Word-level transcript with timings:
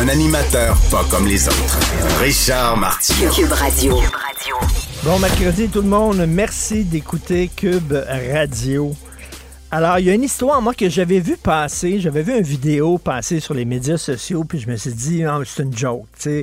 Un 0.00 0.06
animateur 0.06 0.76
pas 0.92 1.04
comme 1.10 1.26
les 1.26 1.48
autres. 1.48 1.78
Richard 2.20 2.76
Martineau. 2.76 3.32
Cube 3.32 3.50
Radio. 3.50 3.98
Bon 5.02 5.18
mercredi 5.18 5.68
tout 5.68 5.82
le 5.82 5.88
monde, 5.88 6.24
merci 6.28 6.84
d'écouter 6.84 7.50
Cube 7.54 7.94
Radio. 8.32 8.94
Alors, 9.70 9.98
il 9.98 10.06
y 10.06 10.10
a 10.10 10.14
une 10.14 10.22
histoire, 10.22 10.62
moi, 10.62 10.72
que 10.72 10.88
j'avais 10.88 11.20
vu 11.20 11.36
passer. 11.36 12.00
J'avais 12.00 12.22
vu 12.22 12.34
une 12.34 12.42
vidéo 12.42 12.96
passer 12.96 13.38
sur 13.38 13.52
les 13.52 13.66
médias 13.66 13.98
sociaux, 13.98 14.44
puis 14.44 14.58
je 14.58 14.70
me 14.70 14.76
suis 14.76 14.94
dit, 14.94 15.22
non, 15.22 15.42
c'est 15.44 15.62
une 15.62 15.76
joke. 15.76 16.06
Euh, 16.26 16.42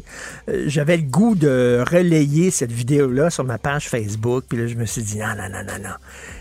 J'avais 0.68 0.98
le 0.98 1.04
goût 1.04 1.34
de 1.34 1.84
relayer 1.90 2.52
cette 2.52 2.72
vidéo-là 2.72 3.32
sur 3.32 3.44
ma 3.44 3.58
page 3.58 3.90
Facebook, 3.90 4.44
puis 4.48 4.60
là, 4.60 4.68
je 4.68 4.76
me 4.76 4.86
suis 4.86 5.02
dit, 5.02 5.18
non, 5.18 5.30
non, 5.30 5.50
non, 5.50 5.64
non, 5.66 5.84
non. 5.84 5.96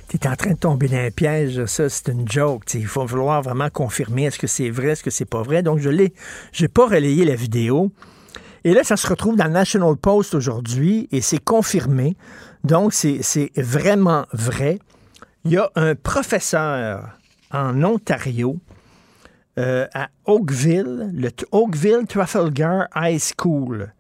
T'es 0.09 0.29
en 0.29 0.37
train 0.37 0.51
de 0.51 0.59
tomber 0.59 0.89
dans 0.89 0.99
un 0.99 1.11
piège, 1.11 1.65
ça, 1.65 1.89
c'est 1.89 2.09
une 2.09 2.31
joke. 2.31 2.67
tu 2.67 2.73
sais. 2.73 2.81
Il 2.81 2.87
faut 2.87 3.07
vouloir 3.07 3.41
vraiment 3.41 3.71
confirmer 3.71 4.25
est-ce 4.25 4.39
que 4.39 4.47
c'est 4.47 4.69
vrai, 4.69 4.89
est-ce 4.89 5.03
que 5.03 5.11
c'est 5.11 5.25
pas 5.25 5.41
vrai. 5.43 5.63
Donc, 5.63 5.79
je 5.79 5.89
l'ai, 5.89 6.13
j'ai 6.53 6.69
pas 6.69 6.85
relayé 6.85 7.25
la 7.25 7.35
vidéo. 7.35 7.93
Et 8.65 8.75
là, 8.75 8.85
ça 8.85 8.99
se 8.99 9.07
retrouve 9.07 9.37
dans 9.37 9.47
le 9.47 9.53
National 9.53 9.97
Post 9.97 10.35
aujourd'hui 10.35 11.09
et 11.13 11.23
c'est 11.23 11.43
confirmé. 11.43 12.15
Donc, 12.63 12.93
c'est 12.93 13.51
vraiment 13.57 14.27
vrai. 14.35 14.81
Il 15.47 15.53
y 15.53 15.59
a 15.59 15.71
un 15.75 15.95
professeur 15.95 17.19
en 17.51 17.83
Ontario, 17.83 18.59
euh, 19.59 19.87
à 19.93 20.09
Oakville, 20.25 21.11
le 21.15 21.29
Oakville 21.53 22.07
Trafalgar 22.09 22.89
High 22.97 23.21
School. 23.21 23.93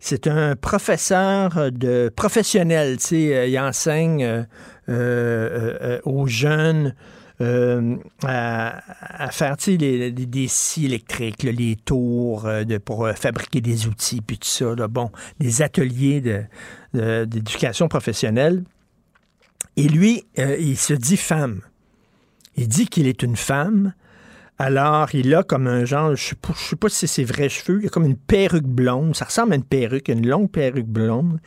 C'est 0.00 0.26
un 0.26 0.56
professeur 0.56 1.70
de 1.70 2.10
professionnel, 2.16 2.96
tu 2.96 3.04
sais, 3.04 3.36
euh, 3.36 3.46
il 3.46 3.58
enseigne 3.60 4.46
euh, 4.88 6.00
aux 6.04 6.26
jeunes 6.26 6.94
à, 7.38 8.80
faire 9.32 9.56
des 9.58 10.48
scies 10.48 10.86
électriques, 10.86 11.42
les 11.42 11.76
tours 11.76 12.48
pour 12.86 13.10
fabriquer 13.14 13.60
des 13.60 13.86
outils, 13.86 14.22
puis 14.22 14.38
tout 14.38 14.48
ça. 14.48 14.74
bon, 14.88 15.10
des 15.38 15.60
ateliers 15.60 16.22
d'éducation 16.94 17.88
professionnelle. 17.88 18.64
Et 19.76 19.88
lui, 19.88 20.24
euh, 20.38 20.56
il 20.58 20.76
se 20.76 20.94
dit 20.94 21.16
femme. 21.16 21.60
Il 22.56 22.68
dit 22.68 22.86
qu'il 22.86 23.06
est 23.06 23.22
une 23.22 23.36
femme. 23.36 23.92
Alors, 24.58 25.14
il 25.14 25.34
a 25.34 25.42
comme 25.42 25.66
un 25.66 25.84
genre, 25.84 26.14
je 26.16 26.34
ne 26.48 26.54
sais, 26.54 26.76
pas- 26.76 26.88
si 26.88 27.06
c'est 27.06 27.24
vrais 27.24 27.50
cheveux, 27.50 27.80
il 27.82 27.86
a 27.86 27.90
comme 27.90 28.06
une 28.06 28.16
perruque 28.16 28.64
blonde. 28.64 29.14
Ça 29.14 29.26
ressemble 29.26 29.52
à 29.52 29.56
une 29.56 29.64
perruque, 29.64 30.08
une 30.08 30.26
longue 30.26 30.50
perruque 30.50 30.86
blonde. 30.86 31.40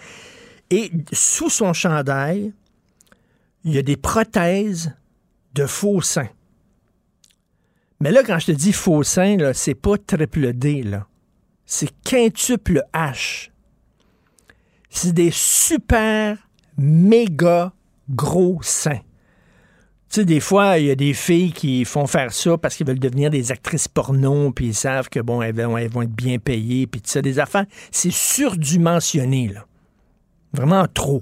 Et 0.69 0.91
sous 1.11 1.49
son 1.49 1.73
chandail, 1.73 2.53
il 3.63 3.73
y 3.73 3.79
a 3.79 3.81
des 3.81 3.97
prothèses 3.97 4.93
de 5.55 5.65
faux 5.65 6.01
seins. 6.01 6.29
Mais 7.99 8.11
là, 8.11 8.23
quand 8.23 8.37
je 8.37 8.47
te 8.47 8.51
dis 8.51 8.71
faux 8.71 9.01
seins, 9.03 9.51
c'est 9.53 9.73
pas 9.75 9.97
triple 9.97 10.53
D. 10.53 10.85
C'est 11.65 11.89
quintuple 12.03 12.83
H. 12.93 13.49
C'est 14.91 15.13
des 15.13 15.31
super 15.31 16.37
méga 16.77 17.73
gros 18.09 18.59
seins. 18.61 19.01
Tu 20.09 20.21
sais, 20.21 20.25
des 20.25 20.39
fois, 20.39 20.79
il 20.79 20.87
y 20.87 20.91
a 20.91 20.95
des 20.95 21.13
filles 21.13 21.51
qui 21.51 21.85
font 21.85 22.07
faire 22.07 22.33
ça 22.33 22.57
parce 22.57 22.75
qu'ils 22.75 22.87
veulent 22.87 22.99
devenir 22.99 23.29
des 23.29 23.51
actrices 23.51 23.87
porno, 23.87 24.51
puis 24.51 24.67
ils 24.67 24.73
savent 24.73 25.07
que, 25.07 25.19
bon, 25.19 25.43
elles 25.43 25.55
vont, 25.55 25.77
vont 25.87 26.01
être 26.01 26.09
bien 26.09 26.39
payées, 26.39 26.87
puis 26.87 26.99
tout 26.99 27.09
ça, 27.09 27.21
des 27.21 27.37
affaires. 27.37 27.65
C'est 27.91 28.11
surdimensionné, 28.11 29.49
là. 29.49 29.65
Vraiment 30.51 30.87
trop. 30.91 31.21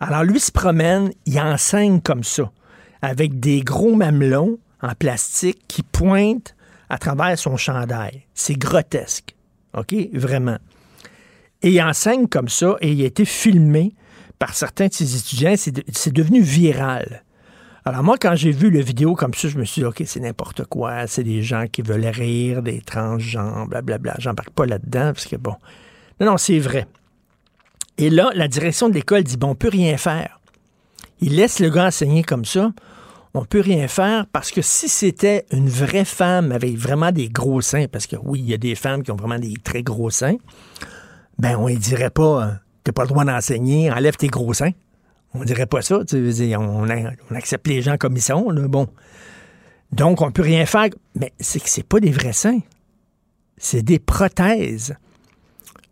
Alors, 0.00 0.24
lui 0.24 0.40
se 0.40 0.50
promène, 0.50 1.10
il 1.26 1.38
enseigne 1.38 2.00
comme 2.00 2.24
ça, 2.24 2.50
avec 3.02 3.40
des 3.40 3.60
gros 3.60 3.94
mamelons 3.94 4.58
en 4.80 4.94
plastique 4.94 5.62
qui 5.68 5.82
pointent 5.82 6.54
à 6.88 6.96
travers 6.96 7.38
son 7.38 7.58
chandail. 7.58 8.24
C'est 8.32 8.58
grotesque. 8.58 9.34
OK? 9.76 9.94
Vraiment. 10.14 10.56
Et 11.60 11.70
il 11.70 11.82
enseigne 11.82 12.26
comme 12.26 12.48
ça, 12.48 12.76
et 12.80 12.92
il 12.92 13.02
a 13.02 13.06
été 13.06 13.26
filmé 13.26 13.94
par 14.38 14.54
certains 14.54 14.86
de 14.88 14.92
ses 14.92 15.16
étudiants. 15.16 15.54
C'est 15.56 15.70
de- 15.72 15.84
c'est 15.92 16.12
devenu 16.12 16.40
viral. 16.42 17.22
Alors 17.84 18.02
moi, 18.02 18.16
quand 18.20 18.34
j'ai 18.34 18.50
vu 18.50 18.70
la 18.70 18.80
vidéo 18.80 19.14
comme 19.14 19.32
ça, 19.32 19.48
je 19.48 19.58
me 19.58 19.64
suis 19.64 19.82
dit, 19.82 19.86
OK, 19.86 20.02
c'est 20.06 20.18
n'importe 20.20 20.64
quoi. 20.64 21.06
C'est 21.06 21.22
des 21.22 21.42
gens 21.42 21.66
qui 21.70 21.82
veulent 21.82 22.06
rire, 22.06 22.62
des 22.62 22.80
transgenres, 22.80 23.66
blablabla. 23.68 24.16
J'embarque 24.18 24.50
pas 24.50 24.66
là-dedans, 24.66 25.12
parce 25.12 25.26
que 25.26 25.36
bon... 25.36 25.54
Non, 26.18 26.26
non, 26.26 26.36
c'est 26.36 26.58
vrai. 26.58 26.86
Et 27.98 28.10
là, 28.10 28.30
la 28.34 28.48
direction 28.48 28.88
de 28.88 28.94
l'école 28.94 29.22
dit, 29.22 29.36
bon, 29.36 29.50
on 29.50 29.54
peut 29.54 29.68
rien 29.68 29.96
faire. 29.98 30.40
Il 31.20 31.36
laisse 31.36 31.60
le 31.60 31.70
gars 31.70 31.86
enseigner 31.86 32.24
comme 32.24 32.44
ça. 32.44 32.72
On 33.34 33.44
peut 33.44 33.60
rien 33.60 33.86
faire 33.86 34.26
parce 34.32 34.50
que 34.50 34.62
si 34.62 34.88
c'était 34.88 35.44
une 35.52 35.68
vraie 35.68 36.06
femme 36.06 36.52
avec 36.52 36.74
vraiment 36.76 37.12
des 37.12 37.28
gros 37.28 37.60
seins, 37.60 37.86
parce 37.86 38.06
que 38.06 38.16
oui, 38.22 38.40
il 38.40 38.46
y 38.50 38.54
a 38.54 38.58
des 38.58 38.74
femmes 38.74 39.02
qui 39.02 39.10
ont 39.12 39.16
vraiment 39.16 39.38
des 39.38 39.54
très 39.62 39.82
gros 39.82 40.08
seins, 40.10 40.36
ben 41.38 41.56
on 41.58 41.68
ne 41.68 41.76
dirait 41.76 42.10
pas, 42.10 42.46
euh, 42.46 42.52
t'as 42.86 42.92
pas 42.92 43.02
le 43.02 43.08
droit 43.08 43.24
d'enseigner, 43.24 43.90
enlève 43.90 44.16
tes 44.16 44.28
gros 44.28 44.54
seins. 44.54 44.70
On 45.34 45.44
dirait 45.44 45.66
pas 45.66 45.82
ça. 45.82 46.04
tu 46.06 46.16
a- 46.54 46.60
on 46.60 46.88
accepte 47.34 47.66
les 47.66 47.82
gens 47.82 47.96
comme 47.98 48.16
ils 48.16 48.22
sont. 48.22 48.48
Là, 48.50 48.68
bon. 48.68 48.86
Donc, 49.92 50.22
on 50.22 50.30
peut 50.30 50.42
rien 50.42 50.64
faire. 50.66 50.88
Mais 51.14 51.32
c'est 51.40 51.60
que 51.60 51.68
c'est 51.68 51.82
pas 51.82 52.00
des 52.00 52.10
vrais 52.12 52.32
seins. 52.32 52.60
C'est 53.58 53.82
des 53.82 53.98
prothèses. 53.98 54.94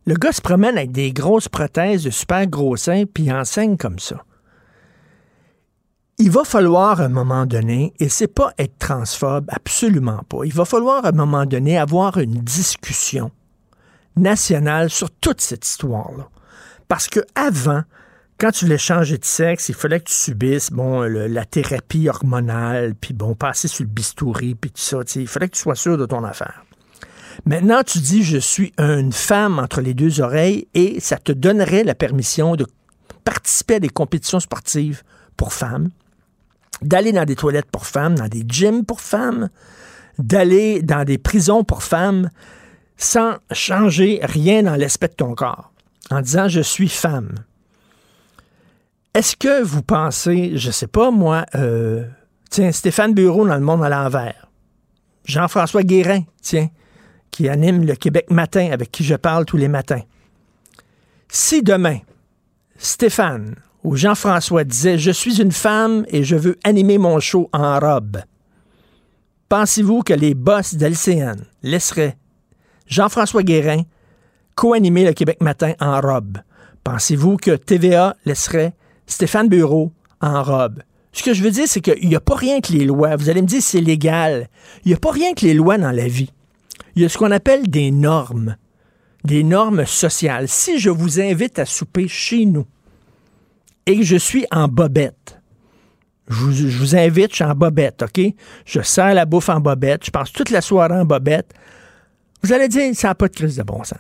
Le 0.06 0.14
gars 0.14 0.32
se 0.32 0.40
promène 0.40 0.76
avec 0.76 0.92
des 0.92 1.12
grosses 1.12 1.48
prothèses 1.48 2.04
de 2.04 2.10
super 2.10 2.46
gros 2.46 2.76
seins, 2.76 3.04
puis 3.12 3.24
il 3.24 3.32
enseigne 3.32 3.76
comme 3.76 3.98
ça. 3.98 4.24
Il 6.18 6.30
va 6.30 6.44
falloir 6.44 7.00
à 7.00 7.04
un 7.04 7.08
moment 7.08 7.44
donné, 7.44 7.92
et 7.98 8.08
c'est 8.08 8.28
pas 8.28 8.52
être 8.58 8.78
transphobe, 8.78 9.46
absolument 9.48 10.20
pas. 10.28 10.44
Il 10.44 10.52
va 10.52 10.64
falloir 10.64 11.04
à 11.04 11.08
un 11.08 11.12
moment 11.12 11.44
donné 11.44 11.76
avoir 11.76 12.18
une 12.18 12.34
discussion 12.40 13.30
nationale 14.16 14.90
sur 14.90 15.10
toute 15.10 15.40
cette 15.40 15.66
histoire-là. 15.66 16.28
Parce 16.88 17.08
que 17.08 17.20
avant, 17.34 17.82
quand 18.38 18.50
tu 18.50 18.64
voulais 18.64 18.78
changer 18.78 19.18
de 19.18 19.24
sexe, 19.24 19.68
il 19.68 19.74
fallait 19.74 20.00
que 20.00 20.08
tu 20.08 20.14
subisses 20.14 20.70
bon, 20.70 21.02
la 21.02 21.44
thérapie 21.44 22.08
hormonale, 22.08 22.94
puis 22.94 23.14
bon, 23.14 23.34
passer 23.34 23.68
sur 23.68 23.84
le 23.84 23.90
bistouri, 23.90 24.54
puis 24.54 24.70
tout 24.70 24.80
ça. 24.80 25.00
Il 25.16 25.28
fallait 25.28 25.48
que 25.48 25.54
tu 25.54 25.62
sois 25.62 25.76
sûr 25.76 25.96
de 25.96 26.06
ton 26.06 26.24
affaire. 26.24 26.64
Maintenant, 27.46 27.82
tu 27.82 27.98
dis, 27.98 28.22
je 28.22 28.38
suis 28.38 28.72
une 28.78 29.12
femme 29.12 29.58
entre 29.58 29.80
les 29.80 29.94
deux 29.94 30.20
oreilles 30.20 30.68
et 30.74 31.00
ça 31.00 31.16
te 31.16 31.32
donnerait 31.32 31.84
la 31.84 31.94
permission 31.94 32.56
de 32.56 32.66
participer 33.24 33.74
à 33.74 33.80
des 33.80 33.88
compétitions 33.88 34.40
sportives 34.40 35.02
pour 35.36 35.52
femmes, 35.52 35.90
d'aller 36.82 37.12
dans 37.12 37.24
des 37.24 37.36
toilettes 37.36 37.70
pour 37.70 37.86
femmes, 37.86 38.14
dans 38.14 38.28
des 38.28 38.44
gyms 38.46 38.84
pour 38.84 39.00
femmes, 39.00 39.48
d'aller 40.18 40.82
dans 40.82 41.04
des 41.04 41.18
prisons 41.18 41.64
pour 41.64 41.82
femmes 41.82 42.30
sans 42.96 43.34
changer 43.50 44.20
rien 44.22 44.62
dans 44.62 44.76
l'aspect 44.76 45.08
de 45.08 45.14
ton 45.14 45.34
corps, 45.34 45.72
en 46.10 46.20
disant 46.20 46.48
je 46.48 46.60
suis 46.60 46.88
femme. 46.88 47.34
Est-ce 49.14 49.36
que 49.36 49.62
vous 49.62 49.82
pensez, 49.82 50.56
je 50.56 50.70
sais 50.70 50.88
pas 50.88 51.10
moi, 51.10 51.44
euh, 51.54 52.04
tiens, 52.50 52.72
Stéphane 52.72 53.14
Bureau 53.14 53.46
dans 53.46 53.54
Le 53.54 53.60
Monde 53.60 53.84
à 53.84 53.88
l'envers, 53.88 54.48
Jean-François 55.24 55.84
Guérin, 55.84 56.22
tiens, 56.42 56.68
qui 57.30 57.48
anime 57.48 57.84
le 57.84 57.94
Québec 57.94 58.30
Matin, 58.30 58.70
avec 58.72 58.90
qui 58.90 59.04
je 59.04 59.14
parle 59.14 59.44
tous 59.44 59.56
les 59.56 59.68
matins. 59.68 60.02
Si 61.28 61.62
demain, 61.62 61.98
Stéphane 62.76 63.56
ou 63.82 63.96
Jean-François 63.96 64.64
disait 64.64 64.98
Je 64.98 65.10
suis 65.10 65.40
une 65.40 65.52
femme 65.52 66.04
et 66.08 66.24
je 66.24 66.36
veux 66.36 66.58
animer 66.64 66.98
mon 66.98 67.20
show 67.20 67.48
en 67.52 67.78
robe, 67.78 68.18
pensez-vous 69.48 70.02
que 70.02 70.14
les 70.14 70.34
boss 70.34 70.74
d'LCN 70.74 71.44
laisseraient 71.62 72.16
Jean-François 72.86 73.42
Guérin 73.42 73.82
co-animer 74.54 75.04
le 75.04 75.12
Québec 75.12 75.40
Matin 75.40 75.72
en 75.80 76.00
robe? 76.00 76.38
Pensez-vous 76.82 77.36
que 77.36 77.56
TVA 77.56 78.16
laisserait 78.24 78.74
Stéphane 79.06 79.48
Bureau 79.48 79.92
en 80.20 80.42
robe? 80.42 80.82
Ce 81.12 81.22
que 81.22 81.32
je 81.32 81.42
veux 81.42 81.50
dire, 81.50 81.66
c'est 81.68 81.80
qu'il 81.80 82.08
n'y 82.08 82.16
a 82.16 82.20
pas 82.20 82.34
rien 82.34 82.60
que 82.60 82.72
les 82.72 82.84
lois. 82.84 83.16
Vous 83.16 83.30
allez 83.30 83.40
me 83.40 83.46
dire 83.46 83.62
c'est 83.62 83.80
légal. 83.80 84.48
Il 84.84 84.88
n'y 84.88 84.94
a 84.94 84.98
pas 84.98 85.12
rien 85.12 85.32
que 85.32 85.46
les 85.46 85.54
lois 85.54 85.78
dans 85.78 85.92
la 85.92 86.08
vie. 86.08 86.30
Il 86.96 87.02
y 87.02 87.04
a 87.04 87.08
ce 87.08 87.16
qu'on 87.16 87.30
appelle 87.30 87.68
des 87.68 87.90
normes, 87.90 88.56
des 89.24 89.44
normes 89.44 89.86
sociales. 89.86 90.48
Si 90.48 90.78
je 90.78 90.90
vous 90.90 91.20
invite 91.20 91.58
à 91.58 91.66
souper 91.66 92.08
chez 92.08 92.44
nous 92.46 92.66
et 93.86 93.96
que 93.96 94.02
je 94.02 94.16
suis 94.16 94.44
en 94.50 94.66
bobette, 94.66 95.40
je 96.28 96.34
vous, 96.36 96.96
invite, 96.96 97.30
je 97.30 97.36
suis 97.36 97.44
en 97.44 97.54
bobette, 97.54 98.02
OK? 98.02 98.20
Je 98.64 98.80
sers 98.80 99.14
la 99.14 99.26
bouffe 99.26 99.50
en 99.50 99.60
bobette, 99.60 100.06
je 100.06 100.10
passe 100.10 100.32
toute 100.32 100.50
la 100.50 100.62
soirée 100.62 100.98
en 100.98 101.04
bobette. 101.04 101.52
Vous 102.42 102.52
allez 102.52 102.68
dire, 102.68 102.94
ça 102.94 103.08
n'a 103.08 103.14
pas 103.14 103.28
de 103.28 103.34
crise 103.34 103.56
de 103.56 103.62
bon 103.62 103.84
sens. 103.84 103.98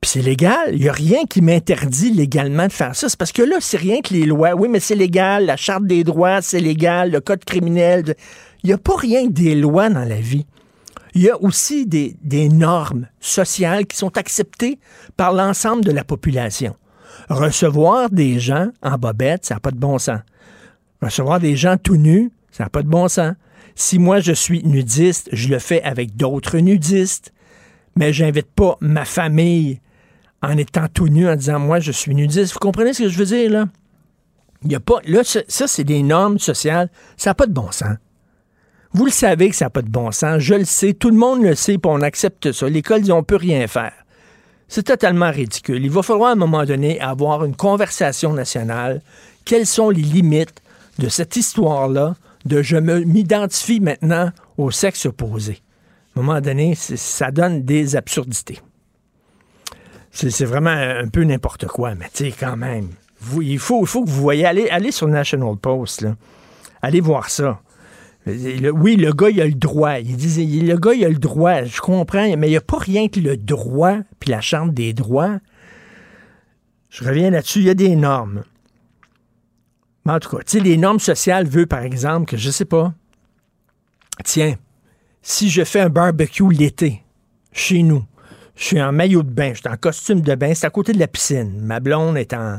Puis 0.00 0.12
c'est 0.12 0.22
légal. 0.22 0.70
Il 0.72 0.80
n'y 0.80 0.88
a 0.88 0.92
rien 0.92 1.24
qui 1.28 1.42
m'interdit 1.42 2.10
légalement 2.10 2.66
de 2.66 2.72
faire 2.72 2.96
ça. 2.96 3.08
C'est 3.08 3.18
parce 3.18 3.32
que 3.32 3.42
là, 3.42 3.56
c'est 3.60 3.76
rien 3.76 4.00
que 4.00 4.14
les 4.14 4.24
lois. 4.24 4.54
Oui, 4.54 4.68
mais 4.68 4.80
c'est 4.80 4.94
légal. 4.94 5.44
La 5.44 5.56
Charte 5.56 5.84
des 5.84 6.04
droits, 6.04 6.40
c'est 6.40 6.60
légal. 6.60 7.10
Le 7.10 7.20
Code 7.20 7.44
criminel. 7.44 8.14
Il 8.62 8.68
n'y 8.68 8.72
a 8.72 8.78
pas 8.78 8.96
rien 8.96 9.26
que 9.26 9.32
des 9.32 9.54
lois 9.54 9.90
dans 9.90 10.04
la 10.04 10.20
vie. 10.20 10.46
Il 11.14 11.22
y 11.22 11.28
a 11.28 11.40
aussi 11.42 11.86
des, 11.86 12.16
des 12.22 12.48
normes 12.48 13.08
sociales 13.20 13.86
qui 13.86 13.96
sont 13.96 14.16
acceptées 14.16 14.78
par 15.16 15.32
l'ensemble 15.32 15.84
de 15.84 15.90
la 15.90 16.04
population. 16.04 16.76
Recevoir 17.28 18.10
des 18.10 18.38
gens 18.38 18.68
en 18.82 18.96
bobette, 18.96 19.44
ça 19.44 19.54
n'a 19.54 19.60
pas 19.60 19.70
de 19.72 19.78
bon 19.78 19.98
sens. 19.98 20.20
Recevoir 21.02 21.40
des 21.40 21.56
gens 21.56 21.76
tout 21.76 21.96
nus, 21.96 22.30
ça 22.52 22.64
n'a 22.64 22.70
pas 22.70 22.82
de 22.82 22.88
bon 22.88 23.08
sens. 23.08 23.34
Si 23.74 23.98
moi 23.98 24.20
je 24.20 24.32
suis 24.32 24.62
nudiste, 24.64 25.28
je 25.32 25.48
le 25.48 25.58
fais 25.58 25.82
avec 25.82 26.16
d'autres 26.16 26.58
nudistes, 26.58 27.32
mais 27.96 28.12
j'invite 28.12 28.50
pas 28.50 28.76
ma 28.80 29.04
famille 29.04 29.80
en 30.42 30.56
étant 30.56 30.86
tout 30.92 31.08
nu, 31.08 31.28
en 31.28 31.36
disant 31.36 31.58
moi 31.58 31.80
je 31.80 31.92
suis 31.92 32.14
nudiste. 32.14 32.52
Vous 32.54 32.58
comprenez 32.58 32.92
ce 32.92 33.04
que 33.04 33.08
je 33.08 33.18
veux 33.18 33.26
dire 33.26 33.50
là? 33.50 33.66
Il 34.64 34.72
y 34.72 34.74
a 34.74 34.80
pas. 34.80 35.00
Là, 35.06 35.22
ça, 35.24 35.66
c'est 35.66 35.84
des 35.84 36.02
normes 36.02 36.38
sociales. 36.38 36.90
Ça 37.16 37.30
n'a 37.30 37.34
pas 37.34 37.46
de 37.46 37.52
bon 37.52 37.70
sens. 37.70 37.96
Vous 38.92 39.06
le 39.06 39.10
savez 39.10 39.48
que 39.48 39.56
ça 39.56 39.66
n'a 39.66 39.70
pas 39.70 39.82
de 39.82 39.88
bon 39.88 40.10
sens. 40.10 40.38
Je 40.40 40.54
le 40.54 40.64
sais. 40.64 40.92
Tout 40.92 41.10
le 41.10 41.16
monde 41.16 41.42
le 41.42 41.54
sait, 41.54 41.78
puis 41.78 41.90
on 41.90 42.02
accepte 42.02 42.52
ça. 42.52 42.68
L'école 42.68 43.02
dit 43.02 43.12
on 43.12 43.22
peut 43.22 43.36
rien 43.36 43.66
faire. 43.66 43.92
C'est 44.68 44.84
totalement 44.84 45.30
ridicule. 45.30 45.84
Il 45.84 45.90
va 45.90 46.02
falloir 46.02 46.30
à 46.30 46.32
un 46.32 46.36
moment 46.36 46.64
donné 46.64 47.00
avoir 47.00 47.44
une 47.44 47.56
conversation 47.56 48.32
nationale. 48.32 49.02
Quelles 49.44 49.66
sont 49.66 49.90
les 49.90 50.02
limites 50.02 50.62
de 50.98 51.08
cette 51.08 51.36
histoire-là 51.36 52.14
de 52.44 52.62
je 52.62 52.76
m'identifie 52.76 53.80
maintenant 53.80 54.30
au 54.58 54.70
sexe 54.70 55.06
opposé? 55.06 55.62
À 56.14 56.20
un 56.20 56.22
moment 56.22 56.40
donné, 56.40 56.74
ça 56.74 57.30
donne 57.30 57.62
des 57.62 57.96
absurdités. 57.96 58.60
C'est 60.10 60.44
vraiment 60.44 60.70
un 60.70 61.08
peu 61.08 61.22
n'importe 61.22 61.66
quoi, 61.66 61.94
mais 61.94 62.06
tu 62.12 62.26
quand 62.26 62.56
même. 62.56 62.88
il, 63.40 63.58
faut, 63.58 63.84
que 63.84 63.88
vous 63.88 64.06
voyez, 64.06 64.44
allez, 64.44 64.68
allez 64.68 64.90
sur 64.90 65.06
National 65.06 65.56
Post, 65.56 66.02
là. 66.02 66.16
allez 66.82 67.00
voir 67.00 67.30
ça. 67.30 67.60
oui, 68.26 68.96
le 68.96 69.12
gars, 69.12 69.30
il 69.30 69.40
a 69.40 69.46
le 69.46 69.54
droit. 69.54 69.98
Il 69.98 70.16
disait, 70.16 70.44
le 70.44 70.76
gars, 70.76 70.94
il 70.94 71.04
a 71.04 71.08
le 71.08 71.14
droit. 71.14 71.62
Je 71.62 71.80
comprends, 71.80 72.36
mais 72.36 72.48
il 72.48 72.50
n'y 72.50 72.56
a 72.56 72.60
pas 72.60 72.78
rien 72.78 73.08
que 73.08 73.20
le 73.20 73.36
droit, 73.36 73.98
puis 74.18 74.30
la 74.30 74.40
Charte 74.40 74.74
des 74.74 74.92
droits. 74.92 75.38
Je 76.90 77.04
reviens 77.04 77.30
là-dessus, 77.30 77.60
il 77.60 77.66
y 77.66 77.70
a 77.70 77.74
des 77.74 77.94
normes. 77.94 78.42
En 80.06 80.18
tout 80.18 80.36
cas, 80.36 80.42
tu 80.42 80.58
sais, 80.58 80.60
les 80.60 80.76
normes 80.76 80.98
sociales 80.98 81.46
veulent, 81.46 81.68
par 81.68 81.82
exemple, 81.82 82.28
que 82.28 82.36
je 82.36 82.50
sais 82.50 82.64
pas. 82.64 82.92
Tiens, 84.24 84.56
si 85.22 85.50
je 85.50 85.62
fais 85.62 85.80
un 85.80 85.88
barbecue 85.88 86.50
l'été, 86.50 87.02
chez 87.52 87.82
nous, 87.82 88.04
je 88.60 88.66
suis 88.66 88.82
en 88.82 88.92
maillot 88.92 89.22
de 89.22 89.30
bain, 89.30 89.52
je 89.54 89.60
suis 89.60 89.68
en 89.70 89.76
costume 89.78 90.20
de 90.20 90.34
bain, 90.34 90.52
c'est 90.52 90.66
à 90.66 90.70
côté 90.70 90.92
de 90.92 90.98
la 90.98 91.08
piscine. 91.08 91.58
Ma 91.62 91.80
blonde 91.80 92.18
est 92.18 92.34
en, 92.34 92.58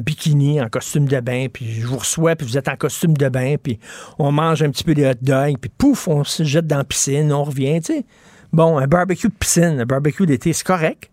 bikini, 0.00 0.62
en 0.62 0.70
costume 0.70 1.06
de 1.06 1.20
bain, 1.20 1.48
puis 1.52 1.74
je 1.74 1.86
vous 1.86 1.98
reçois, 1.98 2.34
puis 2.36 2.46
vous 2.46 2.56
êtes 2.56 2.68
en 2.68 2.76
costume 2.76 3.14
de 3.14 3.28
bain, 3.28 3.56
puis 3.62 3.78
on 4.18 4.32
mange 4.32 4.62
un 4.62 4.70
petit 4.70 4.82
peu 4.82 4.94
des 4.94 5.04
hot 5.04 5.12
dogs, 5.20 5.58
puis 5.60 5.70
pouf, 5.76 6.08
on 6.08 6.24
se 6.24 6.42
jette 6.42 6.66
dans 6.66 6.78
la 6.78 6.84
piscine, 6.84 7.30
on 7.34 7.44
revient, 7.44 7.82
tu 7.82 7.92
sais. 7.92 8.06
Bon, 8.54 8.78
un 8.78 8.86
barbecue 8.86 9.28
de 9.28 9.34
piscine, 9.34 9.78
un 9.78 9.84
barbecue 9.84 10.24
d'été, 10.24 10.54
c'est 10.54 10.66
correct. 10.66 11.10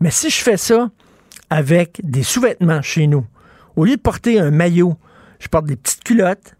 Mais 0.00 0.10
si 0.10 0.30
je 0.30 0.42
fais 0.42 0.56
ça 0.56 0.90
avec 1.50 2.00
des 2.02 2.22
sous-vêtements 2.22 2.80
chez 2.80 3.06
nous, 3.06 3.26
au 3.76 3.84
lieu 3.84 3.96
de 3.96 4.00
porter 4.00 4.40
un 4.40 4.50
maillot, 4.50 4.96
je 5.40 5.48
porte 5.48 5.66
des 5.66 5.76
petites 5.76 6.04
culottes, 6.04 6.56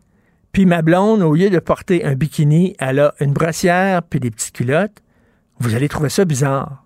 puis 0.52 0.66
ma 0.66 0.82
blonde, 0.82 1.22
au 1.22 1.32
lieu 1.32 1.48
de 1.48 1.58
porter 1.58 2.04
un 2.04 2.14
bikini, 2.14 2.76
elle 2.78 3.00
a 3.00 3.14
une 3.20 3.32
brassière 3.32 4.02
puis 4.02 4.20
des 4.20 4.30
petites 4.30 4.54
culottes. 4.54 5.02
Vous 5.58 5.74
allez 5.74 5.88
trouver 5.88 6.08
ça 6.08 6.24
bizarre. 6.24 6.84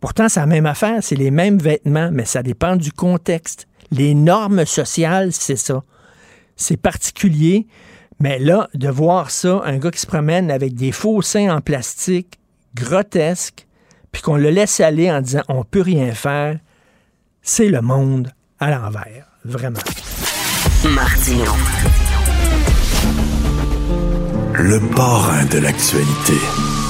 Pourtant, 0.00 0.28
c'est 0.28 0.40
la 0.40 0.46
même 0.46 0.66
affaire, 0.66 1.02
c'est 1.02 1.16
les 1.16 1.30
mêmes 1.30 1.58
vêtements, 1.58 2.10
mais 2.12 2.24
ça 2.24 2.42
dépend 2.42 2.76
du 2.76 2.92
contexte. 2.92 3.68
Les 3.90 4.14
normes 4.14 4.64
sociales, 4.66 5.32
c'est 5.32 5.56
ça. 5.56 5.82
C'est 6.56 6.76
particulier, 6.76 7.66
mais 8.20 8.38
là, 8.38 8.68
de 8.74 8.88
voir 8.88 9.30
ça, 9.30 9.62
un 9.64 9.78
gars 9.78 9.90
qui 9.90 10.00
se 10.00 10.06
promène 10.06 10.50
avec 10.50 10.74
des 10.74 10.92
faux 10.92 11.22
seins 11.22 11.54
en 11.54 11.60
plastique, 11.60 12.38
grotesques, 12.74 13.66
puis 14.10 14.22
qu'on 14.22 14.36
le 14.36 14.50
laisse 14.50 14.80
aller 14.80 15.10
en 15.10 15.20
disant 15.20 15.42
on 15.48 15.64
peut 15.64 15.82
rien 15.82 16.12
faire, 16.12 16.58
c'est 17.40 17.68
le 17.68 17.80
monde 17.80 18.32
à 18.58 18.70
l'envers, 18.70 19.28
vraiment. 19.44 19.80
Martino 20.84 21.52
le 24.54 24.78
parrain 24.94 25.44
de 25.46 25.58
l'actualité. 25.58 26.81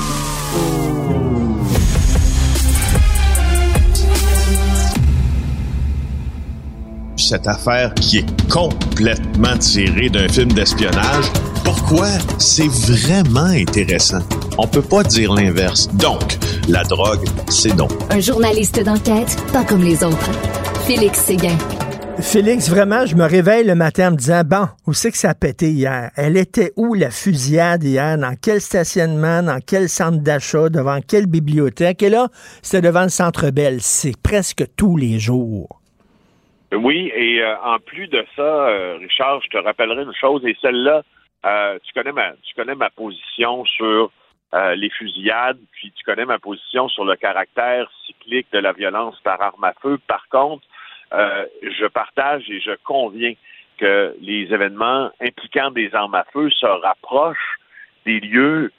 Cette 7.28 7.46
affaire 7.46 7.94
qui 7.94 8.18
est 8.18 8.50
complètement 8.50 9.56
tirée 9.56 10.08
d'un 10.08 10.28
film 10.28 10.52
d'espionnage, 10.52 11.26
pourquoi? 11.64 12.08
C'est 12.38 12.68
vraiment 12.68 13.44
intéressant? 13.44 14.18
On 14.58 14.66
peut 14.66 14.82
pas 14.82 15.04
dire 15.04 15.32
l'inverse. 15.32 15.88
Donc, 15.94 16.36
la 16.68 16.82
drogue, 16.82 17.24
c'est 17.48 17.74
donc. 17.76 17.92
Un 18.10 18.20
journaliste 18.20 18.82
d'enquête, 18.82 19.36
pas 19.52 19.62
comme 19.64 19.82
les 19.82 20.02
autres. 20.02 20.30
Félix 20.86 21.20
Séguin. 21.20 21.56
Félix, 22.18 22.68
vraiment, 22.68 23.06
je 23.06 23.14
me 23.14 23.24
réveille 23.24 23.64
le 23.64 23.76
matin 23.76 24.08
en 24.08 24.10
me 24.10 24.16
disant, 24.16 24.42
bon, 24.44 24.68
où 24.86 24.92
c'est 24.92 25.12
que 25.12 25.16
ça 25.16 25.30
a 25.30 25.34
pété 25.34 25.70
hier? 25.70 26.10
Elle 26.16 26.36
était 26.36 26.72
où 26.76 26.92
la 26.92 27.10
fusillade 27.10 27.84
hier? 27.84 28.18
Dans 28.18 28.34
quel 28.38 28.60
stationnement? 28.60 29.42
Dans 29.42 29.60
quel 29.64 29.88
centre 29.88 30.18
d'achat? 30.18 30.68
Devant 30.68 30.98
quelle 31.06 31.26
bibliothèque? 31.26 32.02
Et 32.02 32.10
là, 32.10 32.28
c'était 32.62 32.82
devant 32.82 33.04
le 33.04 33.08
Centre 33.08 33.50
Bell. 33.50 33.78
C'est 33.80 34.16
presque 34.20 34.64
tous 34.76 34.96
les 34.96 35.18
jours. 35.18 35.81
Oui, 36.72 37.12
et 37.14 37.42
euh, 37.42 37.56
en 37.62 37.78
plus 37.78 38.08
de 38.08 38.24
ça, 38.34 38.42
euh, 38.42 38.96
Richard, 38.98 39.42
je 39.42 39.48
te 39.50 39.58
rappellerai 39.58 40.02
une 40.02 40.14
chose, 40.14 40.44
et 40.46 40.56
celle-là, 40.60 41.02
euh, 41.44 41.78
tu 41.82 41.92
connais 41.92 42.12
ma 42.12 42.32
tu 42.42 42.54
connais 42.54 42.74
ma 42.74 42.90
position 42.90 43.64
sur 43.64 44.10
les 44.76 44.90
fusillades, 44.90 45.58
puis 45.72 45.90
tu 45.92 46.04
connais 46.04 46.26
ma 46.26 46.38
position 46.38 46.86
sur 46.90 47.06
le 47.06 47.16
caractère 47.16 47.90
cyclique 48.04 48.48
de 48.52 48.58
la 48.58 48.74
violence 48.74 49.18
par 49.24 49.40
arme 49.40 49.64
à 49.64 49.72
feu. 49.80 49.98
Par 50.06 50.28
contre, 50.28 50.62
je 51.10 51.86
partage 51.86 52.50
et 52.50 52.60
je 52.60 52.72
conviens 52.84 53.32
que 53.78 54.14
les 54.20 54.52
événements 54.52 55.10
impliquant 55.22 55.70
des 55.70 55.94
armes 55.94 56.16
à 56.16 56.24
feu 56.34 56.50
se 56.50 56.66
rapprochent 56.66 57.58
des 58.04 58.20
lieux 58.20 58.70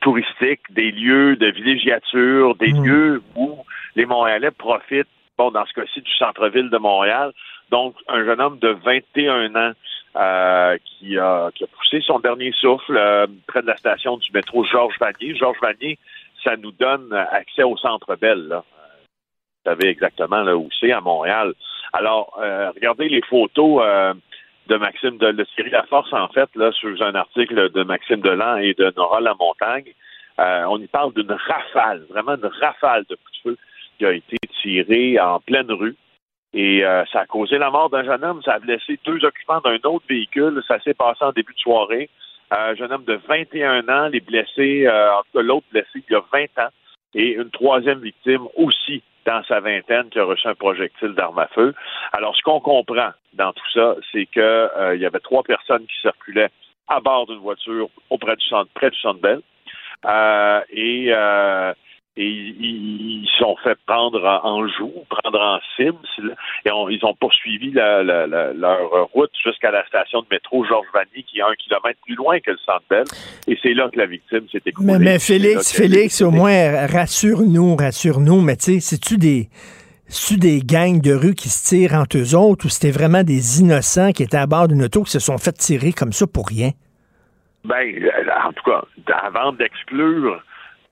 touristiques, 0.00 0.62
des 0.70 0.90
lieux 0.90 1.36
de 1.36 1.48
villégiature, 1.48 2.54
des 2.56 2.72
hmm. 2.72 2.84
lieux 2.84 3.22
où 3.36 3.58
les 3.96 4.06
Montréalais 4.06 4.50
profitent, 4.50 5.08
dans 5.50 5.66
ce 5.66 5.72
cas-ci, 5.72 6.00
du 6.00 6.12
centre-ville 6.12 6.70
de 6.70 6.78
Montréal. 6.78 7.32
Donc, 7.70 7.96
un 8.08 8.24
jeune 8.24 8.40
homme 8.40 8.58
de 8.58 8.68
21 8.68 9.54
ans 9.56 9.72
euh, 10.14 10.76
qui, 10.84 11.16
a, 11.18 11.50
poussé 11.78 12.02
son 12.02 12.18
dernier 12.18 12.52
souffle 12.52 12.96
euh, 12.96 13.26
près 13.46 13.62
de 13.62 13.66
la 13.66 13.76
station 13.78 14.18
du 14.18 14.30
métro 14.32 14.62
Georges 14.64 14.98
Vanier. 15.00 15.34
Georges 15.34 15.60
Vanier, 15.62 15.98
ça 16.44 16.56
nous 16.58 16.72
donne 16.72 17.12
accès 17.14 17.62
au 17.62 17.76
centre 17.78 18.14
Bell. 18.16 18.46
Là 18.48 18.62
savez 19.64 19.88
exactement 19.88 20.42
là 20.42 20.56
où 20.56 20.68
c'est, 20.80 20.90
à 20.90 21.00
Montréal. 21.00 21.54
Alors, 21.92 22.36
euh, 22.42 22.70
regardez 22.74 23.08
les 23.08 23.22
photos 23.22 23.80
de 24.66 24.76
Maxime 24.76 25.18
de 25.18 25.28
la 25.28 25.44
série 25.54 25.70
La 25.70 25.84
Force, 25.84 26.12
en 26.12 26.26
fait, 26.28 26.50
là, 26.56 26.72
sur 26.72 27.00
un 27.00 27.14
article 27.14 27.70
de 27.70 27.84
Maxime 27.84 28.20
Delan 28.20 28.56
et 28.56 28.74
de 28.74 28.92
Nora 28.96 29.20
Lamontagne. 29.20 29.94
On 30.36 30.80
y 30.80 30.88
parle 30.88 31.14
d'une 31.14 31.30
rafale, 31.30 32.04
vraiment 32.10 32.34
une 32.34 32.50
rafale 32.60 33.04
de 33.08 33.14
coups 33.14 33.44
de 33.44 33.50
feu 33.50 33.58
qui 34.02 34.06
a 34.06 34.12
été 34.12 34.36
tirée 34.62 35.20
en 35.20 35.38
pleine 35.38 35.70
rue. 35.70 35.96
Et 36.54 36.82
ça 37.12 37.20
a 37.20 37.26
causé 37.26 37.56
la 37.56 37.70
mort 37.70 37.88
d'un 37.88 38.04
jeune 38.04 38.22
homme. 38.24 38.42
Ça 38.42 38.54
a 38.54 38.58
blessé 38.58 38.98
deux 39.06 39.24
occupants 39.24 39.60
d'un 39.60 39.78
autre 39.84 40.04
véhicule. 40.08 40.60
Ça 40.68 40.80
s'est 40.80 40.92
passé 40.92 41.24
en 41.24 41.32
début 41.32 41.54
de 41.54 41.58
soirée. 41.58 42.10
un 42.50 42.74
jeune 42.74 42.92
homme 42.92 43.04
de 43.04 43.18
21 43.26 43.88
ans, 43.88 44.08
les 44.08 44.20
blessés, 44.20 44.86
en 44.88 45.22
tout 45.22 45.38
cas 45.38 45.42
l'autre 45.42 45.66
blessé 45.70 45.88
il 45.94 46.12
y 46.12 46.14
a 46.14 46.22
20 46.30 46.42
ans. 46.62 46.70
Et 47.14 47.34
une 47.34 47.50
troisième 47.50 48.00
victime 48.00 48.46
aussi 48.56 49.02
dans 49.26 49.42
sa 49.44 49.60
vingtaine 49.60 50.08
qui 50.10 50.18
a 50.18 50.24
reçu 50.24 50.48
un 50.48 50.54
projectile 50.54 51.14
d'arme 51.14 51.38
à 51.38 51.46
feu. 51.48 51.74
Alors, 52.12 52.36
ce 52.36 52.42
qu'on 52.42 52.60
comprend 52.60 53.10
dans 53.34 53.52
tout 53.52 53.70
ça, 53.72 53.94
c'est 54.10 54.26
qu'il 54.26 54.42
euh, 54.42 54.96
y 54.96 55.06
avait 55.06 55.20
trois 55.20 55.42
personnes 55.42 55.86
qui 55.86 56.00
circulaient 56.00 56.50
à 56.88 57.00
bord 57.00 57.26
d'une 57.26 57.38
voiture 57.38 57.88
auprès 58.10 58.36
du 58.36 58.46
centre, 58.46 58.70
près 58.74 58.90
du 58.90 58.98
centre 58.98 59.20
Bell. 59.20 59.40
Euh, 60.04 60.60
et 60.70 61.06
euh, 61.10 61.72
et 62.16 62.26
ils 62.26 63.28
sont 63.38 63.56
fait 63.64 63.78
prendre 63.86 64.22
en 64.44 64.68
joue, 64.68 64.92
prendre 65.08 65.40
en 65.40 65.58
cible, 65.76 65.98
et 66.64 66.70
ils 66.90 67.04
ont 67.04 67.14
poursuivi 67.14 67.70
leur 67.70 69.08
route 69.12 69.30
jusqu'à 69.44 69.70
la 69.70 69.86
station 69.86 70.20
de 70.20 70.26
métro 70.30 70.64
Georges 70.64 70.88
Vanier, 70.92 71.24
qui 71.26 71.38
est 71.38 71.42
un 71.42 71.54
kilomètre 71.54 71.98
plus 72.04 72.14
loin 72.14 72.38
que 72.40 72.50
le 72.50 72.58
centre 72.58 72.84
Bell, 72.90 73.04
et 73.48 73.58
c'est 73.62 73.74
là 73.74 73.88
que 73.90 73.98
la 73.98 74.06
victime 74.06 74.46
s'est 74.52 74.62
écoulée. 74.66 74.98
Mais, 74.98 75.18
Félix, 75.18 75.72
Félix, 75.72 76.20
au 76.22 76.30
moins, 76.30 76.86
rassure-nous, 76.86 77.76
rassure-nous, 77.76 78.40
mais 78.40 78.56
tu 78.56 78.74
sais, 78.74 78.80
c'est-tu 78.80 79.16
des... 79.16 79.48
des 80.38 80.60
gangs 80.60 81.00
de 81.00 81.14
rue 81.14 81.34
qui 81.34 81.48
se 81.48 81.66
tirent 81.66 81.94
entre 81.94 82.18
eux 82.18 82.36
autres 82.36 82.66
ou 82.66 82.68
c'était 82.68 82.90
vraiment 82.90 83.22
des 83.22 83.60
innocents 83.60 84.12
qui 84.12 84.22
étaient 84.22 84.36
à 84.36 84.46
bord 84.46 84.68
d'une 84.68 84.82
auto 84.82 85.04
qui 85.04 85.10
se 85.10 85.18
sont 85.18 85.38
fait 85.38 85.52
tirer 85.52 85.92
comme 85.92 86.12
ça 86.12 86.26
pour 86.26 86.48
rien? 86.48 86.72
Ben, 87.64 87.86
en 88.44 88.52
tout 88.52 88.64
cas, 88.64 88.84
avant 89.24 89.52
d'exclure 89.54 90.42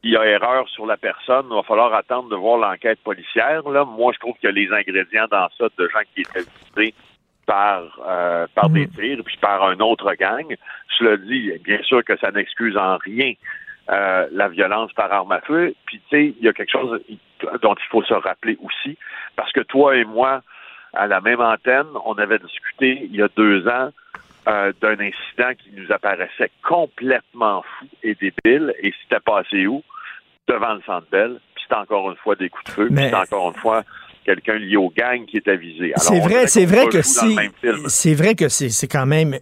il 0.02 0.12
y 0.12 0.16
a 0.16 0.24
erreur 0.24 0.68
sur 0.68 0.86
la 0.86 0.96
personne, 0.96 1.46
il 1.50 1.54
va 1.54 1.62
falloir 1.62 1.92
attendre 1.92 2.30
de 2.30 2.36
voir 2.36 2.58
l'enquête 2.58 3.00
policière. 3.00 3.68
Là, 3.68 3.84
moi, 3.84 4.12
je 4.14 4.18
trouve 4.18 4.34
qu'il 4.36 4.48
y 4.48 4.52
a 4.52 4.52
les 4.52 4.72
ingrédients 4.72 5.26
dans 5.30 5.48
ça 5.58 5.66
de 5.76 5.88
gens 5.88 6.00
qui 6.14 6.22
étaient 6.22 6.48
visés 6.74 6.94
par 7.46 7.82
euh, 8.06 8.46
par 8.54 8.70
des 8.70 8.86
mm. 8.86 8.90
tirs, 8.90 9.24
puis 9.24 9.36
par 9.38 9.62
un 9.64 9.78
autre 9.80 10.14
gang. 10.14 10.46
Cela 10.98 11.16
dit, 11.16 11.52
bien 11.64 11.82
sûr 11.82 12.02
que 12.04 12.16
ça 12.18 12.30
n'excuse 12.30 12.76
en 12.76 12.96
rien 12.96 13.32
euh, 13.90 14.28
la 14.32 14.48
violence 14.48 14.92
par 14.92 15.12
arme 15.12 15.32
à 15.32 15.40
feu. 15.40 15.74
Puis, 15.84 16.00
tu 16.08 16.16
sais, 16.16 16.34
il 16.38 16.44
y 16.44 16.48
a 16.48 16.52
quelque 16.52 16.72
chose 16.72 17.00
dont 17.62 17.74
il 17.74 17.88
faut 17.90 18.02
se 18.02 18.14
rappeler 18.14 18.56
aussi, 18.62 18.96
parce 19.36 19.52
que 19.52 19.60
toi 19.60 19.96
et 19.96 20.04
moi, 20.04 20.42
à 20.92 21.06
la 21.06 21.20
même 21.20 21.40
antenne, 21.40 21.88
on 22.04 22.14
avait 22.14 22.38
discuté 22.38 23.02
il 23.04 23.16
y 23.16 23.22
a 23.22 23.28
deux 23.36 23.66
ans 23.68 23.90
euh, 24.48 24.72
d'un 24.80 24.94
incident 24.94 25.52
qui 25.58 25.70
nous 25.72 25.92
apparaissait 25.92 26.50
complètement 26.66 27.62
fou 27.62 27.86
et 28.02 28.14
débile. 28.14 28.74
Et 28.82 28.92
c'était 29.02 29.20
passé 29.20 29.66
où? 29.66 29.82
Devant 30.48 30.74
le 30.74 30.82
Centre 30.82 31.06
Bell. 31.10 31.40
Puis 31.54 31.64
c'était 31.64 31.80
encore 31.80 32.10
une 32.10 32.16
fois 32.16 32.36
des 32.36 32.48
coups 32.48 32.64
de 32.64 32.70
feu. 32.70 32.86
Puis 32.88 33.04
c'était 33.04 33.14
encore 33.14 33.48
une 33.48 33.60
fois 33.60 33.82
quelqu'un 34.24 34.58
lié 34.58 34.76
au 34.76 34.90
gang 34.90 35.24
qui 35.26 35.38
était 35.38 35.56
visé. 35.56 35.92
C'est 35.96 36.20
vrai, 36.20 36.46
c'est 36.46 36.64
vrai, 36.64 36.86
que 36.88 37.02
si, 37.02 37.36
c'est 37.86 38.14
vrai 38.14 38.34
que 38.34 38.48
c'est 38.48 38.88
quand 38.88 39.06
même 39.06 39.36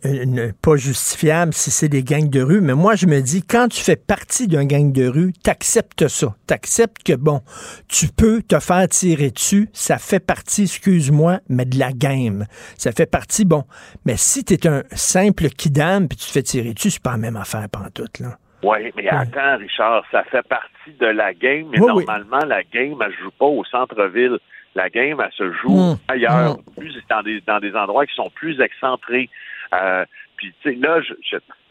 pas 0.63 0.77
justifiable 0.77 1.53
si 1.53 1.71
c'est 1.71 1.89
des 1.89 2.03
gangs 2.03 2.29
de 2.29 2.41
rue, 2.41 2.61
mais 2.61 2.75
moi 2.75 2.95
je 2.95 3.07
me 3.07 3.21
dis 3.21 3.43
quand 3.43 3.69
tu 3.69 3.83
fais 3.83 3.97
partie 3.97 4.47
d'un 4.47 4.65
gang 4.65 4.93
de 4.93 5.07
rue, 5.07 5.33
t'acceptes 5.33 6.09
ça, 6.09 6.35
t'acceptes 6.47 7.03
que 7.03 7.15
bon, 7.15 7.41
tu 7.89 8.09
peux 8.09 8.43
te 8.43 8.59
faire 8.61 8.89
tirer 8.89 9.31
dessus, 9.31 9.69
ça 9.73 9.99
fait 9.99 10.25
partie, 10.25 10.63
excuse-moi, 10.63 11.41
mais 11.49 11.65
de 11.65 11.79
la 11.79 11.93
game, 11.93 12.47
ça 12.77 12.93
fait 12.93 13.11
partie 13.11 13.45
bon, 13.45 13.65
mais 14.05 14.17
si 14.17 14.45
t'es 14.45 14.67
un 14.67 14.83
simple 14.93 15.49
kidam 15.49 16.09
puis 16.09 16.19
tu 16.19 16.27
te 16.27 16.33
fais 16.33 16.43
tirer 16.43 16.75
dessus, 16.75 16.91
c'est 16.91 17.03
pas 17.03 17.13
la 17.13 17.19
même 17.19 17.37
affaire 17.37 17.69
pantoute 17.71 18.21
là. 18.21 18.39
Oui, 18.63 18.91
mais 18.97 19.09
attends, 19.09 19.57
Richard, 19.59 20.05
ça 20.11 20.25
fait 20.25 20.43
partie 20.49 20.93
de 20.99 21.07
la 21.07 21.33
game, 21.33 21.69
mais 21.71 21.79
normalement, 21.79 22.45
la 22.45 22.65
game, 22.65 22.97
elle 23.01 23.15
joue 23.23 23.31
pas 23.39 23.47
au 23.47 23.65
centre-ville 23.65 24.39
la 24.79 24.89
game, 24.89 25.21
elle 25.21 25.33
se 25.33 25.53
joue 25.53 25.77
mmh. 25.77 25.99
ailleurs, 26.09 26.57
mmh. 26.57 26.81
plus 26.81 26.97
dans 27.11 27.23
des, 27.23 27.41
dans 27.43 27.59
des 27.59 27.75
endroits 27.75 28.07
qui 28.07 28.15
sont 28.15 28.31
plus 28.31 28.61
excentrés. 28.61 29.29
Euh, 29.75 30.05
puis, 30.37 30.55
tu 30.63 30.71
sais, 30.71 30.77
là, 30.77 31.01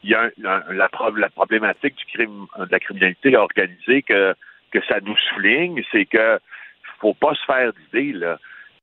il 0.04 0.10
y 0.10 0.14
a 0.14 0.30
la, 0.38 0.64
la, 0.70 1.30
problématique 1.30 1.96
du 1.96 2.06
crime, 2.14 2.46
de 2.58 2.68
la 2.70 2.80
criminalité 2.80 3.36
organisée 3.36 4.04
que, 4.04 4.36
que 4.72 4.80
ça 4.88 5.00
nous 5.02 5.18
souligne, 5.30 5.82
c'est 5.92 6.06
que 6.06 6.40
faut 7.00 7.14
pas 7.14 7.34
se 7.36 7.46
faire 7.46 7.72
d'idée, 7.74 8.14
là. 8.14 8.40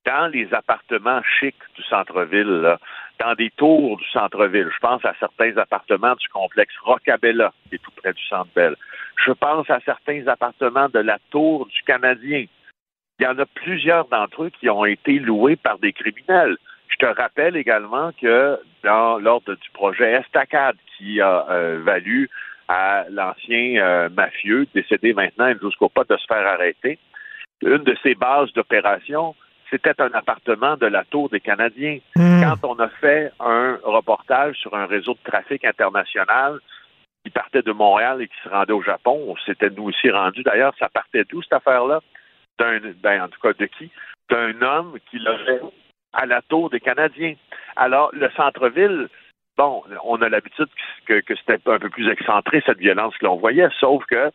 Dans 0.07 0.31
les 0.31 0.52
appartements 0.52 1.23
chics 1.40 1.57
du 1.76 1.83
centre-ville, 1.85 2.76
dans 3.19 3.35
des 3.35 3.50
tours 3.57 3.97
du 3.97 4.04
centre-ville, 4.11 4.69
je 4.71 4.78
pense 4.78 5.02
à 5.04 5.14
certains 5.19 5.57
appartements 5.57 6.14
du 6.14 6.28
complexe 6.28 6.75
Rocabella, 6.83 7.52
qui 7.69 7.76
est 7.76 7.78
tout 7.78 7.90
près 7.97 8.12
du 8.12 8.23
centre 8.25 8.50
ville 8.54 8.76
Je 9.25 9.33
pense 9.33 9.69
à 9.71 9.81
certains 9.81 10.26
appartements 10.26 10.90
de 10.90 10.99
la 10.99 11.19
tour 11.31 11.66
du 11.66 11.83
Canadien, 11.87 12.45
il 13.18 13.25
y 13.25 13.26
en 13.26 13.38
a 13.38 13.47
plusieurs 13.47 14.06
d'entre 14.09 14.44
eux 14.44 14.50
qui 14.50 14.68
ont 14.68 14.85
été 14.85 15.18
loués 15.18 15.56
par 15.56 15.78
des 15.78 15.92
criminels. 15.92 16.56
Je 16.88 16.97
te 16.97 17.06
rappelle 17.06 17.56
également 17.56 18.11
que 18.21 18.59
dans 18.83 19.18
l'ordre 19.18 19.54
du 19.54 19.71
projet 19.73 20.12
Estacade, 20.12 20.76
qui 20.97 21.21
a 21.21 21.47
euh, 21.50 21.80
valu 21.83 22.28
à 22.68 23.04
l'ancien 23.11 23.76
euh, 23.76 24.09
mafieux, 24.11 24.66
décédé 24.75 25.12
maintenant 25.12 25.52
jusqu'au 25.61 25.88
pas 25.88 26.04
de 26.09 26.16
se 26.16 26.26
faire 26.26 26.47
arrêter, 26.47 26.99
une 27.62 27.85
de 27.85 27.97
ses 28.02 28.14
bases 28.14 28.52
d'opération, 28.52 29.35
c'était 29.71 30.00
un 30.00 30.11
appartement 30.12 30.76
de 30.76 30.87
la 30.87 31.04
Tour 31.04 31.28
des 31.30 31.40
Canadiens. 31.40 31.99
Hmm. 32.16 32.42
Quand 32.42 32.68
on 32.68 32.78
a 32.78 32.88
fait 32.88 33.33
un 33.40 33.78
reportage 33.83 34.56
sur 34.56 34.75
un 34.75 34.87
réseau 34.87 35.14
de 35.14 35.30
trafic 35.30 35.64
international 35.64 36.59
qui 37.25 37.30
partait 37.30 37.62
de 37.62 37.73
Montréal 37.73 38.23
et 38.23 38.28
qui 38.28 38.37
se 38.44 38.49
rendait 38.49 38.73
au 38.73 38.83
Japon, 38.83 39.25
on 39.28 39.37
s'était 39.47 39.71
nous 39.71 39.85
aussi 39.85 40.11
rendu. 40.11 40.42
D'ailleurs, 40.42 40.75
ça 40.78 40.88
partait 40.88 41.25
d'où 41.25 41.42
cette 41.42 41.54
affaire-là? 41.54 42.00
D'un, 42.58 42.80
ben, 43.02 43.23
en 43.23 43.28
tout 43.28 43.40
cas 43.40 43.52
de 43.52 43.66
qui? 43.66 43.90
D'un 44.30 44.61
homme 44.62 44.99
qui 45.11 45.18
l'aurait 45.18 45.61
à 46.12 46.26
la 46.26 46.42
tour 46.42 46.70
des 46.70 46.80
Canadiens. 46.80 47.34
Alors, 47.76 48.11
le 48.12 48.30
centre-ville, 48.37 49.08
bon, 49.56 49.82
on 50.04 50.23
a 50.23 50.28
l'habitude 50.28 50.68
que, 51.06 51.20
que 51.20 51.34
c'était 51.37 51.58
un 51.66 51.78
peu 51.78 51.90
plus 51.90 52.11
excentré, 52.11 52.62
cette 52.64 52.78
violence 52.78 53.16
que 53.18 53.26
l'on 53.26 53.37
voyait, 53.37 53.68
sauf 53.80 54.04
que 54.06 54.30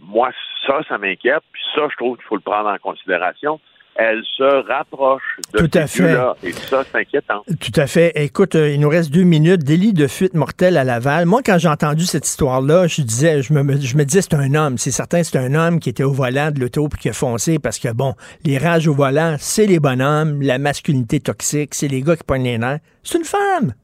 moi, 0.00 0.30
ça, 0.66 0.82
ça 0.88 0.98
m'inquiète, 0.98 1.42
puis 1.52 1.62
ça, 1.74 1.88
je 1.90 1.96
trouve 1.96 2.16
qu'il 2.16 2.26
faut 2.26 2.36
le 2.36 2.42
prendre 2.42 2.70
en 2.70 2.78
considération 2.78 3.60
elle 3.94 4.22
se 4.24 4.66
rapproche 4.66 5.22
de 5.52 5.58
Tout 5.58 5.78
à 5.78 5.86
fait. 5.86 6.14
là 6.14 6.34
Et 6.42 6.52
ça, 6.52 6.82
c'est 6.84 6.98
inquiétant. 6.98 7.44
Tout 7.60 7.80
à 7.80 7.86
fait. 7.86 8.12
Écoute, 8.14 8.54
euh, 8.54 8.70
il 8.70 8.80
nous 8.80 8.88
reste 8.88 9.12
deux 9.12 9.22
minutes. 9.22 9.64
Délit 9.64 9.92
de 9.92 10.06
fuite 10.06 10.34
mortelle 10.34 10.78
à 10.78 10.84
Laval. 10.84 11.26
Moi, 11.26 11.40
quand 11.44 11.58
j'ai 11.58 11.68
entendu 11.68 12.04
cette 12.04 12.26
histoire-là, 12.26 12.86
je 12.86 13.02
disais, 13.02 13.42
je 13.42 13.52
me, 13.52 13.78
je 13.78 13.96
me 13.96 14.04
disais, 14.04 14.22
c'est 14.22 14.34
un 14.34 14.54
homme. 14.54 14.78
C'est 14.78 14.90
certain, 14.90 15.22
c'est 15.22 15.38
un 15.38 15.54
homme 15.54 15.78
qui 15.78 15.90
était 15.90 16.04
au 16.04 16.12
volant 16.12 16.50
de 16.50 16.60
l'auto 16.60 16.88
puis 16.88 17.00
qui 17.00 17.08
a 17.10 17.12
foncé 17.12 17.58
parce 17.58 17.78
que, 17.78 17.92
bon, 17.92 18.14
les 18.44 18.56
rages 18.56 18.88
au 18.88 18.94
volant, 18.94 19.36
c'est 19.38 19.66
les 19.66 19.78
bonhommes, 19.78 20.40
la 20.40 20.58
masculinité 20.58 21.20
toxique, 21.20 21.74
c'est 21.74 21.88
les 21.88 22.00
gars 22.00 22.16
qui 22.16 22.24
pognent 22.24 22.44
les 22.44 22.58
nerfs. 22.58 22.80
C'est 23.02 23.18
une 23.18 23.24
femme. 23.24 23.74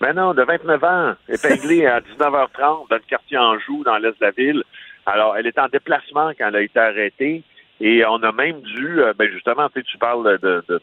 Ben 0.00 0.12
non, 0.12 0.34
de 0.34 0.42
29 0.42 0.84
ans, 0.84 1.14
épinglée 1.28 1.86
à 1.86 2.00
19h30 2.00 2.88
dans 2.90 2.96
le 2.96 3.08
quartier 3.08 3.38
Anjou, 3.38 3.82
dans 3.84 3.96
l'est 3.96 4.10
de 4.10 4.16
la 4.20 4.30
ville. 4.32 4.62
Alors, 5.06 5.36
elle 5.36 5.46
est 5.46 5.58
en 5.58 5.68
déplacement 5.68 6.30
quand 6.38 6.48
elle 6.48 6.56
a 6.56 6.62
été 6.62 6.78
arrêtée. 6.78 7.42
Et 7.80 8.04
on 8.06 8.22
a 8.22 8.32
même 8.32 8.60
dû, 8.60 9.00
euh, 9.00 9.12
ben 9.16 9.30
justement, 9.30 9.68
tu 9.68 9.98
parles 9.98 10.38
de, 10.38 10.62
de, 10.68 10.80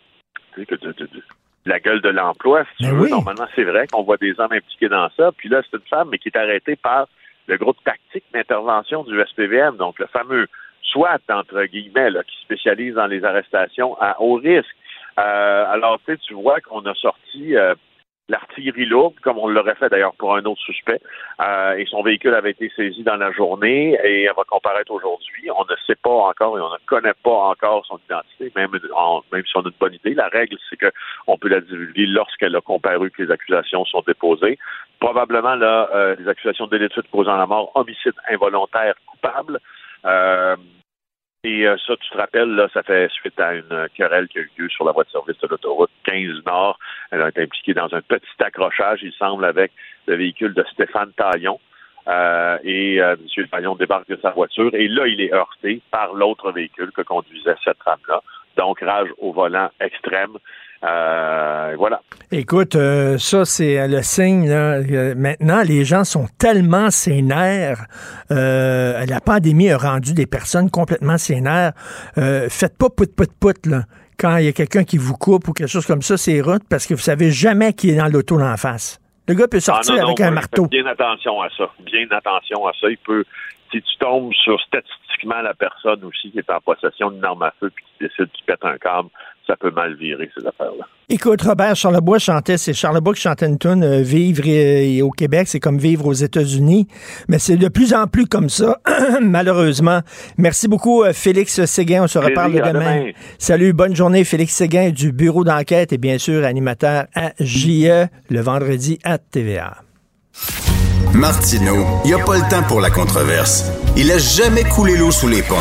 la 1.66 1.80
gueule 1.80 2.02
de 2.02 2.10
l'emploi, 2.10 2.66
si 2.78 2.86
tu 2.86 2.92
veux. 2.92 3.10
Normalement, 3.10 3.48
c'est 3.56 3.64
vrai 3.64 3.88
qu'on 3.88 4.04
voit 4.04 4.18
des 4.18 4.40
hommes 4.40 4.52
impliqués 4.52 4.90
dans 4.90 5.10
ça. 5.16 5.32
Puis 5.32 5.50
là, 5.50 5.62
c'est 5.64 5.78
une 5.78 5.88
femme, 5.88 6.10
mais 6.12 6.18
qui 6.18 6.30
est 6.30 6.38
arrêtée 6.38 6.76
par 6.76 7.08
le 7.48 7.58
groupe 7.58 7.78
tactique 7.84 8.26
d'intervention 8.34 9.04
du 9.04 9.20
SPVM, 9.22 9.78
donc 9.78 10.00
le 10.00 10.08
fameux 10.08 10.48
SWAT, 10.84 11.20
entre 11.30 11.64
guillemets, 11.66 12.10
qui 12.28 12.42
spécialise 12.44 12.96
dans 12.96 13.08
les 13.08 13.24
arrestations 13.24 14.00
à 14.00 14.22
haut 14.22 14.36
risque. 14.36 14.76
Euh, 15.20 15.66
alors, 15.68 16.00
tu 16.06 16.14
sais, 16.14 16.18
tu 16.18 16.34
vois 16.34 16.60
qu'on 16.62 16.86
a 16.86 16.94
sorti 16.96 17.56
euh, 17.56 17.76
l'artillerie 18.32 18.86
lourde, 18.86 19.14
comme 19.22 19.38
on 19.38 19.48
l'aurait 19.48 19.76
fait 19.76 19.90
d'ailleurs 19.90 20.16
pour 20.16 20.36
un 20.36 20.44
autre 20.46 20.62
suspect. 20.62 21.02
Euh, 21.42 21.76
et 21.76 21.86
son 21.86 22.02
véhicule 22.02 22.34
avait 22.34 22.52
été 22.52 22.72
saisi 22.76 23.04
dans 23.04 23.18
la 23.18 23.32
journée 23.32 23.98
et 24.04 24.24
elle 24.24 24.36
va 24.36 24.44
comparaître 24.44 24.92
aujourd'hui. 24.92 25.50
On 25.52 25.64
ne 25.64 25.76
sait 25.86 25.96
pas 26.02 26.10
encore 26.10 26.58
et 26.58 26.62
on 26.62 26.72
ne 26.72 26.78
connaît 26.86 27.14
pas 27.24 27.50
encore 27.52 27.86
son 27.86 28.00
identité, 28.10 28.52
même, 28.56 28.72
même 28.72 29.44
si 29.46 29.58
on 29.58 29.62
a 29.62 29.66
une 29.66 29.74
bonne 29.80 29.94
idée. 29.94 30.14
La 30.14 30.30
règle, 30.30 30.58
c'est 30.70 30.78
qu'on 30.78 31.38
peut 31.38 31.50
la 31.50 31.62
divulguer 31.62 32.06
lorsqu'elle 32.08 32.56
a 32.56 32.62
comparu 32.62 33.12
que 33.12 33.22
les 33.24 33.32
accusations 33.32 33.86
sont 33.86 34.04
déposées. 34.08 34.58
Probablement, 35.00 35.56
là, 35.56 35.90
euh, 35.94 36.16
les 36.20 36.28
accusations 36.28 36.68
de 36.68 36.78
causant 37.12 37.36
la 37.36 37.46
mort, 37.46 37.72
homicide 37.76 38.14
involontaire 38.30 38.94
coupable. 39.08 39.60
Euh, 40.06 40.56
et 41.44 41.66
euh, 41.66 41.76
ça, 41.88 41.96
tu 41.98 42.10
te 42.12 42.18
rappelles, 42.18 42.54
là, 42.54 42.68
ça 42.72 42.84
fait 42.84 43.10
suite 43.10 43.40
à 43.40 43.56
une 43.56 43.88
querelle 43.96 44.28
qui 44.28 44.38
a 44.38 44.42
eu 44.42 44.52
lieu 44.58 44.70
sur 44.70 44.86
la 44.86 44.92
voie 44.92 45.04
de 45.04 45.10
service 45.10 45.40
de 45.40 45.48
l'autoroute 45.48 45.90
15 46.04 46.46
Nord. 46.46 46.78
Elle 47.10 47.24
a 47.24 47.30
été 47.30 47.42
impliquée 47.42 47.74
dans 47.74 47.92
un 47.96 48.02
petit 48.02 48.28
accrochage, 48.40 49.00
il 49.02 49.12
semble, 49.14 49.46
avec 49.46 49.72
le 50.06 50.18
véhicule 50.18 50.54
de 50.54 50.64
Stéphane 50.72 51.12
Taillon. 51.14 51.60
Euh, 52.08 52.58
et 52.64 53.02
euh, 53.02 53.16
M. 53.38 53.48
Taillon 53.48 53.76
débarque 53.76 54.08
de 54.08 54.20
sa 54.22 54.32
voiture 54.32 54.74
et 54.74 54.88
là, 54.88 55.08
il 55.08 55.20
est 55.20 55.34
heurté 55.34 55.82
par 55.90 56.14
l'autre 56.14 56.52
véhicule 56.52 56.92
que 56.92 57.02
conduisait 57.02 57.56
cette 57.64 57.82
rame-là. 57.84 58.22
Donc, 58.58 58.80
rage 58.82 59.10
au 59.18 59.34
volant 59.34 59.70
extrême. 59.80 60.38
Euh, 60.84 61.76
voilà. 61.78 62.02
Écoute, 62.32 62.76
euh, 62.76 63.18
ça, 63.18 63.46
c'est 63.46 63.88
le 63.88 64.02
signe. 64.02 64.50
maintenant, 65.16 65.62
les 65.62 65.86
gens 65.86 66.04
sont 66.04 66.28
tellement 66.40 66.90
sénères. 66.90 67.86
Euh, 68.32 69.06
la 69.06 69.22
pandémie 69.22 69.70
a 69.70 69.78
rendu 69.78 70.14
des 70.14 70.26
personnes 70.26 70.70
complètement 70.70 71.18
sénères. 71.18 71.74
faites 72.16 72.78
pas 72.78 72.90
pout 72.90 73.14
pout 73.16 73.32
pout 73.40 73.66
là. 73.66 73.84
Quand 74.18 74.38
il 74.38 74.46
y 74.46 74.50
a 74.50 74.52
quelqu'un 74.52 74.84
qui 74.84 74.98
vous 74.98 75.16
coupe 75.16 75.48
ou 75.48 75.54
quelque 75.54 75.70
chose 75.70 75.86
comme 75.86 76.04
ça, 76.04 76.16
c'est 76.16 76.42
route 76.42 76.62
parce 76.70 76.86
que 76.86 76.94
vous 76.94 77.02
savez 77.02 77.32
jamais 77.32 77.74
qui 77.74 77.90
est 77.90 77.96
dans 77.96 78.08
l'auto 78.08 78.40
en 78.40 78.56
face. 78.56 79.00
Le 79.28 79.34
gars 79.34 79.48
peut 79.48 79.58
ah, 79.58 79.62
sortir 79.62 80.04
avec 80.06 80.20
un 80.22 80.32
marteau. 80.32 80.68
Bien 80.68 80.86
attention 80.86 81.42
à 81.42 81.50
ça. 81.58 81.70
Bien 81.86 82.06
attention 82.12 82.68
à 82.68 82.72
ça. 82.80 82.88
Il 82.90 82.98
peut, 82.98 83.24
si 83.72 83.82
tu 83.82 83.98
tombes 84.00 84.34
sur 84.34 84.60
statistiquement 84.62 85.42
la 85.42 85.54
personne 85.54 86.04
aussi 86.04 86.32
qui 86.32 86.40
est 86.40 86.50
en 86.50 86.60
possession 86.60 87.12
d'une 87.12 87.24
arme 87.24 87.44
à 87.44 87.54
feu 87.60 87.72
puis 87.74 87.86
qui 87.86 88.06
décide 88.06 88.26
de 88.26 88.46
pète 88.46 88.64
un 88.64 88.78
câble, 88.78 89.10
ça 89.48 89.56
peut 89.56 89.72
mal 89.72 89.96
virer, 89.96 90.30
ces 90.38 90.46
affaires-là. 90.46 90.86
Écoute, 91.10 91.42
Robert 91.42 91.76
Charlebois 91.76 92.20
chantait, 92.20 92.58
c'est 92.58 92.74
Charlebois 92.74 93.14
qui 93.14 93.22
chantait 93.22 93.48
une 93.48 93.58
tune, 93.58 93.84
euh, 93.84 94.02
Vivre 94.02 94.44
au 95.04 95.12
Québec, 95.12 95.48
c'est 95.48 95.60
comme 95.60 95.78
vivre 95.78 96.06
aux 96.06 96.14
États-Unis. 96.14 96.88
Mais 97.28 97.40
c'est 97.40 97.58
de 97.58 97.68
plus 97.68 97.94
en 97.94 98.08
plus 98.08 98.26
comme 98.26 98.50
ça, 98.50 98.80
malheureusement. 99.22 100.02
Merci 100.38 100.68
beaucoup, 100.68 101.04
euh, 101.04 101.14
Félix 101.14 101.66
Séguin. 101.66 102.04
On 102.04 102.08
se 102.08 102.20
reparle 102.20 102.54
demain. 102.54 103.12
Salut, 103.38 103.74
bonne 103.74 103.96
journée, 103.96 104.24
Félix 104.24 104.54
Séguin 104.54 104.92
du 104.92 105.12
bureau 105.12 105.44
d'enquête 105.44 105.92
et 105.92 105.98
bien 105.98 106.18
sûr 106.18 106.46
animateur 106.46 107.06
à 107.16 107.32
JE 107.40 108.08
le 108.30 108.40
vendredi 108.42 109.00
à 109.04 109.18
TVA. 109.18 109.78
Martineau, 111.14 111.86
il 112.06 112.08
n'y 112.08 112.14
a 112.14 112.24
pas 112.24 112.38
le 112.38 112.50
temps 112.50 112.64
pour 112.64 112.80
la 112.80 112.90
controverse. 112.90 113.66
Il 113.98 114.12
a 114.12 114.18
jamais 114.18 114.64
coulé 114.64 114.96
l'eau 114.96 115.12
sous 115.12 115.28
les 115.28 115.42
ponts. 115.42 115.56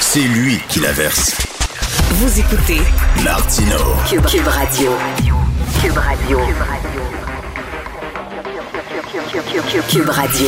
C'est 0.00 0.20
lui 0.20 0.58
qui 0.68 0.80
la 0.80 0.92
verse. 0.92 1.36
Vous 2.12 2.40
écoutez 2.40 2.80
Martino. 3.22 3.76
Cube, 4.08 4.46
Radio. 4.46 4.92
Cube 5.82 5.96
Radio. 5.96 6.38
Cube 9.88 10.08
Radio. 10.08 10.46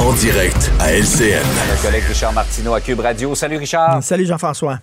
En 0.00 0.12
direct 0.14 0.70
à 0.80 0.92
LCN. 0.92 1.42
Notre 1.68 1.82
collègue 1.82 2.04
Richard 2.08 2.32
Martineau 2.32 2.74
à 2.74 2.80
Cube 2.80 3.00
Radio. 3.00 3.34
Salut 3.34 3.58
Richard. 3.58 4.02
Salut 4.02 4.26
Jean-François. 4.26 4.78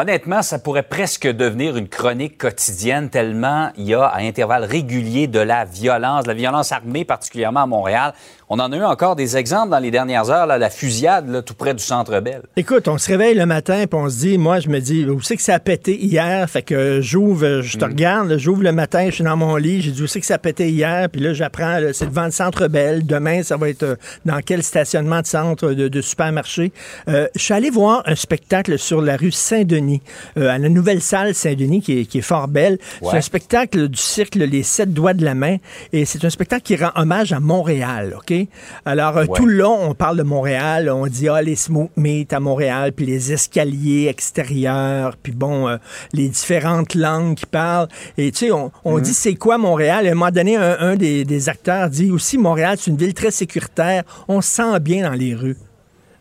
Honnêtement, 0.00 0.40
ça 0.40 0.58
pourrait 0.58 0.82
presque 0.82 1.26
devenir 1.26 1.76
une 1.76 1.86
chronique 1.86 2.38
quotidienne 2.38 3.10
tellement 3.10 3.70
il 3.76 3.84
y 3.84 3.94
a 3.94 4.06
à 4.06 4.20
intervalles 4.20 4.64
réguliers 4.64 5.26
de 5.26 5.40
la 5.40 5.66
violence, 5.66 6.26
la 6.26 6.32
violence 6.32 6.72
armée 6.72 7.04
particulièrement 7.04 7.64
à 7.64 7.66
Montréal. 7.66 8.14
On 8.52 8.58
en 8.58 8.72
a 8.72 8.76
eu 8.76 8.82
encore 8.82 9.14
des 9.14 9.36
exemples 9.36 9.70
dans 9.70 9.78
les 9.78 9.92
dernières 9.92 10.28
heures, 10.28 10.44
là, 10.46 10.58
la 10.58 10.70
fusillade 10.70 11.28
là, 11.28 11.40
tout 11.40 11.54
près 11.54 11.72
du 11.72 11.82
Centre 11.84 12.18
Bell. 12.18 12.42
Écoute, 12.56 12.88
on 12.88 12.98
se 12.98 13.06
réveille 13.08 13.36
le 13.36 13.46
matin 13.46 13.84
puis 13.88 13.96
on 13.98 14.08
se 14.08 14.18
dit, 14.18 14.38
moi 14.38 14.58
je 14.58 14.68
me 14.68 14.80
dis, 14.80 15.04
où 15.06 15.20
c'est 15.22 15.36
que 15.36 15.42
ça 15.42 15.54
a 15.54 15.58
pété 15.60 15.96
hier? 15.96 16.50
Fait 16.50 16.62
que 16.62 17.00
j'ouvre, 17.00 17.60
je 17.62 17.78
te 17.78 17.84
Mm. 17.84 17.88
regarde, 17.88 18.36
j'ouvre 18.38 18.64
le 18.64 18.72
matin, 18.72 19.06
je 19.06 19.14
suis 19.14 19.24
dans 19.24 19.36
mon 19.36 19.54
lit, 19.54 19.80
j'ai 19.82 19.92
dit 19.92 20.02
où 20.02 20.08
c'est 20.08 20.18
que 20.18 20.26
ça 20.26 20.34
a 20.34 20.38
pété 20.38 20.68
hier? 20.68 21.08
Puis 21.08 21.20
là 21.20 21.32
j'apprends, 21.32 21.78
c'est 21.92 22.06
devant 22.08 22.24
le 22.24 22.32
Centre 22.32 22.66
Bell. 22.66 23.06
Demain, 23.06 23.44
ça 23.44 23.56
va 23.56 23.68
être 23.68 23.84
euh, 23.84 23.94
dans 24.24 24.40
quel 24.44 24.64
stationnement 24.64 25.20
de 25.20 25.26
centre 25.28 25.70
de, 25.70 25.86
de 25.86 26.00
supermarché? 26.00 26.72
Euh, 27.08 27.28
je 27.36 27.40
suis 27.40 27.54
allé 27.54 27.70
voir 27.70 28.02
un 28.06 28.16
spectacle 28.16 28.80
sur 28.80 29.00
la 29.00 29.16
rue 29.16 29.30
Saint-Denis, 29.30 30.02
euh, 30.38 30.48
à 30.50 30.58
la 30.58 30.68
nouvelle 30.68 31.00
salle 31.02 31.36
Saint-Denis 31.36 31.82
qui 31.82 32.00
est, 32.00 32.04
qui 32.04 32.18
est 32.18 32.22
fort 32.22 32.48
belle. 32.48 32.78
C'est 33.00 33.16
un 33.16 33.20
spectacle 33.20 33.86
du 33.86 33.98
cirque 34.00 34.34
Les 34.34 34.64
Sept 34.64 34.92
Doigts 34.92 35.14
de 35.14 35.24
la 35.24 35.36
Main 35.36 35.58
et 35.92 36.04
c'est 36.04 36.24
un 36.24 36.30
spectacle 36.30 36.62
qui 36.62 36.74
rend 36.74 36.90
hommage 36.96 37.32
à 37.32 37.38
Montréal, 37.38 38.16
OK? 38.18 38.39
Alors, 38.84 39.16
euh, 39.18 39.24
Ouais. 39.24 39.36
tout 39.36 39.46
le 39.46 39.54
long, 39.54 39.78
on 39.90 39.94
parle 39.94 40.16
de 40.16 40.22
Montréal, 40.22 40.88
on 40.90 41.06
dit, 41.06 41.28
ah, 41.28 41.42
les 41.42 41.56
smoke 41.56 41.90
meat 41.96 42.32
à 42.32 42.40
Montréal, 42.40 42.92
puis 42.92 43.06
les 43.06 43.32
escaliers 43.32 44.06
extérieurs, 44.08 45.16
puis 45.22 45.32
bon, 45.32 45.68
euh, 45.68 45.76
les 46.12 46.28
différentes 46.28 46.94
langues 46.94 47.34
qui 47.36 47.46
parlent. 47.46 47.88
Et 48.18 48.30
tu 48.32 48.38
sais, 48.46 48.50
on, 48.52 48.70
on 48.84 48.96
Mhm. 48.96 49.02
dit, 49.02 49.14
c'est 49.14 49.34
quoi 49.34 49.58
Montréal? 49.58 50.06
Et 50.06 50.08
à 50.08 50.12
un 50.12 50.14
moment 50.14 50.30
donné, 50.30 50.56
un, 50.56 50.76
un 50.80 50.96
des, 50.96 51.24
des 51.24 51.48
acteurs 51.48 51.88
dit 51.90 52.10
aussi, 52.10 52.38
Montréal, 52.38 52.76
c'est 52.78 52.90
une 52.90 52.96
ville 52.96 53.14
très 53.14 53.30
sécuritaire, 53.30 54.04
on 54.28 54.40
se 54.40 54.48
sent 54.50 54.80
bien 54.80 55.08
dans 55.08 55.16
les 55.16 55.34
rues. 55.34 55.56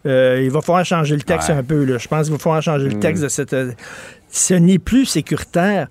Euh, 0.06 0.40
il 0.42 0.50
va 0.50 0.62
falloir 0.62 0.86
changer 0.86 1.16
le 1.16 1.24
texte 1.24 1.50
Ouais. 1.50 1.56
un 1.56 1.64
peu. 1.64 1.84
Là. 1.84 1.98
Je 1.98 2.08
pense 2.08 2.24
qu'il 2.28 2.32
va 2.34 2.40
falloir 2.40 2.62
changer 2.62 2.88
le 2.88 2.96
Mm. 2.96 3.00
texte 3.02 3.24
de 3.24 3.28
cette. 3.28 3.54
euh, 3.54 3.72
ce 4.32 4.54
n'est 4.54 4.80
plus 4.80 5.06
sécuritaire. 5.06 5.88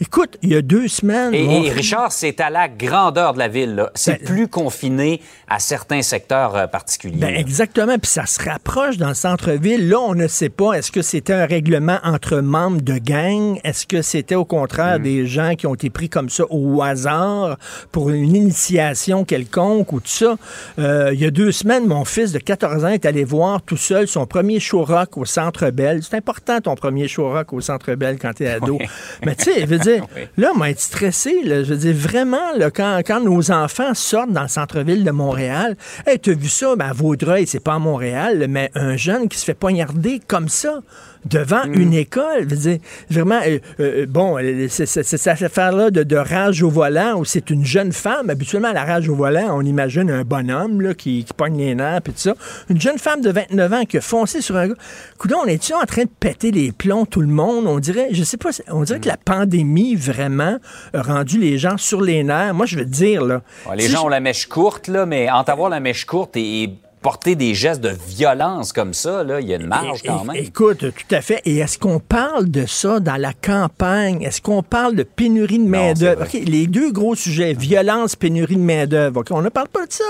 Écoute, 0.00 0.36
il 0.42 0.50
y 0.52 0.56
a 0.56 0.62
deux 0.62 0.88
semaines. 0.88 1.32
Et, 1.34 1.70
Richard, 1.70 2.12
c'est 2.12 2.40
à 2.40 2.50
la 2.50 2.68
grandeur 2.68 3.32
de 3.34 3.38
la 3.38 3.48
ville. 3.48 3.74
là. 3.76 3.90
C'est 3.94 4.18
Ben- 4.20 4.26
plus 4.26 4.48
confiné 4.48 5.22
à 5.48 5.58
certains 5.58 6.02
secteurs 6.02 6.54
euh, 6.56 6.66
particuliers. 6.66 7.16
Ben, 7.18 7.34
exactement. 7.34 7.96
Puis 7.98 8.10
ça 8.10 8.26
se 8.26 8.42
rapproche 8.42 8.98
dans 8.98 9.08
le 9.08 9.14
centre-ville. 9.14 9.88
Là, 9.88 9.98
on 10.00 10.14
ne 10.14 10.26
sait 10.26 10.48
pas. 10.50 10.72
Est-ce 10.74 10.92
que 10.92 11.02
c'était 11.02 11.32
un 11.32 11.46
règlement 11.46 11.98
entre 12.04 12.36
membres 12.38 12.80
de 12.82 12.98
gang? 12.98 13.58
Est-ce 13.64 13.86
que 13.86 14.02
c'était 14.02 14.34
au 14.34 14.42
Mm. 14.42 14.46
contraire 14.46 15.00
des 15.00 15.26
gens 15.26 15.54
qui 15.54 15.66
ont 15.66 15.74
été 15.74 15.88
pris 15.90 16.08
comme 16.08 16.28
ça 16.28 16.44
au 16.50 16.82
hasard 16.82 17.56
pour 17.92 18.10
une 18.10 18.34
initiation 18.36 19.24
quelconque 19.24 19.92
ou 19.92 20.00
tout 20.00 20.06
ça? 20.08 20.36
Euh, 20.78 21.10
il 21.14 21.20
y 21.20 21.24
a 21.24 21.30
deux 21.30 21.52
semaines, 21.52 21.86
mon 21.86 22.04
fils 22.04 22.32
de 22.32 22.38
14 22.38 22.84
ans 22.84 22.88
est 22.88 23.06
allé 23.06 23.24
voir 23.24 23.62
tout 23.62 23.76
seul 23.76 24.06
son 24.08 24.26
premier 24.26 24.60
show 24.60 24.84
rock 24.84 25.16
au 25.16 25.24
Centre 25.24 25.70
Bell. 25.70 26.00
C'est 26.02 26.16
important 26.16 26.60
ton 26.60 26.74
premier 26.74 27.08
show 27.08 27.30
rock 27.30 27.52
au 27.52 27.60
Centre 27.60 27.94
Bell 27.94 28.18
quand 28.20 28.32
t'es 28.34 28.46
ado. 28.48 28.78
Mais 29.24 29.34
tu 29.34 29.44
sais, 29.44 29.64
dire, 29.90 30.06
Oui. 30.16 30.22
là, 30.36 30.50
on 30.54 30.58
m'a 30.58 30.70
été 30.70 30.80
stressé. 30.80 31.42
Là. 31.44 31.62
Je 31.64 31.70
veux 31.74 31.78
dire, 31.78 31.94
vraiment, 31.94 32.52
là, 32.56 32.70
quand, 32.70 33.00
quand 33.06 33.20
nos 33.20 33.50
enfants 33.50 33.94
sortent 33.94 34.32
dans 34.32 34.42
le 34.42 34.48
centre-ville 34.48 35.04
de 35.04 35.10
Montréal, 35.10 35.76
hey, 36.06 36.18
t'as 36.18 36.32
vu 36.34 36.48
ça? 36.48 36.74
Ben, 36.76 36.86
à 36.90 36.92
Vaudreuil, 36.92 37.46
c'est 37.46 37.60
pas 37.60 37.74
à 37.74 37.78
Montréal, 37.78 38.46
mais 38.48 38.70
un 38.74 38.96
jeune 38.96 39.28
qui 39.28 39.38
se 39.38 39.44
fait 39.44 39.54
poignarder 39.54 40.20
comme 40.26 40.48
ça 40.48 40.80
devant 41.28 41.64
une 41.64 41.92
école. 41.94 42.44
Je 42.48 42.54
veux 42.54 42.56
dire, 42.56 42.78
vraiment, 43.10 43.40
euh, 43.46 43.58
euh, 43.80 44.06
bon, 44.08 44.38
euh, 44.38 44.66
c'est 44.68 44.86
cette 44.86 45.42
affaire-là 45.42 45.90
de, 45.90 46.02
de 46.02 46.16
rage 46.16 46.62
au 46.62 46.70
volant 46.70 47.18
où 47.18 47.24
c'est 47.24 47.50
une 47.50 47.64
jeune 47.64 47.92
femme. 47.92 48.30
Habituellement, 48.30 48.72
la 48.72 48.84
rage 48.84 49.08
au 49.08 49.14
volant, 49.14 49.48
on 49.56 49.62
imagine 49.62 50.10
un 50.10 50.24
bonhomme 50.24 50.80
là, 50.80 50.94
qui, 50.94 51.24
qui 51.24 51.32
pogne 51.32 51.58
les 51.58 51.74
nerfs 51.74 51.98
et 51.98 52.00
tout 52.02 52.12
ça. 52.16 52.34
Une 52.70 52.80
jeune 52.80 52.98
femme 52.98 53.20
de 53.20 53.30
29 53.30 53.72
ans 53.72 53.84
qui 53.84 53.98
a 53.98 54.00
foncé 54.00 54.40
sur 54.40 54.56
un 54.56 54.68
gars. 54.68 54.74
Coudon, 55.18 55.38
on 55.44 55.46
est-tu 55.46 55.72
en 55.74 55.84
train 55.84 56.02
de 56.04 56.10
péter 56.20 56.50
les 56.50 56.72
plombs, 56.72 57.06
tout 57.06 57.20
le 57.20 57.26
monde? 57.28 57.66
On 57.66 57.78
dirait, 57.78 58.08
je 58.12 58.22
sais 58.24 58.36
pas, 58.36 58.50
on 58.70 58.82
dirait 58.82 59.00
que 59.00 59.08
la 59.08 59.16
pandémie, 59.16 59.94
vraiment, 59.94 60.58
a 60.94 61.02
rendu 61.02 61.38
les 61.38 61.58
gens 61.58 61.76
sur 61.76 62.00
les 62.00 62.22
nerfs. 62.24 62.54
Moi, 62.54 62.66
je 62.66 62.76
veux 62.78 62.84
te 62.84 62.90
dire, 62.90 63.24
là. 63.24 63.42
Ouais, 63.68 63.76
les 63.76 63.84
si 63.84 63.92
gens 63.92 64.00
je- 64.00 64.04
ont 64.06 64.08
la 64.08 64.20
mèche 64.20 64.46
courte, 64.46 64.88
là, 64.88 65.06
mais 65.06 65.30
entre 65.30 65.50
avoir 65.50 65.68
la 65.70 65.80
mèche 65.80 66.04
courte 66.04 66.36
et, 66.36 66.62
et 66.64 66.78
porter 67.02 67.36
des 67.36 67.54
gestes 67.54 67.80
de 67.80 67.92
violence 68.08 68.72
comme 68.72 68.92
ça, 68.92 69.22
là, 69.22 69.40
il 69.40 69.48
y 69.48 69.52
a 69.52 69.56
une 69.56 69.66
marge 69.66 70.02
quand 70.04 70.24
même. 70.24 70.36
Écoute, 70.36 70.78
tout 70.78 71.14
à 71.14 71.20
fait. 71.20 71.40
Et 71.44 71.58
est-ce 71.58 71.78
qu'on 71.78 72.00
parle 72.00 72.50
de 72.50 72.66
ça 72.66 73.00
dans 73.00 73.16
la 73.16 73.32
campagne? 73.32 74.22
Est-ce 74.22 74.40
qu'on 74.40 74.62
parle 74.62 74.96
de 74.96 75.02
pénurie 75.04 75.58
de 75.58 75.68
main-d'œuvre? 75.68 76.26
les 76.32 76.66
deux 76.66 76.90
gros 76.92 77.14
sujets, 77.14 77.52
violence, 77.52 78.16
pénurie 78.16 78.56
de 78.56 78.60
main-d'œuvre. 78.60 79.22
On 79.30 79.42
ne 79.42 79.48
parle 79.48 79.68
pas 79.68 79.86
de 79.86 79.92
ça. 79.92 80.04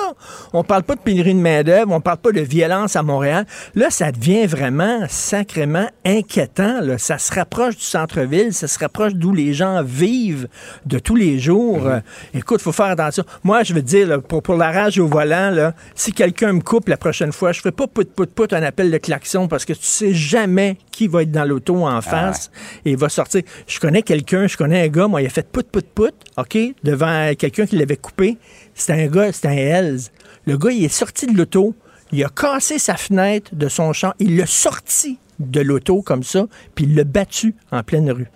On 0.53 0.64
parle 0.64 0.83
pas 0.85 0.94
de 0.94 1.01
pénurie 1.01 1.35
de 1.35 1.40
main-d'œuvre, 1.40 1.92
on 1.92 2.01
parle 2.01 2.18
pas 2.18 2.33
de 2.33 2.40
violence 2.40 2.96
à 2.96 3.03
Montréal. 3.03 3.46
Là, 3.75 3.90
ça 3.90 4.11
devient 4.12 4.46
vraiment 4.46 5.01
sacrément 5.09 5.88
inquiétant. 6.05 6.81
là. 6.81 6.99
Ça 6.99 7.18
se 7.18 7.33
rapproche 7.35 7.77
du 7.77 7.83
centre-ville, 7.85 8.53
ça 8.53 8.68
se 8.68 8.79
rapproche 8.79 9.14
d'où 9.14 9.33
les 9.33 9.53
gens 9.53 9.83
vivent 9.83 10.49
de 10.87 10.99
tous 10.99 11.16
les 11.16 11.38
jours. 11.38 11.81
Mhm. 11.81 11.87
Euh, 11.87 12.01
écoute, 12.35 12.61
faut 12.61 12.72
faire 12.72 12.87
attention. 12.87 13.25
Moi, 13.44 13.62
je 13.62 13.75
veux 13.75 13.83
dire, 13.83 14.09
là, 14.09 14.18
pour, 14.18 14.42
pour 14.42 14.55
la 14.57 14.70
rage 14.70 14.99
au 14.99 15.07
volant, 15.07 15.51
là, 15.51 15.75
si 15.94 16.12
quelqu'un 16.12 16.53
me 16.53 16.61
coupe 16.61 16.86
la 16.90 16.96
prochaine 16.96 17.33
fois, 17.33 17.53
je 17.53 17.61
fais 17.61 17.72
pas 17.72 17.87
pout 17.87 18.09
pout 18.11 18.31
pout 18.31 18.53
un 18.53 18.62
appel 18.62 18.90
de 18.90 18.99
klaxon 18.99 19.49
parce 19.49 19.64
que 19.64 19.72
tu 19.72 19.85
sais 19.85 20.14
jamais 20.14 20.79
qui 20.90 21.09
va 21.09 21.22
être 21.22 21.31
dans 21.31 21.44
l'auto 21.44 21.87
en 21.87 22.01
face 22.01 22.51
et 22.85 22.92
il 22.92 22.96
va 22.96 23.09
sortir. 23.09 23.42
Je 23.66 23.79
connais 23.81 24.03
quelqu'un, 24.03 24.46
je 24.46 24.57
connais 24.57 24.85
un 24.85 24.88
gars, 24.88 25.09
moi, 25.09 25.22
il 25.22 25.27
a 25.27 25.31
fait 25.31 25.46
pout 25.46 25.66
pout 25.66 25.87
pout, 25.87 26.14
OK, 26.37 26.59
devant 26.85 27.35
quelqu'un 27.35 27.66
qui 27.66 27.77
l'avait 27.77 27.96
coupé. 27.96 28.38
C'était 28.75 29.05
un 29.05 29.07
gars, 29.07 29.33
c'était 29.33 29.49
un 29.49 29.53
Hells. 29.53 30.01
Le 30.46 30.57
gars, 30.57 30.70
il 30.70 30.85
est 30.85 30.88
sorti 30.88 31.27
de 31.27 31.37
l'auto, 31.37 31.75
il 32.12 32.25
a 32.25 32.29
cassé 32.29 32.79
sa 32.79 32.96
fenêtre 32.96 33.55
de 33.55 33.68
son 33.68 33.92
champ, 33.92 34.12
il 34.18 34.37
l'a 34.37 34.46
sorti 34.46 35.18
de 35.38 35.61
l'auto 35.61 36.03
comme 36.03 36.22
ça, 36.22 36.46
puis 36.75 36.85
il 36.87 36.94
l'a 36.94 37.05
battu 37.05 37.55
en 37.70 37.83
pleine 37.83 38.11
rue. 38.11 38.29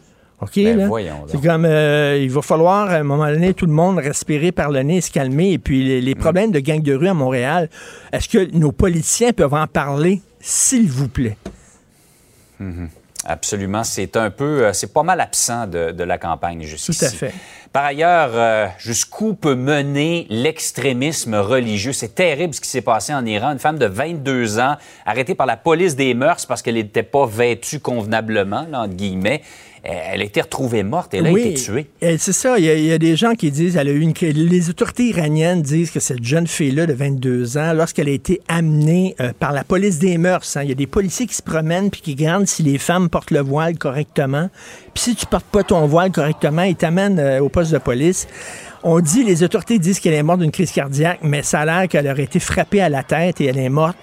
OK, 0.42 0.52
Ben. 0.56 0.90
C'est 1.28 1.42
comme, 1.42 1.64
euh, 1.66 2.18
il 2.20 2.30
va 2.30 2.40
falloir, 2.42 2.88
à 2.90 2.94
un 2.94 3.02
moment 3.02 3.26
donné, 3.28 3.52
tout 3.52 3.66
le 3.66 3.72
monde 3.72 3.98
respirer 3.98 4.52
par 4.52 4.70
le 4.70 4.82
nez, 4.82 5.00
se 5.02 5.10
calmer. 5.10 5.52
Et 5.52 5.58
puis, 5.58 5.82
les, 5.84 6.00
Mm. 6.00 6.04
les 6.04 6.14
problèmes 6.14 6.50
de 6.50 6.60
gang 6.60 6.80
de 6.82 6.94
rue 6.94 7.08
à 7.08 7.14
Montréal, 7.14 7.68
est-ce 8.12 8.28
que 8.28 8.50
nos 8.56 8.72
politiciens 8.72 9.32
peuvent 9.32 9.52
en 9.54 9.66
parler, 9.66 10.22
s'il 10.40 10.88
vous 10.88 11.08
plaît? 11.08 11.36
Absolument. 13.26 13.84
C'est 13.84 14.16
un 14.16 14.30
peu, 14.30 14.64
euh, 14.64 14.72
c'est 14.72 14.92
pas 14.94 15.02
mal 15.02 15.20
absent 15.20 15.66
de, 15.66 15.90
de 15.92 16.04
la 16.04 16.16
campagne 16.16 16.62
jusqu'ici. 16.62 16.98
Tout 17.00 17.04
à 17.04 17.08
fait. 17.10 17.34
Par 17.72 17.84
ailleurs, 17.84 18.30
euh, 18.32 18.66
jusqu'où 18.78 19.34
peut 19.34 19.54
mener 19.54 20.26
l'extrémisme 20.30 21.34
religieux? 21.34 21.92
C'est 21.92 22.14
terrible 22.14 22.54
ce 22.54 22.60
qui 22.62 22.68
s'est 22.68 22.80
passé 22.80 23.12
en 23.14 23.24
Iran. 23.26 23.52
Une 23.52 23.58
femme 23.58 23.78
de 23.78 23.86
22 23.86 24.58
ans, 24.58 24.76
arrêtée 25.04 25.34
par 25.34 25.46
la 25.46 25.56
police 25.58 25.96
des 25.96 26.14
mœurs 26.14 26.46
parce 26.46 26.62
qu'elle 26.62 26.74
n'était 26.76 27.02
pas 27.02 27.26
vêtue 27.26 27.78
convenablement, 27.78 28.66
là, 28.70 28.80
entre 28.82 28.94
guillemets. 28.94 29.42
Elle 29.82 30.20
a 30.20 30.24
été 30.24 30.40
retrouvée 30.40 30.82
morte. 30.82 31.14
Elle 31.14 31.26
a 31.26 31.30
été 31.30 31.54
tuée. 31.54 31.86
C'est 32.00 32.32
ça. 32.32 32.58
Il 32.58 32.64
y, 32.64 32.70
a, 32.70 32.74
il 32.74 32.84
y 32.84 32.92
a 32.92 32.98
des 32.98 33.16
gens 33.16 33.34
qui 33.34 33.50
disent, 33.50 33.76
elle 33.76 33.88
a 33.88 33.92
eu 33.92 34.00
une, 34.00 34.12
les 34.20 34.70
autorités 34.70 35.04
iraniennes 35.04 35.62
disent 35.62 35.90
que 35.90 36.00
cette 36.00 36.22
jeune 36.22 36.46
fille-là 36.46 36.86
de 36.86 36.92
22 36.92 37.56
ans, 37.56 37.72
lorsqu'elle 37.72 38.08
a 38.08 38.12
été 38.12 38.40
amenée 38.48 39.14
euh, 39.20 39.32
par 39.38 39.52
la 39.52 39.64
police 39.64 39.98
des 39.98 40.18
mœurs, 40.18 40.56
hein, 40.56 40.62
il 40.62 40.68
y 40.68 40.72
a 40.72 40.74
des 40.76 40.86
policiers 40.86 41.26
qui 41.26 41.34
se 41.34 41.42
promènent 41.42 41.90
puis 41.90 42.00
qui 42.00 42.12
regardent 42.12 42.46
si 42.46 42.62
les 42.62 42.78
femmes 42.78 43.08
portent 43.08 43.30
le 43.30 43.40
voile 43.40 43.78
correctement. 43.78 44.50
Puis 44.94 45.04
si 45.04 45.14
tu 45.14 45.26
portes 45.26 45.46
pas 45.46 45.62
ton 45.62 45.86
voile 45.86 46.10
correctement, 46.10 46.62
ils 46.62 46.76
t'amènent 46.76 47.18
euh, 47.18 47.40
au 47.40 47.48
poste 47.48 47.72
de 47.72 47.78
police. 47.78 48.26
On 48.82 49.00
dit, 49.00 49.24
les 49.24 49.42
autorités 49.42 49.78
disent 49.78 50.00
qu'elle 50.00 50.14
est 50.14 50.22
morte 50.22 50.40
d'une 50.40 50.50
crise 50.50 50.72
cardiaque, 50.72 51.20
mais 51.22 51.42
ça 51.42 51.60
a 51.60 51.64
l'air 51.66 51.88
qu'elle 51.88 52.08
aurait 52.08 52.22
été 52.22 52.40
frappée 52.40 52.80
à 52.80 52.88
la 52.88 53.02
tête 53.02 53.40
et 53.40 53.46
elle 53.46 53.58
est 53.58 53.68
morte. 53.68 53.96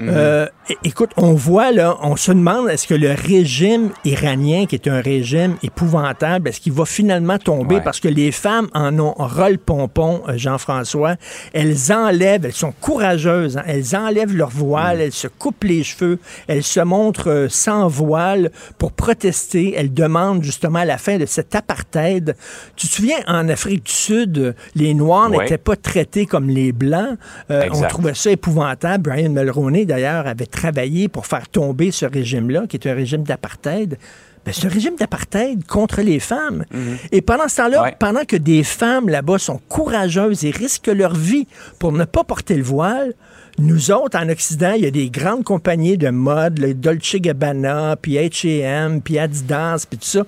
Euh, 0.00 0.46
é- 0.70 0.76
écoute, 0.84 1.10
on 1.16 1.34
voit 1.34 1.70
là, 1.72 1.96
on 2.02 2.16
se 2.16 2.32
demande 2.32 2.68
est-ce 2.68 2.86
que 2.86 2.94
le 2.94 3.10
régime 3.12 3.90
iranien, 4.04 4.66
qui 4.66 4.74
est 4.74 4.88
un 4.88 5.00
régime 5.00 5.56
épouvantable, 5.62 6.48
est-ce 6.48 6.60
qu'il 6.60 6.72
va 6.72 6.84
finalement 6.84 7.38
tomber 7.38 7.76
Ouais. 7.76 7.80
parce 7.82 8.00
que 8.00 8.08
les 8.08 8.32
femmes 8.32 8.68
en 8.74 8.98
ont 8.98 9.14
ras 9.18 9.50
le 9.50 9.58
pompon, 9.58 10.22
euh, 10.28 10.34
Jean-François? 10.36 11.16
Elles 11.52 11.92
enlèvent, 11.92 12.44
elles 12.44 12.52
sont 12.52 12.72
courageuses, 12.80 13.56
hein, 13.58 13.62
elles 13.66 13.94
enlèvent 13.96 14.34
leur 14.36 14.50
voile, 14.50 15.00
elles 15.00 15.12
se 15.12 15.28
coupent 15.28 15.64
les 15.64 15.82
cheveux, 15.84 16.18
elles 16.48 16.62
se 16.64 16.80
montrent 16.80 17.30
euh, 17.30 17.46
sans 17.48 17.88
voile 17.88 18.50
pour 18.78 18.92
protester. 18.92 19.74
Elles 19.76 19.92
demandent 19.92 20.42
justement 20.42 20.84
la 20.84 20.98
fin 20.98 21.18
de 21.18 21.26
cet 21.26 21.54
apartheid. 21.54 22.36
Tu 22.76 22.88
te 22.88 22.92
souviens, 22.94 23.18
en 23.26 23.48
Afrique 23.48 23.84
du 23.86 23.92
Sud, 23.92 24.38
euh, 24.38 24.52
les 24.74 24.94
Noirs 24.94 25.30
Ouais. 25.30 25.38
n'étaient 25.44 25.58
pas 25.58 25.76
traités 25.76 26.26
comme 26.26 26.48
les 26.48 26.72
Blancs. 26.72 27.18
Euh, 27.50 27.68
on 27.72 27.82
trouvait 27.82 28.14
ça 28.14 28.30
épouvantable. 28.30 29.10
Brian 29.10 29.30
Mulroney, 29.30 29.81
d'ailleurs, 29.86 30.26
avait 30.26 30.46
travaillé 30.46 31.08
pour 31.08 31.26
faire 31.26 31.48
tomber 31.48 31.90
ce 31.90 32.06
régime-là, 32.06 32.66
qui 32.68 32.76
est 32.76 32.86
un 32.88 32.94
régime 32.94 33.22
d'apartheid. 33.22 33.98
Ben, 34.44 34.52
c'est 34.52 34.66
un 34.66 34.70
régime 34.70 34.96
d'apartheid 34.96 35.64
contre 35.66 36.00
les 36.02 36.18
femmes. 36.18 36.64
Et 37.12 37.22
pendant 37.22 37.46
ce 37.48 37.56
temps-là, 37.58 37.82
Ouais. 37.82 37.96
pendant 37.98 38.24
que 38.24 38.34
des 38.36 38.64
femmes 38.64 39.08
là-bas 39.08 39.38
sont 39.38 39.60
courageuses 39.68 40.44
et 40.44 40.50
risquent 40.50 40.88
leur 40.88 41.14
vie 41.14 41.46
pour 41.78 41.92
ne 41.92 42.04
pas 42.04 42.24
porter 42.24 42.56
le 42.56 42.64
voile, 42.64 43.14
nous 43.58 43.90
autres, 43.92 44.18
en 44.18 44.28
Occident, 44.30 44.72
il 44.74 44.82
y 44.82 44.86
a 44.86 44.90
des 44.90 45.10
grandes 45.10 45.44
compagnies 45.44 45.96
de 45.98 46.08
mode, 46.08 46.58
le 46.58 46.74
Dolce 46.74 47.16
Gabbana, 47.16 47.96
puis 48.00 48.14
H&M, 48.16 49.00
puis 49.02 49.18
Adidas, 49.18 49.84
puis 49.88 49.98
tout 49.98 50.06
ça. 50.06 50.24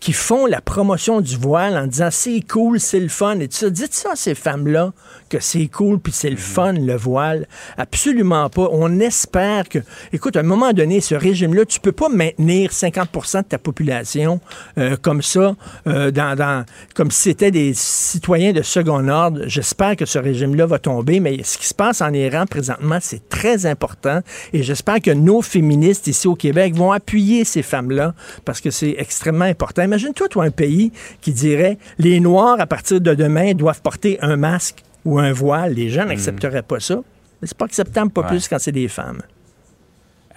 Qui 0.00 0.12
font 0.12 0.46
la 0.46 0.60
promotion 0.60 1.20
du 1.20 1.36
voile 1.36 1.76
en 1.76 1.86
disant 1.86 2.08
c'est 2.10 2.40
cool, 2.40 2.80
c'est 2.80 2.98
le 2.98 3.08
fun 3.08 3.38
et 3.38 3.46
tout 3.46 3.56
ça. 3.56 3.70
Dites 3.70 3.94
ça 3.94 4.12
à 4.12 4.16
ces 4.16 4.34
femmes-là 4.34 4.92
que 5.28 5.38
c'est 5.38 5.66
cool 5.68 6.00
puis 6.00 6.12
c'est 6.12 6.30
le 6.30 6.36
fun 6.36 6.72
le 6.72 6.96
voile. 6.96 7.46
Absolument 7.76 8.50
pas. 8.50 8.68
On 8.72 8.98
espère 8.98 9.68
que, 9.68 9.78
écoute, 10.12 10.36
à 10.36 10.40
un 10.40 10.44
moment 10.44 10.72
donné, 10.72 11.00
ce 11.00 11.14
régime-là, 11.14 11.64
tu 11.64 11.78
peux 11.78 11.92
pas 11.92 12.08
maintenir 12.08 12.70
50% 12.70 13.38
de 13.38 13.42
ta 13.44 13.58
population 13.58 14.40
euh, 14.78 14.96
comme 15.00 15.22
ça, 15.22 15.54
euh, 15.86 16.10
dans, 16.10 16.36
dans, 16.36 16.64
comme 16.94 17.10
si 17.12 17.22
c'était 17.22 17.52
des 17.52 17.72
citoyens 17.74 18.52
de 18.52 18.62
second 18.62 19.06
ordre. 19.08 19.42
J'espère 19.46 19.94
que 19.94 20.04
ce 20.04 20.18
régime-là 20.18 20.66
va 20.66 20.78
tomber, 20.78 21.20
mais 21.20 21.42
ce 21.44 21.58
qui 21.58 21.66
se 21.66 21.74
passe 21.74 22.00
en 22.00 22.12
Iran 22.12 22.46
présentement, 22.46 22.98
c'est 23.00 23.28
très 23.28 23.66
important 23.66 24.20
et 24.52 24.62
j'espère 24.62 25.00
que 25.00 25.10
nos 25.12 25.42
féministes 25.42 26.06
ici 26.08 26.26
au 26.26 26.34
Québec 26.34 26.74
vont 26.74 26.92
appuyer 26.92 27.44
ces 27.44 27.62
femmes-là 27.62 28.14
parce 28.44 28.60
que 28.60 28.70
c'est 28.70 28.96
extrêmement 28.98 29.44
important. 29.44 29.75
Imagine-toi, 29.84 30.28
toi, 30.28 30.44
un 30.44 30.50
pays 30.50 30.92
qui 31.20 31.32
dirait 31.32 31.78
les 31.98 32.20
Noirs, 32.20 32.56
à 32.60 32.66
partir 32.66 33.00
de 33.00 33.14
demain, 33.14 33.52
doivent 33.54 33.82
porter 33.82 34.18
un 34.22 34.36
masque 34.36 34.82
ou 35.04 35.18
un 35.18 35.32
voile. 35.32 35.74
Les 35.74 35.88
gens 35.90 36.04
n'accepteraient 36.04 36.62
pas 36.62 36.80
ça. 36.80 36.96
Mais 37.42 37.48
c'est 37.48 37.56
pas 37.56 37.66
acceptable, 37.66 38.10
pas 38.10 38.22
Ouais. 38.22 38.28
plus 38.28 38.48
quand 38.48 38.58
c'est 38.58 38.72
des 38.72 38.88
femmes. 38.88 39.22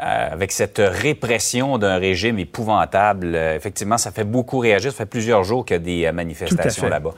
Euh, 0.02 0.28
avec 0.32 0.52
cette 0.54 0.82
répression 0.84 1.78
d'un 1.78 1.98
régime 1.98 2.40
épouvantable, 2.40 3.32
euh, 3.36 3.56
effectivement, 3.56 3.98
ça 3.98 4.12
fait 4.12 4.24
beaucoup 4.24 4.60
réagir. 4.60 4.92
Ça 4.92 4.98
fait 5.00 5.06
plusieurs 5.06 5.44
jours 5.44 5.66
qu'il 5.66 5.76
y 5.76 5.78
a 5.78 5.80
des 5.80 6.06
euh, 6.06 6.12
manifestations 6.14 6.88
là-bas. 6.88 7.12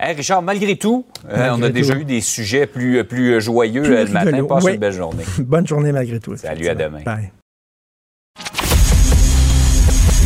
Hey, 0.00 0.14
Richard, 0.14 0.42
malgré 0.42 0.76
tout, 0.76 1.04
on 1.28 1.60
a 1.62 1.68
déjà 1.70 1.94
eu 1.96 2.04
des 2.04 2.20
sujets 2.20 2.66
plus, 2.66 3.02
plus 3.04 3.40
joyeux 3.40 3.82
Plus 3.82 3.90
le 3.96 4.04
matin. 4.12 4.26
rigolo. 4.30 4.46
Passe 4.46 4.64
Oui. 4.64 4.72
une 4.74 4.78
belle 4.80 4.92
journée. 4.92 5.24
Bonne 5.40 5.66
journée 5.66 5.90
malgré 5.92 6.20
tout. 6.20 6.36
Salut, 6.36 6.68
à 6.68 6.74
demain. 6.74 7.02
Bye. 7.04 7.32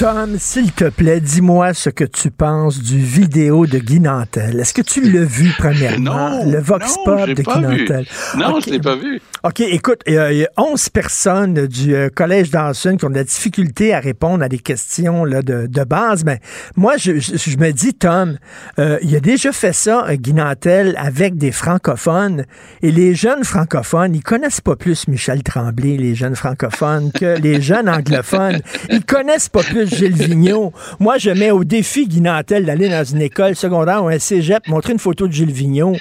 Tom, 0.00 0.38
s'il 0.38 0.72
te 0.72 0.88
plaît, 0.88 1.20
dis-moi 1.20 1.74
ce 1.74 1.90
que 1.90 2.04
tu 2.04 2.30
penses 2.30 2.78
du 2.82 2.98
vidéo 2.98 3.66
de 3.66 3.76
Guy 3.78 4.00
Nantel. 4.00 4.58
Est-ce 4.58 4.72
que 4.72 4.80
tu 4.80 5.02
l'as 5.02 5.24
vu 5.26 5.52
premièrement? 5.58 6.30
Non, 6.40 6.50
le 6.50 6.58
Vox 6.58 6.96
non, 6.96 7.04
Pop 7.04 7.28
de 7.28 7.34
Guy 7.34 7.42
vu. 7.76 7.80
Nantel. 7.82 8.06
Non, 8.38 8.60
je 8.60 8.70
l'ai 8.70 8.78
pas 8.80 8.96
vu. 8.96 9.20
OK, 9.42 9.60
écoute, 9.60 10.00
il 10.06 10.14
y 10.14 10.18
a 10.18 10.48
11 10.56 10.88
personnes 10.88 11.66
du 11.66 11.94
euh, 11.94 12.08
Collège 12.14 12.50
Dawson 12.50 12.96
qui 12.96 13.04
ont 13.04 13.10
de 13.10 13.14
la 13.14 13.24
difficulté 13.24 13.92
à 13.92 14.00
répondre 14.00 14.42
à 14.42 14.48
des 14.48 14.58
questions 14.58 15.24
là, 15.26 15.42
de, 15.42 15.66
de 15.66 15.84
base. 15.84 16.24
Mais 16.24 16.40
moi, 16.76 16.96
je, 16.96 17.18
je- 17.18 17.36
je 17.36 17.56
me 17.58 17.70
dis, 17.70 17.92
Tom, 17.92 18.38
euh, 18.78 18.98
il 19.02 19.14
a 19.16 19.20
déjà 19.20 19.52
fait 19.52 19.72
ça, 19.74 20.06
euh, 20.08 20.14
Guy 20.16 20.32
Nantel, 20.32 20.94
avec 20.98 21.36
des 21.36 21.52
francophones. 21.52 22.44
Et 22.82 22.90
les 22.90 23.14
jeunes 23.14 23.44
francophones, 23.44 24.14
ils 24.14 24.22
connaissent 24.22 24.60
pas 24.62 24.76
plus 24.76 25.08
Michel 25.08 25.42
Tremblay, 25.42 25.96
les 25.98 26.14
jeunes 26.14 26.36
francophones, 26.36 27.10
que 27.12 27.38
les 27.38 27.60
jeunes 27.60 27.88
anglophones. 27.88 28.60
Ils 28.90 29.04
connaissent 29.04 29.48
pas 29.48 29.62
plus 29.62 29.89
Gilles 29.90 30.14
Vigneault. 30.14 30.72
Moi, 30.98 31.18
je 31.18 31.30
mets 31.30 31.50
au 31.50 31.64
défi 31.64 32.06
Guy 32.06 32.20
Nantel 32.20 32.64
d'aller 32.64 32.88
dans 32.88 33.04
une 33.04 33.20
école 33.20 33.54
secondaire 33.54 34.02
ou 34.04 34.08
un 34.08 34.18
cégep, 34.18 34.66
montrer 34.68 34.92
une 34.92 34.98
photo 34.98 35.26
de 35.26 35.32
Gilles 35.32 35.52
Vigneault. 35.52 35.96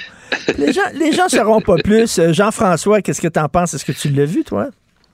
Les 0.57 0.71
gens, 0.71 0.81
les 0.93 1.11
gens 1.11 1.27
sauront 1.27 1.61
pas 1.61 1.75
plus. 1.83 2.19
Euh, 2.19 2.33
Jean-François, 2.33 3.01
qu'est-ce 3.01 3.21
que 3.21 3.27
tu 3.27 3.39
en 3.39 3.49
penses? 3.49 3.73
Est-ce 3.73 3.85
que 3.85 3.91
tu 3.91 4.09
l'as 4.09 4.25
vu, 4.25 4.43
toi? 4.43 4.67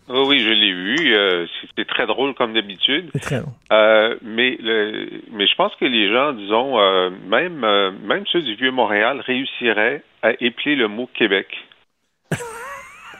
Oui, 0.07 0.19
oui, 0.27 0.39
je 0.39 0.49
l'ai 0.49 0.71
vu. 0.71 1.15
Euh, 1.15 1.47
C'était 1.61 1.85
très 1.85 2.05
drôle 2.05 2.35
comme 2.35 2.53
d'habitude. 2.53 3.09
C'est 3.13 3.21
très 3.21 3.39
long. 3.39 3.53
Euh, 3.71 4.15
mais, 4.21 4.57
le, 4.61 5.09
mais 5.31 5.47
je 5.47 5.55
pense 5.55 5.73
que 5.79 5.85
les 5.85 6.11
gens, 6.11 6.33
disons, 6.33 6.79
euh, 6.79 7.09
même, 7.27 7.65
même 8.05 8.23
ceux 8.31 8.41
du 8.41 8.55
Vieux-Montréal 8.55 9.21
réussiraient 9.25 10.03
à 10.21 10.31
épeler 10.39 10.75
le 10.75 10.87
mot 10.87 11.09
Québec. 11.13 11.47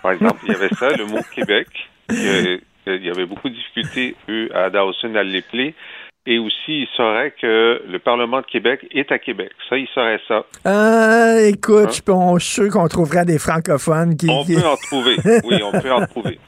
Par 0.04 0.12
exemple, 0.12 0.42
il 0.44 0.52
y 0.52 0.56
avait 0.56 0.74
ça, 0.76 0.90
le 0.92 1.06
mot 1.06 1.22
Québec. 1.34 1.68
Il 2.88 3.06
y 3.06 3.10
avait 3.10 3.26
beaucoup 3.26 3.50
de 3.50 3.56
difficultés, 3.56 4.16
eux, 4.30 4.50
à 4.56 4.70
Dawson, 4.70 5.16
à 5.16 5.24
l'épeler. 5.24 5.74
Et 6.28 6.40
aussi, 6.40 6.56
ils 6.82 6.88
sauraient 6.98 7.34
que 7.40 7.84
le 7.88 8.00
Parlement 8.00 8.42
de 8.42 8.46
Québec 8.48 8.86
est 8.92 9.12
à 9.12 9.20
Québec. 9.20 9.52
Ça, 9.70 9.78
ils 9.78 9.88
sauraient 9.94 10.20
ça. 10.28 10.44
Euh, 10.66 11.48
écoute, 11.50 11.86
Hein? 11.88 11.92
je 11.92 12.02
peux- 12.02 12.12
on- 12.14 12.40
je 12.40 12.46
suis 12.46 12.54
sûr 12.64 12.70
qu'on 12.72 12.88
trouvera 12.88 13.26
des 13.26 13.38
francophones 13.38 14.18
qui. 14.18 14.28
On 14.30 14.44
peut 14.46 14.66
en 14.66 14.76
trouver. 14.76 15.18
Oui, 15.44 15.62
on 15.64 15.72
peut 15.80 15.92
en 15.92 16.06
trouver. 16.08 16.40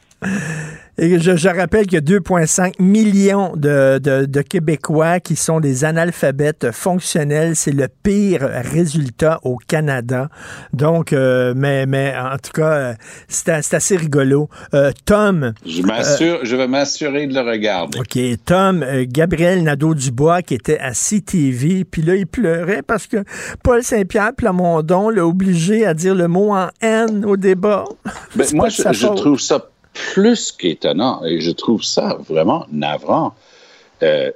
Et 1.00 1.20
je, 1.20 1.36
je 1.36 1.48
rappelle 1.48 1.86
qu'il 1.86 1.94
y 1.94 1.98
a 1.98 2.20
2,5 2.20 2.82
millions 2.82 3.56
de, 3.56 4.00
de- 4.00 4.26
de 4.26 4.42
Québécois 4.42 5.20
qui 5.20 5.36
sont 5.36 5.60
des 5.60 5.86
analphabètes 5.86 6.72
fonctionnels. 6.72 7.56
C'est 7.56 7.72
le 7.72 7.88
pire 7.88 8.42
résultat 8.42 9.40
au 9.44 9.58
Canada. 9.58 10.30
Donc, 10.74 11.14
euh, 11.14 11.54
mais, 11.56 11.86
mais 11.86 12.16
en 12.18 12.38
tout 12.40 12.52
cas, 12.52 12.72
euh, 12.72 12.94
c'est 13.28 13.74
assez 13.76 13.96
rigolo. 13.96 14.50
Euh, 14.74 14.92
Tom. 15.06 15.54
Je 15.64 15.84
m'assure, 15.84 16.40
je 16.42 16.56
vais 16.56 16.68
m'assurer 16.68 17.28
de 17.28 17.36
le 17.36 17.42
regarder. 17.42 18.00
OK, 18.00 18.18
Tom, 18.44 18.82
euh, 18.82 19.06
Gabriel 19.08 19.62
Nadeau-Dubois 19.64 20.42
qui 20.42 20.56
était 20.56 20.80
à 20.80 20.94
CTV, 20.94 21.86
puis 21.86 22.02
là, 22.02 22.16
il 22.16 22.26
pleurait 22.26 22.82
parce 22.82 23.06
que 23.06 23.18
Paul 23.64 23.84
Saint-Pierre 23.84 24.34
Plamondon 24.36 25.12
l'a 25.12 25.28
obligé 25.28 25.86
à 25.86 25.94
dire 25.94 26.16
le 26.16 26.28
mot 26.28 26.56
en 26.56 26.70
N 26.82 27.24
au 27.24 27.38
débat. 27.38 27.84
Ben, 28.36 28.48
moi, 28.56 28.70
je, 28.70 29.06
trouve 29.16 29.40
ça 29.40 29.64
plus 30.14 30.52
qu'étonnant 30.52 31.24
et 31.26 31.40
je 31.42 31.52
trouve 31.52 31.84
ça 31.84 32.18
vraiment 32.28 32.66
navrant. 32.72 33.34
Euh, 34.04 34.32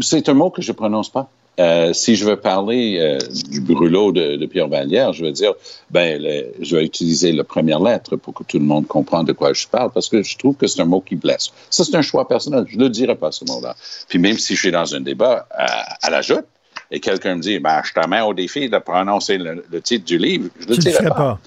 c'est 0.00 0.28
un 0.28 0.34
mot 0.34 0.50
que 0.50 0.62
je 0.62 0.72
prononce 0.72 1.08
pas. 1.08 1.28
Euh, 1.58 1.94
si 1.94 2.16
je 2.16 2.26
veux 2.26 2.36
parler 2.36 2.98
euh, 3.00 3.18
du 3.50 3.62
brûlot 3.62 4.12
de, 4.12 4.36
de 4.36 4.44
Pierre 4.46 4.68
Vallière, 4.68 5.14
je 5.14 5.24
vais 5.24 5.32
dire, 5.32 5.54
ben, 5.90 6.20
le- 6.22 6.52
je 6.60 6.76
vais 6.76 6.84
utiliser 6.84 7.32
la 7.32 7.44
première 7.44 7.80
lettre 7.80 8.16
pour 8.16 8.34
que 8.34 8.44
tout 8.44 8.58
le 8.58 8.64
monde 8.66 8.86
comprenne 8.86 9.24
de 9.24 9.32
quoi 9.32 9.54
je 9.54 9.66
parle, 9.66 9.90
parce 9.90 10.10
que 10.10 10.22
je 10.22 10.36
trouve 10.36 10.54
que 10.56 10.66
c'est 10.66 10.82
un 10.82 10.84
mot 10.84 11.00
qui 11.00 11.16
blesse. 11.16 11.50
Ça, 11.70 11.82
c'est 11.84 11.94
un 11.96 12.02
choix 12.02 12.28
personnel. 12.28 12.66
Je 12.68 12.76
ne 12.76 12.82
le 12.82 12.90
dirai 12.90 13.14
pas, 13.14 13.32
ce 13.32 13.46
mot-là. 13.46 13.74
Puis 14.06 14.18
même 14.18 14.36
si 14.36 14.54
je 14.54 14.60
suis 14.60 14.70
dans 14.70 14.94
un 14.94 15.00
débat 15.00 15.46
à, 15.50 16.06
à 16.06 16.10
la 16.10 16.20
joute, 16.20 16.44
et 16.90 17.00
quelqu'un 17.00 17.36
me 17.36 17.40
dit, 17.40 17.58
ben, 17.58 17.80
je 17.82 18.06
mets 18.06 18.20
au 18.20 18.34
défi 18.34 18.68
de 18.68 18.78
prononcer 18.78 19.38
le, 19.38 19.64
le 19.72 19.80
titre 19.80 20.04
du 20.04 20.18
livre, 20.18 20.50
je 20.60 20.66
ne 20.66 20.72
le 20.72 20.76
dirai 20.76 21.04
pas. 21.08 21.14
pas. 21.14 21.38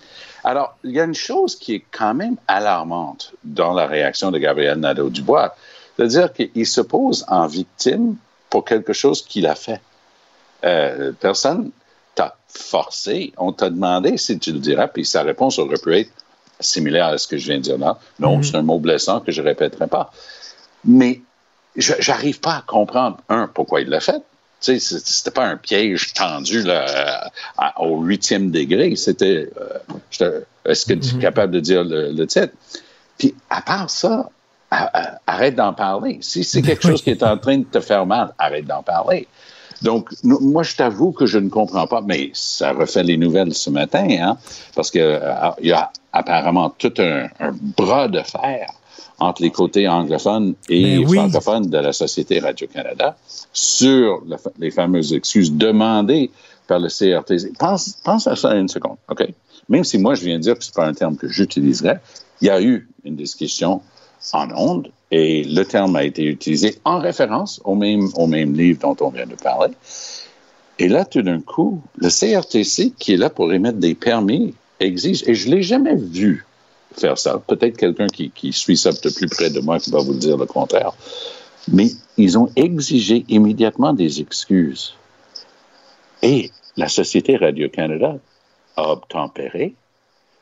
Alors, 0.44 0.78
il 0.84 0.92
y 0.92 1.00
a 1.00 1.04
une 1.04 1.14
chose 1.16 1.56
qui 1.56 1.76
est 1.76 1.84
quand 1.92 2.14
même 2.14 2.38
alarmante 2.48 3.34
dans 3.44 3.74
la 3.74 3.88
réaction 3.88 4.32
de 4.32 4.38
Gabriel 4.38 4.78
Nadeau-Dubois, 4.80 5.56
c'est-à-dire 5.98 6.32
qu'il 6.34 6.66
se 6.66 6.82
pose 6.82 7.26
en 7.28 7.46
victime 7.48 8.16
pour 8.50 8.64
quelque 8.66 8.94
chose 8.94 9.22
qu'il 9.22 9.46
a 9.48 9.56
fait. 9.56 9.82
Euh, 10.64 11.12
personne 11.20 11.72
t'a 12.16 12.36
forcé, 12.48 13.34
on 13.38 13.52
t'a 13.54 13.70
demandé 13.70 14.18
si 14.18 14.40
tu 14.40 14.52
le 14.52 14.60
diras, 14.60 14.88
puis 14.88 15.06
sa 15.06 15.24
réponse 15.24 15.60
aurait 15.60 15.78
pu 15.82 15.96
être 15.98 16.12
similaire 16.60 17.08
à 17.08 17.18
ce 17.18 17.28
que 17.28 17.38
je 17.38 17.48
viens 17.48 17.58
de 17.58 17.64
dire 17.64 17.78
là. 17.78 17.98
Non, 18.20 18.38
Mhm. 18.38 18.44
c'est 18.44 18.56
un 18.56 18.62
mot 18.62 18.80
blessant 18.80 19.20
que 19.22 19.32
je 19.32 19.42
répéterai 19.42 19.88
pas. 19.88 20.12
Mais 20.86 21.22
je 21.76 21.94
j'arrive 22.00 22.40
pas 22.40 22.56
à 22.58 22.62
comprendre, 22.62 23.18
un, 23.30 23.48
pourquoi 23.48 23.82
il 23.82 23.90
l'a 23.90 24.00
fait. 24.00 24.22
Tu 24.62 24.80
sais, 24.80 25.00
c'était 25.04 25.32
pas 25.32 25.46
un 25.46 25.58
piège 25.58 26.14
tendu 26.14 26.64
là, 26.64 27.32
à- 27.58 27.82
au 27.82 28.02
huitième 28.02 28.52
degré. 28.52 28.96
C'était, 28.96 29.50
euh, 30.22 30.42
est-ce 30.66 30.86
que 30.86 30.94
tu 30.94 31.16
es 31.16 31.20
capable 31.20 31.54
de 31.54 31.60
dire 31.62 31.84
le, 31.84 32.12
le 32.12 32.28
titre? 32.28 32.54
Puis, 33.18 33.34
à 33.50 33.62
part 33.62 33.90
ça, 33.90 34.30
arrête 35.28 35.56
d'en 35.56 35.74
parler. 35.74 36.20
Si 36.22 36.44
c'est 36.44 36.62
quelque 36.62 36.84
chose 36.88 37.02
qui 37.02 37.10
est 37.12 37.24
en 37.24 37.38
train 37.38 37.58
de 37.60 37.64
te 37.64 37.80
faire 37.80 38.06
mal, 38.06 38.34
arrête 38.38 38.66
d'en 38.66 38.84
parler. 38.84 39.28
Donc, 39.82 40.10
moi, 40.24 40.64
je 40.64 40.76
t'avoue 40.76 41.14
que 41.14 41.26
je 41.26 41.38
ne 41.40 41.48
comprends 41.50 41.88
pas, 41.88 42.02
mais 42.02 42.32
ça 42.34 42.74
refait 42.74 43.04
les 43.04 43.16
nouvelles 43.16 43.54
ce 43.54 43.70
matin, 43.70 44.08
hein, 44.20 44.38
parce 44.76 44.92
que 44.92 45.00
euh, 45.00 45.50
il 45.62 45.70
y 45.70 45.72
a 45.72 45.90
apparemment 46.12 46.70
tout 46.70 46.94
un, 46.98 47.28
un 47.40 47.54
bras 47.78 48.10
de 48.10 48.22
fer 48.22 48.70
entre 49.20 49.42
les 49.42 49.52
côtés 49.52 49.88
anglophones 49.88 50.56
et 50.70 50.98
Ben 50.98 51.08
oui. 51.08 51.18
francophones 51.18 51.70
de 51.70 51.78
la 51.78 51.94
Société 51.94 52.40
Radio-Canada 52.40 53.18
sur 53.54 54.24
les 54.58 54.72
fameuses 54.72 55.14
excuses 55.14 55.52
demandées 55.52 56.32
par 56.68 56.80
le 56.80 56.88
CRTC. 56.88 57.54
Pense, 57.58 57.98
pense 58.04 58.28
à 58.28 58.36
ça 58.36 58.56
une 58.56 58.68
seconde, 58.68 58.98
OK? 59.10 59.28
Même 59.68 59.84
si 59.84 59.98
moi, 59.98 60.16
je 60.16 60.24
viens 60.24 60.38
de 60.38 60.44
dire 60.44 60.58
que 60.58 60.64
c'est 60.64 60.74
pas 60.74 60.86
un 60.86 60.94
terme 60.94 61.16
que 61.18 61.28
j'utiliserais, 61.28 62.00
il 62.42 62.48
y 62.48 62.50
a 62.50 62.62
eu 62.62 62.88
une 63.04 63.16
discussion 63.16 63.82
en 64.34 64.50
ondes 64.56 64.92
et 65.12 65.44
le 65.44 65.64
terme 65.64 65.96
a 65.96 66.04
été 66.04 66.24
utilisé 66.24 66.78
en 66.86 67.00
référence 67.00 67.62
au 67.64 67.76
même, 67.76 68.10
au 68.16 68.28
même 68.28 68.54
livre 68.54 68.80
dont 68.80 68.96
on 69.02 69.10
vient 69.10 69.26
de 69.26 69.36
parler. 69.36 69.74
Et 70.78 70.88
là, 70.88 71.04
tout 71.04 71.22
d'un 71.22 71.42
coup, 71.42 71.82
le 71.98 72.10
CRTC, 72.10 72.94
qui 72.98 73.14
est 73.14 73.18
là 73.18 73.30
pour 73.30 73.52
émettre 73.52 73.80
des 73.80 73.96
permis, 73.96 74.54
exige, 74.80 75.24
et 75.28 75.36
je 75.36 75.50
l'ai 75.50 75.62
jamais 75.62 75.96
vu 75.96 76.46
faire 77.00 77.18
ça, 77.18 77.42
peut-être 77.46 77.78
quelqu'un 77.78 78.08
qui, 78.08 78.30
qui 78.32 78.54
suit 78.54 78.78
ça 78.78 78.92
de 78.92 79.10
plus 79.10 79.28
près 79.28 79.50
de 79.50 79.60
moi 79.60 79.80
qui 79.80 79.90
va 79.92 80.00
vous 80.00 80.14
dire 80.14 80.38
le 80.38 80.46
contraire, 80.46 80.92
mais 81.72 81.88
ils 82.18 82.38
ont 82.38 82.50
exigé 82.56 83.26
immédiatement 83.30 83.94
des 83.94 84.22
excuses. 84.22 84.96
Et 86.22 86.52
la 86.78 86.90
Société 86.90 87.38
Radio-Canada 87.38 88.18
a 88.76 88.92
obtempéré, 88.92 89.76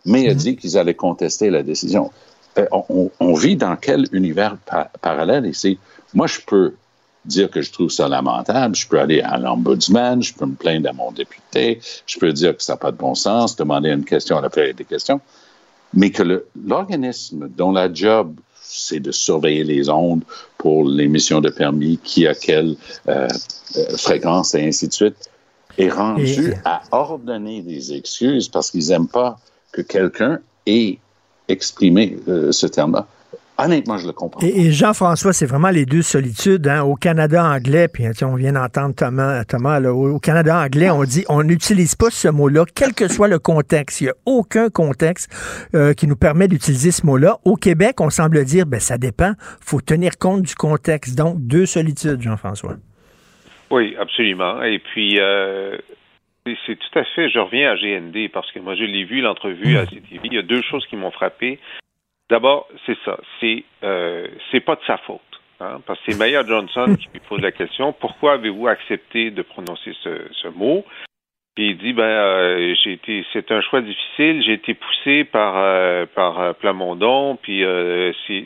mais 0.06 0.30
a 0.30 0.34
dit 0.34 0.56
qu'ils 0.56 0.78
allaient 0.78 0.93
contester 0.93 1.50
la 1.50 1.63
décision. 1.63 2.12
Euh, 2.58 2.65
on, 2.72 3.12
on 3.20 3.34
vit 3.34 3.56
dans 3.56 3.76
quel 3.76 4.06
univers 4.12 4.58
pa- 4.65 4.89
parallèle 5.02 5.46
ici? 5.46 5.78
Moi, 6.13 6.28
je 6.28 6.39
peux 6.46 6.74
dire 7.26 7.50
que 7.52 7.62
je 7.62 7.72
trouve 7.72 7.89
ça 7.89 8.08
lamentable, 8.08 8.74
je 8.76 8.88
peux 8.88 9.00
aller 9.00 9.22
à 9.22 9.38
l'ombudsman, 9.38 10.24
je 10.24 10.34
peux 10.34 10.46
me 10.46 10.56
plaindre 10.56 10.89
à 10.89 10.93
mon 10.93 11.12
député, 11.12 11.82
je 12.06 12.17
peux 12.17 12.32
dire 12.32 12.56
que 12.56 12.63
ça 12.63 12.74
n'a 12.74 12.78
pas 12.78 12.91
de 12.91 12.98
bon 12.98 13.15
sens, 13.15 13.56
demander 13.58 13.89
une 13.89 14.06
question 14.06 14.38
à 14.38 14.41
la 14.41 14.50
période 14.50 14.78
des 14.78 14.86
questions, 14.86 15.20
mais 15.93 16.10
que 16.12 16.23
le- 16.23 16.45
l'organisme 16.65 17.50
dont 17.58 17.71
la 17.71 17.91
job, 17.93 18.34
c'est 18.62 19.00
de 19.00 19.12
surveiller 19.12 19.63
les 19.63 19.89
ondes 19.89 20.23
pour 20.58 20.86
l'émission 20.88 21.39
de 21.41 21.50
permis, 21.50 21.97
qui 22.04 22.28
a 22.28 22.34
quelle 22.36 22.76
euh, 23.08 23.28
euh, 23.78 23.97
fréquence 23.97 24.54
et 24.56 24.67
ainsi 24.67 24.88
de 24.88 24.93
suite, 24.93 25.30
est 25.78 25.89
rendu 25.89 26.52
Et- 26.52 26.54
à 26.65 26.82
ordonner 26.91 27.62
des 27.62 27.93
excuses 27.93 28.50
parce 28.50 28.71
qu'ils 28.71 28.88
n'aiment 28.89 29.08
pas 29.08 29.39
que 29.71 29.82
quelqu'un 29.82 30.39
ait 30.65 30.97
exprimé 31.47 32.17
euh, 32.28 32.52
ce 32.52 32.67
terme-là. 32.67 33.08
Honnêtement, 33.60 33.98
je 33.98 34.06
le 34.06 34.13
comprends. 34.13 34.39
Et, 34.46 34.67
et 34.67 34.72
Jean-François, 34.72 35.34
c'est 35.34 35.48
vraiment 35.48 35.70
les 35.72 35.86
deux 35.88 36.04
solitudes. 36.04 36.67
hein. 36.67 36.84
Au 36.84 36.93
Canada 36.96 37.43
anglais, 37.43 37.88
puis 37.88 38.04
sais, 38.13 38.24
on 38.24 38.36
vient 38.36 38.54
d'entendre 38.54 38.93
Thomas, 38.93 39.43
Thomas 39.46 39.80
là, 39.80 39.91
au, 39.93 40.15
au 40.15 40.20
Canada 40.20 40.60
anglais, 40.63 40.91
on 40.91 41.04
dit 41.04 41.26
on 41.28 41.41
n'utilise 41.43 41.96
pas 41.96 42.12
ce 42.12 42.28
mot-là, 42.28 42.65
quel 42.76 42.93
que 42.93 43.08
soit 43.08 43.28
le 43.28 43.39
contexte. 43.39 44.02
Il 44.02 44.04
n'y 44.06 44.10
a 44.12 44.15
aucun 44.28 44.70
contexte 44.70 45.32
euh, 45.74 45.93
qui 45.93 46.06
nous 46.06 46.15
permet 46.15 46.48
d'utiliser 46.48 46.91
ce 46.91 47.04
mot-là. 47.06 47.38
Au 47.46 47.56
Québec, 47.56 48.00
on 48.00 48.12
semble 48.12 48.46
dire 48.46 48.65
ben 48.67 48.80
ça 48.80 48.98
dépend. 49.00 49.34
faut 49.60 49.82
tenir 49.82 50.17
compte 50.20 50.43
du 50.43 50.54
contexte. 50.54 51.17
Donc, 51.17 51.38
deux 51.39 51.65
solitudes, 51.65 52.22
Jean-François. 52.22 52.76
Oui, 53.72 53.96
absolument. 54.00 54.62
Et 54.63 54.80
puis, 54.80 55.20
euh, 55.20 55.76
c'est- 56.46 56.56
c'est 56.67 56.76
tout 56.76 57.00
à 57.00 57.04
fait, 57.15 57.30
je 57.30 57.39
reviens 57.39 57.72
à 57.72 57.76
GND 57.76 58.30
parce 58.32 58.52
que 58.52 58.60
moi, 58.60 58.76
je 58.76 58.84
l'ai 58.84 59.04
vu, 59.04 59.22
l'entrevue 59.22 59.78
à 59.78 59.86
CTV. 59.86 60.20
Il 60.26 60.34
y 60.34 60.38
a 60.38 60.43
deux 60.43 60.62
choses 60.62 60.86
qui 60.89 60.96
m'ont 60.96 61.12
frappé. 61.12 61.60
D'abord, 62.30 62.68
c'est 62.86 62.98
ça. 63.06 63.18
C'est 63.40 63.63
euh, 63.84 64.28
c'est 64.52 64.60
pas 64.60 64.76
de 64.76 64.82
sa 64.86 64.98
faute. 64.98 65.22
hein, 65.60 65.82
parce 65.86 66.00
que 66.02 66.12
c'est 66.12 66.18
Maya 66.18 66.46
Johnson 66.46 66.96
qui 67.00 67.08
lui 67.13 67.22
pose 67.22 67.42
la 67.42 67.52
question 67.52 67.94
pourquoi 67.94 68.34
avez-vous 68.34 68.68
accepté 68.68 69.32
de 69.32 69.42
prononcer 69.42 69.94
ce, 70.04 70.28
ce 70.42 70.48
mot? 70.50 70.86
Puis 71.56 71.70
il 71.72 71.78
dit 71.78 71.94
ben 71.94 72.04
euh, 72.04 72.76
j'ai 72.84 72.94
été 72.94 73.26
c'est 73.34 73.52
un 73.52 73.62
choix 73.62 73.82
difficile, 73.82 74.44
j'ai 74.44 74.54
été 74.54 74.74
poussé 74.76 75.24
par 75.24 75.58
euh, 75.58 76.06
par 76.13 76.40
euh, 76.40 76.54
Plamondon, 76.54 77.38
puis 77.42 77.63
euh, 77.63 78.12
c'est 78.28 78.46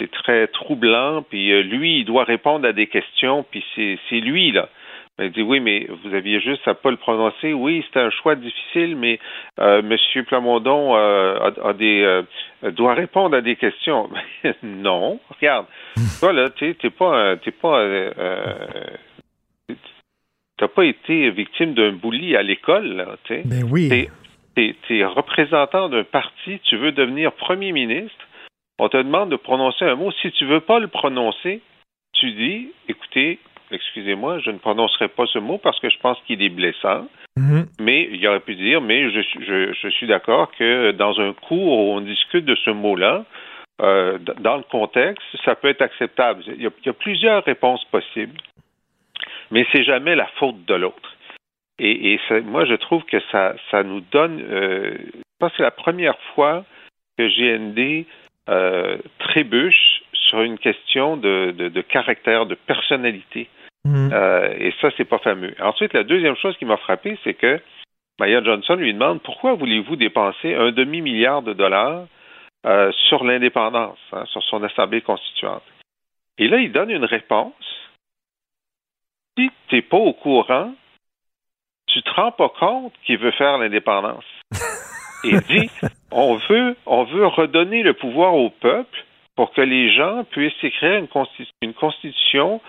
c'est 0.00 0.10
très 0.10 0.46
troublant, 0.48 1.22
puis 1.22 1.52
euh, 1.52 1.62
lui 1.62 2.00
il 2.00 2.04
doit 2.04 2.24
répondre 2.24 2.66
à 2.66 2.72
des 2.72 2.86
questions, 2.88 3.44
puis 3.48 3.64
c'est 3.74 3.98
c'est 4.08 4.20
lui 4.20 4.52
là. 4.52 4.68
Ben, 5.18 5.24
Il 5.26 5.32
dit 5.32 5.42
oui, 5.42 5.60
mais 5.60 5.86
vous 6.04 6.14
aviez 6.14 6.40
juste 6.40 6.66
à 6.68 6.74
pas 6.74 6.90
le 6.90 6.96
prononcer. 6.96 7.52
Oui, 7.52 7.82
c'était 7.86 8.00
un 8.00 8.10
choix 8.10 8.36
difficile, 8.36 8.96
mais 8.96 9.18
euh, 9.58 9.82
Monsieur 9.82 10.22
Plamondon 10.22 10.96
euh, 10.96 11.50
a, 11.50 11.68
a 11.68 11.72
des 11.72 12.02
euh, 12.02 12.22
doit 12.70 12.94
répondre 12.94 13.36
à 13.36 13.40
des 13.40 13.56
questions. 13.56 14.08
non, 14.62 15.18
regarde, 15.36 15.66
toi 16.20 16.32
là, 16.32 16.48
t'es 16.50 16.74
pas, 16.90 17.36
t'es 17.36 17.50
pas, 17.50 17.80
euh, 17.80 18.54
t'as 20.56 20.68
pas 20.68 20.84
été 20.84 21.30
victime 21.30 21.74
d'un 21.74 21.92
bully 21.92 22.36
à 22.36 22.42
l'école, 22.42 23.16
tu 23.24 23.34
sais. 23.34 23.42
Ben 23.44 23.64
oui. 23.70 24.08
T'es, 24.54 24.74
t'es 24.88 25.04
représentant 25.04 25.88
d'un 25.88 26.04
parti, 26.04 26.58
tu 26.64 26.76
veux 26.76 26.92
devenir 26.92 27.32
premier 27.32 27.72
ministre. 27.72 28.26
On 28.80 28.88
te 28.88 28.96
demande 28.96 29.30
de 29.30 29.36
prononcer 29.36 29.84
un 29.84 29.96
mot. 29.96 30.10
Si 30.22 30.30
tu 30.32 30.46
veux 30.46 30.60
pas 30.60 30.78
le 30.78 30.88
prononcer, 30.88 31.60
tu 32.12 32.32
dis, 32.32 32.70
écoutez, 32.88 33.38
excusez-moi, 33.70 34.38
je 34.40 34.50
ne 34.50 34.58
prononcerai 34.58 35.08
pas 35.08 35.26
ce 35.26 35.38
mot 35.38 35.58
parce 35.58 35.78
que 35.80 35.90
je 35.90 35.98
pense 35.98 36.18
qu'il 36.26 36.42
est 36.42 36.48
blessant. 36.48 37.06
Mhm. 37.36 37.66
Mais 37.80 38.08
il 38.12 38.26
aurait 38.26 38.40
pu 38.40 38.54
dire, 38.56 38.80
mais 38.80 39.10
je, 39.10 39.20
suis- 39.20 39.44
je, 39.44 39.72
je 39.72 39.88
suis 39.88 40.06
d'accord 40.06 40.50
que 40.52 40.90
dans 40.92 41.20
un 41.20 41.32
cours 41.32 41.78
où 41.78 41.92
on 41.96 42.00
discute 42.00 42.44
de 42.44 42.56
ce 42.56 42.70
mot-là, 42.70 43.24
euh, 43.80 44.18
dans 44.40 44.56
le 44.56 44.64
contexte, 44.64 45.22
ça 45.44 45.54
peut 45.54 45.68
être 45.68 45.82
acceptable. 45.82 46.42
Il 46.48 46.62
y 46.62 46.66
a, 46.66 46.70
il 46.82 46.86
y 46.86 46.88
a 46.88 46.92
plusieurs 46.94 47.44
réponses 47.44 47.84
possibles, 47.86 48.36
mais 49.50 49.64
c'est 49.72 49.84
jamais 49.84 50.16
la 50.16 50.26
faute 50.38 50.64
de 50.66 50.74
l'autre. 50.74 51.14
Et, 51.78 52.14
et 52.14 52.20
ça- 52.28 52.40
moi, 52.40 52.64
je 52.64 52.74
trouve 52.74 53.04
que 53.04 53.20
ça, 53.30 53.54
ça 53.70 53.82
nous 53.84 54.00
donne. 54.10 54.40
Euh, 54.50 54.96
je 55.14 55.20
pense 55.38 55.50
que 55.52 55.58
c'est 55.58 55.62
la 55.62 55.70
première 55.70 56.18
fois 56.34 56.64
que 57.16 57.28
GND 57.28 58.04
euh, 58.48 58.96
trébuche 59.20 60.02
sur 60.12 60.40
une 60.42 60.58
question 60.58 61.16
de, 61.16 61.54
de, 61.56 61.68
de 61.68 61.80
caractère, 61.82 62.46
de 62.46 62.54
personnalité. 62.56 63.48
Mhm. 63.84 64.10
Euh, 64.12 64.54
et 64.58 64.72
ça, 64.80 64.88
c'est 64.96 65.04
pas 65.04 65.18
fameux. 65.18 65.54
Ensuite, 65.60 65.92
la 65.92 66.04
deuxième 66.04 66.36
chose 66.36 66.56
qui 66.58 66.64
m'a 66.64 66.76
frappé, 66.76 67.18
c'est 67.24 67.34
que 67.34 67.60
Maya 68.18 68.42
Johnson 68.42 68.74
lui 68.74 68.92
demande 68.92 69.22
pourquoi 69.22 69.54
voulez-vous 69.54 69.96
dépenser 69.96 70.54
un 70.54 70.72
demi-milliard 70.72 71.42
de 71.42 71.52
dollars 71.52 72.06
euh, 72.66 72.90
sur 73.08 73.24
l'indépendance, 73.24 73.98
hein, 74.12 74.24
sur 74.26 74.42
son 74.42 74.62
assemblée 74.62 75.00
constituante? 75.00 75.62
Et 76.38 76.48
là, 76.48 76.58
il 76.58 76.72
donne 76.72 76.90
une 76.90 77.04
réponse. 77.04 77.52
Si 79.38 79.50
tu 79.68 79.74
n'es 79.76 79.82
pas 79.82 79.96
au 79.96 80.12
courant, 80.12 80.74
tu 81.86 82.02
te 82.02 82.10
rends 82.10 82.32
pas 82.32 82.48
compte 82.48 82.92
qu'il 83.04 83.18
veut 83.18 83.30
faire 83.32 83.58
l'indépendance. 83.58 84.24
Il 85.24 85.40
dit, 85.40 85.68
on 86.12 86.36
veut, 86.36 86.76
on 86.86 87.02
veut 87.02 87.26
redonner 87.26 87.82
le 87.82 87.92
pouvoir 87.94 88.34
au 88.34 88.50
peuple 88.50 89.04
pour 89.34 89.52
que 89.52 89.60
les 89.60 89.92
gens 89.92 90.22
puissent 90.24 90.62
écrire 90.62 90.96
une, 90.96 91.06
constitu- 91.06 91.50
une 91.60 91.74
constitution 91.74 92.60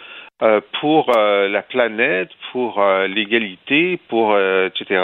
euh, 0.42 0.62
pour 0.80 1.12
euh, 1.16 1.50
la 1.50 1.62
planète, 1.62 2.30
pour 2.52 2.82
euh, 2.82 3.08
l'égalité, 3.08 4.00
pour 4.08 4.34
euh, 4.34 4.68
etc. 4.68 5.02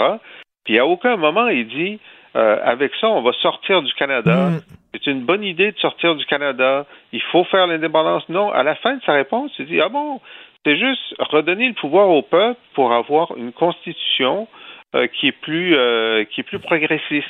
Puis 0.64 0.78
à 0.78 0.86
aucun 0.86 1.16
moment 1.16 1.48
il 1.48 1.68
dit 1.68 2.00
euh, 2.36 2.58
avec 2.64 2.92
ça 3.00 3.08
on 3.08 3.22
va 3.22 3.32
sortir 3.32 3.82
du 3.82 3.92
Canada. 3.94 4.50
Mhm. 4.50 4.60
C'est 4.94 5.10
une 5.10 5.26
bonne 5.26 5.44
idée 5.44 5.72
de 5.72 5.78
sortir 5.78 6.14
du 6.14 6.24
Canada. 6.24 6.86
Il 7.12 7.20
faut 7.32 7.44
faire 7.44 7.66
l'indépendance. 7.66 8.26
Non, 8.30 8.50
à 8.50 8.62
la 8.62 8.74
fin 8.76 8.96
de 8.96 9.02
sa 9.02 9.12
réponse, 9.12 9.52
il 9.58 9.66
dit 9.66 9.80
ah 9.80 9.90
bon, 9.90 10.20
c'est 10.64 10.76
juste 10.76 11.14
redonner 11.18 11.68
le 11.68 11.74
pouvoir 11.74 12.08
au 12.08 12.22
peuple 12.22 12.58
pour 12.74 12.92
avoir 12.92 13.36
une 13.36 13.52
constitution 13.52 14.48
euh, 14.94 15.06
qui 15.06 15.28
est 15.28 15.40
plus 15.40 15.76
euh, 15.76 16.24
qui 16.24 16.40
est 16.40 16.44
plus 16.44 16.58
progressiste. 16.58 17.26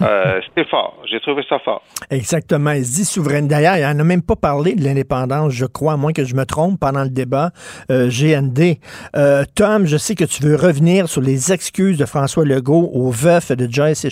Euh, 0.00 0.40
C'était 0.48 0.68
fort. 0.68 1.02
J'ai 1.10 1.20
trouvé 1.20 1.42
ça 1.48 1.58
fort. 1.58 1.82
Exactement. 2.10 2.72
Il 2.72 2.84
se 2.84 2.94
dit 2.94 3.04
souveraine. 3.04 3.48
D'ailleurs, 3.48 3.76
il 3.76 3.82
n'en 3.82 4.00
a 4.00 4.04
même 4.04 4.22
pas 4.22 4.36
parlé 4.36 4.74
de 4.74 4.84
l'indépendance, 4.84 5.52
je 5.52 5.66
crois, 5.66 5.94
à 5.94 5.96
moins 5.96 6.12
que 6.12 6.24
je 6.24 6.34
me 6.34 6.44
trompe 6.44 6.78
pendant 6.80 7.02
le 7.02 7.10
débat 7.10 7.50
euh, 7.90 8.08
GND. 8.08 8.78
Euh, 9.16 9.44
Tom, 9.54 9.86
je 9.86 9.96
sais 9.96 10.14
que 10.14 10.24
tu 10.24 10.42
veux 10.42 10.56
revenir 10.56 11.08
sur 11.08 11.20
les 11.20 11.52
excuses 11.52 11.98
de 11.98 12.04
François 12.04 12.44
Legault 12.44 12.90
au 12.92 13.10
veuf 13.10 13.52
de 13.52 13.70
Joyce 13.70 14.04
et. 14.04 14.10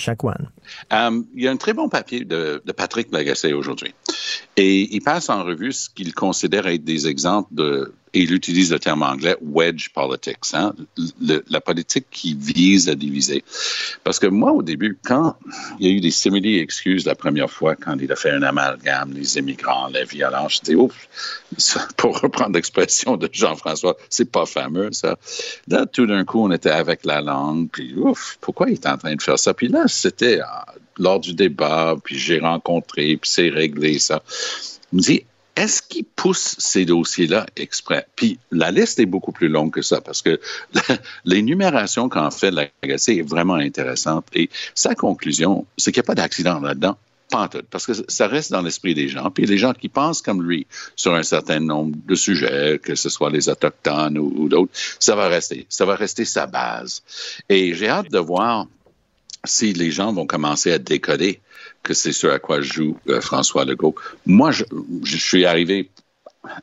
Euh, 0.92 1.23
il 1.35 1.44
y 1.44 1.49
a 1.49 1.51
un 1.51 1.57
très 1.57 1.73
bon 1.73 1.88
papier 1.88 2.25
de, 2.25 2.62
de 2.64 2.73
Patrick 2.73 3.12
Lagacé 3.12 3.53
aujourd'hui. 3.53 3.94
Et 4.57 4.94
il 4.94 5.01
passe 5.01 5.29
en 5.29 5.44
revue 5.44 5.73
ce 5.73 5.88
qu'il 5.90 6.14
considère 6.14 6.66
être 6.66 6.85
des 6.85 7.07
exemples 7.07 7.49
de, 7.53 7.92
et 8.12 8.23
il 8.23 8.33
utilise 8.35 8.73
le 8.73 8.79
terme 8.79 9.03
anglais 9.03 9.37
wedge 9.40 9.90
politics, 9.90 10.53
hein, 10.53 10.75
la 11.49 11.61
politique 11.61 12.07
qui 12.11 12.35
vise 12.35 12.88
à 12.88 12.94
diviser. 12.94 13.44
Parce 14.03 14.18
que 14.18 14.27
moi, 14.27 14.53
au 14.53 14.62
début, 14.62 14.99
quand 15.05 15.37
il 15.79 15.87
y 15.87 15.90
a 15.90 15.92
eu 15.92 16.01
des 16.01 16.11
simili 16.11 16.59
excuses 16.59 17.07
la 17.07 17.14
première 17.14 17.51
fois, 17.51 17.77
quand 17.77 17.96
il 18.01 18.11
a 18.11 18.16
fait 18.16 18.31
un 18.31 18.42
amalgame, 18.42 19.12
les 19.12 19.38
immigrants, 19.38 19.88
la 19.88 20.05
violence, 20.05 20.57
je 20.57 20.73
dis, 20.73 20.75
ouf, 20.75 21.09
pour 21.96 22.20
reprendre 22.20 22.55
l'expression 22.55 23.16
de 23.16 23.29
Jean-François, 23.33 23.96
c'est 24.09 24.31
pas 24.31 24.46
fameux, 24.46 24.90
ça. 24.92 25.16
Là, 25.68 25.87
tout 25.87 26.07
d'un 26.07 26.25
coup, 26.25 26.42
on 26.42 26.51
était 26.51 26.70
avec 26.70 27.05
la 27.05 27.20
langue, 27.20 27.68
puis 27.70 27.94
ouf, 27.94 28.38
pourquoi 28.40 28.70
il 28.70 28.75
est 28.75 28.87
en 28.87 28.99
train 28.99 29.14
de 29.14 29.23
faire 29.23 29.38
ça? 29.38 29.55
Puis 29.55 29.68
là, 29.68 29.85
c'était 29.87 30.40
ah, 30.40 30.66
lors 30.99 31.20
du 31.20 31.35
débat, 31.35 31.96
puis 32.03 32.18
j'ai 32.18 32.40
rencontré, 32.40 33.16
puis 33.16 33.31
c'est 33.31 33.51
réglé, 33.51 33.99
ça. 33.99 34.23
Il 34.92 34.96
me 34.96 35.03
dit, 35.03 35.25
est-ce 35.56 35.82
qu'il 35.82 36.04
pousse 36.04 36.56
ces 36.58 36.84
dossiers-là 36.84 37.46
exprès? 37.56 38.06
Puis 38.16 38.38
la 38.50 38.70
liste 38.70 38.98
est 38.98 39.06
beaucoup 39.06 39.32
plus 39.32 39.48
longue 39.48 39.72
que 39.72 39.82
ça 39.82 40.00
parce 40.00 40.22
que 40.22 40.40
l'énumération 41.24 42.08
qu'en 42.08 42.30
fait 42.30 42.50
l'agacé 42.50 43.16
est 43.16 43.28
vraiment 43.28 43.54
intéressante. 43.54 44.26
Et 44.34 44.48
sa 44.74 44.94
conclusion, 44.94 45.66
c'est 45.76 45.92
qu'il 45.92 46.00
n'y 46.00 46.06
a 46.06 46.08
pas 46.08 46.14
d'accident 46.14 46.60
là-dedans. 46.60 46.96
Pas 47.30 47.42
en 47.42 47.48
tout, 47.48 47.62
parce 47.70 47.86
que 47.86 47.92
ça 48.08 48.26
reste 48.26 48.50
dans 48.50 48.62
l'esprit 48.62 48.94
des 48.94 49.08
gens. 49.08 49.30
Puis 49.30 49.46
les 49.46 49.58
gens 49.58 49.72
qui 49.72 49.88
pensent 49.88 50.22
comme 50.22 50.42
lui 50.42 50.66
sur 50.96 51.14
un 51.14 51.22
certain 51.22 51.60
nombre 51.60 51.96
de 52.06 52.14
sujets, 52.14 52.80
que 52.82 52.94
ce 52.94 53.08
soit 53.08 53.30
les 53.30 53.48
Autochtones 53.48 54.18
ou, 54.18 54.32
ou 54.36 54.48
d'autres, 54.48 54.72
ça 54.98 55.14
va 55.14 55.28
rester. 55.28 55.66
Ça 55.68 55.84
va 55.84 55.94
rester 55.94 56.24
sa 56.24 56.46
base. 56.46 57.02
Et 57.48 57.74
j'ai 57.74 57.88
hâte 57.88 58.10
de 58.10 58.18
voir 58.18 58.66
si 59.44 59.72
les 59.72 59.90
gens 59.90 60.12
vont 60.12 60.26
commencer 60.26 60.72
à 60.72 60.78
décoder 60.78 61.40
que 61.83 61.95
c'est 61.95 62.12
ce 62.12 62.27
à 62.27 62.38
quoi 62.38 62.61
joue 62.61 62.97
euh, 63.09 63.21
François 63.21 63.64
Legault. 63.64 63.95
Moi, 64.27 64.51
je, 64.51 64.64
je 65.03 65.16
suis 65.16 65.45
arrivé 65.45 65.90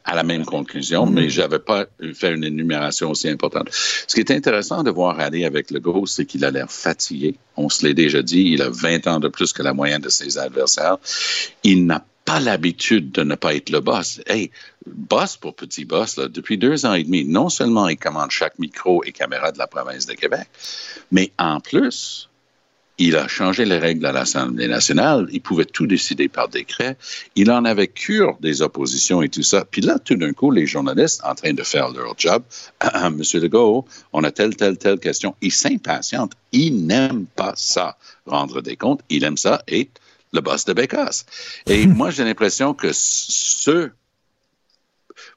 à 0.06 0.16
la 0.16 0.24
même 0.24 0.46
conclusion, 0.46 1.06
mais 1.06 1.30
j'avais 1.30 1.60
pas 1.60 1.86
fait 2.14 2.34
une 2.34 2.44
énumération 2.44 3.12
aussi 3.12 3.30
importante. 3.30 3.70
Ce 3.72 4.16
qui 4.16 4.22
est 4.22 4.32
intéressant 4.32 4.84
de 4.84 4.90
voir 4.90 5.20
aller 5.20 5.46
avec 5.46 5.70
Legault, 5.70 6.08
c'est 6.08 6.26
qu'il 6.26 6.44
a 6.46 6.52
l'air 6.52 6.72
fatigué. 6.72 7.36
On 7.56 7.70
se 7.70 7.86
l'est 7.86 7.94
déjà 7.94 8.22
dit, 8.22 8.42
il 8.54 8.62
a 8.62 8.70
20 8.70 9.08
ans 9.08 9.20
de 9.20 9.28
plus 9.28 9.54
que 9.54 9.62
la 9.62 9.74
moyenne 9.74 10.02
de 10.02 10.10
ses 10.10 10.38
adversaires. 10.38 10.98
Il 11.64 11.86
n'a 11.86 12.04
pas 12.26 12.40
l'habitude 12.40 13.12
de 13.12 13.24
ne 13.24 13.36
pas 13.36 13.56
être 13.56 13.70
le 13.70 13.80
boss. 13.80 14.20
Hey, 14.26 14.52
boss 14.86 15.38
pour 15.38 15.56
petit 15.56 15.86
boss, 15.86 16.18
là, 16.18 16.28
depuis 16.28 16.58
deux 16.58 16.86
ans 16.86 16.94
et 16.94 17.04
demi, 17.04 17.24
non 17.24 17.48
seulement 17.48 17.88
il 17.88 17.98
commande 17.98 18.32
chaque 18.32 18.60
micro 18.60 19.04
et 19.06 19.12
caméra 19.12 19.52
de 19.52 19.60
la 19.60 19.68
province 19.68 20.06
de 20.08 20.14
Québec, 20.14 20.48
mais 21.12 21.32
en 21.38 21.62
plus, 21.62 22.27
il 23.00 23.16
a 23.16 23.28
changé 23.28 23.66
les 23.66 23.78
règles 23.78 24.06
à 24.06 24.12
l'Assemblée 24.12 24.68
nationale. 24.68 25.28
Il 25.32 25.42
pouvait 25.42 25.66
tout 25.66 25.86
décider 25.86 26.28
par 26.28 26.50
décret. 26.50 26.98
Il 27.36 27.52
en 27.52 27.64
avait 27.64 27.88
cure 27.88 28.38
des 28.40 28.62
oppositions 28.62 29.22
et 29.22 29.30
tout 29.30 29.44
ça. 29.44 29.66
Puis 29.70 29.82
là, 29.82 30.00
tout 30.00 30.16
d'un 30.16 30.34
coup, 30.34 30.50
les 30.50 30.66
journalistes 30.66 31.22
en 31.24 31.36
train 31.36 31.54
de 31.54 31.64
faire 31.64 31.90
leur 31.90 32.16
job, 32.18 32.44
Monsieur 33.12 33.40
Legault, 33.40 33.86
on 34.14 34.24
a 34.24 34.32
telle, 34.32 34.56
telle, 34.56 34.78
telle 34.78 35.00
question. 35.00 35.36
Il 35.42 35.52
s'impatiente. 35.52 36.34
Il 36.52 36.88
n'aime 36.88 37.28
pas 37.28 37.54
ça, 37.56 37.98
rendre 38.26 38.62
des 38.62 38.76
comptes. 38.76 39.02
Il 39.10 39.24
aime 39.24 39.38
ça 39.38 39.62
être 39.68 40.02
le 40.34 40.42
boss 40.42 40.66
de 40.66 40.74
Bécasse. 40.74 41.26
Et 41.68 41.86
moi, 41.88 42.10
j'ai 42.10 42.24
l'impression 42.24 42.74
que 42.74 42.90
ce 42.94 43.92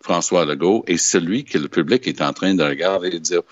François 0.02 0.46
Legault 0.46 0.84
est 0.86 0.96
celui 0.96 1.44
que 1.44 1.58
le 1.58 1.68
public 1.68 2.06
est 2.06 2.22
en 2.22 2.32
train 2.32 2.54
de 2.54 2.62
regarder 2.62 3.08
et 3.08 3.12
de 3.12 3.18
dire, 3.18 3.42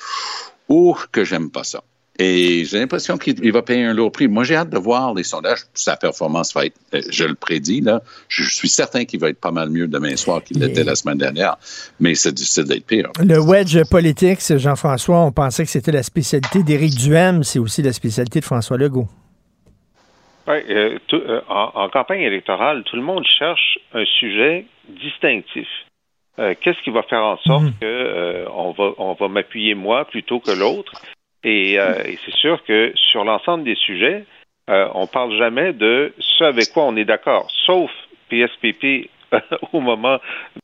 oh, 0.69 0.97
que 1.13 1.25
j'aime 1.25 1.51
pas 1.51 1.65
ça. 1.65 1.83
Et 2.21 2.65
j'ai 2.65 2.81
l'impression 2.81 3.17
qu'il 3.17 3.53
va 3.53 3.63
payer 3.63 3.85
un 3.85 3.95
lourd 3.95 4.11
prix. 4.11 4.27
Moi, 4.27 4.43
j'ai 4.43 4.57
hâte 4.57 4.71
de 4.71 4.79
voir 4.79 5.15
les 5.15 5.23
sondages. 5.23 5.61
Sa 5.75 5.97
performance 5.97 6.53
va 6.53 6.67
être, 6.67 6.77
euh, 6.93 7.01
je 7.11 7.25
le 7.25 7.35
prédis, 7.35 7.81
là. 7.81 8.03
Je 8.29 8.43
suis 8.43 8.69
certain 8.69 9.05
qu'il 9.05 9.21
va 9.21 9.29
être 9.29 9.41
pas 9.41 9.53
mal 9.53 9.71
mieux 9.71 9.87
demain 9.87 10.17
soir 10.17 10.43
qu'il 10.43 10.59
l'était 10.59 10.83
la 10.83 10.97
semaine 10.97 11.19
dernière. 11.19 11.57
Mais 12.01 12.17
c'est 12.17 12.33
difficile 12.33 12.65
d'être 12.65 12.87
pire. 12.87 13.11
Le 13.21 13.39
wedge 13.39 13.79
politique, 13.89 14.41
Jean-François, 14.41 15.21
on 15.21 15.31
pensait 15.31 15.65
que 15.65 15.71
c'était 15.71 15.93
la 15.93 16.03
spécialité 16.03 16.65
d'Éric 16.65 16.97
Duhem. 16.97 17.45
C'est 17.45 17.61
aussi 17.61 17.83
la 17.83 17.93
spécialité 17.93 18.41
de 18.41 18.45
François 18.45 18.77
Legault. 18.77 19.09
Oui, 20.49 20.57
euh, 20.71 20.99
euh, 21.13 21.41
en, 21.49 21.71
en, 21.75 21.89
campagne 21.91 22.23
électorale, 22.23 22.83
tout 22.85 22.97
le 22.97 23.03
monde 23.03 23.23
cherche 23.39 23.79
un 23.93 24.05
sujet 24.19 24.65
distinctif. 24.89 25.69
Euh, 26.39 26.55
Qu'est-ce 26.61 26.81
qui 26.83 26.91
va 26.91 27.03
faire 27.03 27.23
en 27.23 27.37
sorte 27.39 27.65
mmh. 27.65 27.79
que 27.81 27.85
euh, 27.87 28.45
on 28.55 28.71
va 28.71 28.93
on 28.99 29.15
va 29.15 29.29
m'appuyer 29.29 29.75
moi 29.75 30.05
plutôt 30.05 30.39
que 30.39 30.53
l'autre? 30.53 30.93
Et, 31.45 31.79
euh, 31.79 32.03
et 32.05 32.19
c'est 32.25 32.35
sûr 32.35 32.63
que 32.65 32.93
sur 32.97 33.25
l'ensemble 33.25 33.65
des 33.65 33.77
sujets, 33.77 34.25
on 34.71 35.07
parle 35.07 35.35
jamais 35.39 35.73
de 35.73 36.13
ce 36.19 36.45
avec 36.45 36.73
quoi 36.75 36.85
on 36.85 36.95
est 36.97 37.07
d'accord, 37.07 37.51
sauf 37.65 37.91
PSPP 38.29 39.09
au 39.73 39.81
moment 39.81 40.19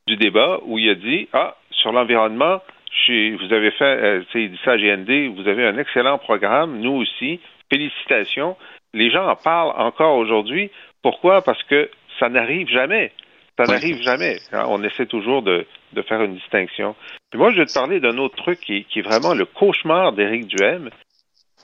du 0.05 0.15
débat 0.15 0.59
où 0.63 0.77
il 0.77 0.87
a 0.91 0.93
dit 0.93 1.27
ah 1.33 1.55
sur 1.71 1.91
l'environnement 1.91 2.61
vous 3.07 3.53
avez 3.53 3.71
fait, 3.71 4.23
il 4.35 4.51
dit 4.51 4.59
ça 4.63 4.71
à 4.71 4.77
GND, 4.77 5.35
vous 5.35 5.47
avez 5.47 5.65
un 5.65 5.77
excellent 5.77 6.17
programme, 6.17 6.79
nous 6.79 6.93
aussi, 6.93 7.39
félicitations 7.71 8.55
les 8.95 9.11
gens 9.11 9.27
en 9.27 9.35
parlent 9.35 9.73
encore 9.77 10.15
aujourd'hui. 10.17 10.71
Pourquoi? 11.03 11.41
Parce 11.43 11.61
que 11.63 11.89
ça 12.19 12.29
n'arrive 12.29 12.67
jamais. 12.69 13.11
Ça 13.57 13.65
n'arrive 13.65 14.01
jamais. 14.01 14.37
On 14.51 14.83
essaie 14.83 15.05
toujours 15.05 15.41
de, 15.41 15.65
de, 15.93 16.01
faire 16.01 16.21
une 16.21 16.35
distinction. 16.35 16.95
Puis 17.29 17.39
moi, 17.39 17.51
je 17.51 17.57
vais 17.57 17.65
te 17.65 17.73
parler 17.73 17.99
d'un 17.99 18.17
autre 18.17 18.35
truc 18.35 18.59
qui, 18.59 18.83
qui, 18.85 18.99
est 18.99 19.01
vraiment 19.01 19.33
le 19.33 19.45
cauchemar 19.45 20.11
d'Éric 20.11 20.47
Duhem. 20.47 20.89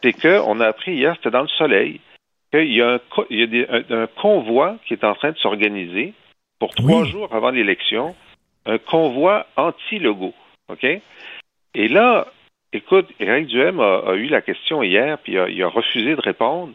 C'est 0.01 0.13
qu'on 0.13 0.59
a 0.61 0.67
appris 0.67 0.93
hier, 0.93 1.15
c'était 1.17 1.31
dans 1.31 1.41
le 1.41 1.47
soleil, 1.49 1.99
qu'il 2.51 2.73
y 2.73 2.81
a, 2.81 2.93
un, 2.93 2.99
il 3.29 3.39
y 3.39 3.43
a 3.43 3.47
des, 3.47 3.67
un, 3.69 4.03
un, 4.03 4.07
convoi 4.07 4.77
qui 4.87 4.93
est 4.93 5.03
en 5.03 5.13
train 5.15 5.31
de 5.31 5.37
s'organiser 5.37 6.13
pour 6.59 6.73
trois 6.73 7.01
oui. 7.01 7.09
jours 7.09 7.33
avant 7.33 7.51
l'élection, 7.51 8.15
un 8.65 8.77
convoi 8.77 9.45
anti-logo. 9.57 10.33
OK? 10.69 10.85
Et 11.73 11.87
là, 11.87 12.27
écoute, 12.71 13.07
Éric 13.19 13.47
Duhem 13.47 13.79
a, 13.79 13.99
a, 14.07 14.13
eu 14.15 14.27
la 14.27 14.41
question 14.41 14.81
hier, 14.81 15.17
puis 15.19 15.37
a, 15.37 15.49
il 15.49 15.61
a 15.61 15.67
refusé 15.67 16.15
de 16.15 16.21
répondre 16.21 16.73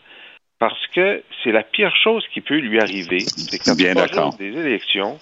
parce 0.59 0.87
que 0.89 1.23
c'est 1.43 1.53
la 1.53 1.63
pire 1.63 1.95
chose 1.97 2.25
qui 2.33 2.41
peut 2.41 2.59
lui 2.59 2.81
arriver. 2.81 3.21
C'est 3.21 3.59
qu'à 3.59 3.75
trois 3.95 4.07
jours 4.07 4.37
des 4.39 4.57
élections, 4.59 5.19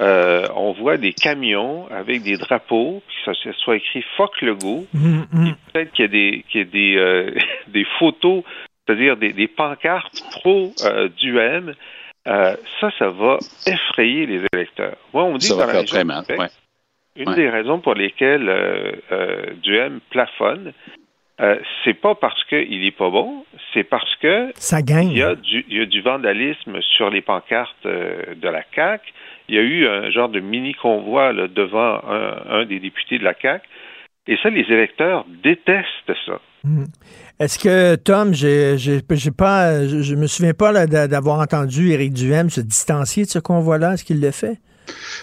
euh, 0.00 0.46
on 0.54 0.72
voit 0.72 0.96
des 0.96 1.12
camions 1.12 1.86
avec 1.90 2.22
des 2.22 2.36
drapeaux, 2.36 3.02
puis 3.06 3.16
ça, 3.24 3.32
ça 3.42 3.52
soit 3.58 3.76
écrit 3.76 4.04
Fuck 4.16 4.40
le 4.42 4.54
go. 4.54 4.86
Mm 4.94 5.22
-hmm. 5.32 5.54
Peut-être 5.72 5.92
qu'il 5.92 6.04
y 6.04 6.08
a 6.08 6.08
des, 6.08 6.44
qu'il 6.48 6.60
y 6.60 6.62
a 6.62 6.66
des, 6.66 6.96
euh, 6.96 7.34
des 7.68 7.86
photos, 7.98 8.44
c'est-à-dire 8.86 9.16
des, 9.16 9.32
des, 9.32 9.48
pancartes 9.48 10.22
pro 10.30 10.72
euh, 10.84 11.08
du 11.08 11.38
M. 11.38 11.74
ça, 12.80 12.90
ça 12.98 13.08
va 13.08 13.38
effrayer 13.66 14.26
les 14.26 14.40
électeurs. 14.52 14.96
Moi, 15.12 15.24
on 15.24 15.32
me 15.34 15.38
dit 15.38 15.46
ça 15.46 15.54
que 15.54 15.60
dans 15.60 15.66
va 15.66 15.72
la 15.72 15.78
faire 15.80 15.88
très 15.88 16.04
mal. 16.04 16.24
Québec, 16.24 16.40
Ouais. 16.40 16.50
une 17.16 17.28
Ouais. 17.30 17.34
des 17.36 17.50
raisons 17.50 17.80
pour 17.80 17.94
lesquelles 17.94 18.48
euh, 18.48 19.54
Duhem 19.62 20.00
plafonne, 20.10 20.72
euh, 21.40 21.56
c'est 21.84 21.94
pas 21.94 22.14
parce 22.16 22.42
qu'il 22.44 22.84
est 22.84 22.96
pas 22.96 23.10
bon, 23.10 23.44
c'est 23.72 23.84
parce 23.84 24.16
que 24.16 24.50
ça 24.56 24.82
gagne. 24.82 25.10
Il 25.10 25.18
y 25.18 25.22
a 25.22 25.36
du, 25.36 25.64
il 25.68 25.78
y 25.78 25.80
a 25.80 25.86
du 25.86 26.00
vandalisme 26.02 26.80
sur 26.96 27.10
les 27.10 27.22
pancartes 27.22 27.86
euh, 27.86 28.34
de 28.34 28.48
la 28.48 28.62
CAC. 28.62 29.02
Il 29.48 29.54
y 29.54 29.58
a 29.58 29.62
eu 29.62 29.86
un 29.86 30.10
genre 30.10 30.28
de 30.28 30.40
mini 30.40 30.74
convoi 30.74 31.32
là, 31.32 31.46
devant 31.46 32.00
un, 32.04 32.60
un, 32.60 32.66
des 32.66 32.80
députés 32.80 33.18
de 33.18 33.24
la 33.24 33.34
CAC. 33.34 33.62
Et 34.26 34.36
ça, 34.42 34.50
les 34.50 34.66
électeurs 34.68 35.24
détestent 35.42 36.12
ça. 36.26 36.40
Mmh. 36.64 36.84
Est-ce 37.38 37.58
que, 37.58 37.94
Tom, 37.94 38.34
j'ai 38.34 38.76
pas, 39.30 39.86
je, 39.86 40.02
je, 40.02 40.14
me 40.16 40.26
souviens 40.26 40.54
pas 40.54 40.86
d'avoir 40.86 41.40
entendu 41.40 41.92
Éric 41.92 42.12
Duhem 42.12 42.50
se 42.50 42.60
distancier 42.60 43.24
de 43.24 43.28
ce 43.28 43.38
convoi-là. 43.38 43.94
Est-ce 43.94 44.04
qu'il 44.04 44.20
le 44.20 44.32
fait? 44.32 44.58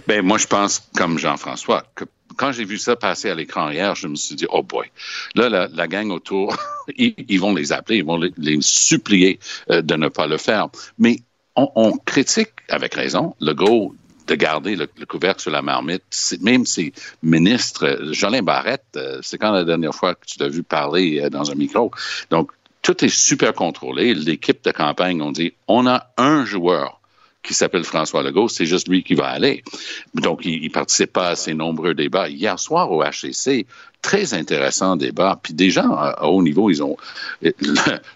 Ben, 0.07 0.21
moi, 0.23 0.37
je 0.37 0.47
pense, 0.47 0.89
comme 0.97 1.19
Jean-François, 1.19 1.83
que 1.95 2.05
quand 2.35 2.51
j'ai 2.51 2.65
vu 2.65 2.77
ça 2.77 2.95
passer 2.95 3.29
à 3.29 3.35
l'écran 3.35 3.69
hier, 3.69 3.95
je 3.95 4.07
me 4.07 4.15
suis 4.15 4.35
dit, 4.35 4.45
oh 4.49 4.63
boy, 4.63 4.87
là, 5.35 5.67
la, 5.71 5.87
gang 5.87 6.11
autour, 6.11 6.55
ils, 6.97 7.39
vont 7.39 7.53
les 7.53 7.71
appeler, 7.71 7.97
ils 7.99 8.05
vont 8.05 8.17
les, 8.17 8.57
supplier 8.61 9.39
euh, 9.69 9.81
de 9.81 9.95
ne 9.95 10.07
pas 10.07 10.27
le 10.27 10.37
faire. 10.37 10.69
Mais 10.97 11.17
on, 11.55 11.93
critique, 12.05 12.51
avec 12.69 12.95
raison, 12.95 13.33
le 13.39 13.53
go 13.53 13.95
de 14.27 14.35
garder 14.35 14.75
le, 14.75 14.87
le 14.97 15.05
couvercle 15.05 15.41
sur 15.41 15.51
la 15.51 15.61
marmite. 15.61 16.03
Même 16.41 16.65
ses 16.65 16.93
ministres, 17.21 17.99
Jolin 18.11 18.41
Barrette, 18.41 18.83
euh, 18.97 19.19
c'est 19.21 19.37
quand 19.37 19.51
la 19.51 19.63
dernière 19.63 19.93
fois 19.93 20.15
que 20.15 20.25
tu 20.25 20.39
l'as 20.39 20.49
vu 20.49 20.63
parler 20.63 21.21
euh, 21.21 21.29
dans 21.29 21.51
un 21.51 21.55
micro. 21.55 21.91
Donc, 22.31 22.51
tout 22.81 23.05
est 23.05 23.09
super 23.09 23.53
contrôlé. 23.53 24.13
L'équipe 24.13 24.63
de 24.63 24.71
campagne, 24.71 25.21
on 25.21 25.31
dit, 25.31 25.53
on 25.67 25.87
a 25.87 26.07
un 26.17 26.45
joueur 26.45 26.99
qui 27.45 27.53
s'appelle 27.53 27.83
François 27.83 28.23
Legault, 28.23 28.49
c'est 28.49 28.65
juste 28.65 28.87
lui 28.87 29.03
qui 29.03 29.15
va 29.15 29.27
aller. 29.27 29.63
Donc, 30.13 30.45
il 30.45 30.61
ne 30.63 30.69
participe 30.69 31.13
pas 31.13 31.29
à 31.29 31.35
ces 31.35 31.53
nombreux 31.53 31.93
débats. 31.93 32.27
Hier 32.27 32.59
soir 32.59 32.91
au 32.91 33.03
HCC, 33.03 33.65
très 34.01 34.33
intéressant 34.33 34.95
débat. 34.95 35.39
Puis 35.41 35.53
des 35.53 35.71
gens 35.71 35.95
à, 35.95 36.25
haut 36.25 36.43
niveau, 36.43 36.69
ils 36.69 36.83
ont... 36.83 36.97
Le, 37.41 37.53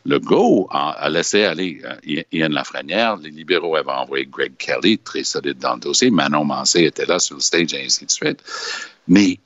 le 0.06 0.20
Go 0.20 0.68
a, 0.72 1.10
laissé 1.10 1.44
aller 1.44 1.82
euh, 1.84 2.24
Ian 2.32 2.50
Lafrenière. 2.50 3.18
Les 3.18 3.32
libéraux 3.32 3.76
avaient 3.76 3.92
envoyé 3.92 4.26
Greg 4.26 4.54
Kelly, 4.58 4.98
très 4.98 5.24
solide 5.24 5.60
dans 5.60 5.76
le 5.76 5.80
dossier. 5.80 6.10
Manon 6.10 6.46
Mancé 6.46 6.84
était 6.84 7.06
là 7.06 7.20
sur 7.20 7.36
le 7.36 7.42
stage 7.42 7.74
et 7.74 7.86
ainsi 7.86 8.06
de 8.06 8.12
suite. 8.12 8.44
Mais 9.08 9.40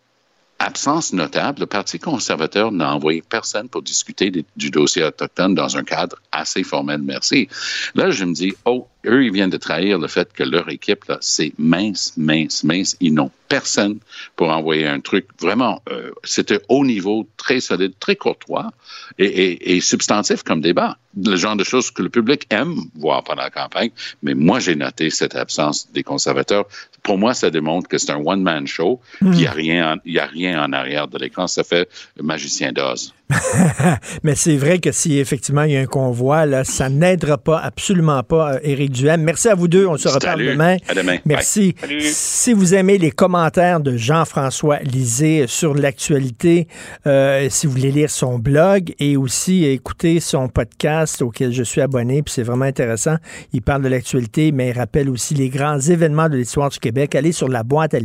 absence 0.60 1.14
notable, 1.14 1.62
le 1.62 1.66
Parti 1.66 2.00
conservateur 2.00 2.72
n'a 2.72 2.94
envoyé 2.94 3.22
personne 3.22 3.70
pour 3.70 3.82
discuter 3.82 4.32
du 4.56 4.70
dossier 4.70 5.04
autochtone 5.04 5.56
dans 5.56 5.78
un 5.78 5.84
cadre 5.84 6.18
assez 6.32 6.64
formel, 6.64 7.02
merci. 7.02 7.50
Là, 7.96 8.12
je 8.12 8.26
me 8.26 8.34
dis, 8.34 8.54
oh, 8.66 8.88
eux, 9.06 9.26
ils 9.26 9.32
viennent 9.32 9.50
de 9.50 9.58
trahir 9.58 10.00
le 10.00 10.08
fait 10.08 10.32
que 10.34 10.44
leur 10.44 10.70
équipe, 10.70 11.06
là, 11.06 11.18
c'est 11.22 11.54
mince, 11.58 12.14
mince, 12.18 12.64
mince. 12.64 12.96
Ils 13.00 13.14
n'ont 13.14 13.32
personne 13.54 14.00
pour 14.36 14.50
envoyer 14.50 14.88
un 14.88 15.00
truc 15.00 15.28
vraiment, 15.40 15.80
euh, 15.92 16.10
c'était 16.24 16.60
haut 16.70 16.84
niveau, 16.84 17.28
très 17.38 17.60
solide, 17.60 17.94
très 18.00 18.16
courtois 18.16 18.72
et, 19.20 19.26
et, 19.26 19.76
et, 19.76 19.82
substantif 19.82 20.42
comme 20.42 20.62
débat. 20.62 20.98
Le 21.16 21.36
genre 21.36 21.56
de 21.56 21.64
choses 21.64 21.92
que 21.92 22.02
le 22.02 22.10
public 22.10 22.48
aime 22.50 22.76
voir 22.96 23.24
pendant 23.24 23.44
la 23.44 23.52
campagne. 23.52 23.92
Mais 24.24 24.34
moi, 24.34 24.60
j'ai 24.60 24.76
noté 24.76 25.12
cette 25.12 25.36
absence 25.36 25.88
des 25.94 26.02
conservateurs. 26.02 26.66
Pour 27.04 27.20
moi, 27.20 27.36
ça 27.36 27.52
démontre 27.52 27.88
que 27.88 28.00
c'est 28.00 28.12
un 28.12 28.22
one-man 28.26 28.66
show. 28.66 29.00
Il 29.22 29.30
n'y 29.30 29.46
a, 29.46 29.52
rien, 29.52 29.98
il 30.06 30.14
y 30.14 30.20
a 30.20 30.26
rien 30.26 30.64
en 30.64 30.74
arrière 30.74 31.08
de 31.08 31.20
l'écran. 31.20 31.46
Ça 31.46 31.64
fait 31.64 31.88
magicien 32.20 32.72
d'Oz. 32.72 33.14
Mais 34.24 34.34
c'est 34.34 34.58
vrai 34.58 34.80
que 34.80 34.92
si 34.92 35.20
effectivement 35.20 35.64
il 35.64 35.74
y 35.74 35.78
a 35.78 35.82
un 35.82 35.86
convoi, 35.86 36.48
là, 36.48 36.64
ça 36.64 36.90
n'aidera 36.90 37.38
pas, 37.38 37.60
absolument 37.60 38.24
pas, 38.24 38.58
Éric 38.64 38.93
Merci 39.20 39.50
à 39.50 39.56
vous 39.56 39.68
deux. 39.68 39.86
On 39.86 39.98
se 39.98 40.08
reparle 40.08 40.40
Salut. 40.40 40.52
demain. 40.52 40.78
À 40.88 40.94
demain. 40.94 41.18
Merci. 41.26 41.76
Si 42.02 42.54
vous 42.54 42.74
aimez 42.74 42.98
les 42.98 43.12
commentaires 43.12 43.80
de 43.80 43.98
Jean-François 43.98 44.80
Lisée 44.80 45.46
sur 45.48 45.74
l'actualité, 45.74 46.68
euh, 47.08 47.48
si 47.50 47.68
vous 47.68 47.74
voulez 47.74 47.92
lire 47.92 48.10
son 48.10 48.40
blog 48.40 48.94
et 49.00 49.18
aussi 49.18 49.66
écouter 49.66 50.20
son 50.20 50.48
podcast 50.48 51.22
auquel 51.22 51.52
je 51.54 51.64
suis 51.64 51.82
abonné, 51.82 52.22
puis 52.24 52.34
c'est 52.34 52.44
vraiment 52.44 52.66
intéressant. 52.66 53.16
Il 53.52 53.62
parle 53.62 53.84
de 53.84 53.90
l'actualité, 53.90 54.52
mais 54.52 54.70
il 54.70 54.78
rappelle 54.78 55.10
aussi 55.10 55.34
les 55.34 55.50
grands 55.50 55.80
événements 55.80 56.30
de 56.30 56.38
l'histoire 56.38 56.70
du 56.70 56.80
Québec. 56.80 57.16
Allez 57.16 57.32
sur 57.32 57.48
la 57.48 57.64
boîte 57.64 57.94
à, 57.94 58.00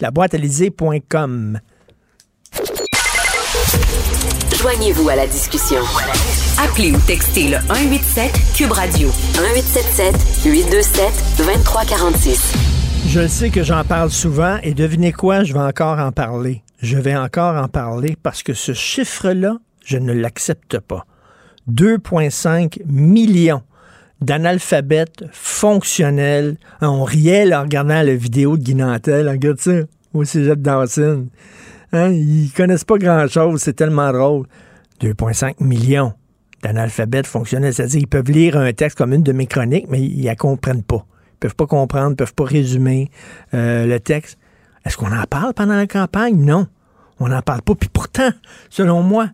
la 0.00 0.10
boîte 0.10 0.34
à 0.34 0.38
Joignez-vous 4.60 5.08
à 5.08 5.16
la 5.16 5.26
discussion. 5.26 5.80
Appelez 6.62 6.92
ou 6.92 6.98
textez 7.06 7.48
le 7.48 7.56
187 7.68 8.32
Cube 8.54 8.72
Radio 8.72 9.08
1877 9.08 10.44
827 10.44 11.36
2346. 11.38 12.54
Je 13.06 13.26
sais 13.26 13.48
que 13.48 13.62
j'en 13.62 13.82
parle 13.82 14.10
souvent 14.10 14.58
et 14.62 14.74
devinez 14.74 15.12
quoi, 15.12 15.42
je 15.42 15.54
vais 15.54 15.60
encore 15.60 15.98
en 15.98 16.12
parler. 16.12 16.62
Je 16.82 16.98
vais 16.98 17.16
encore 17.16 17.56
en 17.56 17.68
parler 17.68 18.14
parce 18.22 18.42
que 18.42 18.52
ce 18.52 18.74
chiffre-là, 18.74 19.56
je 19.86 19.96
ne 19.96 20.12
l'accepte 20.12 20.78
pas. 20.80 21.06
2,5 21.72 22.82
millions 22.84 23.62
d'analphabètes 24.20 25.24
fonctionnels. 25.32 26.58
On 26.82 27.04
riait 27.04 27.54
en 27.54 27.62
regardant 27.62 28.02
la 28.02 28.14
vidéo 28.14 28.58
de 28.58 28.62
Guinantel. 28.62 29.30
Regarde 29.30 29.60
ça, 29.60 29.72
au 30.12 30.24
cégep 30.24 30.60
d'Ancine. 30.60 31.28
Hein? 31.94 32.10
Ils 32.10 32.52
connaissent 32.54 32.84
pas 32.84 32.98
grand-chose, 32.98 33.62
c'est 33.62 33.72
tellement 33.72 34.12
drôle. 34.12 34.46
2,5 35.00 35.54
millions 35.60 36.12
d'analphabètes 36.62 37.26
fonctionnels. 37.26 37.74
C'est-à-dire 37.74 38.00
qu'ils 38.00 38.08
peuvent 38.08 38.30
lire 38.30 38.56
un 38.56 38.72
texte 38.72 38.98
comme 38.98 39.12
une 39.12 39.22
de 39.22 39.32
mes 39.32 39.46
chroniques, 39.46 39.86
mais 39.88 40.00
ils 40.00 40.26
ne 40.26 40.34
comprennent 40.34 40.82
pas. 40.82 41.04
Ils 41.34 41.38
peuvent 41.40 41.54
pas 41.54 41.66
comprendre, 41.66 42.12
ils 42.12 42.16
peuvent 42.16 42.34
pas 42.34 42.44
résumer 42.44 43.10
euh, 43.54 43.86
le 43.86 44.00
texte. 44.00 44.38
Est-ce 44.84 44.96
qu'on 44.96 45.12
en 45.12 45.24
parle 45.24 45.54
pendant 45.54 45.76
la 45.76 45.86
campagne? 45.86 46.36
Non. 46.36 46.66
On 47.18 47.28
n'en 47.28 47.42
parle 47.42 47.62
pas. 47.62 47.74
Puis 47.74 47.90
pourtant, 47.92 48.30
selon 48.70 49.02
moi, 49.02 49.28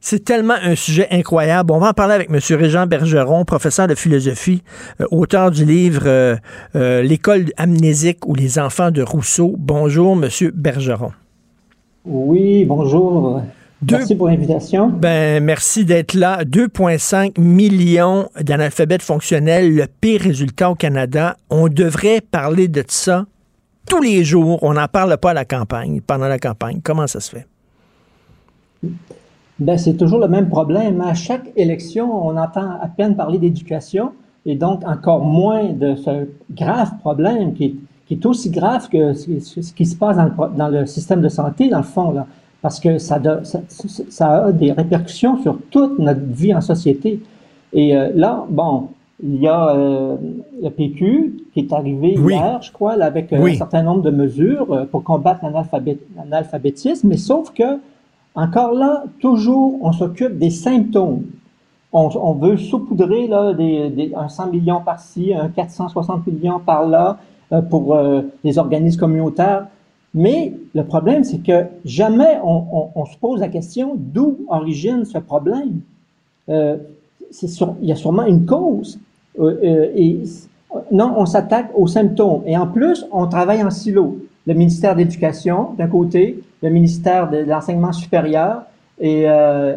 c'est 0.00 0.24
tellement 0.24 0.54
un 0.62 0.74
sujet 0.74 1.08
incroyable. 1.10 1.72
On 1.72 1.78
va 1.78 1.88
en 1.88 1.92
parler 1.94 2.14
avec 2.14 2.28
M. 2.30 2.38
Régent 2.58 2.86
Bergeron, 2.86 3.44
professeur 3.44 3.88
de 3.88 3.94
philosophie, 3.94 4.62
euh, 5.00 5.06
auteur 5.10 5.50
du 5.50 5.64
livre 5.64 6.02
euh, 6.06 7.02
L'école 7.02 7.46
amnésique 7.56 8.26
ou 8.26 8.34
les 8.34 8.58
enfants 8.58 8.90
de 8.90 9.02
Rousseau. 9.02 9.54
Bonjour, 9.58 10.12
M. 10.12 10.28
Bergeron. 10.54 11.12
Oui, 12.04 12.66
bonjour. 12.66 13.42
Merci 13.90 14.14
pour 14.14 14.28
l'invitation. 14.28 14.88
Ben, 14.88 15.42
merci 15.42 15.84
d'être 15.84 16.14
là. 16.14 16.44
2,5 16.44 17.40
millions 17.40 18.28
d'analphabètes 18.40 19.02
fonctionnels, 19.02 19.74
le 19.74 19.86
pire 20.00 20.20
résultat 20.20 20.70
au 20.70 20.74
Canada. 20.74 21.36
On 21.50 21.68
devrait 21.68 22.20
parler 22.20 22.68
de 22.68 22.84
ça 22.86 23.26
tous 23.88 24.00
les 24.00 24.24
jours. 24.24 24.58
On 24.62 24.74
n'en 24.74 24.88
parle 24.88 25.16
pas 25.18 25.30
à 25.30 25.34
la 25.34 25.44
campagne, 25.44 26.00
pendant 26.00 26.28
la 26.28 26.38
campagne. 26.38 26.80
Comment 26.82 27.06
ça 27.06 27.20
se 27.20 27.30
fait? 27.30 27.46
Ben, 29.58 29.78
c'est 29.78 29.94
toujours 29.94 30.18
le 30.18 30.28
même 30.28 30.48
problème. 30.48 31.00
À 31.00 31.14
chaque 31.14 31.50
élection, 31.56 32.26
on 32.26 32.36
entend 32.36 32.78
à 32.80 32.88
peine 32.88 33.16
parler 33.16 33.38
d'éducation 33.38 34.12
et 34.46 34.56
donc 34.56 34.82
encore 34.86 35.24
moins 35.24 35.70
de 35.72 35.94
ce 35.94 36.28
grave 36.50 36.98
problème 37.00 37.54
qui 37.54 37.76
est, 38.10 38.26
aussi 38.26 38.50
grave 38.50 38.88
que 38.88 39.12
ce, 39.12 39.72
qui 39.72 39.86
se 39.86 39.96
passe 39.96 40.16
dans 40.56 40.68
le, 40.68 40.86
système 40.86 41.20
de 41.20 41.28
santé, 41.28 41.68
dans 41.68 41.78
le 41.78 41.84
fond, 41.84 42.12
là, 42.12 42.26
parce 42.64 42.80
que 42.80 42.96
ça, 42.96 43.20
ça, 44.08 44.46
a 44.46 44.50
des 44.50 44.72
répercussions 44.72 45.36
sur 45.42 45.58
toute 45.70 45.98
notre 45.98 46.22
vie 46.22 46.54
en 46.54 46.62
société. 46.62 47.20
Et 47.74 47.94
euh, 47.94 48.10
là, 48.14 48.46
bon, 48.48 48.88
il 49.22 49.36
y 49.36 49.46
a 49.46 49.68
euh, 49.68 50.16
le 50.62 50.70
PQ 50.70 51.44
qui 51.52 51.60
est 51.60 51.72
arrivé 51.74 52.14
hier, 52.14 52.62
je 52.62 52.72
crois, 52.72 52.92
avec 52.92 53.34
euh, 53.34 53.44
un 53.44 53.54
certain 53.54 53.82
nombre 53.82 54.00
de 54.00 54.10
mesures 54.10 54.86
pour 54.90 55.04
combattre 55.04 55.44
l'analphabétisme, 55.44 57.06
mais 57.06 57.18
sauf 57.18 57.52
que 57.52 57.80
encore 58.34 58.72
là, 58.72 59.04
toujours, 59.20 59.78
on 59.82 59.92
s'occupe 59.92 60.38
des 60.38 60.48
symptômes. 60.48 61.24
On, 61.92 62.32
veut 62.32 62.56
saupoudrer 62.56 63.26
là, 63.26 63.52
des, 63.52 64.10
un 64.16 64.30
100 64.30 64.52
millions 64.52 64.80
par-ci, 64.80 65.34
un 65.34 65.48
460 65.48 66.26
millions 66.26 66.60
par-là 66.60 67.18
pour 67.68 67.96
les 68.42 68.58
organismes 68.58 68.98
communautaires. 68.98 69.66
Mais 70.14 70.52
le 70.74 70.84
problème, 70.84 71.24
c'est 71.24 71.42
que 71.42 71.64
jamais 71.84 72.38
on, 72.44 73.04
se 73.06 73.16
pose 73.18 73.40
la 73.40 73.48
question 73.48 73.94
d'où 73.96 74.38
origine 74.48 75.04
ce 75.04 75.18
problème. 75.18 75.80
Euh, 76.48 76.76
sur, 77.30 77.74
il 77.82 77.88
y 77.88 77.92
a 77.92 77.96
sûrement 77.96 78.24
une 78.24 78.46
cause. 78.46 78.98
et 79.40 80.22
non, 80.90 81.14
on 81.16 81.26
s'attaque 81.26 81.70
aux 81.74 81.86
symptômes. 81.86 82.42
Et 82.46 82.56
en 82.56 82.66
plus, 82.66 83.06
on 83.12 83.26
travaille 83.26 83.62
en 83.62 83.70
silo. 83.70 84.18
Le 84.46 84.54
ministère 84.54 84.94
de 84.94 85.00
l'Éducation, 85.00 85.70
d'un 85.78 85.88
côté, 85.88 86.42
le 86.62 86.70
ministère 86.70 87.30
de 87.30 87.38
l'enseignement 87.38 87.92
supérieur 87.92 88.62
et 89.00 89.24
euh, 89.28 89.76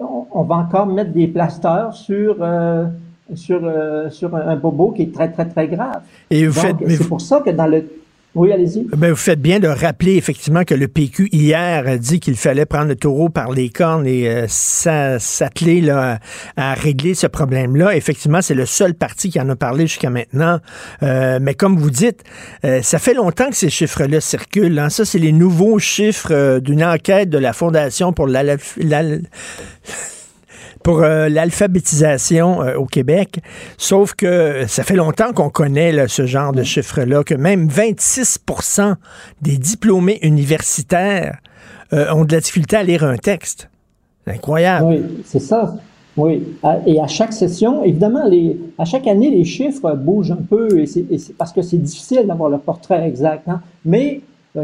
on, 0.00 0.42
va 0.42 0.56
encore 0.56 0.86
mettre 0.86 1.12
des 1.12 1.26
plasteurs 1.26 1.94
sur 1.94 2.36
euh, 2.40 2.86
sur 3.34 3.60
euh, 3.64 4.10
sur 4.10 4.34
un 4.34 4.56
bobo 4.56 4.90
qui 4.90 5.02
est 5.02 5.14
très 5.14 5.30
très 5.30 5.46
très 5.46 5.68
grave. 5.68 6.02
Et 6.30 6.46
vous 6.46 6.52
faites, 6.52 6.76
c'est 6.88 7.08
pour 7.08 7.20
ça 7.20 7.40
que 7.40 7.50
dans 7.50 7.66
le 7.66 7.88
oui, 8.36 8.52
allez-y. 8.52 8.86
Ben, 8.96 9.10
vous 9.10 9.16
faites 9.16 9.40
bien 9.40 9.60
de 9.60 9.68
rappeler 9.68 10.16
effectivement 10.16 10.64
que 10.64 10.74
le 10.74 10.88
PQ 10.88 11.28
hier 11.32 11.88
a 11.88 11.96
dit 11.96 12.20
qu'il 12.20 12.36
fallait 12.36 12.66
prendre 12.66 12.88
le 12.88 12.96
taureau 12.96 13.30
par 13.30 13.50
les 13.50 13.70
cornes 13.70 14.06
et 14.06 14.28
euh, 14.28 14.46
s'atteler 14.48 15.88
à 15.88 16.74
régler 16.74 17.14
ce 17.14 17.26
problème-là. 17.26 17.96
Effectivement, 17.96 18.42
c'est 18.42 18.54
le 18.54 18.66
seul 18.66 18.94
parti 18.94 19.30
qui 19.30 19.40
en 19.40 19.48
a 19.48 19.56
parlé 19.56 19.86
jusqu'à 19.86 20.10
maintenant. 20.10 20.60
Euh, 21.02 21.38
mais 21.40 21.54
comme 21.54 21.76
vous 21.78 21.90
dites, 21.90 22.22
euh, 22.64 22.82
ça 22.82 22.98
fait 22.98 23.14
longtemps 23.14 23.48
que 23.48 23.56
ces 23.56 23.70
chiffres-là 23.70 24.20
circulent. 24.20 24.78
Hein. 24.78 24.90
Ça, 24.90 25.04
c'est 25.04 25.18
les 25.18 25.32
nouveaux 25.32 25.78
chiffres 25.78 26.32
euh, 26.32 26.60
d'une 26.60 26.84
enquête 26.84 27.30
de 27.30 27.38
la 27.38 27.52
Fondation 27.52 28.12
pour 28.12 28.26
la, 28.26 28.42
la 28.44 29.02
pour 30.86 31.02
euh, 31.02 31.28
l'alphabétisation 31.28 32.62
euh, 32.62 32.76
au 32.76 32.84
Québec. 32.84 33.40
Sauf 33.76 34.14
que 34.14 34.66
ça 34.68 34.84
fait 34.84 34.94
longtemps 34.94 35.32
qu'on 35.32 35.50
connaît 35.50 36.06
ce 36.06 36.26
genre 36.26 36.52
de 36.52 36.62
chiffres-là, 36.62 37.24
que 37.24 37.34
même 37.34 37.66
26% 37.66 38.94
des 39.42 39.58
diplômés 39.58 40.20
universitaires 40.22 41.38
euh, 41.92 42.14
ont 42.14 42.24
de 42.24 42.32
la 42.32 42.38
difficulté 42.38 42.76
à 42.76 42.84
lire 42.84 43.02
un 43.02 43.16
texte. 43.16 43.68
C'est 44.24 44.34
incroyable. 44.34 44.86
Oui, 44.86 45.02
c'est 45.24 45.40
ça. 45.40 45.74
Oui. 46.16 46.44
Et 46.86 47.00
à 47.00 47.08
chaque 47.08 47.32
session, 47.32 47.82
évidemment, 47.82 48.30
à 48.78 48.84
chaque 48.84 49.08
année, 49.08 49.30
les 49.30 49.44
chiffres 49.44 49.92
bougent 49.96 50.30
un 50.30 50.36
peu 50.36 50.68
parce 51.36 51.52
que 51.52 51.62
c'est 51.62 51.78
difficile 51.78 52.28
d'avoir 52.28 52.48
le 52.48 52.58
portrait 52.58 53.08
exact. 53.08 53.48
Hein. 53.48 53.60
Mais 53.84 54.20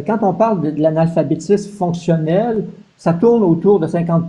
quand 0.06 0.18
on 0.22 0.34
parle 0.34 0.72
de 0.72 0.80
l'analphabétisme 0.80 1.72
fonctionnel, 1.72 2.64
ça 2.96 3.12
tourne 3.12 3.42
autour 3.42 3.80
de 3.80 3.88
50 3.88 4.28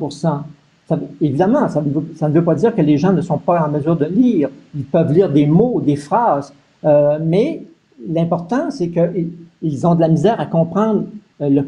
évidemment, 1.21 1.67
ça 1.69 1.81
ne, 1.81 2.34
veut, 2.34 2.43
pas 2.43 2.55
dire 2.55 2.75
que 2.75 2.81
les 2.81 2.97
gens 2.97 3.13
ne 3.13 3.21
sont 3.21 3.38
pas 3.38 3.65
en 3.65 3.69
mesure 3.69 3.95
de 3.95 4.05
lire. 4.05 4.49
Ils 4.75 4.84
peuvent 4.84 5.11
lire 5.11 5.29
des 5.31 5.45
mots, 5.45 5.81
des 5.81 5.95
phrases, 5.95 6.53
euh, 6.86 7.17
mais 7.23 7.63
l'important, 8.07 8.69
c'est 8.69 8.89
qu'ils 8.89 9.88
ont 9.88 9.95
de 9.95 10.01
la 10.01 10.09
misère 10.09 10.39
à 10.39 10.45
comprendre 10.45 11.05
euh, 11.41 11.61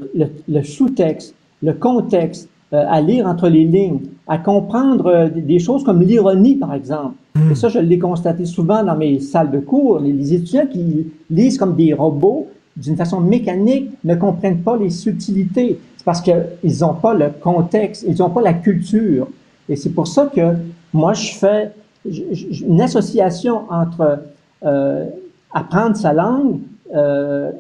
le, 0.47 0.63
sous-texte, 0.63 1.33
le 1.63 1.73
contexte, 1.73 2.49
euh, 2.73 2.83
à 2.87 2.99
lire 2.99 3.25
entre 3.25 3.47
les 3.47 3.63
lignes, 3.63 3.99
à 4.27 4.37
comprendre 4.37 5.29
des 5.29 5.59
choses 5.59 5.83
comme 5.83 6.01
l'ironie, 6.01 6.55
par 6.55 6.73
exemple. 6.73 7.15
Hmm. 7.35 7.51
Et 7.51 7.55
ça, 7.55 7.69
je 7.69 7.79
l'ai 7.79 7.99
constaté 7.99 8.45
souvent 8.45 8.83
dans 8.83 8.95
mes 8.95 9.19
salles 9.19 9.51
de 9.51 9.59
cours. 9.59 9.99
les 9.99 10.33
étudiants 10.33 10.67
qui 10.67 11.07
lisent 11.29 11.57
comme 11.57 11.75
des 11.75 11.93
robots, 11.93 12.47
d'une 12.75 12.97
façon 12.97 13.21
mécanique, 13.21 13.91
ne 14.03 14.15
comprennent 14.15 14.61
pas 14.61 14.75
les 14.75 14.89
subtilités 14.89 15.79
parce 16.05 16.21
qu'ils 16.21 16.79
n'ont 16.81 16.93
pas 16.93 17.13
le 17.13 17.29
contexte, 17.29 18.05
ils 18.07 18.17
n'ont 18.19 18.29
pas 18.29 18.41
la 18.41 18.53
culture. 18.53 19.27
Et 19.67 19.75
c'est 19.75 19.89
pour 19.89 20.07
ça 20.07 20.31
que 20.33 20.53
moi, 20.93 21.13
je 21.13 21.33
fais 21.33 21.71
une 22.05 22.79
association 22.79 23.63
entre 23.69 24.19
euh, 24.63 25.05
apprendre 25.51 25.97
sa 25.97 26.13
langue, 26.13 26.59
euh, 26.93 27.51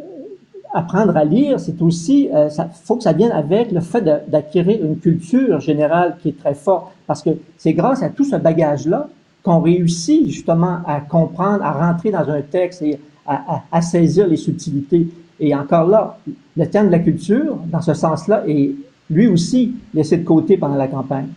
apprendre 0.73 1.17
à 1.17 1.23
lire, 1.23 1.59
c'est 1.59 1.81
aussi, 1.81 2.25
il 2.25 2.35
euh, 2.35 2.49
faut 2.83 2.97
que 2.97 3.03
ça 3.03 3.13
vienne 3.13 3.31
avec 3.31 3.71
le 3.71 3.79
fait 3.79 4.01
d'acquérir 4.01 4.85
une 4.85 4.99
culture 4.99 5.59
générale 5.59 6.17
qui 6.21 6.29
est 6.29 6.39
très 6.39 6.53
forte, 6.53 6.91
parce 7.07 7.23
que 7.23 7.31
c'est 7.57 7.73
grâce 7.73 8.03
à 8.03 8.09
tout 8.09 8.25
ce 8.25 8.35
bagage-là 8.35 9.09
qu'on 9.41 9.61
réussit 9.61 10.27
justement 10.27 10.79
à 10.85 10.99
comprendre, 10.99 11.63
à 11.63 11.71
rentrer 11.71 12.11
dans 12.11 12.29
un 12.29 12.41
texte 12.41 12.81
et 12.83 12.99
à, 13.25 13.63
à 13.71 13.81
saisir 13.81 14.27
les 14.27 14.37
subtilités. 14.37 15.07
Et 15.39 15.53
encore 15.55 15.87
là, 15.87 16.17
le 16.57 16.69
thème 16.69 16.87
de 16.87 16.91
la 16.91 16.99
culture, 16.99 17.57
dans 17.67 17.81
ce 17.81 17.93
sens-là, 17.93 18.43
est 18.47 18.71
lui 19.09 19.27
aussi 19.27 19.73
laissé 19.93 20.17
de 20.17 20.23
côté 20.23 20.57
pendant 20.57 20.75
la 20.75 20.87
campagne. 20.87 21.27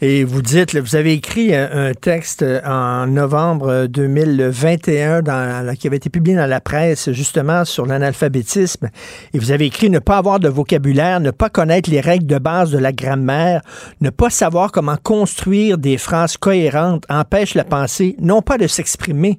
Et 0.00 0.24
vous 0.24 0.42
dites, 0.42 0.76
vous 0.76 0.96
avez 0.96 1.12
écrit 1.12 1.54
un 1.54 1.92
texte 1.92 2.44
en 2.64 3.06
novembre 3.06 3.86
2021 3.86 5.22
dans, 5.22 5.76
qui 5.76 5.86
avait 5.86 5.98
été 5.98 6.10
publié 6.10 6.36
dans 6.36 6.46
la 6.46 6.60
presse 6.60 7.12
justement 7.12 7.64
sur 7.64 7.86
l'analphabétisme. 7.86 8.88
Et 9.32 9.38
vous 9.38 9.52
avez 9.52 9.66
écrit 9.66 9.90
ne 9.90 9.98
pas 9.98 10.16
avoir 10.16 10.40
de 10.40 10.48
vocabulaire, 10.48 11.20
ne 11.20 11.30
pas 11.30 11.50
connaître 11.50 11.90
les 11.90 12.00
règles 12.00 12.26
de 12.26 12.38
base 12.38 12.70
de 12.70 12.78
la 12.78 12.92
grammaire, 12.92 13.60
ne 14.00 14.10
pas 14.10 14.30
savoir 14.30 14.72
comment 14.72 14.96
construire 15.00 15.78
des 15.78 15.98
phrases 15.98 16.36
cohérentes 16.36 17.04
empêche 17.08 17.54
la 17.54 17.64
pensée 17.64 18.16
non 18.20 18.42
pas 18.42 18.58
de 18.58 18.66
s'exprimer, 18.66 19.38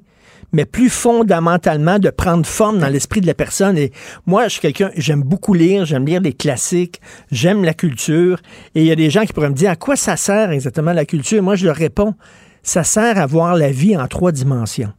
mais 0.52 0.64
plus 0.64 0.90
fondamentalement 0.90 1.98
de 1.98 2.10
prendre 2.10 2.46
forme 2.46 2.78
dans 2.78 2.88
l'esprit 2.88 3.20
de 3.20 3.26
la 3.26 3.34
personne. 3.34 3.78
Et 3.78 3.92
moi, 4.26 4.44
je 4.44 4.52
suis 4.52 4.60
quelqu'un, 4.60 4.90
j'aime 4.96 5.22
beaucoup 5.22 5.54
lire, 5.54 5.84
j'aime 5.84 6.06
lire 6.06 6.20
les 6.20 6.32
classiques, 6.32 7.00
j'aime 7.30 7.64
la 7.64 7.74
culture. 7.74 8.38
Et 8.74 8.82
il 8.82 8.86
y 8.86 8.92
a 8.92 8.96
des 8.96 9.10
gens 9.10 9.24
qui 9.24 9.32
pourraient 9.32 9.50
me 9.50 9.54
dire 9.54 9.70
à 9.70 9.76
quoi 9.76 9.96
ça 9.96 10.16
sert 10.16 10.50
exactement 10.50 10.92
la 10.92 11.04
culture? 11.04 11.42
Moi, 11.42 11.56
je 11.56 11.66
leur 11.66 11.76
réponds, 11.76 12.14
ça 12.62 12.84
sert 12.84 13.18
à 13.18 13.26
voir 13.26 13.56
la 13.56 13.70
vie 13.70 13.96
en 13.96 14.06
trois 14.06 14.32
dimensions. 14.32 14.92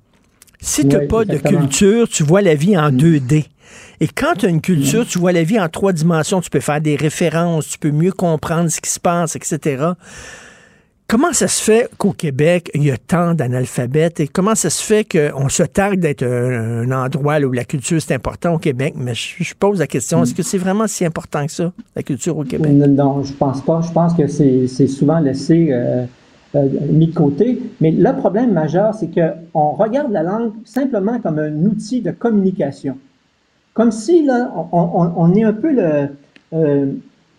Si 0.60 0.88
tu 0.88 0.95
n'as 0.95 1.06
pas 1.08 1.26
de 1.26 1.38
culture, 1.38 2.08
tu 2.08 2.24
vois 2.24 2.41
la 2.41 2.56
vie 2.56 2.78
en 2.78 2.89
2D. 2.89 3.39
Mm. 3.39 3.43
Et 3.99 4.08
quand 4.08 4.36
tu 4.38 4.45
as 4.45 4.49
une 4.49 4.62
culture, 4.62 5.01
mm. 5.01 5.08
tu 5.08 5.20
vois 5.20 5.34
la 5.34 5.43
vie 5.43 5.60
en 5.60 5.68
trois 5.68 5.91
dimensions. 5.91 6.39
Tu 6.41 6.49
peux 6.49 6.62
faire 6.62 6.80
des 6.80 6.95
références, 6.95 7.68
tu 7.68 7.78
peux 7.78 7.91
mieux 7.91 8.14
comprendre 8.14 8.70
ce 8.70 8.80
qui 8.80 8.89
se 8.89 8.99
passe, 8.99 9.36
etc. 9.36 9.91
Comment 11.08 11.34
ça 11.34 11.47
se 11.47 11.62
fait 11.62 11.89
qu'au 11.97 12.12
Québec, 12.12 12.72
il 12.74 12.84
y 12.84 12.91
a 12.91 12.97
tant 12.97 13.34
d'analphabètes 13.34 14.20
et 14.20 14.28
comment 14.28 14.56
ça 14.56 14.70
se 14.70 14.82
fait 14.82 15.06
qu'on 15.06 15.49
se 15.49 15.64
targue 15.64 15.99
d'être 15.99 16.24
un, 16.24 16.89
endroit 16.91 17.39
où 17.39 17.51
la 17.51 17.66
culture 17.66 18.01
c'est 18.01 18.16
important 18.16 18.56
au 18.56 18.58
Québec? 18.58 18.93
Mais 18.97 19.14
je, 19.14 19.54
pose 19.54 19.80
la 19.80 19.88
question, 19.88 20.24
est-ce 20.24 20.34
que 20.34 20.43
c'est 20.43 20.58
vraiment 20.58 20.88
si 20.88 21.06
important 21.06 21.45
que 21.45 21.51
ça, 21.51 21.72
la 21.95 22.04
culture 22.04 22.38
au 22.38 22.43
Québec? 22.43 22.72
Non, 22.72 23.22
je 23.24 23.34
pense 23.34 23.62
pas. 23.62 23.82
Je 23.82 23.91
pense 23.91 24.14
que 24.14 24.28
c'est 24.28 24.88
souvent 24.88 25.20
laissé 25.20 25.68
euh, 25.72 26.06
euh, 26.56 26.68
mis 26.89 27.08
de 27.08 27.16
côté. 27.16 27.60
Mais 27.82 27.91
le 27.91 28.16
problème 28.16 28.54
majeur, 28.54 28.93
c'est 28.93 29.10
qu'on 29.10 29.72
regarde 29.72 30.12
la 30.12 30.24
langue 30.24 30.51
simplement 30.66 31.20
comme 31.20 31.39
un 31.39 31.66
outil 31.66 32.01
de 32.01 32.12
communication. 32.12 32.97
Comme 33.74 33.91
si, 33.91 34.24
là, 34.24 34.51
on, 34.72 35.36
est 35.36 35.43
un 35.43 35.54
peu 35.54 35.72
le... 35.72 36.10
Euh, 36.54 36.91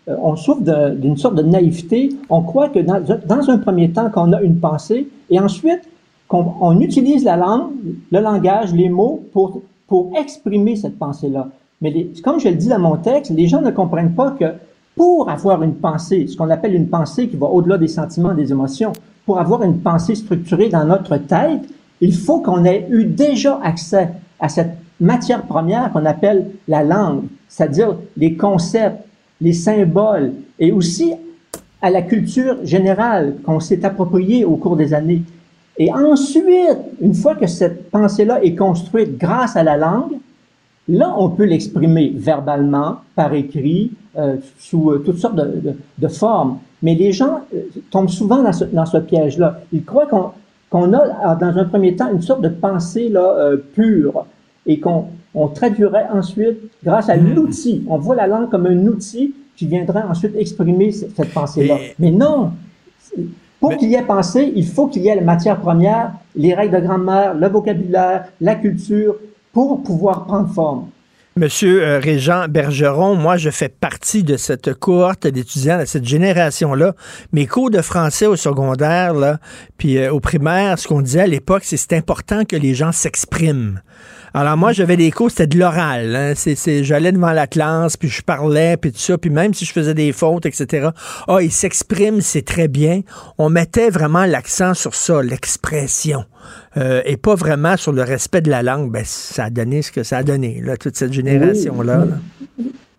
on 0.07 0.35
souffre 0.35 0.61
d'une 0.91 1.17
sorte 1.17 1.35
de 1.35 1.43
naïveté. 1.43 2.09
On 2.29 2.41
croit 2.41 2.69
que 2.69 2.79
dans, 2.79 3.49
un 3.49 3.57
premier 3.57 3.91
temps, 3.91 4.09
qu'on 4.09 4.33
a 4.33 4.41
une 4.41 4.59
pensée, 4.59 5.07
et 5.29 5.39
ensuite, 5.39 5.81
qu'on 6.27 6.53
on 6.61 6.79
utilise 6.79 7.23
la 7.23 7.37
langue, 7.37 7.71
le 8.11 8.19
langage, 8.19 8.73
les 8.73 8.89
mots 8.89 9.23
pour, 9.33 9.61
pour 9.87 10.11
exprimer 10.17 10.75
cette 10.75 10.97
pensée-là. 10.97 11.49
Mais 11.81 12.07
comme 12.23 12.39
je 12.39 12.49
le 12.49 12.55
dis 12.55 12.67
dans 12.67 12.79
mon 12.79 12.97
texte, 12.97 13.31
les 13.31 13.47
gens 13.47 13.61
ne 13.61 13.71
comprennent 13.71 14.13
pas 14.13 14.31
que 14.31 14.45
pour 14.95 15.29
avoir 15.29 15.61
une 15.61 15.75
pensée, 15.75 16.27
ce 16.27 16.37
qu'on 16.37 16.49
appelle 16.49 16.73
une 16.73 16.87
pensée 16.87 17.27
qui 17.27 17.35
va 17.35 17.47
au-delà 17.47 17.77
des 17.77 17.87
sentiments, 17.87 18.33
des 18.33 18.51
émotions, 18.51 18.93
pour 19.25 19.39
avoir 19.39 19.63
une 19.63 19.79
pensée 19.79 20.15
structurée 20.15 20.69
dans 20.69 20.85
notre 20.85 21.17
tête, 21.17 21.61
il 22.01 22.13
faut 22.13 22.39
qu'on 22.39 22.63
ait 22.65 22.87
eu 22.89 23.05
déjà 23.05 23.59
accès 23.61 24.09
à 24.39 24.49
cette 24.49 24.77
matière 24.99 25.43
première 25.43 25.91
qu'on 25.91 26.05
appelle 26.05 26.51
la 26.67 26.83
langue, 26.83 27.23
c'est-à-dire 27.49 27.95
les 28.15 28.35
concepts, 28.35 29.04
les 29.41 29.53
symboles, 29.53 30.33
et 30.59 30.71
aussi 30.71 31.13
à 31.81 31.89
la 31.89 32.01
culture 32.01 32.57
générale 32.63 33.35
qu'on 33.43 33.59
s'est 33.59 33.85
appropriée 33.85 34.45
au 34.45 34.55
cours 34.55 34.75
des 34.75 34.93
années. 34.93 35.21
Et 35.77 35.91
ensuite, 35.93 36.77
une 37.01 37.13
fois 37.13 37.35
que 37.35 37.47
cette 37.47 37.89
pensée-là 37.91 38.43
est 38.43 38.55
construite 38.55 39.17
grâce 39.17 39.55
à 39.55 39.63
la 39.63 39.77
langue, 39.77 40.13
là, 40.87 41.13
on 41.17 41.29
peut 41.29 41.43
l'exprimer 41.43 42.13
verbalement, 42.15 42.97
par 43.15 43.33
écrit, 43.33 43.91
euh, 44.17 44.37
sous 44.57 44.91
euh, 44.91 45.03
toutes 45.05 45.19
sortes 45.19 45.35
de, 45.35 45.75
de, 45.97 46.07
formes. 46.07 46.59
Mais 46.81 46.95
les 46.95 47.11
gens 47.11 47.41
euh, 47.53 47.63
tombent 47.91 48.09
souvent 48.09 48.41
dans 48.41 48.53
ce, 48.53 48.63
dans 48.63 48.85
ce 48.85 48.97
piège-là. 48.97 49.59
Ils 49.73 49.83
croient 49.83 50.07
qu'on 50.69 50.93
a, 50.93 51.35
dans 51.35 51.57
un 51.57 51.65
premier 51.65 51.95
temps, 51.95 52.09
une 52.11 52.21
sorte 52.21 52.41
de 52.41 52.49
pensée 52.49 53.09
là, 53.09 53.51
pure 53.73 54.25
et 54.65 54.79
qu'on 54.79 55.05
on 55.33 55.47
traduirait 55.47 56.07
ensuite 56.11 56.57
grâce 56.83 57.09
à 57.09 57.17
mm-hmm. 57.17 57.33
l'outil. 57.33 57.83
On 57.87 57.97
voit 57.97 58.15
la 58.15 58.27
langue 58.27 58.49
comme 58.49 58.65
un 58.65 58.87
outil 58.87 59.33
qui 59.55 59.67
viendrait 59.67 60.03
ensuite 60.03 60.35
exprimer 60.35 60.91
cette, 60.91 61.33
pensée-là. 61.33 61.77
Mais 61.99 62.11
non, 62.11 62.51
pour 63.59 63.77
qu'il 63.77 63.89
y 63.89 63.95
ait 63.95 64.01
pensée, 64.01 64.51
il 64.55 64.67
faut 64.67 64.87
qu'il 64.87 65.03
y 65.03 65.07
ait 65.07 65.15
la 65.15 65.21
matière 65.21 65.59
première, 65.59 66.13
les 66.35 66.53
règles 66.53 66.75
de 66.75 66.85
grammaire, 66.85 67.33
le 67.33 67.47
vocabulaire, 67.47 68.25
la 68.41 68.55
culture, 68.55 69.15
pour 69.53 69.81
pouvoir 69.83 70.25
prendre 70.25 70.49
forme. 70.49 70.87
Monsieur 71.37 71.83
euh, 71.83 71.99
Régent 71.99 72.47
Bergeron, 72.47 73.15
moi, 73.15 73.35
je 73.35 73.49
fais 73.49 73.67
partie 73.67 74.23
de 74.23 74.37
cette 74.37 74.73
cohorte 74.73 75.27
d'étudiants, 75.27 75.79
de 75.79 75.83
cette 75.85 76.05
génération-là. 76.05 76.93
Mes 77.33 77.45
cours 77.45 77.69
de 77.69 77.81
français 77.81 78.25
au 78.25 78.37
secondaire, 78.37 79.13
là, 79.13 79.39
puis 79.77 79.97
euh, 79.97 80.13
au 80.13 80.21
primaire, 80.21 80.79
ce 80.79 80.87
qu'on 80.87 81.01
disait 81.01 81.21
à 81.21 81.27
l'époque, 81.27 81.63
c'est 81.65 81.75
c'est 81.75 81.91
important 81.91 82.45
que 82.45 82.55
les 82.55 82.73
gens 82.73 82.93
s'expriment. 82.93 83.81
Alors 84.37 84.57
moi, 84.57 84.73
j'avais 84.73 84.97
des 84.97 85.11
cours, 85.11 85.31
c'était 85.31 85.47
de 85.47 85.57
l'oral. 85.57 86.13
Hein. 86.13 86.33
C'est, 86.35 86.83
j'allais 86.83 87.13
devant 87.13 87.31
la 87.31 87.47
classe, 87.47 87.95
puis 87.95 88.09
je 88.09 88.21
parlais, 88.21 88.75
puis 88.75 88.91
tout 88.91 88.99
ça, 88.99 89.17
puis 89.17 89.29
même 89.29 89.53
si 89.53 89.63
je 89.63 89.71
faisais 89.71 89.93
des 89.93 90.11
fautes, 90.11 90.45
etc. 90.45 90.89
Ah, 91.29 91.37
il 91.41 91.53
s'exprime, 91.53 92.19
c'est 92.19 92.41
très 92.41 92.67
bien. 92.67 92.99
On 93.37 93.47
mettait 93.47 93.89
vraiment 93.89 94.25
l'accent 94.25 94.73
sur 94.73 94.93
ça, 94.93 95.23
l'expression. 95.23 96.25
Euh, 96.75 97.01
et 97.05 97.15
pas 97.15 97.35
vraiment 97.35 97.77
sur 97.77 97.93
le 97.93 98.01
respect 98.01 98.41
de 98.41 98.49
la 98.49 98.61
langue. 98.61 98.91
Ben, 98.91 99.03
ça 99.05 99.45
a 99.45 99.49
donné 99.49 99.81
ce 99.81 99.93
que 99.93 100.03
ça 100.03 100.17
a 100.17 100.23
donné, 100.23 100.59
là, 100.61 100.75
toute 100.75 100.97
cette 100.97 101.13
génération-là. 101.13 102.03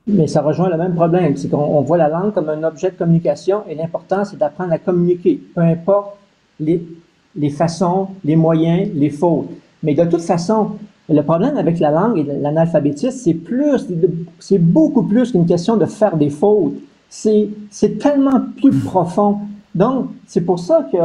Mais 0.07 0.29
ça 0.29 0.41
rejoint 0.41 0.71
le 0.71 0.79
même 0.79 0.95
problème, 0.95 1.37
c'est 1.37 1.51
qu'on 1.51 1.83
voit 1.83 1.99
la 1.99 2.09
langue 2.09 2.33
comme 2.33 2.49
un 2.49 2.63
objet 2.63 2.93
de 2.93 2.97
communication 2.97 3.63
et 3.69 3.75
l'important, 3.75 4.25
c'est 4.25 4.39
d'apprendre 4.39 4.73
à 4.73 4.79
communiquer, 4.79 5.39
peu 5.55 5.61
importe 5.61 6.17
les, 6.61 6.83
les 7.35 7.51
façons, 7.51 8.09
les 8.25 8.37
moyens, 8.37 8.89
les 8.95 9.11
fautes. 9.11 9.51
Mais 9.83 9.93
de 9.93 10.05
toute 10.07 10.23
façon, 10.23 10.79
le 11.15 11.23
problème 11.23 11.57
avec 11.57 11.79
la 11.79 11.91
langue 11.91 12.19
et 12.19 12.25
l'analphabétisme, 12.25 13.17
c'est 13.17 13.35
plus, 13.35 13.87
c'est 14.41 14.59
beaucoup 14.59 15.03
plus 15.03 15.33
qu'une 15.33 15.47
question 15.47 15.77
de 15.77 15.87
faire 15.87 16.17
des 16.17 16.31
fautes. 16.31 16.75
C'est, 17.09 17.49
c'est 17.71 17.99
tellement 17.99 18.41
plus 18.57 18.73
profond. 18.73 19.39
Donc, 19.75 20.07
c'est 20.27 20.41
pour 20.41 20.59
ça 20.59 20.89
que, 20.91 20.99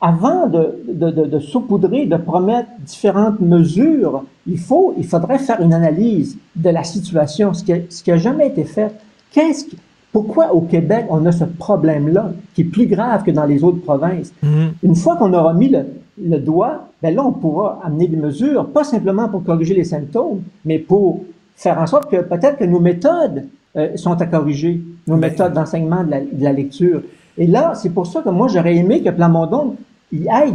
avant 0.00 0.46
de, 0.46 0.82
de, 0.88 1.10
de, 1.10 1.24
de 1.26 1.38
saupoudrer, 1.38 2.06
de 2.06 2.16
promettre 2.16 2.68
différentes 2.86 3.40
mesures, 3.40 4.24
il 4.46 4.58
faut, 4.58 4.94
il 4.96 5.04
faudrait 5.04 5.38
faire 5.38 5.60
une 5.60 5.74
analyse 5.74 6.38
de 6.56 6.70
la 6.70 6.84
situation, 6.84 7.52
ce 7.52 7.62
qui, 7.62 7.72
ce 7.90 8.02
qui 8.02 8.10
a 8.10 8.16
jamais 8.16 8.46
été 8.46 8.64
fait. 8.64 8.90
Qu'est-ce 9.32 9.66
qui, 9.66 9.76
pourquoi 10.12 10.54
au 10.54 10.62
Québec 10.62 11.04
on 11.10 11.26
a 11.26 11.32
ce 11.32 11.44
problème-là 11.44 12.32
qui 12.54 12.62
est 12.62 12.64
plus 12.64 12.86
grave 12.86 13.22
que 13.22 13.30
dans 13.30 13.44
les 13.44 13.62
autres 13.62 13.82
provinces? 13.82 14.32
Mm-hmm. 14.42 14.68
Une 14.82 14.96
fois 14.96 15.16
qu'on 15.16 15.34
aura 15.34 15.52
mis 15.52 15.68
le, 15.68 15.84
le 16.22 16.38
doigt, 16.38 16.88
ben 17.02 17.14
là, 17.14 17.24
on 17.24 17.32
pourra 17.32 17.80
amener 17.84 18.08
des 18.08 18.16
mesures, 18.16 18.66
pas 18.66 18.84
simplement 18.84 19.28
pour 19.28 19.44
corriger 19.44 19.74
les 19.74 19.84
symptômes, 19.84 20.42
mais 20.64 20.78
pour 20.78 21.24
faire 21.56 21.78
en 21.78 21.86
sorte 21.86 22.10
que 22.10 22.20
peut-être 22.22 22.58
que 22.58 22.64
nos 22.64 22.80
méthodes 22.80 23.46
euh, 23.76 23.96
sont 23.96 24.20
à 24.20 24.26
corriger, 24.26 24.80
nos 25.06 25.16
méthodes 25.16 25.52
d'enseignement 25.52 26.04
de, 26.04 26.42
la, 26.42 26.52
lecture. 26.52 27.02
Et 27.38 27.46
là, 27.46 27.74
c'est 27.74 27.90
pour 27.90 28.06
ça 28.06 28.22
que 28.22 28.28
moi, 28.30 28.48
j'aurais 28.48 28.76
aimé 28.76 29.02
que 29.02 29.10
Plamondon 29.10 29.76
il 30.12 30.28
aille 30.28 30.54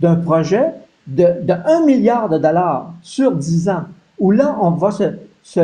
d'un 0.00 0.14
projet 0.16 0.66
de, 1.06 1.26
de 1.42 1.52
1 1.52 1.84
milliard 1.84 2.28
de 2.28 2.38
dollars 2.38 2.92
sur 3.02 3.32
10 3.32 3.68
ans, 3.68 3.82
où 4.18 4.30
là, 4.30 4.56
on 4.60 4.70
va 4.70 4.92
se, 4.92 5.04
se 5.42 5.60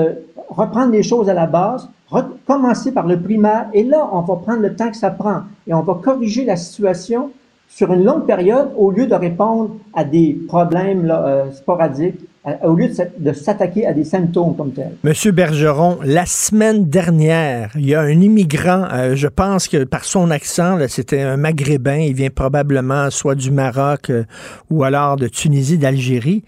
reprendre 0.48 0.92
les 0.92 1.02
choses 1.02 1.28
à 1.28 1.34
la 1.34 1.46
base, 1.46 1.88
recommencer 2.08 2.92
par 2.92 3.06
le 3.06 3.20
primaire, 3.20 3.68
et 3.72 3.84
là, 3.84 4.08
on 4.12 4.20
va 4.20 4.36
prendre 4.36 4.60
le 4.60 4.74
temps 4.74 4.90
que 4.90 4.96
ça 4.96 5.10
prend, 5.10 5.42
et 5.66 5.74
on 5.74 5.82
va 5.82 6.00
corriger 6.02 6.44
la 6.44 6.56
situation 6.56 7.30
sur 7.74 7.92
une 7.92 8.04
longue 8.04 8.26
période 8.26 8.70
au 8.76 8.90
lieu 8.90 9.06
de 9.06 9.14
répondre 9.14 9.76
à 9.94 10.04
des 10.04 10.38
problèmes 10.46 11.10
euh, 11.10 11.50
sporadiques, 11.52 12.20
au 12.64 12.74
lieu 12.74 12.90
de, 13.18 13.32
s'attaquer 13.32 13.86
à 13.86 13.92
des 13.92 14.02
symptômes 14.02 14.56
comme 14.56 14.72
tels. 14.72 14.96
Monsieur 15.04 15.30
Bergeron, 15.30 15.98
la 16.02 16.26
semaine 16.26 16.86
dernière, 16.86 17.70
il 17.76 17.86
y 17.86 17.94
a 17.94 18.00
un 18.00 18.20
immigrant, 18.20 18.84
euh, 18.92 19.14
je 19.14 19.28
pense 19.28 19.68
que 19.68 19.84
par 19.84 20.04
son 20.04 20.30
accent, 20.30 20.76
c'était 20.88 21.20
un 21.20 21.36
maghrébin, 21.36 21.98
il 21.98 22.14
vient 22.14 22.30
probablement 22.30 23.10
soit 23.10 23.36
du 23.36 23.52
Maroc 23.52 24.10
euh, 24.10 24.24
ou 24.70 24.82
alors 24.82 25.14
de 25.14 25.28
Tunisie, 25.28 25.78
d'Algérie, 25.78 26.42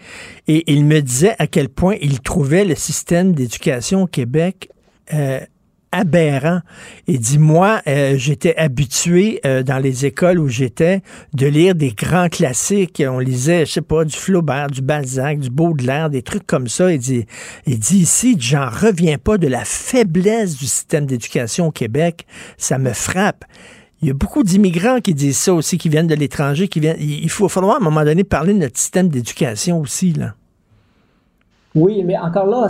et 0.49 0.64
il 0.66 0.85
me 0.85 1.01
disait 1.01 1.37
à 1.39 1.47
quel 1.47 1.68
point 1.68 1.95
il 2.03 2.20
trouvait 2.20 2.64
le 2.64 2.75
système 2.75 3.33
d'éducation 3.33 4.03
au 4.03 4.07
Québec 4.07 4.70
aberrant. 5.95 6.61
Et 7.07 7.19
dis-moi, 7.19 7.81
euh, 7.87 8.15
j'étais 8.17 8.57
habitué 8.57 9.41
euh, 9.47 9.63
dans 9.63 9.79
les 9.79 10.05
écoles 10.07 10.41
où 10.41 10.49
j'étais 10.49 11.03
de 11.33 11.47
lire 11.47 11.75
des 11.75 11.93
grands 11.93 12.29
classiques. 12.29 13.03
On 13.07 13.21
lisait, 13.21 13.65
je 13.65 13.73
sais 13.73 13.81
pas, 13.81 14.05
du 14.05 14.15
Flaubert, 14.15 14.67
du 14.67 14.83
Balzac, 14.83 15.39
du 15.39 15.51
Baudelaire, 15.51 16.11
des 16.11 16.23
trucs 16.23 16.47
comme 16.47 16.69
ça. 16.69 16.93
Il 16.93 16.99
dit, 16.99 17.27
il 17.67 17.79
dit 17.79 17.99
ici, 17.99 18.37
j'en 18.39 18.69
reviens 18.69 19.19
pas 19.19 19.39
de 19.39 19.47
la 19.47 19.65
faiblesse 19.65 20.57
du 20.57 20.67
système 20.67 21.07
d'éducation 21.07 21.69
au 21.69 21.71
Québec. 21.71 22.27
Ça 22.59 22.79
me 22.79 22.93
frappe. 22.93 23.45
Il 24.03 24.09
y 24.09 24.11
a 24.11 24.15
beaucoup 24.15 24.43
d'immigrants 24.43 25.01
qui 25.01 25.15
disent 25.15 25.39
ça 25.39 25.55
aussi, 25.55 25.79
qui 25.79 25.89
viennent 25.89 26.09
de 26.09 26.15
l'étranger, 26.15 26.69
qui 26.69 26.81
viennent. 26.81 26.99
Il 27.01 27.31
faut 27.31 27.49
falloir 27.49 27.77
à 27.77 27.81
un 27.81 27.85
moment 27.85 28.05
donné 28.05 28.25
parler 28.25 28.53
de 28.53 28.59
notre 28.59 28.79
système 28.79 29.09
d'éducation 29.09 29.81
aussi, 29.81 30.13
là. 30.13 30.35
Oui, 31.75 32.05
mais 32.05 32.17
encore 32.19 32.47
là, 32.47 32.69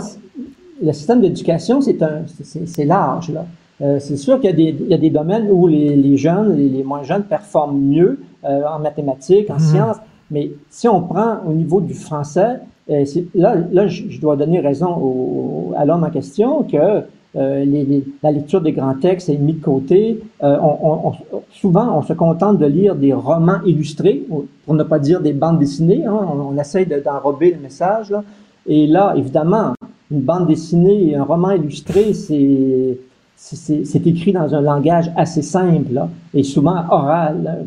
le 0.83 0.93
système 0.93 1.21
d'éducation, 1.21 1.81
c'est 1.81 2.01
un, 2.01 2.23
c'est 2.43 2.85
large. 2.85 3.31
Là. 3.31 3.45
Euh, 3.81 3.99
c'est 3.99 4.17
sûr 4.17 4.39
qu'il 4.39 4.57
y, 4.59 4.71
y, 4.71 4.93
a 4.93 4.97
des 4.97 5.09
domaines 5.09 5.49
où 5.51 5.67
les, 5.67 5.95
les 5.95 6.17
jeunes, 6.17 6.55
les, 6.55 6.69
les, 6.69 6.83
moins 6.83 7.03
jeunes 7.03 7.23
performent 7.23 7.77
mieux 7.77 8.19
euh, 8.45 8.63
en 8.65 8.79
mathématiques, 8.79 9.49
en 9.49 9.55
mhm. 9.55 9.59
sciences, 9.59 9.97
mais 10.31 10.51
si 10.69 10.87
on 10.87 11.01
prend 11.01 11.39
au 11.47 11.51
niveau 11.51 11.81
du 11.81 11.93
français, 11.93 12.59
euh, 12.89 13.03
là, 13.33 13.55
là, 13.71 13.87
je 13.87 14.19
dois 14.19 14.35
donner 14.35 14.59
raison 14.59 14.95
au, 14.95 15.73
à 15.75 15.85
l'homme 15.85 16.03
en 16.03 16.09
question 16.09 16.63
que 16.63 17.03
euh, 17.35 17.65
les, 17.65 18.03
la 18.23 18.31
lecture 18.31 18.61
des 18.61 18.71
grands 18.71 18.93
textes 18.93 19.27
est 19.27 19.37
mise 19.37 19.57
de 19.57 19.61
côté. 19.61 20.21
Euh, 20.43 20.57
on, 20.61 21.11
on, 21.31 21.41
souvent, 21.51 21.97
on 21.97 22.01
se 22.01 22.13
contente 22.13 22.59
de 22.59 22.65
lire 22.65 22.95
des 22.95 23.11
romans 23.11 23.59
illustrés, 23.65 24.23
pour 24.65 24.73
ne 24.73 24.83
pas 24.83 24.99
dire 24.99 25.19
des 25.19 25.33
bandes 25.33 25.59
dessinées. 25.59 26.05
Hein, 26.05 26.13
on, 26.13 26.55
on 26.55 26.57
essaye 26.57 26.85
d'enrober 26.85 27.51
le 27.51 27.59
message. 27.59 28.11
Là. 28.11 28.23
Et 28.67 28.87
là, 28.87 29.13
évidemment, 29.17 29.73
une 30.15 30.21
bande 30.21 30.47
dessinée 30.47 31.09
et 31.09 31.15
un 31.15 31.23
roman 31.23 31.51
illustré, 31.51 32.13
c'est 32.13 34.07
écrit 34.07 34.31
dans 34.31 34.55
un 34.55 34.61
langage 34.61 35.11
assez 35.15 35.41
simple 35.41 36.01
et 36.33 36.43
souvent 36.43 36.83
oral, 36.89 37.65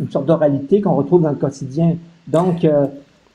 une 0.00 0.10
sorte 0.10 0.26
d'oralité 0.26 0.80
qu'on 0.80 0.94
retrouve 0.94 1.22
dans 1.22 1.30
le 1.30 1.36
quotidien. 1.36 1.96
Donc, 2.26 2.64
euh, 2.64 2.86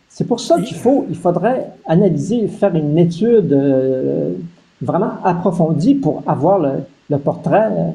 c'est 0.10 0.26
pour 0.26 0.40
ça 0.40 0.60
qu'il 0.62 0.78
faut, 0.78 1.06
il 1.10 1.16
faudrait 1.16 1.72
analyser, 1.86 2.48
faire 2.48 2.74
une 2.76 2.98
étude 2.98 3.54
euh, 3.54 4.34
vraiment 4.82 5.12
approfondie 5.24 5.96
pour 5.96 6.24
avoir 6.26 6.60
le, 6.60 7.18
portrait 7.18 7.70
euh, 7.72 7.92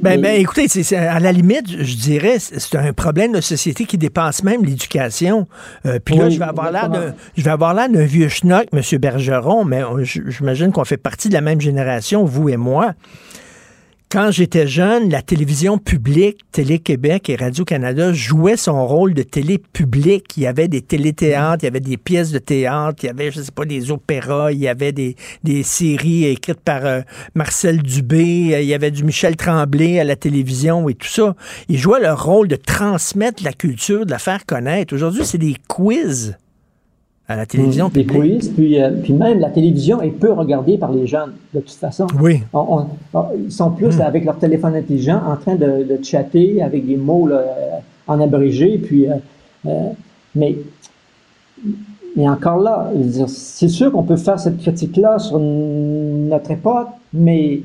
ben, 0.00 0.18
ben, 0.18 0.40
écoutez, 0.40 0.66
c'est, 0.66 0.96
à 0.96 1.20
la 1.20 1.30
limite, 1.30 1.66
je 1.68 1.96
dirais, 1.96 2.38
c'est 2.38 2.74
un 2.76 2.94
problème 2.94 3.32
de 3.32 3.40
société 3.42 3.84
qui 3.84 3.98
dépasse 3.98 4.42
même 4.42 4.64
l'éducation. 4.64 5.46
Euh, 5.84 5.98
puis 6.02 6.16
là, 6.16 6.30
je 6.30 6.38
vais 6.38 6.44
avoir 6.44 6.72
l'air 6.72 6.88
de, 6.88 7.12
je 7.36 7.42
vais 7.42 7.50
avoir 7.50 7.74
l'air 7.74 7.90
d'un 7.90 8.04
vieux 8.04 8.30
schnock, 8.30 8.66
M. 8.72 8.80
Bergeron, 8.98 9.64
mais 9.64 9.82
j'imagine 10.02 10.72
qu'on 10.72 10.86
fait 10.86 10.96
partie 10.96 11.28
de 11.28 11.34
la 11.34 11.42
même 11.42 11.60
génération, 11.60 12.24
vous 12.24 12.48
et 12.48 12.56
moi. 12.56 12.94
Quand 14.14 14.30
j'étais 14.30 14.68
jeune, 14.68 15.10
la 15.10 15.22
télévision 15.22 15.76
publique, 15.76 16.38
Télé-Québec 16.52 17.30
et 17.30 17.34
Radio-Canada 17.34 18.12
jouaient 18.12 18.56
son 18.56 18.86
rôle 18.86 19.12
de 19.12 19.24
télé 19.24 19.58
publique. 19.58 20.36
Il 20.36 20.44
y 20.44 20.46
avait 20.46 20.68
des 20.68 20.82
téléthéâtres, 20.82 21.64
il 21.64 21.66
y 21.66 21.68
avait 21.68 21.80
des 21.80 21.96
pièces 21.96 22.30
de 22.30 22.38
théâtre, 22.38 23.02
il 23.02 23.06
y 23.06 23.10
avait, 23.10 23.32
je 23.32 23.42
sais 23.42 23.50
pas, 23.50 23.64
des 23.64 23.90
opéras, 23.90 24.52
il 24.52 24.60
y 24.60 24.68
avait 24.68 24.92
des, 24.92 25.16
des 25.42 25.64
séries 25.64 26.26
écrites 26.26 26.60
par 26.60 26.86
euh, 26.86 27.00
Marcel 27.34 27.82
Dubé, 27.82 28.56
il 28.62 28.68
y 28.68 28.74
avait 28.74 28.92
du 28.92 29.02
Michel 29.02 29.34
Tremblay 29.34 29.98
à 29.98 30.04
la 30.04 30.14
télévision 30.14 30.88
et 30.88 30.94
tout 30.94 31.08
ça. 31.08 31.34
Ils 31.68 31.78
jouaient 31.78 31.98
leur 31.98 32.22
rôle 32.22 32.46
de 32.46 32.54
transmettre 32.54 33.42
la 33.42 33.52
culture, 33.52 34.06
de 34.06 34.12
la 34.12 34.20
faire 34.20 34.46
connaître. 34.46 34.94
Aujourd'hui, 34.94 35.26
c'est 35.26 35.38
des 35.38 35.56
quiz 35.66 36.36
à 37.28 37.36
la 37.36 37.46
télévision. 37.46 37.88
Des 37.88 38.04
quiz, 38.04 38.50
puis, 38.50 38.80
euh, 38.80 38.90
puis 39.02 39.12
même 39.12 39.40
la 39.40 39.50
télévision 39.50 40.02
est 40.02 40.10
peu 40.10 40.32
regardée 40.32 40.76
par 40.76 40.92
les 40.92 41.06
jeunes, 41.06 41.32
de 41.54 41.60
toute 41.60 41.70
façon. 41.70 42.06
Oui. 42.20 42.42
ils 43.44 43.52
sont 43.52 43.70
plus 43.70 44.00
avec 44.00 44.24
leur 44.24 44.38
téléphone 44.38 44.74
intelligent 44.76 45.20
en 45.26 45.36
train 45.36 45.54
de, 45.54 45.84
de 45.84 46.04
chatter 46.04 46.62
avec 46.62 46.86
des 46.86 46.96
mots 46.96 47.26
là, 47.26 47.42
en 48.06 48.20
abrégé, 48.20 48.78
puis... 48.78 49.08
Euh, 49.08 49.14
euh, 49.66 49.90
mais, 50.34 50.56
mais 52.16 52.28
encore 52.28 52.58
là, 52.58 52.90
c'est 53.28 53.68
sûr 53.68 53.92
qu'on 53.92 54.02
peut 54.02 54.16
faire 54.16 54.38
cette 54.38 54.58
critique-là 54.58 55.18
sur 55.18 55.38
notre 55.38 56.50
époque, 56.50 56.88
mais 57.12 57.60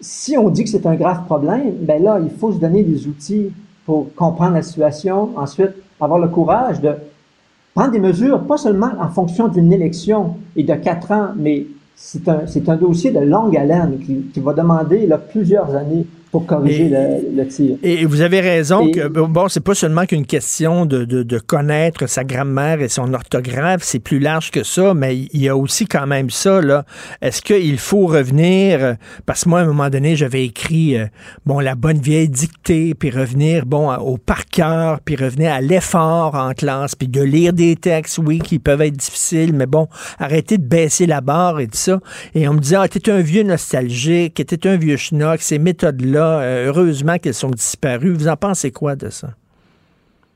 si 0.00 0.38
on 0.38 0.48
dit 0.48 0.64
que 0.64 0.70
c'est 0.70 0.86
un 0.86 0.94
grave 0.94 1.24
problème, 1.26 1.74
ben 1.80 2.02
là, 2.02 2.20
il 2.22 2.30
faut 2.30 2.52
se 2.52 2.58
donner 2.58 2.82
des 2.82 3.06
outils 3.06 3.50
pour 3.84 4.14
comprendre 4.14 4.54
la 4.54 4.62
situation, 4.62 5.30
ensuite 5.36 5.72
avoir 6.00 6.20
le 6.20 6.28
courage 6.28 6.80
de 6.80 6.92
prendre 7.78 7.92
des 7.92 8.00
mesures, 8.00 8.40
pas 8.40 8.56
seulement 8.56 8.90
en 8.98 9.08
fonction 9.08 9.46
d'une 9.46 9.72
élection 9.72 10.34
et 10.56 10.64
de 10.64 10.74
quatre 10.74 11.12
ans, 11.12 11.28
mais 11.36 11.64
c'est 11.94 12.28
un, 12.68 12.76
dossier 12.76 13.12
de 13.12 13.20
longue 13.20 13.56
haleine 13.56 14.00
qui, 14.04 14.40
va 14.40 14.52
demander 14.52 15.08
plusieurs 15.30 15.76
années 15.76 16.04
pour 16.30 16.46
corriger 16.46 16.90
le, 16.90 17.46
tir. 17.46 17.76
Et 17.82 18.04
vous 18.04 18.20
avez 18.20 18.40
raison 18.40 18.90
que, 18.90 19.08
bon, 19.08 19.48
c'est 19.48 19.62
pas 19.62 19.74
seulement 19.74 20.04
qu'une 20.04 20.26
question 20.26 20.84
de, 20.84 21.04
de, 21.04 21.38
connaître 21.38 22.06
sa 22.06 22.24
grammaire 22.24 22.82
et 22.82 22.88
son 22.88 23.14
orthographe, 23.14 23.82
c'est 23.82 24.00
plus 24.00 24.18
large 24.18 24.50
que 24.50 24.62
ça, 24.62 24.92
mais 24.92 25.16
il 25.16 25.40
y 25.40 25.48
a 25.48 25.56
aussi 25.56 25.86
quand 25.86 26.06
même 26.06 26.30
ça, 26.30 26.60
là. 26.60 26.84
Est-ce 27.22 27.40
qu'il 27.40 27.78
faut 27.78 28.06
revenir, 28.06 28.96
parce 29.24 29.44
que 29.44 29.48
moi, 29.48 29.60
à 29.60 29.62
un 29.62 29.66
moment 29.66 29.88
donné, 29.88 30.16
j'avais 30.16 30.44
écrit, 30.44 30.98
euh, 30.98 31.06
bon, 31.46 31.60
la 31.60 31.74
bonne 31.74 31.98
vieille 31.98 32.28
dictée, 32.28 32.94
puis 32.94 33.10
revenir, 33.10 33.64
bon, 33.64 33.90
au 33.94 34.18
par 34.18 34.46
cœur, 34.46 35.00
puis 35.00 35.16
revenir 35.16 35.52
à 35.52 35.60
l'effort 35.60 36.34
en 36.34 36.52
classe, 36.52 36.94
puis 36.94 37.08
de 37.08 37.22
lire 37.22 37.52
des 37.52 37.76
textes, 37.76 38.18
oui, 38.18 38.38
qui 38.38 38.58
peuvent 38.58 38.82
être 38.82 38.96
difficiles, 38.96 39.54
mais 39.54 39.66
bon, 39.66 39.88
arrêter 40.18 40.58
de 40.58 40.64
baisser 40.64 41.06
la 41.06 41.20
barre 41.20 41.60
et 41.60 41.66
tout 41.66 41.78
ça. 41.78 42.00
Et 42.34 42.46
on 42.48 42.54
me 42.54 42.60
disait, 42.60 42.76
ah, 42.78 42.88
t'es 42.88 43.10
un 43.10 43.20
vieux 43.20 43.44
nostalgique, 43.44 44.34
t'es 44.34 44.66
un 44.66 44.76
vieux 44.76 44.96
schnock, 44.96 45.40
ces 45.40 45.58
méthodes-là, 45.58 46.17
euh, 46.22 46.66
heureusement 46.68 47.18
qu'elles 47.18 47.34
sont 47.34 47.50
disparues. 47.50 48.12
Vous 48.12 48.28
en 48.28 48.36
pensez 48.36 48.70
quoi 48.70 48.96
de 48.96 49.08
ça? 49.08 49.28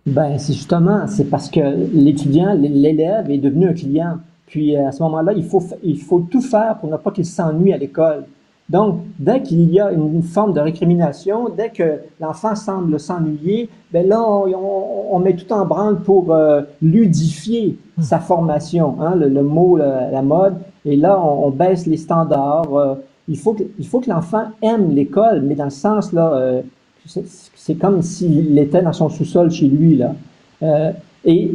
Ben, 0.06 0.38
c'est 0.38 0.52
justement, 0.52 1.06
c'est 1.06 1.30
parce 1.30 1.48
que 1.48 1.60
l'étudiant, 1.92 2.54
l'élève 2.54 3.30
est 3.30 3.38
devenu 3.38 3.68
un 3.68 3.74
client. 3.74 4.18
Puis 4.46 4.76
à 4.76 4.92
ce 4.92 5.02
moment-là, 5.04 5.32
il 5.34 5.44
faut, 5.44 5.62
il 5.82 5.98
faut 5.98 6.20
tout 6.20 6.42
faire 6.42 6.78
pour 6.78 6.90
ne 6.90 6.96
pas 6.96 7.10
qu'il 7.10 7.24
s'ennuie 7.24 7.72
à 7.72 7.78
l'école. 7.78 8.24
Donc, 8.68 9.00
dès 9.18 9.42
qu'il 9.42 9.70
y 9.70 9.80
a 9.80 9.92
une, 9.92 10.22
forme 10.22 10.54
de 10.54 10.60
récrimination, 10.60 11.48
dès 11.54 11.68
que 11.68 12.00
l'enfant 12.20 12.54
semble 12.54 12.98
s'ennuyer, 12.98 13.68
ben 13.92 14.08
là, 14.08 14.22
on, 14.22 15.18
met 15.18 15.36
tout 15.36 15.52
en 15.52 15.66
branle 15.66 16.00
pour 16.00 16.32
euh, 16.32 16.62
ludifier 16.80 17.76
sa 18.00 18.18
formation, 18.18 18.96
hein, 19.00 19.14
le, 19.14 19.42
mot, 19.42 19.76
la, 19.76 20.22
mode. 20.22 20.54
Et 20.84 20.96
là, 20.96 21.20
on, 21.20 21.50
baisse 21.50 21.86
les 21.86 21.98
standards. 21.98 22.74
Euh, 22.74 22.94
il 23.32 23.38
faut 23.38 23.54
que, 23.54 23.62
il 23.78 23.86
faut 23.86 24.00
que 24.00 24.10
l'enfant 24.10 24.44
aime 24.60 24.94
l'école, 24.94 25.40
mais 25.40 25.54
dans 25.54 25.64
le 25.64 25.70
sens, 25.70 26.12
là, 26.12 26.34
euh, 26.34 26.62
c'est 27.06 27.74
comme 27.76 28.02
s'il 28.02 28.58
était 28.58 28.82
dans 28.82 28.92
son 28.92 29.08
sous-sol 29.08 29.50
chez 29.50 29.68
lui, 29.68 29.96
là. 29.96 30.14
Euh, 30.62 30.92
et, 31.24 31.50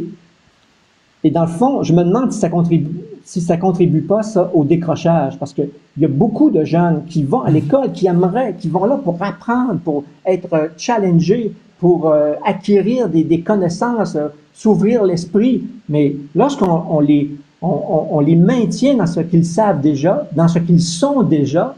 et 1.22 1.30
dans 1.30 1.42
le 1.42 1.48
fond, 1.48 1.84
je 1.84 1.92
me 1.92 2.02
demande 2.02 2.32
si 2.32 2.40
ça 2.40 2.48
contribue, 2.48 3.00
si 3.24 3.40
ça 3.40 3.56
contribue 3.56 4.00
pas, 4.00 4.22
ça, 4.24 4.50
au 4.54 4.64
décrochage, 4.64 5.38
parce 5.38 5.54
que 5.54 5.62
il 5.96 6.02
y 6.02 6.04
a 6.04 6.08
beaucoup 6.08 6.50
de 6.50 6.64
jeunes 6.64 7.04
qui 7.06 7.22
vont 7.22 7.42
à 7.42 7.50
l'école, 7.50 7.92
qui 7.92 8.08
aimeraient, 8.08 8.56
qui 8.58 8.68
vont 8.68 8.84
là 8.84 8.96
pour 8.96 9.16
apprendre, 9.22 9.78
pour 9.78 10.02
être 10.26 10.72
challengés, 10.76 11.52
pour 11.78 12.08
euh, 12.08 12.34
acquérir 12.44 13.08
des, 13.08 13.40
connaissances, 13.40 14.16
s'ouvrir 14.52 15.04
l'esprit, 15.04 15.62
mais 15.88 16.16
lorsqu'on 16.34 16.82
on 16.90 16.98
les 16.98 17.30
on, 17.60 18.20
les 18.20 18.36
maintient 18.36 18.94
dans 18.94 19.06
ce 19.06 19.20
qu'ils 19.20 19.44
savent 19.44 19.80
déjà, 19.80 20.28
dans 20.32 20.48
ce 20.48 20.58
qu'ils 20.58 20.80
sont 20.80 21.22
déjà. 21.22 21.74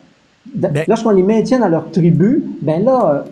Ben- 0.55 0.85
lorsqu'on 0.89 1.11
les 1.11 1.23
maintient 1.23 1.61
dans 1.61 1.69
leur 1.69 1.91
tribu, 1.91 2.45
ben 2.63 2.85
là, 2.85 3.25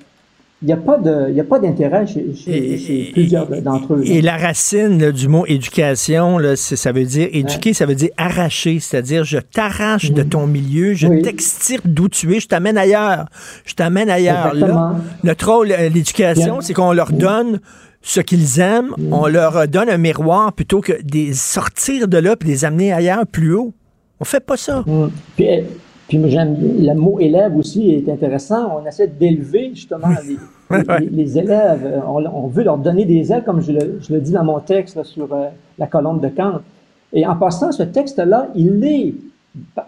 il 0.60 0.66
n'y 0.66 0.72
a 0.72 0.76
pas 0.76 0.98
de, 0.98 1.38
a 1.38 1.44
pas 1.44 1.60
d'intérêt 1.60 2.04
chez, 2.06 3.10
plusieurs 3.12 3.46
d'entre 3.62 3.94
eux. 3.94 4.02
Et 4.04 4.20
la 4.20 4.36
racine 4.36 5.12
du 5.12 5.28
mot 5.28 5.46
éducation, 5.46 6.36
là, 6.36 6.56
ça 6.56 6.90
veut 6.90 7.04
dire 7.04 7.28
éduquer, 7.32 7.74
ça 7.74 7.86
veut 7.86 7.94
dire 7.94 8.10
arracher, 8.16 8.80
c'est-à-dire 8.80 9.22
je 9.22 9.38
t'arrache 9.38 10.10
de 10.10 10.22
ton 10.24 10.48
milieu, 10.48 10.94
je 10.94 11.06
t'extirpe 11.22 11.86
d'où 11.86 12.08
tu 12.08 12.34
es, 12.34 12.40
je 12.40 12.48
t'amène 12.48 12.76
ailleurs, 12.76 13.26
je 13.64 13.74
t'amène 13.74 14.10
ailleurs. 14.10 14.52
Là, 14.54 14.96
notre 15.22 15.48
rôle, 15.48 15.70
euh, 15.70 15.88
l'éducation, 15.88 16.60
c'est 16.60 16.74
qu'on 16.74 16.92
leur 16.92 17.12
donne 17.12 17.60
ce 18.02 18.20
qu'ils 18.20 18.60
aiment, 18.60 18.94
on 19.10 19.26
leur 19.26 19.66
donne 19.68 19.88
un 19.88 19.98
miroir 19.98 20.52
plutôt 20.52 20.80
que 20.80 20.92
de 21.02 21.32
sortir 21.32 22.08
de 22.08 22.18
là 22.18 22.36
et 22.40 22.44
les 22.44 22.64
amener 22.64 22.92
ailleurs 22.92 23.26
plus 23.26 23.54
haut. 23.54 23.72
On 24.20 24.24
fait 24.24 24.40
pas 24.40 24.56
ça. 24.56 24.84
Mm. 24.86 25.10
Puis, 25.36 26.30
j'aime 26.30 26.56
le 26.80 26.94
mot 26.94 27.18
élève 27.20 27.54
aussi 27.56 27.90
est 27.90 28.08
intéressant. 28.08 28.80
On 28.80 28.86
essaie 28.86 29.08
d'élever 29.08 29.72
justement 29.74 30.08
les, 31.10 31.38
élèves. 31.38 32.02
On, 32.06 32.46
veut 32.46 32.64
leur 32.64 32.78
donner 32.78 33.04
des 33.04 33.30
ailes, 33.30 33.44
comme 33.44 33.60
je 33.60 33.72
le, 33.72 34.20
dis 34.20 34.32
dans 34.32 34.44
mon 34.44 34.60
texte 34.60 35.02
sur 35.02 35.32
euh, 35.32 35.48
la 35.78 35.86
colonne 35.86 36.20
de 36.20 36.28
Kant. 36.28 36.60
Et 37.12 37.26
en 37.26 37.36
passant, 37.36 37.72
ce 37.72 37.82
texte-là, 37.82 38.48
il 38.54 38.84
est 38.84 39.14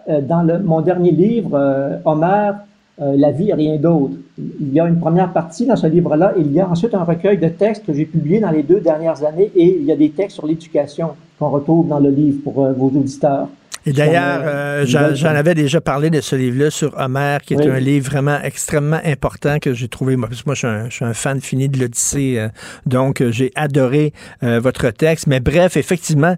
euh, 0.09 0.21
dans 0.21 0.43
le, 0.43 0.59
mon 0.59 0.81
dernier 0.81 1.11
livre, 1.11 1.51
euh, 1.53 1.97
Homère, 2.05 2.55
euh, 3.01 3.13
la 3.15 3.31
vie 3.31 3.49
et 3.49 3.53
rien 3.53 3.77
d'autre. 3.77 4.13
Il 4.59 4.73
y 4.73 4.79
a 4.79 4.87
une 4.87 4.99
première 4.99 5.31
partie 5.31 5.65
dans 5.65 5.75
ce 5.75 5.87
livre-là, 5.87 6.33
il 6.37 6.51
y 6.51 6.59
a 6.59 6.67
ensuite 6.67 6.93
un 6.93 7.03
recueil 7.03 7.37
de 7.37 7.47
textes 7.47 7.85
que 7.85 7.93
j'ai 7.93 8.05
publié 8.05 8.39
dans 8.39 8.51
les 8.51 8.63
deux 8.63 8.79
dernières 8.79 9.23
années 9.23 9.51
et 9.55 9.77
il 9.79 9.85
y 9.85 9.91
a 9.91 9.95
des 9.95 10.11
textes 10.11 10.35
sur 10.35 10.47
l'éducation 10.47 11.11
qu'on 11.39 11.49
retrouve 11.49 11.87
dans 11.87 11.99
le 11.99 12.09
livre 12.09 12.39
pour 12.43 12.65
euh, 12.65 12.73
vos 12.73 12.87
auditeurs. 12.87 13.47
Et 13.85 13.93
d'ailleurs, 13.93 14.41
euh, 14.45 14.85
j'en 14.85 15.29
avais 15.29 15.55
déjà 15.55 15.81
parlé 15.81 16.11
de 16.11 16.21
ce 16.21 16.35
livre-là 16.35 16.69
sur 16.69 16.95
Homère, 16.99 17.41
qui 17.41 17.55
est 17.55 17.67
un 17.67 17.79
livre 17.79 18.11
vraiment 18.11 18.37
extrêmement 18.43 18.99
important 19.03 19.57
que 19.57 19.73
j'ai 19.73 19.87
trouvé. 19.87 20.15
Moi, 20.15 20.29
moi 20.45 20.53
je, 20.53 20.87
suis 20.91 21.03
un, 21.03 21.13
fan 21.15 21.41
fini 21.41 21.67
de 21.67 21.79
l'Odyssée, 21.79 22.47
donc 22.85 23.23
j'ai 23.31 23.51
adoré 23.55 24.13
votre 24.43 24.91
texte. 24.91 25.25
Mais 25.25 25.39
bref, 25.39 25.77
effectivement, 25.77 26.35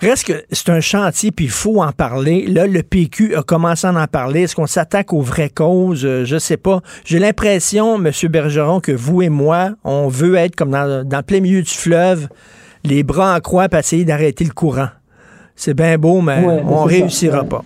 Reste 0.00 0.24
que 0.24 0.44
c'est 0.50 0.70
un 0.70 0.80
chantier, 0.80 1.30
puis 1.30 1.44
il 1.44 1.50
faut 1.50 1.82
en 1.82 1.92
parler. 1.92 2.46
Là, 2.46 2.66
le 2.66 2.82
PQ 2.82 3.36
a 3.36 3.42
commencé 3.42 3.86
à 3.86 3.92
en 3.92 4.06
parler. 4.06 4.42
Est-ce 4.42 4.56
qu'on 4.56 4.66
s'attaque 4.66 5.12
aux 5.12 5.20
vraies 5.20 5.50
causes? 5.50 6.06
Euh, 6.06 6.24
je 6.24 6.38
sais 6.38 6.56
pas. 6.56 6.80
J'ai 7.04 7.18
l'impression, 7.18 7.96
M. 8.02 8.10
Bergeron, 8.30 8.80
que 8.80 8.92
vous 8.92 9.20
et 9.20 9.28
moi, 9.28 9.72
on 9.84 10.08
veut 10.08 10.36
être 10.36 10.56
comme 10.56 10.70
dans, 10.70 11.06
dans 11.06 11.22
plein 11.22 11.40
milieu 11.40 11.60
du 11.60 11.70
fleuve, 11.70 12.28
les 12.82 13.02
bras 13.02 13.36
en 13.36 13.40
croix, 13.40 13.68
pour 13.68 13.78
essayer 13.78 14.06
d'arrêter 14.06 14.44
le 14.44 14.52
courant. 14.52 14.88
C'est 15.54 15.74
bien 15.74 15.98
beau, 15.98 16.22
mais 16.22 16.46
on 16.64 16.84
réussira 16.84 17.44
pas. 17.44 17.62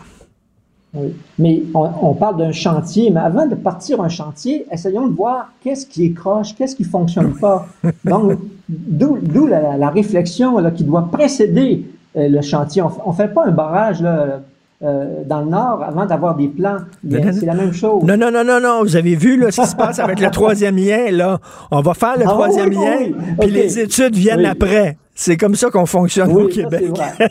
Oui. 0.92 1.14
Mais 1.38 1.62
on, 1.74 2.14
parle 2.14 2.38
d'un 2.38 2.52
chantier, 2.52 3.10
mais 3.10 3.20
avant 3.20 3.46
de 3.46 3.54
partir 3.54 4.00
un 4.00 4.08
chantier, 4.08 4.64
essayons 4.72 5.06
de 5.06 5.14
voir 5.14 5.52
qu'est-ce 5.62 5.86
qui 5.86 6.06
est 6.06 6.12
croche, 6.12 6.54
qu'est-ce 6.56 6.74
qui 6.74 6.84
fonctionne 6.84 7.34
pas. 7.34 7.68
Donc, 8.04 8.38
d'où 8.68 9.46
la, 9.46 9.76
la, 9.76 9.90
réflexion 9.90 10.58
là, 10.58 10.70
qui 10.70 10.84
doit 10.84 11.08
précéder 11.10 11.84
le 12.14 12.40
chantier. 12.42 12.82
On 12.82 13.10
ne 13.10 13.16
fait 13.16 13.28
pas 13.28 13.46
un 13.46 13.50
barrage 13.50 14.00
là, 14.02 14.40
euh, 14.84 15.22
dans 15.24 15.40
le 15.40 15.46
nord 15.46 15.82
avant 15.82 16.04
d'avoir 16.04 16.34
des 16.34 16.48
plans. 16.48 16.76
C'est 17.08 17.46
la 17.46 17.54
même 17.54 17.72
chose. 17.72 18.02
Non, 18.02 18.18
non, 18.18 18.30
non, 18.30 18.44
non, 18.44 18.60
non. 18.60 18.82
Vous 18.82 18.96
avez 18.96 19.14
vu 19.14 19.38
là, 19.38 19.50
ce 19.50 19.62
qui 19.62 19.66
se 19.66 19.76
passe 19.76 19.98
avec 19.98 20.20
le 20.20 20.30
troisième 20.32 20.76
lien. 20.76 21.10
Là. 21.10 21.38
On 21.70 21.80
va 21.80 21.94
faire 21.94 22.18
le 22.18 22.24
ah 22.26 22.30
troisième 22.30 22.70
lien, 22.70 23.12
puis 23.40 23.50
les 23.50 23.78
études 23.78 24.14
viennent 24.14 24.44
après. 24.44 24.98
C'est 25.14 25.36
comme 25.36 25.54
ça 25.54 25.70
qu'on 25.70 25.86
fonctionne 25.86 26.32
au 26.32 26.48
Québec. 26.48 26.84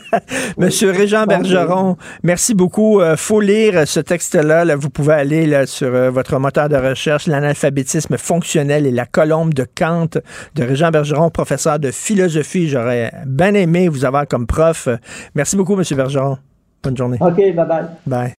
Monsieur 0.57 0.91
Régent 0.91 1.25
Bergeron, 1.25 1.97
merci 2.23 2.53
beaucoup. 2.53 3.01
Il 3.01 3.03
euh, 3.03 3.17
faut 3.17 3.41
lire 3.41 3.87
ce 3.87 3.99
texte-là. 3.99 4.65
Là. 4.65 4.75
Vous 4.75 4.89
pouvez 4.89 5.13
aller 5.13 5.45
là, 5.45 5.65
sur 5.65 5.89
votre 6.11 6.39
moteur 6.39 6.69
de 6.69 6.77
recherche, 6.77 7.27
l'analphabétisme 7.27 8.17
fonctionnel 8.17 8.85
et 8.85 8.91
la 8.91 9.05
colombe 9.05 9.53
de 9.53 9.65
Kant 9.75 10.07
de 10.55 10.63
Régent 10.63 10.91
Bergeron, 10.91 11.29
professeur 11.29 11.79
de 11.79 11.91
philosophie. 11.91 12.69
J'aurais 12.69 13.11
bien 13.25 13.53
aimé 13.53 13.89
vous 13.89 14.05
avoir 14.05 14.27
comme 14.27 14.47
prof. 14.47 14.87
Merci 15.35 15.55
beaucoup, 15.55 15.75
Monsieur 15.75 15.95
Bergeron. 15.95 16.37
Bonne 16.83 16.97
journée. 16.97 17.17
OK, 17.19 17.35
bye 17.35 17.53
bye. 17.53 17.85
Bye. 18.05 18.33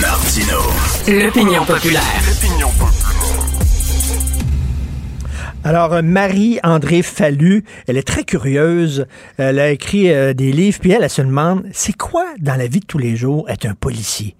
Martino. 0.00 0.58
L'opinion 1.06 1.64
populaire. 1.64 2.02
Alors, 5.66 5.94
euh, 5.94 6.02
Marie-André 6.02 7.00
Fallu, 7.00 7.64
elle 7.86 7.96
est 7.96 8.06
très 8.06 8.24
curieuse. 8.24 9.06
Elle 9.38 9.58
a 9.58 9.70
écrit 9.70 10.12
euh, 10.12 10.34
des 10.34 10.52
livres, 10.52 10.78
puis 10.78 10.90
elle, 10.90 11.02
elle 11.02 11.08
se 11.08 11.22
demande, 11.22 11.64
c'est 11.72 11.96
quoi 11.96 12.26
dans 12.38 12.56
la 12.56 12.66
vie 12.66 12.80
de 12.80 12.86
tous 12.86 12.98
les 12.98 13.16
jours 13.16 13.48
être 13.48 13.64
un 13.64 13.74
policier? 13.74 14.36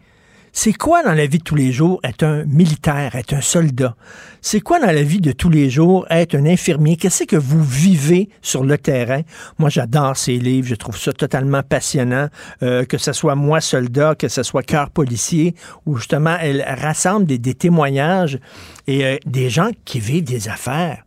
C'est 0.52 0.74
quoi 0.74 1.02
dans 1.02 1.14
la 1.14 1.26
vie 1.26 1.38
de 1.38 1.42
tous 1.42 1.54
les 1.54 1.72
jours 1.72 1.98
être 2.04 2.24
un 2.24 2.44
militaire, 2.44 3.16
être 3.16 3.32
un 3.32 3.40
soldat? 3.40 3.96
C'est 4.42 4.60
quoi 4.60 4.78
dans 4.80 4.92
la 4.92 5.02
vie 5.02 5.22
de 5.22 5.32
tous 5.32 5.48
les 5.48 5.70
jours 5.70 6.06
être 6.10 6.34
un 6.34 6.44
infirmier? 6.44 6.96
Qu'est-ce 6.96 7.24
que 7.24 7.36
vous 7.36 7.64
vivez 7.64 8.28
sur 8.42 8.62
le 8.62 8.76
terrain? 8.76 9.22
Moi, 9.58 9.70
j'adore 9.70 10.18
ces 10.18 10.36
livres. 10.36 10.68
Je 10.68 10.74
trouve 10.74 10.98
ça 10.98 11.14
totalement 11.14 11.62
passionnant. 11.62 12.28
Euh, 12.62 12.84
que 12.84 12.98
ce 12.98 13.14
soit 13.14 13.34
moi, 13.34 13.62
soldat, 13.62 14.14
que 14.14 14.28
ce 14.28 14.42
soit 14.42 14.62
cœur 14.62 14.90
policier, 14.90 15.54
où 15.86 15.96
justement, 15.96 16.36
elle 16.38 16.62
rassemble 16.68 17.24
des, 17.24 17.54
témoignages 17.54 18.38
et 18.86 19.18
des 19.24 19.48
gens 19.48 19.70
qui 19.86 20.00
vivent 20.00 20.24
des 20.24 20.50
affaires 20.50 21.03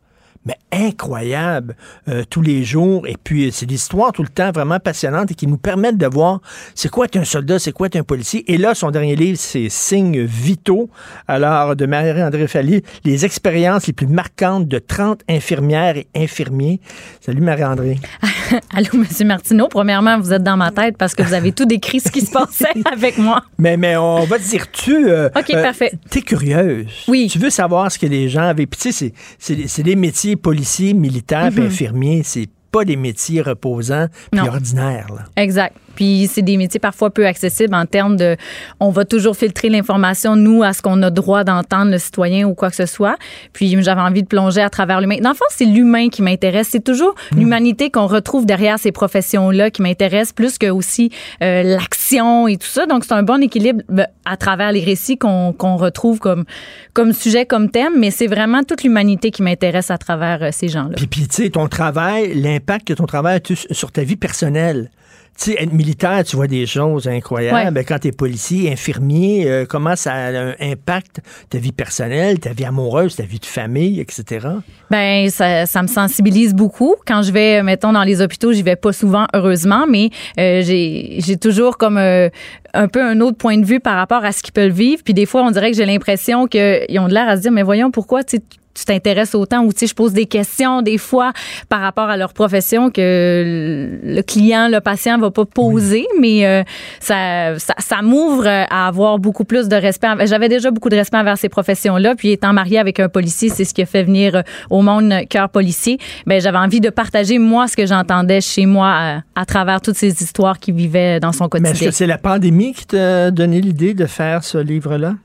mais 0.47 0.57
incroyable 0.71 1.75
euh, 2.07 2.23
tous 2.29 2.41
les 2.41 2.63
jours. 2.63 3.05
Et 3.07 3.17
puis, 3.21 3.51
c'est 3.51 3.65
des 3.65 3.75
histoires 3.75 4.13
tout 4.13 4.23
le 4.23 4.29
temps 4.29 4.51
vraiment 4.51 4.79
passionnantes 4.79 5.31
et 5.31 5.35
qui 5.35 5.45
nous 5.45 5.57
permettent 5.57 5.97
de 5.97 6.07
voir 6.07 6.39
c'est 6.73 6.89
quoi 6.89 7.05
être 7.05 7.17
un 7.17 7.25
soldat, 7.25 7.59
c'est 7.59 7.73
quoi 7.73 7.87
être 7.87 7.97
un 7.97 8.03
policier. 8.03 8.49
Et 8.51 8.57
là, 8.57 8.73
son 8.73 8.89
dernier 8.91 9.15
livre, 9.15 9.37
c'est 9.37 9.67
Signes 9.69 10.23
vitaux. 10.23 10.89
Alors, 11.27 11.75
de 11.75 11.85
Marie-André 11.85 12.47
Fally, 12.47 12.81
les 13.03 13.25
expériences 13.25 13.87
les 13.87 13.93
plus 13.93 14.07
marquantes 14.07 14.67
de 14.67 14.79
30 14.79 15.21
infirmières 15.29 15.97
et 15.97 16.07
infirmiers. 16.15 16.79
Salut 17.19 17.41
Marie-André. 17.41 17.99
Allô, 18.73 18.89
Monsieur 18.93 19.25
Martineau. 19.25 19.67
Premièrement, 19.67 20.17
vous 20.19 20.31
êtes 20.31 20.43
dans 20.43 20.57
ma 20.57 20.71
tête 20.71 20.97
parce 20.97 21.13
que 21.13 21.23
vous 21.23 21.33
avez 21.33 21.51
tout 21.51 21.65
décrit 21.65 21.99
ce 21.99 22.09
qui 22.09 22.21
se 22.21 22.31
passait 22.31 22.65
avec 22.91 23.17
moi. 23.17 23.43
Mais, 23.57 23.75
mais 23.75 23.97
on 23.97 24.23
va 24.23 24.39
te 24.39 24.43
dire, 24.43 24.71
tu... 24.71 25.09
Euh, 25.09 25.29
OK, 25.35 25.51
parfait. 25.51 25.91
T'es 26.09 26.21
curieuse. 26.21 26.87
Oui. 27.09 27.27
Tu 27.29 27.39
veux 27.39 27.49
savoir 27.49 27.91
ce 27.91 27.99
que 27.99 28.05
les 28.05 28.29
gens 28.29 28.43
avaient. 28.43 28.65
Puis 28.65 28.79
tu 28.79 28.91
sais, 28.91 29.13
c'est 29.39 29.83
des 29.83 29.95
métiers 29.95 30.36
policiers, 30.37 30.93
militaires, 30.93 31.51
Mhm. 31.51 31.65
infirmiers. 31.65 32.21
C'est 32.23 32.49
pas 32.71 32.85
des 32.85 32.95
métiers 32.95 33.41
reposants 33.41 34.07
puis 34.31 34.39
Non. 34.41 34.47
ordinaires. 34.47 35.07
Là. 35.13 35.25
Exact. 35.35 35.75
Puis 35.97 36.29
c'est 36.31 36.43
des 36.43 36.57
métiers 36.57 36.79
parfois 36.79 37.09
peu 37.09 37.25
accessibles 37.25 37.73
en 37.73 37.87
termes 37.87 38.17
de. 38.17 38.37
On 38.79 38.91
va 38.91 39.03
toujours 39.03 39.35
filtrer 39.35 39.67
l'information, 39.67 40.35
nous, 40.35 40.61
à 40.61 40.71
ce 40.71 40.83
qu'on 40.83 41.01
a 41.01 41.09
droit 41.09 41.43
d'entendre 41.43 41.89
le 41.89 41.97
citoyen 41.97 42.47
ou 42.47 42.53
quoi 42.53 42.69
que 42.69 42.75
ce 42.75 42.85
soit. 42.85 43.15
Puis 43.51 43.81
j'avais 43.81 44.01
envie 44.01 44.21
de 44.21 44.27
plonger 44.27 44.61
à 44.61 44.69
travers 44.69 45.01
l'humain. 45.01 45.17
Dans 45.21 45.31
le 45.31 45.35
fond, 45.35 45.45
c'est 45.49 45.65
l'humain 45.65 46.09
qui 46.09 46.21
m'intéresse. 46.21 46.67
C'est 46.69 46.83
toujours 46.83 47.15
l'humanité 47.35 47.89
qu'on 47.89 48.05
retrouve 48.05 48.45
derrière 48.45 48.77
ces 48.77 48.91
professions-là 48.91 49.71
qui 49.71 49.81
m'intéresse, 49.81 50.33
plus 50.33 50.59
que 50.59 50.69
aussi 50.69 51.09
euh, 51.41 51.63
l'action 51.63 52.47
et 52.47 52.57
tout 52.57 52.67
ça. 52.67 52.85
Donc 52.85 53.03
c'est 53.03 53.13
un 53.13 53.23
bon 53.23 53.41
équilibre 53.41 53.81
ben, 53.89 54.05
à 54.25 54.37
travers 54.37 54.71
les 54.71 54.83
récits 54.83 55.17
qu'on 55.17 55.51
qu'on 55.51 55.77
retrouve 55.77 56.19
comme, 56.19 56.45
comme 56.93 57.11
sujet, 57.11 57.47
comme 57.47 57.71
thème. 57.71 57.93
Mais 57.97 58.11
c'est 58.11 58.27
vraiment 58.27 58.61
toute 58.61 58.83
l'humanité 58.83 59.31
qui 59.31 59.41
m'intéresse 59.41 59.89
à 59.89 59.97
travers 59.97 60.43
euh, 60.43 60.49
ces 60.51 60.67
gens-là. 60.67 60.93
Puis, 60.95 61.07
puis 61.07 61.27
tu 61.27 61.43
sais, 61.43 61.49
ton 61.49 61.67
travail, 61.67 62.35
l'impact 62.35 62.87
que 62.87 62.93
ton 62.93 63.07
travail 63.07 63.37
a 63.37 63.73
sur 63.73 63.91
ta 63.91 64.03
vie 64.03 64.15
personnelle? 64.15 64.91
Tu 65.37 65.51
sais, 65.51 65.63
être 65.63 65.73
militaire, 65.73 66.23
tu 66.23 66.35
vois 66.35 66.47
des 66.47 66.65
choses 66.65 67.07
incroyables. 67.07 67.77
Ouais. 67.77 67.83
Quand 67.83 67.99
tu 67.99 68.07
es 68.07 68.11
policier, 68.11 68.71
infirmier, 68.71 69.47
euh, 69.47 69.65
comment 69.67 69.95
ça 69.95 70.13
a 70.13 70.31
un 70.31 70.55
impact 70.59 71.21
ta 71.49 71.59
vie 71.59 71.71
personnelle, 71.71 72.39
ta 72.39 72.53
vie 72.53 72.65
amoureuse, 72.65 73.15
ta 73.15 73.23
vie 73.23 73.39
de 73.39 73.45
famille, 73.45 73.99
etc. 73.99 74.47
Ben 74.89 75.29
ça, 75.29 75.65
ça 75.65 75.81
me 75.81 75.87
sensibilise 75.87 76.53
beaucoup. 76.53 76.95
Quand 77.05 77.21
je 77.21 77.31
vais, 77.31 77.61
mettons, 77.61 77.93
dans 77.93 78.03
les 78.03 78.21
hôpitaux, 78.21 78.51
j'y 78.51 78.63
vais 78.63 78.75
pas 78.75 78.93
souvent, 78.93 79.27
heureusement, 79.33 79.85
mais 79.87 80.09
euh, 80.39 80.61
j'ai 80.63 81.17
j'ai 81.19 81.37
toujours 81.37 81.77
comme 81.77 81.97
euh, 81.97 82.29
un 82.73 82.87
peu 82.87 83.03
un 83.03 83.21
autre 83.21 83.37
point 83.37 83.57
de 83.57 83.65
vue 83.65 83.79
par 83.79 83.95
rapport 83.95 84.25
à 84.25 84.31
ce 84.31 84.41
qu'ils 84.41 84.53
peuvent 84.53 84.71
vivre. 84.71 85.01
Puis 85.03 85.13
des 85.13 85.25
fois, 85.25 85.43
on 85.43 85.51
dirait 85.51 85.71
que 85.71 85.77
j'ai 85.77 85.85
l'impression 85.85 86.47
qu'ils 86.47 86.99
ont 86.99 87.07
de 87.07 87.13
l'air 87.13 87.27
à 87.27 87.37
se 87.37 87.41
dire, 87.41 87.51
mais 87.51 87.63
voyons, 87.63 87.91
pourquoi 87.91 88.23
tu 88.23 88.37
sais, 88.37 88.43
tu 88.77 88.85
t'intéresses 88.85 89.35
autant 89.35 89.63
ou 89.63 89.73
tu 89.73 89.79
sais 89.79 89.87
je 89.87 89.95
pose 89.95 90.13
des 90.13 90.25
questions 90.25 90.81
des 90.81 90.97
fois 90.97 91.33
par 91.69 91.81
rapport 91.81 92.09
à 92.09 92.17
leur 92.17 92.33
profession 92.33 92.89
que 92.91 93.99
le 94.03 94.21
client 94.21 94.67
le 94.69 94.79
patient 94.79 95.17
va 95.17 95.31
pas 95.31 95.45
poser 95.45 96.05
mais 96.19 96.45
euh, 96.45 96.63
ça 96.99 97.57
ça, 97.57 97.73
ça 97.79 98.01
m'ouvre 98.01 98.47
à 98.47 98.87
avoir 98.87 99.19
beaucoup 99.19 99.45
plus 99.45 99.67
de 99.67 99.75
respect 99.75 100.07
j'avais 100.25 100.49
déjà 100.49 100.71
beaucoup 100.71 100.89
de 100.89 100.95
respect 100.95 101.17
envers 101.17 101.37
ces 101.37 101.49
professions 101.49 101.97
là 101.97 102.15
puis 102.15 102.31
étant 102.31 102.53
mariée 102.53 102.79
avec 102.79 102.99
un 102.99 103.09
policier 103.09 103.49
c'est 103.49 103.65
ce 103.65 103.73
qui 103.73 103.81
a 103.81 103.85
fait 103.85 104.03
venir 104.03 104.35
euh, 104.35 104.41
au 104.69 104.81
monde 104.81 105.13
cœur 105.29 105.49
policier. 105.49 105.97
Ben 106.25 106.39
j'avais 106.41 106.57
envie 106.57 106.79
de 106.81 106.89
partager 106.89 107.39
moi 107.39 107.67
ce 107.67 107.75
que 107.75 107.85
j'entendais 107.85 108.41
chez 108.41 108.65
moi 108.65 108.89
à, 108.89 109.21
à 109.35 109.45
travers 109.45 109.81
toutes 109.81 109.95
ces 109.95 110.21
histoires 110.23 110.59
qu'il 110.59 110.75
vivait 110.75 111.19
dans 111.19 111.31
son 111.31 111.47
Mais 111.53 111.59
est-ce 111.59 111.69
quotidien. 111.71 111.89
que 111.89 111.95
c'est 111.95 112.07
la 112.07 112.17
pandémie 112.17 112.73
qui 112.73 112.85
t'a 112.85 113.31
donné 113.31 113.61
l'idée 113.61 113.93
de 113.93 114.05
faire 114.05 114.43
ce 114.43 114.57
livre-là? 114.57 115.15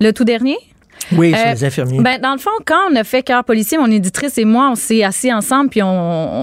le 0.00 0.12
tout 0.12 0.24
dernier? 0.24 0.56
Oui, 1.12 1.32
sur 1.32 1.38
Euh, 1.46 1.52
les 1.52 1.64
infirmiers. 1.64 2.00
Ben, 2.00 2.20
dans 2.20 2.32
le 2.32 2.38
fond, 2.38 2.50
quand 2.64 2.90
on 2.90 2.96
a 2.96 3.04
fait 3.04 3.22
Cœur 3.22 3.44
policier, 3.44 3.78
mon 3.78 3.90
éditrice 3.90 4.38
et 4.38 4.44
moi, 4.44 4.70
on 4.72 4.74
s'est 4.74 5.04
assis 5.04 5.32
ensemble 5.32 5.70
puis 5.70 5.82
on, 5.82 5.86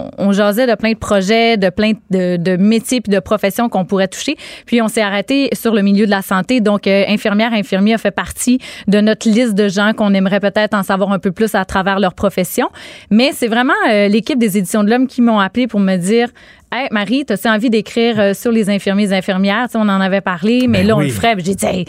on, 0.06 0.12
on 0.18 0.32
jasait 0.32 0.68
de 0.68 0.76
plein 0.76 0.92
de 0.94 0.98
projets, 0.98 1.58
de 1.58 1.70
plein 1.70 1.94
de, 2.12 2.38
de 2.38 2.56
métiers 2.56 3.02
puis 3.02 3.12
de 3.12 3.20
professions 3.20 3.68
qu'on 3.70 3.86
pourrait 3.86 4.08
toucher. 4.08 4.36
Puis 4.66 4.82
on 4.82 4.88
s'est 4.88 5.02
arrêté 5.02 5.50
sur 5.54 5.74
le 5.74 5.82
milieu 5.82 6.06
de 6.06 6.12
la 6.12 6.22
santé. 6.22 6.62
Donc, 6.62 6.88
euh, 6.88 7.04
infirmière, 7.08 7.52
infirmier 7.54 7.94
a 7.96 7.98
fait 7.98 8.12
partie 8.12 8.60
de 8.88 9.02
notre 9.02 9.28
liste 9.30 9.54
de 9.56 9.68
gens 9.68 9.92
qu'on 9.94 10.14
aimerait 10.14 10.40
peut-être 10.40 10.74
en 10.74 10.84
savoir 10.84 11.12
un 11.12 11.20
peu 11.20 11.32
plus 11.32 11.56
à 11.56 11.66
travers 11.66 12.00
leur 12.00 12.14
profession. 12.14 12.70
Mais 13.10 13.32
c'est 13.34 13.48
vraiment 13.48 13.74
euh, 13.92 14.08
l'équipe 14.08 14.40
des 14.40 14.58
Éditions 14.58 14.84
de 14.84 14.90
l'Homme 14.90 15.08
qui 15.08 15.22
m'ont 15.22 15.40
appelé 15.40 15.68
pour 15.68 15.80
me 15.80 15.98
dire 15.98 16.30
Hey, 16.72 16.88
Marie, 16.90 17.24
as-tu 17.30 17.48
envie 17.48 17.70
d'écrire 17.70 18.20
euh, 18.20 18.34
sur 18.34 18.52
les 18.52 18.70
infirmiers 18.70 19.12
et 19.12 19.16
infirmières? 19.16 19.68
On 19.76 19.82
en 19.90 20.02
avait 20.02 20.22
parlé, 20.22 20.66
mais 20.68 20.80
Ben 20.80 20.88
là, 20.88 20.96
on 20.96 21.00
oui. 21.00 21.08
le 21.08 21.14
ferait. 21.14 21.36
J'ai 21.38 21.54
dit, 21.54 21.66
Hey, 21.66 21.86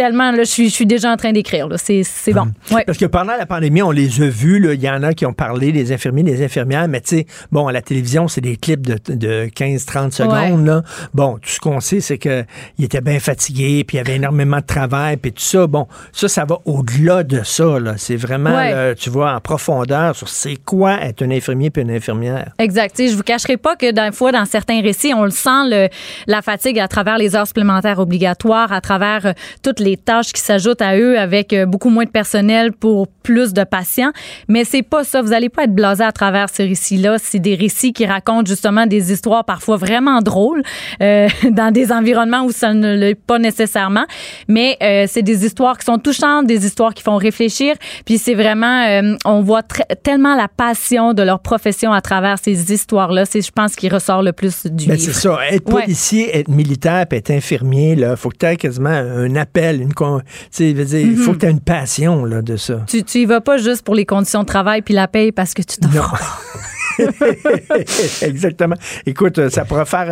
tellement, 0.00 0.30
là, 0.30 0.38
je 0.44 0.50
suis, 0.50 0.70
je 0.70 0.74
suis 0.74 0.86
déjà 0.86 1.12
en 1.12 1.16
train 1.18 1.30
d'écrire. 1.32 1.68
là. 1.68 1.76
C'est 1.76 2.02
c'est 2.04 2.32
bon. 2.32 2.48
Ouais. 2.70 2.84
Parce 2.86 2.96
que 2.96 3.04
pendant 3.04 3.36
la 3.36 3.44
pandémie, 3.44 3.82
on 3.82 3.90
les 3.90 4.22
a 4.22 4.28
vus. 4.28 4.66
Il 4.72 4.80
y 4.82 4.88
en 4.88 5.02
a 5.02 5.12
qui 5.12 5.26
ont 5.26 5.34
parlé, 5.34 5.72
des 5.72 5.92
infirmiers, 5.92 6.22
des 6.22 6.42
infirmières. 6.42 6.88
Mais 6.88 7.02
tu 7.02 7.18
sais, 7.18 7.26
bon, 7.52 7.66
à 7.66 7.72
la 7.72 7.82
télévision, 7.82 8.26
c'est 8.26 8.40
des 8.40 8.56
clips 8.56 8.86
de, 8.86 8.98
de 9.14 9.46
15-30 9.54 10.12
secondes. 10.12 10.64
Là. 10.64 10.82
Bon, 11.12 11.34
tout 11.34 11.50
ce 11.50 11.60
qu'on 11.60 11.80
sait, 11.80 12.00
c'est 12.00 12.16
qu'ils 12.16 12.46
étaient 12.82 13.02
bien 13.02 13.20
fatigués, 13.20 13.84
puis 13.84 13.96
il 13.96 13.98
y 13.98 14.00
avait 14.00 14.16
énormément 14.16 14.56
de 14.56 14.64
travail, 14.64 15.18
puis 15.18 15.32
tout 15.32 15.42
ça. 15.42 15.66
Bon, 15.66 15.86
ça, 16.12 16.28
ça 16.28 16.46
va 16.46 16.58
au-delà 16.64 17.22
de 17.22 17.42
ça. 17.44 17.78
là. 17.78 17.94
C'est 17.98 18.16
vraiment, 18.16 18.56
Ouais. 18.56 18.70
là, 18.72 18.94
tu 18.94 19.10
vois, 19.10 19.34
en 19.34 19.40
profondeur 19.40 20.16
sur 20.16 20.30
c'est 20.30 20.56
quoi 20.64 20.98
être 21.02 21.20
un 21.22 21.30
infirmier 21.30 21.68
puis 21.68 21.82
une 21.82 21.90
infirmière. 21.90 22.52
Exact. 22.58 22.96
Je 22.98 23.14
vous 23.14 23.22
cacherai 23.22 23.58
pas 23.58 23.76
que 23.76 23.90
des 23.92 24.12
fois, 24.16 24.32
dans 24.32 24.46
certains 24.46 24.80
récits, 24.80 25.12
on 25.14 25.24
le 25.24 25.30
sent, 25.30 25.64
le, 25.68 25.88
la 26.26 26.40
fatigue 26.40 26.78
à 26.78 26.88
travers 26.88 27.18
les 27.18 27.36
heures 27.36 27.46
supplémentaires 27.46 27.98
obligatoires, 27.98 28.72
à 28.72 28.80
travers 28.80 29.26
euh, 29.26 29.32
toutes 29.62 29.80
les 29.80 29.89
tâches 29.96 30.32
qui 30.32 30.40
s'ajoutent 30.40 30.82
à 30.82 30.96
eux 30.96 31.18
avec 31.18 31.52
euh, 31.52 31.66
beaucoup 31.66 31.90
moins 31.90 32.04
de 32.04 32.10
personnel 32.10 32.72
pour 32.72 33.08
plus 33.08 33.52
de 33.52 33.64
patients. 33.64 34.10
Mais 34.48 34.64
c'est 34.64 34.82
pas 34.82 35.04
ça. 35.04 35.22
Vous 35.22 35.32
allez 35.32 35.48
pas 35.48 35.64
être 35.64 35.74
blasé 35.74 36.02
à 36.04 36.12
travers 36.12 36.48
ces 36.48 36.64
récits-là. 36.66 37.16
C'est 37.18 37.38
des 37.38 37.54
récits 37.54 37.92
qui 37.92 38.06
racontent 38.06 38.46
justement 38.46 38.86
des 38.86 39.12
histoires 39.12 39.44
parfois 39.44 39.76
vraiment 39.76 40.20
drôles 40.20 40.62
euh, 41.02 41.28
dans 41.50 41.70
des 41.72 41.92
environnements 41.92 42.42
où 42.44 42.52
ça 42.52 42.74
ne 42.74 42.94
l'est 42.96 43.14
pas 43.14 43.38
nécessairement. 43.38 44.04
Mais 44.48 44.76
euh, 44.82 45.04
c'est 45.08 45.22
des 45.22 45.44
histoires 45.44 45.78
qui 45.78 45.84
sont 45.86 45.98
touchantes, 45.98 46.46
des 46.46 46.66
histoires 46.66 46.94
qui 46.94 47.02
font 47.02 47.16
réfléchir. 47.16 47.74
Puis 48.04 48.18
c'est 48.18 48.34
vraiment, 48.34 48.84
euh, 48.88 49.14
on 49.24 49.40
voit 49.42 49.62
tellement 49.62 50.34
la 50.36 50.48
passion 50.48 51.12
de 51.14 51.22
leur 51.22 51.40
profession 51.40 51.92
à 51.92 52.00
travers 52.00 52.38
ces 52.42 52.72
histoires-là. 52.72 53.24
C'est, 53.24 53.42
je 53.42 53.50
pense, 53.50 53.76
qui 53.76 53.88
ressort 53.88 54.22
le 54.22 54.32
plus 54.32 54.66
du 54.66 54.86
Ben, 54.86 54.94
livre. 54.96 55.12
c'est 55.12 55.20
ça. 55.20 55.38
Être 55.50 55.70
Ouais. 55.72 55.82
policier, 55.82 56.36
être 56.38 56.48
militaire, 56.48 57.06
puis 57.06 57.18
être 57.18 57.30
infirmier, 57.30 57.94
là, 57.94 58.16
faut 58.16 58.30
que 58.30 58.38
tu 58.38 58.46
aies 58.46 58.56
quasiment 58.56 58.88
un 58.90 59.36
appel, 59.36 59.79
une 59.82 59.94
con- 59.94 60.20
il 60.58 61.16
faut 61.16 61.30
Mhm. 61.32 61.36
que 61.36 61.40
tu 61.40 61.46
aies 61.46 61.50
une 61.50 61.60
passion 61.60 62.24
là, 62.24 62.42
de 62.42 62.56
ça. 62.56 62.84
Tu, 62.86 63.02
tu 63.02 63.18
y 63.18 63.24
vas 63.26 63.40
pas 63.40 63.58
juste 63.58 63.82
pour 63.82 63.94
les 63.94 64.06
conditions 64.06 64.40
de 64.40 64.46
travail 64.46 64.82
puis 64.82 64.94
la 64.94 65.08
paye 65.08 65.32
parce 65.32 65.54
que 65.54 65.62
tu 65.62 65.76
t'en. 65.78 65.88
Exactement. 68.22 68.76
Écoute, 69.06 69.38
euh, 69.38 69.50
ça 69.50 69.64
pourrait 69.64 69.86
faire 69.86 70.10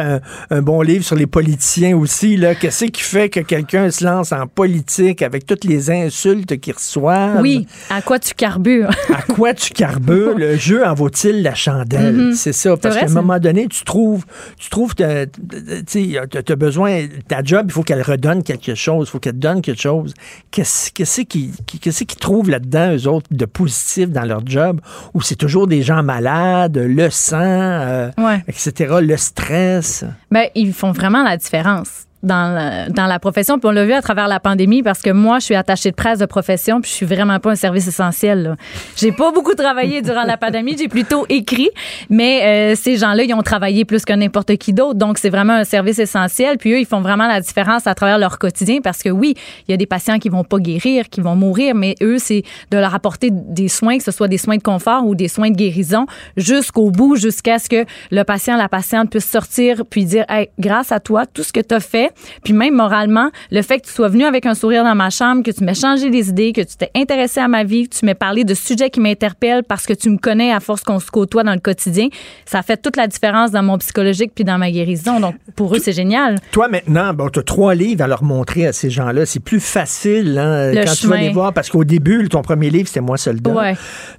un, 0.51 0.57
un 0.57 0.63
bon 0.63 0.83
livre 0.83 1.05
sur 1.05 1.17
les 1.17 1.27
politiciens 1.27 1.97
aussi. 1.97 2.41
Qu'est-ce 2.61 2.87
qui 2.87 3.03
fait 3.03 3.29
que 3.29 3.41
quelqu'un 3.41 3.91
se 3.91 4.05
lance 4.05 4.33
en 4.33 4.47
politique 4.47 5.23
avec 5.23 5.47
toutes 5.47 5.65
les 5.65 5.91
insultes 5.91 6.59
qu'il 6.61 6.75
reçoit? 6.75 7.35
Oui, 7.41 7.67
à 7.91 8.03
quoi 8.03 8.19
tu 8.19 8.35
carbures? 8.35 8.91
À 9.19 9.23
quoi 9.23 9.55
tu 9.55 9.71
carbures? 9.71 10.39
Le 10.39 10.57
jeu 10.57 10.87
en 10.87 10.95
vaut-il 10.95 11.43
la 11.43 11.55
chandelle? 11.55 12.15
Mhm. 12.15 12.35
C'est 12.35 12.53
ça. 12.53 12.77
Parce 12.77 12.97
qu'à 12.97 13.07
un 13.07 13.09
moment 13.09 13.39
donné, 13.39 13.67
tu 13.67 13.85
trouves, 13.85 14.25
tu 14.59 14.71
trouves, 14.71 14.95
que, 14.95 15.27
tu 15.87 16.53
as 16.53 16.57
besoin, 16.57 17.07
ta 17.27 17.43
job, 17.43 17.67
il 17.69 17.73
faut 17.73 17.83
qu'elle 17.83 18.03
redonne 18.03 18.43
quelque 18.43 18.75
chose, 18.75 19.09
il 19.09 19.11
faut 19.11 19.19
qu'elle 19.19 19.33
te 19.33 19.39
donne 19.39 19.63
quelque 19.63 19.81
chose. 19.81 20.15
Qu'est-ce 20.51 20.93
qu'est-ce 20.93 21.23
qui, 21.23 21.53
qu'est-ce 21.81 22.05
qu'ils 22.05 22.19
trouvent 22.19 22.51
là-dedans, 22.51 22.95
eux 22.95 23.09
autres, 23.09 23.27
de 23.31 23.45
positif 23.45 24.11
dans 24.11 24.25
leur 24.25 24.47
job? 24.47 24.81
Ou 25.15 25.23
c'est 25.23 25.37
toujours 25.37 25.67
des 25.67 25.83
gens 25.83 26.03
malades, 26.03 26.68
le 26.77 27.11
sang, 27.11 27.39
euh, 27.41 28.11
Ouais. 28.19 28.43
etc., 28.49 28.97
le 29.01 29.17
stress? 29.17 30.05
Ben, 30.31 30.49
ils 30.55 30.73
font 30.75 30.93
vraiment 30.93 31.23
la 31.23 31.37
différence. 31.37 32.08
Dans 32.23 32.53
la, 32.53 32.89
dans 32.89 33.07
la 33.07 33.21
profession, 33.21 33.61
puis 33.61 33.69
on 33.69 33.71
l'a 33.71 33.87
vu 33.87 33.93
à 33.93 34.03
travers 34.03 34.27
la 34.27 34.41
pandémie 34.41 34.83
parce 34.83 35.03
que 35.03 35.11
moi, 35.11 35.39
je 35.39 35.45
suis 35.45 35.55
attachée 35.55 35.91
de 35.91 35.95
presse 35.95 36.19
de 36.19 36.27
profession, 36.27 36.81
puis 36.81 36.91
je 36.91 36.97
suis 36.97 37.07
vraiment 37.07 37.39
pas 37.39 37.53
un 37.53 37.55
service 37.55 37.87
essentiel. 37.87 38.43
là. 38.43 38.57
J'ai 38.97 39.13
pas 39.13 39.31
beaucoup 39.31 39.55
travaillé 39.55 40.03
durant 40.03 40.25
la 40.25 40.37
pandémie, 40.37 40.77
j'ai 40.77 40.89
plutôt 40.89 41.27
écrit, 41.29 41.71
mais 42.11 42.73
euh, 42.73 42.75
ces 42.75 42.97
gens-là, 42.97 43.23
ils 43.23 43.35
ont 43.35 43.43
travaillé 43.43 43.85
plus 43.85 44.05
que 44.05 44.13
n'importe 44.13 44.57
qui 44.57 44.73
d'autre, 44.73 44.99
donc 44.99 45.19
c'est 45.19 45.31
vraiment 45.31 45.53
un 45.53 45.65
service 45.65 46.01
essentiel. 46.01 46.59
Puis 46.59 46.73
eux, 46.73 46.81
ils 46.81 46.87
font 46.87 47.01
vraiment 47.01 47.29
la 47.29 47.41
différence 47.41 47.87
à 47.87 47.95
travers 47.95 48.19
leur 48.19 48.39
quotidien 48.39 48.81
parce 48.83 49.03
que 49.03 49.11
oui, 49.11 49.35
il 49.69 49.71
y 49.71 49.75
a 49.75 49.77
des 49.77 49.87
patients 49.87 50.19
qui 50.19 50.29
vont 50.29 50.45
pas 50.45 50.59
guérir, 50.59 51.09
qui 51.09 51.21
vont 51.21 51.37
mourir, 51.37 51.75
mais 51.75 51.95
eux, 52.03 52.19
c'est 52.19 52.43
de 52.71 52.79
leur 52.79 52.95
apporter 52.95 53.31
des 53.31 53.69
soins, 53.69 53.99
que 53.99 54.05
ce 54.05 54.11
soit 54.11 54.29
des 54.29 54.39
soins 54.39 54.57
de 54.57 54.63
confort 54.63 55.07
ou 55.07 55.15
des 55.15 55.29
soins 55.29 55.51
de 55.51 55.57
guérison, 55.57 56.07
jusqu'au 56.37 56.91
bout, 56.91 57.17
jusqu'à 57.17 57.59
ce 57.59 57.69
que 57.69 57.85
le 58.11 58.23
patient, 58.25 58.57
la 58.57 58.69
patiente 58.69 59.11
puisse 59.11 59.29
sortir 59.29 59.83
puis 59.89 60.05
dire, 60.05 60.25
hey, 60.29 60.49
grâce 60.59 60.93
à 60.93 61.01
toi, 61.01 61.27
tout 61.27 61.43
ce 61.43 61.53
que 61.53 61.61
tu 61.61 61.75
as 61.75 61.81
fait, 61.81 62.08
fait. 62.09 62.39
Puis 62.45 62.53
même 62.53 62.75
moralement, 62.75 63.31
le 63.51 63.63
fait 63.63 63.81
que 63.81 63.87
tu 63.87 63.93
sois 63.93 64.09
venu 64.09 64.25
avec 64.25 64.47
un 64.47 64.55
sourire 64.55 64.85
dans 64.85 64.95
ma 64.95 65.11
chambre, 65.11 65.43
que 65.43 65.51
tu 65.51 65.65
m'aies 65.65 65.75
changé 65.75 66.11
des 66.11 66.29
idées, 66.29 66.53
que 66.53 66.61
tu 66.61 66.77
t'es 66.77 66.91
intéressé 66.95 67.41
à 67.41 67.49
ma 67.49 67.65
vie, 67.65 67.89
que 67.89 67.97
tu 67.97 68.05
m'aies 68.07 68.15
parlé 68.15 68.45
de 68.45 68.55
sujets 68.55 68.91
qui 68.91 69.01
m'interpellent 69.01 69.63
parce 69.65 69.87
que 69.87 69.93
tu 69.93 70.11
me 70.11 70.19
connais 70.19 70.53
à 70.53 70.61
force 70.61 70.83
qu'on 70.83 70.99
se 71.01 71.11
côtoie 71.11 71.43
dans 71.45 71.53
le 71.55 71.61
quotidien, 71.61 72.09
ça 72.45 72.63
fait 72.63 72.77
toute 72.77 72.97
la 72.97 73.07
différence 73.07 73.51
dans 73.51 73.63
mon 73.63 73.79
psychologique 73.79 74.33
puis 74.35 74.45
dans 74.45 74.59
ma 74.59 74.71
guérison. 74.71 75.21
Donc, 75.21 75.35
pour 75.57 75.75
eux, 75.75 75.79
c'est 75.83 75.93
génial. 75.93 76.37
Toi, 76.53 76.69
maintenant, 76.69 77.13
bon, 77.15 77.29
tu 77.29 77.39
as 77.41 77.43
trois 77.43 77.75
livres 77.75 78.03
à 78.05 78.07
leur 78.07 78.23
montrer 78.23 78.67
à 78.67 78.73
ces 78.73 78.91
gens-là. 78.91 79.27
C'est 79.27 79.41
plus 79.41 79.61
facile 79.61 80.39
hein, 80.39 80.73
quand 80.75 80.95
tu 80.95 81.07
vas 81.07 81.17
les 81.17 81.31
voir, 81.31 81.53
parce 81.53 81.69
qu'au 81.71 81.85
début, 81.85 82.29
ton 82.29 82.43
premier 82.43 82.71
livre, 82.71 82.89
c'était 82.89 83.01
Moi 83.01 83.17
soldat. 83.17 83.51
Ouais. 83.51 83.75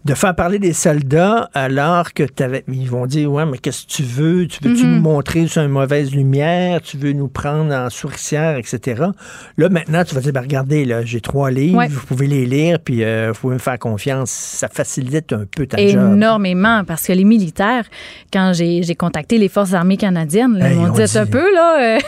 De 0.06 0.14
faire 0.14 0.36
parler 0.36 0.60
des 0.60 0.74
soldats 0.74 1.50
alors 1.54 2.14
que 2.14 2.24
t'avais, 2.24 2.64
ils 2.72 2.90
vont 2.90 3.06
dire, 3.06 3.32
ouais, 3.32 3.46
mais 3.46 3.58
qu'est-ce 3.58 3.86
que 3.86 3.92
tu 3.92 4.04
veux? 4.04 4.48
Tu 4.48 4.60
veux-tu 4.64 4.84
Mhm. 4.86 4.96
nous 4.96 5.02
montrer 5.02 5.48
sur 5.48 5.62
une 5.62 5.70
mauvaise 5.72 6.12
lumière? 6.12 6.82
Tu 6.82 6.98
veux 6.98 7.12
nous 7.14 7.28
prendre 7.28 7.72
en 7.86 7.90
souricière, 7.90 8.58
etc. 8.58 9.04
Là, 9.58 9.70
maintenant, 9.70 10.04
tu 10.04 10.16
vas 10.16 10.22
dire, 10.22 10.34
ben, 10.34 10.42
regardez, 10.42 10.86
là, 10.86 11.04
j'ai 11.04 11.22
trois 11.22 11.52
livres, 11.52 11.78
Ouais. 11.78 11.88
vous 11.88 12.06
pouvez 12.06 12.28
les 12.28 12.46
lire, 12.46 12.80
puis 12.84 13.04
euh, 13.04 13.32
vous 13.34 13.40
pouvez 13.40 13.54
me 13.56 13.60
faire 13.60 13.80
confiance. 13.80 14.30
Ça 14.30 14.68
facilite 14.68 15.34
un 15.34 15.46
peu 15.46 15.66
ta 15.68 15.78
job. 15.78 16.14
Énormément, 16.14 16.84
parce 16.86 17.06
que 17.08 17.14
les 17.14 17.24
militaires, 17.24 17.86
quand 18.32 18.52
j'ai 18.54 18.96
contacté 18.96 19.38
les 19.38 19.50
Forces 19.50 19.74
armées 19.74 19.98
canadiennes, 19.98 20.58
là, 20.58 20.68
Hey, 20.70 20.76
ils 20.76 20.80
m'ont 20.80 20.90
on 20.90 20.94
dit 20.94 21.04
dit- 21.04 21.18
un 21.18 21.26
peu, 21.26 21.54
là, 21.54 21.98
euh, 21.98 22.00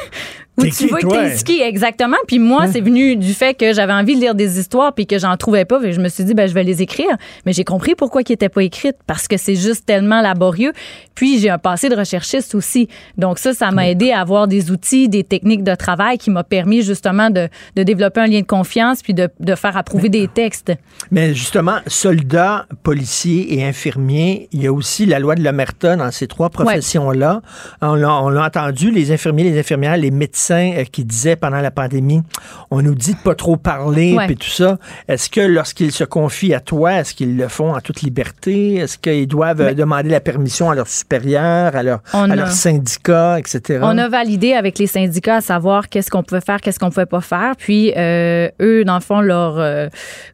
où 0.61 0.65
tu 0.65 0.71
qui, 0.71 0.87
vas 0.87 0.99
t'es 1.45 1.61
exactement. 1.67 2.17
Puis 2.27 2.39
moi, 2.39 2.67
c'est 2.67 2.81
venu 2.81 3.15
du 3.15 3.33
fait 3.33 3.53
que 3.53 3.73
j'avais 3.73 3.93
envie 3.93 4.15
de 4.15 4.21
lire 4.21 4.35
des 4.35 4.59
histoires 4.59 4.93
puis 4.93 5.07
que 5.07 5.19
j'en 5.19 5.35
trouvais 5.37 5.65
pas. 5.65 5.81
Et 5.83 5.93
je 5.93 6.01
me 6.01 6.09
suis 6.09 6.23
dit, 6.23 6.33
ben, 6.33 6.47
je 6.47 6.53
vais 6.53 6.63
les 6.63 6.81
écrire. 6.81 7.15
Mais 7.45 7.53
j'ai 7.53 7.63
compris 7.63 7.95
pourquoi 7.95 8.21
ils 8.21 8.31
n'étaient 8.31 8.49
pas 8.49 8.63
écrites, 8.63 8.97
parce 9.07 9.27
que 9.27 9.37
c'est 9.37 9.55
juste 9.55 9.85
tellement 9.85 10.21
laborieux. 10.21 10.73
Puis 11.15 11.39
j'ai 11.39 11.49
un 11.49 11.57
passé 11.57 11.89
de 11.89 11.95
recherchiste 11.95 12.55
aussi. 12.55 12.87
Donc 13.17 13.39
ça, 13.39 13.53
ça 13.53 13.71
m'a 13.71 13.89
aidé 13.89 14.11
à 14.11 14.21
avoir 14.21 14.47
des 14.47 14.71
outils, 14.71 15.09
des 15.09 15.23
techniques 15.23 15.63
de 15.63 15.75
travail 15.75 16.17
qui 16.17 16.29
m'a 16.29 16.43
permis 16.43 16.81
justement 16.81 17.29
de, 17.29 17.47
de 17.75 17.83
développer 17.83 18.21
un 18.21 18.27
lien 18.27 18.41
de 18.41 18.45
confiance 18.45 19.01
puis 19.01 19.13
de, 19.13 19.29
de 19.39 19.55
faire 19.55 19.77
approuver 19.77 20.09
des 20.09 20.27
textes. 20.27 20.71
Mais 21.11 21.33
justement, 21.33 21.77
soldats, 21.87 22.65
policiers 22.83 23.55
et 23.55 23.63
infirmiers, 23.63 24.49
il 24.51 24.63
y 24.63 24.67
a 24.67 24.73
aussi 24.73 25.05
la 25.05 25.19
loi 25.19 25.35
de 25.35 25.43
l'omerta 25.43 25.95
dans 25.95 26.11
ces 26.11 26.27
trois 26.27 26.49
professions-là. 26.49 27.41
On 27.81 27.95
l'a 27.95 28.45
entendu, 28.45 28.91
les 28.91 29.11
infirmiers, 29.11 29.43
les 29.43 29.59
infirmières, 29.59 29.97
les 29.97 30.11
médecins 30.11 30.50
euh, 30.53 30.83
qui 30.83 31.05
disaient 31.05 31.35
pendant 31.35 31.59
la 31.61 31.71
pandémie, 31.71 32.21
on 32.69 32.81
nous 32.81 32.95
dit 32.95 33.13
de 33.13 33.19
pas 33.19 33.35
trop 33.35 33.57
parler, 33.57 34.15
puis 34.27 34.35
tout 34.35 34.47
ça. 34.49 34.77
Est-ce 35.07 35.29
que 35.29 35.41
lorsqu'ils 35.41 35.91
se 35.91 36.03
confient 36.03 36.53
à 36.53 36.59
toi, 36.59 36.93
est-ce 36.99 37.13
qu'ils 37.13 37.37
le 37.37 37.47
font 37.47 37.73
en 37.75 37.79
toute 37.81 38.01
liberté? 38.01 38.75
Est-ce 38.75 38.97
qu'ils 38.97 39.27
doivent 39.27 39.61
euh, 39.61 39.73
demander 39.73 40.09
la 40.09 40.19
permission 40.19 40.69
à 40.69 40.75
leurs 40.75 40.87
supérieurs, 40.87 41.75
à, 41.75 41.83
leur, 41.83 41.99
à 42.13 42.23
a- 42.23 42.27
leurs 42.35 42.51
syndicats, 42.51 43.39
etc.? 43.39 43.79
On 43.83 43.97
a 43.97 44.07
validé 44.09 44.53
avec 44.53 44.77
les 44.79 44.87
syndicats 44.87 45.37
à 45.37 45.41
savoir 45.41 45.89
qu'est-ce 45.89 46.09
qu'on 46.11 46.23
pouvait 46.23 46.41
faire, 46.41 46.61
qu'est-ce 46.61 46.79
qu'on 46.79 46.89
pouvait 46.89 47.05
pas 47.05 47.21
faire. 47.21 47.53
Puis 47.57 47.93
euh, 47.97 48.49
eux, 48.61 48.83
dans 48.85 48.95
le 48.95 49.01
fond, 49.01 49.21
leur 49.21 49.57
euh, 49.59 49.87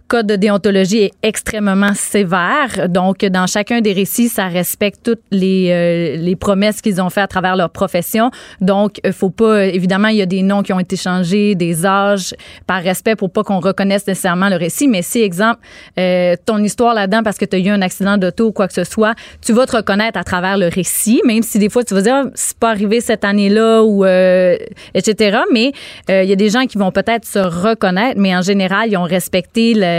code 0.07 0.27
de 0.27 0.35
déontologie 0.35 0.99
est 1.03 1.11
extrêmement 1.23 1.93
sévère. 1.93 2.87
Donc, 2.89 3.19
dans 3.25 3.47
chacun 3.47 3.81
des 3.81 3.93
récits, 3.93 4.29
ça 4.29 4.47
respecte 4.47 4.99
toutes 5.03 5.21
les, 5.31 5.69
euh, 5.71 6.35
promesses 6.39 6.81
qu'ils 6.81 7.01
ont 7.01 7.09
fait 7.09 7.21
à 7.21 7.27
travers 7.27 7.55
leur 7.55 7.69
profession. 7.69 8.29
Donc, 8.61 8.99
il 9.03 9.11
faut 9.11 9.29
pas, 9.31 9.65
évidemment, 9.65 10.07
il 10.09 10.17
y 10.17 10.21
a 10.21 10.25
des 10.25 10.43
noms 10.43 10.61
qui 10.63 10.71
ont 10.71 10.79
été 10.79 10.95
changés, 10.95 11.55
des 11.55 11.85
âges, 11.85 12.33
par 12.67 12.81
respect 12.83 13.15
pour 13.15 13.31
pas 13.31 13.43
qu'on 13.43 13.59
reconnaisse 13.59 14.05
nécessairement 14.07 14.49
le 14.49 14.55
récit. 14.55 14.87
Mais 14.87 15.01
si, 15.01 15.21
exemple, 15.21 15.59
euh, 15.99 16.35
ton 16.45 16.59
histoire 16.63 16.93
là-dedans 16.93 17.23
parce 17.23 17.37
que 17.37 17.45
tu 17.45 17.55
as 17.55 17.59
eu 17.59 17.69
un 17.69 17.81
accident 17.81 18.17
d'auto 18.17 18.47
ou 18.47 18.51
quoi 18.51 18.67
que 18.67 18.73
ce 18.73 18.83
soit, 18.83 19.15
tu 19.45 19.51
vas 19.53 19.65
te 19.65 19.75
reconnaître 19.75 20.17
à 20.19 20.23
travers 20.23 20.57
le 20.57 20.67
récit, 20.67 21.21
même 21.25 21.43
si 21.43 21.59
des 21.59 21.69
fois 21.69 21.83
tu 21.83 21.93
vas 21.93 22.01
dire, 22.01 22.21
Ah, 22.25 22.29
c'est 22.35 22.57
pas 22.57 22.69
arrivé 22.69 23.01
cette 23.01 23.25
année-là 23.25 23.83
ou 23.83 24.05
euh, 24.05 24.55
etc. 24.93 25.39
Mais 25.51 25.71
euh, 26.09 26.23
il 26.23 26.29
y 26.29 26.33
a 26.33 26.35
des 26.35 26.49
gens 26.49 26.65
qui 26.67 26.77
vont 26.77 26.91
peut-être 26.91 27.25
se 27.25 27.39
reconnaître, 27.39 28.19
mais 28.19 28.35
en 28.35 28.41
général, 28.41 28.89
ils 28.89 28.97
ont 28.97 29.03
respecté 29.03 29.73
le- 29.73 29.96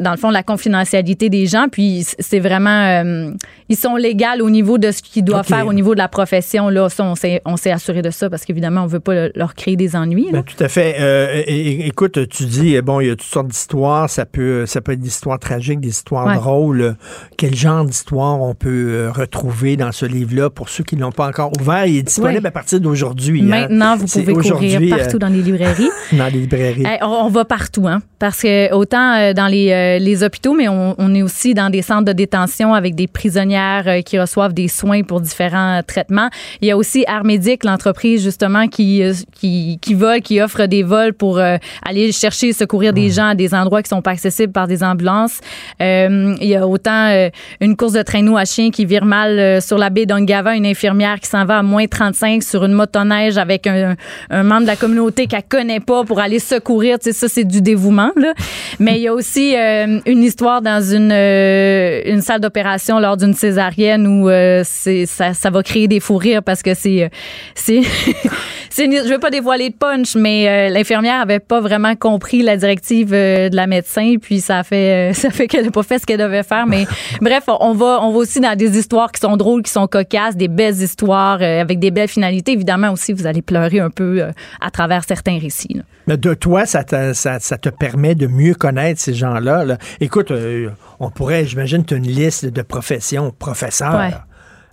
dans 0.00 0.10
le 0.12 0.16
fond 0.16 0.30
la 0.30 0.42
confidentialité 0.42 1.28
des 1.28 1.46
gens. 1.46 1.66
Puis 1.70 2.04
c'est 2.18 2.40
vraiment, 2.40 3.02
euh, 3.04 3.30
ils 3.68 3.76
sont 3.76 3.96
légaux 3.96 4.22
au 4.40 4.50
niveau 4.50 4.78
de 4.78 4.90
ce 4.90 5.02
qu'ils 5.02 5.24
doivent 5.24 5.46
faire 5.46 5.66
au 5.66 5.72
niveau 5.72 5.94
de 5.94 5.98
la 5.98 6.08
profession. 6.08 6.68
Là, 6.68 6.88
ça, 6.88 7.04
on 7.04 7.14
s'est 7.14 7.40
on 7.44 7.56
s'est 7.56 7.70
assuré 7.72 8.02
de 8.02 8.10
ça 8.10 8.28
parce 8.30 8.44
qu'évidemment, 8.44 8.82
on 8.82 8.86
veut 8.86 9.00
pas 9.00 9.14
le- 9.14 9.32
leur 9.34 9.54
créer 9.54 9.76
des 9.76 9.96
ennuis. 9.96 10.28
Ben, 10.32 10.42
tout 10.42 10.62
à 10.62 10.68
fait. 10.68 10.96
Euh, 11.00 11.42
écoute, 11.46 12.28
tu 12.28 12.44
dis, 12.44 12.76
euh, 12.76 12.82
bon, 12.82 13.00
il 13.00 13.08
y 13.08 13.10
a 13.10 13.16
toutes 13.16 13.22
sortes 13.22 13.48
d'histoires. 13.48 14.08
Ça 14.08 14.24
peut, 14.26 14.66
ça 14.66 14.80
peut 14.80 14.92
être 14.92 15.00
des 15.00 15.08
histoires 15.08 15.38
tragiques, 15.38 15.80
des 15.80 15.88
histoires 15.88 16.26
Ouais. 16.26 16.34
drôles. 16.36 16.94
Quel 17.36 17.54
genre 17.54 17.84
d'histoire 17.84 18.40
on 18.40 18.54
peut 18.54 18.68
euh, 18.90 19.10
retrouver 19.12 19.76
dans 19.76 19.92
ce 19.92 20.06
livre-là? 20.06 20.50
Pour 20.50 20.68
ceux 20.68 20.84
qui 20.84 20.96
ne 20.96 21.00
l'ont 21.02 21.10
pas 21.12 21.26
encore 21.26 21.52
ouvert? 21.60 21.86
Il 21.86 21.96
est 21.98 22.02
disponible 22.02 22.40
Ouais. 22.42 22.46
à 22.48 22.50
partir 22.52 22.80
d'aujourd'hui. 22.80 23.40
hein. 23.42 23.46
Maintenant, 23.48 23.96
vous 23.96 24.06
pouvez 24.06 24.32
courir 24.34 24.80
partout 24.96 25.16
euh, 25.16 25.18
dans 25.18 25.28
les 25.28 25.42
librairies. 25.42 25.90
dans 26.12 26.26
les 26.26 26.40
librairies. 26.40 26.84
Hey, 26.86 26.98
on, 27.02 27.06
on 27.26 27.28
va 27.28 27.44
partout, 27.44 27.86
hein, 27.88 28.00
parce 28.18 28.40
que 28.42 28.72
autant 28.72 29.14
euh, 29.22 29.32
dans 29.32 29.46
les, 29.46 29.72
euh, 29.72 29.98
les 29.98 30.22
hôpitaux, 30.22 30.54
mais 30.54 30.68
on, 30.68 30.94
on 30.98 31.14
est 31.14 31.22
aussi 31.22 31.54
dans 31.54 31.70
des 31.70 31.82
centres 31.82 32.04
de 32.04 32.12
détention 32.12 32.74
avec 32.74 32.94
des 32.94 33.06
prisonnières 33.06 33.84
euh, 33.86 34.00
qui 34.02 34.18
reçoivent 34.18 34.52
des 34.52 34.68
soins 34.68 35.02
pour 35.02 35.20
différents 35.20 35.80
traitements. 35.86 36.28
Il 36.60 36.68
y 36.68 36.70
a 36.70 36.76
aussi 36.76 37.04
Armédic, 37.06 37.64
l'entreprise 37.64 38.22
justement 38.22 38.68
qui, 38.68 39.02
qui 39.34 39.78
qui 39.80 39.94
vole, 39.94 40.20
qui 40.20 40.40
offre 40.40 40.66
des 40.66 40.82
vols 40.82 41.14
pour 41.14 41.38
aller 41.38 42.12
chercher 42.12 42.48
et 42.48 42.52
secourir 42.52 42.92
des 42.92 43.10
gens 43.10 43.28
à 43.28 43.34
des 43.34 43.54
endroits 43.54 43.82
qui 43.82 43.88
sont 43.88 44.02
pas 44.02 44.12
accessibles 44.12 44.52
par 44.52 44.66
des 44.66 44.82
ambulances. 44.82 45.40
Euh, 45.80 46.34
il 46.40 46.48
y 46.48 46.56
a 46.56 46.66
autant 46.66 47.28
une 47.60 47.76
course 47.76 47.92
de 47.92 48.02
traîneau 48.02 48.36
à 48.36 48.44
chien 48.44 48.70
qui 48.70 48.84
vire 48.84 49.04
mal 49.04 49.60
sur 49.62 49.78
la 49.78 49.90
baie 49.90 50.06
d'Ongava, 50.06 50.54
une 50.54 50.66
infirmière 50.66 51.20
qui 51.20 51.28
s'en 51.28 51.44
va 51.44 51.58
à 51.58 51.62
moins 51.62 51.86
35 51.86 52.42
sur 52.42 52.64
une 52.64 52.72
motoneige 52.72 53.38
avec 53.38 53.66
un, 53.66 53.96
un 54.30 54.42
membre 54.42 54.62
de 54.62 54.66
la 54.66 54.76
communauté 54.76 55.26
qu'elle 55.26 55.42
connaît 55.48 55.80
pas 55.80 56.04
pour 56.04 56.20
aller 56.20 56.38
secourir. 56.38 56.98
Tu 56.98 57.12
sais, 57.12 57.12
ça, 57.12 57.28
c'est 57.28 57.44
du 57.44 57.62
dévouement. 57.62 58.10
Là. 58.16 58.32
Mais 58.78 58.96
il 58.96 59.02
y 59.02 59.08
a 59.08 59.11
aussi 59.12 59.54
euh, 59.56 60.00
une 60.06 60.22
histoire 60.22 60.62
dans 60.62 60.82
une, 60.82 61.10
euh, 61.12 62.00
une 62.06 62.20
salle 62.20 62.40
d'opération 62.40 62.98
lors 62.98 63.16
d'une 63.16 63.34
césarienne 63.34 64.06
où 64.06 64.28
euh, 64.28 64.62
c'est, 64.64 65.06
ça, 65.06 65.34
ça 65.34 65.50
va 65.50 65.62
créer 65.62 65.88
des 65.88 66.00
fous 66.00 66.16
rires 66.16 66.42
parce 66.42 66.62
que 66.62 66.74
c'est... 66.74 67.10
c'est, 67.54 67.82
c'est 68.70 68.84
une- 68.86 69.02
je 69.04 69.08
veux 69.08 69.18
pas 69.18 69.30
dévoiler 69.30 69.70
de 69.70 69.74
punch, 69.74 70.14
mais 70.16 70.70
l'infirmière 70.70 71.20
avait 71.20 71.40
pas 71.40 71.60
vraiment 71.60 71.94
compris 71.94 72.42
la 72.42 72.56
directive 72.56 73.10
de 73.10 73.54
la 73.54 73.66
médecin, 73.66 74.14
puis 74.20 74.40
ça 74.40 74.62
fait, 74.62 75.12
ça 75.14 75.30
fait 75.30 75.46
qu'elle 75.46 75.66
a 75.68 75.70
pas 75.70 75.82
fait 75.82 75.98
ce 75.98 76.06
qu'elle 76.06 76.18
devait 76.20 76.42
faire. 76.42 76.66
Mais 76.66 76.86
bref, 77.20 77.44
on 77.48 77.72
va, 77.74 77.98
on 78.02 78.12
va 78.12 78.18
aussi 78.18 78.40
dans 78.40 78.56
des 78.56 78.78
histoires 78.78 79.12
qui 79.12 79.20
sont 79.20 79.36
drôles, 79.36 79.62
qui 79.62 79.70
sont 79.72 79.86
cocasses, 79.86 80.36
des 80.36 80.48
belles 80.48 80.80
histoires 80.80 81.42
avec 81.42 81.78
des 81.78 81.90
belles 81.90 82.08
finalités. 82.08 82.52
Évidemment 82.52 82.90
aussi, 82.92 83.12
vous 83.12 83.26
allez 83.26 83.42
pleurer 83.42 83.80
un 83.80 83.90
peu 83.90 84.22
à 84.60 84.70
travers 84.70 85.04
certains 85.04 85.38
récits. 85.38 85.74
là. 85.74 85.82
Mais 86.06 86.16
de 86.16 86.34
toi, 86.34 86.66
ça 86.66 86.82
te, 86.82 87.12
ça, 87.12 87.38
ça 87.38 87.58
te 87.58 87.68
permet 87.68 88.14
de 88.14 88.26
mieux 88.26 88.54
connaître 88.54 89.00
ces 89.02 89.14
gens-là. 89.14 89.64
là. 89.64 89.78
Écoute, 90.00 90.30
euh, 90.30 90.70
on 91.00 91.10
pourrait, 91.10 91.44
j'imagine, 91.44 91.84
tu 91.84 91.94
as 91.94 91.96
une 91.98 92.06
liste 92.06 92.46
de 92.46 92.62
professions. 92.62 93.30
Professeur, 93.38 93.94
Ouais. 93.98 94.10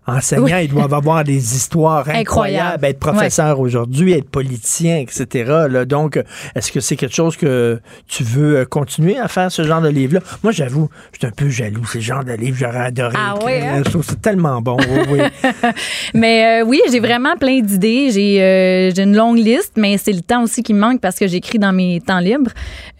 Enseignants, 0.09 0.43
Oui. 0.45 0.65
ils 0.65 0.69
doivent 0.69 0.93
avoir 0.93 1.23
des 1.23 1.55
histoires 1.55 2.07
incroyables. 2.09 2.19
Incroyable. 2.19 2.85
Être 2.85 2.99
professeur 2.99 3.59
aujourd'hui, 3.59 4.13
être 4.13 4.29
politicien, 4.29 4.97
etc. 4.97 5.65
là. 5.69 5.85
Donc, 5.85 6.21
est-ce 6.55 6.71
que 6.71 6.79
c'est 6.79 6.95
quelque 6.95 7.15
chose 7.15 7.37
que 7.37 7.79
tu 8.07 8.23
veux 8.23 8.57
euh, 8.57 8.65
continuer 8.65 9.17
à 9.17 9.27
faire, 9.27 9.51
ce 9.51 9.63
genre 9.63 9.81
de 9.81 9.89
livre-là? 9.89 10.21
Moi, 10.43 10.51
j'avoue, 10.51 10.89
je 11.13 11.19
suis 11.19 11.27
un 11.27 11.31
peu 11.31 11.49
jaloux. 11.49 11.85
Ce 11.85 11.99
genre 11.99 12.23
de 12.23 12.33
livre, 12.33 12.57
j'aurais 12.59 12.85
adoré. 12.85 13.15
Ah 13.17 13.35
ouais, 13.43 13.61
hein? 13.61 13.81
Je 13.85 13.89
trouve 13.89 14.01
que 14.03 14.11
c'est 14.11 14.21
tellement 14.21 14.61
bon. 14.61 14.77
Oui, 14.77 15.19
oui. 15.19 15.19
Mais 16.13 16.61
euh, 16.61 16.65
oui, 16.65 16.81
j'ai 16.91 16.99
vraiment 16.99 17.35
plein 17.37 17.59
d'idées. 17.61 18.11
J'ai 18.11 18.41
euh, 18.41 18.91
une 19.03 19.15
longue 19.15 19.37
liste, 19.37 19.73
mais 19.75 19.97
c'est 19.97 20.11
le 20.13 20.21
temps 20.21 20.43
aussi 20.43 20.63
qui 20.63 20.73
me 20.73 20.79
manque 20.79 21.01
parce 21.01 21.17
que 21.17 21.27
j'écris 21.27 21.59
dans 21.59 21.71
mes 21.73 22.01
temps 22.01 22.19
libres, 22.19 22.51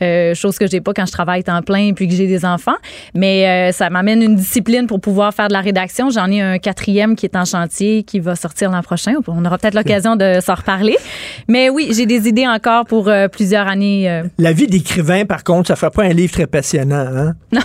euh, 0.02 0.34
chose 0.34 0.58
que 0.58 0.68
j'ai 0.68 0.82
pas 0.82 0.94
quand 0.94 1.06
je 1.06 1.12
travaille 1.12 1.44
temps 1.44 1.62
plein 1.62 1.94
puis 1.94 2.08
que 2.08 2.14
j'ai 2.14 2.28
des 2.28 2.46
enfants. 2.46 2.76
Mais 3.14 3.72
ça 3.72 3.90
m'amène 3.90 4.22
une 4.22 4.36
discipline 4.36 4.88
pour 4.88 5.00
pouvoir 5.00 5.34
faire 5.34 5.48
de 5.48 5.54
la 5.54 5.62
rédaction. 5.62 6.10
J'en 6.10 6.30
ai 6.30 6.42
un 6.42 6.58
quatrième 6.60 6.99
qui 7.16 7.26
est 7.26 7.36
en 7.36 7.46
chantier, 7.46 8.04
qui 8.04 8.20
va 8.20 8.36
sortir 8.36 8.72
l'an 8.72 8.82
prochain. 8.82 9.14
On 9.28 9.44
aura 9.46 9.58
peut-être 9.58 9.74
l'occasion 9.76 10.16
de 10.16 10.40
s'en 10.42 10.56
reparler. 10.56 10.98
Mais 11.48 11.70
oui, 11.70 11.90
j'ai 11.92 12.06
des 12.06 12.28
idées 12.28 12.48
encore 12.48 12.86
pour 12.86 13.08
euh, 13.08 13.28
plusieurs 13.28 13.68
années. 13.68 14.10
euh. 14.10 14.24
La 14.38 14.52
vie 14.54 14.68
d'écrivain, 14.68 15.26
par 15.26 15.44
contre, 15.44 15.68
ça 15.70 15.76
fait 15.76 15.90
pas 15.94 16.04
un 16.04 16.10
livre 16.14 16.32
très 16.34 16.48
passionnant. 16.48 17.06
Hein? 17.16 17.34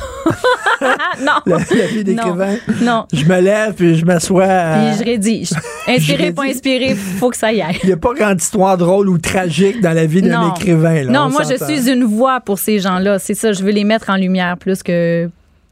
non. 1.20 1.32
La, 1.46 1.56
la 1.58 1.86
vie 1.86 2.04
d'écrivain. 2.04 2.56
Non. 2.82 3.06
Je 3.12 3.24
me 3.24 3.40
lève 3.40 3.74
puis 3.74 3.96
je 3.96 4.04
m'assois. 4.04 4.44
à- 4.44 4.78
Puis 4.90 4.98
je 4.98 5.04
rédige. 5.04 5.50
Inspiré, 5.88 6.32
pas 6.32 6.44
inspiré, 6.44 6.94
faut 6.94 7.30
que 7.30 7.36
ça 7.36 7.52
y 7.52 7.60
aille. 7.62 7.76
Il 7.82 7.86
n'y 7.88 7.92
a 7.92 7.96
pas 7.96 8.12
grande 8.14 8.40
histoire 8.40 8.76
drôle 8.78 9.08
ou 9.08 9.18
tragique 9.18 9.80
dans 9.82 9.92
la 9.92 10.06
vie 10.06 10.22
d'un 10.22 10.40
Non. 10.40 10.54
écrivain. 10.54 11.02
là, 11.04 11.12
non, 11.12 11.20
on 11.26 11.30
moi, 11.30 11.42
je 11.42 11.62
suis 11.62 11.90
une 11.90 12.04
voix 12.04 12.40
pour 12.40 12.58
ces 12.58 12.78
gens-là. 12.78 13.18
C'est 13.18 13.34
ça, 13.34 13.52
je 13.52 13.62
veux 13.62 13.70
les 13.70 13.84
mettre 13.84 14.10
en 14.10 14.16
lumière 14.16 14.56
plus 14.56 14.82
que 14.82 15.28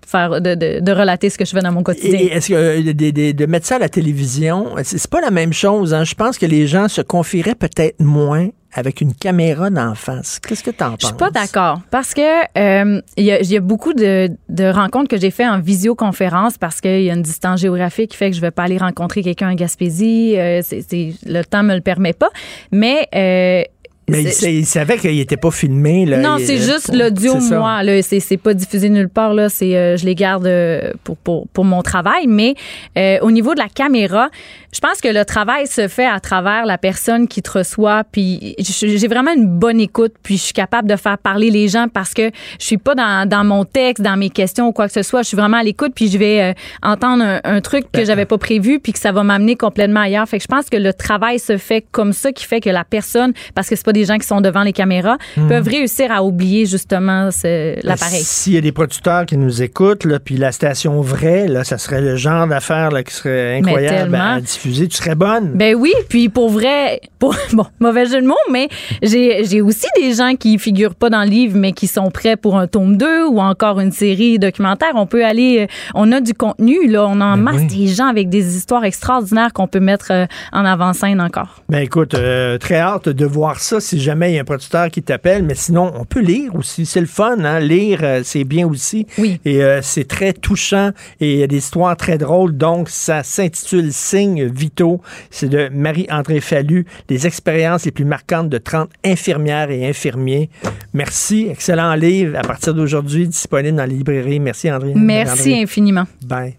faire 0.07 0.40
de, 0.40 0.55
de, 0.55 0.80
de 0.80 0.92
relater 0.92 1.30
ce 1.30 1.38
que 1.38 1.44
je 1.44 1.50
fais 1.53 1.61
dans 1.61 1.72
mon 1.72 1.82
quotidien. 1.82 2.18
Et 2.18 2.26
est-ce 2.26 2.48
que 2.48 2.55
euh, 2.55 2.82
de, 2.92 3.11
de- 3.11 3.32
de 3.32 3.46
mettre 3.46 3.66
ça 3.66 3.76
à 3.76 3.78
la 3.78 3.88
télévision, 3.88 4.68
c'est 4.82 5.07
pas 5.11 5.20
la 5.20 5.30
même 5.30 5.53
chose. 5.53 5.94
Hein? 5.94 6.05
Je 6.05 6.14
pense 6.14 6.38
que 6.38 6.46
les 6.46 6.66
gens 6.66 6.88
se 6.88 7.00
confieraient 7.03 7.55
peut-être 7.55 8.00
moins 8.00 8.48
avec 8.74 9.03
une 9.03 9.12
caméra 9.14 9.68
d'en 9.68 9.94
face. 9.94 10.40
Qu'est-ce 10.40 10.62
que 10.64 10.70
tu 10.70 10.82
en 10.82 10.92
penses? 10.92 11.00
Je 11.03 11.07
suis 11.09 11.16
pas 11.16 11.30
d'accord 11.30 11.80
parce 11.90 12.14
que 12.14 12.22
euh, 12.59 13.03
il 13.18 13.24
y, 13.24 13.26
y 13.53 13.57
a 13.57 13.61
beaucoup 13.61 13.92
de, 13.92 14.30
de 14.48 14.64
rencontres 14.64 15.09
que 15.09 15.18
j'ai 15.18 15.30
fait 15.30 15.46
en 15.46 15.61
visioconférence 15.61 16.57
parce 16.57 16.80
qu'il 16.80 17.03
y 17.03 17.11
a 17.11 17.12
une 17.14 17.20
distance 17.22 17.61
géographique 17.61 18.12
qui 18.12 18.16
fait 18.16 18.30
que 18.30 18.36
je 18.36 18.40
vais 18.40 18.50
pas 18.50 18.62
aller 18.62 18.78
rencontrer 18.78 19.22
quelqu'un 19.22 19.50
en 19.50 19.55
Gaspésie. 19.55 20.36
euh, 20.38 20.61
c'est, 20.64 20.80
c'est- 20.88 21.12
le 21.26 21.42
temps 21.44 21.62
me 21.62 21.74
le 21.74 21.82
permet 21.82 22.14
pas. 22.14 22.30
Mais 22.70 23.09
euh, 23.14 23.62
Mais 24.09 24.22
il, 24.22 24.48
il 24.48 24.66
savait 24.66 24.98
qu'il 24.98 25.18
était 25.20 25.36
pas 25.36 25.50
filmé. 25.50 26.05
Là. 26.07 26.18
non, 26.18 26.36
c'est 26.38 26.59
juste 26.59 26.92
l'audio, 26.92 27.36
moi. 27.50 27.80
C'est, 28.03 28.36
pas 28.36 28.55
diffusé 28.55 28.88
nulle 28.88 29.09
part. 29.09 29.32
Là, 29.32 29.48
euh, 29.62 29.96
je 29.96 30.05
les 30.05 30.14
garde 30.14 30.46
euh, 30.46 30.92
pour, 31.05 31.16
pour, 31.16 31.46
pour 31.48 31.64
mon 31.64 31.82
travail. 31.82 32.26
Mais 32.26 32.55
euh, 32.98 33.18
au 33.22 33.30
niveau 33.30 33.55
de 33.55 33.61
la 33.61 33.68
caméra, 33.68 34.28
je 34.72 34.80
pense 34.80 35.00
que 35.00 35.09
le 35.09 35.24
travail 35.24 35.66
se 35.66 35.86
fait 35.86 36.07
à 36.07 36.18
travers 36.18 36.66
la 36.66 36.78
personne 36.78 37.28
qui 37.28 37.42
te 37.42 37.59
reçoit. 37.59 38.03
Puis 38.11 38.57
j'ai 38.59 39.09
vraiment 39.09 39.32
une 39.32 39.46
bonne 39.46 39.80
écoute. 39.80 40.14
Puis 40.22 40.36
je 40.36 40.42
suis 40.42 40.53
capable 40.53 40.88
de 40.88 40.96
faire 40.96 41.18
parler 41.18 41.50
les 41.50 41.68
gens 41.68 41.86
parce 41.92 42.12
que 42.12 42.30
je 42.59 42.64
suis 42.64 42.78
pas 42.78 42.94
dans, 42.94 43.28
dans 43.28 43.44
mon 43.44 43.64
texte, 43.64 44.03
dans 44.03 44.16
mes 44.16 44.30
questions 44.30 44.68
ou 44.68 44.72
quoi 44.72 44.88
que 44.88 44.94
ce 44.94 45.03
soit. 45.03 45.22
Je 45.22 45.28
suis 45.28 45.36
vraiment 45.36 45.59
à 45.59 45.62
l'écoute. 45.62 45.92
Puis 45.94 46.09
je 46.09 46.18
vais 46.18 46.40
euh, 46.40 46.53
entendre 46.82 47.22
un, 47.22 47.40
un 47.44 47.61
truc 47.61 47.84
que 47.92 48.05
j'avais 48.05 48.26
pas 48.26 48.38
prévu 48.38 48.80
puis 48.80 48.92
que 48.92 48.98
ça 48.98 49.12
va 49.12 49.22
m'amener 49.22 49.55
complètement 49.55 50.00
ailleurs. 50.00 50.28
Fait 50.28 50.38
que 50.38 50.42
je 50.42 50.48
pense 50.48 50.68
que 50.68 50.76
le 50.76 50.92
travail 50.92 51.38
se 51.38 51.57
fait 51.57 51.84
comme 51.92 52.12
ça 52.12 52.32
qui 52.32 52.44
fait 52.44 52.61
que 52.61 52.70
la 52.70 52.84
personne, 52.84 53.32
parce 53.55 53.68
que 53.68 53.76
c'est 53.76 53.84
pas 53.84 53.91
des 53.93 54.05
gens 54.05 54.18
qui 54.18 54.26
sont 54.26 54.40
devant 54.40 54.62
les 54.62 54.72
caméras, 54.72 55.16
Mhm. 55.36 55.49
peuvent 55.49 55.68
réussir 55.68 56.11
à 56.12 56.22
oublier 56.22 56.66
justement 56.66 57.30
ce- 57.30 57.74
l'appareil. 57.86 58.22
S'il 58.22 58.55
y 58.55 58.59
a 58.59 58.61
des 58.61 58.72
producteurs 58.72 59.26
qui 59.26 59.36
nous 59.36 59.62
écoutent, 59.62 60.05
là, 60.05 60.18
puis 60.18 60.36
la 60.36 60.53
station 60.53 61.01
vraie, 61.01 61.49
là, 61.49 61.64
ça 61.64 61.78
serait 61.78 62.01
le 62.01 62.16
genre 62.16 62.47
d'affaire 62.47 62.90
qui 63.05 63.14
serait 63.14 63.59
incroyable 63.59 64.14
à 64.14 64.40
diffuser. 64.40 64.88
Tu 64.88 64.97
serais 64.97 65.14
bonne. 65.14 65.53
Ben 65.55 65.74
oui, 65.74 65.93
puis 66.09 66.28
pour 66.28 66.49
vrai, 66.51 67.01
pour, 67.18 67.34
bon, 67.53 67.66
mauvais 67.80 68.07
jeu 68.07 68.20
de 68.20 68.26
mots, 68.26 68.34
mais 68.51 68.68
j'ai 69.03 69.61
aussi 69.61 69.86
des 69.97 70.14
gens 70.14 70.34
qui 70.38 70.59
figurent 70.59 70.95
pas 70.95 71.11
dans 71.11 71.22
le 71.22 71.28
livre, 71.30 71.57
mais 71.57 71.72
qui 71.72 71.86
sont 71.86 72.11
prêts 72.11 72.36
pour 72.36 72.57
un 72.59 72.66
tome 72.66 72.97
2 72.97 73.26
ou 73.26 73.40
encore 73.40 73.80
une 73.80 73.93
série 73.93 74.38
documentaire. 74.38 74.90
On 74.95 75.07
peut 75.07 75.24
aller, 75.24 75.61
euh, 75.62 75.66
on 75.95 76.11
a 76.12 76.20
du 76.20 76.34
contenu, 76.34 76.86
là, 76.88 77.07
on 77.09 77.20
a 77.20 77.24
en 77.24 77.36
masse 77.36 77.66
des 77.66 77.86
gens 77.88 78.07
avec 78.07 78.28
des 78.28 78.57
histoires 78.57 78.84
extraordinaires 78.84 79.53
qu'on 79.53 79.66
peut 79.66 79.80
mettre 79.80 80.09
euh, 80.11 80.26
en 80.53 80.64
avant-scène 80.64 81.20
encore. 81.20 81.62
Ben 81.68 81.78
écoute, 81.80 82.14
euh, 82.14 82.59
très 82.59 82.78
hâte 82.78 83.09
de 83.09 83.26
voir 83.26 83.61
ça 83.61 83.80
si 83.83 84.01
jamais 84.01 84.33
il 84.33 84.35
y 84.37 84.39
a 84.39 84.43
un 84.43 84.45
producteur 84.45 84.89
qui 84.91 85.03
t'appelle, 85.03 85.43
mais 85.43 85.55
sinon, 85.55 85.93
on 85.97 86.05
peut 86.05 86.20
lire 86.20 86.55
aussi. 86.55 86.87
C'est 86.87 87.01
le 87.01 87.07
fun, 87.07 87.45
hein? 87.45 87.61
Lire, 87.61 88.01
euh, 88.03 88.22
c'est 88.24 88.45
bien 88.45 88.66
aussi. 88.66 89.07
Oui. 89.18 89.41
Et 89.45 89.62
euh, 89.62 89.80
c'est 89.83 90.07
très 90.09 90.33
touchant 90.33 90.91
et 91.20 91.35
il 91.35 91.39
y 91.39 91.43
a 91.43 91.47
des 91.47 91.59
histoires 91.59 91.97
très 91.97 92.18
drôles. 92.18 92.57
Donc, 92.57 92.89
ça 92.89 93.22
s'intitule 93.22 93.93
Signes 93.93 94.47
vitaux. 94.47 95.01
C'est 95.30 95.49
de 95.49 95.68
Marie-André 95.72 96.41
Fallu, 96.41 96.87
les 97.09 97.26
expériences 97.26 97.85
les 97.85 97.91
plus 97.91 98.05
marquantes 98.05 98.49
de 98.49 98.59
30 98.59 98.91
infirmières 99.05 99.70
et 99.70 99.89
infirmiers. 99.89 100.51
Merci. 100.95 101.49
Excellent 101.51 101.95
livre 101.95 102.39
à 102.39 102.43
partir 102.43 102.74
d'aujourd'hui, 102.74 103.28
disponible 103.28 103.76
dans 103.76 103.85
les 103.85 103.97
librairies. 103.97 104.41
Merci, 104.41 104.70
André. 104.70 104.93
Merci 104.95 105.55
infiniment. 105.55 106.05
Bye. 106.24 106.57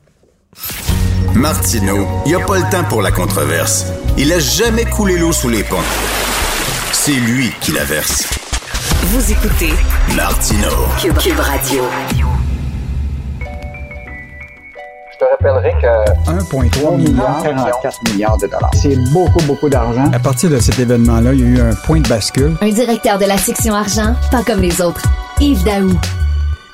Martineau, 1.35 2.05
il 2.25 2.29
n'y 2.29 2.35
a 2.35 2.45
pas 2.45 2.57
le 2.57 2.69
temps 2.69 2.83
pour 2.83 3.01
la 3.01 3.11
controverse. 3.11 3.87
Il 4.17 4.31
a 4.31 4.39
jamais 4.39 4.85
coulé 4.85 5.17
l'eau 5.17 5.31
sous 5.31 5.49
les 5.49 5.63
ponts. 5.63 5.77
C'est 7.05 7.11
lui 7.11 7.51
qui 7.59 7.73
la 7.73 7.83
verse. 7.83 8.29
Vous 9.07 9.29
écoutez 9.29 9.73
Martineau. 10.15 10.87
Cube, 11.01 11.17
Cube 11.17 11.37
Radio. 11.37 11.83
Je 15.11 15.17
te 15.17 15.25
rappellerai 15.29 15.73
que 15.81 16.31
1,3 16.31 16.95
milliard, 16.95 17.43
44 17.43 18.03
milliards 18.09 18.37
de 18.37 18.47
dollars. 18.47 18.71
C'est 18.75 18.95
beaucoup, 19.11 19.43
beaucoup 19.45 19.67
d'argent. 19.67 20.09
À 20.13 20.19
partir 20.19 20.49
de 20.49 20.59
cet 20.59 20.79
événement-là, 20.79 21.33
il 21.33 21.41
y 21.41 21.43
a 21.43 21.47
eu 21.47 21.59
un 21.59 21.75
point 21.75 21.99
de 21.99 22.07
bascule. 22.07 22.55
Un 22.61 22.69
directeur 22.69 23.17
de 23.19 23.25
la 23.25 23.37
section 23.37 23.73
argent, 23.73 24.15
pas 24.31 24.43
comme 24.43 24.61
les 24.61 24.79
autres. 24.79 25.03
Yves 25.41 25.65
Daou. 25.65 25.91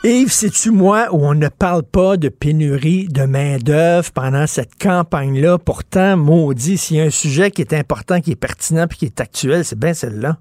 Yves, 0.04 0.32
sais-tu 0.32 0.72
moi 0.72 1.08
où 1.12 1.18
on 1.26 1.34
ne 1.34 1.50
parle 1.50 1.84
pas 1.84 2.16
de 2.16 2.30
pénurie 2.30 3.08
de 3.10 3.24
main-d'œuvre 3.24 4.12
pendant 4.14 4.48
cette 4.48 4.82
campagne-là? 4.82 5.58
Pourtant, 5.58 6.16
maudit, 6.16 6.78
s'il 6.78 6.98
y 6.98 7.02
a 7.02 7.04
un 7.04 7.10
sujet 7.10 7.52
qui 7.52 7.62
est 7.62 7.74
important, 7.74 8.22
qui 8.22 8.32
est 8.32 8.36
pertinent 8.38 8.88
puis 8.88 8.98
qui 9.00 9.06
est 9.06 9.20
actuel, 9.20 9.66
c'est 9.66 9.78
bien 9.78 9.94
celle-là. 9.94 10.38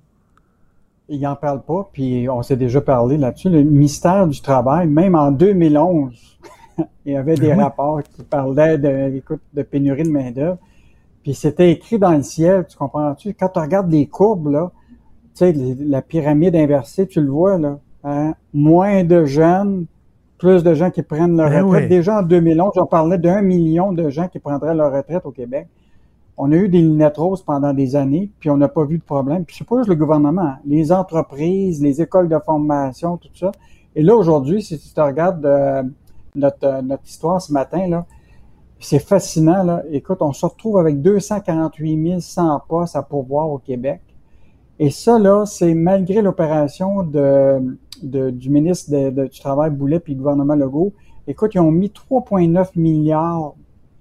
Il 1.09 1.21
n'en 1.21 1.35
parle 1.35 1.63
pas, 1.63 1.89
puis 1.93 2.29
on 2.29 2.43
s'est 2.43 2.57
déjà 2.57 2.81
parlé 2.81 3.17
là-dessus. 3.17 3.49
Le 3.49 3.63
mystère 3.65 4.29
du 4.29 4.41
travail, 4.41 4.87
même 4.87 5.17
en 5.17 5.33
2011, 5.33 6.13
il 7.05 7.13
y 7.15 7.17
avait 7.17 7.35
des 7.35 7.53
Oui. 7.53 7.55
rapports 7.55 8.01
qui 8.03 8.23
parlaient 8.23 8.79
de, 8.79 9.17
écoute, 9.17 9.41
de 9.55 9.63
pénurie 9.63 10.05
de 10.05 10.11
main-d'œuvre. 10.11 10.59
Puis 11.25 11.35
c'était 11.35 11.73
écrit 11.73 11.99
dans 11.99 12.13
le 12.13 12.23
ciel, 12.23 12.65
tu 12.69 12.77
comprends-tu? 12.77 13.35
Quand 13.35 13.49
tu 13.49 13.59
regardes 13.59 13.91
les 13.91 14.07
courbes, 14.07 14.53
là, 14.53 14.71
tu 15.35 15.47
sais, 15.53 15.53
la 15.81 16.01
pyramide 16.03 16.55
inversée, 16.55 17.09
tu 17.09 17.21
le 17.21 17.31
vois, 17.31 17.59
là. 17.59 17.81
Hein? 18.05 18.35
Moins 18.53 19.05
de 19.05 19.25
jeunes, 19.25 19.87
plus 20.39 20.63
de 20.63 20.75
gens 20.75 20.91
qui 20.91 21.03
prennent 21.03 21.37
leur 21.37 21.51
Ben 21.51 21.65
retraite. 21.65 21.83
oui. 21.85 21.89
Déjà 21.89 22.21
en 22.21 22.23
2011, 22.23 22.73
on 22.77 22.87
parlait 22.87 23.19
d'un 23.19 23.43
million 23.43 23.93
de 23.93 24.09
gens 24.09 24.29
qui 24.29 24.39
prendraient 24.39 24.75
leur 24.75 24.93
retraite 24.93 25.27
au 25.27 25.33
Québec. 25.33 25.69
On 26.37 26.53
a 26.53 26.57
eu 26.57 26.69
des 26.69 26.81
lunettes 26.81 27.17
roses 27.17 27.43
pendant 27.43 27.75
des 27.75 27.97
années, 27.97 28.31
puis 28.39 28.49
on 28.49 28.57
n'a 28.57 28.69
pas 28.69 28.85
vu 28.85 28.99
de 28.99 29.03
problème. 29.03 29.45
Puis 29.45 29.57
c'est 29.59 29.67
pas 29.67 29.79
juste 29.79 29.89
le 29.89 29.97
gouvernement, 29.97 30.43
hein. 30.43 30.59
les 30.65 30.93
entreprises, 30.93 31.83
les 31.83 32.01
écoles 32.01 32.29
de 32.29 32.39
formation, 32.39 33.17
tout 33.17 33.29
ça. 33.35 33.51
Et 33.97 34.03
là, 34.03 34.15
aujourd'hui, 34.15 34.63
si 34.63 34.79
tu 34.79 34.89
te 34.95 35.01
regardes 35.01 35.45
euh, 35.45 35.83
notre, 36.37 36.65
euh, 36.65 36.83
notre 36.83 37.05
histoire 37.05 37.43
ce 37.43 37.53
matin, 37.53 37.89
là, 37.89 38.07
c'est 38.79 39.01
fascinant. 39.01 39.65
Là. 39.65 39.83
Écoute, 39.91 40.19
on 40.21 40.33
se 40.33 40.47
retrouve 40.47 40.79
avec 40.79 41.03
248 41.03 42.21
100 42.21 42.63
postes 42.69 42.95
à 42.95 43.03
pourvoir 43.03 43.51
au 43.51 43.59
Québec. 43.59 44.01
Et 44.79 44.91
ça, 44.91 45.19
là, 45.19 45.45
c'est 45.45 45.75
malgré 45.75 46.23
l'opération 46.23 47.03
de, 47.03 47.77
du 48.03 48.51
ministre 48.51 48.91
du 49.11 49.41
Travail 49.41 49.71
Boulet 49.71 50.01
puis 50.01 50.15
le 50.15 50.19
gouvernement 50.19 50.55
Legault. 50.55 50.93
Écoute, 51.27 51.55
ils 51.55 51.61
ont 51.61 51.71
mis 51.71 51.89
3,9 51.89 52.71
milliards 52.77 53.55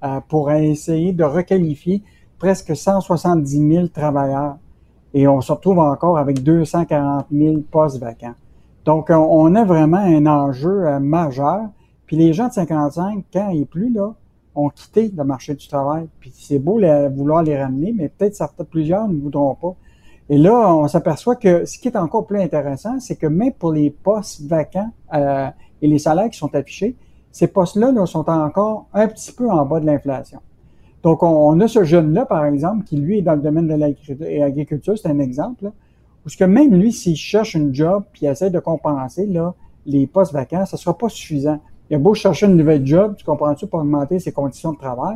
euh, 0.04 0.22
pour 0.28 0.52
essayer 0.52 1.12
de 1.12 1.24
requalifier 1.24 2.04
presque 2.38 2.76
170 2.76 3.74
000 3.74 3.88
travailleurs. 3.88 4.58
Et 5.14 5.28
on 5.28 5.42
se 5.42 5.52
retrouve 5.52 5.80
encore 5.80 6.18
avec 6.18 6.44
240 6.44 7.26
000 7.32 7.58
postes 7.72 8.00
vacants. 8.00 8.36
Donc, 8.86 9.10
on, 9.10 9.56
a 9.56 9.66
vraiment 9.66 9.98
un 9.98 10.26
enjeu 10.28 10.88
euh, 10.88 11.00
majeur. 11.00 11.62
Puis 12.06 12.16
les 12.16 12.32
gens 12.32 12.48
de 12.48 12.54
55, 12.54 13.26
quand 13.34 13.50
et 13.50 13.66
plus, 13.66 13.92
là, 13.92 14.14
ont 14.56 14.70
quitté 14.70 15.12
le 15.16 15.24
marché 15.24 15.56
du 15.56 15.68
travail. 15.68 16.08
Puis 16.20 16.32
c'est 16.34 16.60
beau 16.60 16.80
les- 16.80 17.10
vouloir 17.10 17.44
les 17.44 17.62
ramener, 17.62 17.94
mais 17.94 18.08
peut-être 18.08 18.64
plusieurs 18.70 19.08
ne 19.08 19.20
voudront 19.20 19.56
pas. 19.56 19.76
Et 20.30 20.38
là, 20.38 20.76
on 20.76 20.88
s'aperçoit 20.88 21.38
que 21.38 21.66
ce 21.66 21.80
qui 21.80 21.88
est 21.88 21.96
encore 21.96 22.26
plus 22.26 22.42
intéressant, 22.42 23.00
c'est 23.00 23.16
que 23.16 23.28
même 23.28 23.54
pour 23.54 23.72
les 23.72 23.90
postes 23.90 24.42
vacants 24.42 24.92
euh, 25.14 25.48
et 25.82 25.88
les 25.88 26.00
salaires 26.00 26.30
qui 26.30 26.38
sont 26.38 26.54
affichés, 26.54 26.96
ces 27.32 27.48
postes-là 27.48 27.92
là, 27.92 28.06
sont 28.06 28.30
encore 28.30 28.88
un 28.94 29.08
petit 29.08 29.32
peu 29.32 29.50
en 29.50 29.66
bas 29.66 29.80
de 29.80 29.86
l'inflation. 29.86 30.40
Donc, 31.04 31.24
on, 31.24 31.28
on 31.28 31.60
a 31.62 31.68
ce 31.68 31.84
jeune-là, 31.84 32.26
par 32.26 32.44
exemple, 32.46 32.84
qui, 32.84 32.98
lui, 32.98 33.20
est 33.20 33.22
dans 33.22 33.36
le 33.36 33.42
domaine 33.42 33.68
de 33.68 33.76
l'agriculture, 33.76 34.98
c'est 34.98 35.08
un 35.08 35.20
exemple, 35.20 35.66
là, 35.66 35.72
où 36.26 36.30
ce 36.30 36.36
que 36.36 36.44
même 36.44 36.74
lui, 36.74 36.92
s'il 36.92 37.16
cherche 37.16 37.54
une 37.54 37.74
job 37.74 38.04
puis 38.12 38.26
essaie 38.26 38.50
de 38.50 38.60
compenser 38.60 39.28
là, 39.28 39.54
les 39.86 40.08
postes 40.08 40.34
vacants, 40.34 40.66
ça 40.66 40.76
sera 40.76 40.98
pas 40.98 41.08
suffisant. 41.08 41.60
Il 41.90 41.96
a 41.96 42.00
beau 42.00 42.14
chercher 42.14 42.48
une 42.48 42.58
nouvelle 42.58 42.86
job, 42.86 43.16
tu 43.16 43.24
comprends-tu, 43.24 43.68
pour 43.68 43.80
augmenter 43.80 44.20
ses 44.20 44.34
conditions 44.34 44.74
de 44.74 44.78
travail, 44.78 45.16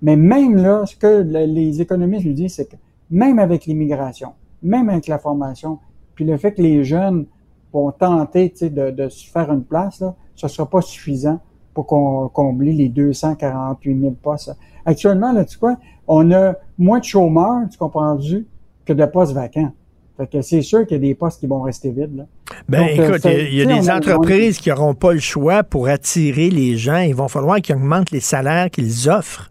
mais 0.00 0.14
même 0.14 0.54
là, 0.54 0.86
ce 0.86 0.94
que 0.94 1.22
le- 1.22 1.46
les 1.46 1.80
économistes 1.80 2.24
lui 2.24 2.34
disent, 2.34 2.54
c'est 2.54 2.66
que 2.66 2.76
même 3.10 3.40
avec 3.40 3.66
l'immigration, 3.66 4.32
même 4.64 4.88
avec 4.88 5.06
la 5.06 5.18
formation, 5.18 5.78
puis 6.16 6.24
le 6.24 6.36
fait 6.36 6.52
que 6.54 6.62
les 6.62 6.82
jeunes 6.84 7.26
vont 7.72 7.90
tenter 7.92 8.52
de, 8.60 8.90
de 8.90 9.08
se 9.08 9.30
faire 9.30 9.52
une 9.52 9.62
place, 9.64 10.00
là, 10.00 10.14
ce 10.34 10.46
ne 10.46 10.50
sera 10.50 10.68
pas 10.68 10.80
suffisant 10.80 11.38
pour 11.74 11.86
qu'on 11.86 12.28
combler 12.28 12.72
les 12.72 12.88
248 12.88 14.00
000 14.00 14.12
postes. 14.22 14.56
Actuellement, 14.86 15.32
là, 15.32 15.44
tu 15.44 15.52
sais 15.54 15.58
quoi, 15.58 15.76
on 16.06 16.30
a 16.32 16.54
moins 16.78 16.98
de 16.98 17.04
chômeurs, 17.04 17.68
tu 17.70 17.78
comprends-tu, 17.78 18.46
que 18.84 18.92
de 18.92 19.04
postes 19.06 19.32
vacants. 19.32 19.72
Fait 20.16 20.28
que 20.30 20.42
c'est 20.42 20.62
sûr 20.62 20.86
qu'il 20.86 20.96
y 20.96 21.00
a 21.00 21.08
des 21.08 21.14
postes 21.16 21.40
qui 21.40 21.46
vont 21.48 21.62
rester 21.62 21.90
vides. 21.90 22.16
Là. 22.16 22.24
Ben 22.68 22.80
Donc, 22.86 22.98
euh, 23.00 23.08
écoute, 23.08 23.24
il 23.24 23.54
y 23.54 23.62
a, 23.62 23.66
des 23.66 23.90
a- 23.90 23.96
entreprises 23.96 24.58
qui 24.58 24.68
n'auront 24.68 24.94
pas 24.94 25.12
le 25.12 25.18
choix 25.18 25.64
pour 25.64 25.88
attirer 25.88 26.50
les 26.50 26.76
gens. 26.76 26.98
Il 26.98 27.14
va 27.16 27.26
falloir 27.26 27.60
qu'ils 27.60 27.74
augmentent 27.74 28.12
les 28.12 28.20
salaires 28.20 28.70
qu'ils 28.70 29.10
offrent 29.10 29.50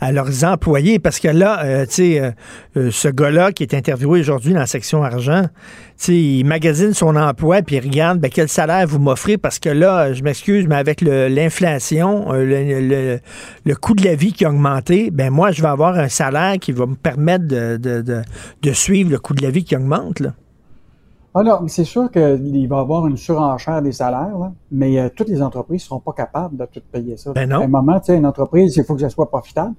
à 0.00 0.12
leurs 0.12 0.44
employés. 0.44 0.98
Parce 0.98 1.18
que 1.20 1.28
là, 1.28 1.64
euh, 1.64 1.86
tu 1.86 1.92
sais, 1.94 2.20
euh, 2.20 2.30
euh, 2.76 2.90
ce 2.90 3.08
gars-là 3.08 3.52
qui 3.52 3.62
est 3.62 3.74
interviewé 3.74 4.20
aujourd'hui 4.20 4.52
dans 4.52 4.60
la 4.60 4.66
section 4.66 5.02
argent, 5.02 5.42
tu 5.42 5.48
sais, 5.96 6.14
il 6.14 6.44
magasine 6.44 6.92
son 6.94 7.16
emploi 7.16 7.62
puis 7.62 7.76
il 7.76 7.80
regarde 7.80 8.18
ben, 8.20 8.30
quel 8.32 8.48
salaire 8.48 8.86
vous 8.86 8.98
m'offrez? 8.98 9.38
Parce 9.38 9.58
que 9.58 9.68
là, 9.70 10.12
je 10.12 10.22
m'excuse, 10.22 10.66
mais 10.68 10.74
avec 10.76 11.00
l'inflation, 11.00 12.32
euh, 12.32 12.44
le, 12.44 12.80
le- 12.88 13.18
le 13.64 13.74
coût 13.74 13.94
de 13.94 14.04
la 14.04 14.14
vie 14.14 14.32
qui 14.32 14.44
a 14.44 14.50
augmenté, 14.50 15.10
ben 15.10 15.30
moi, 15.30 15.50
je 15.52 15.62
vais 15.62 15.68
avoir 15.68 15.98
un 15.98 16.08
salaire 16.08 16.54
qui 16.60 16.72
va 16.72 16.86
me 16.86 16.94
permettre 16.94 17.46
de, 17.46 17.76
de- 17.76 18.02
de- 18.02 18.22
de 18.62 18.72
suivre 18.72 19.10
le 19.10 19.18
coût 19.18 19.34
de 19.34 19.42
la 19.42 19.50
vie 19.50 19.64
qui 19.64 19.76
augmente. 19.76 20.20
Là. 20.20 20.34
Ah 21.38 21.42
non, 21.42 21.58
mais 21.60 21.68
c'est 21.68 21.84
sûr 21.84 22.10
qu'il 22.10 22.66
va 22.66 22.76
y 22.76 22.80
avoir 22.80 23.06
une 23.06 23.18
surenchère 23.18 23.82
des 23.82 23.92
salaires, 23.92 24.38
là, 24.38 24.52
mais 24.70 24.98
euh, 24.98 25.10
toutes 25.14 25.28
les 25.28 25.42
entreprises 25.42 25.82
ne 25.82 25.86
seront 25.88 26.00
pas 26.00 26.14
capables 26.14 26.56
de 26.56 26.64
tout 26.64 26.80
payer 26.90 27.18
ça. 27.18 27.34
Ben 27.34 27.46
non. 27.46 27.60
À 27.60 27.64
un 27.64 27.68
moment, 27.68 28.00
tu 28.00 28.06
sais, 28.06 28.16
une 28.16 28.24
entreprise, 28.24 28.74
il 28.74 28.84
faut 28.84 28.94
que 28.94 29.02
ça 29.02 29.10
soit 29.10 29.28
profitable. 29.28 29.74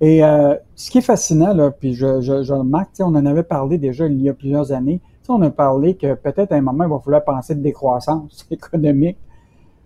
Et 0.00 0.24
euh, 0.24 0.54
ce 0.74 0.90
qui 0.90 0.96
est 0.96 1.02
fascinant, 1.02 1.52
là, 1.52 1.70
puis 1.70 1.92
je, 1.92 2.22
je, 2.22 2.42
je 2.42 2.52
remarque, 2.54 2.92
tu 2.92 2.96
sais, 2.96 3.02
on 3.02 3.08
en 3.08 3.26
avait 3.26 3.42
parlé 3.42 3.76
déjà 3.76 4.06
il 4.06 4.22
y 4.22 4.30
a 4.30 4.32
plusieurs 4.32 4.72
années, 4.72 5.00
tu 5.04 5.26
sais, 5.26 5.32
on 5.32 5.42
a 5.42 5.50
parlé 5.50 5.96
que 5.96 6.14
peut-être 6.14 6.52
à 6.52 6.54
un 6.54 6.62
moment, 6.62 6.84
il 6.84 6.90
va 6.90 6.98
falloir 6.98 7.22
penser 7.22 7.54
de 7.56 7.60
décroissance 7.60 8.46
économique. 8.50 9.18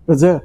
Je 0.07 0.12
veux 0.12 0.18
dire, 0.18 0.41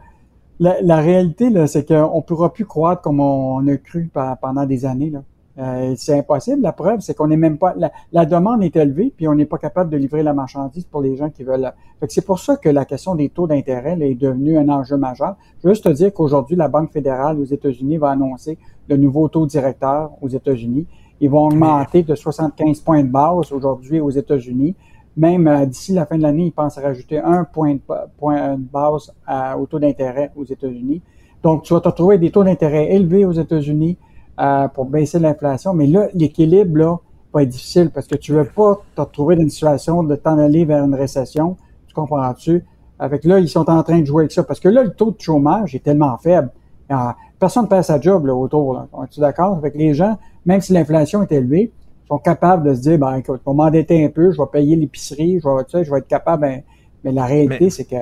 la, 0.60 0.82
la 0.82 0.98
réalité, 0.98 1.52
là, 1.52 1.68
c'est 1.68 1.88
qu'on 1.88 2.18
ne 2.18 2.22
pourra 2.22 2.52
plus 2.52 2.66
croître 2.66 3.04
comme 3.04 3.20
on, 3.20 3.68
a 3.68 3.78
cru 3.78 4.10
pendant 4.42 4.66
des 4.66 4.86
années. 4.86 5.12
Là. 5.12 5.22
Euh, 5.58 5.94
c'est 5.98 6.18
impossible. 6.18 6.62
La 6.62 6.72
preuve, 6.72 7.02
c'est 7.02 7.14
qu'on 7.14 7.28
n'est 7.28 7.36
même 7.38 7.58
pas. 7.58 7.74
La, 7.78 7.92
la 8.14 8.26
demande 8.26 8.64
est 8.64 8.76
élevée, 8.76 9.14
puis 9.16 9.28
on 9.28 9.36
n'est 9.36 9.46
pas 9.46 9.58
capable 9.58 9.90
de 9.90 9.98
livrer 9.98 10.24
la 10.24 10.34
marchandise 10.34 10.86
pour 10.86 11.02
les 11.02 11.16
gens 11.18 11.30
qui 11.30 11.44
veulent. 11.44 11.60
la- 11.62 11.76
Fait 12.00 12.08
que 12.08 12.14
c'est 12.14 12.26
pour 12.26 12.40
ça 12.40 12.56
que 12.56 12.70
la 12.70 12.86
question 12.86 13.16
des 13.16 13.30
taux 13.30 13.48
d'intérêt 13.48 13.98
est 14.00 14.16
devenue 14.16 14.58
un 14.58 14.70
enjeu 14.70 14.96
majeur. 14.98 15.36
Je 15.62 15.68
veux 15.68 15.74
juste 15.74 15.84
te 15.84 15.90
dire 15.90 16.14
qu'aujourd'hui, 16.14 16.56
la 16.56 16.70
Banque 16.70 16.92
fédérale 16.92 17.38
aux 17.40 17.44
États-Unis 17.46 17.98
va 17.98 18.12
annoncer 18.12 18.58
le 18.88 18.96
nouveau 18.98 19.28
taux 19.28 19.46
directeur 19.46 20.12
aux 20.22 20.30
États-Unis. 20.30 20.88
Ils 21.20 21.30
vont 21.30 21.48
augmenter 21.48 22.02
de 22.04 22.16
75 22.16 22.80
points 22.80 23.04
de 23.04 23.10
base 23.10 23.52
aujourd'hui 23.52 24.00
aux 24.00 24.10
États-Unis. 24.10 24.74
Même 25.18 25.48
euh, 25.48 25.66
d'ici 25.66 25.92
la 25.92 26.06
fin 26.06 26.18
de 26.18 26.22
l'année, 26.22 26.46
ils 26.46 26.52
pensent 26.54 26.78
rajouter 26.78 27.20
un 27.20 27.44
point 27.44 27.74
de, 27.74 27.82
point 28.18 28.56
de 28.56 28.62
base 28.64 29.14
à- 29.28 29.58
au 29.60 29.66
taux 29.66 29.80
d'intérêt 29.80 30.32
aux 30.38 30.46
États-Unis. 30.46 31.02
Donc, 31.44 31.64
tu 31.64 31.74
vas 31.74 31.82
te 31.82 31.90
retrouver 31.90 32.18
des 32.18 32.32
taux 32.32 32.44
d'intérêt 32.46 32.94
élevés 32.94 33.26
aux 33.26 33.34
États-Unis 33.34 33.98
euh, 34.42 34.68
pour 34.70 34.86
baisser 34.86 35.20
l'inflation. 35.20 35.74
Mais 35.74 35.88
là, 35.88 36.08
l'équilibre, 36.14 36.78
là, 36.78 36.98
va 37.34 37.44
être 37.44 37.50
difficile 37.50 37.92
parce 37.94 38.08
que 38.08 38.16
tu 38.16 38.34
veux 38.34 38.46
pas 38.46 38.82
te 38.96 39.02
retrouver 39.02 39.36
dans 39.36 39.44
une 39.44 39.50
situation 39.50 40.04
de 40.04 40.16
t'en 40.16 40.38
aller 40.38 40.66
vers 40.66 40.84
une 40.84 40.96
récession. 40.96 41.58
Tu 41.88 41.94
comprends-tu? 41.94 42.66
Avec 43.00 43.24
là, 43.24 43.40
ils 43.40 43.50
sont 43.50 43.70
en 43.70 43.84
train 43.84 44.00
de 44.00 44.06
jouer 44.06 44.24
avec 44.24 44.32
ça. 44.32 44.44
Parce 44.44 44.60
que 44.60 44.70
là, 44.70 44.84
le 44.84 44.94
taux 44.94 45.12
de 45.12 45.20
chômage 45.20 45.76
est 45.76 45.84
tellement 45.84 46.18
faible. 46.18 46.50
Ah, 46.90 47.16
personne 47.40 47.64
ne 47.64 47.70
perd 47.70 47.84
sa 47.84 48.00
job 48.00 48.26
là, 48.26 48.36
autour. 48.36 48.74
Là. 48.74 48.88
Es-tu 49.04 49.20
d'accord? 49.20 49.56
Avec 49.56 49.76
les 49.76 49.94
gens, 49.94 50.18
même 50.46 50.62
si 50.62 50.74
l'inflation 50.74 51.22
est 51.22 51.32
élevée, 51.32 51.72
sont 52.08 52.18
capables 52.18 52.68
de 52.68 52.74
se 52.76 52.82
dire, 52.82 53.00
ben, 53.00 53.16
écoute, 53.16 53.42
pour 53.44 53.56
m'endetter 53.56 54.04
un 54.04 54.10
peu, 54.10 54.32
je 54.32 54.38
vais 54.38 54.48
payer 54.52 54.76
l'épicerie, 54.76 55.40
je 55.40 55.48
vais, 55.48 55.64
tu 55.64 55.72
sais, 55.72 55.84
je 55.86 55.92
vais 55.92 56.00
être 56.00 56.08
capable. 56.08 56.42
ben, 56.42 56.62
mais 57.04 57.12
la 57.12 57.26
réalité, 57.26 57.70
c'est 57.70 57.86
que 57.86 57.96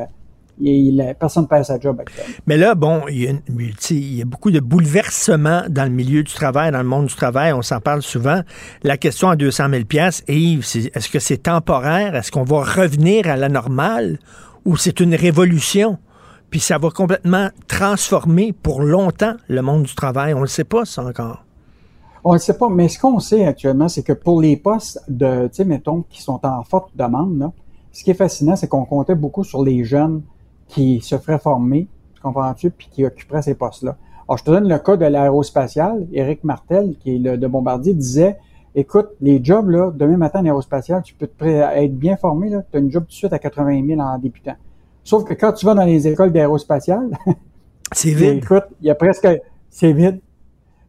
il, 0.60 0.99
il- 0.99 1.16
personne 1.20 1.43
ne 1.43 1.47
perd 1.47 1.66
sa 1.66 1.80
job 1.80 1.99
actuellement. 1.99 2.36
Mais 2.47 2.57
là, 2.57 2.76
bon, 2.76 3.03
il 3.10 3.22
y, 3.24 3.28
a 3.28 3.34
il 3.91 4.16
y 4.16 4.22
a 4.22 4.26
beaucoup 4.26 4.51
de 4.51 4.60
bouleversements 4.60 5.64
dans 5.70 5.84
le 5.84 5.89
milieu 5.89 6.24
du 6.24 6.34
travail, 6.34 6.72
dans 6.72 6.80
le 6.80 6.84
monde 6.88 7.07
du 7.07 7.16
travail. 7.16 7.53
On 7.53 7.62
s'en 7.62 7.80
parle 7.80 8.01
souvent. 8.01 8.41
La 8.84 8.97
question 8.97 9.30
à 9.30 9.36
200 9.36 9.70
000 9.70 9.84
et 10.28 10.38
Yves, 10.38 10.66
est-ce 10.93 11.10
que 11.10 11.20
c'est 11.20 11.43
temporaire? 11.43 12.16
Est-ce 12.16 12.32
qu'on 12.32 12.43
va 12.43 12.64
revenir 12.64 13.28
à 13.28 13.38
la 13.38 13.49
normale 13.49 14.20
ou 14.66 14.78
c'est 14.78 14.99
une 14.99 15.16
révolution? 15.16 15.97
Puis 16.49 16.60
ça 16.60 16.78
va 16.78 16.89
complètement 16.89 17.49
transformer 17.68 18.53
pour 18.53 18.82
longtemps 18.82 19.36
le 19.47 19.62
monde 19.62 19.84
du 19.84 19.93
travail. 19.95 20.34
On 20.34 20.38
ne 20.38 20.43
le 20.43 20.47
sait 20.47 20.64
pas, 20.64 20.86
ça 20.86 21.03
encore. 21.03 21.45
On 22.24 22.34
ne 22.34 22.38
sait 22.39 22.57
pas, 22.57 22.70
mais 22.70 22.89
ce 22.89 22.99
qu'on 22.99 23.20
sait 23.20 23.45
actuellement, 23.45 23.88
c'est 23.88 24.03
que 24.03 24.14
pour 24.14 24.41
les 24.41 24.57
postes 24.57 25.01
de, 25.07 25.47
tu 25.47 25.55
sais, 25.55 25.66
mettons, 25.66 26.03
qui 26.10 26.22
sont 26.22 26.39
en 26.45 26.64
forte 26.64 26.91
demande, 26.95 27.38
là, 27.39 27.51
ce 27.91 28.03
qui 28.03 28.12
est 28.12 28.16
fascinant, 28.16 28.55
c'est 28.55 28.68
qu'on 28.68 28.86
comptait 28.86 29.16
beaucoup 29.16 29.43
sur 29.43 29.64
les 29.64 29.84
jeunes 29.84 30.22
qui 30.70 31.01
se 31.01 31.17
feraient 31.17 31.39
former, 31.39 31.88
tu 32.15 32.22
comprends-tu, 32.22 32.72
puis 32.72 32.88
qui 32.89 33.05
occuperaient 33.05 33.41
ces 33.41 33.55
postes-là. 33.55 33.97
Alors, 34.28 34.38
je 34.38 34.43
te 34.45 34.51
donne 34.51 34.70
le 34.70 34.78
cas 34.80 34.95
de 34.95 35.05
l'aérospatial. 35.05 36.07
Éric 36.13 36.43
Martel, 36.45 36.95
qui 36.99 37.15
est 37.15 37.20
le 37.20 37.38
de 37.38 37.47
Bombardier, 37.47 37.93
disait, 37.93 38.38
écoute, 38.76 39.09
les 39.20 39.43
jobs, 39.43 39.70
là, 39.70 39.91
demain 39.93 40.17
matin 40.17 40.39
en 40.41 40.45
aérospatial, 40.45 41.01
tu 41.01 41.15
peux 41.15 41.28
te 41.28 41.43
être 41.43 41.95
bien 41.97 42.15
formé, 42.15 42.49
là, 42.49 42.63
tu 42.72 42.78
as 42.78 42.80
une 42.80 42.91
job 42.91 43.03
tout 43.03 43.09
de 43.09 43.13
suite 43.13 43.34
à 43.34 43.39
80 43.39 43.86
000 43.86 43.99
en 43.99 44.17
débutant. 44.20 44.55
Sauf 45.03 45.24
que 45.26 45.34
quand 45.34 45.53
tu 45.53 45.65
vas 45.65 45.74
dans 45.74 45.84
les 45.86 46.07
écoles 46.07 46.32
d'aérospatial, 46.32 47.09
c'est 47.91 48.11
vide. 48.13 48.38
Écoute, 48.43 48.65
il 48.82 48.88
y 48.88 48.89
a 48.91 48.95
presque, 48.95 49.28
c'est 49.70 49.91
vide. 49.91 50.20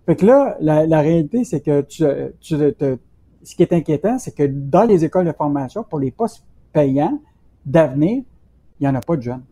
Fait 0.04 0.16
que 0.16 0.26
là, 0.26 0.56
la, 0.60 0.86
la 0.86 1.00
réalité, 1.00 1.44
c'est 1.44 1.60
que 1.60 1.80
tu, 1.82 2.04
tu 2.40 2.56
te- 2.74 2.98
ce 3.42 3.54
qui 3.54 3.62
est 3.62 3.72
inquiétant, 3.72 4.18
c'est 4.18 4.32
que 4.34 4.42
dans 4.46 4.84
les 4.84 5.04
écoles 5.04 5.24
de 5.24 5.32
formation, 5.32 5.82
pour 5.88 5.98
les 5.98 6.10
postes 6.10 6.44
payants 6.74 7.18
d'avenir, 7.64 8.22
il 8.78 8.82
n'y 8.82 8.88
en 8.88 8.94
a 8.94 9.00
pas 9.00 9.16
de 9.16 9.22
jeunes. 9.22 9.42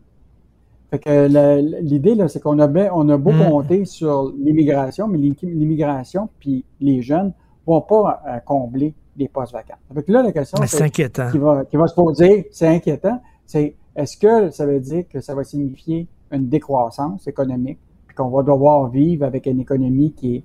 Fait 0.91 0.99
que 0.99 1.81
l'idée, 1.81 2.15
là, 2.15 2.27
c'est 2.27 2.39
qu'on 2.41 2.57
a, 2.59 2.67
bien- 2.67 2.89
on 2.93 3.07
a 3.09 3.17
beau 3.17 3.31
Mm. 3.31 3.43
compter 3.49 3.85
sur 3.85 4.33
l'immigration, 4.43 5.07
mais 5.07 5.17
l'im- 5.19 5.35
l'immigration 5.43 6.29
puis 6.39 6.65
les 6.81 7.01
jeunes 7.01 7.31
vont 7.67 7.81
pas 7.81 8.21
euh, 8.27 8.39
combler 8.45 8.93
les 9.15 9.27
postes 9.27 9.53
vacants. 9.53 9.75
Que 9.93 10.11
là, 10.11 10.23
la 10.23 10.31
question 10.31 10.57
c'est 10.65 10.81
inquiétant. 10.81 11.29
qui 11.29 11.37
va, 11.37 11.65
qui 11.65 11.77
va 11.77 11.87
se 11.87 11.93
poser, 11.93 12.47
c'est 12.51 12.67
inquiétant, 12.67 13.21
c'est 13.45 13.75
est-ce 13.95 14.17
que 14.17 14.49
ça 14.49 14.65
veut 14.65 14.79
dire 14.79 15.03
que 15.07 15.19
ça 15.19 15.35
va 15.35 15.43
signifier 15.43 16.07
une 16.31 16.47
décroissance 16.47 17.27
économique, 17.27 17.79
puis 18.07 18.15
qu'on 18.15 18.29
va 18.29 18.41
devoir 18.43 18.89
vivre 18.89 19.25
avec 19.25 19.45
une 19.45 19.59
économie 19.59 20.13
qui 20.13 20.37
est, 20.37 20.43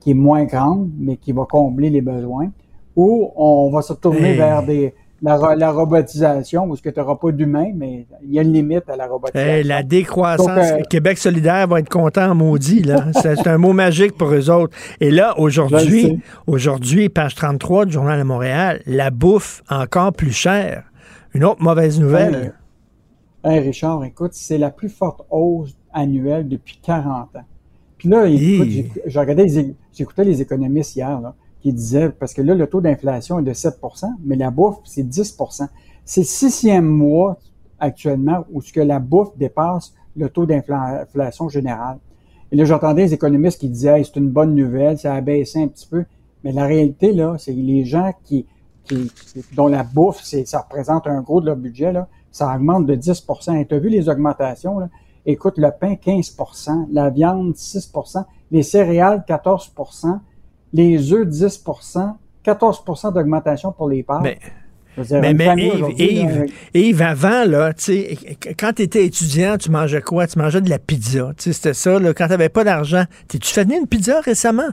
qui 0.00 0.12
est 0.12 0.14
moins 0.14 0.44
grande, 0.44 0.90
mais 0.98 1.16
qui 1.16 1.32
va 1.32 1.44
combler 1.44 1.90
les 1.90 2.00
besoins, 2.02 2.50
ou 2.96 3.30
on 3.36 3.70
va 3.70 3.82
se 3.82 3.92
tourner 3.94 4.30
Hey. 4.32 4.36
vers 4.36 4.64
des, 4.64 4.94
la, 5.24 5.36
ro- 5.36 5.54
la 5.56 5.70
robotisation, 5.72 6.64
où 6.68 6.76
ce 6.76 6.82
que 6.82 6.90
tu 6.90 7.00
n'auras 7.00 7.16
pas 7.16 7.32
d'humain, 7.32 7.72
mais 7.74 8.06
il 8.22 8.32
y 8.34 8.38
a 8.38 8.42
une 8.42 8.52
limite 8.52 8.88
à 8.88 8.96
la 8.96 9.06
robotisation. 9.06 9.52
Hey, 9.52 9.64
la 9.64 9.82
décroissance. 9.82 10.46
Donc, 10.46 10.58
euh, 10.58 10.82
Québec 10.90 11.18
solidaire 11.18 11.66
va 11.66 11.80
être 11.80 11.88
content, 11.88 12.34
maudit. 12.34 12.82
là. 12.82 13.06
C'est 13.22 13.46
un 13.48 13.58
mot 13.58 13.72
magique 13.72 14.16
pour 14.16 14.28
eux 14.32 14.50
autres. 14.50 14.76
Et 15.00 15.10
là, 15.10 15.34
aujourd'hui, 15.38 16.20
aujourd'hui, 16.46 17.08
page 17.08 17.34
33 17.34 17.86
du 17.86 17.92
Journal 17.92 18.18
de 18.18 18.24
Montréal, 18.24 18.82
la 18.86 19.10
bouffe 19.10 19.62
encore 19.70 20.12
plus 20.12 20.32
chère. 20.32 20.84
Une 21.32 21.44
autre 21.44 21.62
mauvaise 21.62 21.98
nouvelle. 21.98 22.52
Hey, 23.42 23.60
Richard, 23.60 24.04
écoute, 24.04 24.32
c'est 24.34 24.58
la 24.58 24.70
plus 24.70 24.88
forte 24.88 25.22
hausse 25.30 25.74
annuelle 25.92 26.48
depuis 26.48 26.78
40 26.82 27.36
ans. 27.36 27.44
Puis 27.98 28.08
là, 28.08 28.26
écoute, 28.26 28.68
j'écoutais 29.92 30.24
les 30.24 30.42
économistes 30.42 30.96
hier, 30.96 31.20
là, 31.20 31.34
qui 31.64 31.72
disaient, 31.72 32.10
parce 32.10 32.34
que 32.34 32.42
là, 32.42 32.54
le 32.54 32.66
taux 32.66 32.82
d'inflation 32.82 33.38
est 33.38 33.42
de 33.42 33.54
7% 33.54 34.04
mais 34.22 34.36
la 34.36 34.50
bouffe, 34.50 34.80
c'est 34.84 35.02
10% 35.02 35.66
C'est 36.04 36.20
le 36.20 36.26
sixième 36.26 36.84
mois 36.84 37.38
actuellement 37.78 38.44
où 38.52 38.60
ce 38.60 38.70
que 38.70 38.80
la 38.82 38.98
bouffe 38.98 39.34
dépasse 39.38 39.94
le 40.14 40.28
taux 40.28 40.44
d'inflation 40.44 41.48
générale. 41.48 41.96
Et 42.52 42.56
là, 42.56 42.66
j'entendais 42.66 43.04
les 43.04 43.14
économistes 43.14 43.60
qui 43.60 43.70
disaient, 43.70 44.04
c'est 44.04 44.16
une 44.16 44.28
bonne 44.28 44.54
nouvelle, 44.54 44.98
ça 44.98 45.14
a 45.14 45.22
baissé 45.22 45.62
un 45.62 45.68
petit 45.68 45.86
peu. 45.86 46.04
Mais 46.44 46.52
la 46.52 46.66
réalité, 46.66 47.14
là, 47.14 47.36
c'est 47.38 47.54
les 47.54 47.86
gens 47.86 48.12
qui, 48.24 48.44
qui- 48.84 49.10
dont 49.56 49.68
la 49.68 49.84
bouffe, 49.84 50.20
c'est, 50.22 50.46
ça 50.46 50.60
représente 50.60 51.06
un 51.06 51.22
gros 51.22 51.40
de 51.40 51.46
leur 51.46 51.56
budget, 51.56 51.92
là, 51.92 52.08
ça 52.30 52.54
augmente 52.54 52.84
de 52.84 52.94
10 52.94 53.24
Et 53.58 53.64
tu 53.64 53.74
as 53.74 53.78
vu 53.78 53.88
les 53.88 54.10
augmentations, 54.10 54.80
là? 54.80 54.90
Écoute, 55.24 55.54
le 55.56 55.70
pain, 55.70 55.94
15% 55.94 56.88
la 56.92 57.08
viande, 57.08 57.54
6% 57.56 58.26
les 58.50 58.62
céréales, 58.62 59.24
14 59.26 59.72
les 60.74 61.12
œufs, 61.14 61.26
10% 61.26 62.16
14% 62.44 63.14
d'augmentation 63.14 63.72
pour 63.72 63.88
les 63.88 64.02
pâtes. 64.02 64.20
Mais- 64.22 64.38
dire, 65.02 65.20
Mais, 65.22 65.32
mais 65.34 65.56
Yves, 65.56 65.74
aujourd'hui, 65.74 66.14
là, 66.14 66.22
Yves, 66.22 66.52
Yves, 66.74 67.02
avant, 67.02 67.44
là, 67.46 67.72
tu 67.72 67.92
quand 68.58 68.72
tu 68.76 68.82
étais 68.82 69.04
étudiant, 69.06 69.56
tu 69.58 69.70
mangeais 69.70 70.02
quoi? 70.02 70.26
Tu 70.26 70.38
mangeais 70.38 70.60
de 70.60 70.68
la 70.70 70.78
pizza. 70.78 71.32
Tu 71.38 71.52
c'était 71.52 71.72
ça, 71.74 71.98
là, 71.98 72.12
quand 72.14 72.26
tu 72.26 72.30
n'avais 72.30 72.48
pas 72.50 72.62
d'argent. 72.64 73.04
T'es-tu 73.26 73.50
fait 73.52 73.64
venir 73.64 73.80
une 73.80 73.88
pizza 73.88 74.20
récemment? 74.20 74.68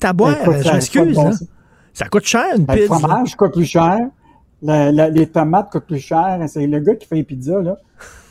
T'as 0.00 0.12
boire, 0.12 0.34
je 0.44 0.70
m'excuse. 0.72 1.14
bon. 1.14 1.30
Ça 1.94 2.06
coûte 2.08 2.24
cher, 2.26 2.44
une 2.56 2.64
Ben, 2.64 2.74
Le 2.74 2.82
pizza. 2.82 2.98
fromage 2.98 3.34
coûte 3.36 3.52
plus 3.52 3.64
cher. 3.64 3.98
La- 4.60 4.90
la- 4.92 5.08
les 5.08 5.26
tomates 5.28 5.70
coûtent 5.70 5.86
plus 5.86 5.98
cher. 6.00 6.38
C'est 6.48 6.66
le 6.66 6.80
gars 6.80 6.94
qui 6.96 7.06
fait 7.06 7.14
les 7.16 7.24
pizzas, 7.24 7.60
là. 7.62 7.76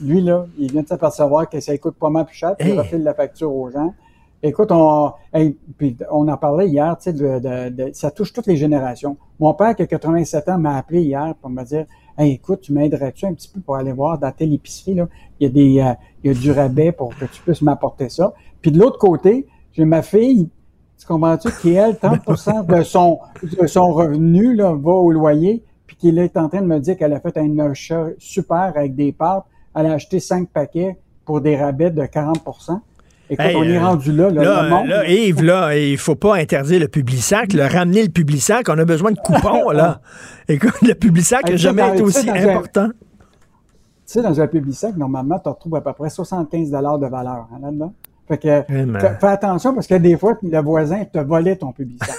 Lui, 0.01 0.21
là, 0.21 0.45
il 0.59 0.71
vient 0.71 0.83
de 0.83 0.87
s'apercevoir 0.87 1.49
que 1.49 1.59
ça 1.61 1.75
coûte 1.77 1.95
pas 1.95 2.09
mal 2.09 2.25
plus 2.25 2.35
cher, 2.35 2.55
puis 2.57 2.67
il 2.69 2.73
Hey. 2.73 2.77
refile 2.79 3.03
la 3.03 3.13
facture 3.13 3.53
aux 3.53 3.71
gens. 3.71 3.93
Écoute, 4.43 4.71
on, 4.71 5.13
hey, 5.33 5.57
puis 5.77 5.97
on 6.11 6.27
hier, 6.61 6.95
tu 6.97 7.03
sais, 7.05 7.13
de, 7.13 7.39
de- 7.39 7.69
de- 7.69 7.93
ça 7.93 8.11
touche 8.11 8.31
toutes 8.33 8.45
les 8.45 8.55
générations. 8.55 9.17
Mon 9.39 9.53
père, 9.55 9.75
qui 9.75 9.81
a 9.81 9.87
87 9.87 10.47
ans, 10.49 10.59
m'a 10.59 10.77
appelé 10.77 11.01
hier 11.01 11.33
pour 11.41 11.49
me 11.49 11.63
dire, 11.63 11.85
écoute, 12.19 12.61
tu 12.61 12.73
m'aiderais-tu 12.73 13.25
un 13.25 13.33
petit 13.33 13.49
peu 13.49 13.59
pour 13.61 13.75
aller 13.77 13.91
voir 13.91 14.19
dans 14.19 14.31
telle 14.31 14.53
épicerie, 14.53 14.93
là? 14.93 15.07
Il 15.39 15.47
y 15.47 15.47
a 15.47 15.53
des, 15.53 15.79
euh, 15.79 15.93
il 16.23 16.31
y 16.31 16.35
a 16.35 16.39
du 16.39 16.51
rabais 16.51 16.91
pour 16.91 17.15
que 17.15 17.25
tu 17.25 17.41
puisses 17.41 17.63
m'apporter 17.63 18.09
ça. 18.09 18.33
Puis 18.61 18.71
de 18.71 18.79
l'autre 18.79 18.99
côté, 18.99 19.47
j'ai 19.73 19.85
ma 19.85 20.03
fille, 20.03 20.49
tu 20.99 21.05
comprends-tu, 21.07 21.49
qui, 21.61 21.73
elle, 21.73 21.97
30 21.97 22.67
de 22.67 22.83
son, 22.83 23.19
de 23.59 23.67
son 23.67 23.91
revenu, 23.91 24.55
là, 24.55 24.73
va 24.73 24.91
au 24.91 25.11
loyer, 25.11 25.63
puis 25.87 25.95
qui 25.95 26.09
est 26.09 26.37
en 26.37 26.47
train 26.49 26.61
de 26.61 26.67
me 26.67 26.79
dire 26.79 26.95
qu'elle 26.97 27.13
a 27.13 27.19
fait 27.19 27.37
un 27.37 27.57
achat 27.59 28.07
super 28.19 28.73
avec 28.75 28.95
des 28.95 29.11
pâtes. 29.11 29.45
Elle 29.75 29.87
a 29.87 29.93
acheté 29.93 30.19
cinq 30.19 30.49
paquets 30.49 30.97
pour 31.25 31.41
des 31.41 31.55
rabais 31.55 31.91
de 31.91 32.05
40 32.05 32.43
Écoute, 33.29 33.45
Hey, 33.45 33.55
on 33.55 33.63
est 33.63 33.77
euh, 33.77 33.81
rendu 33.85 34.11
là, 34.11 34.29
là, 34.29 34.43
Là, 34.43 34.63
le 34.63 34.69
monde. 34.69 34.87
là, 34.87 35.07
Yves, 35.09 35.43
là, 35.43 35.75
il 35.77 35.97
faut 35.97 36.15
pas 36.15 36.35
interdire 36.37 36.79
le 36.79 36.87
Publisac, 36.87 37.51
le 37.53 37.65
ramener 37.65 38.03
le 38.03 38.09
Publisac, 38.09 38.67
on 38.69 38.77
a 38.77 38.85
besoin 38.85 39.11
de 39.11 39.17
coupons, 39.19 39.69
là. 39.71 39.99
Écoute, 40.47 40.81
le 40.81 40.93
Publisac 40.93 41.43
n'a 41.45 41.51
Hey, 41.51 41.57
jamais 41.57 41.87
été 41.89 42.01
aussi 42.01 42.29
important. 42.29 42.87
Tu 42.89 42.93
sais, 44.05 44.21
dans 44.21 44.39
un 44.39 44.47
Publisac, 44.47 44.95
normalement, 44.95 45.39
tu 45.39 45.49
retrouves 45.49 45.75
à 45.75 45.81
peu 45.81 45.91
près 45.93 46.09
75 46.09 46.69
de 46.71 47.07
valeur 47.07 47.47
hein, 47.53 47.59
là-dedans. 47.61 47.93
Fait 48.29 48.37
que 48.37 48.47
Eh, 48.69 48.99
fais, 49.19 49.27
attention 49.27 49.73
parce 49.73 49.87
que 49.87 49.95
des 49.95 50.17
fois, 50.17 50.37
le 50.41 50.59
voisin 50.61 51.03
te 51.05 51.19
volait 51.19 51.55
ton 51.57 51.71
Publisac. 51.73 52.09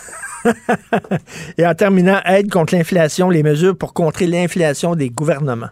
Et 1.58 1.66
en 1.66 1.74
terminant, 1.74 2.18
aide 2.26 2.50
contre 2.50 2.74
l'inflation, 2.74 3.30
les 3.30 3.42
mesures 3.42 3.76
pour 3.76 3.92
contrer 3.94 4.26
l'inflation 4.26 4.94
des 4.94 5.10
gouvernements. 5.10 5.68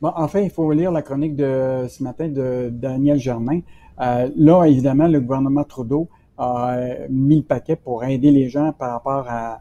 Bon, 0.00 0.12
enfin, 0.16 0.40
il 0.40 0.50
faut 0.50 0.70
lire 0.72 0.90
la 0.92 1.02
chronique 1.02 1.36
de 1.36 1.86
ce 1.88 2.02
matin 2.02 2.28
de 2.28 2.68
Daniel 2.72 3.18
Germain. 3.18 3.60
Euh, 4.00 4.28
là, 4.36 4.64
évidemment, 4.64 5.06
le 5.06 5.20
gouvernement 5.20 5.64
Trudeau 5.64 6.08
a 6.38 6.76
mis 7.10 7.36
le 7.36 7.42
paquet 7.42 7.76
pour 7.76 8.02
aider 8.04 8.30
les 8.30 8.48
gens 8.48 8.72
par 8.72 8.92
rapport 8.92 9.26
à, 9.28 9.60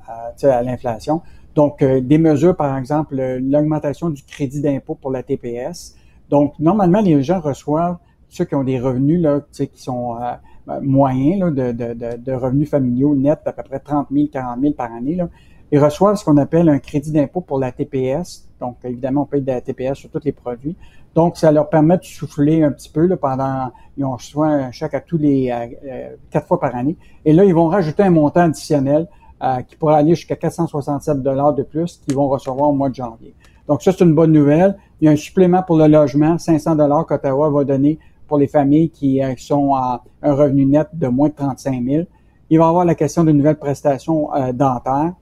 l'inflation. 0.64 1.22
Donc, 1.56 1.82
euh, 1.82 2.00
des 2.00 2.18
mesures, 2.18 2.56
par 2.56 2.78
exemple, 2.78 3.16
l'augmentation 3.16 4.10
du 4.10 4.24
crédit 4.24 4.62
d'impôt 4.62 4.96
pour 4.96 5.12
la 5.12 5.24
TPS. 5.24 5.96
Donc, 6.30 6.54
normalement, 6.60 7.02
les 7.02 7.22
gens 7.22 7.40
reçoivent, 7.40 7.98
ceux 8.30 8.46
qui 8.46 8.56
ont 8.56 8.64
des 8.64 8.80
revenus 8.80 9.22
là, 9.22 9.42
qui 9.52 9.70
sont 9.76 10.16
euh, 10.16 10.80
moyens 10.82 11.40
là, 11.40 11.74
de, 11.74 12.32
revenus 12.32 12.70
familiaux 12.70 13.16
nets 13.16 13.42
d'à 13.44 13.52
peu 13.52 13.64
près 13.64 13.80
30 13.80 14.08
000, 14.12 14.28
40 14.32 14.62
000 14.62 14.74
par 14.74 14.94
année, 14.94 15.16
là, 15.16 15.28
ils 15.72 15.80
reçoivent 15.80 16.16
ce 16.16 16.24
qu'on 16.24 16.38
appelle 16.38 16.70
un 16.70 16.80
crédit 16.80 17.12
d'impôt 17.12 17.42
pour 17.42 17.60
la 17.60 17.72
TPS. 17.72 18.48
Donc, 18.60 18.78
évidemment, 18.84 19.24
on 19.24 19.26
paye 19.26 19.42
de 19.42 19.48
la 19.52 19.62
TPS 19.62 19.96
sur 19.96 20.10
tous 20.10 20.24
les 20.24 20.32
produits. 20.32 20.76
Donc, 21.16 21.38
ça 21.38 21.52
leur 21.52 21.70
permet 21.70 21.98
de 21.98 22.04
souffler 22.04 22.64
un 22.64 22.72
petit 22.72 22.90
peu 22.90 23.06
là, 23.06 23.18
pendant, 23.18 23.72
ils 23.98 24.06
ont 24.06 24.14
reçu 24.14 24.38
un 24.40 24.72
chèque 24.72 24.94
à 24.94 25.02
tous 25.02 25.18
les 25.18 25.52
euh, 25.52 26.16
quatre 26.30 26.48
fois 26.48 26.60
par 26.60 26.76
année. 26.76 26.96
Et 27.26 27.34
là, 27.34 27.44
ils 27.44 27.54
vont 27.54 27.68
rajouter 27.68 28.04
un 28.04 28.12
montant 28.12 28.42
additionnel 28.42 29.08
euh, 29.42 29.62
qui 29.62 29.76
pourra 29.76 29.98
aller 29.98 30.16
jusqu'à 30.16 30.36
467 30.36 31.24
dollars 31.24 31.54
de 31.54 31.64
plus 31.64 32.02
qu'ils 32.06 32.16
vont 32.16 32.28
recevoir 32.28 32.70
au 32.70 32.74
mois 32.74 32.90
de 32.90 32.96
janvier. 32.96 33.34
Donc, 33.70 33.82
ça, 33.82 33.92
c'est 33.92 34.04
une 34.04 34.14
bonne 34.14 34.32
nouvelle. 34.34 34.78
Il 35.00 35.06
y 35.06 35.08
a 35.08 35.12
un 35.12 35.16
supplément 35.16 35.64
pour 35.64 35.78
le 35.78 35.88
logement, 35.88 36.38
500 36.38 36.76
dollars 36.76 37.06
qu'Ottawa 37.06 37.50
va 37.50 37.64
donner 37.64 38.00
pour 38.28 38.38
les 38.38 38.48
familles 38.48 38.90
qui 38.90 39.24
euh, 39.24 39.34
sont 39.38 39.76
à 39.76 40.04
un 40.22 40.34
revenu 40.34 40.66
net 40.66 40.88
de 40.94 41.08
moins 41.08 41.30
de 41.30 41.36
35 41.36 41.84
000. 41.84 42.04
Il 42.50 42.60
va 42.60 42.66
y 42.66 42.68
avoir 42.68 42.84
la 42.84 42.96
question 42.96 43.24
de 43.24 43.32
nouvelles 43.32 43.60
prestations 43.60 44.34
euh, 44.36 44.52
dentaires. 44.54 45.14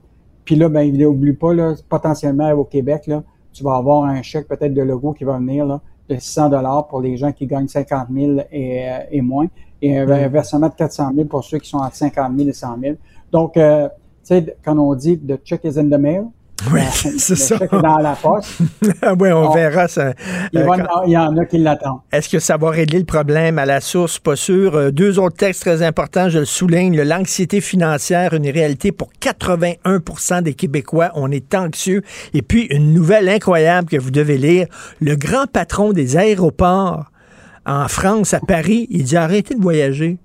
Puis 0.44 0.56
là, 0.56 0.68
ben, 0.68 0.90
n'oublie 0.96 1.34
pas, 1.34 1.54
là, 1.54 1.74
potentiellement 1.88 2.50
au 2.52 2.64
Québec, 2.64 3.06
là, 3.06 3.22
tu 3.58 3.64
vas 3.64 3.76
avoir 3.76 4.04
un 4.04 4.22
chèque 4.22 4.46
peut-être 4.46 4.72
de 4.72 4.82
logo 4.82 5.12
qui 5.12 5.24
va 5.24 5.36
venir 5.36 5.66
là, 5.66 5.80
de 6.08 6.14
600 6.14 6.50
dollars 6.50 6.86
pour 6.86 7.00
les 7.00 7.16
gens 7.16 7.32
qui 7.32 7.46
gagnent 7.46 7.66
50 7.66 8.08
000 8.12 8.38
et, 8.52 8.88
euh, 8.88 8.98
et 9.10 9.20
moins, 9.20 9.46
et 9.82 9.98
un 9.98 10.06
mm. 10.06 10.28
versement 10.28 10.68
de 10.68 10.74
400 10.74 11.10
000 11.14 11.26
pour 11.26 11.42
ceux 11.42 11.58
qui 11.58 11.68
sont 11.68 11.78
entre 11.78 11.96
50 11.96 12.36
000 12.36 12.48
et 12.48 12.52
100 12.52 12.78
000. 12.80 12.96
Donc, 13.32 13.56
euh, 13.56 13.88
tu 14.22 14.34
sais, 14.34 14.56
quand 14.64 14.78
on 14.78 14.94
dit 14.94 15.18
the 15.18 15.42
check 15.44 15.64
is 15.64 15.78
in 15.78 15.88
the 15.88 16.00
mail, 16.00 16.26
c'est 17.18 17.36
ça. 17.36 17.58
dans 17.58 17.98
la 17.98 18.14
poste. 18.14 18.58
oui, 19.20 19.32
on, 19.32 19.50
verra 19.50 19.88
ça. 19.88 20.12
Il, 20.52 20.60
euh, 20.60 20.66
y 21.06 21.16
en 21.16 21.36
a 21.36 21.44
qui 21.44 21.58
l'attendent. 21.58 22.00
Est-ce 22.12 22.28
que 22.28 22.38
ça 22.38 22.56
va 22.56 22.70
régler 22.70 22.98
le 22.98 23.04
problème 23.04 23.58
à 23.58 23.66
la 23.66 23.80
source? 23.80 24.18
Pas 24.18 24.36
sûr. 24.36 24.74
Euh, 24.74 24.90
deux 24.90 25.18
autres 25.18 25.36
textes 25.36 25.62
très 25.62 25.82
importants, 25.82 26.28
je 26.28 26.40
le 26.40 26.44
souligne. 26.44 27.00
L'anxiété 27.02 27.60
financière, 27.60 28.34
une 28.34 28.48
réalité 28.48 28.92
pour 28.92 29.10
81 29.20 30.42
des 30.42 30.54
Québécois. 30.54 31.10
On 31.14 31.30
est 31.30 31.54
anxieux. 31.54 32.02
Et 32.34 32.42
puis, 32.42 32.66
une 32.70 32.92
nouvelle 32.92 33.28
incroyable 33.28 33.88
que 33.88 33.96
vous 33.96 34.10
devez 34.10 34.38
lire. 34.38 34.66
Le 35.00 35.16
grand 35.16 35.46
patron 35.46 35.92
des 35.92 36.16
aéroports 36.16 37.10
en 37.68 37.86
France, 37.86 38.32
à 38.32 38.40
Paris, 38.40 38.86
il 38.90 39.04
dit 39.04 39.16
arrêtez 39.16 39.54
de 39.54 39.60
voyager. 39.60 40.18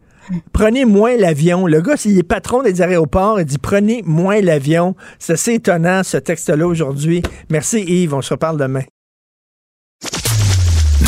Prenez 0.51 0.85
moins 0.85 1.15
l'avion. 1.17 1.67
Le 1.67 1.81
gars, 1.81 1.97
s'il 1.97 2.17
est 2.17 2.23
patron 2.23 2.63
des 2.63 2.81
aéroports, 2.81 3.39
il 3.39 3.45
dit 3.45 3.57
prenez 3.57 4.01
moins 4.05 4.41
l'avion. 4.41 4.95
C'est 5.19 5.33
assez 5.33 5.53
étonnant, 5.53 6.03
ce 6.03 6.17
texte-là, 6.17 6.65
aujourd'hui. 6.67 7.21
Merci, 7.49 7.81
Yves. 7.81 8.13
On 8.13 8.21
se 8.21 8.33
reparle 8.33 8.57
demain. 8.57 8.83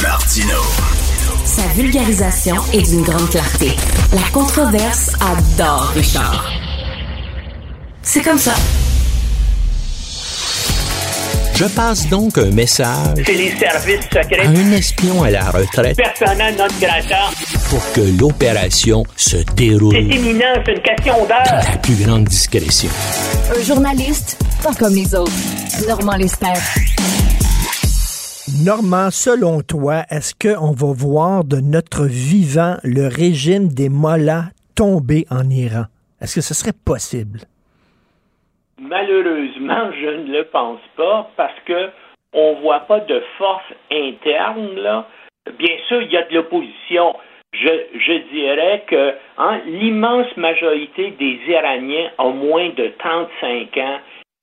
Martino. 0.02 0.60
Sa 1.46 1.68
vulgarisation 1.74 2.56
est 2.74 2.90
d'une 2.90 3.04
grande 3.04 3.30
clarté. 3.30 3.72
La 4.14 4.30
controverse 4.34 5.14
adore 5.22 5.92
Richard. 5.96 6.52
C'est 8.02 8.22
comme 8.22 8.38
ça. 8.38 8.54
Je 11.56 11.65
passe 11.65 12.07
donc 12.10 12.38
un 12.38 12.52
message 12.52 13.23
C'est 13.26 13.34
les 13.34 13.52
services 13.57 14.03
secrets. 14.11 14.45
à 14.45 14.49
un 14.49 14.72
espion 14.73 15.23
à 15.23 15.30
la 15.32 15.49
retraite 15.52 15.95
Personnel 15.95 16.56
non 16.57 16.68
grata. 16.82 17.30
pour 17.69 17.82
que 17.94 18.02
l'opération 18.19 19.03
se 19.15 19.38
déroule 19.56 19.94
C'est 19.95 20.02
imminent, 20.18 20.53
c'est 20.65 20.73
une 20.73 20.82
question 20.82 21.14
dans 21.22 21.27
d'heure. 21.27 21.64
la 21.72 21.77
plus 21.77 21.95
grande 21.95 22.26
discrétion. 22.26 22.90
Un 23.57 23.64
journaliste 23.64 24.38
pas 24.61 24.73
comme 24.73 24.95
les 24.95 25.14
autres. 25.15 25.32
Normand 25.88 26.15
Lester. 26.18 26.48
Normand, 28.64 29.10
selon 29.11 29.61
toi, 29.61 30.06
est-ce 30.10 30.34
qu'on 30.36 30.72
va 30.72 30.91
voir 30.94 31.44
de 31.44 31.60
notre 31.60 32.06
vivant 32.06 32.77
le 32.84 33.07
régime 33.07 33.68
des 33.69 33.90
mollahs 33.90 34.49
tomber 34.76 35.26
en 35.30 35.49
Iran? 35.49 35.86
Est-ce 36.22 36.36
que 36.36 36.41
ce 36.41 36.53
serait 36.53 36.73
possible? 36.73 37.41
Malheureusement, 38.80 39.92
je 39.94 40.10
ne 40.10 40.38
le 40.38 40.44
pense 40.46 40.82
pas 40.98 41.30
parce 41.38 41.60
que 41.66 41.90
on 42.34 42.56
voit 42.56 42.82
pas 42.82 43.00
de 43.00 43.22
force 43.38 43.74
interne. 43.92 45.06
Bien 45.58 45.78
sûr, 45.88 46.02
il 46.02 46.12
y 46.12 46.18
a 46.18 46.24
de 46.24 46.36
l'opposition. 46.36 47.16
Je, 47.54 48.18
dirais 48.34 48.84
que 48.88 49.14
hein, 49.38 49.62
l'immense 49.66 50.36
majorité 50.36 51.12
des 51.12 51.40
Iraniens 51.48 52.12
ont 52.18 52.32
moins 52.32 52.70
de 52.70 52.92
35 53.00 53.78
ans 53.78 54.00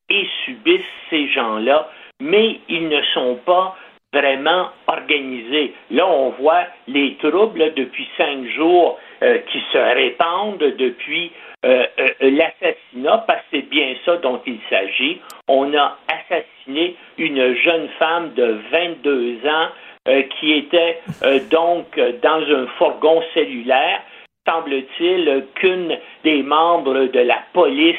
et 0.09 0.27
subissent 0.47 0.81
ces 1.11 1.29
gens-là, 1.29 1.91
mais 2.21 2.61
ils 2.71 2.89
ne 2.89 3.03
sont 3.13 3.39
pas 3.45 3.77
vraiment 4.15 4.69
organisés. 4.87 5.75
Là, 5.91 6.07
on 6.07 6.31
voit 6.31 6.65
les 6.87 7.17
troubles 7.17 7.75
depuis 7.75 8.09
cinq 8.17 8.47
jours 8.47 8.99
euh, 9.23 9.39
qui 9.51 9.61
se 9.73 9.79
répandent 9.79 10.59
depuis 10.59 11.33
euh, 11.65 11.87
euh, 12.01 12.09
l'assassinat, 12.23 13.19
parce 13.27 13.39
que 13.43 13.47
c'est 13.59 13.69
bien 13.69 13.95
ça 14.05 14.17
dont 14.17 14.41
il 14.47 14.59
s'agit. 14.69 15.21
On 15.47 15.73
a 15.75 15.97
assassiné 16.09 16.97
une 17.19 17.55
jeune 17.55 17.89
femme 18.01 18.33
de 18.35 18.59
22 18.73 19.47
ans 19.47 19.69
euh, 20.09 20.23
qui 20.23 20.55
était 20.55 20.99
donc 21.53 22.01
dans 22.21 22.43
un 22.43 22.67
fourgon 22.79 23.23
cellulaire. 23.33 24.01
Semble-t-il 24.49 25.45
qu'une 25.55 25.97
des 26.25 26.43
membres 26.43 27.05
de 27.05 27.21
la 27.21 27.39
police 27.53 27.97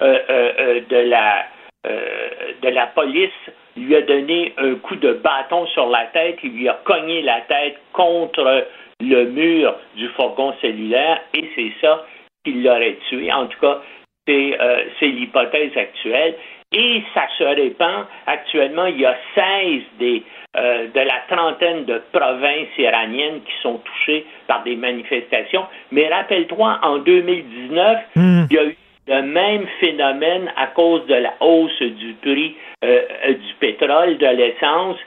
de 0.00 1.08
la 1.08 1.46
de 1.84 2.68
la 2.68 2.86
police 2.88 3.30
lui 3.76 3.94
a 3.94 4.02
donné 4.02 4.54
un 4.58 4.74
coup 4.74 4.96
de 4.96 5.12
bâton 5.12 5.66
sur 5.68 5.88
la 5.88 6.06
tête, 6.06 6.38
il 6.42 6.50
lui 6.50 6.68
a 6.68 6.80
cogné 6.84 7.22
la 7.22 7.42
tête 7.42 7.78
contre 7.92 8.66
le 9.00 9.24
mur 9.26 9.76
du 9.94 10.08
fourgon 10.08 10.52
cellulaire 10.60 11.20
et 11.32 11.48
c'est 11.54 11.72
ça 11.80 12.04
qui 12.44 12.52
l'aurait 12.52 12.98
tué. 13.08 13.32
En 13.32 13.46
tout 13.46 13.58
cas, 13.60 13.80
c'est 14.26 14.56
euh, 14.60 14.84
l'hypothèse 15.00 15.76
actuelle. 15.76 16.34
Et 16.70 17.02
ça 17.14 17.26
se 17.38 17.44
répand. 17.44 18.04
Actuellement, 18.26 18.84
il 18.86 19.00
y 19.00 19.06
a 19.06 19.16
16 19.34 19.82
des, 19.98 20.22
euh, 20.56 20.86
de 20.94 21.00
la 21.00 21.22
trentaine 21.34 21.86
de 21.86 22.02
provinces 22.12 22.76
iraniennes 22.76 23.40
qui 23.40 23.52
sont 23.62 23.78
touchées 23.78 24.26
par 24.46 24.62
des 24.64 24.76
manifestations. 24.76 25.64
Mais 25.92 26.08
rappelle-toi, 26.08 26.78
en 26.82 26.98
2019, 26.98 27.98
Hmm. 28.16 28.44
il 28.50 28.54
y 28.56 28.58
a 28.58 28.64
eu 28.64 28.76
le 29.06 29.22
même 29.22 29.66
phénomène 29.80 30.52
à 30.56 30.66
cause 30.66 31.06
de 31.06 31.14
la 31.14 31.32
hausse 31.40 31.80
du 31.80 32.12
prix 32.20 32.54
euh, 32.84 33.02
du 33.32 33.54
pétrole, 33.60 34.18
de 34.18 34.26
l'essence. 34.26 34.98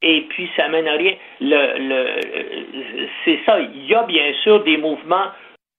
Et 0.00 0.22
puis, 0.30 0.50
ça 0.56 0.68
mène 0.68 0.88
à 0.88 0.92
rien. 0.94 1.14
Le, 1.42 1.78
le, 1.78 2.06
c'est 3.24 3.38
ça. 3.44 3.60
Il 3.60 3.84
y 3.86 3.94
a 3.94 4.02
bien 4.04 4.32
sûr 4.42 4.64
des 4.64 4.78
mouvements 4.78 5.28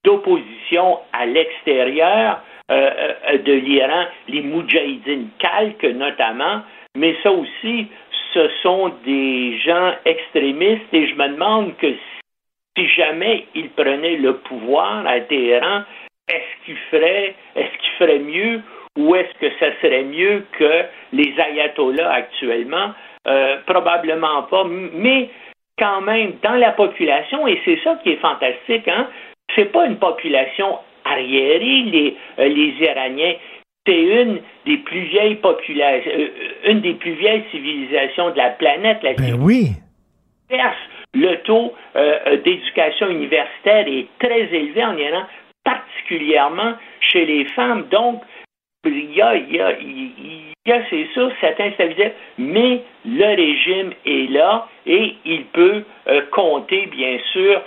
d'opposition 0.03 0.99
à 1.11 1.25
l'extérieur 1.25 2.41
euh, 2.71 2.89
euh, 3.29 3.37
de 3.39 3.53
l'Iran, 3.53 4.05
les 4.27 4.41
Moudjahidines 4.41 5.29
calques 5.39 5.83
notamment, 5.83 6.61
mais 6.95 7.15
ça 7.23 7.31
aussi, 7.31 7.87
ce 8.33 8.49
sont 8.61 8.91
des 9.05 9.57
gens 9.59 9.93
extrémistes 10.05 10.93
et 10.93 11.07
je 11.07 11.15
me 11.15 11.27
demande 11.29 11.75
que 11.77 11.93
si 12.77 12.87
jamais 12.89 13.45
ils 13.53 13.69
prenaient 13.69 14.17
le 14.17 14.37
pouvoir 14.37 15.05
à 15.05 15.19
Téhéran, 15.21 15.83
est-ce 16.27 16.65
qu'ils 16.65 16.77
feraient, 16.89 17.35
est-ce 17.55 17.77
qu'ils 17.77 17.97
feraient 17.99 18.19
mieux 18.19 18.61
ou 18.97 19.15
est-ce 19.15 19.33
que 19.39 19.53
ça 19.59 19.67
serait 19.81 20.03
mieux 20.03 20.45
que 20.57 20.83
les 21.11 21.33
ayatollahs 21.39 22.11
actuellement? 22.11 22.93
Euh, 23.27 23.57
probablement 23.65 24.43
pas, 24.43 24.65
mais 24.65 25.29
quand 25.77 26.01
même 26.01 26.33
dans 26.43 26.55
la 26.55 26.71
population, 26.71 27.47
et 27.47 27.61
c'est 27.65 27.79
ça 27.83 27.99
qui 28.03 28.11
est 28.11 28.21
fantastique, 28.21 28.87
hein, 28.87 29.07
c'est 29.55 29.71
pas 29.71 29.85
une 29.85 29.97
population 29.97 30.77
arriérée, 31.05 31.83
les, 31.83 32.17
euh, 32.39 32.47
les 32.47 32.73
Iraniens. 32.79 33.35
C'est 33.85 34.01
une 34.01 34.39
des 34.65 34.77
plus 34.77 35.01
vieilles 35.01 35.35
populations, 35.35 36.11
euh, 36.17 36.71
une 36.71 36.81
des 36.81 36.93
plus 36.93 37.13
vieilles 37.13 37.43
civilisations 37.51 38.31
de 38.31 38.37
la 38.37 38.51
planète. 38.51 38.99
La 39.03 39.13
Ben 39.13 39.35
oui. 39.41 39.71
perse, 40.47 40.77
le 41.13 41.35
taux 41.43 41.73
euh, 41.95 42.37
d'éducation 42.37 43.09
universitaire 43.09 43.85
est 43.87 44.07
très 44.19 44.43
élevé 44.55 44.83
en 44.85 44.97
Iran, 44.97 45.23
particulièrement 45.63 46.73
chez 47.01 47.25
les 47.25 47.45
femmes. 47.45 47.87
Donc, 47.91 48.21
il 48.85 49.13
y 49.13 49.21
a, 49.21 49.35
il 49.35 49.55
y 49.55 49.59
a, 49.59 49.71
il 49.79 50.53
y 50.65 50.71
a 50.71 50.81
c'est 50.89 51.07
sûr, 51.13 51.31
cette 51.41 51.59
instabilité, 51.59 52.13
mais 52.37 52.81
le 53.05 53.35
régime 53.35 53.93
est 54.05 54.29
là 54.31 54.67
et 54.85 55.15
il 55.25 55.45
peut 55.45 55.83
euh, 56.07 56.21
compter, 56.31 56.85
bien 56.87 57.17
sûr, 57.31 57.61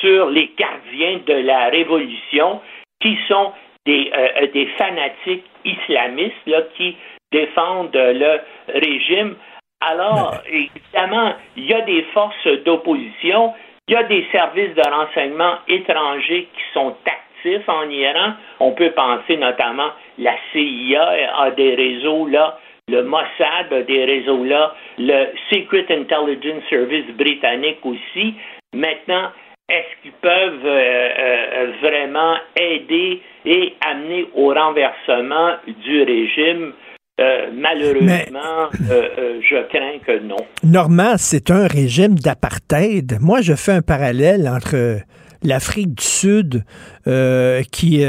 sur 0.00 0.30
les 0.30 0.52
gardiens 0.56 1.20
de 1.26 1.34
la 1.34 1.68
révolution 1.68 2.60
qui 3.00 3.16
sont 3.28 3.52
des, 3.86 4.10
euh, 4.14 4.28
euh, 4.42 4.46
des 4.52 4.66
fanatiques 4.78 5.44
islamistes 5.64 6.46
là, 6.46 6.62
qui 6.76 6.96
défendent 7.32 7.94
le 7.94 8.40
régime. 8.68 9.36
Alors, 9.80 10.34
évidemment, 10.48 11.34
il 11.56 11.66
y 11.66 11.74
a 11.74 11.82
des 11.82 12.02
forces 12.14 12.46
d'opposition, 12.64 13.52
il 13.88 13.94
y 13.94 13.96
a 13.96 14.04
des 14.04 14.26
services 14.32 14.74
de 14.74 14.82
renseignement 14.88 15.56
étrangers 15.68 16.48
qui 16.54 16.62
sont 16.72 16.96
actifs 17.04 17.68
en 17.68 17.88
Iran. 17.90 18.34
On 18.60 18.72
peut 18.72 18.92
penser 18.92 19.36
notamment 19.36 19.90
la 20.18 20.34
CIA 20.52 21.38
a 21.38 21.50
des 21.50 21.74
réseaux 21.74 22.26
là, 22.26 22.58
le 22.88 23.02
Mossad 23.02 23.72
a 23.72 23.82
des 23.82 24.04
réseaux 24.04 24.44
là, 24.44 24.74
le 24.98 25.26
Secret 25.50 25.86
Intelligence 25.90 26.62
Service 26.70 27.06
britannique 27.16 27.84
aussi. 27.84 28.34
Maintenant, 28.74 29.30
est-ce 29.68 30.02
qu'ils 30.02 30.12
peuvent 30.20 30.66
euh, 30.66 31.08
euh, 31.18 31.72
vraiment 31.80 32.34
aider 32.54 33.22
et 33.46 33.74
amener 33.80 34.26
au 34.34 34.48
renversement 34.48 35.54
du 35.66 36.02
régime? 36.02 36.72
Euh, 37.20 37.46
malheureusement, 37.54 38.68
je 38.80 39.68
crains 39.68 39.98
que 40.04 40.18
non. 40.20 40.36
Normand, 40.64 41.14
c'est 41.16 41.50
un 41.50 41.66
régime 41.66 42.16
d'apartheid. 42.16 43.18
Moi, 43.20 43.40
je 43.40 43.54
fais 43.54 43.72
un 43.72 43.82
parallèle 43.82 44.48
entre 44.48 44.98
l'Afrique 45.42 45.94
du 45.94 46.04
Sud 46.04 46.64
qui 47.70 48.04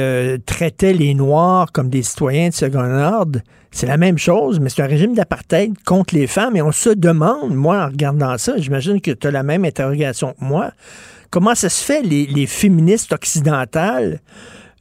traitait 0.47 0.93
les 0.93 1.13
Noirs 1.13 1.71
comme 1.71 1.89
des 1.89 2.01
citoyens 2.01 2.49
de 2.49 2.53
second 2.53 2.89
ordre. 2.99 3.39
C'est 3.75 3.87
la 3.87 3.97
même 3.97 4.17
chose, 4.17 4.61
mais 4.61 4.69
c'est 4.69 4.83
un 4.83 4.87
régime 4.87 5.15
d'apartheid 5.15 5.73
contre 5.85 6.15
les 6.15 6.27
femmes. 6.27 6.55
Et 6.55 6.61
on 6.61 6.71
se 6.71 6.91
demande, 6.91 7.53
moi, 7.53 7.83
en 7.83 7.87
regardant 7.87 8.37
ça, 8.37 8.53
j'imagine 8.55 9.01
que 9.01 9.11
tu 9.11 9.27
as 9.27 9.31
la 9.31 9.43
même 9.43 9.65
interrogation 9.65 10.31
que 10.31 10.45
moi, 10.45 10.69
comment 11.29 11.55
ça 11.55 11.67
se 11.67 11.83
fait 11.83 12.01
les, 12.01 12.25
les 12.25 12.47
féministes 12.47 13.11
occidentales 13.11 14.19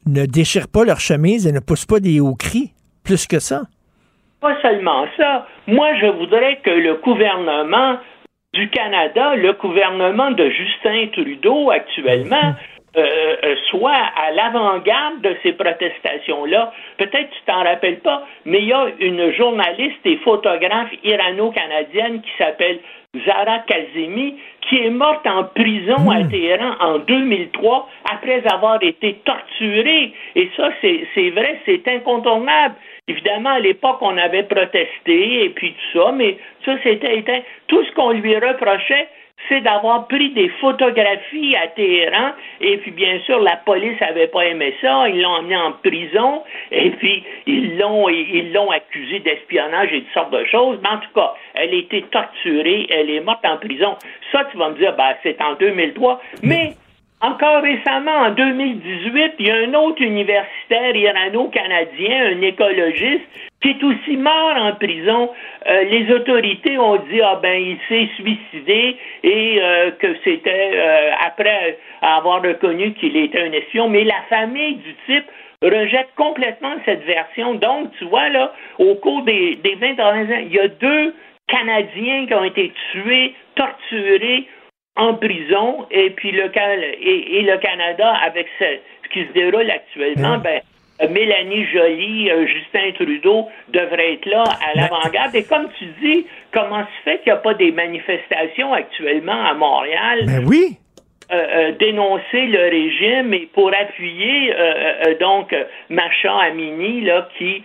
ne 0.05 0.25
déchirent 0.25 0.69
pas 0.69 0.85
leur 0.85 1.01
chemise 1.01 1.45
et 1.45 1.51
ne 1.51 1.59
poussent 1.59 1.85
pas 1.85 1.99
des 1.99 2.21
hauts 2.21 2.35
cris 2.35 2.71
plus 3.03 3.27
que 3.27 3.39
ça? 3.39 3.63
Pas 4.39 4.55
seulement 4.61 5.05
ça. 5.17 5.45
Moi, 5.67 5.89
je 5.99 6.07
voudrais 6.17 6.61
que 6.63 6.69
le 6.69 6.95
gouvernement 7.03 7.97
du 8.53 8.69
Canada, 8.69 9.35
le 9.35 9.51
gouvernement 9.59 10.31
de 10.31 10.49
Justin 10.49 11.07
Trudeau 11.11 11.69
actuellement, 11.69 12.55
euh, 12.97 13.35
euh, 13.43 13.55
soit 13.69 13.91
à 13.91 14.31
l'avant-garde 14.31 15.21
de 15.21 15.35
ces 15.43 15.53
protestations-là. 15.53 16.71
Peut-être 16.97 17.29
tu 17.29 17.39
t'en 17.45 17.63
rappelles 17.63 17.99
pas, 17.99 18.25
mais 18.45 18.59
il 18.59 18.67
y 18.67 18.73
a 18.73 18.87
une 18.99 19.31
journaliste 19.33 19.99
et 20.05 20.17
photographe 20.17 20.91
irano-canadienne 21.03 22.21
qui 22.21 22.31
s'appelle 22.37 22.79
Zara 23.25 23.59
Kazemi, 23.59 24.35
qui 24.61 24.77
est 24.77 24.89
morte 24.89 25.25
en 25.27 25.43
prison 25.45 26.09
à 26.09 26.23
Téhéran 26.23 26.75
en 26.79 26.99
2003 26.99 27.89
après 28.11 28.41
avoir 28.51 28.81
été 28.81 29.15
torturée. 29.25 30.13
Et 30.35 30.49
ça, 30.55 30.69
c'est 30.81 31.29
vrai, 31.31 31.59
c'est 31.65 31.87
incontournable. 31.87 32.75
Évidemment, 33.07 33.51
à 33.51 33.59
l'époque, 33.59 33.97
on 34.01 34.17
avait 34.17 34.43
protesté 34.43 35.45
et 35.45 35.49
puis 35.49 35.73
tout 35.73 35.99
ça, 35.99 36.11
mais 36.11 36.37
ça, 36.65 36.75
c'était 36.81 37.43
tout 37.67 37.83
ce 37.83 37.91
qu'on 37.91 38.11
lui 38.11 38.35
reprochait, 38.35 39.07
c'est 39.49 39.61
d'avoir 39.61 40.07
pris 40.07 40.31
des 40.31 40.49
photographies 40.61 41.55
à 41.55 41.67
Téhéran. 41.67 42.31
Et 42.61 42.77
puis 42.77 42.91
bien 42.91 43.19
sûr 43.25 43.39
la 43.39 43.57
police 43.57 44.01
avait 44.01 44.27
pas 44.27 44.45
aimé 44.45 44.73
ça, 44.81 45.07
ils 45.09 45.21
l'ont 45.21 45.29
emmené 45.29 45.57
en 45.57 45.71
prison. 45.73 46.43
Et 46.71 46.91
puis 46.91 47.23
ils 47.45 47.77
l'ont 47.77 48.09
ils 48.09 48.53
l'ont 48.53 48.71
accusé 48.71 49.19
d'espionnage 49.19 49.91
et 49.93 50.01
de 50.01 50.07
sortes 50.13 50.31
de 50.31 50.45
choses, 50.45 50.79
mais 50.81 50.89
en 50.89 50.97
tout 50.97 51.13
cas, 51.13 51.33
elle 51.53 51.69
a 51.69 51.77
été 51.77 52.01
torturée, 52.03 52.87
elle 52.89 53.09
est 53.09 53.21
morte 53.21 53.45
en 53.45 53.57
prison. 53.57 53.95
Ça 54.31 54.45
tu 54.51 54.57
vas 54.57 54.69
me 54.69 54.75
dire 54.77 54.95
ben 54.95 55.15
c'est 55.23 55.41
en 55.41 55.53
2003, 55.55 56.21
mais 56.43 56.73
encore 57.21 57.61
récemment, 57.61 58.27
en 58.27 58.31
2018, 58.31 59.33
il 59.39 59.47
y 59.47 59.51
a 59.51 59.55
un 59.55 59.73
autre 59.73 60.01
universitaire 60.01 60.95
irano-canadien, 60.95 62.37
un 62.37 62.41
écologiste, 62.41 63.23
qui 63.61 63.69
est 63.69 63.83
aussi 63.83 64.17
mort 64.17 64.55
en 64.57 64.73
prison. 64.73 65.31
Euh, 65.67 65.83
les 65.85 66.13
autorités 66.13 66.77
ont 66.77 66.97
dit 66.97 67.21
ah 67.21 67.39
ben 67.41 67.59
il 67.59 67.77
s'est 67.87 68.09
suicidé 68.15 68.97
et 69.23 69.59
euh, 69.59 69.91
que 69.91 70.15
c'était 70.23 70.71
euh, 70.75 71.11
après 71.25 71.79
avoir 72.01 72.43
reconnu 72.43 72.93
qu'il 72.93 73.15
était 73.17 73.41
un 73.41 73.51
espion. 73.53 73.89
Mais 73.89 74.03
la 74.03 74.21
famille 74.29 74.75
du 74.75 74.93
type 75.07 75.25
rejette 75.63 76.09
complètement 76.15 76.75
cette 76.83 77.03
version. 77.05 77.55
Donc, 77.55 77.91
tu 77.97 78.05
vois, 78.05 78.29
là, 78.29 78.53
au 78.77 78.95
cours 78.95 79.23
des, 79.23 79.55
des 79.55 79.75
20 79.75 79.93
dernières 79.93 80.41
il 80.41 80.53
y 80.53 80.59
a 80.59 80.67
deux 80.67 81.13
Canadiens 81.47 82.25
qui 82.25 82.33
ont 82.33 82.43
été 82.43 82.73
tués, 82.91 83.33
torturés 83.55 84.47
en 84.95 85.15
prison 85.15 85.85
et 85.91 86.09
puis 86.11 86.31
le, 86.31 86.51
et, 87.01 87.41
le 87.41 87.57
Canada 87.57 88.13
avec 88.23 88.47
ce, 88.59 88.65
qui 89.11 89.25
se 89.25 89.31
déroule 89.33 89.69
actuellement, 89.69 90.37
ben, 90.37 90.61
Mélanie 91.09 91.65
Joly, 91.65 92.31
euh, 92.31 92.47
Justin 92.47 92.91
Trudeau 92.93 93.49
devraient 93.69 94.13
être 94.13 94.25
là 94.25 94.43
à 94.43 94.75
l'avant-garde. 94.75 95.35
Et 95.35 95.43
comme 95.43 95.67
tu 95.77 95.85
dis, 96.01 96.25
comment 96.51 96.83
se 96.83 97.03
fait 97.03 97.17
qu'il 97.19 97.33
n'y 97.33 97.37
a 97.37 97.41
pas 97.41 97.53
des 97.53 97.71
manifestations 97.71 98.73
actuellement 98.73 99.45
à 99.45 99.53
Montréal? 99.53 100.23
Ben 100.25 100.45
oui. 100.47 100.77
Euh, 101.31 101.35
euh, 101.35 101.71
dénoncer 101.79 102.45
le 102.45 102.69
régime 102.69 103.33
et 103.33 103.49
pour 103.51 103.69
appuyer 103.69 104.53
euh, 104.53 105.17
donc 105.19 105.55
Macha 105.89 106.31
Amini 106.51 107.01
là 107.01 107.27
qui 107.35 107.63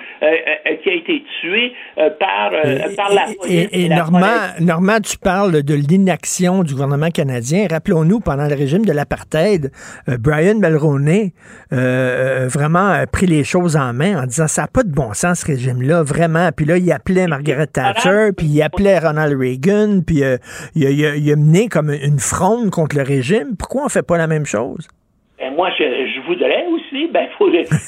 qui 0.83 0.89
a 0.89 0.95
été 0.95 1.23
tué 1.43 1.75
par 2.19 2.53
par 2.97 3.13
la 3.13 3.25
police. 3.25 3.71
Et, 3.71 3.85
et, 3.85 3.89
Normand, 3.91 5.01
tu 5.03 5.19
parles 5.19 5.63
de 5.63 5.75
l'inaction 5.75 6.63
du 6.63 6.73
gouvernement 6.73 7.11
canadien. 7.11 7.67
Rappelons-nous 7.71 8.21
pendant 8.21 8.47
le 8.47 8.55
régime 8.55 8.87
de 8.87 8.93
l'apartheid, 8.93 9.71
Brian 10.07 10.55
Mulroney 10.55 11.35
vraiment 11.71 12.89
a 12.89 13.07
pris 13.07 13.27
les 13.27 13.45
choses 13.45 13.77
en 13.77 13.93
main 13.93 14.23
en 14.23 14.27
disant 14.27 14.49
ça 14.49 14.63
n'a 14.63 14.69
pas 14.69 14.85
de 14.85 14.93
bon 14.93 15.13
sens 15.13 15.41
ce 15.41 15.47
régime-là 15.47 16.03
vraiment. 16.03 16.49
Puis 16.57 16.65
là 16.65 16.79
il 16.79 16.91
appelait 16.91 17.27
Margaret 17.27 17.67
Thatcher, 17.67 18.31
puis 18.35 18.47
il 18.47 18.63
appelait 18.63 18.99
Ronald 18.99 19.39
Reagan, 19.39 20.01
puis 20.07 20.23
il, 20.75 20.91
il 20.91 21.33
a 21.33 21.37
mené 21.37 21.69
comme 21.69 21.91
une 21.91 22.19
fronde 22.19 22.71
contre 22.71 22.97
le 22.97 23.03
régime. 23.03 23.50
Pourquoi 23.59 23.83
on 23.83 23.85
ne 23.85 23.91
fait 23.91 24.07
pas 24.07 24.19
la 24.19 24.27
même 24.27 24.47
chose? 24.47 24.89
Ben, 25.39 25.55
moi, 25.55 25.71
je, 25.79 26.27
voudrais 26.27 26.67
aussi. 26.67 27.09
Ben, 27.09 27.29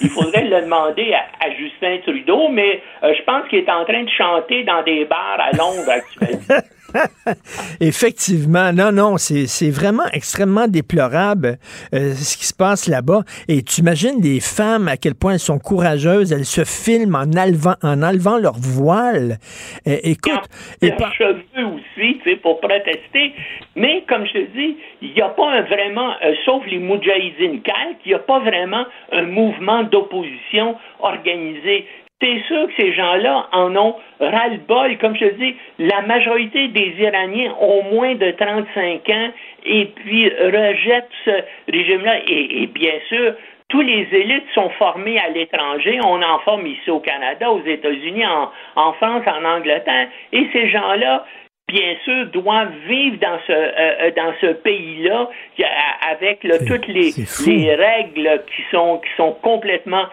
il 0.00 0.08
faudrait 0.08 0.44
le 0.44 0.62
demander 0.62 1.12
à, 1.12 1.50
Justin 1.50 1.98
Trudeau, 2.02 2.48
mais 2.48 2.80
euh, 3.02 3.12
je 3.16 3.22
pense 3.24 3.46
qu'il 3.48 3.58
est 3.58 3.70
en 3.70 3.84
train 3.84 4.02
de 4.02 4.08
chanter 4.08 4.64
dans 4.64 4.82
des 4.82 5.04
bars 5.04 5.38
à 5.38 5.54
Londres 5.56 5.90
actuellement. 5.90 6.40
Effectivement, 7.80 8.72
non, 8.72 8.92
non, 8.92 9.16
c'est 9.16 9.70
vraiment 9.70 10.04
extrêmement 10.12 10.68
déplorable 10.68 11.58
euh, 11.94 12.12
ce 12.14 12.36
qui 12.36 12.46
se 12.46 12.54
passe 12.54 12.88
là-bas. 12.88 13.22
Et 13.48 13.62
tu 13.62 13.80
imagines 13.80 14.20
les 14.22 14.40
femmes 14.40 14.88
à 14.88 14.96
quel 14.96 15.14
point 15.14 15.34
elles 15.34 15.38
sont 15.38 15.58
courageuses, 15.58 16.32
elles 16.32 16.44
se 16.44 16.64
filment 16.64 17.16
en 17.16 17.38
enlevant, 17.38 17.74
en 17.82 18.02
enlevant 18.02 18.38
leur 18.38 18.54
voile. 18.56 19.38
Euh, 19.86 19.96
écoute, 20.02 20.48
et, 20.80 20.88
et 20.88 20.92
cheveux 21.18 21.66
aussi, 21.66 22.18
tu 22.22 22.30
sais, 22.30 22.36
pour 22.36 22.60
protester. 22.60 23.32
Mais 23.74 24.04
comme 24.08 24.26
je 24.26 24.32
te 24.32 24.56
dis, 24.56 24.76
il 25.00 25.12
n'y 25.14 25.22
a 25.22 25.28
pas 25.28 25.50
un 25.50 25.62
vraiment, 25.62 26.10
euh, 26.24 26.34
sauf 26.44 26.62
les 26.66 26.78
Moudjahidines 26.78 27.62
calques, 27.62 28.00
il 28.04 28.08
n'y 28.08 28.14
a 28.14 28.18
pas 28.18 28.40
vraiment 28.40 28.84
un 29.12 29.22
mouvement 29.22 29.84
d'opposition 29.84 30.76
organisé 31.00 31.86
c'est 32.22 32.40
sûr 32.46 32.68
que 32.68 32.72
ces 32.76 32.92
gens-là 32.92 33.48
en 33.52 33.74
ont 33.76 33.96
ras-le-bol. 34.20 34.96
Comme 34.98 35.16
je 35.16 35.26
te 35.26 35.34
dis, 35.34 35.56
la 35.78 36.02
majorité 36.02 36.68
des 36.68 36.94
Iraniens 36.98 37.54
ont 37.60 37.82
moins 37.92 38.14
de 38.14 38.30
35 38.30 39.08
ans 39.08 39.30
et 39.64 39.86
puis 39.86 40.28
rejettent 40.28 41.10
ce 41.24 41.42
régime-là. 41.70 42.20
Et, 42.28 42.66
bien 42.68 42.94
sûr, 43.08 43.34
tous 43.68 43.80
les 43.80 44.06
élites 44.12 44.46
sont 44.54 44.70
formées 44.70 45.18
à 45.18 45.30
l'étranger. 45.30 45.98
On 46.04 46.22
en 46.22 46.38
forme 46.40 46.66
ici 46.66 46.90
au 46.90 47.00
Canada, 47.00 47.50
aux 47.50 47.64
États-Unis, 47.64 48.24
en, 48.76 48.92
France, 48.92 49.24
en 49.26 49.44
Angleterre. 49.44 50.08
Et 50.32 50.46
ces 50.52 50.68
gens-là, 50.70 51.26
bien 51.66 51.96
sûr, 52.04 52.26
doivent 52.26 52.74
vivre 52.86 53.16
dans 53.20 53.38
ce, 53.46 53.52
euh, 53.52 53.72
euh, 53.78 54.10
dans 54.14 54.32
ce 54.40 54.46
pays-là 54.52 55.28
avec 56.08 56.46
toutes 56.68 56.86
les, 56.86 57.10
les, 57.46 57.74
règles 57.74 58.42
qui 58.54 58.62
sont, 58.70 58.98
qui 58.98 59.10
sont 59.16 59.32
complètement 59.42 60.04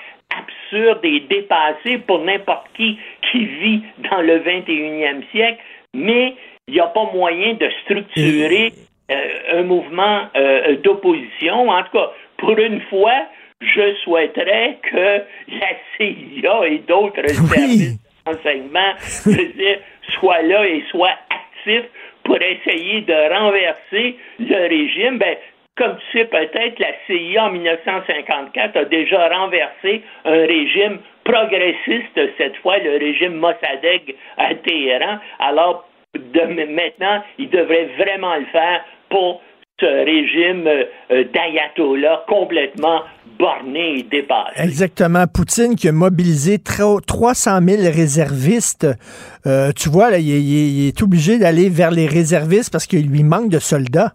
absurde 0.69 0.99
et 1.03 1.21
dépassé 1.21 1.97
pour 1.99 2.19
n'importe 2.19 2.67
qui 2.75 2.97
qui 3.31 3.45
vit 3.45 3.81
dans 4.09 4.21
le 4.21 4.39
21e 4.39 5.29
siècle, 5.31 5.59
mais 5.93 6.35
il 6.67 6.75
n'y 6.75 6.79
a 6.79 6.87
pas 6.87 7.09
moyen 7.13 7.53
de 7.53 7.69
structurer 7.83 8.73
euh, 9.11 9.59
un 9.59 9.63
mouvement 9.63 10.23
euh, 10.35 10.75
d'opposition. 10.77 11.69
En 11.69 11.83
tout 11.83 11.97
cas, 11.97 12.11
pour 12.37 12.57
une 12.57 12.81
fois, 12.89 13.25
je 13.61 13.95
souhaiterais 14.03 14.77
que 14.83 15.21
la 15.59 15.69
CIA 15.97 16.67
et 16.67 16.79
d'autres 16.87 17.27
services 17.27 17.97
d'enseignement 18.25 18.93
soient 20.19 20.41
là 20.43 20.65
et 20.67 20.83
soient 20.91 21.17
actifs 21.29 21.89
pour 22.23 22.37
essayer 22.37 23.01
de 23.01 23.33
renverser 23.33 24.15
le 24.39 24.67
régime. 24.67 25.17
Ben, 25.17 25.35
comme 25.79 25.95
tu 26.11 26.19
sais 26.19 26.25
peut-être, 26.25 26.77
la 26.79 26.91
CIA 27.07 27.45
en 27.45 27.51
1954 27.51 28.77
a 28.77 28.85
déjà 28.85 29.29
renversé 29.29 30.03
un 30.25 30.45
régime 30.45 30.99
progressiste, 31.23 32.19
cette 32.37 32.55
fois 32.57 32.77
le 32.79 32.97
régime 32.99 33.33
Mossadegh 33.35 34.15
à 34.37 34.53
Téhéran. 34.55 35.17
Alors, 35.39 35.87
de, 36.15 36.41
maintenant, 36.71 37.23
il 37.37 37.49
devrait 37.49 37.89
vraiment 37.97 38.35
le 38.35 38.45
faire 38.51 38.83
pour 39.09 39.41
ce 39.79 39.85
régime 39.85 40.67
euh, 40.67 41.23
d'ayatollah 41.33 42.25
complètement 42.27 43.01
borné 43.39 43.99
et 43.99 44.03
dépassé. 44.03 44.61
Exactement. 44.61 45.25
Poutine 45.33 45.75
qui 45.77 45.87
a 45.87 45.93
mobilisé 45.93 46.57
tro- 46.59 46.99
300 46.99 47.59
000 47.65 47.81
réservistes. 47.95 48.87
Euh, 49.47 49.71
tu 49.71 49.87
vois, 49.87 50.11
là, 50.11 50.17
est- 50.17 50.21
il 50.23 50.87
est 50.89 51.01
obligé 51.01 51.39
d'aller 51.39 51.69
vers 51.69 51.91
les 51.91 52.07
réservistes 52.07 52.71
parce 52.73 52.87
qu'il 52.87 53.07
lui 53.09 53.23
manque 53.23 53.49
de 53.49 53.59
soldats. 53.59 54.11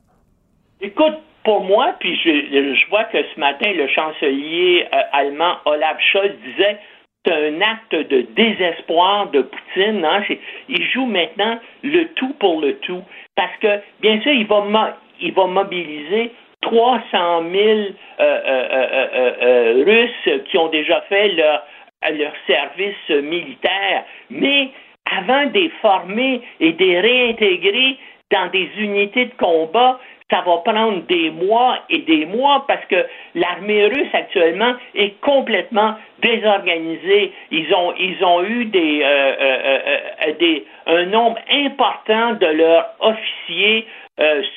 Écoute, 0.82 1.14
pour 1.44 1.62
moi, 1.62 1.94
puis 2.00 2.18
je, 2.24 2.88
vois 2.88 3.04
que 3.04 3.18
ce 3.22 3.40
matin, 3.40 3.70
le 3.72 3.86
chancelier 3.88 4.86
euh, 4.92 4.98
allemand 5.12 5.56
Olaf 5.66 5.98
Scholz 6.00 6.34
disait 6.44 6.78
c'est 7.24 7.32
un 7.32 7.60
acte 7.62 7.94
de 7.94 8.22
désespoir 8.34 9.30
de 9.30 9.42
Poutine. 9.42 10.04
hein. 10.04 10.22
Il 10.68 10.84
joue 10.90 11.06
maintenant 11.06 11.58
le 11.82 12.04
tout 12.14 12.34
pour 12.38 12.60
le 12.60 12.76
tout. 12.80 13.02
Parce 13.34 13.56
que, 13.60 13.80
bien 14.00 14.20
sûr, 14.20 14.32
il 14.32 14.46
va, 14.46 14.98
il 15.20 15.32
va 15.32 15.46
mobiliser 15.46 16.32
300 16.60 17.44
000 17.50 17.50
euh, 17.50 17.86
euh, 18.20 19.84
Russes 19.86 20.42
qui 20.50 20.58
ont 20.58 20.68
déjà 20.68 21.00
fait 21.08 21.28
leur 21.28 22.32
service 22.46 23.22
militaire. 23.22 24.04
Mais 24.30 24.68
avant 25.10 25.46
de 25.46 25.58
les 25.58 25.68
former 25.80 26.42
et 26.60 26.72
de 26.72 26.84
les 26.84 27.00
réintégrer 27.00 27.96
dans 28.30 28.50
des 28.50 28.68
unités 28.76 29.26
de 29.26 29.34
combat, 29.38 29.98
ça 30.30 30.42
va 30.46 30.58
prendre 30.58 31.02
des 31.06 31.30
mois 31.30 31.80
et 31.90 31.98
des 31.98 32.24
mois 32.24 32.64
parce 32.66 32.84
que 32.86 33.06
l'armée 33.34 33.86
russe 33.86 34.14
actuellement 34.14 34.74
est 34.94 35.20
complètement 35.20 35.96
désorganisée. 36.22 37.32
Ils 37.50 37.72
ont, 37.74 37.92
ils 37.98 38.24
ont 38.24 38.42
eu 38.42 38.64
des, 38.64 39.02
euh, 39.02 39.34
euh, 39.40 39.78
euh, 40.26 40.32
des, 40.38 40.64
un 40.86 41.04
nombre 41.06 41.38
important 41.50 42.34
de 42.34 42.46
leurs 42.46 42.94
officiers 43.00 43.86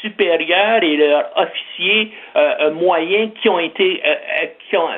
supérieurs 0.01 0.83
et 0.83 0.97
leurs 0.97 1.31
officiers 1.35 2.11
moyens 2.73 3.31
qui 3.41 3.49
ont 3.49 3.57
été 3.57 4.03
qui 4.69 4.77
ont, 4.77 4.89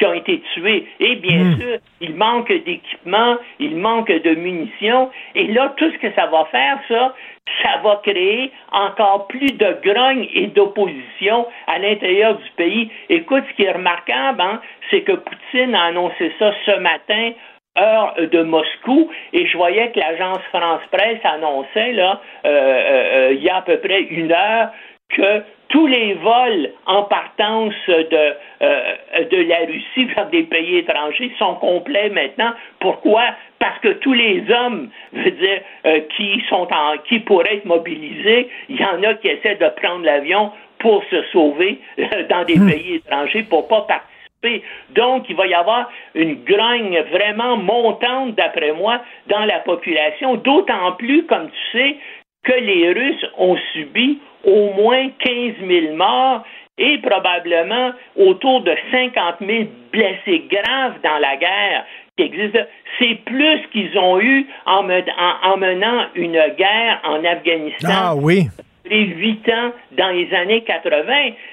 qui 0.00 0.06
ont 0.06 0.14
été 0.14 0.42
tués. 0.54 0.86
Et 0.98 1.16
bien 1.16 1.56
sûr, 1.56 1.78
il 2.00 2.16
manque 2.16 2.48
d'équipement, 2.48 3.36
il 3.60 3.76
manque 3.76 4.10
de 4.10 4.34
munitions. 4.34 5.10
Et 5.34 5.46
là, 5.48 5.74
tout 5.76 5.90
ce 5.92 5.98
que 5.98 6.12
ça 6.14 6.26
va 6.26 6.46
faire, 6.46 6.78
ça, 6.88 7.14
ça 7.62 7.80
va 7.82 8.00
créer 8.02 8.52
encore 8.72 9.26
plus 9.28 9.52
de 9.52 9.76
grogne 9.82 10.28
et 10.34 10.46
d'opposition 10.48 11.46
à 11.66 11.78
l'intérieur 11.78 12.36
du 12.36 12.50
pays. 12.56 12.90
Écoute, 13.08 13.44
ce 13.50 13.56
qui 13.56 13.64
est 13.64 13.72
remarquable, 13.72 14.40
hein, 14.40 14.60
c'est 14.90 15.02
que 15.02 15.12
Poutine 15.12 15.74
a 15.74 15.84
annoncé 15.84 16.32
ça 16.38 16.52
ce 16.66 16.78
matin 16.78 17.32
heure 17.78 18.14
de 18.18 18.42
Moscou 18.42 19.10
et 19.32 19.46
je 19.46 19.56
voyais 19.56 19.90
que 19.92 20.00
l'agence 20.00 20.40
France 20.52 20.82
Presse 20.90 21.20
annonçait 21.24 21.92
là 21.92 22.20
euh, 22.44 22.48
euh, 22.48 23.28
euh, 23.30 23.32
il 23.34 23.42
y 23.42 23.48
a 23.48 23.58
à 23.58 23.62
peu 23.62 23.78
près 23.78 24.02
une 24.02 24.32
heure 24.32 24.70
que 25.10 25.42
tous 25.70 25.86
les 25.86 26.14
vols 26.14 26.70
en 26.86 27.04
partance 27.04 27.74
de, 27.86 28.34
euh, 28.62 28.94
de 29.30 29.36
la 29.48 29.58
Russie 29.58 30.04
vers 30.14 30.28
des 30.30 30.42
pays 30.42 30.78
étrangers 30.78 31.32
sont 31.38 31.54
complets 31.54 32.10
maintenant. 32.10 32.52
Pourquoi? 32.80 33.22
Parce 33.60 33.78
que 33.78 33.88
tous 33.88 34.12
les 34.12 34.44
hommes, 34.50 34.90
veux 35.12 35.30
dire, 35.30 35.60
euh, 35.86 36.00
qui 36.16 36.42
sont 36.48 36.68
en, 36.72 36.98
qui 37.08 37.20
pourraient 37.20 37.56
être 37.56 37.66
mobilisés, 37.66 38.48
il 38.68 38.80
y 38.80 38.84
en 38.84 39.02
a 39.04 39.14
qui 39.14 39.28
essaient 39.28 39.56
de 39.56 39.68
prendre 39.80 40.04
l'avion 40.04 40.50
pour 40.80 41.04
se 41.04 41.22
sauver 41.32 41.78
euh, 41.98 42.26
dans 42.28 42.44
des 42.44 42.58
pays 42.58 42.96
étrangers 42.96 43.44
pour 43.44 43.68
pas 43.68 43.82
participer. 43.82 44.64
Donc, 44.90 45.26
il 45.28 45.36
va 45.36 45.46
y 45.46 45.54
avoir 45.54 45.88
une 46.14 46.42
grogne 46.44 46.98
vraiment 47.12 47.56
montante, 47.58 48.34
d'après 48.34 48.72
moi, 48.72 49.00
dans 49.28 49.44
la 49.44 49.60
population, 49.60 50.34
d'autant 50.36 50.92
plus, 50.92 51.24
comme 51.26 51.48
tu 51.50 51.78
sais, 51.78 51.96
que 52.42 52.52
les 52.52 52.92
Russes 52.92 53.26
ont 53.36 53.56
subi 53.72 54.18
au 54.44 54.72
moins 54.74 55.08
15 55.18 55.54
000 55.66 55.94
morts 55.96 56.42
et 56.78 56.98
probablement 56.98 57.92
autour 58.16 58.62
de 58.62 58.74
50 58.90 59.36
000 59.40 59.64
blessés 59.92 60.44
graves 60.50 60.94
dans 61.02 61.18
la 61.18 61.36
guerre 61.36 61.84
qui 62.16 62.24
existe. 62.24 62.58
C'est 62.98 63.16
plus 63.24 63.60
qu'ils 63.72 63.96
ont 63.98 64.20
eu 64.20 64.46
en, 64.66 64.82
me- 64.82 65.02
en- 65.18 65.52
en 65.52 65.56
menant 65.58 66.06
une 66.14 66.42
guerre 66.56 67.00
en 67.04 67.22
Afghanistan 67.24 67.88
Ah 67.92 68.14
oui. 68.16 68.46
les 68.86 69.04
huit 69.06 69.46
ans 69.50 69.72
dans 69.92 70.10
les 70.10 70.32
années 70.34 70.62
80. 70.62 71.04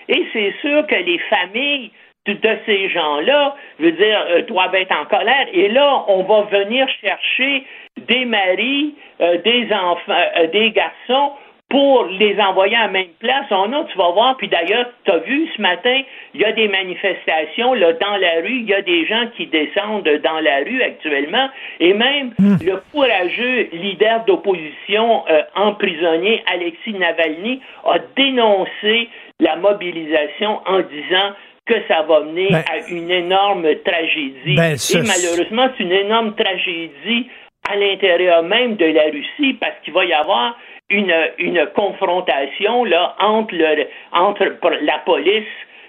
Et 0.09 0.25
c'est 0.33 0.53
sûr 0.61 0.85
que 0.87 0.95
les 0.95 1.19
familles 1.29 1.91
de 2.25 2.33
de 2.33 2.57
ces 2.65 2.89
gens-là, 2.89 3.55
je 3.79 3.85
veux 3.85 3.91
dire, 3.93 4.25
euh, 4.29 4.41
doivent 4.43 4.75
être 4.75 4.91
en 4.91 5.05
colère. 5.05 5.47
Et 5.53 5.69
là, 5.69 6.03
on 6.09 6.23
va 6.23 6.41
venir 6.41 6.85
chercher 7.01 7.63
des 7.97 8.25
maris, 8.25 8.95
euh, 9.21 9.37
des 9.43 9.69
enfants, 9.73 10.25
euh, 10.37 10.47
des 10.47 10.71
garçons 10.71 11.31
pour 11.69 12.05
les 12.05 12.39
envoyer 12.39 12.77
à 12.77 12.83
la 12.83 12.87
même 12.87 13.09
place. 13.19 13.45
Oh 13.51 13.65
non, 13.67 13.83
tu 13.91 13.97
vas 13.97 14.11
voir. 14.11 14.37
Puis 14.37 14.47
d'ailleurs, 14.47 14.85
tu 15.03 15.11
as 15.11 15.17
vu 15.17 15.49
ce 15.55 15.61
matin, 15.61 16.01
il 16.33 16.39
y 16.41 16.45
a 16.45 16.53
des 16.53 16.69
manifestations 16.69 17.73
là, 17.73 17.91
dans 17.93 18.15
la 18.17 18.41
rue. 18.41 18.59
Il 18.61 18.69
y 18.69 18.73
a 18.73 18.81
des 18.81 19.05
gens 19.05 19.27
qui 19.35 19.47
descendent 19.47 20.07
dans 20.23 20.39
la 20.39 20.57
rue 20.59 20.81
actuellement. 20.81 21.49
Et 21.81 21.93
même 21.93 22.33
le 22.39 22.81
courageux 22.93 23.67
leader 23.73 24.23
d'opposition 24.25 25.23
euh, 25.29 25.41
emprisonné, 25.55 26.41
Alexis 26.53 26.93
Navalny, 26.93 27.61
a 27.85 27.97
dénoncé 28.15 29.09
la 29.41 29.57
mobilisation 29.57 30.61
en 30.65 30.79
disant 30.79 31.33
que 31.65 31.75
ça 31.89 32.01
va 32.03 32.21
mener 32.21 32.47
Ben- 32.49 32.63
à 32.71 32.89
une 32.89 33.11
énorme 33.11 33.67
tragédie. 33.83 34.55
Ben, 34.55 34.75
Et 34.75 34.97
malheureusement, 35.05 35.67
c'est 35.77 35.83
une 35.83 35.91
énorme 35.91 36.33
tragédie 36.35 37.27
à 37.69 37.75
l'intérieur 37.75 38.43
même 38.43 38.77
de 38.77 38.85
la 38.85 39.03
Russie 39.11 39.53
parce 39.59 39.73
qu'il 39.83 39.93
va 39.93 40.05
y 40.05 40.13
avoir 40.13 40.55
une, 40.89 41.13
une 41.37 41.65
confrontation 41.75 42.83
là, 42.85 43.15
entre, 43.19 43.53
le, 43.55 43.87
entre 44.11 44.45
la 44.81 44.99
police 44.99 45.43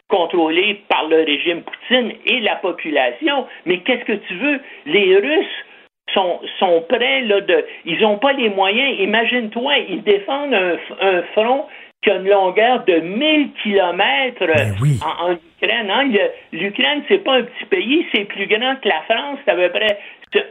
contrôlée 0.09 0.83
par 0.89 1.07
le 1.09 1.19
régime 1.19 1.62
Poutine 1.62 2.12
et 2.27 2.41
la 2.41 2.57
population. 2.57 3.47
Mais 3.66 3.79
qu'est-ce 3.81 4.05
que 4.05 4.12
tu 4.27 4.35
veux? 4.35 4.61
Les 4.87 5.16
Russes 5.16 5.65
sont, 6.15 6.41
sont 6.59 6.85
prêts, 6.89 7.20
là, 7.23 7.41
de, 7.43 7.65
ils 7.85 8.01
n'ont 8.01 8.19
pas 8.19 8.33
les 8.33 8.49
moyens. 8.49 8.99
Imagine-toi, 9.01 9.77
ils 9.89 10.03
défendent 10.03 10.55
un, 10.55 10.77
un 11.01 11.23
front 11.35 11.66
qui 12.03 12.11
a 12.11 12.15
une 12.15 12.29
longueur 12.29 12.85
de 12.85 13.01
1000 13.01 13.51
kilomètres 13.62 14.45
en, 15.03 15.31
en 15.31 15.37
Ukraine. 15.61 15.91
hein. 15.91 16.09
L'Ukraine, 16.53 17.03
c'est 17.09 17.25
pas 17.25 17.35
un 17.35 17.43
petit 17.43 17.65
pays, 17.66 18.07
c'est 18.15 18.25
plus 18.25 18.47
grand 18.47 18.77
que 18.81 18.89
la 18.89 19.03
France, 19.03 19.39
c'est 19.45 19.51
à 19.51 19.57
peu 19.57 19.69
près 19.69 19.99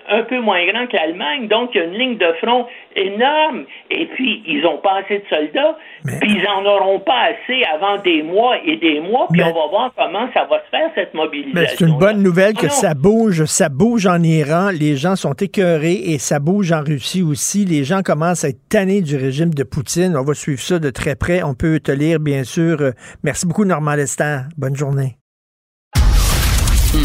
un 0.09 0.23
peu 0.23 0.39
moins 0.39 0.65
grand 0.71 0.87
que 0.87 0.95
l'Allemagne, 0.95 1.47
donc 1.47 1.71
il 1.73 1.77
y 1.77 1.81
a 1.81 1.83
une 1.85 1.93
ligne 1.93 2.17
de 2.17 2.31
front 2.41 2.65
énorme, 2.95 3.65
et 3.91 4.05
puis 4.15 4.41
ils 4.47 4.65
ont 4.65 4.77
pas 4.79 5.01
assez 5.03 5.19
de 5.19 5.23
soldats, 5.29 5.77
puis 6.19 6.31
ils 6.39 6.47
en 6.47 6.65
auront 6.65 6.99
pas 6.99 7.29
assez 7.31 7.63
avant 7.75 7.97
des 8.01 8.23
mois 8.23 8.57
et 8.65 8.77
des 8.77 8.99
mois, 8.99 9.27
puis 9.31 9.41
Mais- 9.41 9.51
on 9.51 9.53
va 9.53 9.67
voir 9.69 9.91
comment 9.95 10.27
ça 10.33 10.45
va 10.49 10.57
se 10.63 10.69
faire, 10.69 10.89
cette 10.95 11.13
mobilisation. 11.13 11.75
C'est 11.77 11.85
une 11.85 11.97
bonne 11.97 12.23
nouvelle 12.23 12.53
que 12.53 12.67
Ah 12.67 12.69
ça 12.69 12.93
bouge. 12.93 13.45
Ça 13.45 13.69
bouge 13.69 14.07
en 14.07 14.21
Iran. 14.23 14.69
Les 14.71 14.95
gens 14.95 15.15
sont 15.15 15.33
écœurés 15.33 15.99
et 16.05 16.17
ça 16.17 16.39
bouge 16.39 16.71
en 16.71 16.81
Russie 16.81 17.21
aussi. 17.21 17.65
Les 17.65 17.83
gens 17.83 18.01
commencent 18.01 18.43
à 18.43 18.49
être 18.49 18.67
tannés 18.69 19.01
du 19.01 19.15
régime 19.15 19.53
de 19.53 19.63
Poutine. 19.63 20.15
On 20.17 20.23
va 20.23 20.33
suivre 20.33 20.59
ça 20.61 20.79
de 20.79 20.89
très 20.89 21.15
près. 21.15 21.43
On 21.43 21.53
peut 21.53 21.79
te 21.79 21.91
lire, 21.91 22.19
bien 22.19 22.43
sûr. 22.43 22.77
Merci 23.23 23.45
beaucoup, 23.47 23.65
Normand 23.65 23.95
Lester. 23.95 24.39
Bonne 24.57 24.75
journée. 24.75 25.17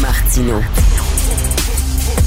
Martino. 0.01 0.55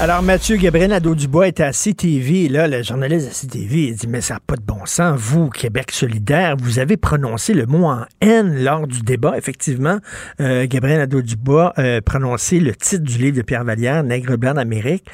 Alors, 0.00 0.22
Mathieu 0.22 0.56
Gabriel 0.56 0.90
Nadeau-Dubois 0.90 1.48
était 1.48 1.62
à 1.62 1.72
CTV. 1.72 2.48
Là, 2.48 2.66
le 2.66 2.82
journaliste 2.82 3.28
de 3.28 3.32
CTV, 3.32 3.82
il 3.84 3.94
dit 3.94 4.08
Mais 4.08 4.20
ça 4.20 4.34
n'a 4.34 4.40
pas 4.40 4.56
de 4.56 4.62
bon 4.62 4.84
sens. 4.86 5.18
Vous, 5.18 5.48
Québec 5.50 5.92
solidaire, 5.92 6.56
vous 6.58 6.80
avez 6.80 6.96
prononcé 6.96 7.54
le 7.54 7.64
mot 7.66 7.86
en 7.86 8.04
haine 8.20 8.62
lors 8.64 8.88
du 8.88 9.02
débat. 9.02 9.38
Effectivement, 9.38 9.98
euh, 10.40 10.66
Gabriel 10.68 10.98
Nadeau-Dubois 10.98 11.74
a 11.76 12.00
prononcé 12.00 12.58
le 12.58 12.74
titre 12.74 13.04
du 13.04 13.18
livre 13.18 13.36
de 13.36 13.42
Pierre 13.42 13.64
Vallière, 13.64 14.02
Nègre 14.02 14.36
blanc 14.36 14.54
d'Amérique. 14.54 15.06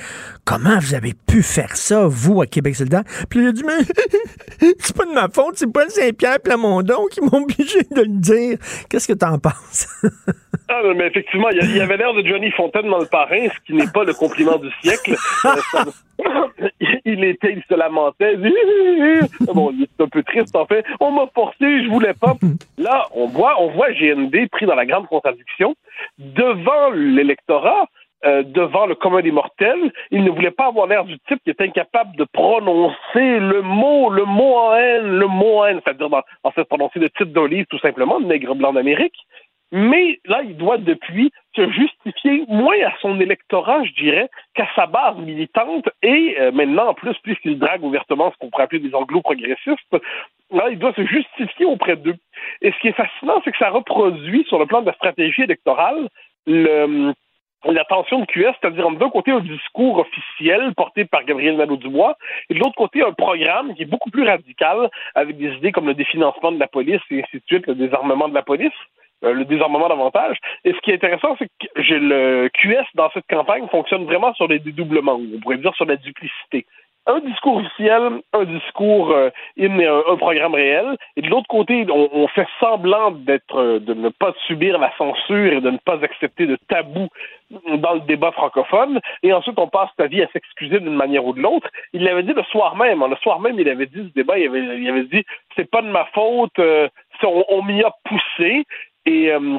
Comment 0.47 0.79
vous 0.79 0.95
avez 0.95 1.13
pu 1.15 1.43
faire 1.43 1.77
ça, 1.77 2.07
vous, 2.09 2.41
à 2.41 2.47
Québec 2.47 2.75
solidaire? 2.75 3.05
Puis 3.29 3.41
il 3.41 3.49
a 3.49 3.53
dit 3.53 3.65
Mais 3.65 3.85
c'est 4.81 4.97
pas 4.97 5.05
de 5.05 5.13
ma 5.13 5.29
faute, 5.29 5.57
c'est 5.57 5.71
Paul 5.71 5.91
Saint-Pierre 5.91 6.41
Plamondon 6.41 7.05
qui 7.11 7.21
m'ont 7.21 7.43
obligé 7.43 7.83
de 7.95 8.01
le 8.01 8.19
dire. 8.19 8.59
Qu'est-ce 8.89 9.09
que 9.09 9.13
t'en 9.13 9.39
penses? 9.39 9.87
Ah, 10.73 10.83
mais 10.95 11.09
effectivement, 11.09 11.49
il 11.51 11.77
y 11.77 11.81
avait 11.81 11.97
l'air 11.97 12.15
de 12.15 12.25
Johnny 12.25 12.53
Fontaine 12.53 12.89
dans 12.89 13.01
le 13.01 13.07
parrain, 13.07 13.49
ce 13.49 13.61
qui 13.67 13.75
n'est 13.75 13.91
pas 13.93 14.05
le 14.05 14.15
compliment 14.15 14.57
du 14.57 14.71
siècle. 14.83 15.17
Euh, 15.45 16.69
il 17.05 17.25
était, 17.25 17.55
il 17.55 17.63
se 17.69 17.75
lamentait. 17.75 18.37
dit, 18.37 18.55
bon, 19.53 19.73
il 19.73 19.83
est 19.83 20.01
un 20.01 20.07
peu 20.07 20.23
triste 20.23 20.55
en 20.55 20.67
fait. 20.67 20.85
On 21.01 21.11
m'a 21.11 21.27
forcé, 21.35 21.83
je 21.83 21.89
voulais 21.89 22.15
pas. 22.15 22.35
Là, 22.79 23.09
on 23.15 23.27
voit, 23.27 23.61
on 23.61 23.73
voit 23.73 23.91
GND 23.91 24.49
pris 24.49 24.67
dans 24.67 24.77
la 24.77 24.87
grande 24.87 25.09
contradiction 25.09 25.75
devant 26.19 26.91
l'électorat 26.95 27.87
euh, 28.27 28.43
devant 28.43 28.85
le 28.85 28.95
commun 28.95 29.23
des 29.23 29.33
mortels. 29.33 29.91
Il 30.11 30.23
ne 30.25 30.31
voulait 30.31 30.51
pas 30.51 30.67
avoir 30.67 30.87
l'air 30.87 31.05
du 31.05 31.19
type 31.27 31.43
qui 31.43 31.49
est 31.51 31.61
incapable 31.63 32.15
de 32.17 32.25
prononcer 32.25 32.95
le 33.41 33.63
mot, 33.63 34.11
le 34.11 34.25
mot 34.25 34.57
en 34.57 34.77
haine, 34.77 35.07
le 35.07 35.27
mot 35.27 35.61
en 35.61 35.65
haine, 35.65 35.81
c'est-à-dire 35.83 36.09
en 36.45 36.51
fait 36.51 36.65
prononcer 36.65 36.99
le 36.99 37.09
titre 37.09 37.33
d'un 37.33 37.49
tout 37.71 37.79
simplement, 37.79 38.21
Nègre 38.21 38.55
blanc 38.55 38.75
d'Amérique. 38.75 39.17
Mais 39.73 40.19
là, 40.25 40.43
il 40.43 40.57
doit 40.57 40.79
depuis 40.79 41.33
se 41.55 41.71
justifier 41.71 42.45
moins 42.49 42.77
à 42.85 42.93
son 43.01 43.21
électorat, 43.21 43.85
je 43.85 43.93
dirais, 44.03 44.29
qu'à 44.55 44.69
sa 44.75 44.87
base 44.87 45.17
militante 45.19 45.89
et 46.03 46.37
euh, 46.41 46.51
maintenant, 46.53 46.89
en 46.89 46.95
plus, 46.95 47.17
puisqu'il 47.23 47.59
drague 47.59 47.85
ouvertement 47.85 48.33
ce 48.33 48.37
qu'on 48.39 48.51
pourrait 48.51 48.65
appeler 48.65 48.81
des 48.81 48.95
anglo-progressistes, 48.95 49.97
là, 50.51 50.69
il 50.71 50.79
doit 50.79 50.95
se 50.95 51.07
justifier 51.07 51.67
auprès 51.67 51.97
d'eux. 51.97 52.17
Et 52.63 52.73
ce 52.73 52.79
qui 52.81 52.89
est 52.89 52.93
fascinant, 52.97 53.41
c'est 53.45 53.53
que 53.53 53.59
ça 53.59 53.71
reproduit 53.71 54.45
sur 54.49 54.59
le 54.59 54.67
plan 54.67 54.81
de 54.81 54.87
la 54.87 54.95
stratégie 54.95 55.43
électorale 55.43 56.09
le, 56.47 57.13
la 57.65 57.85
tension 57.85 58.21
de 58.21 58.27
QS, 58.27 58.55
c'est-à-dire 58.61 58.91
d'un 58.91 59.11
côté 59.11 59.31
un 59.31 59.41
discours 59.41 59.99
officiel 59.99 60.75
porté 60.75 61.05
par 61.05 61.25
Gabriel 61.25 61.57
Nadeau-Dubois 61.57 62.17
et 62.49 62.55
de 62.55 62.59
l'autre 62.59 62.75
côté 62.75 63.03
un 63.03 63.13
programme 63.13 63.75
qui 63.75 63.83
est 63.83 63.87
beaucoup 63.87 64.11
plus 64.11 64.27
radical 64.27 64.89
avec 65.15 65.37
des 65.37 65.53
idées 65.55 65.73
comme 65.73 65.87
le 65.87 65.95
définancement 65.95 66.53
de 66.53 66.59
la 66.59 66.67
police 66.69 67.03
et 67.11 67.23
ainsi 67.23 67.37
de 67.37 67.43
suite, 67.47 67.67
le 67.67 67.75
désarmement 67.75 68.29
de 68.29 68.35
la 68.35 68.43
police, 68.43 68.73
euh, 68.73 69.00
le 69.23 69.45
désarmement 69.45 69.89
davantage. 69.89 70.37
Et 70.65 70.73
ce 70.73 70.79
qui 70.81 70.91
est 70.91 70.95
intéressant, 70.95 71.37
c'est 71.39 71.47
que 71.47 71.83
j'ai 71.83 71.99
le 71.99 72.49
QS 72.55 72.87
dans 72.95 73.11
cette 73.11 73.27
campagne 73.29 73.67
fonctionne 73.69 74.05
vraiment 74.05 74.33
sur 74.35 74.49
les 74.49 74.59
dédoublements, 74.59 75.15
ou 75.17 75.27
on 75.37 75.41
pourrait 75.41 75.59
dire 75.59 75.75
sur 75.75 75.85
la 75.87 75.97
duplicité 75.97 76.67
un 77.07 77.21
discours 77.21 77.57
officiel, 77.57 78.21
un 78.35 78.45
discours 78.45 79.11
euh, 79.11 79.31
in 79.59 79.79
un, 79.81 80.03
un 80.13 80.17
programme 80.17 80.55
réel. 80.55 80.97
Et 81.17 81.23
de 81.23 81.29
l'autre 81.29 81.49
côté, 81.49 81.87
on, 81.91 82.09
on 82.13 82.29
fait 82.29 82.47
semblant 82.61 83.11
d'être, 83.11 83.57
euh, 83.57 83.79
de 83.81 83.95
ne 83.95 84.11
pas 84.11 84.33
subir 84.47 84.79
la 84.79 84.93
censure 84.97 85.53
et 85.53 85.61
de 85.61 85.71
ne 85.71 85.79
pas 85.79 85.99
accepter 86.05 86.47
de 86.47 86.57
tabou 86.69 87.09
dans 87.79 87.95
le 87.95 88.01
débat 88.01 88.33
francophone. 88.33 89.01
Et 89.23 89.33
ensuite, 89.33 89.59
on 89.59 89.67
passe 89.67 89.89
sa 89.99 90.07
vie 90.07 90.23
à 90.23 90.29
s'excuser 90.29 90.79
d'une 90.79 90.95
manière 90.95 91.25
ou 91.25 91.33
de 91.33 91.41
l'autre. 91.41 91.69
Il 91.95 92.05
l'avait 92.05 92.23
dit 92.23 92.35
le 92.35 92.45
soir 92.45 92.77
même. 92.77 93.03
hein, 93.03 93.09
Le 93.09 93.17
soir 93.17 93.41
même, 93.41 93.59
il 93.59 93.69
avait 93.69 93.87
dit 93.87 94.07
ce 94.09 94.15
débat. 94.15 94.39
Il 94.39 94.49
avait, 94.49 94.79
il 94.79 94.89
avait 94.89 95.05
dit 95.05 95.25
c'est 95.57 95.69
pas 95.71 95.83
de 95.83 95.89
ma 95.89 96.05
faute. 96.15 96.59
euh, 96.59 96.89
on, 97.23 97.45
on 97.49 97.63
m'y 97.63 97.83
a 97.83 97.93
poussé. 98.05 98.65
Et 99.07 99.33
euh, 99.33 99.59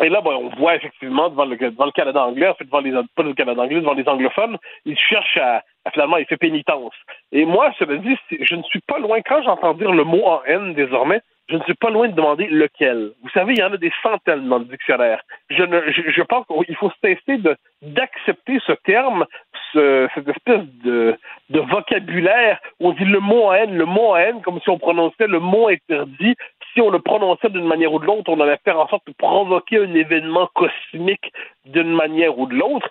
et 0.00 0.08
là, 0.08 0.20
ben, 0.20 0.32
on 0.32 0.48
voit 0.56 0.76
effectivement 0.76 1.28
devant 1.28 1.44
le, 1.44 1.56
Canada 1.56 2.22
anglais, 2.22 2.48
en 2.48 2.54
fait, 2.54 2.64
devant 2.64 2.80
les, 2.80 2.92
pas 3.16 3.22
le 3.22 3.34
Canada 3.34 3.62
anglais, 3.62 3.80
devant 3.80 3.94
les 3.94 4.06
anglophones, 4.08 4.56
il 4.84 4.96
cherche 4.96 5.36
à, 5.38 5.62
finalement, 5.92 6.18
il 6.18 6.26
fait 6.26 6.36
pénitence. 6.36 6.94
Et 7.32 7.44
moi, 7.44 7.72
cela 7.78 7.96
dit, 7.96 8.16
je 8.30 8.54
ne 8.54 8.62
suis 8.64 8.80
pas 8.80 8.98
loin, 8.98 9.20
quand 9.22 9.42
j'entends 9.42 9.74
dire 9.74 9.90
le 9.90 10.04
mot 10.04 10.24
en 10.24 10.42
haine 10.46 10.74
désormais, 10.74 11.20
je 11.48 11.56
ne 11.56 11.62
suis 11.62 11.74
pas 11.74 11.88
loin 11.88 12.08
de 12.08 12.12
demander 12.12 12.46
lequel. 12.46 13.12
Vous 13.22 13.30
savez, 13.30 13.54
il 13.54 13.58
y 13.58 13.62
en 13.62 13.72
a 13.72 13.78
des 13.78 13.92
centaines 14.02 14.46
dans 14.48 14.58
le 14.58 14.66
dictionnaire. 14.66 15.22
Je, 15.48 15.62
ne, 15.62 15.80
je, 15.90 16.22
pense 16.22 16.46
qu'il 16.46 16.76
faut 16.76 16.90
se 16.90 17.00
tester 17.00 17.38
de, 17.38 17.56
d'accepter 17.80 18.58
ce 18.66 18.72
terme, 18.84 19.24
ce- 19.72 20.08
cette 20.14 20.28
espèce 20.28 20.66
de 20.84 21.16
vocabulaire 21.48 22.60
où 22.80 22.90
on 22.90 22.92
dit 22.92 23.06
le 23.06 23.20
mot 23.20 23.44
en 23.44 23.54
haine, 23.54 23.74
le 23.78 23.86
mot 23.86 24.10
en 24.10 24.16
haine, 24.16 24.42
comme 24.42 24.60
si 24.60 24.68
on 24.68 24.78
prononçait 24.78 25.26
le 25.26 25.40
mot 25.40 25.68
interdit. 25.68 26.34
Si 26.72 26.80
on 26.80 26.90
le 26.90 27.00
prononçait 27.00 27.50
d'une 27.50 27.66
manière 27.66 27.92
ou 27.92 27.98
de 27.98 28.06
l'autre, 28.06 28.30
on 28.30 28.40
allait 28.40 28.58
faire 28.64 28.78
en 28.78 28.88
sorte 28.88 29.06
de 29.06 29.12
provoquer 29.12 29.78
un 29.78 29.94
événement 29.94 30.48
cosmique 30.54 31.32
d'une 31.64 31.94
manière 31.94 32.38
ou 32.38 32.46
de 32.46 32.54
l'autre. 32.54 32.88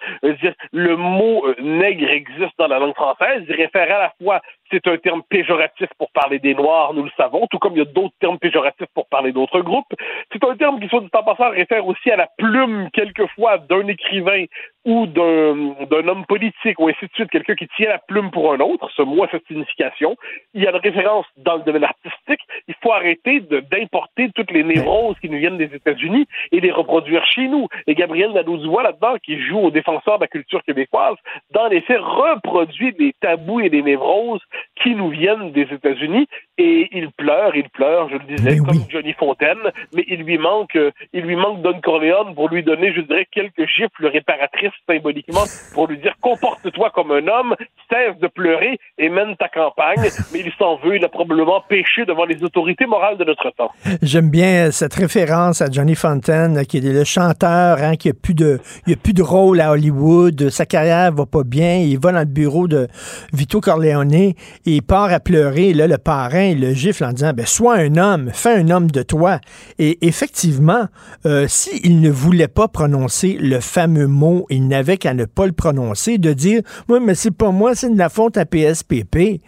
Le 0.72 0.96
mot 0.96 1.46
euh, 1.48 1.56
nègre 1.62 2.10
existe 2.10 2.58
dans 2.58 2.68
la 2.68 2.80
langue 2.80 2.96
française. 2.96 3.44
Il 3.48 3.56
réfère 3.56 3.96
à 3.96 4.00
la 4.00 4.14
fois, 4.22 4.42
c'est 4.72 4.88
un 4.88 4.98
terme 4.98 5.22
péjoratif 5.30 5.88
pour 5.98 6.12
parler 6.12 6.40
des 6.40 6.54
Noirs, 6.54 6.94
nous 6.94 7.04
le 7.04 7.12
savons, 7.18 7.48
tout 7.48 7.60
comme 7.60 7.74
il 7.74 7.80
y 7.80 7.82
a 7.82 7.86
d'autres 7.86 8.16
termes 8.20 8.40
péjoratifs 8.40 8.88
pour 8.94 9.08
parler 9.08 9.32
d'autres 9.32 9.62
groupes. 9.62 9.94
C'est 10.32 10.44
un 10.44 10.56
terme 10.56 10.80
qui, 10.80 10.88
soit 10.88 11.02
dit 11.02 11.10
en 11.14 11.24
passant, 11.24 11.50
réfère 11.50 11.86
aussi 11.88 12.12
à 12.12 12.16
la 12.16 12.28
plume, 12.38 12.90
quelquefois, 12.92 13.58
d'un 13.58 13.88
écrivain 13.88 14.46
ou 14.86 15.06
d'un 15.06 16.08
homme 16.08 16.26
politique, 16.28 16.80
ou 16.80 16.88
ainsi 16.88 17.06
de 17.06 17.12
suite, 17.14 17.30
quelqu'un 17.30 17.56
qui 17.56 17.68
tient 17.76 17.90
la 17.90 18.00
plume 18.00 18.32
pour 18.32 18.54
un 18.54 18.60
autre. 18.60 18.90
Ce 18.96 19.02
mot 19.02 19.24
a 19.24 19.28
cette 19.30 19.46
signification. 19.46 20.16
Il 20.54 20.64
y 20.64 20.68
a 20.68 20.72
une 20.72 20.78
référence 20.78 21.26
dans 21.36 21.58
le 21.58 21.64
domaine 21.64 21.84
artistique. 21.84 22.40
Il 22.70 22.76
faut 22.82 22.94
arrêter 22.94 23.42
d'importer 23.42 24.30
toutes 24.34 24.52
les 24.52 24.64
névroses 24.64 25.20
qui 25.20 25.30
nous 25.30 25.40
viennent 25.40 25.58
des 25.58 25.76
États-Unis 25.76 26.26
et 26.54 26.62
les 26.62 26.72
reproduire 26.72 27.26
chez 27.26 27.50
nous. 27.50 27.68
Et 27.86 27.96
Gabriel 27.96 28.32
Nadeau-Dubois, 28.32 28.84
là-dedans, 28.84 29.16
qui 29.22 29.42
joue 29.42 29.60
au 29.60 29.72
défenseur 29.72 30.20
de 30.20 30.24
la 30.24 30.28
culture 30.28 30.64
québécoise, 30.64 31.18
dans 31.52 31.68
les 31.68 31.82
reproduit 31.98 32.94
des 32.94 33.14
tabous 33.20 33.62
et 33.62 33.70
des 33.70 33.82
névroses 33.82 34.42
qui 34.76 34.96
nous 34.96 35.10
viennent 35.10 35.52
des 35.52 35.68
États-Unis. 35.72 36.28
Et 36.58 36.90
il 36.92 37.12
pleure, 37.12 37.56
il 37.56 37.70
pleure, 37.70 38.10
je 38.10 38.16
le 38.16 38.36
disais, 38.36 38.58
comme 38.58 38.84
Johnny 38.90 39.14
Fontaine, 39.14 39.58
mais 39.94 40.04
il 40.08 40.24
lui 40.24 40.38
manque, 40.38 40.76
euh, 40.76 40.92
il 41.14 41.22
lui 41.22 41.36
manque 41.36 41.62
Don 41.62 41.80
Corleone 41.82 42.34
pour 42.34 42.50
lui 42.50 42.64
donner, 42.64 42.94
je 42.94 43.02
dirais, 43.02 43.28
quelques 43.32 43.68
gifles 43.68 44.08
réparatrices 44.08 44.72
symboliquement 44.90 45.44
pour 45.74 45.88
lui 45.88 46.00
dire 46.00 46.16
comporte-toi 46.20 46.90
comme 46.96 47.12
un 47.12 47.28
homme, 47.28 47.56
cesse 47.92 48.18
de 48.20 48.28
pleurer 48.28 48.80
et 48.98 49.10
mène 49.10 49.36
ta 49.38 49.50
campagne. 49.50 50.10
Mais 50.34 50.40
il 50.40 50.52
s'en 50.58 50.78
veut, 50.78 50.96
il 50.96 51.06
a 51.06 51.10
probablement 51.10 51.62
péché 51.70 52.06
devant 52.06 52.26
les 52.26 52.44
autorités 52.44 52.86
morales 52.86 53.18
de 53.18 53.24
notre 53.24 53.52
temps. 53.52 53.72
J'aime 54.02 54.30
bien 54.30 54.72
cette 54.72 54.96
référence 54.96 55.62
à 55.62 55.70
Johnny 55.70 55.96
Fontaine, 55.96 56.66
qui 56.66 56.78
est 56.78 56.82
le 56.82 57.04
chanteur, 57.04 57.78
hein, 57.82 57.96
qui 57.96 58.10
a 58.10 58.14
plus 58.14 58.34
de, 58.34 58.60
il 58.88 58.94
a 58.94 58.98
plus 58.98 59.14
de 59.14 59.22
rôle 59.22 59.62
à 59.62 59.72
Hollywood, 59.72 60.50
sa 60.50 60.66
carrière 60.66 61.12
va 61.12 61.26
pas 61.26 61.44
bien, 61.44 61.78
il 61.78 62.00
va 62.00 62.12
dans 62.12 62.20
le 62.20 62.26
bureau 62.26 62.68
de 62.68 62.88
Vito 63.34 63.62
Corleone 63.62 64.14
et 64.14 64.36
il 64.66 64.82
part 64.82 65.12
à 65.12 65.20
pleurer. 65.20 65.74
Là, 65.74 65.88
le 65.88 65.98
parrain, 65.98 66.47
le 66.56 66.74
gifle 66.74 67.06
en 67.06 67.12
disant, 67.12 67.32
ben, 67.34 67.46
sois 67.46 67.76
un 67.76 67.96
homme, 67.98 68.30
fais 68.34 68.54
un 68.54 68.70
homme 68.70 68.90
de 68.90 69.04
toi. 69.04 69.40
Et 69.80 70.06
effectivement, 70.06 70.86
euh, 71.26 71.46
s'il 71.48 72.02
ne 72.02 72.10
voulait 72.10 72.48
pas 72.48 72.68
prononcer 72.68 73.38
le 73.40 73.60
fameux 73.60 74.08
mot, 74.08 74.46
il 74.50 74.68
n'avait 74.68 74.98
qu'à 74.98 75.14
ne 75.14 75.26
pas 75.26 75.46
le 75.46 75.54
prononcer, 75.54 76.18
de 76.18 76.34
dire, 76.34 76.62
moi, 76.88 77.00
mais 77.00 77.16
c'est 77.16 77.36
pas 77.36 77.52
moi, 77.52 77.76
c'est 77.76 77.90
de 77.90 77.98
la 77.98 78.10
faute 78.10 78.38
à 78.38 78.46
PSPP. 78.46 79.42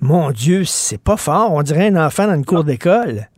Mon 0.00 0.30
Dieu, 0.30 0.64
c'est 0.64 1.02
pas 1.02 1.16
fort. 1.16 1.52
On 1.52 1.62
dirait 1.62 1.88
un 1.88 2.06
enfant 2.06 2.26
dans 2.26 2.34
une 2.34 2.44
cour 2.44 2.64
d'école. 2.64 3.28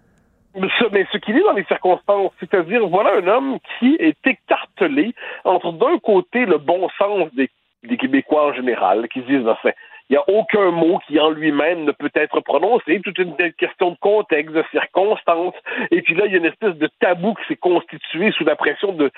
Mais 0.54 1.06
ce, 1.12 1.18
qu'il 1.18 1.36
est 1.36 1.42
dans 1.42 1.52
les 1.52 1.64
circonstances, 1.64 2.32
c'est-à-dire, 2.40 2.86
voilà 2.88 3.10
un 3.18 3.26
homme 3.28 3.58
qui 3.78 3.96
est 4.00 4.16
écartelé 4.26 5.14
entre 5.44 5.72
d'un 5.72 5.98
côté 5.98 6.46
le 6.46 6.58
bon 6.58 6.88
sens 6.98 7.28
des, 7.34 7.48
des 7.84 7.96
Québécois 7.96 8.48
en 8.48 8.52
général, 8.54 9.08
qui 9.08 9.20
se 9.20 9.26
disent, 9.26 9.44
ben, 9.44 9.72
il 10.08 10.14
n'y 10.14 10.16
a 10.16 10.24
aucun 10.28 10.70
mot 10.70 10.98
qui 11.06 11.20
en 11.20 11.30
lui-même 11.30 11.84
ne 11.84 11.92
peut 11.92 12.10
être 12.14 12.40
prononcé, 12.40 13.00
toute 13.00 13.18
une 13.18 13.36
question 13.58 13.90
de 13.90 13.96
contexte, 14.00 14.54
de 14.54 14.64
circonstances, 14.70 15.54
et 15.90 16.00
puis 16.02 16.14
là, 16.14 16.26
il 16.26 16.32
y 16.32 16.34
a 16.34 16.38
une 16.38 16.46
espèce 16.46 16.76
de 16.76 16.88
tabou 17.00 17.34
qui 17.34 17.46
s'est 17.48 17.56
constitué 17.56 18.32
sous 18.32 18.44
la 18.44 18.56
pression 18.56 18.92
de, 18.92 19.10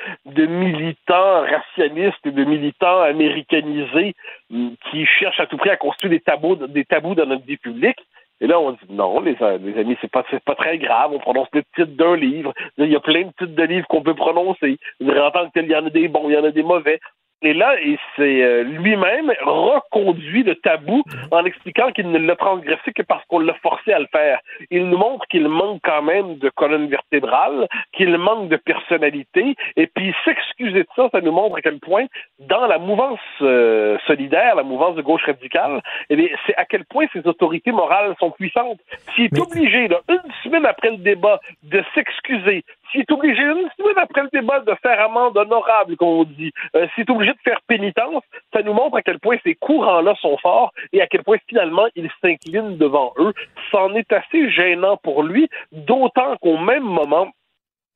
militants 0.47 1.43
racialistes 1.43 2.25
et 2.25 2.33
de 2.33 2.45
militants 2.45 3.03
américanisés 3.03 4.15
hum, 4.53 4.75
qui 4.91 5.07
cherchent 5.07 5.41
à 5.41 5.47
tout 5.47 5.57
prix 5.57 5.71
à 5.71 5.77
construire 5.77 6.11
des 6.11 6.21
tabous, 6.21 7.15
dans 7.15 7.27
notre 7.27 7.45
vie 7.45 7.57
publique. 7.57 7.99
Et 8.41 8.47
là, 8.47 8.59
on 8.59 8.73
dit 8.73 8.79
non, 8.89 9.21
les, 9.21 9.37
amis, 9.43 9.97
c'est 10.01 10.11
pas, 10.11 10.25
pas 10.45 10.55
très 10.55 10.79
grave. 10.79 11.13
On 11.13 11.19
prononce 11.19 11.49
le 11.53 11.63
titre 11.75 11.93
d'un 11.93 12.17
livre. 12.17 12.55
Il 12.79 12.87
y 12.87 12.97
a 12.97 13.01
plein 13.01 13.23
de 13.23 13.33
titres 13.39 13.55
de 13.55 13.63
livres 13.65 13.87
qu'on 13.87 14.03
peut 14.03 14.15
prononcer. 14.15 14.79
En 15.03 15.31
tant 15.31 15.47
que 15.47 15.53
tel, 15.53 15.67
il 15.67 15.73
y 15.73 15.77
en 15.77 15.87
a 15.87 15.91
des 15.91 16.09
bons, 16.09 16.29
il 16.29 16.35
y 16.35 16.39
en 16.39 16.45
a 16.45 16.51
des 16.51 16.63
mauvais. 16.63 17.01
Et 17.43 17.55
là, 17.55 17.75
et 17.81 17.99
c'est 18.17 18.43
euh, 18.43 18.63
lui-même 18.65 19.33
reconduit 19.43 20.43
le 20.43 20.57
tabou 20.57 21.03
en 21.31 21.45
expliquant 21.45 21.91
qu'il 21.91 22.11
ne 22.11 22.19
l'a 22.19 22.37
transgressé 22.37 22.93
que 22.95 23.03
parce 23.03 23.25
qu'on 23.27 23.39
l'a 23.39 23.55
forcé 23.55 23.93
à 23.93 23.99
le 23.99 24.09
faire. 24.13 24.41
Il 24.71 24.89
nous 24.89 24.99
montre 24.99 25.27
qu'il 25.29 25.49
manque 25.49 25.81
quand 25.83 26.03
même 26.03 26.37
de 26.37 26.51
colonne 26.51 26.89
vertébrale, 26.89 27.67
qu'il 27.93 28.17
manque 28.19 28.49
de 28.51 28.57
personnalité, 28.57 29.57
et 29.77 29.87
puis 29.87 30.15
s'excuser 30.25 30.83
de 30.83 30.89
ça, 30.95 31.09
ça 31.13 31.21
nous 31.23 31.33
montre 31.33 31.57
à 31.57 31.63
quel 31.63 31.79
point, 31.79 32.07
dans 32.39 32.67
la 32.67 32.79
mouvance 32.79 33.21
euh, 33.41 33.97
solidaire, 34.07 34.55
la 34.57 34.63
mouvance 34.63 34.97
de 34.97 35.03
gauche 35.03 35.25
radicale, 35.25 35.81
eh 36.11 36.33
c'est 36.47 36.57
à 36.57 36.67
quel 36.67 36.85
point 36.85 37.07
ces 37.13 37.27
autorités 37.27 37.73
morales 37.73 38.15
sont 38.21 38.31
puissantes. 38.31 38.81
S'il 39.15 39.27
est 39.27 39.41
obligé, 39.41 39.89
là, 39.89 40.01
une 40.09 40.33
semaine 40.45 40.67
après 40.67 40.91
le 40.91 40.99
débat, 40.99 41.41
de 41.63 41.83
s'excuser, 41.95 42.65
est 42.95 43.13
obligé, 43.13 43.43
une 43.43 43.69
semaine 43.79 43.99
après 43.99 44.23
le 44.23 44.29
débat, 44.33 44.61
de 44.61 44.75
faire 44.83 45.01
amende 45.01 45.37
honorable, 45.37 45.97
comme 45.97 46.09
on 46.09 46.25
dit, 46.25 46.53
euh, 46.77 46.87
s'il 46.95 47.05
est 47.05 47.11
obligé 47.11 47.33
de 47.33 47.39
faire 47.45 47.61
pénitence, 47.67 48.23
ça 48.53 48.63
nous 48.63 48.73
montre 48.73 48.97
à 48.97 49.03
quel 49.03 49.19
point 49.19 49.37
ces 49.45 49.55
courants-là 49.55 50.15
sont 50.21 50.37
forts 50.39 50.73
et 50.93 51.01
à 51.01 51.07
quel 51.07 51.23
point 51.23 51.39
finalement 51.49 51.87
il 51.95 52.11
s'incline 52.21 52.77
devant 52.77 53.13
eux. 53.19 53.33
C'en 53.71 53.95
est 53.95 54.13
assez 54.13 54.51
gênant 54.51 54.97
pour 54.97 55.23
lui, 55.23 55.49
d'autant 55.73 56.37
qu'au 56.39 56.57
même 56.57 56.83
moment, 56.83 57.29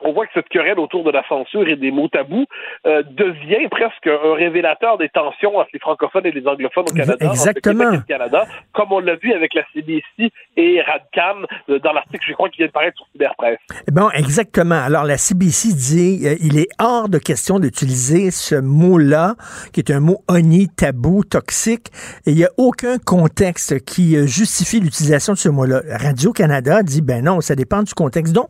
on 0.01 0.13
voit 0.13 0.27
que 0.27 0.33
cette 0.35 0.49
querelle 0.49 0.79
autour 0.79 1.05
de 1.05 1.11
la 1.11 1.27
censure 1.29 1.67
et 1.69 1.77
des 1.77 1.91
mots 1.91 2.09
tabous 2.09 2.47
euh, 2.87 3.03
devient 3.11 3.69
presque 3.71 4.07
un 4.07 4.35
révélateur 4.35 4.99
des 4.99 5.09
tensions 5.09 5.57
entre 5.57 5.71
les 5.73 5.79
francophones 5.79 6.27
et 6.27 6.33
les 6.33 6.47
anglophones 6.47 6.85
au 6.91 6.95
Canada, 6.95 7.17
Exactement. 7.21 7.85
entre 7.85 7.93
le 7.93 7.99
Québec 8.01 8.05
et 8.09 8.15
le 8.15 8.19
Canada, 8.19 8.47
comme 8.73 8.93
on 8.93 8.99
l'a 8.99 9.17
vu 9.17 9.33
avec 9.33 9.55
la 9.55 9.63
CBC 9.73 10.31
et 10.57 10.81
Radcam 10.83 11.47
euh, 11.69 11.79
dans 11.79 11.93
l'article, 11.93 12.25
je 12.29 12.35
crois, 12.35 12.49
qui 12.49 12.59
vient 12.59 12.67
de 12.67 12.73
paraître 12.73 12.97
sur 12.97 13.07
Cyberpresse. 13.13 13.59
Bon, 13.93 14.11
exactement. 14.11 14.81
Alors, 14.81 15.05
la 15.05 15.17
CBC 15.17 15.75
dit 15.75 16.27
euh, 16.27 16.37
il 16.41 16.59
est 16.59 16.69
hors 16.79 17.09
de 17.09 17.19
question 17.19 17.59
d'utiliser 17.59 18.31
ce 18.31 18.57
mot-là, 18.57 19.35
qui 19.73 19.81
est 19.81 19.91
un 19.91 20.01
mot 20.01 20.19
honni, 20.29 20.69
tabou, 20.69 21.25
toxique, 21.25 21.89
et 22.27 22.31
il 22.31 22.37
n'y 22.37 22.45
a 22.45 22.51
aucun 22.57 22.99
contexte 22.99 23.85
qui 23.85 24.17
euh, 24.17 24.27
justifie 24.27 24.81
l'utilisation 24.81 25.33
de 25.33 25.39
ce 25.39 25.49
mot-là. 25.49 25.83
Radio-Canada 25.89 26.83
dit 26.83 27.01
ben 27.01 27.25
non, 27.25 27.41
ça 27.41 27.55
dépend 27.55 27.83
du 27.83 27.95
contexte. 27.95 28.33
Donc, 28.33 28.49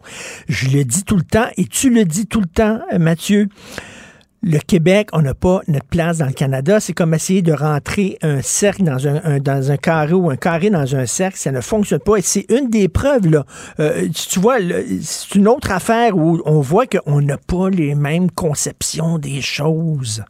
je 0.49 0.77
le 0.77 0.85
dis 0.85 1.05
tout 1.05 1.17
le 1.17 1.23
temps, 1.23 1.34
et 1.57 1.65
tu 1.67 1.91
le 1.91 2.05
dis 2.05 2.27
tout 2.27 2.41
le 2.41 2.47
temps, 2.47 2.81
euh, 2.93 2.99
Mathieu. 2.99 3.49
le 4.47 4.59
Québec, 4.59 5.09
on 5.15 5.23
n'a 5.23 5.33
pas 5.33 5.63
notre 5.69 5.87
place 5.87 6.19
dans 6.19 6.27
le 6.27 6.33
Canada. 6.35 6.79
C'est 6.79 6.93
comme 6.93 7.15
essayer 7.15 7.41
de 7.41 7.53
rentrer 7.55 8.19
un 8.21 8.43
cercle 8.43 8.83
dans 8.85 9.09
un, 9.09 9.19
un- 9.25 9.39
dans 9.39 9.71
un 9.71 9.79
carré 9.79 10.13
ou 10.13 10.29
un 10.29 10.37
carré 10.37 10.69
dans 10.69 10.95
un 10.95 11.07
cercle. 11.07 11.39
Ça 11.39 11.51
ne 11.51 11.63
fonctionne 11.63 12.01
pas. 12.01 12.17
Et 12.17 12.21
c'est 12.23 12.45
une 12.51 12.69
des 12.69 12.89
preuves, 12.89 13.27
là. 13.27 13.47
Euh, 13.81 14.07
tu 14.13 14.41
vois, 14.41 14.57
c'est 15.01 15.35
une 15.37 15.49
autre 15.49 15.71
affaire 15.73 16.19
où 16.19 16.43
on 16.45 16.61
voit 16.61 16.85
qu'on 16.87 17.23
n'a 17.23 17.39
pas 17.39 17.71
les 17.71 17.95
mêmes 17.95 18.31
conceptions 18.31 19.17
des 19.19 19.41
choses. 19.41 20.23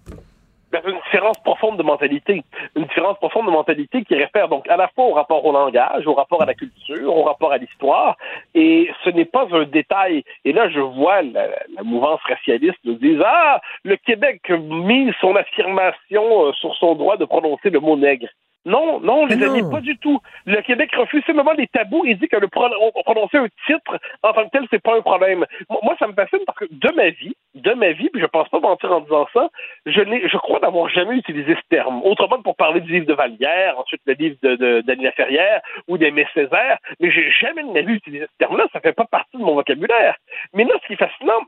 Ben, 0.74 0.82
une 0.90 0.98
différence 1.04 1.38
profonde 1.38 1.76
de 1.76 1.84
mentalité. 1.84 2.42
Une 2.74 2.82
différence 2.82 3.16
profonde 3.18 3.46
de 3.46 3.52
mentalité 3.52 4.02
qui 4.02 4.16
réfère 4.16 4.48
donc 4.48 4.68
à 4.68 4.76
la 4.76 4.88
fois 4.88 5.04
au 5.04 5.12
rapport 5.12 5.44
au 5.44 5.52
langage, 5.52 6.04
au 6.04 6.14
rapport 6.14 6.42
à 6.42 6.46
la 6.46 6.54
culture, 6.54 7.16
au 7.16 7.22
rapport 7.22 7.52
à 7.52 7.58
l'histoire. 7.58 8.16
Et 8.56 8.90
ce 9.04 9.10
n'est 9.10 9.24
pas 9.24 9.46
un 9.52 9.66
détail. 9.66 10.24
Et 10.44 10.52
là, 10.52 10.68
je 10.68 10.80
vois 10.80 11.22
la, 11.22 11.46
mouvance 11.84 12.18
racialiste 12.28 12.78
nous 12.82 12.94
dire 12.94 13.22
Ah, 13.24 13.60
le 13.84 13.94
Québec 13.94 14.50
mise 14.50 15.14
son 15.20 15.36
affirmation 15.36 16.46
euh, 16.46 16.52
sur 16.54 16.74
son 16.74 16.96
droit 16.96 17.16
de 17.18 17.24
prononcer 17.24 17.70
le 17.70 17.78
mot 17.78 17.96
nègre. 17.96 18.26
Non, 18.66 18.98
non, 19.00 19.26
les 19.26 19.36
amis, 19.42 19.60
pas 19.70 19.80
du 19.80 19.96
tout. 19.98 20.20
Le 20.46 20.60
Québec 20.62 20.90
refuse 20.96 21.22
simplement 21.26 21.52
les 21.52 21.66
tabous 21.66 22.04
et 22.06 22.14
dit 22.14 22.28
que 22.28 22.36
le 22.38 22.48
pro- 22.48 22.68
prononcer 23.04 23.36
un 23.36 23.48
titre 23.66 23.98
en 24.22 24.32
tant 24.32 24.44
que 24.46 24.50
tel, 24.50 24.66
c'est 24.70 24.82
pas 24.82 24.96
un 24.96 25.02
problème. 25.02 25.44
Moi, 25.68 25.94
ça 25.98 26.06
me 26.06 26.14
fascine 26.14 26.38
parce 26.46 26.58
que 26.58 26.64
de 26.70 26.90
ma 26.96 27.10
vie, 27.10 27.36
de 27.54 27.72
ma 27.74 27.92
vie, 27.92 28.08
puis 28.10 28.22
je 28.22 28.26
pense 28.26 28.48
pas 28.48 28.60
mentir 28.60 28.90
en 28.90 29.00
disant 29.00 29.26
ça, 29.34 29.50
je 29.84 30.00
n'ai, 30.00 30.26
je 30.28 30.36
crois 30.38 30.60
n'avoir 30.60 30.88
jamais 30.88 31.16
utilisé 31.16 31.54
ce 31.54 31.68
terme. 31.68 32.00
Autrement 32.04 32.38
que 32.38 32.42
pour 32.42 32.56
parler 32.56 32.80
du 32.80 32.90
livre 32.92 33.06
de 33.06 33.14
Vallière, 33.14 33.78
ensuite 33.78 34.00
le 34.06 34.14
livre 34.14 34.36
de, 34.42 34.80
d'Annie 34.80 35.04
Laferrière 35.04 35.60
ou 35.88 35.98
d'Aimé 35.98 36.26
Césaire, 36.32 36.78
mais 37.00 37.10
j'ai 37.10 37.30
jamais 37.32 37.62
de 37.64 37.68
ma 37.70 37.82
vie 37.82 37.94
utilisé 37.94 38.24
ce 38.24 38.38
terme-là, 38.38 38.64
ça 38.72 38.80
fait 38.80 38.94
pas 38.94 39.04
partie 39.04 39.36
de 39.36 39.42
mon 39.42 39.54
vocabulaire. 39.54 40.16
Mais 40.54 40.64
là, 40.64 40.72
ce 40.82 40.86
qui 40.86 40.94
est 40.94 40.96
fascinant, 40.96 41.40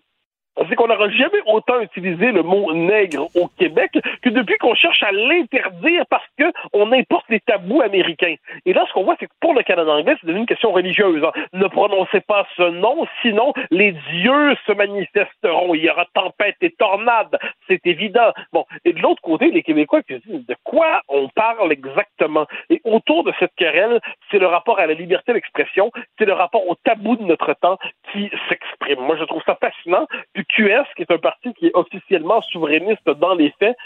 c'est 0.68 0.74
qu'on 0.74 0.88
n'aura 0.88 1.08
jamais 1.10 1.40
autant 1.46 1.80
utilisé 1.80 2.32
le 2.32 2.42
mot 2.42 2.72
nègre 2.72 3.28
au 3.34 3.48
Québec 3.48 3.92
que 4.22 4.30
depuis 4.30 4.56
qu'on 4.58 4.74
cherche 4.74 5.02
à 5.02 5.12
l'interdire 5.12 6.04
parce 6.08 6.26
que 6.38 6.44
on 6.72 6.92
importe 6.92 7.26
les 7.28 7.40
tabous 7.40 7.82
américains. 7.82 8.36
Et 8.64 8.72
là, 8.72 8.84
ce 8.88 8.92
qu'on 8.92 9.04
voit, 9.04 9.16
c'est 9.20 9.26
que 9.26 9.32
pour 9.40 9.54
le 9.54 9.62
Canada 9.62 9.90
anglais, 9.90 10.16
c'est 10.20 10.26
devenu 10.26 10.40
une 10.40 10.46
question 10.46 10.72
religieuse. 10.72 11.22
hein. 11.24 11.32
Ne 11.52 11.66
prononcez 11.66 12.20
pas 12.20 12.46
ce 12.56 12.62
nom, 12.62 13.06
sinon 13.22 13.52
les 13.70 13.92
dieux 13.92 14.56
se 14.66 14.72
manifesteront. 14.72 15.74
Il 15.74 15.84
y 15.84 15.90
aura 15.90 16.06
tempête 16.14 16.56
et 16.62 16.70
tornade. 16.70 17.38
C'est 17.68 17.86
évident. 17.86 18.32
Bon. 18.52 18.64
Et 18.84 18.92
de 18.92 19.00
l'autre 19.00 19.22
côté, 19.22 19.50
les 19.50 19.62
Québécois 19.62 20.02
qui 20.02 20.14
se 20.14 20.28
disent 20.28 20.46
de 20.46 20.56
quoi 20.64 21.02
on 21.08 21.28
parle 21.28 21.72
exactement? 21.72 22.46
Et 22.70 22.80
autour 22.84 23.24
de 23.24 23.32
cette 23.38 23.54
querelle, 23.56 24.00
c'est 24.30 24.38
le 24.38 24.46
rapport 24.46 24.78
à 24.78 24.86
la 24.86 24.94
liberté 24.94 25.32
d'expression, 25.32 25.90
c'est 26.18 26.24
le 26.24 26.32
rapport 26.32 26.66
au 26.68 26.74
tabou 26.76 27.16
de 27.16 27.24
notre 27.24 27.52
temps 27.54 27.78
qui 28.12 28.30
s'exprime. 28.48 29.00
Moi, 29.00 29.16
je 29.18 29.24
trouve 29.24 29.42
ça 29.44 29.56
fascinant. 29.60 30.06
Puis 30.32 30.45
QS, 30.48 30.86
qui 30.96 31.02
est 31.02 31.10
un 31.10 31.18
parti 31.18 31.52
qui 31.54 31.66
est 31.66 31.74
officiellement 31.74 32.40
souverainiste 32.42 33.08
dans 33.18 33.34
les 33.34 33.52
faits, 33.58 33.76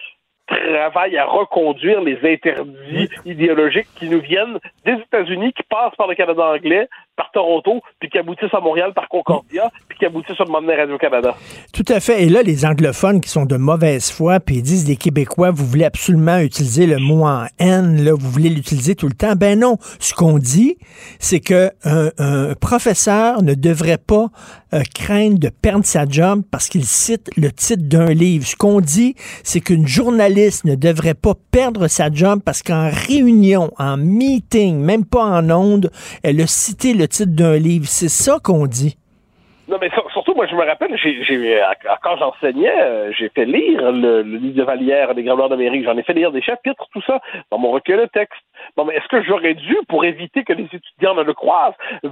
travaille 0.51 1.17
à 1.17 1.27
reconduire 1.27 2.01
les 2.01 2.19
interdits 2.25 3.09
idéologiques 3.25 3.87
qui 3.95 4.09
nous 4.09 4.21
viennent 4.21 4.59
des 4.85 4.93
États-Unis, 4.93 5.53
qui 5.53 5.63
passent 5.69 5.95
par 5.97 6.09
le 6.09 6.15
Canada 6.15 6.43
anglais, 6.43 6.89
par 7.17 7.31
Toronto, 7.33 7.81
puis 8.01 8.09
qui 8.11 8.19
aboutissent 8.19 8.53
à 8.53 8.61
Montréal 8.61 8.93
par 8.95 9.09
Concordia, 9.09 9.71
puis 9.89 9.99
qui 9.99 10.07
aboutissent 10.07 10.41
à 10.41 10.45
demander 10.45 10.75
Radio-Canada. 10.75 11.35
Tout 11.73 11.85
à 11.89 12.01
fait. 12.01 12.25
Et 12.25 12.29
là, 12.29 12.43
les 12.43 12.65
anglophones 12.65 13.21
qui 13.21 13.29
sont 13.29 13.47
de 13.47 13.57
mauvaise 13.57 14.11
foi, 14.11 14.41
puis 14.41 14.57
ils 14.57 14.63
disent 14.63 14.89
les 14.89 14.97
Québécois, 14.97 15.51
vous 15.51 15.65
voulez 15.65 15.85
absolument 15.85 16.39
utiliser 16.39 16.87
le 16.87 16.99
mot 16.99 17.25
en 17.25 17.45
haine, 17.59 18.03
là, 18.03 18.13
vous 18.13 18.31
voulez 18.31 18.49
l'utiliser 18.49 18.95
tout 18.95 19.07
le 19.07 19.15
temps. 19.15 19.35
Ben 19.37 19.59
non. 19.59 19.77
Ce 20.01 20.15
qu'on 20.15 20.39
dit, 20.39 20.77
c'est 21.19 21.41
que 21.41 21.71
un, 21.85 22.11
un 22.19 22.55
professeur 22.55 23.43
ne 23.43 23.55
devrait 23.55 23.99
pas 23.99 24.29
euh, 24.75 24.83
craindre 24.95 25.39
de 25.39 25.49
perdre 25.51 25.85
sa 25.85 26.07
job 26.07 26.43
parce 26.51 26.69
qu'il 26.69 26.85
cite 26.85 27.31
le 27.37 27.51
titre 27.51 27.83
d'un 27.89 28.13
livre. 28.13 28.45
Ce 28.45 28.57
qu'on 28.57 28.81
dit, 28.81 29.15
c'est 29.43 29.61
qu'une 29.61 29.87
journaliste 29.87 30.65
ne 30.65 30.75
devrait 30.75 31.15
pas 31.15 31.35
perdre 31.51 31.89
sa 31.89 32.11
job 32.13 32.41
parce 32.45 32.63
qu'en 32.63 32.91
réunion, 33.09 33.71
en 33.79 33.97
meeting, 33.97 34.79
même 34.79 35.05
pas 35.05 35.25
en 35.25 35.51
onde, 35.51 35.91
elle 36.23 36.41
a 36.41 36.47
cité 36.47 36.95
le 36.95 37.09
titre 37.09 37.33
d'un 37.33 37.57
livre. 37.59 37.87
C'est 37.87 38.09
ça 38.09 38.39
qu'on 38.43 38.67
dit. 38.67 38.97
Non, 39.69 39.79
mais 39.81 39.89
sur- 39.91 40.11
surtout, 40.11 40.35
moi, 40.35 40.47
je 40.51 40.57
me 40.57 40.65
rappelle, 40.65 40.91
quand 42.03 42.17
j'enseignais, 42.19 42.73
euh, 42.83 43.13
j'ai 43.17 43.29
fait 43.29 43.45
lire 43.45 43.93
le, 43.93 44.23
le 44.23 44.37
livre 44.39 44.57
de 44.57 44.65
Vallière, 44.65 45.15
des 45.15 45.23
Graveurs 45.23 45.49
d'Amérique. 45.49 45.85
J'en 45.85 45.97
ai 45.97 46.03
fait 46.03 46.13
lire 46.13 46.33
des 46.33 46.43
chapitres, 46.43 46.87
tout 46.93 47.03
ça, 47.07 47.21
dans 47.53 47.59
mon 47.59 47.71
recueil 47.71 47.99
de 47.99 48.07
texte. 48.07 48.41
Bon, 48.77 48.85
mais 48.85 48.95
est-ce 48.97 49.09
que 49.09 49.23
j'aurais 49.23 49.55
dû, 49.55 49.77
pour 49.89 50.05
éviter 50.05 50.45
que 50.45 50.53
les 50.53 50.65
étudiants 50.65 51.15
ne 51.15 51.23
le 51.23 51.35
croisent, 51.35 51.75
euh, 52.05 52.11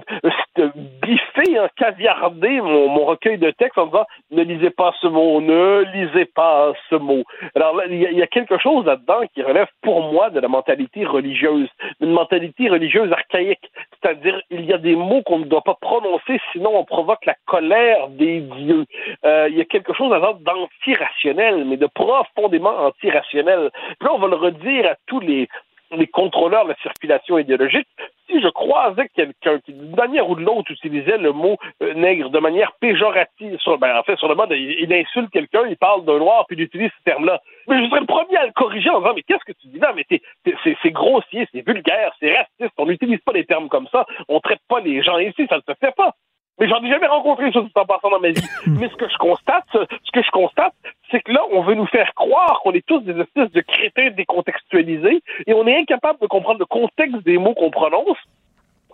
euh, 0.58 0.70
biffer, 1.02 1.58
hein, 1.58 1.68
caviarder 1.76 2.60
mon, 2.60 2.88
mon 2.88 3.04
recueil 3.04 3.38
de 3.38 3.50
texte 3.50 3.78
en 3.78 3.86
disant 3.86 4.04
ne 4.30 4.42
lisez 4.42 4.70
pas 4.70 4.92
ce 5.00 5.06
mot, 5.06 5.40
ne 5.40 5.82
lisez 5.94 6.24
pas 6.26 6.72
ce 6.90 6.96
mot? 6.96 7.22
Alors 7.54 7.76
là, 7.76 7.84
il 7.88 7.96
y, 7.98 8.06
a- 8.06 8.10
il 8.10 8.18
y 8.18 8.22
a 8.22 8.26
quelque 8.26 8.58
chose 8.58 8.84
là-dedans 8.86 9.20
qui 9.34 9.42
relève 9.42 9.68
pour 9.82 10.02
moi 10.12 10.30
de 10.30 10.40
la 10.40 10.48
mentalité 10.48 11.04
religieuse, 11.04 11.68
une 12.00 12.10
mentalité 12.12 12.68
religieuse 12.68 13.12
archaïque. 13.12 13.70
C'est-à-dire, 14.00 14.40
il 14.50 14.64
y 14.64 14.72
a 14.72 14.78
des 14.78 14.96
mots 14.96 15.22
qu'on 15.22 15.38
ne 15.40 15.44
doit 15.44 15.62
pas 15.62 15.76
prononcer, 15.80 16.40
sinon 16.52 16.70
on 16.76 16.84
provoque 16.84 17.24
la 17.26 17.34
colère 17.46 18.08
des 18.08 18.40
dieux. 18.40 18.84
Euh, 19.24 19.48
il 19.50 19.56
y 19.56 19.60
a 19.60 19.64
quelque 19.64 19.92
chose 19.94 20.10
là-dedans 20.10 20.38
d'antirationnel, 20.40 21.64
mais 21.64 21.76
de 21.76 21.86
profondément 21.86 22.76
antirationnel. 22.86 23.70
Puis 23.98 24.06
là, 24.08 24.10
on 24.14 24.18
va 24.18 24.28
le 24.28 24.36
redire 24.36 24.86
à 24.90 24.94
tous 25.06 25.20
les 25.20 25.48
les 25.90 26.06
contrôleurs 26.06 26.64
de 26.64 26.70
la 26.70 26.76
circulation 26.76 27.38
idéologique, 27.38 27.88
si 28.28 28.40
je 28.42 28.48
croisais 28.48 29.08
quelqu'un 29.14 29.58
qui, 29.60 29.72
d'une 29.72 29.94
manière 29.94 30.28
ou 30.28 30.34
de 30.34 30.42
l'autre, 30.42 30.70
utilisait 30.70 31.16
le 31.18 31.32
mot 31.32 31.56
euh, 31.82 31.94
nègre 31.94 32.30
de 32.30 32.38
manière 32.38 32.72
péjorative, 32.80 33.58
sur, 33.58 33.78
ben, 33.78 33.96
en 33.96 34.02
fait, 34.02 34.16
sur 34.16 34.28
le 34.28 34.34
mode, 34.34 34.50
il, 34.52 34.80
il 34.80 34.92
insulte 34.92 35.30
quelqu'un, 35.30 35.62
il 35.68 35.76
parle 35.76 36.04
d'un 36.04 36.18
noir, 36.18 36.44
puis 36.46 36.56
il 36.56 36.62
utilise 36.62 36.90
ce 36.98 37.04
terme-là. 37.04 37.40
Mais 37.68 37.82
je 37.82 37.88
serais 37.88 38.00
le 38.00 38.06
premier 38.06 38.36
à 38.36 38.46
le 38.46 38.52
corriger 38.52 38.90
en 38.90 39.00
disant, 39.00 39.14
mais 39.14 39.22
qu'est-ce 39.22 39.44
que 39.44 39.58
tu 39.58 39.68
dis 39.68 39.78
là? 39.78 39.94
Mais 39.96 40.04
c'est 40.08 40.90
grossier, 40.90 41.48
c'est 41.52 41.66
vulgaire, 41.66 42.12
c'est 42.20 42.36
raciste, 42.36 42.74
on 42.76 42.86
n'utilise 42.86 43.20
pas 43.20 43.32
des 43.32 43.44
termes 43.44 43.68
comme 43.68 43.88
ça, 43.90 44.06
on 44.28 44.40
traite 44.40 44.60
pas 44.68 44.80
les 44.80 45.02
gens 45.02 45.18
ici, 45.18 45.46
ça 45.48 45.56
ne 45.56 45.62
se 45.62 45.78
fait 45.80 45.94
pas. 45.96 46.12
Mais 46.58 46.68
j'en 46.68 46.82
ai 46.82 46.90
jamais 46.90 47.06
rencontré 47.06 47.52
ça 47.52 47.60
en 47.60 47.84
passant 47.84 48.10
dans 48.10 48.20
ma 48.20 48.30
vie. 48.30 48.42
Mais 48.66 48.88
ce 48.88 48.96
que 48.96 49.08
je 49.08 49.16
constate, 49.16 49.64
ce 49.72 50.10
que 50.12 50.22
je 50.22 50.30
constate, 50.30 50.74
c'est 51.10 51.20
que 51.20 51.32
là, 51.32 51.40
on 51.52 51.62
veut 51.62 51.74
nous 51.74 51.86
faire 51.86 52.12
croire 52.14 52.60
qu'on 52.62 52.72
est 52.72 52.86
tous 52.86 53.00
des 53.00 53.18
espèces 53.20 53.50
de 53.52 53.60
crétins 53.60 54.10
décontextualisés 54.10 55.22
et 55.46 55.54
on 55.54 55.66
est 55.66 55.76
incapable 55.76 56.18
de 56.20 56.26
comprendre 56.26 56.60
le 56.60 56.66
contexte 56.66 57.22
des 57.24 57.38
mots 57.38 57.54
qu'on 57.54 57.70
prononce. 57.70 58.18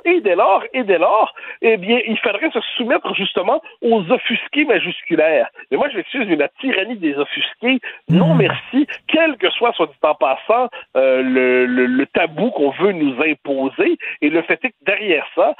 Et 0.06 0.20
dès 0.20 0.34
lors, 0.34 0.62
et 0.74 0.84
dès 0.84 0.98
lors, 0.98 1.34
eh 1.62 1.78
bien, 1.78 1.98
il 2.06 2.18
faudrait 2.18 2.50
se 2.50 2.60
soumettre 2.76 3.14
justement 3.14 3.62
aux 3.80 4.02
offusqués 4.10 4.66
majusculaires. 4.66 5.48
Mais 5.70 5.78
moi, 5.78 5.88
je 5.88 6.00
suis 6.10 6.36
la 6.36 6.48
tyrannie 6.60 6.96
des 6.96 7.14
offusqués. 7.14 7.80
Non, 8.10 8.34
merci. 8.34 8.86
Quel 9.08 9.38
que 9.38 9.50
soit, 9.50 9.72
soit 9.72 9.86
dit 9.86 9.94
en 10.02 10.14
passant, 10.14 10.68
euh, 10.96 11.22
le, 11.22 11.64
le, 11.64 11.86
le 11.86 12.06
tabou 12.06 12.50
qu'on 12.50 12.70
veut 12.70 12.92
nous 12.92 13.18
imposer. 13.22 13.96
Et 14.20 14.28
le 14.28 14.42
fait 14.42 14.62
est 14.62 14.70
que 14.70 14.84
derrière 14.84 15.26
ça, 15.34 15.54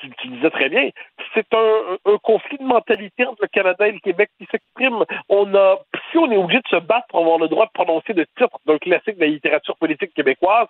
tu, 0.00 0.28
disais 0.28 0.50
très 0.50 0.68
bien, 0.68 0.90
c'est 1.34 1.46
un, 1.54 1.96
un 2.06 2.18
conflit 2.18 2.58
de 2.58 2.64
mentalité 2.64 3.24
entre 3.24 3.42
le 3.42 3.48
Canada 3.48 3.86
et 3.86 3.92
le 3.92 4.00
Québec 4.00 4.30
qui 4.38 4.46
s'exprime. 4.50 5.04
On 5.28 5.54
a, 5.54 5.78
si 6.10 6.18
on 6.18 6.30
est 6.30 6.36
obligé 6.36 6.58
de 6.58 6.68
se 6.78 6.80
battre 6.80 7.06
pour 7.10 7.20
avoir 7.20 7.38
le 7.38 7.48
droit 7.48 7.66
de 7.66 7.70
prononcer 7.72 8.12
le 8.12 8.26
titre 8.38 8.58
d'un 8.66 8.78
classique 8.78 9.16
de 9.16 9.20
la 9.20 9.26
littérature 9.26 9.76
politique 9.76 10.12
québécoise, 10.14 10.66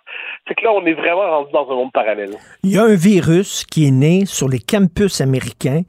c'est 0.47 0.55
que 0.55 0.63
là, 0.63 0.71
on 0.73 0.85
est 0.85 0.93
vraiment 0.93 1.29
rendu 1.29 1.51
dans 1.51 1.69
un 1.69 1.75
monde 1.75 1.91
parallèle. 1.91 2.31
Il 2.63 2.71
y 2.71 2.77
a 2.77 2.83
un 2.83 2.95
virus 2.95 3.65
qui 3.65 3.87
est 3.87 3.91
né 3.91 4.25
sur 4.25 4.47
les 4.47 4.59
campus 4.59 5.21
américains 5.21 5.81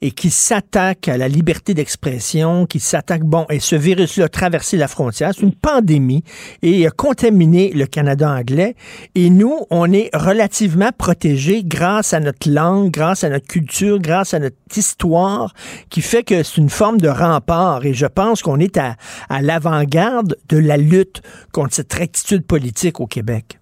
et 0.00 0.10
qui 0.10 0.30
s'attaque 0.30 1.08
à 1.08 1.16
la 1.16 1.28
liberté 1.28 1.74
d'expression, 1.74 2.66
qui 2.66 2.80
s'attaque, 2.80 3.22
bon, 3.22 3.46
et 3.50 3.60
ce 3.60 3.76
virus-là 3.76 4.26
a 4.26 4.28
traversé 4.28 4.76
la 4.76 4.88
frontière, 4.88 5.30
c'est 5.34 5.42
une 5.42 5.54
pandémie 5.54 6.22
et 6.62 6.86
a 6.86 6.90
contaminé 6.90 7.70
le 7.72 7.86
Canada 7.86 8.30
anglais. 8.30 8.74
Et 9.14 9.30
nous, 9.30 9.58
on 9.70 9.92
est 9.92 10.10
relativement 10.14 10.90
protégés 10.96 11.62
grâce 11.64 12.14
à 12.14 12.20
notre 12.20 12.50
langue, 12.50 12.90
grâce 12.90 13.24
à 13.24 13.28
notre 13.28 13.46
culture, 13.46 13.98
grâce 13.98 14.34
à 14.34 14.38
notre 14.38 14.56
histoire, 14.76 15.52
qui 15.88 16.00
fait 16.00 16.22
que 16.22 16.42
c'est 16.42 16.60
une 16.60 16.70
forme 16.70 16.98
de 16.98 17.08
rempart. 17.08 17.84
Et 17.84 17.94
je 17.94 18.06
pense 18.06 18.42
qu'on 18.42 18.58
est 18.58 18.76
à, 18.76 18.96
à 19.28 19.42
l'avant-garde 19.42 20.36
de 20.48 20.58
la 20.58 20.76
lutte 20.76 21.22
contre 21.52 21.74
cette 21.74 21.92
rectitude 21.92 22.46
politique 22.46 23.00
au 23.00 23.06
Québec. 23.06 23.59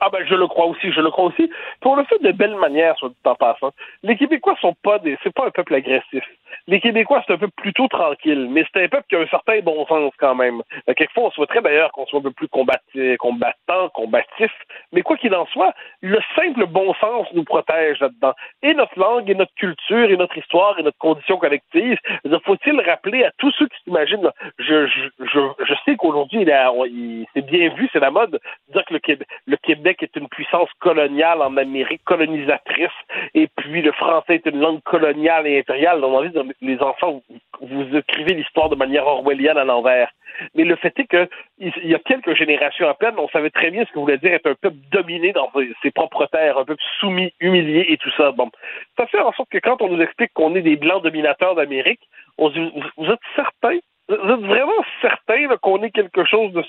Ah 0.00 0.10
ben 0.10 0.24
je 0.26 0.34
le 0.34 0.46
crois 0.46 0.66
aussi, 0.66 0.92
je 0.92 1.00
le 1.00 1.10
crois 1.10 1.26
aussi. 1.26 1.50
Pour 1.80 1.96
le 1.96 2.04
fait 2.04 2.18
de 2.22 2.32
belle 2.32 2.56
manière, 2.56 2.96
soit 2.98 3.08
dit 3.08 3.14
en 3.24 3.34
passant. 3.34 3.72
Les 4.02 4.16
Québécois 4.16 4.56
sont 4.60 4.74
pas 4.82 4.98
des, 4.98 5.18
c'est 5.22 5.32
pas 5.34 5.46
un 5.46 5.50
peuple 5.50 5.74
agressif. 5.74 6.24
Les 6.66 6.80
Québécois 6.80 7.22
c'est 7.26 7.32
un 7.34 7.38
peuple 7.38 7.52
plutôt 7.56 7.88
tranquille, 7.88 8.48
mais 8.50 8.64
c'est 8.72 8.84
un 8.84 8.88
peuple 8.88 9.06
qui 9.08 9.16
a 9.16 9.20
un 9.20 9.26
certain 9.26 9.60
bon 9.60 9.84
sens 9.86 10.12
quand 10.18 10.34
même. 10.34 10.62
Euh, 10.88 10.94
quelquefois 10.94 11.24
on 11.24 11.30
souhaiterait 11.32 11.62
d'ailleurs 11.62 11.92
qu'on 11.92 12.06
soit 12.06 12.20
un 12.20 12.22
peu 12.22 12.30
plus 12.30 12.48
combattant, 12.48 13.88
combatif, 13.94 14.52
mais 14.92 15.02
quoi 15.02 15.16
qu'il 15.16 15.34
en 15.34 15.46
soit, 15.46 15.72
le 16.00 16.18
simple 16.36 16.66
bon 16.66 16.94
sens 16.94 17.26
nous 17.32 17.44
protège 17.44 18.00
là-dedans. 18.00 18.34
Et 18.62 18.74
notre 18.74 18.98
langue, 18.98 19.28
et 19.28 19.34
notre 19.34 19.54
culture, 19.54 20.10
et 20.10 20.16
notre 20.16 20.36
histoire, 20.38 20.78
et 20.78 20.82
notre 20.82 20.98
condition 20.98 21.38
collective. 21.38 21.98
Faut-il 22.44 22.80
rappeler 22.80 23.24
à 23.24 23.30
tous 23.38 23.50
ceux 23.58 23.66
qui 23.68 23.76
s'imaginent, 23.84 24.30
je, 24.58 24.86
je, 24.86 25.08
je, 25.18 25.74
sais 25.84 25.96
qu'aujourd'hui 25.96 26.42
il, 26.42 26.48
il- 26.92 27.26
c'est 27.34 27.44
bien 27.44 27.68
vu, 27.74 27.88
c'est 27.92 28.00
la 28.00 28.10
mode, 28.10 28.32
de 28.32 28.72
dire 28.72 28.84
que 28.84 28.94
le 28.94 29.00
Québec, 29.00 29.28
le 29.46 29.56
Québec 29.56 29.87
est 30.02 30.16
une 30.16 30.28
puissance 30.28 30.68
coloniale 30.80 31.42
en 31.42 31.56
Amérique, 31.56 32.02
colonisatrice, 32.04 32.88
et 33.34 33.48
puis 33.56 33.82
le 33.82 33.92
français 33.92 34.36
est 34.36 34.46
une 34.46 34.60
langue 34.60 34.82
coloniale 34.82 35.46
et 35.46 35.58
impériale. 35.58 36.04
On 36.04 36.20
les 36.20 36.78
enfants, 36.80 37.22
vous, 37.60 37.96
écrivez 37.96 38.34
l'histoire 38.34 38.68
de 38.68 38.76
manière 38.76 39.06
orwellienne 39.06 39.58
à 39.58 39.64
l'envers. 39.64 40.10
Mais 40.54 40.64
le 40.64 40.76
fait 40.76 40.96
est 40.98 41.06
que 41.06 41.28
il 41.58 41.72
y 41.84 41.94
a 41.94 41.98
quelques 41.98 42.34
générations 42.34 42.88
à 42.88 42.94
peine, 42.94 43.14
on 43.18 43.28
savait 43.28 43.50
très 43.50 43.70
bien 43.70 43.84
ce 43.84 43.92
que 43.92 43.98
voulait 43.98 44.18
dire 44.18 44.32
être 44.32 44.50
un 44.50 44.54
peuple 44.54 44.76
dominé 44.92 45.32
dans 45.32 45.50
ses 45.82 45.90
propres 45.90 46.26
terres, 46.26 46.58
un 46.58 46.64
peuple 46.64 46.82
soumis, 47.00 47.32
humilié 47.40 47.86
et 47.88 47.96
tout 47.96 48.10
ça. 48.16 48.32
Bon, 48.32 48.50
ça 48.96 49.06
fait 49.06 49.20
en 49.20 49.32
sorte 49.32 49.48
que 49.50 49.58
quand 49.58 49.82
on 49.82 49.88
nous 49.88 50.00
explique 50.00 50.32
qu'on 50.34 50.54
est 50.54 50.62
des 50.62 50.76
blancs 50.76 51.02
dominateurs 51.02 51.54
d'Amérique, 51.54 52.08
on 52.36 52.50
se 52.50 52.54
dit, 52.54 52.72
vous 52.96 53.06
êtes 53.06 53.20
certains 53.34 53.78
vraiment 54.08 54.84
certain 55.00 55.56
qu'on 55.60 55.82
est 55.82 55.90
quelque 55.90 56.24
chose 56.24 56.52
de... 56.52 56.64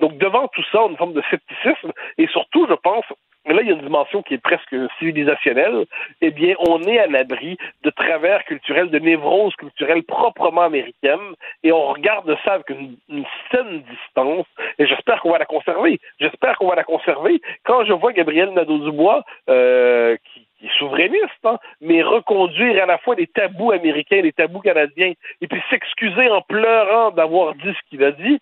Donc, 0.00 0.18
devant 0.18 0.48
tout 0.48 0.64
ça, 0.72 0.80
une 0.88 0.96
forme 0.96 1.14
de 1.14 1.22
scepticisme, 1.30 1.92
et 2.18 2.26
surtout, 2.28 2.66
je 2.68 2.74
pense, 2.74 3.04
mais 3.46 3.54
là, 3.54 3.62
il 3.62 3.68
y 3.68 3.70
a 3.70 3.74
une 3.74 3.80
dimension 3.80 4.22
qui 4.22 4.34
est 4.34 4.42
presque 4.42 4.74
civilisationnelle, 4.98 5.86
eh 6.20 6.30
bien, 6.30 6.54
on 6.58 6.82
est 6.82 6.98
à 6.98 7.06
l'abri 7.06 7.56
de 7.82 7.90
travers 7.90 8.44
culturels, 8.44 8.90
de 8.90 8.98
névroses 8.98 9.54
culturelles 9.56 10.02
proprement 10.02 10.62
américaines, 10.62 11.34
et 11.62 11.72
on 11.72 11.86
regarde 11.86 12.36
ça 12.44 12.54
avec 12.54 12.68
une, 12.70 12.96
une 13.08 13.24
saine 13.50 13.82
distance, 13.82 14.46
et 14.78 14.86
j'espère 14.86 15.20
qu'on 15.20 15.30
va 15.30 15.38
la 15.38 15.46
conserver. 15.46 15.98
J'espère 16.20 16.58
qu'on 16.58 16.68
va 16.68 16.74
la 16.74 16.84
conserver. 16.84 17.40
Quand 17.64 17.84
je 17.84 17.92
vois 17.92 18.12
Gabriel 18.12 18.50
Nadeau-Dubois, 18.50 19.24
euh, 19.48 20.16
qui, 20.32 20.46
qui 20.60 20.66
est 20.66 20.78
souverainiste, 20.78 21.44
hein, 21.44 21.58
mais 21.80 22.02
reconduire 22.02 22.82
à 22.82 22.86
la 22.86 22.98
fois 22.98 23.14
les 23.14 23.26
tabous 23.26 23.72
américains 23.72 24.20
les 24.20 24.32
tabous 24.32 24.60
canadiens, 24.60 25.12
et 25.40 25.48
puis 25.48 25.62
s'excuser 25.70 26.28
en 26.28 26.42
pleurant 26.42 27.10
d'avoir 27.10 27.54
dit 27.54 27.72
ce 27.72 27.88
qu'il 27.88 28.04
a 28.04 28.12
dit, 28.12 28.38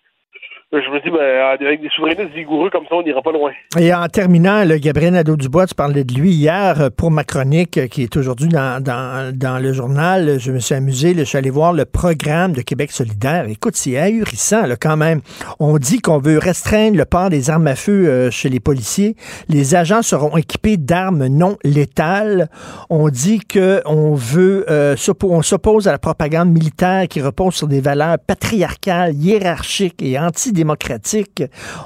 je 0.71 0.77
me 0.77 1.01
dis, 1.01 1.09
ben, 1.09 1.65
avec 1.67 1.81
des 1.81 1.89
souverainistes 1.89 2.31
vigoureux 2.35 2.69
comme 2.69 2.83
ça, 2.87 2.95
on 2.95 3.01
n'ira 3.01 3.23
pas 3.23 3.31
loin. 3.31 3.51
Et 3.79 3.91
en 3.91 4.07
terminant, 4.07 4.63
le 4.65 4.77
Gabriel 4.77 5.13
Nadeau-Dubois, 5.13 5.65
tu 5.65 5.73
parlais 5.73 6.03
de 6.03 6.13
lui 6.13 6.29
hier 6.29 6.79
euh, 6.79 6.89
pour 6.95 7.09
ma 7.09 7.23
chronique 7.23 7.79
euh, 7.79 7.87
qui 7.87 8.03
est 8.03 8.15
aujourd'hui 8.15 8.49
dans, 8.49 9.59
le 9.59 9.73
journal. 9.73 10.39
Je 10.39 10.51
me 10.51 10.59
suis 10.59 10.75
amusé, 10.75 11.15
je 11.17 11.23
suis 11.23 11.39
allé 11.39 11.49
voir 11.49 11.73
le 11.73 11.85
programme 11.85 12.53
de 12.53 12.61
Québec 12.61 12.91
solidaire. 12.91 13.45
Écoute, 13.49 13.75
c'est 13.75 13.97
ahurissant 13.97 14.65
quand 14.79 14.95
même. 14.95 15.21
On 15.59 15.79
dit 15.79 16.01
qu'on 16.01 16.19
veut 16.19 16.37
restreindre 16.37 16.97
le 16.97 17.05
port 17.05 17.31
des 17.31 17.49
armes 17.49 17.65
à 17.65 17.75
feu 17.75 18.07
euh, 18.07 18.29
chez 18.29 18.49
les 18.49 18.59
policiers. 18.59 19.15
Les 19.47 19.73
agents 19.73 20.03
seront 20.03 20.37
équipés 20.37 20.77
d'armes 20.77 21.25
non 21.25 21.57
létales. 21.63 22.47
On 22.91 23.09
dit 23.09 23.39
qu'on 23.39 24.13
veut, 24.13 24.65
euh, 24.69 24.95
s'oppose 24.95 25.87
à 25.87 25.91
la 25.91 25.99
propagande 25.99 26.51
militaire 26.51 27.07
qui 27.07 27.21
repose 27.21 27.55
sur 27.55 27.67
des 27.67 27.81
valeurs 27.81 28.17
patriarcales, 28.19 29.15
hiérarchiques 29.15 30.03
et 30.03 30.19
anti 30.19 30.53
démocratique. 30.59 31.43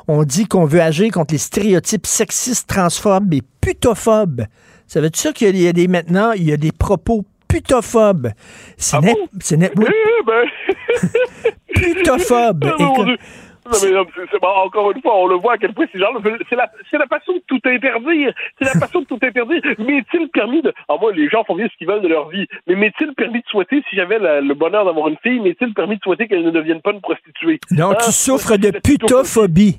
On 0.07 0.23
dit 0.23 0.45
qu'on 0.45 0.65
veut 0.65 0.81
agir 0.81 1.11
contre 1.11 1.33
les 1.33 1.37
stéréotypes 1.37 2.07
sexistes, 2.07 2.67
transphobes 2.67 3.33
et 3.33 3.41
putophobes. 3.61 4.45
Ça 4.87 4.99
veut 4.99 5.09
dire 5.09 5.33
qu'il 5.33 5.55
y 5.57 5.67
a 5.67 5.73
des 5.73 5.87
maintenant, 5.87 6.31
il 6.31 6.43
y 6.43 6.51
a 6.51 6.57
des 6.57 6.71
propos 6.71 7.23
putophobes? 7.47 8.31
C'est 8.77 8.97
ah 8.97 9.01
net, 9.01 9.15
bon? 9.15 9.27
c'est 9.39 9.57
net. 9.57 9.73
Oui. 9.77 9.85
Eh 9.89 10.23
ben... 10.25 11.51
putophobes. 11.75 12.65
Non, 13.65 13.77
mais 13.83 13.91
non, 13.91 14.05
c'est, 14.15 14.21
c'est, 14.31 14.43
encore 14.43 14.91
une 14.91 15.01
fois, 15.01 15.17
on 15.17 15.27
le 15.27 15.35
voit 15.35 15.53
à 15.53 15.57
quel 15.57 15.73
point 15.73 15.85
ces 15.91 15.99
gens-là, 15.99 16.19
c'est 16.49 16.55
la, 16.55 16.71
c'est 16.89 16.97
la 16.97 17.07
passion 17.07 17.33
de 17.33 17.41
tout 17.47 17.61
interdire. 17.65 18.33
C'est 18.59 18.65
la 18.65 18.79
passion 18.79 19.01
de 19.01 19.05
tout 19.05 19.19
interdire. 19.21 19.61
M'est-il 19.79 20.29
permis 20.29 20.61
de, 20.61 20.73
ah, 20.89 20.95
moi, 20.99 21.11
les 21.13 21.29
gens 21.29 21.43
font 21.43 21.55
bien 21.55 21.67
ce 21.71 21.77
qu'ils 21.77 21.87
veulent 21.87 22.01
de 22.01 22.07
leur 22.07 22.29
vie. 22.29 22.45
Mais 22.67 22.75
m'est-il 22.75 23.13
permis 23.13 23.39
de 23.39 23.47
souhaiter, 23.47 23.83
si 23.89 23.95
j'avais 23.95 24.19
le 24.19 24.53
bonheur 24.53 24.85
d'avoir 24.85 25.07
une 25.07 25.17
fille, 25.23 25.39
m'est-il 25.39 25.73
permis 25.73 25.97
de 25.97 26.01
souhaiter 26.01 26.27
qu'elle 26.27 26.43
ne 26.43 26.51
devienne 26.51 26.81
pas 26.81 26.91
une 26.91 27.01
prostituée? 27.01 27.59
Non, 27.71 27.91
hein? 27.91 27.97
tu 28.03 28.11
souffres 28.11 28.57
de 28.57 28.71
putophobie. 28.71 29.77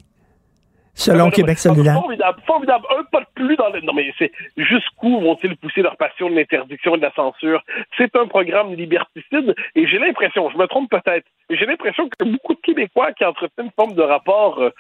Selon 0.95 1.31
Québec 1.31 1.59
solidaire. 1.59 1.95
Formidable, 1.95 2.39
formidable. 2.47 2.85
Un 2.97 3.05
pas 3.05 3.21
de 3.21 3.27
plus 3.35 3.57
dans 3.57 3.69
le... 3.71 3.81
Non, 3.81 3.93
mais 3.93 4.13
c'est 4.19 4.31
jusqu'où 4.57 5.21
vont-ils 5.21 5.57
pousser 5.57 5.83
leur 5.83 5.97
passion 5.97 6.31
de 6.31 6.37
l'interdiction 6.37 6.95
et 6.95 6.99
de 6.99 7.03
la 7.03 7.13
censure? 7.13 7.63
C'est 7.97 8.15
un 8.17 8.27
programme 8.27 8.75
liberticide 8.75 9.55
et 9.75 9.87
j'ai 9.87 9.99
l'impression, 9.99 10.51
je 10.51 10.57
me 10.57 10.67
trompe 10.67 10.91
peut-être, 10.91 11.27
mais 11.51 11.57
j'ai 11.57 11.67
l'impression 11.67 12.09
que 12.09 12.25
beaucoup 12.25 12.55
de 12.55 12.61
Québécois 12.61 13.13
qui 13.13 13.25
entretiennent 13.25 13.67
une 13.67 13.73
forme 13.73 13.95
de 13.95 14.03
rapport 14.03 14.61
euh, 14.61 14.71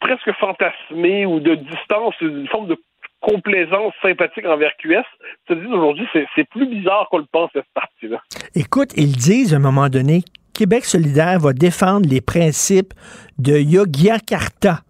presque 0.00 0.30
fantasmé 0.38 1.26
ou 1.26 1.40
de 1.40 1.54
distance, 1.54 2.14
une 2.20 2.46
forme 2.48 2.68
de 2.68 2.76
complaisance 3.20 3.92
sympathique 4.00 4.46
envers 4.46 4.76
QS, 4.78 5.02
se 5.48 5.54
disent 5.54 5.72
aujourd'hui, 5.72 6.06
c'est, 6.12 6.26
c'est 6.36 6.48
plus 6.48 6.66
bizarre 6.66 7.08
qu'on 7.10 7.18
le 7.18 7.26
pense, 7.30 7.50
cette 7.52 7.66
partie-là. 7.74 8.22
Écoute, 8.54 8.90
ils 8.96 9.16
disent 9.16 9.54
à 9.54 9.56
un 9.56 9.60
moment 9.60 9.88
donné, 9.88 10.22
Québec 10.54 10.84
solidaire 10.84 11.38
va 11.40 11.52
défendre 11.52 12.08
les 12.08 12.20
principes 12.20 12.92
de 13.38 13.58
Yogyakarta. 13.58 14.80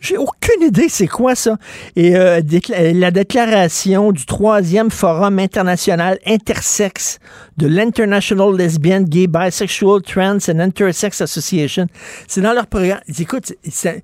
J'ai 0.00 0.16
aucune 0.16 0.62
idée 0.62 0.88
c'est 0.88 1.06
quoi 1.06 1.34
ça. 1.34 1.56
Et 1.96 2.16
euh, 2.16 2.40
la 2.94 3.10
déclaration 3.10 4.12
du 4.12 4.26
troisième 4.26 4.90
forum 4.90 5.38
international 5.38 6.18
intersexe 6.26 7.18
de 7.56 7.66
l'International 7.66 8.56
Lesbian, 8.56 9.02
Gay, 9.02 9.26
Bisexual, 9.26 10.02
Trans 10.02 10.38
and 10.48 10.58
Intersex 10.58 11.20
Association, 11.20 11.86
c'est 12.26 12.40
dans 12.40 12.52
leur 12.52 12.66
programme. 12.66 13.00
Écoute, 13.18 13.52
c'est 13.64 14.02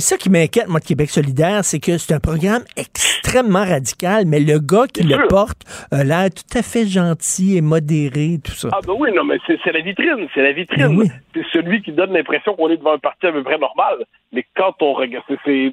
ça 0.00 0.16
qui 0.16 0.30
m'inquiète, 0.30 0.68
moi, 0.68 0.80
de 0.80 0.84
Québec 0.84 1.10
solidaire, 1.10 1.64
c'est 1.64 1.80
que 1.80 1.98
c'est 1.98 2.14
un 2.14 2.20
programme 2.20 2.62
extrêmement 2.76 3.64
radical, 3.64 4.24
mais 4.26 4.40
le 4.40 4.58
gars 4.58 4.86
qui 4.92 5.02
le 5.02 5.26
porte 5.28 5.62
a 5.90 6.04
l'air 6.04 6.28
tout 6.30 6.58
à 6.58 6.62
fait 6.62 6.86
gentil 6.86 7.56
et 7.56 7.60
modéré, 7.60 8.38
tout 8.42 8.52
ça. 8.52 8.68
Ah 8.72 8.78
ben 8.86 8.94
oui, 8.98 9.10
non, 9.14 9.24
mais 9.24 9.38
c'est 9.46 9.72
la 9.72 9.80
vitrine, 9.80 10.28
c'est 10.34 10.42
la 10.42 10.52
vitrine. 10.52 10.96
Oui. 10.96 11.10
C'est 11.34 11.44
celui 11.52 11.82
qui 11.82 11.92
donne 11.92 12.12
l'impression 12.12 12.54
qu'on 12.54 12.68
est 12.70 12.76
devant 12.76 12.94
un 12.94 12.98
parti 12.98 13.26
à 13.26 13.32
peu 13.32 13.42
près 13.42 13.58
normal. 13.58 14.04
Mais 14.32 14.44
quand 14.56 14.74
on 14.80 14.92
regarde, 14.92 15.09
c'est 15.28 15.72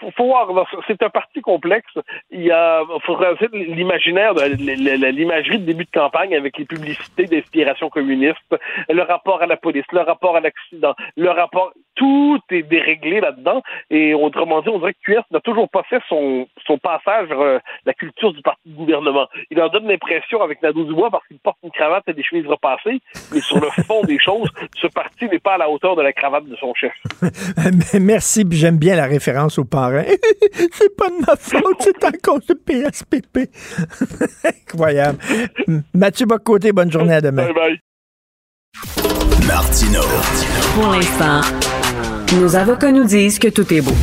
faut, 0.00 0.10
faut 0.16 0.24
voir, 0.24 0.66
c'est 0.86 1.02
un 1.02 1.10
parti 1.10 1.40
complexe. 1.40 1.92
Il 2.30 2.42
y 2.42 2.50
a, 2.50 2.82
l'imaginaire, 3.52 4.34
l'imagerie 4.34 5.58
de 5.58 5.64
début 5.64 5.84
de 5.84 5.90
campagne 5.90 6.34
avec 6.34 6.58
les 6.58 6.64
publicités 6.64 7.24
d'inspiration 7.24 7.90
communiste, 7.90 8.56
le 8.88 9.02
rapport 9.02 9.42
à 9.42 9.46
la 9.46 9.56
police, 9.56 9.84
le 9.92 10.00
rapport 10.00 10.36
à 10.36 10.40
l'accident, 10.40 10.94
le 11.16 11.30
rapport, 11.30 11.72
tout 11.94 12.40
est 12.50 12.62
déréglé 12.62 13.20
là-dedans. 13.20 13.62
Et 13.90 14.14
autrement 14.14 14.62
dit, 14.62 14.68
on 14.68 14.78
dirait 14.78 14.94
que 14.94 15.12
QS 15.12 15.24
n'a 15.30 15.40
toujours 15.40 15.68
pas 15.68 15.82
fait 15.84 16.00
son, 16.08 16.46
son 16.66 16.78
passage 16.78 17.28
vers 17.28 17.60
la 17.84 17.94
culture 17.94 18.32
du 18.32 18.42
parti 18.42 18.62
de 18.66 18.76
gouvernement. 18.76 19.26
Il 19.50 19.60
en 19.60 19.68
donne 19.68 19.88
l'impression 19.88 20.40
avec 20.42 20.62
Nadeau 20.62 20.84
Dubois 20.84 21.10
parce 21.10 21.26
qu'il 21.26 21.38
porte 21.38 21.58
une 21.64 21.70
cravate 21.70 22.04
et 22.08 22.12
des 22.12 22.22
chemises 22.22 22.46
repassées, 22.46 23.00
mais 23.32 23.40
sur 23.40 23.60
le 23.60 23.68
fond 23.84 24.02
des 24.02 24.18
choses, 24.18 24.48
ce 24.76 24.86
parti 24.86 25.26
n'est 25.28 25.38
pas 25.38 25.54
à 25.54 25.58
la 25.58 25.68
hauteur 25.68 25.96
de 25.96 26.02
la 26.02 26.12
cravate 26.12 26.46
de 26.46 26.56
son 26.56 26.72
chef. 26.74 26.92
Merci, 28.18 28.44
puis 28.44 28.58
j'aime 28.58 28.78
bien 28.78 28.96
la 28.96 29.06
référence 29.06 29.60
aux 29.60 29.64
parents. 29.64 30.02
c'est 30.72 30.96
pas 30.96 31.08
de 31.08 31.24
ma 31.24 31.36
faute, 31.36 31.76
c'est 31.78 32.02
à 32.02 32.10
cause 32.10 32.44
de 32.46 32.54
PSPP. 32.54 33.48
Incroyable. 34.44 35.18
Mathieu 35.94 36.26
Bocoté, 36.26 36.72
bonne 36.72 36.90
journée 36.90 37.14
à 37.14 37.20
demain. 37.20 37.44
Bye 37.44 37.54
bye. 37.54 37.78
Martino. 39.46 40.00
Pour 40.74 40.88
l'instant, 40.88 41.42
nos 42.40 42.56
avocats 42.56 42.90
nous 42.90 43.04
disent 43.04 43.38
que 43.38 43.46
tout 43.46 43.72
est 43.72 43.82
beau. 43.82 43.94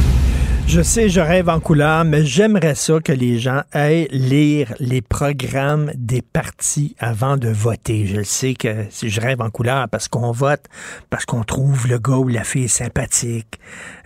Je 0.68 0.82
sais, 0.82 1.10
je 1.10 1.22
rêve 1.22 1.48
en 1.48 1.60
couleur, 1.60 2.06
mais 2.06 2.26
j'aimerais 2.26 2.74
ça 2.74 3.00
que 3.00 3.12
les 3.12 3.38
gens 3.38 3.62
aillent 3.72 4.08
lire 4.12 4.74
les 4.80 5.02
programmes 5.02 5.92
des 5.96 6.24
partis 6.24 6.96
avant 7.00 7.38
de 7.38 7.50
voter. 7.50 8.08
Je 8.08 8.18
le 8.18 8.24
sais 8.24 8.56
que 8.56 8.86
si 8.90 9.10
je 9.10 9.22
rêve 9.22 9.42
en 9.42 9.52
couleur 9.52 9.88
parce 9.90 10.08
qu'on 10.08 10.32
vote, 10.32 10.66
parce 11.12 11.26
qu'on 11.26 11.44
trouve 11.44 11.88
le 11.88 12.00
gars 12.00 12.18
ou 12.18 12.28
la 12.28 12.44
fille 12.44 12.68
sympathique, 12.68 13.60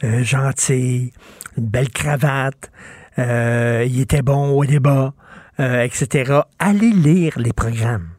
euh, 0.04 0.22
gentil, 0.22 1.14
une 1.58 1.66
belle 1.66 1.90
cravate, 1.90 2.72
euh, 3.18 3.86
il 3.88 4.02
était 4.02 4.22
bon 4.22 4.50
au 4.50 4.66
débat, 4.66 5.14
euh, 5.62 5.82
etc. 5.82 6.42
Allez 6.60 6.92
lire 6.92 7.40
les 7.40 7.54
programmes. 7.54 8.10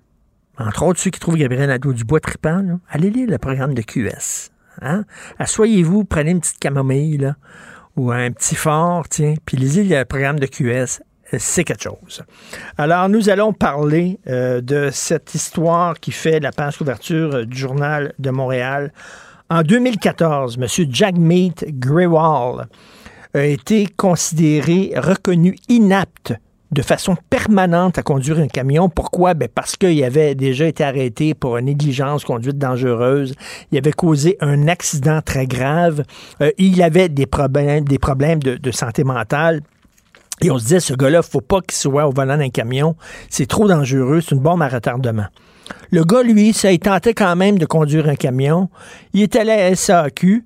Entre 0.59 0.83
autres, 0.83 0.99
ceux 0.99 1.11
qui 1.11 1.21
trouvent 1.21 1.37
Gabriel 1.37 1.69
Nadeau-Dubois 1.69 2.21
trippant, 2.21 2.63
là, 2.63 2.79
allez 2.89 3.11
lire 3.11 3.29
le 3.31 3.39
programme 3.39 3.75
de 3.75 3.83
QS. 3.83 4.51
Hein? 4.81 5.05
Assoyez-vous, 5.39 6.05
prenez 6.05 6.31
une 6.31 6.41
petite 6.41 6.59
camomille, 6.59 7.19
là 7.19 7.37
ou 7.97 8.11
un 8.11 8.31
petit 8.31 8.55
fort, 8.55 9.09
tiens, 9.09 9.35
puis 9.45 9.57
lisez 9.57 9.85
le 9.85 10.05
programme 10.05 10.39
de 10.39 10.47
QS, 10.47 11.03
c'est 11.39 11.65
quelque 11.65 11.83
chose. 11.83 12.23
Alors, 12.77 13.09
nous 13.09 13.29
allons 13.29 13.53
parler 13.53 14.19
euh, 14.27 14.61
de 14.61 14.91
cette 14.93 15.35
histoire 15.35 15.99
qui 16.01 16.13
fait 16.13 16.41
la 16.41 16.53
page 16.53 16.79
couverture 16.79 17.47
du 17.47 17.57
Journal 17.57 18.13
de 18.19 18.31
Montréal. 18.31 18.93
En 19.49 19.63
2014, 19.63 20.59
M. 20.61 20.93
Jagmeet 20.93 21.55
Grewal 21.69 22.69
a 23.35 23.45
été 23.45 23.87
considéré, 23.97 24.93
reconnu 24.97 25.57
inapte 25.69 26.35
de 26.73 26.83
façon 26.83 27.17
permanente 27.31 27.99
à 27.99 28.03
conduire 28.03 28.39
un 28.39 28.47
camion. 28.47 28.89
Pourquoi? 28.89 29.35
Ben 29.35 29.49
parce 29.53 29.77
qu'il 29.77 30.03
avait 30.05 30.35
déjà 30.35 30.67
été 30.67 30.85
arrêté 30.85 31.35
pour 31.35 31.57
une 31.57 31.67
négligence, 31.67 32.25
conduite 32.25 32.59
dangereuse. 32.59 33.35
Il 33.73 33.79
avait 33.79 33.93
causé 33.93 34.37
un 34.41 34.69
accident 34.69 35.21
très 35.23 35.47
grave. 35.47 36.05
Euh, 36.41 36.53
il 36.59 36.83
avait 36.83 37.09
des 37.09 37.27
problèmes, 37.27 37.85
des 37.85 37.99
problèmes 37.99 38.41
de, 38.41 38.71
santé 38.71 39.03
mentale. 39.03 39.63
Et 40.43 40.51
on 40.51 40.59
se 40.59 40.65
disait, 40.65 40.81
ce 40.81 40.95
gars-là, 40.95 41.23
faut 41.23 41.41
pas 41.41 41.61
qu'il 41.61 41.77
soit 41.77 42.07
au 42.07 42.13
volant 42.13 42.39
d'un 42.39 42.49
camion. 42.51 42.95
C'est 43.29 43.47
trop 43.47 43.69
dangereux. 43.69 44.21
C'est 44.21 44.35
une 44.35 44.41
bombe 44.41 44.63
à 44.63 44.69
retardement. 44.69 45.27
Le 45.91 46.05
gars, 46.05 46.23
lui, 46.23 46.53
ça, 46.53 46.73
il 46.73 46.79
tentait 46.79 47.15
quand 47.15 47.37
même 47.37 47.59
de 47.59 47.67
conduire 47.67 48.09
un 48.09 48.15
camion. 48.15 48.71
Il 49.13 49.23
est 49.23 49.37
allé 49.37 49.53
à 49.53 49.75
SAQ, 49.75 50.45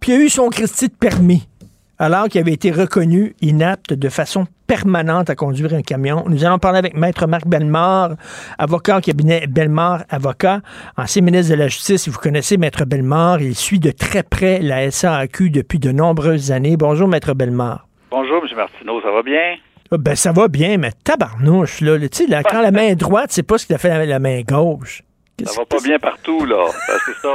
puis 0.00 0.12
il 0.12 0.14
a 0.14 0.18
eu 0.18 0.28
son 0.28 0.48
Christie 0.48 0.88
de 0.88 0.94
permis 0.94 1.48
alors 1.98 2.28
qu'il 2.28 2.40
avait 2.40 2.52
été 2.52 2.70
reconnu 2.70 3.34
inapte 3.40 3.92
de 3.92 4.08
façon 4.08 4.46
permanente 4.66 5.30
à 5.30 5.34
conduire 5.34 5.72
un 5.74 5.82
camion. 5.82 6.24
Nous 6.28 6.44
allons 6.44 6.58
parler 6.58 6.78
avec 6.78 6.96
Maître 6.96 7.26
Marc 7.26 7.46
Bellemare, 7.46 8.12
avocat 8.58 8.98
au 8.98 9.00
cabinet 9.00 9.46
Bellemare 9.46 10.02
Avocat, 10.08 10.60
ancien 10.96 11.22
ministre 11.22 11.52
de 11.52 11.58
la 11.58 11.68
Justice. 11.68 12.08
Vous 12.08 12.18
connaissez 12.18 12.56
Maître 12.56 12.84
Bellemare, 12.84 13.40
il 13.40 13.54
suit 13.54 13.78
de 13.78 13.90
très 13.90 14.22
près 14.22 14.58
la 14.60 14.90
SAQ 14.90 15.50
depuis 15.50 15.78
de 15.78 15.92
nombreuses 15.92 16.52
années. 16.52 16.76
Bonjour, 16.76 17.08
Maître 17.08 17.34
Bellemare. 17.34 17.86
Bonjour, 18.10 18.42
M. 18.44 18.56
Martineau, 18.56 19.00
ça 19.02 19.10
va 19.10 19.22
bien? 19.22 19.56
Ah, 19.92 19.98
Ben, 19.98 20.16
ça 20.16 20.32
va 20.32 20.48
bien, 20.48 20.78
mais 20.78 20.90
tabarnouche, 21.04 21.80
là. 21.80 21.98
Tu 22.00 22.08
sais, 22.12 22.26
là, 22.26 22.42
quand 22.42 22.60
la 22.60 22.72
main 22.72 22.94
droite, 22.94 23.28
c'est 23.30 23.42
pas 23.44 23.58
ce 23.58 23.66
qu'il 23.66 23.74
a 23.76 23.78
fait 23.78 23.90
avec 23.90 24.08
la 24.08 24.18
main 24.18 24.40
gauche. 24.42 25.02
Ça 25.44 25.60
va 25.60 25.66
pas 25.66 25.80
bien 25.84 25.98
partout, 25.98 26.44
là. 26.46 26.64
C'est 27.06 27.20
ça. 27.20 27.32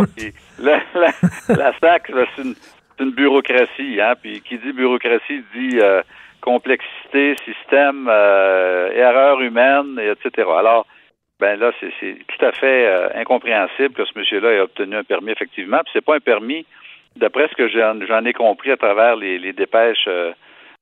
La, 0.59 0.79
la, 0.95 1.55
la 1.55 1.71
SAC, 1.79 2.09
là, 2.09 2.25
c'est 2.35 2.41
une, 2.43 2.55
une 3.01 3.11
bureaucratie, 3.11 3.99
hein. 3.99 4.13
Puis 4.21 4.41
qui 4.41 4.57
dit 4.57 4.71
bureaucratie 4.71 5.43
dit 5.55 5.79
euh, 5.79 6.01
complexité, 6.39 7.35
système, 7.43 8.07
euh, 8.09 8.91
erreur 8.93 9.41
humaine, 9.41 9.99
et 9.99 10.09
etc. 10.09 10.47
Alors, 10.57 10.85
ben 11.39 11.59
là, 11.59 11.71
c'est, 11.79 11.89
tout 12.27 12.45
à 12.45 12.51
fait 12.51 12.85
euh, 12.85 13.09
incompréhensible 13.15 13.93
que 13.93 14.05
ce 14.05 14.17
monsieur-là 14.17 14.53
ait 14.53 14.59
obtenu 14.59 14.95
un 14.95 15.03
permis, 15.03 15.31
effectivement. 15.31 15.79
Puis 15.83 15.91
c'est 15.93 16.05
pas 16.05 16.15
un 16.15 16.19
permis, 16.19 16.65
d'après 17.15 17.47
ce 17.47 17.55
que 17.55 17.67
j'en, 17.67 18.25
ai 18.25 18.33
compris 18.33 18.71
à 18.71 18.77
travers 18.77 19.15
les, 19.15 19.53
dépêches 19.53 20.07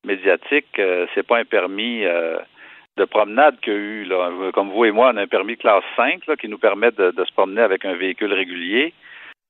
médiatiques, 0.05 0.81
c'est 1.15 1.25
pas 1.25 1.39
un 1.39 1.45
permis 1.45 2.03
de 2.03 3.05
promenade 3.05 3.59
qu'il 3.61 3.73
y 3.73 3.75
a 3.75 3.79
eu. 3.79 4.03
Là. 4.03 4.31
Comme 4.53 4.69
vous 4.69 4.85
et 4.85 4.91
moi, 4.91 5.11
on 5.13 5.17
a 5.17 5.21
un 5.21 5.27
permis 5.27 5.57
classe 5.57 5.83
5 5.95 6.27
là, 6.27 6.35
qui 6.35 6.49
nous 6.49 6.57
permet 6.57 6.91
de 6.91 7.25
se 7.25 7.31
promener 7.33 7.61
avec 7.61 7.85
un 7.85 7.93
véhicule 7.95 8.33
régulier. 8.33 8.93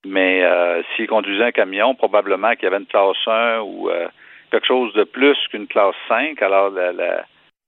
Mais 0.06 0.44
euh, 0.44 0.82
s'il 0.96 1.08
conduisait 1.08 1.46
un 1.46 1.52
camion, 1.52 1.96
probablement 1.96 2.52
qu'il 2.54 2.64
y 2.64 2.68
avait 2.68 2.78
une 2.78 2.86
classe 2.86 3.18
1 3.28 3.60
ou 3.60 3.90
euh, 3.90 4.08
quelque 4.52 4.68
chose 4.68 4.94
de 4.94 5.04
plus 5.04 5.38
qu'une 5.52 5.68
classe 5.68 5.96
5. 6.08 6.42
Alors, 6.42 6.72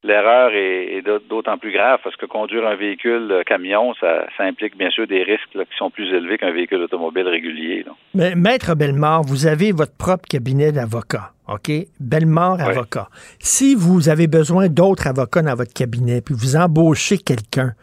l'erreur 0.03 0.51
est, 0.53 0.97
est 0.97 1.01
d'autant 1.29 1.57
plus 1.57 1.73
grave 1.73 1.99
parce 2.03 2.15
que 2.15 2.25
conduire 2.25 2.65
un 2.65 2.75
véhicule 2.75 3.43
camion, 3.45 3.93
ça, 3.99 4.25
ça 4.37 4.43
implique 4.43 4.77
bien 4.77 4.89
sûr 4.89 5.07
des 5.07 5.23
risques 5.23 5.53
là, 5.53 5.65
qui 5.65 5.75
sont 5.77 5.89
plus 5.89 6.07
élevés 6.07 6.37
qu'un 6.37 6.51
véhicule 6.51 6.81
automobile 6.81 7.27
régulier. 7.27 7.83
là. 7.83 7.91
Mais, 8.13 8.35
Maître 8.35 8.75
Bellemare, 8.75 9.23
vous 9.23 9.45
avez 9.45 9.73
votre 9.73 9.95
propre 9.97 10.23
cabinet 10.27 10.71
d'avocat, 10.71 11.31
OK? 11.49 11.69
Bellemare 11.99 12.61
Avocat. 12.61 13.09
Si 13.39 13.75
vous 13.75 14.07
avez 14.07 14.27
besoin 14.27 14.69
d'autres 14.69 15.07
avocats 15.07 15.41
dans 15.41 15.55
votre 15.55 15.73
cabinet, 15.73 16.21
puis 16.21 16.33
vous 16.33 16.55
embauchez 16.55 17.17
quelqu'un, 17.17 17.73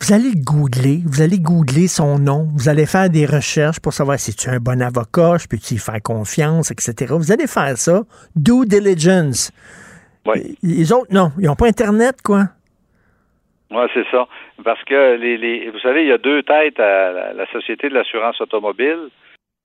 vous 0.00 0.12
allez 0.14 0.30
le 0.30 0.44
googler, 0.44 1.00
vous 1.04 1.22
allez 1.22 1.38
googler 1.38 1.88
son 1.88 2.18
nom, 2.18 2.46
vous 2.54 2.68
allez 2.68 2.86
faire 2.86 3.10
des 3.10 3.26
recherches 3.26 3.80
pour 3.80 3.92
savoir 3.92 4.18
si 4.18 4.34
tu 4.34 4.48
es 4.48 4.52
un 4.52 4.58
bon 4.58 4.80
avocat, 4.80 5.38
je 5.38 5.48
peux-tu 5.48 5.74
y 5.74 5.78
faire 5.78 6.00
confiance, 6.02 6.70
etc. 6.70 7.12
Vous 7.16 7.32
allez 7.32 7.46
faire 7.46 7.76
ça. 7.76 8.02
Due 8.36 8.66
diligence. 8.66 9.50
Les 10.62 10.92
autres, 10.92 11.12
non. 11.12 11.30
Ils 11.38 11.46
n'ont 11.46 11.56
pas 11.56 11.66
Internet, 11.66 12.16
quoi. 12.22 12.44
Oui, 13.70 13.84
c'est 13.92 14.06
ça. 14.10 14.26
Parce 14.64 14.82
que 14.84 15.16
les, 15.16 15.36
les, 15.36 15.70
vous 15.70 15.78
savez, 15.80 16.02
il 16.02 16.08
y 16.08 16.12
a 16.12 16.18
deux 16.18 16.42
têtes 16.42 16.78
à 16.80 17.12
la, 17.12 17.32
la 17.32 17.46
Société 17.52 17.88
de 17.88 17.94
l'assurance 17.94 18.40
automobile. 18.40 19.08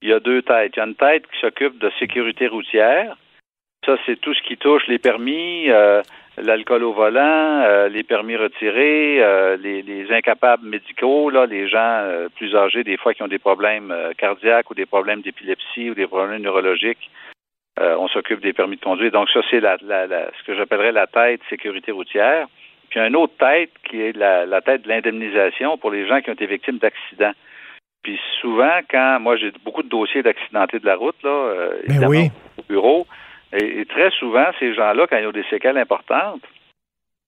Il 0.01 0.09
y 0.09 0.13
a 0.13 0.19
deux 0.19 0.41
têtes. 0.41 0.73
Il 0.75 0.79
y 0.79 0.81
a 0.81 0.85
une 0.85 0.95
tête 0.95 1.23
qui 1.31 1.39
s'occupe 1.39 1.79
de 1.79 1.91
sécurité 1.99 2.47
routière. 2.47 3.15
Ça, 3.85 3.97
c'est 4.05 4.19
tout 4.19 4.33
ce 4.33 4.41
qui 4.43 4.57
touche 4.57 4.83
les 4.87 4.99
permis, 4.99 5.69
euh, 5.69 6.01
l'alcool 6.37 6.83
au 6.83 6.93
volant, 6.93 7.61
euh, 7.61 7.89
les 7.89 8.03
permis 8.03 8.35
retirés, 8.35 9.21
euh, 9.21 9.55
les, 9.57 9.81
les 9.81 10.11
incapables 10.11 10.65
médicaux, 10.67 11.29
là, 11.29 11.45
les 11.45 11.67
gens 11.67 11.77
euh, 11.79 12.27
plus 12.35 12.55
âgés, 12.55 12.83
des 12.83 12.97
fois 12.97 13.13
qui 13.13 13.23
ont 13.23 13.27
des 13.27 13.39
problèmes 13.39 13.91
euh, 13.91 14.13
cardiaques 14.17 14.69
ou 14.71 14.73
des 14.73 14.85
problèmes 14.85 15.21
d'épilepsie 15.21 15.89
ou 15.89 15.93
des 15.93 16.07
problèmes 16.07 16.41
neurologiques. 16.41 17.09
Euh, 17.79 17.95
on 17.97 18.07
s'occupe 18.07 18.41
des 18.41 18.53
permis 18.53 18.77
de 18.77 18.81
conduire. 18.83 19.11
Donc 19.11 19.29
ça, 19.29 19.41
c'est 19.49 19.59
la, 19.59 19.77
la, 19.81 20.05
la- 20.07 20.29
ce 20.37 20.43
que 20.45 20.55
j'appellerais 20.55 20.91
la 20.91 21.07
tête 21.07 21.41
sécurité 21.49 21.91
routière. 21.91 22.47
Puis 22.89 22.99
une 22.99 23.15
autre 23.15 23.33
tête 23.39 23.71
qui 23.89 23.99
est 24.01 24.15
la, 24.15 24.45
la 24.45 24.61
tête 24.61 24.83
de 24.83 24.89
l'indemnisation 24.89 25.77
pour 25.79 25.89
les 25.89 26.07
gens 26.07 26.21
qui 26.21 26.29
ont 26.29 26.33
été 26.33 26.45
victimes 26.45 26.77
d'accidents. 26.77 27.33
Puis 28.03 28.19
souvent, 28.41 28.79
quand 28.91 29.19
moi 29.19 29.37
j'ai 29.37 29.51
beaucoup 29.63 29.81
de 29.81 29.89
dossiers 29.89 30.21
d'accidentés 30.21 30.77
de 30.77 30.85
la 30.85 30.95
route, 30.95 31.15
là, 31.23 31.29
euh, 31.29 31.77
évidemment, 31.85 32.09
oui. 32.09 32.29
au 32.59 32.63
bureau, 32.69 33.07
et, 33.53 33.85
très 33.85 34.09
souvent, 34.11 34.45
ces 34.59 34.73
gens-là, 34.73 35.07
quand 35.07 35.17
ils 35.17 35.27
ont 35.27 35.31
des 35.31 35.45
séquelles 35.49 35.77
importantes, 35.77 36.41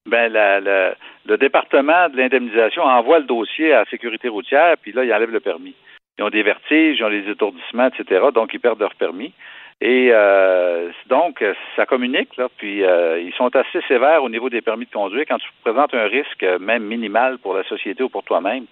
ben 0.07 0.31
le 0.31 1.37
département 1.37 2.09
de 2.09 2.17
l'indemnisation 2.17 2.83
envoie 2.83 3.19
le 3.19 3.25
dossier 3.25 3.73
à 3.73 3.79
la 3.79 3.85
sécurité 3.85 4.27
routière, 4.27 4.75
puis 4.81 4.91
là, 4.91 5.03
ils 5.03 5.13
enlèvent 5.13 5.31
le 5.31 5.39
permis. 5.39 5.75
Ils 6.17 6.23
ont 6.23 6.29
des 6.29 6.43
vertiges, 6.43 6.99
ils 6.99 7.03
ont 7.03 7.09
des 7.09 7.29
étourdissements, 7.29 7.87
etc., 7.87 8.27
donc 8.33 8.53
ils 8.53 8.59
perdent 8.59 8.79
leur 8.79 8.95
permis. 8.95 9.33
Et 9.81 10.09
euh, 10.11 10.89
donc, 11.07 11.43
ça 11.75 11.85
communique, 11.85 12.37
là, 12.37 12.47
puis 12.57 12.83
euh, 12.83 13.19
ils 13.19 13.33
sont 13.33 13.53
assez 13.55 13.81
sévères 13.87 14.23
au 14.23 14.29
niveau 14.29 14.49
des 14.49 14.61
permis 14.61 14.85
de 14.85 14.91
conduire. 14.91 15.25
Quand 15.27 15.37
tu 15.37 15.49
présentes 15.63 15.93
un 15.93 16.07
risque, 16.07 16.45
même 16.61 16.83
minimal 16.83 17.39
pour 17.39 17.53
la 17.53 17.63
société 17.63 18.01
ou 18.01 18.09
pour 18.09 18.23
toi-même, 18.23 18.65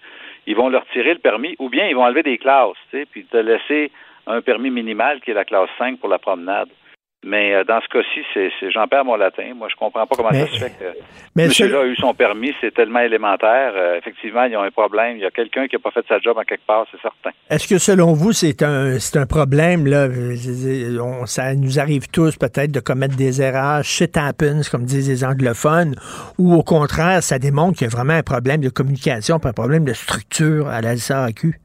ils 0.47 0.55
vont 0.55 0.69
leur 0.69 0.85
tirer 0.87 1.13
le 1.13 1.19
permis, 1.19 1.55
ou 1.59 1.69
bien 1.69 1.87
ils 1.87 1.95
vont 1.95 2.05
enlever 2.05 2.23
des 2.23 2.37
classes, 2.37 2.77
tu 2.89 2.99
sais, 2.99 3.05
puis 3.05 3.25
te 3.25 3.37
laisser 3.37 3.91
un 4.27 4.41
permis 4.41 4.69
minimal 4.69 5.19
qui 5.19 5.31
est 5.31 5.33
la 5.33 5.45
classe 5.45 5.69
5 5.77 5.99
pour 5.99 6.09
la 6.09 6.19
promenade. 6.19 6.69
Mais 7.25 7.53
euh, 7.55 7.63
dans 7.63 7.79
ce 7.81 7.87
cas-ci, 7.87 8.21
c'est, 8.33 8.49
c'est- 8.59 8.71
j'en 8.71 8.87
perds 8.87 9.05
mon 9.05 9.15
latin. 9.15 9.53
Moi, 9.55 9.67
je 9.71 9.75
comprends 9.75 10.05
pas 10.05 10.15
comment 10.15 10.29
Mais- 10.31 10.45
ça 10.47 10.53
se 10.53 10.59
fait 10.59 10.69
que 10.71 10.85
mais 11.35 11.47
monsieur-là 11.47 11.79
a 11.81 11.85
eu 11.85 11.95
son 11.95 12.13
permis. 12.13 12.53
C'est 12.61 12.73
tellement 12.73 12.99
élémentaire. 12.99 13.73
Euh, 13.75 13.97
effectivement, 13.97 14.43
ils 14.43 14.55
ont 14.57 14.61
un 14.61 14.71
problème. 14.71 15.17
Il 15.17 15.21
y 15.21 15.25
a 15.25 15.31
quelqu'un 15.31 15.67
qui 15.67 15.75
n'a 15.75 15.79
pas 15.81 15.91
fait 15.91 16.05
sa 16.07 16.19
job 16.19 16.37
en 16.37 16.43
quelque 16.43 16.65
part, 16.65 16.85
c'est 16.91 17.01
certain. 17.01 17.31
Est-ce 17.49 17.67
que 17.67 17.77
selon 17.77 18.13
vous, 18.13 18.33
c'est 18.33 18.61
un, 18.61 18.99
c'est 18.99 19.17
un 19.17 19.25
problème, 19.25 19.87
là? 19.87 20.07
on- 21.01 21.25
ça 21.25 21.53
nous 21.55 21.79
arrive 21.79 22.07
tous 22.09 22.35
peut-être 22.37 22.71
de 22.71 22.79
commettre 22.79 23.15
des 23.15 23.41
erreurs, 23.41 23.83
shit 23.83 24.15
happens, 24.17 24.61
comme 24.69 24.83
disent 24.85 25.09
les 25.09 25.23
anglophones, 25.23 25.95
ou 26.37 26.53
au 26.53 26.63
contraire, 26.63 27.23
ça 27.23 27.39
démontre 27.39 27.77
qu'il 27.77 27.87
y 27.87 27.89
a 27.89 27.95
vraiment 27.95 28.13
un 28.13 28.23
problème 28.23 28.61
de 28.61 28.69
communication, 28.69 29.39
puis 29.39 29.49
un 29.49 29.53
problème 29.53 29.85
de 29.85 29.93
structure 29.93 30.67
à 30.67 30.81
la 30.81 30.97
SAQ? 30.97 31.59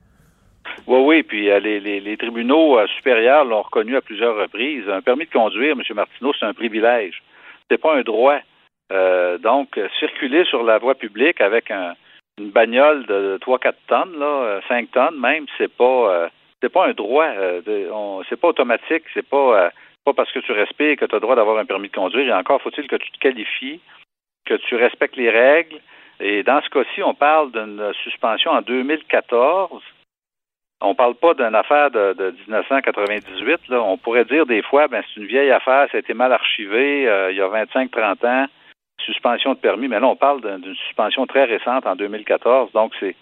Oui, 0.87 1.01
oui, 1.01 1.23
puis 1.23 1.51
euh, 1.51 1.61
les, 1.61 2.17
tribunaux 2.17 2.79
euh, 2.79 2.87
supérieurs 2.97 3.45
l'ont 3.45 3.63
reconnu 3.63 3.97
à 3.97 4.01
plusieurs 4.01 4.37
reprises. 4.37 4.89
Un 4.89 5.03
permis 5.03 5.27
de 5.27 5.33
conduire, 5.33 5.73
M. 5.73 5.83
Martineau, 5.95 6.33
c'est 6.39 6.47
un 6.47 6.55
privilège. 6.55 7.23
C'est 7.71 7.81
pas 7.81 7.95
un 7.95 8.03
droit. 8.03 8.39
Euh, 8.91 9.37
donc, 9.39 9.79
circuler 9.99 10.45
sur 10.45 10.63
la 10.63 10.79
voie 10.79 10.95
publique 10.95 11.41
avec 11.41 11.71
un, 11.71 11.95
une 12.39 12.51
bagnole 12.51 13.05
de 13.07 13.39
3-4 13.43 13.75
tonnes, 13.87 14.19
là, 14.19 14.27
euh, 14.27 14.61
5 14.69 14.91
tonnes 14.91 15.21
même, 15.21 15.45
c'est 15.59 15.73
pas 15.73 16.31
c'est 16.63 16.73
pas 16.73 16.87
un 16.87 16.93
droit. 16.93 17.29
C'est 18.29 18.41
pas 18.41 18.49
automatique, 18.49 19.05
c'est 19.15 19.29
pas 19.29 19.71
pas 20.05 20.15
parce 20.15 20.33
que 20.33 20.39
tu 20.39 20.53
respires 20.53 20.97
que 20.97 21.05
tu 21.05 21.15
as 21.15 21.19
le 21.19 21.21
droit 21.21 21.37
d'avoir 21.37 21.59
un 21.59 21.67
permis 21.67 21.89
de 21.89 21.95
conduire. 21.95 22.27
Et 22.27 22.33
encore 22.33 22.63
faut-il 22.63 22.89
que 22.89 22.97
tu 22.97 23.11
te 23.11 23.19
qualifies, 23.19 23.81
que 24.47 24.55
tu 24.55 24.77
respectes 24.77 25.17
les 25.17 25.31
règles. 25.31 25.81
Et 26.21 26.43
dans 26.43 26.61
ce 26.63 26.71
cas-ci, 26.71 27.03
on 27.03 27.15
parle 27.15 27.53
d'une 27.53 27.93
suspension 28.03 28.51
en 28.53 28.63
2014 28.63 29.83
on 30.81 30.95
parle 30.95 31.15
pas 31.17 31.35
d'une 31.35 31.55
affaire 31.55 31.91
de, 31.91 32.13
de 32.15 32.31
1998. 32.47 33.69
Là. 33.69 33.83
On 33.83 33.97
pourrait 33.99 34.25
dire 34.25 34.47
des 34.47 34.63
fois, 34.63 34.89
ben 34.89 35.03
c'est 35.09 35.21
une 35.21 35.27
vieille 35.27 35.51
affaire, 35.51 35.89
ça 35.91 35.97
a 35.97 36.01
été 36.01 36.15
mal 36.15 36.33
archivé 36.33 37.09
euh, 37.09 37.31
il 37.33 37.37
y 37.37 37.41
a 37.41 37.49
25-30 37.49 38.27
ans, 38.27 38.47
suspension 39.05 39.55
de 39.55 39.59
permis. 39.59 39.89
Mais 39.89 39.99
là, 40.01 40.07
on 40.07 40.17
parle 40.17 40.41
d'un- 40.41 40.59
d'une 40.59 40.75
suspension 40.77 41.27
très 41.27 41.45
récente 41.45 41.87
en 41.87 41.97
2014. 41.97 42.73
Donc, 42.73 42.93
c'est 43.01 43.17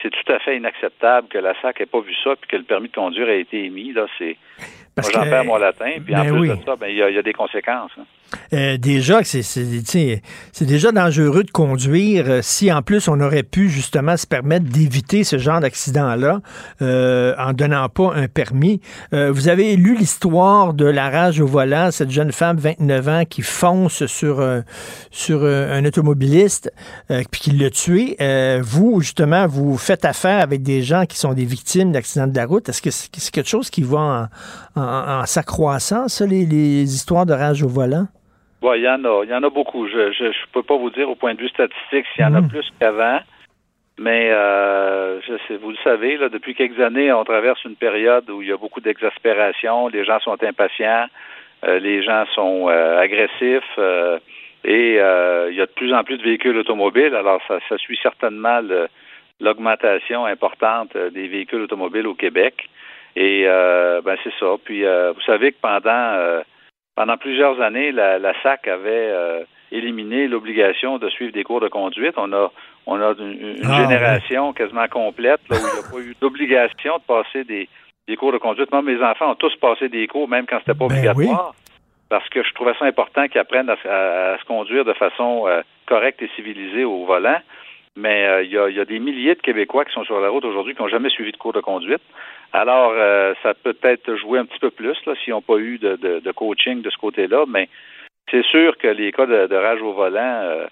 c'est 0.00 0.10
tout 0.10 0.32
à 0.32 0.40
fait 0.40 0.56
inacceptable 0.56 1.28
que 1.28 1.38
la 1.38 1.54
SAC 1.60 1.78
n'ait 1.78 1.86
pas 1.86 2.00
vu 2.00 2.12
ça 2.24 2.34
puis 2.34 2.48
que 2.48 2.56
le 2.56 2.64
permis 2.64 2.88
de 2.88 2.94
conduire 2.94 3.28
ait 3.28 3.40
été 3.40 3.64
émis. 3.66 3.92
Là, 3.92 4.06
c'est 4.18 4.36
moi, 4.96 5.10
j'en 5.14 5.22
perds 5.22 5.44
mon 5.44 5.56
latin. 5.58 5.92
Puis 6.04 6.16
en 6.16 6.24
Ben 6.24 6.32
plus 6.32 6.40
oui. 6.40 6.48
de 6.48 6.56
ça, 6.64 6.74
ben, 6.74 6.88
il 6.88 6.96
y, 6.96 7.02
a- 7.04 7.08
il 7.10 7.14
y 7.14 7.18
a 7.18 7.22
des 7.22 7.32
conséquences. 7.32 7.92
hein. 7.98 8.04
Euh, 8.52 8.76
déjà, 8.76 9.22
c'est, 9.24 9.42
c'est, 9.42 10.22
déjà 10.60 10.92
dangereux 10.92 11.44
de 11.44 11.50
conduire 11.50 12.24
euh, 12.28 12.40
si 12.42 12.72
en 12.72 12.82
plus 12.82 13.08
on 13.08 13.20
aurait 13.20 13.42
pu 13.42 13.68
justement 13.68 14.16
se 14.16 14.26
permettre 14.26 14.66
d'éviter 14.66 15.24
ce 15.24 15.38
genre 15.38 15.60
d'accident-là 15.60 16.40
euh, 16.80 17.34
en 17.38 17.52
donnant 17.52 17.88
pas 17.88 18.12
un 18.14 18.28
permis. 18.28 18.80
Euh, 19.12 19.30
vous 19.32 19.48
avez 19.48 19.76
lu 19.76 19.96
l'histoire 19.96 20.74
de 20.74 20.84
la 20.84 21.10
rage 21.10 21.40
au 21.40 21.46
volant, 21.46 21.90
cette 21.90 22.10
jeune 22.10 22.32
femme 22.32 22.56
29 22.56 23.08
ans 23.08 23.22
qui 23.28 23.42
fonce 23.42 24.06
sur, 24.06 24.40
euh, 24.40 24.60
sur 25.10 25.44
un 25.44 25.84
automobiliste 25.84 26.72
puis 27.08 27.40
qui 27.40 27.50
l'a 27.52 27.70
tué. 27.70 28.16
Vous, 28.60 29.00
justement, 29.00 29.46
vous 29.46 29.76
faites 29.76 30.04
affaire 30.04 30.40
avec 30.40 30.62
des 30.62 30.82
gens 30.82 31.04
qui 31.06 31.18
sont 31.18 31.34
des 31.34 31.44
victimes 31.44 31.92
d'accidents 31.92 32.26
de 32.26 32.36
la 32.36 32.46
route. 32.46 32.68
Est-ce 32.68 32.82
que 32.82 32.90
c'est, 32.90 33.08
c'est 33.16 33.30
quelque 33.30 33.48
chose 33.48 33.70
qui 33.70 33.82
va 33.82 34.28
en, 34.76 34.80
en, 34.80 35.20
en 35.20 35.26
s'accroissant, 35.26 36.08
ça, 36.08 36.26
les, 36.26 36.46
les 36.46 36.94
histoires 36.94 37.26
de 37.26 37.32
rage 37.32 37.62
au 37.62 37.68
volant? 37.68 38.06
Ouais, 38.62 38.78
il 38.78 38.84
y 38.84 38.88
en 38.88 39.04
a, 39.04 39.24
il 39.24 39.30
y 39.30 39.34
en 39.34 39.42
a 39.42 39.50
beaucoup. 39.50 39.88
Je, 39.88 40.12
je, 40.12 40.30
je 40.30 40.38
peux 40.52 40.62
pas 40.62 40.76
vous 40.76 40.90
dire 40.90 41.10
au 41.10 41.16
point 41.16 41.34
de 41.34 41.40
vue 41.40 41.48
statistique 41.48 42.06
s'il 42.14 42.22
y 42.22 42.24
en 42.24 42.34
a 42.34 42.42
plus 42.42 42.66
qu'avant, 42.78 43.18
mais 43.98 44.30
euh, 44.30 45.20
je 45.22 45.34
sais, 45.48 45.56
vous 45.56 45.70
le 45.70 45.76
savez, 45.82 46.16
là, 46.16 46.28
depuis 46.28 46.54
quelques 46.54 46.80
années, 46.80 47.12
on 47.12 47.24
traverse 47.24 47.62
une 47.64 47.74
période 47.74 48.30
où 48.30 48.40
il 48.40 48.48
y 48.48 48.52
a 48.52 48.56
beaucoup 48.56 48.80
d'exaspération, 48.80 49.88
les 49.88 50.04
gens 50.04 50.20
sont 50.20 50.40
impatients, 50.44 51.06
euh, 51.64 51.80
les 51.80 52.02
gens 52.04 52.24
sont 52.34 52.68
euh, 52.68 53.00
agressifs 53.00 53.64
euh, 53.78 54.18
et 54.64 55.00
euh, 55.00 55.48
il 55.50 55.56
y 55.56 55.60
a 55.60 55.66
de 55.66 55.72
plus 55.72 55.92
en 55.92 56.04
plus 56.04 56.18
de 56.18 56.22
véhicules 56.22 56.56
automobiles. 56.56 57.16
Alors, 57.16 57.40
ça, 57.48 57.58
ça 57.68 57.76
suit 57.78 57.98
certainement 58.00 58.60
l'augmentation 59.40 60.24
importante 60.24 60.96
des 60.96 61.26
véhicules 61.26 61.62
automobiles 61.62 62.06
au 62.06 62.14
Québec. 62.14 62.68
Et 63.16 63.44
euh, 63.46 64.00
ben 64.02 64.16
c'est 64.24 64.32
ça. 64.40 64.54
Puis 64.64 64.84
euh, 64.84 65.12
vous 65.12 65.20
savez 65.22 65.52
que 65.52 65.58
pendant 65.60 65.90
euh, 65.90 66.42
pendant 66.94 67.16
plusieurs 67.16 67.60
années, 67.60 67.92
la, 67.92 68.18
la 68.18 68.32
SAC 68.42 68.68
avait 68.68 68.90
euh, 69.10 69.44
éliminé 69.70 70.28
l'obligation 70.28 70.98
de 70.98 71.08
suivre 71.08 71.32
des 71.32 71.44
cours 71.44 71.60
de 71.60 71.68
conduite. 71.68 72.14
On 72.16 72.32
a, 72.32 72.50
on 72.86 73.00
a 73.00 73.14
une, 73.18 73.56
une 73.58 73.66
Ah, 73.70 73.82
génération 73.82 74.52
quasiment 74.52 74.86
complète 74.88 75.40
là, 75.50 75.56
où 75.56 75.60
il 75.60 75.80
n'y 75.80 75.86
a 75.86 75.90
pas 75.90 75.98
eu 76.10 76.14
d'obligation 76.20 76.96
de 76.98 77.02
passer 77.02 77.44
des, 77.44 77.68
des 78.08 78.16
cours 78.16 78.32
de 78.32 78.38
conduite. 78.38 78.70
Moi, 78.72 78.82
mes 78.82 79.02
enfants 79.02 79.30
ont 79.32 79.34
tous 79.36 79.54
passé 79.56 79.88
des 79.88 80.06
cours, 80.06 80.28
même 80.28 80.46
quand 80.46 80.58
c'était 80.58 80.74
pas 80.78 80.86
Ben 80.88 80.96
obligatoire, 81.08 81.54
parce 82.08 82.28
que 82.28 82.42
je 82.42 82.52
trouvais 82.52 82.74
ça 82.78 82.84
important 82.84 83.26
qu'ils 83.28 83.40
apprennent 83.40 83.70
à, 83.70 83.76
se- 83.76 83.88
à- 83.88 84.34
à 84.34 84.38
se 84.38 84.44
conduire 84.44 84.84
de 84.84 84.92
façon 84.92 85.44
euh, 85.48 85.62
correcte 85.86 86.20
et 86.22 86.30
civilisée 86.36 86.84
au 86.84 87.04
volant. 87.06 87.38
Mais 87.96 88.26
euh, 88.26 88.42
il 88.42 88.50
y, 88.50 88.74
y 88.76 88.80
a 88.80 88.84
des 88.84 88.98
milliers 88.98 89.34
de 89.34 89.40
Québécois 89.40 89.84
qui 89.84 89.92
sont 89.92 90.04
sur 90.04 90.18
la 90.20 90.28
route 90.30 90.44
aujourd'hui 90.44 90.74
qui 90.74 90.80
n'ont 90.82 90.88
jamais 90.88 91.10
suivi 91.10 91.30
de 91.32 91.36
cours 91.36 91.52
de 91.52 91.60
conduite. 91.60 92.00
Alors, 92.54 92.92
euh, 92.94 93.34
ça 93.42 93.52
peut 93.54 93.74
peut-être 93.74 94.14
jouer 94.16 94.38
un 94.38 94.44
petit 94.46 94.58
peu 94.58 94.70
plus 94.70 94.96
là, 95.06 95.12
s'ils 95.22 95.32
n'ont 95.32 95.42
pas 95.42 95.56
eu 95.58 95.78
de, 95.78 95.96
de- 95.96 96.20
de 96.20 96.32
coaching 96.32 96.80
de 96.82 96.90
ce 96.90 96.96
côté-là, 96.96 97.44
mais 97.48 97.68
c'est 98.30 98.44
sûr 98.46 98.76
que 98.78 98.88
les 98.88 99.12
cas 99.12 99.26
de, 99.26 99.46
de 99.46 99.56
rage 99.56 99.82
au 99.82 99.92
volant, 99.92 100.40
euh, 100.42 100.66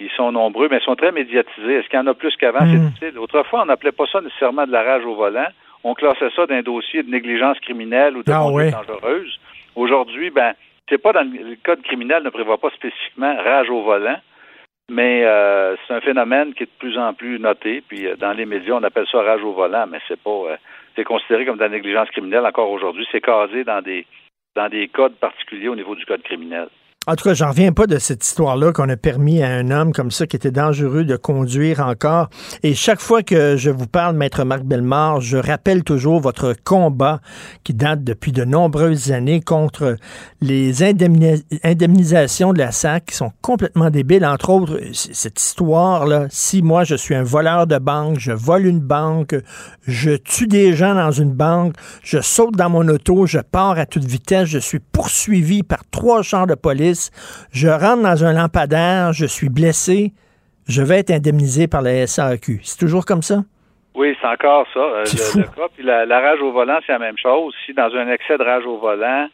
ils 0.00 0.10
sont 0.10 0.32
nombreux, 0.32 0.68
mais 0.70 0.78
ils 0.78 0.84
sont 0.84 0.96
très 0.96 1.12
médiatisés. 1.12 1.74
Est-ce 1.76 1.88
qu'il 1.88 1.98
y 1.98 2.02
en 2.02 2.06
a 2.06 2.14
plus 2.14 2.36
qu'avant? 2.36 2.60
C'est 2.60 2.76
Mm. 2.78 2.88
difficile. 2.90 3.18
Autrefois, 3.18 3.62
on 3.62 3.66
n'appelait 3.66 3.92
pas 3.92 4.04
ça 4.12 4.20
nécessairement 4.20 4.66
de 4.66 4.72
la 4.72 4.82
rage 4.82 5.04
au 5.06 5.14
volant. 5.14 5.48
On 5.84 5.94
classait 5.94 6.30
ça 6.36 6.46
d'un 6.46 6.60
dossier 6.62 7.02
de 7.02 7.10
négligence 7.10 7.58
criminelle 7.60 8.16
ou 8.18 8.22
de 8.22 8.30
Ah 8.32 8.40
conduite 8.40 8.72
dangereuse. 8.72 9.38
Aujourd'hui, 9.76 10.30
ben, 10.30 10.52
c'est 10.88 10.98
pas 11.00 11.12
dans 11.12 11.22
le, 11.22 11.50
le 11.50 11.56
code 11.64 11.82
criminel 11.82 12.22
ne 12.22 12.30
prévoit 12.30 12.58
pas 12.58 12.70
spécifiquement 12.70 13.34
rage 13.42 13.70
au 13.70 13.82
volant, 13.82 14.18
mais 14.90 15.24
euh, 15.24 15.76
c'est 15.86 15.94
un 15.94 16.00
phénomène 16.00 16.54
qui 16.54 16.62
est 16.62 16.66
de 16.66 16.78
plus 16.78 16.98
en 16.98 17.12
plus 17.12 17.38
noté. 17.38 17.82
Puis 17.86 18.06
euh, 18.06 18.16
dans 18.16 18.32
les 18.32 18.46
médias, 18.46 18.74
on 18.74 18.82
appelle 18.82 19.06
ça 19.10 19.22
rage 19.22 19.42
au 19.42 19.52
volant, 19.52 19.86
mais 19.86 19.98
c'est 20.06 20.20
pas 20.20 20.30
euh, 20.30 20.56
c'est 20.94 21.04
considéré 21.04 21.44
comme 21.44 21.56
de 21.56 21.62
la 21.62 21.68
négligence 21.68 22.10
criminelle 22.10 22.46
encore 22.46 22.70
aujourd'hui. 22.70 23.06
C'est 23.10 23.20
casé 23.20 23.64
dans 23.64 23.82
des 23.82 24.06
dans 24.54 24.68
des 24.68 24.88
codes 24.88 25.16
particuliers 25.16 25.68
au 25.68 25.76
niveau 25.76 25.94
du 25.94 26.06
code 26.06 26.22
criminel. 26.22 26.68
En 27.08 27.14
tout 27.14 27.22
cas, 27.22 27.34
j'en 27.34 27.50
reviens 27.50 27.70
pas 27.70 27.86
de 27.86 27.98
cette 27.98 28.26
histoire-là 28.26 28.72
qu'on 28.72 28.88
a 28.88 28.96
permis 28.96 29.40
à 29.40 29.48
un 29.48 29.70
homme 29.70 29.92
comme 29.92 30.10
ça 30.10 30.26
qui 30.26 30.34
était 30.34 30.50
dangereux 30.50 31.04
de 31.04 31.14
conduire 31.14 31.78
encore. 31.78 32.28
Et 32.64 32.74
chaque 32.74 33.00
fois 33.00 33.22
que 33.22 33.56
je 33.56 33.70
vous 33.70 33.86
parle, 33.86 34.16
Maître 34.16 34.42
Marc 34.42 34.64
Bellemare, 34.64 35.20
je 35.20 35.36
rappelle 35.36 35.84
toujours 35.84 36.18
votre 36.18 36.52
combat 36.64 37.20
qui 37.62 37.74
date 37.74 38.02
depuis 38.02 38.32
de 38.32 38.44
nombreuses 38.44 39.12
années 39.12 39.40
contre 39.40 39.94
les 40.40 40.82
indemni- 40.82 41.44
indemnisations 41.62 42.52
de 42.52 42.58
la 42.58 42.72
SAC 42.72 43.06
qui 43.06 43.14
sont 43.14 43.30
complètement 43.40 43.88
débiles. 43.90 44.26
Entre 44.26 44.50
autres, 44.50 44.80
cette 44.92 45.40
histoire-là, 45.40 46.26
si 46.30 46.60
moi 46.60 46.82
je 46.82 46.96
suis 46.96 47.14
un 47.14 47.22
voleur 47.22 47.68
de 47.68 47.78
banque, 47.78 48.18
je 48.18 48.32
vole 48.32 48.66
une 48.66 48.80
banque, 48.80 49.36
je 49.86 50.10
tue 50.16 50.48
des 50.48 50.74
gens 50.74 50.96
dans 50.96 51.12
une 51.12 51.32
banque, 51.32 51.74
je 52.02 52.20
saute 52.20 52.56
dans 52.56 52.68
mon 52.68 52.88
auto, 52.88 53.26
je 53.26 53.38
pars 53.38 53.78
à 53.78 53.86
toute 53.86 54.04
vitesse, 54.04 54.48
je 54.48 54.58
suis 54.58 54.80
poursuivi 54.80 55.62
par 55.62 55.84
trois 55.92 56.22
chars 56.22 56.48
de 56.48 56.56
police, 56.56 56.95
je 57.52 57.68
rentre 57.68 58.02
dans 58.02 58.24
un 58.24 58.32
lampadaire, 58.32 59.12
je 59.12 59.26
suis 59.26 59.48
blessé, 59.48 60.12
je 60.68 60.82
vais 60.82 60.98
être 60.98 61.10
indemnisé 61.10 61.66
par 61.68 61.82
la 61.82 62.06
SAQ. 62.06 62.60
C'est 62.62 62.78
toujours 62.78 63.04
comme 63.04 63.22
ça? 63.22 63.44
Oui, 63.94 64.14
c'est 64.20 64.26
encore 64.26 64.66
ça. 64.74 64.80
euh, 64.80 65.04
C'est 65.06 65.16
le, 65.18 65.22
fou. 65.24 65.38
le 65.38 65.44
cas. 65.62 65.68
Puis 65.74 65.84
la, 65.84 66.04
la 66.04 66.20
rage 66.20 66.40
au 66.40 66.52
volant, 66.52 66.78
c'est 66.86 66.92
la 66.92 66.98
même 66.98 67.16
chose. 67.18 67.54
Si 67.64 67.72
dans 67.72 67.94
un 67.94 68.10
excès 68.10 68.36
de 68.36 68.42
rage 68.42 68.66
au 68.66 68.78
volant, 68.78 69.28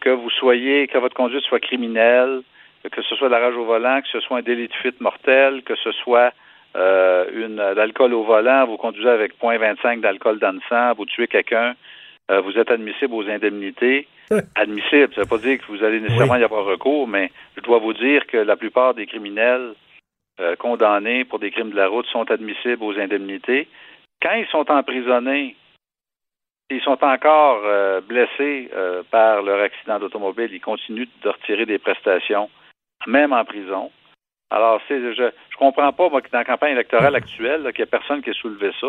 que 0.00 0.10
vous 0.10 0.30
soyez, 0.30 0.88
que 0.88 0.98
votre 0.98 1.14
conduite 1.14 1.44
soit 1.44 1.60
criminelle, 1.60 2.40
que 2.90 3.02
ce 3.02 3.14
soit 3.14 3.28
de 3.28 3.32
la 3.32 3.38
rage 3.38 3.54
au 3.56 3.64
volant, 3.64 4.00
que 4.00 4.08
ce 4.08 4.20
soit 4.20 4.38
un 4.38 4.42
délit 4.42 4.66
de 4.68 4.72
fuite 4.74 5.00
mortel, 5.00 5.62
que 5.62 5.74
ce 5.76 5.92
soit 5.92 6.32
euh, 6.74 7.26
une 7.34 7.56
l'alcool 7.56 8.14
au 8.14 8.24
volant, 8.24 8.66
vous 8.66 8.76
conduisez 8.78 9.10
avec 9.10 9.32
0.25 9.40 10.00
d'alcool 10.00 10.38
dans 10.38 10.52
le 10.52 10.60
sang, 10.68 10.94
vous 10.96 11.04
tuez 11.04 11.28
quelqu'un, 11.28 11.74
euh, 12.30 12.40
vous 12.40 12.56
êtes 12.58 12.70
admissible 12.70 13.14
aux 13.14 13.28
indemnités. 13.28 14.08
Admissible, 14.54 15.12
ça 15.14 15.20
ne 15.20 15.24
veut 15.24 15.28
pas 15.28 15.38
dire 15.38 15.58
que 15.58 15.66
vous 15.66 15.82
allez 15.84 16.00
nécessairement 16.00 16.34
Oui. 16.34 16.40
y 16.40 16.44
avoir 16.44 16.64
recours, 16.64 17.06
mais 17.08 17.30
je 17.56 17.62
dois 17.62 17.78
vous 17.78 17.92
dire 17.92 18.26
que 18.26 18.36
la 18.36 18.56
plupart 18.56 18.94
des 18.94 19.06
criminels 19.06 19.74
euh, 20.40 20.56
condamnés 20.56 21.24
pour 21.24 21.38
des 21.38 21.50
crimes 21.50 21.70
de 21.70 21.76
la 21.76 21.88
route 21.88 22.06
sont 22.06 22.30
admissibles 22.30 22.82
aux 22.82 22.98
indemnités. 22.98 23.68
Quand 24.22 24.34
ils 24.34 24.46
sont 24.46 24.70
emprisonnés, 24.70 25.56
s'ils 26.70 26.82
sont 26.82 27.02
encore 27.04 27.62
euh, 27.64 28.00
blessés 28.00 28.70
euh, 28.74 29.02
par 29.10 29.42
leur 29.42 29.60
accident 29.60 29.98
d'automobile, 29.98 30.50
ils 30.52 30.60
continuent 30.60 31.08
de 31.22 31.28
retirer 31.28 31.66
des 31.66 31.78
prestations, 31.78 32.48
même 33.06 33.32
en 33.32 33.44
prison. 33.44 33.90
Alors, 34.50 34.80
c'est, 34.86 35.00
je 35.14 35.30
je 35.50 35.56
comprends 35.56 35.92
pas, 35.92 36.08
moi, 36.08 36.20
que 36.20 36.30
dans 36.30 36.38
la 36.38 36.44
campagne 36.44 36.72
électorale 36.72 37.14
actuelle, 37.14 37.62
qu'il 37.72 37.84
n'y 37.84 37.88
a 37.88 37.98
personne 37.98 38.22
qui 38.22 38.30
ait 38.30 38.34
soulevé 38.34 38.70
ça. 38.80 38.88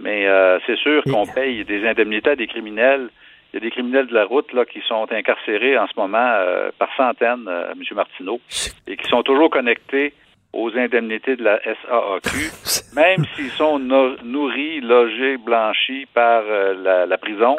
Mais 0.00 0.26
euh, 0.26 0.58
c'est 0.66 0.76
sûr 0.78 1.02
qu'on 1.04 1.26
paye 1.26 1.64
des 1.64 1.86
indemnités 1.86 2.30
à 2.30 2.36
des 2.36 2.46
criminels. 2.46 3.08
Il 3.52 3.56
y 3.56 3.58
a 3.58 3.60
des 3.60 3.70
criminels 3.70 4.06
de 4.06 4.14
la 4.14 4.24
route 4.24 4.50
là, 4.54 4.64
qui 4.64 4.80
sont 4.88 5.06
incarcérés 5.12 5.76
en 5.78 5.86
ce 5.86 5.92
moment 5.96 6.18
euh, 6.18 6.70
par 6.78 6.88
centaines, 6.96 7.46
euh, 7.48 7.72
M. 7.72 7.82
Martineau, 7.94 8.40
et 8.86 8.96
qui 8.96 9.06
sont 9.08 9.22
toujours 9.22 9.50
connectés 9.50 10.14
aux 10.54 10.74
indemnités 10.76 11.36
de 11.36 11.44
la 11.44 11.58
SAAQ, 11.62 12.30
même 12.96 13.24
s'ils 13.34 13.50
sont 13.50 13.78
no- 13.78 14.16
nourris, 14.22 14.80
logés, 14.80 15.36
blanchis 15.36 16.06
par 16.14 16.42
euh, 16.46 16.74
la, 16.82 17.06
la 17.06 17.18
prison, 17.18 17.56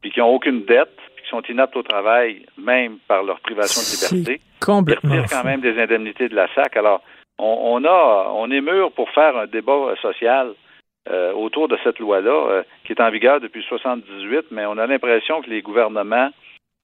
puis 0.00 0.10
qui 0.10 0.20
n'ont 0.20 0.34
aucune 0.34 0.64
dette, 0.64 0.96
puis 1.14 1.24
qui 1.24 1.30
sont 1.30 1.42
inaptes 1.48 1.76
au 1.76 1.82
travail, 1.82 2.44
même 2.58 2.98
par 3.08 3.22
leur 3.22 3.40
privation 3.40 3.80
de 3.82 4.16
liberté. 4.16 4.40
Complètement. 4.60 5.14
Ils 5.14 5.20
retirent 5.20 5.38
quand 5.38 5.44
même 5.44 5.60
des 5.60 5.78
indemnités 5.80 6.28
de 6.28 6.34
la 6.34 6.46
SAC. 6.54 6.76
Alors, 6.76 7.02
on, 7.38 7.58
on 7.82 7.84
a, 7.84 8.30
on 8.34 8.50
est 8.50 8.60
mûr 8.62 8.90
pour 8.92 9.10
faire 9.10 9.36
un 9.36 9.46
débat 9.46 9.94
social 10.00 10.52
euh, 11.10 11.32
autour 11.32 11.68
de 11.68 11.78
cette 11.84 11.98
loi-là, 11.98 12.48
euh, 12.50 12.62
qui 12.84 12.92
est 12.92 13.00
en 13.00 13.10
vigueur 13.10 13.40
depuis 13.40 13.62
78, 13.62 14.46
mais 14.50 14.66
on 14.66 14.78
a 14.78 14.86
l'impression 14.86 15.40
que 15.40 15.50
les 15.50 15.62
gouvernements, 15.62 16.30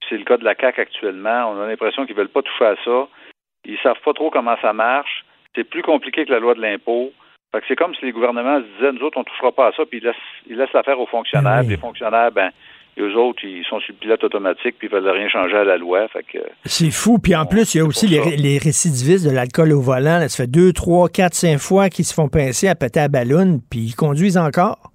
c'est 0.08 0.16
le 0.16 0.24
cas 0.24 0.36
de 0.36 0.44
la 0.44 0.54
CAC 0.54 0.78
actuellement, 0.78 1.52
on 1.52 1.60
a 1.60 1.66
l'impression 1.66 2.06
qu'ils 2.06 2.16
veulent 2.16 2.28
pas 2.28 2.42
toucher 2.42 2.64
à 2.64 2.76
ça. 2.84 3.08
Ils 3.64 3.78
savent 3.78 4.00
pas 4.04 4.12
trop 4.12 4.30
comment 4.30 4.56
ça 4.60 4.72
marche. 4.72 5.24
C'est 5.54 5.64
plus 5.64 5.82
compliqué 5.82 6.24
que 6.24 6.32
la 6.32 6.40
loi 6.40 6.54
de 6.54 6.60
l'impôt. 6.60 7.12
Fait 7.52 7.60
que 7.60 7.66
c'est 7.68 7.76
comme 7.76 7.94
si 7.94 8.04
les 8.04 8.12
gouvernements 8.12 8.60
se 8.60 8.66
disaient, 8.76 8.92
nous 8.92 9.02
autres, 9.02 9.18
on 9.18 9.24
touchera 9.24 9.52
pas 9.52 9.68
à 9.68 9.72
ça, 9.72 9.84
puis 9.84 9.98
ils 9.98 10.04
laissent, 10.04 10.16
ils 10.48 10.56
laissent 10.56 10.72
l'affaire 10.72 10.98
aux 10.98 11.06
fonctionnaires. 11.06 11.60
Puis 11.60 11.70
Les 11.70 11.76
fonctionnaires, 11.76 12.32
ben, 12.32 12.50
eux 12.98 13.16
autres, 13.16 13.44
ils 13.44 13.64
sont 13.64 13.80
sur 13.80 13.92
le 13.92 13.98
pilote 13.98 14.24
automatique, 14.24 14.76
puis 14.78 14.88
ils 14.88 14.90
veulent 14.90 15.08
rien 15.08 15.28
changer 15.28 15.56
à 15.56 15.64
la 15.64 15.76
loi. 15.76 16.06
C'est 16.64 16.90
fou. 16.90 17.18
Puis 17.18 17.34
en 17.34 17.46
plus, 17.46 17.74
il 17.74 17.78
y 17.78 17.80
a 17.80 17.84
aussi 17.84 18.06
les, 18.06 18.36
les 18.36 18.58
récidivistes 18.58 19.26
de 19.26 19.34
l'alcool 19.34 19.72
au 19.72 19.80
volant. 19.80 20.18
Là, 20.18 20.28
ça 20.28 20.44
fait 20.44 20.50
deux, 20.50 20.72
trois, 20.72 21.08
quatre, 21.08 21.34
cinq 21.34 21.58
fois 21.58 21.88
qu'ils 21.88 22.04
se 22.04 22.14
font 22.14 22.28
pincer 22.28 22.68
à 22.68 22.74
péter 22.74 23.00
à 23.00 23.08
ballon, 23.08 23.60
puis 23.70 23.80
ils 23.80 23.94
conduisent 23.94 24.38
encore. 24.38 24.90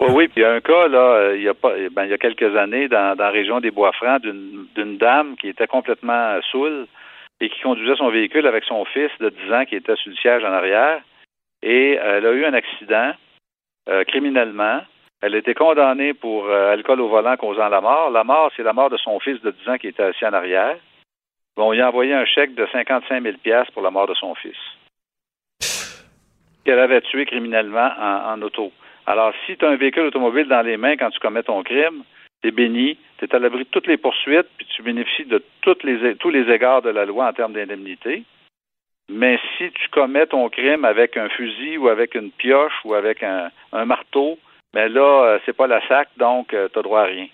Oui, 0.00 0.08
oui, 0.14 0.28
puis 0.28 0.40
il 0.40 0.42
y 0.42 0.46
a 0.46 0.52
un 0.52 0.60
cas, 0.60 0.88
là, 0.88 1.12
euh, 1.12 1.36
il 1.36 1.42
y 1.42 1.48
a 1.48 1.54
pas 1.54 1.74
ben, 1.92 2.04
il 2.04 2.10
y 2.10 2.14
a 2.14 2.18
quelques 2.18 2.56
années, 2.56 2.88
dans, 2.88 3.14
dans 3.16 3.24
la 3.24 3.30
région 3.30 3.60
des 3.60 3.70
Bois-Francs, 3.70 4.22
d'une 4.22 4.66
d'une 4.74 4.96
dame 4.96 5.36
qui 5.36 5.48
était 5.48 5.66
complètement 5.66 6.12
euh, 6.12 6.40
saoule 6.50 6.86
et 7.40 7.48
qui 7.48 7.60
conduisait 7.60 7.96
son 7.96 8.10
véhicule 8.10 8.46
avec 8.46 8.64
son 8.64 8.84
fils 8.84 9.10
de 9.20 9.30
10 9.30 9.52
ans 9.52 9.64
qui 9.64 9.76
était 9.76 9.96
sur 9.96 10.10
le 10.10 10.16
siège 10.16 10.44
en 10.44 10.52
arrière. 10.52 11.02
Et 11.62 11.98
euh, 11.98 12.18
elle 12.18 12.26
a 12.26 12.32
eu 12.32 12.44
un 12.44 12.54
accident 12.54 13.12
euh, 13.88 14.04
criminellement. 14.04 14.80
Elle 15.22 15.34
a 15.34 15.38
été 15.38 15.54
condamnée 15.54 16.14
pour 16.14 16.46
euh, 16.46 16.72
alcool 16.72 17.00
au 17.00 17.08
volant 17.08 17.36
causant 17.36 17.68
la 17.68 17.80
mort. 17.80 18.10
La 18.10 18.24
mort, 18.24 18.50
c'est 18.56 18.62
la 18.62 18.72
mort 18.72 18.88
de 18.88 18.96
son 18.96 19.20
fils 19.20 19.40
de 19.42 19.50
10 19.50 19.68
ans 19.68 19.78
qui 19.78 19.88
était 19.88 20.02
assis 20.02 20.24
en 20.24 20.32
arrière. 20.32 20.76
Bon, 21.56 21.72
il 21.72 21.80
a 21.80 21.88
envoyé 21.88 22.14
un 22.14 22.24
chèque 22.24 22.54
de 22.54 22.66
55 22.72 23.22
000 23.22 23.36
piastres 23.42 23.72
pour 23.72 23.82
la 23.82 23.90
mort 23.90 24.06
de 24.06 24.14
son 24.14 24.34
fils 24.34 24.56
qu'elle 26.64 26.78
avait 26.78 27.00
tué 27.00 27.24
criminellement 27.24 27.90
en, 27.98 28.40
auto. 28.42 28.72
Alors, 29.06 29.32
si 29.46 29.56
tu 29.56 29.64
as 29.64 29.70
un 29.70 29.76
véhicule 29.76 30.04
automobile 30.04 30.46
dans 30.46 30.60
les 30.60 30.76
mains 30.76 30.96
quand 30.96 31.10
tu 31.10 31.18
commets 31.18 31.42
ton 31.42 31.62
crime, 31.62 32.04
tu 32.42 32.48
es 32.48 32.50
béni, 32.50 32.98
tu 33.18 33.24
es 33.24 33.34
à 33.34 33.38
l'abri 33.38 33.64
de 33.64 33.70
toutes 33.70 33.86
les 33.86 33.96
poursuites, 33.96 34.46
puis 34.56 34.66
tu 34.66 34.82
bénéficies 34.82 35.24
de 35.24 35.42
toutes 35.62 35.82
les, 35.84 36.16
tous 36.16 36.30
les 36.30 36.50
égards 36.52 36.82
de 36.82 36.90
la 36.90 37.06
loi 37.06 37.28
en 37.28 37.32
termes 37.32 37.54
d'indemnité. 37.54 38.24
Mais 39.08 39.38
si 39.56 39.70
tu 39.72 39.88
commets 39.88 40.26
ton 40.26 40.48
crime 40.48 40.84
avec 40.84 41.16
un 41.16 41.28
fusil 41.30 41.78
ou 41.78 41.88
avec 41.88 42.14
une 42.14 42.30
pioche 42.30 42.74
ou 42.84 42.94
avec 42.94 43.22
un 43.22 43.50
marteau, 43.84 44.38
ben 44.72 44.92
là, 44.92 45.24
euh, 45.24 45.38
c'est 45.44 45.56
pas 45.56 45.66
la 45.66 45.80
SAC, 45.88 46.08
donc 46.18 46.48
tu 46.48 46.56
n'as 46.56 46.82
droit 46.82 47.02
à 47.02 47.06
rien. 47.06 47.26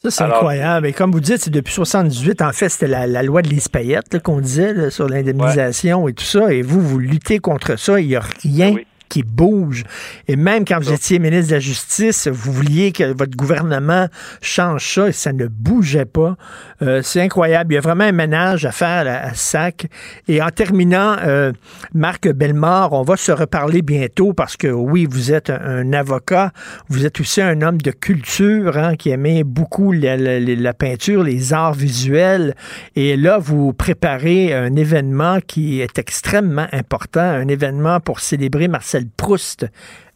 Ça, 0.00 0.10
c'est 0.12 0.24
incroyable. 0.24 0.86
Et 0.86 0.92
comme 0.92 1.10
vous 1.10 1.20
dites, 1.20 1.38
c'est 1.38 1.50
depuis 1.50 1.74
78. 1.74 2.40
En 2.42 2.52
fait, 2.52 2.68
c'était 2.68 2.86
la, 2.86 3.08
la 3.08 3.24
loi 3.24 3.42
de 3.42 3.48
Lise 3.48 3.66
Payette 3.66 4.22
qu'on 4.22 4.40
disait 4.40 4.72
là, 4.72 4.90
sur 4.90 5.08
l'indemnisation 5.08 6.06
et 6.06 6.12
tout 6.12 6.24
ça. 6.24 6.52
Et 6.52 6.62
vous, 6.62 6.80
vous 6.80 7.00
luttez 7.00 7.40
contre 7.40 7.76
ça. 7.76 7.98
Il 7.98 8.06
n'y 8.06 8.14
a 8.14 8.20
rien 8.20 8.76
qui 9.08 9.22
bouge. 9.22 9.84
Et 10.26 10.36
même 10.36 10.64
quand 10.64 10.78
vous 10.80 10.92
étiez 10.92 11.18
ministre 11.18 11.48
de 11.50 11.54
la 11.54 11.60
Justice, 11.60 12.28
vous 12.28 12.52
vouliez 12.52 12.92
que 12.92 13.04
votre 13.12 13.36
gouvernement 13.36 14.06
change 14.40 14.94
ça 14.94 15.08
et 15.08 15.12
ça 15.12 15.32
ne 15.32 15.46
bougeait 15.46 16.04
pas. 16.04 16.36
Euh, 16.82 17.00
c'est 17.02 17.20
incroyable. 17.20 17.72
Il 17.72 17.76
y 17.76 17.78
a 17.78 17.80
vraiment 17.80 18.04
un 18.04 18.12
ménage 18.12 18.64
à 18.64 18.72
faire 18.72 19.06
à, 19.06 19.28
à 19.28 19.34
SAC. 19.34 19.86
Et 20.28 20.40
en 20.42 20.50
terminant, 20.50 21.16
euh, 21.24 21.52
Marc 21.94 22.28
Bellemare, 22.28 22.92
on 22.92 23.02
va 23.02 23.16
se 23.16 23.32
reparler 23.32 23.82
bientôt 23.82 24.32
parce 24.32 24.56
que 24.56 24.68
oui, 24.68 25.06
vous 25.10 25.32
êtes 25.32 25.50
un, 25.50 25.60
un 25.60 25.92
avocat. 25.92 26.52
Vous 26.88 27.04
êtes 27.06 27.20
aussi 27.20 27.40
un 27.40 27.62
homme 27.62 27.78
de 27.80 27.90
culture 27.90 28.76
hein, 28.76 28.96
qui 28.96 29.10
aimait 29.10 29.44
beaucoup 29.44 29.92
la, 29.92 30.16
la- 30.16 30.38
la 30.40 30.72
peinture, 30.74 31.22
les 31.22 31.52
arts 31.52 31.74
visuels. 31.74 32.54
Et 32.96 33.16
là, 33.16 33.38
vous 33.38 33.72
préparez 33.72 34.52
un 34.54 34.74
événement 34.76 35.38
qui 35.46 35.80
est 35.80 35.98
extrêmement 35.98 36.66
important, 36.72 37.20
un 37.20 37.48
événement 37.48 38.00
pour 38.00 38.20
célébrer 38.20 38.68
Marcel 38.68 38.97
Proust 39.16 39.66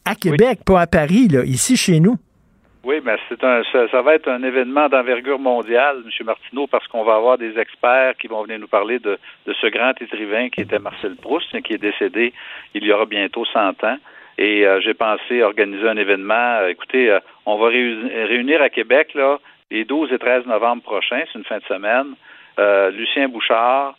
à 0.05 0.15
Québec, 0.15 0.59
pas 0.65 0.81
à 0.81 0.87
Paris, 0.87 1.27
là, 1.29 1.43
ici 1.45 1.77
chez 1.77 1.99
nous. 1.99 2.15
Oui, 2.83 2.95
mais 3.05 3.15
c'est 3.29 3.41
un, 3.45 3.63
ça, 3.71 3.87
ça 3.89 4.01
va 4.01 4.15
être 4.15 4.27
un 4.27 4.43
événement 4.43 4.89
d'envergure 4.89 5.39
mondiale, 5.39 6.03
M. 6.03 6.25
Martineau, 6.25 6.67
parce 6.67 6.85
qu'on 6.87 7.05
va 7.05 7.15
avoir 7.15 7.37
des 7.37 7.57
experts 7.57 8.15
qui 8.19 8.27
vont 8.27 8.43
venir 8.43 8.59
nous 8.59 8.67
parler 8.67 8.99
de, 8.99 9.17
de 9.47 9.53
ce 9.53 9.67
grand 9.67 9.93
écrivain 10.01 10.49
qui 10.49 10.59
était 10.61 10.79
Marcel 10.79 11.15
Proust, 11.15 11.61
qui 11.61 11.73
est 11.73 11.77
décédé 11.77 12.33
il 12.73 12.83
y 12.83 12.91
aura 12.91 13.05
bientôt 13.05 13.45
100 13.45 13.81
ans. 13.85 13.97
Et 14.37 14.65
euh, 14.67 14.81
j'ai 14.81 14.93
pensé 14.95 15.41
organiser 15.43 15.87
un 15.87 15.95
événement. 15.95 16.33
Euh, 16.59 16.67
écoutez, 16.69 17.09
euh, 17.09 17.19
on 17.45 17.57
va 17.57 17.69
réu- 17.69 18.05
réunir 18.27 18.61
à 18.61 18.69
Québec 18.69 19.13
là, 19.13 19.39
les 19.71 19.85
12 19.85 20.11
et 20.11 20.17
13 20.19 20.45
novembre 20.47 20.83
prochains, 20.83 21.21
c'est 21.31 21.39
une 21.39 21.45
fin 21.45 21.59
de 21.59 21.63
semaine, 21.65 22.15
euh, 22.59 22.91
Lucien 22.91 23.29
Bouchard, 23.29 23.95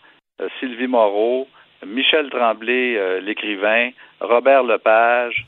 Sylvie 0.61 0.89
Moreau, 0.89 1.49
Michel 1.87 2.29
Tremblay, 2.29 3.21
l'écrivain, 3.23 3.91
Robert 4.25 4.63
Lepage, 4.65 5.47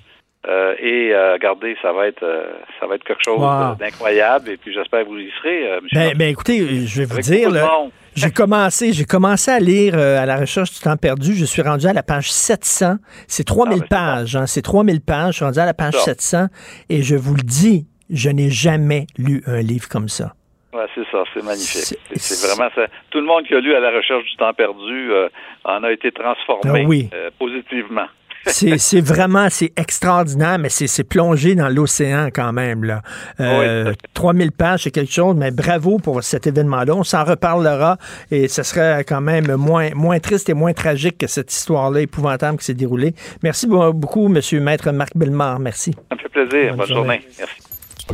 euh, 0.48 0.74
et 0.78 1.12
euh, 1.12 1.32
regardez, 1.32 1.76
ça 1.82 1.92
va 1.92 2.06
être 2.06 2.22
euh, 2.22 2.52
ça 2.78 2.86
va 2.86 2.94
être 2.94 3.04
quelque 3.04 3.22
chose 3.24 3.40
Wow. 3.40 3.74
d'incroyable. 3.80 4.50
Et 4.50 4.56
puis 4.56 4.72
j'espère 4.72 5.02
que 5.04 5.08
vous 5.08 5.18
y 5.18 5.30
serez, 5.40 5.68
euh, 5.72 5.78
M. 5.78 5.86
Ben, 5.92 6.12
ben, 6.16 6.28
écoutez, 6.28 6.86
je 6.86 7.02
vais 7.02 7.06
vous 7.06 7.20
dire, 7.20 7.50
j'ai 8.14 8.30
commencé, 8.30 8.92
j'ai 8.92 9.04
commencé 9.04 9.50
à 9.50 9.58
lire 9.58 9.94
euh, 9.96 10.18
à 10.22 10.24
la 10.26 10.36
recherche 10.36 10.72
du 10.72 10.78
temps 10.80 10.96
perdu. 10.96 11.34
Je 11.34 11.44
suis 11.44 11.62
rendu 11.62 11.86
à 11.88 11.92
la 11.92 12.04
page 12.04 12.30
700. 12.30 12.96
C'est 13.26 13.42
3000 13.44 13.84
pages. 13.90 14.36
hein, 14.36 14.46
c'est 14.46 14.62
3000 14.62 15.00
pages. 15.00 15.32
Je 15.32 15.36
suis 15.38 15.44
rendu 15.44 15.58
à 15.58 15.66
la 15.66 15.74
page 15.74 15.94
Ça. 15.94 16.00
700. 16.14 16.46
Et 16.90 17.02
je 17.02 17.16
vous 17.16 17.34
le 17.34 17.42
dis, 17.42 17.86
je 18.08 18.30
n'ai 18.30 18.48
jamais 18.50 19.06
lu 19.18 19.42
un 19.46 19.60
livre 19.62 19.88
comme 19.88 20.08
ça. 20.08 20.32
Ouais, 20.72 20.86
c'est 20.94 21.04
ça, 21.10 21.24
c'est 21.34 21.42
magnifique. 21.42 21.98
C'est- 22.14 22.46
vraiment 22.46 22.70
ça. 22.74 22.82
Tout 23.10 23.18
le 23.18 23.26
monde 23.26 23.44
qui 23.48 23.54
a 23.54 23.60
lu 23.60 23.74
à 23.74 23.80
la 23.80 23.90
recherche 23.90 24.22
du 24.30 24.36
temps 24.36 24.52
perdu 24.54 25.10
euh, 25.10 25.28
en 25.64 25.82
a 25.82 25.90
été 25.90 26.12
transformé 26.12 26.82
Ah 26.84 26.86
oui. 26.88 27.08
euh, 27.14 27.30
positivement. 27.38 28.06
C'est 28.46 28.78
c'est 28.78 29.00
vraiment, 29.00 29.48
c'est 29.50 29.72
extraordinaire, 29.76 30.58
mais 30.58 30.68
c'est 30.68 30.86
c'est 30.86 31.04
plongé 31.04 31.54
dans 31.54 31.68
l'océan 31.68 32.28
quand 32.32 32.52
même. 32.52 32.84
Là. 32.84 33.02
Euh, 33.40 33.92
3000 34.14 34.52
pages, 34.52 34.84
c'est 34.84 34.90
quelque 34.90 35.12
chose, 35.12 35.34
mais 35.36 35.50
bravo 35.50 35.98
pour 35.98 36.22
cet 36.22 36.46
événement-là. 36.46 36.94
On 36.94 37.02
s'en 37.04 37.24
reparlera 37.24 37.98
et 38.30 38.48
ce 38.48 38.62
serait 38.62 39.04
quand 39.04 39.20
même 39.20 39.54
moins, 39.56 39.90
moins 39.94 40.18
triste 40.20 40.48
et 40.48 40.54
moins 40.54 40.72
tragique 40.72 41.18
que 41.18 41.26
cette 41.26 41.52
histoire-là 41.52 42.00
épouvantable 42.02 42.58
qui 42.58 42.64
s'est 42.66 42.74
déroulée. 42.74 43.14
Merci 43.42 43.66
be- 43.66 43.92
beaucoup, 43.92 44.28
Monsieur 44.28 44.60
Maître 44.60 44.90
Marc 44.92 45.16
Bellemare. 45.16 45.58
Merci. 45.58 45.92
Ça 46.08 46.14
me 46.16 46.20
fait 46.20 46.28
plaisir. 46.28 46.76
Bonne 46.76 46.78
Bonne, 46.78 46.86
journée. 46.96 47.20
journée. 47.20 47.48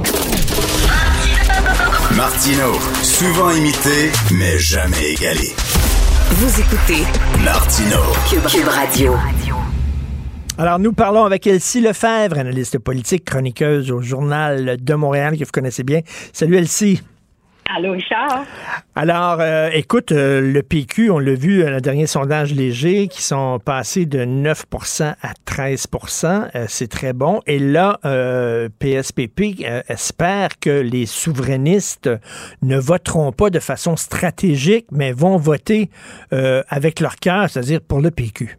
Merci. 0.04 0.42
Martino, 2.16 2.72
souvent 3.02 3.50
imité, 3.50 4.10
mais 4.32 4.58
jamais 4.58 5.12
égalé. 5.12 5.52
Vous 6.30 6.60
écoutez 6.60 7.02
Martino. 7.44 7.98
Cube, 8.30 8.46
Cube 8.46 8.68
Radio. 8.68 9.14
Alors, 10.58 10.78
nous 10.78 10.92
parlons 10.92 11.24
avec 11.24 11.46
Elsie 11.46 11.80
Lefebvre, 11.80 12.38
analyste 12.38 12.78
politique, 12.78 13.24
chroniqueuse 13.24 13.90
au 13.90 14.02
Journal 14.02 14.76
de 14.78 14.94
Montréal, 14.94 15.38
que 15.38 15.44
vous 15.44 15.50
connaissez 15.50 15.82
bien. 15.82 16.00
Salut, 16.32 16.56
Elsie. 16.56 17.00
Allô, 17.74 17.92
Richard? 17.92 18.44
Alors, 18.94 19.38
euh, 19.40 19.70
écoute, 19.72 20.12
euh, 20.12 20.42
le 20.42 20.62
PQ, 20.62 21.10
on 21.10 21.18
l'a 21.18 21.34
vu, 21.34 21.64
le 21.64 21.80
dernier 21.80 22.06
sondage 22.06 22.52
léger, 22.52 23.08
qui 23.08 23.22
sont 23.22 23.60
passés 23.64 24.04
de 24.04 24.26
9% 24.26 25.14
à 25.22 25.32
13% 25.46 26.50
euh, 26.54 26.66
C'est 26.68 26.88
très 26.88 27.14
bon. 27.14 27.40
Et 27.46 27.58
là, 27.58 27.98
euh, 28.04 28.68
PSPP 28.78 29.64
euh, 29.64 29.80
espère 29.88 30.58
que 30.60 30.68
les 30.68 31.06
souverainistes 31.06 32.10
ne 32.60 32.76
voteront 32.76 33.32
pas 33.32 33.48
de 33.48 33.58
façon 33.58 33.96
stratégique, 33.96 34.86
mais 34.90 35.12
vont 35.12 35.38
voter 35.38 35.88
euh, 36.34 36.62
avec 36.68 37.00
leur 37.00 37.16
cœur, 37.16 37.48
c'est-à-dire 37.48 37.80
pour 37.80 38.02
le 38.02 38.10
PQ. 38.10 38.58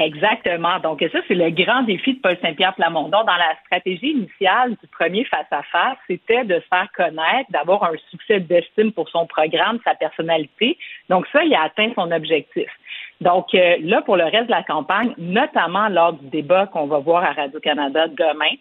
Exactement. 0.00 0.78
Donc, 0.80 1.04
ça, 1.12 1.18
c'est 1.28 1.34
le 1.34 1.50
grand 1.50 1.82
défi 1.82 2.14
de 2.14 2.20
Paul 2.20 2.36
Saint-Pierre 2.40 2.74
Plamondon. 2.74 3.22
Dans 3.22 3.36
la 3.36 3.54
stratégie 3.66 4.12
initiale 4.12 4.70
du 4.70 4.88
premier 4.88 5.24
face-à-face, 5.24 5.98
c'était 6.06 6.44
de 6.44 6.54
se 6.54 6.66
faire 6.68 6.88
connaître, 6.96 7.50
d'avoir 7.50 7.84
un 7.84 7.92
succès 8.10 8.40
d'estime 8.40 8.92
pour 8.92 9.10
son 9.10 9.26
programme, 9.26 9.78
sa 9.84 9.94
personnalité. 9.94 10.78
Donc, 11.10 11.26
ça, 11.30 11.44
il 11.44 11.54
a 11.54 11.64
atteint 11.64 11.92
son 11.94 12.10
objectif. 12.12 12.70
Donc, 13.20 13.54
euh, 13.54 13.76
là, 13.82 14.00
pour 14.00 14.16
le 14.16 14.24
reste 14.24 14.46
de 14.46 14.52
la 14.52 14.62
campagne, 14.62 15.12
notamment 15.18 15.88
lors 15.88 16.14
du 16.14 16.30
débat 16.30 16.66
qu'on 16.66 16.86
va 16.86 16.98
voir 16.98 17.22
à 17.22 17.32
Radio-Canada 17.32 18.08
demain, 18.08 18.54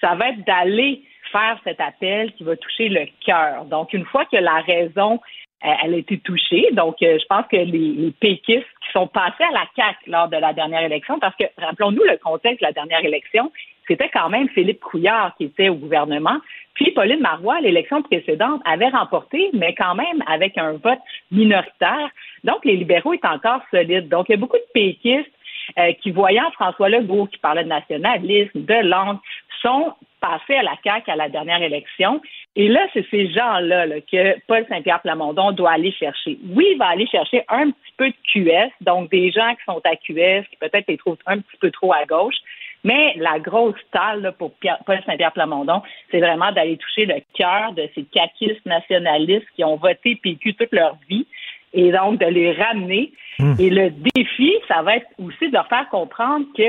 ça 0.00 0.14
va 0.14 0.30
être 0.30 0.46
d'aller 0.46 1.02
faire 1.30 1.60
cet 1.64 1.78
appel 1.78 2.32
qui 2.32 2.44
va 2.44 2.56
toucher 2.56 2.88
le 2.88 3.06
cœur. 3.20 3.66
Donc, 3.66 3.92
une 3.92 4.06
fois 4.06 4.24
que 4.24 4.36
la 4.38 4.60
raison 4.60 5.20
euh, 5.64 5.70
elle 5.82 5.94
a 5.94 5.96
été 5.96 6.18
touchée. 6.18 6.68
Donc, 6.72 6.96
euh, 7.02 7.18
je 7.18 7.24
pense 7.26 7.46
que 7.50 7.56
les, 7.56 7.64
les 7.64 8.10
péquistes 8.10 8.66
qui 8.86 8.92
sont 8.92 9.06
passés 9.06 9.44
à 9.44 9.52
la 9.52 9.66
CAQ 9.74 10.10
lors 10.10 10.28
de 10.28 10.36
la 10.36 10.52
dernière 10.52 10.82
élection, 10.82 11.18
parce 11.18 11.34
que 11.36 11.44
rappelons-nous 11.58 12.04
le 12.04 12.16
contexte 12.18 12.60
de 12.60 12.66
la 12.66 12.72
dernière 12.72 13.04
élection, 13.04 13.50
c'était 13.86 14.08
quand 14.08 14.28
même 14.28 14.48
Philippe 14.48 14.80
Couillard 14.80 15.34
qui 15.36 15.44
était 15.44 15.68
au 15.68 15.74
gouvernement. 15.74 16.38
Puis 16.74 16.90
Pauline 16.90 17.20
Marois, 17.20 17.60
l'élection 17.60 18.02
précédente, 18.02 18.60
avait 18.64 18.88
remporté, 18.88 19.50
mais 19.52 19.74
quand 19.74 19.94
même 19.94 20.22
avec 20.26 20.58
un 20.58 20.72
vote 20.72 20.98
minoritaire. 21.30 22.10
Donc, 22.44 22.64
les 22.64 22.76
libéraux 22.76 23.14
étaient 23.14 23.28
encore 23.28 23.62
solides. 23.70 24.08
Donc, 24.08 24.26
il 24.28 24.32
y 24.32 24.34
a 24.34 24.38
beaucoup 24.38 24.56
de 24.56 24.72
péquistes 24.74 25.30
euh, 25.78 25.92
qui, 26.02 26.10
voyant 26.10 26.50
François 26.52 26.88
Legault 26.88 27.26
qui 27.26 27.38
parlait 27.38 27.64
de 27.64 27.68
nationalisme, 27.68 28.64
de 28.64 28.88
langue, 28.88 29.18
sont 29.66 29.94
passés 30.20 30.54
à 30.54 30.62
la 30.62 30.76
CAQ 30.82 31.10
à 31.10 31.16
la 31.16 31.28
dernière 31.28 31.62
élection. 31.62 32.20
Et 32.54 32.68
là, 32.68 32.86
c'est 32.92 33.06
ces 33.10 33.28
gens-là 33.30 33.86
là, 33.86 34.00
que 34.00 34.36
Paul 34.46 34.64
Saint-Pierre 34.68 35.02
Plamondon 35.02 35.52
doit 35.52 35.72
aller 35.72 35.92
chercher. 35.92 36.38
Oui, 36.48 36.68
il 36.72 36.78
va 36.78 36.86
aller 36.86 37.06
chercher 37.06 37.44
un 37.48 37.70
petit 37.70 37.92
peu 37.96 38.08
de 38.08 38.16
QS, 38.32 38.72
donc 38.80 39.10
des 39.10 39.30
gens 39.30 39.54
qui 39.54 39.64
sont 39.64 39.80
à 39.84 39.96
QS, 39.96 40.48
qui 40.50 40.56
peut-être 40.58 40.88
les 40.88 40.96
trouvent 40.96 41.18
un 41.26 41.38
petit 41.38 41.56
peu 41.60 41.70
trop 41.70 41.92
à 41.92 42.04
gauche. 42.04 42.36
Mais 42.84 43.14
la 43.16 43.38
grosse 43.40 43.74
là, 43.92 44.32
pour 44.32 44.54
Pierre- 44.54 44.78
Paul 44.86 45.00
Saint-Pierre 45.04 45.32
Plamondon, 45.32 45.82
c'est 46.10 46.20
vraiment 46.20 46.52
d'aller 46.52 46.76
toucher 46.76 47.04
le 47.04 47.16
cœur 47.34 47.72
de 47.72 47.88
ces 47.94 48.04
caquistes 48.04 48.64
nationalistes 48.64 49.48
qui 49.56 49.64
ont 49.64 49.76
voté 49.76 50.16
PQ 50.16 50.54
toute 50.54 50.72
leur 50.72 50.96
vie 51.08 51.26
et 51.72 51.90
donc 51.90 52.20
de 52.20 52.26
les 52.26 52.52
ramener. 52.52 53.12
Et 53.58 53.70
le 53.70 53.90
défi, 53.90 54.54
ça 54.68 54.82
va 54.82 54.96
être 54.96 55.06
aussi 55.18 55.48
de 55.48 55.52
leur 55.52 55.68
faire 55.68 55.88
comprendre 55.90 56.46
que 56.56 56.62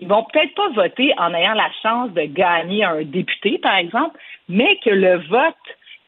ils 0.00 0.08
vont 0.08 0.24
peut-être 0.24 0.54
pas 0.54 0.68
voter 0.70 1.12
en 1.18 1.32
ayant 1.34 1.54
la 1.54 1.70
chance 1.82 2.10
de 2.12 2.22
gagner 2.22 2.84
un 2.84 3.02
député, 3.02 3.58
par 3.58 3.76
exemple, 3.76 4.18
mais 4.48 4.78
que 4.84 4.90
le 4.90 5.18
vote 5.28 5.54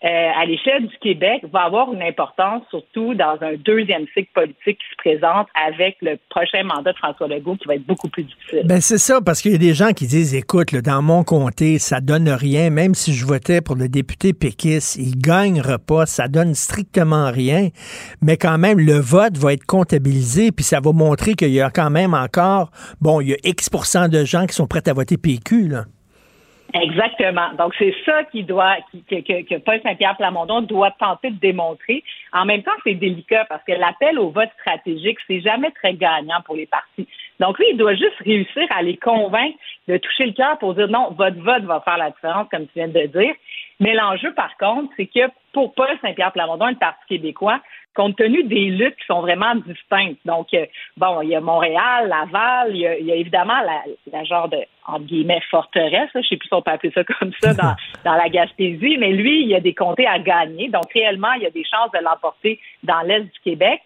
euh, 0.07 0.31
à 0.41 0.45
l'échelle 0.47 0.87
du 0.87 0.97
Québec 0.99 1.43
va 1.53 1.63
avoir 1.63 1.93
une 1.93 2.03
importance, 2.03 2.63
surtout 2.71 3.15
dans 3.15 3.37
un 3.41 3.55
deuxième 3.57 4.07
cycle 4.15 4.31
politique 4.33 4.79
qui 4.79 4.91
se 4.93 4.97
présente 4.99 5.49
avec 5.67 5.97
le 6.01 6.17
prochain 6.31 6.63
mandat 6.63 6.93
de 6.93 6.99
François 6.99 7.27
Legault 7.27 7.57
qui 7.57 7.67
va 7.67 7.75
être 7.75 7.87
beaucoup 7.87 8.09
plus 8.09 8.23
difficile. 8.23 8.63
Ben 8.67 8.81
c'est 8.81 8.99
ça, 8.99 9.21
parce 9.21 9.43
qu'il 9.43 9.51
y 9.51 9.57
a 9.57 9.59
des 9.59 9.75
gens 9.75 9.93
qui 9.93 10.07
disent, 10.07 10.35
écoute, 10.35 10.71
là, 10.71 10.81
dans 10.81 11.03
mon 11.03 11.25
comté, 11.25 11.81
ça 11.81 12.01
donne 12.01 12.29
rien, 12.29 12.71
même 12.71 12.95
si 12.95 13.15
je 13.15 13.27
votais 13.27 13.61
pour 13.61 13.75
le 13.75 13.89
député 13.89 14.33
péquiste, 14.33 14.97
il 14.97 15.19
gagnera 15.19 15.79
pas, 15.79 16.07
ça 16.07 16.29
donne 16.29 16.55
strictement 16.55 17.33
rien, 17.33 17.71
mais 18.23 18.37
quand 18.37 18.59
même, 18.59 18.79
le 18.79 19.01
vote 19.01 19.37
va 19.37 19.55
être 19.55 19.67
comptabilisé, 19.67 20.53
puis 20.53 20.65
ça 20.65 20.79
va 20.79 20.93
montrer 20.93 21.35
qu'il 21.35 21.51
y 21.51 21.61
a 21.61 21.71
quand 21.71 21.91
même 21.91 22.15
encore, 22.15 22.71
bon, 23.01 23.21
il 23.21 23.31
y 23.31 23.33
a 23.33 23.39
X 23.43 23.71
de 24.09 24.25
gens 24.25 24.47
qui 24.47 24.55
sont 24.55 24.69
prêts 24.69 24.89
à 24.89 24.93
voter 24.93 25.17
PQ, 25.17 25.69
là. 25.69 25.85
Exactement. 26.75 27.53
Donc, 27.59 27.75
c'est 27.79 27.95
ça 28.05 28.25
qui 28.25 28.43
doit, 28.43 28.77
qui- 28.91 29.03
que, 29.05 29.43
que, 29.43 29.59
Paul 29.59 29.81
Saint-Pierre 29.83 30.17
Plamondon 30.17 30.63
doit 30.63 30.91
tenter 30.93 31.31
de 31.31 31.39
démontrer. 31.39 32.03
En 32.33 32.45
même 32.45 32.63
temps, 32.63 32.73
c'est 32.85 32.95
délicat 32.95 33.45
parce 33.49 33.63
que 33.65 33.73
l'appel 33.73 34.19
au 34.19 34.31
vote 34.31 34.51
stratégique, 34.61 35.19
c'est 35.27 35.41
jamais 35.41 35.71
très 35.71 35.95
gagnant 35.95 36.41
pour 36.45 36.57
les 36.57 36.67
partis. 36.67 37.07
Donc, 37.41 37.59
lui, 37.59 37.67
il 37.71 37.77
doit 37.77 37.95
juste 37.95 38.17
réussir 38.25 38.67
à 38.71 38.83
les 38.83 38.97
convaincre 38.97 39.57
de 39.89 39.97
toucher 39.99 40.27
le 40.27 40.33
cœur 40.33 40.59
pour 40.59 40.75
dire 40.75 40.89
non, 40.89 41.11
votre 41.17 41.39
vote 41.41 41.65
va 41.65 41.81
faire 41.81 41.99
la 41.99 42.11
différence, 42.11 42.49
comme 42.51 42.67
tu 42.67 42.73
viens 42.75 42.89
de 42.89 43.07
dire. 43.07 43.35
Mais 43.79 43.95
l'enjeu, 43.95 44.33
par 44.35 44.57
contre, 44.57 44.93
c'est 44.97 45.07
que 45.07 45.31
pour 45.53 45.75
Paul 45.75 45.89
Saint-Pierre 46.03 46.33
Plamondon 46.33 46.69
et 46.69 46.73
le 46.73 46.79
Parti 46.79 47.05
québécois, 47.09 47.61
compte 47.97 48.17
tenu 48.17 48.45
des 48.45 48.67
luttes 48.67 48.97
qui 48.97 49.07
sont 49.07 49.23
vraiment 49.23 49.55
distinctes. 49.55 50.21
Donc, 50.25 50.53
euh, 50.55 50.67
bon, 50.97 51.23
il 51.23 51.31
y 51.31 51.35
a 51.35 51.41
Montréal, 51.41 52.09
Laval, 52.09 52.71
il 52.71 52.81
y 52.81 52.87
a, 52.87 52.99
il 52.99 53.07
y 53.07 53.13
a 53.13 53.17
évidemment 53.17 53.61
la, 53.61 53.83
la 54.13 54.25
genre 54.25 54.49
de, 54.49 54.59
entre 54.87 55.07
guillemets, 55.07 55.41
forteresse, 55.51 56.11
là, 56.15 56.21
je 56.23 56.29
sais 56.29 56.37
plus 56.37 56.49
si 56.49 56.55
on 56.55 56.63
peut 56.63 56.71
appeler 56.71 56.93
ça 56.93 57.03
comme 57.05 57.33
ça 57.41 57.55
dans, 57.55 57.75
dans 58.05 58.15
la 58.15 58.29
Gaspésie, 58.29 58.97
mais 58.99 59.13
lui, 59.13 59.43
il 59.43 59.49
y 59.49 59.55
a 59.55 59.61
des 59.61 59.75
comtés 59.75 60.07
à 60.07 60.19
gagner. 60.19 60.69
Donc, 60.69 60.93
réellement, 60.93 61.33
il 61.33 61.43
y 61.43 61.47
a 61.47 61.51
des 61.51 61.65
chances 61.65 61.91
de 61.93 62.05
l'emporter 62.05 62.61
dans 62.83 63.01
l'Est 63.01 63.23
du 63.23 63.41
Québec. 63.43 63.81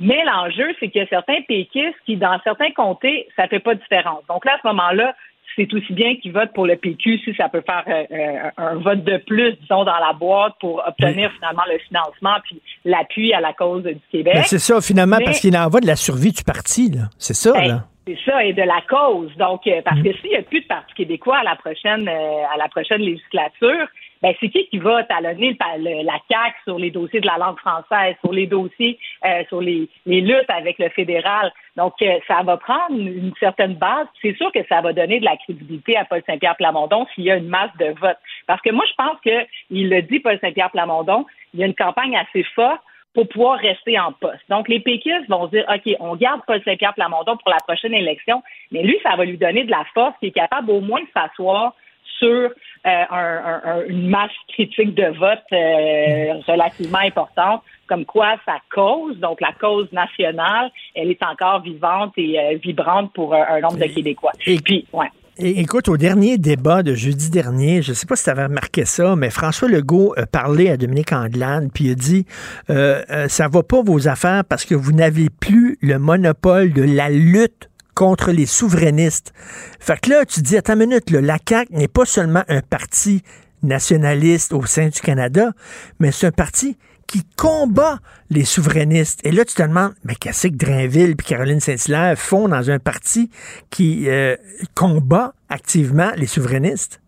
Mais 0.00 0.24
l'enjeu, 0.24 0.74
c'est 0.80 0.88
qu'il 0.88 1.02
y 1.02 1.04
a 1.04 1.08
certains 1.08 1.40
péquistes 1.42 1.96
qui, 2.04 2.16
dans 2.16 2.38
certains 2.42 2.72
comtés, 2.72 3.28
ça 3.36 3.46
fait 3.46 3.60
pas 3.60 3.74
de 3.74 3.80
différence. 3.80 4.24
Donc 4.28 4.44
là, 4.44 4.54
à 4.54 4.58
ce 4.60 4.66
moment-là, 4.66 5.14
c'est 5.56 5.72
aussi 5.72 5.92
bien 5.92 6.16
qu'ils 6.16 6.32
votent 6.32 6.52
pour 6.52 6.66
le 6.66 6.76
PQ 6.76 7.18
si 7.18 7.34
ça 7.36 7.48
peut 7.48 7.62
faire 7.64 7.84
euh, 7.86 8.04
euh, 8.10 8.50
un 8.56 8.74
vote 8.76 9.04
de 9.04 9.18
plus, 9.18 9.52
disons, 9.60 9.84
dans 9.84 9.98
la 9.98 10.12
boîte 10.12 10.54
pour 10.60 10.82
obtenir 10.86 11.30
finalement 11.32 11.62
le 11.70 11.78
financement 11.78 12.36
puis 12.44 12.60
l'appui 12.84 13.32
à 13.32 13.40
la 13.40 13.52
cause 13.52 13.84
du 13.84 13.96
Québec. 14.10 14.34
Ben, 14.34 14.42
c'est 14.44 14.58
ça, 14.58 14.80
finalement, 14.80 15.16
Mais- 15.18 15.24
parce 15.26 15.40
qu'il 15.40 15.56
en 15.56 15.68
va 15.68 15.80
de 15.80 15.86
la 15.86 15.96
survie 15.96 16.32
du 16.32 16.42
parti, 16.44 16.90
là. 16.90 17.02
C'est 17.18 17.34
ça, 17.34 17.52
Ben, 17.52 17.68
là. 17.68 17.84
C'est 18.06 18.18
ça, 18.26 18.44
et 18.44 18.52
de 18.52 18.60
la 18.62 18.82
cause. 18.88 19.30
Donc, 19.38 19.66
euh, 19.66 19.80
parce 19.82 19.98
Mm. 19.98 20.02
que 20.02 20.12
s'il 20.18 20.30
n'y 20.30 20.36
a 20.36 20.42
plus 20.42 20.60
de 20.60 20.66
Parti 20.66 20.92
québécois 20.94 21.38
à 21.38 21.42
la 21.44 21.56
prochaine, 21.56 22.06
euh, 22.06 22.44
à 22.52 22.58
la 22.58 22.68
prochaine 22.68 23.00
législature, 23.00 23.86
ben 24.24 24.34
c'est 24.40 24.48
qui 24.48 24.66
qui 24.68 24.78
va 24.78 25.04
talonner 25.04 25.54
la 25.60 26.18
CAQ 26.30 26.56
sur 26.64 26.78
les 26.78 26.90
dossiers 26.90 27.20
de 27.20 27.26
la 27.26 27.36
langue 27.36 27.58
française, 27.58 28.14
sur 28.22 28.32
les 28.32 28.46
dossiers, 28.46 28.98
euh, 29.22 29.44
sur 29.48 29.60
les, 29.60 29.86
les 30.06 30.22
luttes 30.22 30.48
avec 30.48 30.78
le 30.78 30.88
fédéral? 30.88 31.52
Donc, 31.76 31.92
euh, 32.00 32.18
ça 32.26 32.42
va 32.42 32.56
prendre 32.56 32.96
une 32.96 33.34
certaine 33.38 33.74
base. 33.74 34.06
C'est 34.22 34.34
sûr 34.38 34.50
que 34.50 34.64
ça 34.66 34.80
va 34.80 34.94
donner 34.94 35.20
de 35.20 35.26
la 35.26 35.36
crédibilité 35.36 35.98
à 35.98 36.06
Paul 36.06 36.22
Saint-Pierre 36.26 36.56
Plamondon 36.56 37.06
s'il 37.14 37.24
y 37.24 37.30
a 37.30 37.36
une 37.36 37.48
masse 37.48 37.76
de 37.78 37.94
votes. 38.00 38.16
Parce 38.46 38.62
que 38.62 38.70
moi, 38.70 38.86
je 38.88 38.94
pense 38.94 39.20
que 39.22 39.46
il 39.68 39.90
le 39.90 40.00
dit, 40.00 40.20
Paul 40.20 40.38
Saint-Pierre 40.40 40.70
Plamondon, 40.70 41.26
il 41.52 41.60
y 41.60 41.62
a 41.62 41.66
une 41.66 41.74
campagne 41.74 42.16
assez 42.16 42.44
forte 42.54 42.80
pour 43.12 43.28
pouvoir 43.28 43.58
rester 43.58 44.00
en 44.00 44.12
poste. 44.12 44.42
Donc, 44.48 44.68
les 44.68 44.80
péquistes 44.80 45.28
vont 45.28 45.48
dire, 45.48 45.66
OK, 45.68 45.94
on 46.00 46.16
garde 46.16 46.40
Paul 46.46 46.62
Saint-Pierre 46.64 46.94
Plamondon 46.94 47.36
pour 47.36 47.50
la 47.50 47.58
prochaine 47.58 47.92
élection, 47.92 48.42
mais 48.72 48.82
lui, 48.84 48.98
ça 49.02 49.16
va 49.16 49.26
lui 49.26 49.36
donner 49.36 49.64
de 49.64 49.70
la 49.70 49.84
force 49.92 50.14
qui 50.18 50.28
est 50.28 50.30
capable 50.32 50.70
au 50.70 50.80
moins 50.80 51.02
de 51.02 51.08
s'asseoir 51.14 51.74
sur 52.18 52.28
euh, 52.28 52.50
un- 52.84 53.42
un- 53.44 53.62
un- 53.64 53.84
une 53.88 54.08
masse 54.08 54.30
critique 54.48 54.94
de 54.94 55.06
vote 55.18 55.38
euh, 55.52 56.34
relativement 56.46 56.98
importante, 56.98 57.62
comme 57.88 58.04
quoi 58.04 58.36
sa 58.44 58.56
cause, 58.74 59.18
donc 59.18 59.40
la 59.40 59.52
cause 59.58 59.90
nationale, 59.92 60.70
elle 60.94 61.10
est 61.10 61.22
encore 61.22 61.62
vivante 61.62 62.12
et 62.18 62.38
euh, 62.38 62.58
vibrante 62.62 63.12
pour 63.14 63.34
un, 63.34 63.60
nombre 63.60 63.78
de 63.78 63.86
Québécois. 63.86 64.32
Et 64.46 64.58
puis, 64.58 64.86
ouais. 64.92 65.08
Écoute, 65.36 65.88
au 65.88 65.96
dernier 65.96 66.38
débat 66.38 66.84
de 66.84 66.94
jeudi 66.94 67.28
dernier, 67.28 67.82
je 67.82 67.90
ne 67.90 67.94
sais 67.94 68.06
pas 68.06 68.14
si 68.14 68.22
tu 68.24 68.30
avais 68.30 68.44
remarqué 68.44 68.84
ça, 68.84 69.16
mais 69.16 69.30
François 69.30 69.68
Legault 69.68 70.14
a 70.16 70.26
parlé 70.26 70.70
à 70.70 70.76
Dominique 70.76 71.12
Anglade, 71.12 71.70
puis 71.74 71.86
il 71.86 71.90
a 71.90 71.94
dit 71.96 72.24
euh, 72.70 73.02
euh, 73.10 73.26
ça 73.28 73.48
va 73.48 73.64
pas 73.64 73.82
vos 73.82 74.06
affaires 74.06 74.44
parce 74.48 74.64
que 74.64 74.76
vous 74.76 74.92
n'avez 74.92 75.30
plus 75.30 75.76
le 75.82 75.98
monopole 75.98 76.72
de 76.72 76.84
la 76.84 77.08
lutte 77.10 77.68
contre 77.94 78.32
les 78.32 78.46
souverainistes. 78.46 79.32
Fait 79.80 80.00
que 80.00 80.10
là, 80.10 80.24
tu 80.24 80.40
dis, 80.40 80.56
attends 80.56 80.74
une 80.74 80.88
minute, 80.88 81.10
là, 81.10 81.20
la 81.20 81.38
CAQ 81.46 81.72
n'est 81.72 81.88
pas 81.88 82.04
seulement 82.04 82.44
un 82.48 82.60
parti 82.60 83.22
nationaliste 83.62 84.52
au 84.52 84.66
sein 84.66 84.88
du 84.88 85.00
Canada, 85.00 85.52
mais 85.98 86.12
c'est 86.12 86.26
un 86.26 86.32
parti 86.32 86.76
qui 87.06 87.22
combat 87.36 87.98
les 88.30 88.44
souverainistes. 88.44 89.20
Et 89.24 89.32
là, 89.32 89.44
tu 89.44 89.54
te 89.54 89.62
demandes, 89.62 89.94
mais 90.04 90.14
qu'est-ce 90.14 90.48
que 90.48 90.56
Drainville 90.56 91.10
et 91.10 91.14
Caroline 91.14 91.60
Saint-Hilaire 91.60 92.18
font 92.18 92.48
dans 92.48 92.70
un 92.70 92.78
parti 92.78 93.30
qui 93.70 94.08
euh, 94.08 94.36
combat 94.74 95.34
activement 95.48 96.10
les 96.16 96.26
souverainistes? 96.26 97.00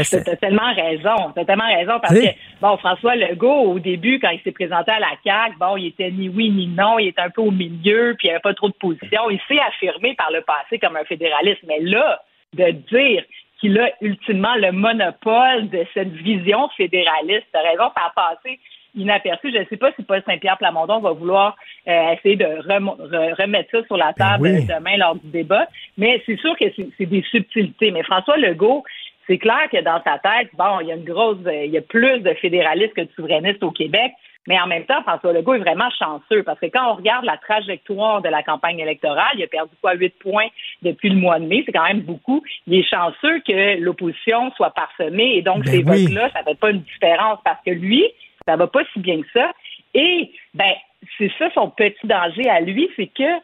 Est-ce- 0.00 0.24
Tu 0.24 0.30
as 0.30 0.36
tellement 0.36 0.72
raison. 0.74 1.32
Tu 1.36 1.44
tellement 1.44 1.66
raison 1.66 1.98
parce 2.00 2.14
que, 2.14 2.34
bon, 2.60 2.76
François 2.78 3.16
Legault, 3.16 3.72
au 3.72 3.78
début, 3.78 4.18
quand 4.20 4.30
il 4.30 4.40
s'est 4.40 4.52
présenté 4.52 4.90
à 4.90 4.98
la 5.00 5.10
CAQ, 5.24 5.56
bon, 5.58 5.76
il 5.76 5.86
était 5.88 6.10
ni 6.10 6.28
oui 6.28 6.50
ni 6.50 6.66
non, 6.68 6.98
il 6.98 7.08
était 7.08 7.20
un 7.22 7.30
peu 7.30 7.42
au 7.42 7.50
milieu, 7.50 8.14
puis 8.18 8.28
il 8.28 8.30
n'y 8.30 8.34
avait 8.34 8.40
pas 8.40 8.54
trop 8.54 8.68
de 8.68 8.74
position. 8.74 9.30
Il 9.30 9.40
s'est 9.48 9.60
affirmé 9.60 10.14
par 10.14 10.30
le 10.32 10.40
passé 10.42 10.78
comme 10.78 10.96
un 10.96 11.04
fédéraliste. 11.04 11.60
Mais 11.66 11.80
là, 11.80 12.22
de 12.54 12.70
dire 12.70 13.22
qu'il 13.60 13.78
a 13.80 13.90
ultimement 14.00 14.54
le 14.56 14.70
monopole 14.72 15.68
de 15.68 15.84
cette 15.94 16.12
vision 16.12 16.68
fédéraliste, 16.76 17.46
tu 17.52 17.58
as 17.58 17.62
raison, 17.62 17.90
ça 17.96 18.06
a 18.06 18.12
passé 18.14 18.58
inaperçu. 18.96 19.52
Je 19.52 19.58
ne 19.58 19.64
sais 19.66 19.76
pas 19.76 19.92
si 19.92 20.02
Paul 20.02 20.22
Saint-Pierre 20.26 20.56
Plamondon 20.58 20.98
va 21.00 21.12
vouloir 21.12 21.56
euh, 21.86 22.12
essayer 22.14 22.36
de 22.36 22.44
re- 22.44 23.34
remettre 23.40 23.70
ça 23.70 23.84
sur 23.86 23.96
la 23.96 24.12
table 24.12 24.42
oui. 24.48 24.66
euh, 24.70 24.76
demain 24.78 24.96
lors 24.96 25.14
du 25.16 25.28
débat. 25.28 25.66
Mais 25.98 26.22
c'est 26.26 26.38
sûr 26.38 26.56
que 26.56 26.64
c'est 26.96 27.06
des 27.06 27.22
subtilités. 27.30 27.90
Mais 27.90 28.02
François 28.02 28.36
Legault, 28.38 28.82
c'est 29.28 29.38
clair 29.38 29.68
que 29.70 29.80
dans 29.82 30.02
sa 30.02 30.18
tête, 30.18 30.48
bon, 30.54 30.80
il 30.80 30.88
y 30.88 30.92
a 30.92 30.96
une 30.96 31.04
grosse, 31.04 31.38
il 31.46 31.70
y 31.70 31.78
a 31.78 31.82
plus 31.82 32.20
de 32.20 32.32
fédéralistes 32.34 32.94
que 32.94 33.02
de 33.02 33.10
souverainistes 33.14 33.62
au 33.62 33.70
Québec. 33.70 34.12
Mais 34.46 34.58
en 34.58 34.66
même 34.66 34.86
temps, 34.86 35.02
François 35.02 35.34
Legault 35.34 35.54
est 35.54 35.58
vraiment 35.58 35.90
chanceux 35.98 36.42
parce 36.42 36.58
que 36.58 36.66
quand 36.66 36.92
on 36.92 36.94
regarde 36.94 37.26
la 37.26 37.36
trajectoire 37.36 38.22
de 38.22 38.30
la 38.30 38.42
campagne 38.42 38.78
électorale, 38.78 39.34
il 39.34 39.44
a 39.44 39.46
perdu 39.46 39.74
quoi, 39.82 39.92
8 39.92 40.14
points 40.20 40.46
depuis 40.80 41.10
le 41.10 41.16
mois 41.16 41.38
de 41.38 41.44
mai, 41.44 41.62
c'est 41.66 41.72
quand 41.72 41.86
même 41.86 42.00
beaucoup. 42.00 42.42
Il 42.66 42.74
est 42.74 42.88
chanceux 42.88 43.40
que 43.46 43.78
l'opposition 43.78 44.50
soit 44.56 44.70
parsemée 44.70 45.36
et 45.36 45.42
donc 45.42 45.64
Ben 45.64 45.70
ces 45.70 45.84
oui. 45.84 46.04
votes-là, 46.06 46.30
ça 46.32 46.40
ne 46.40 46.44
fait 46.44 46.58
pas 46.58 46.70
une 46.70 46.80
différence 46.80 47.38
parce 47.44 47.62
que 47.62 47.72
lui, 47.72 48.06
ça 48.46 48.56
va 48.56 48.66
pas 48.66 48.80
si 48.94 49.00
bien 49.00 49.20
que 49.20 49.28
ça. 49.34 49.52
Et 49.92 50.32
ben, 50.54 50.72
c'est 51.18 51.30
ça 51.38 51.50
son 51.52 51.68
petit 51.68 52.06
danger 52.06 52.48
à 52.48 52.60
lui, 52.60 52.88
c'est 52.96 53.08
que 53.08 53.38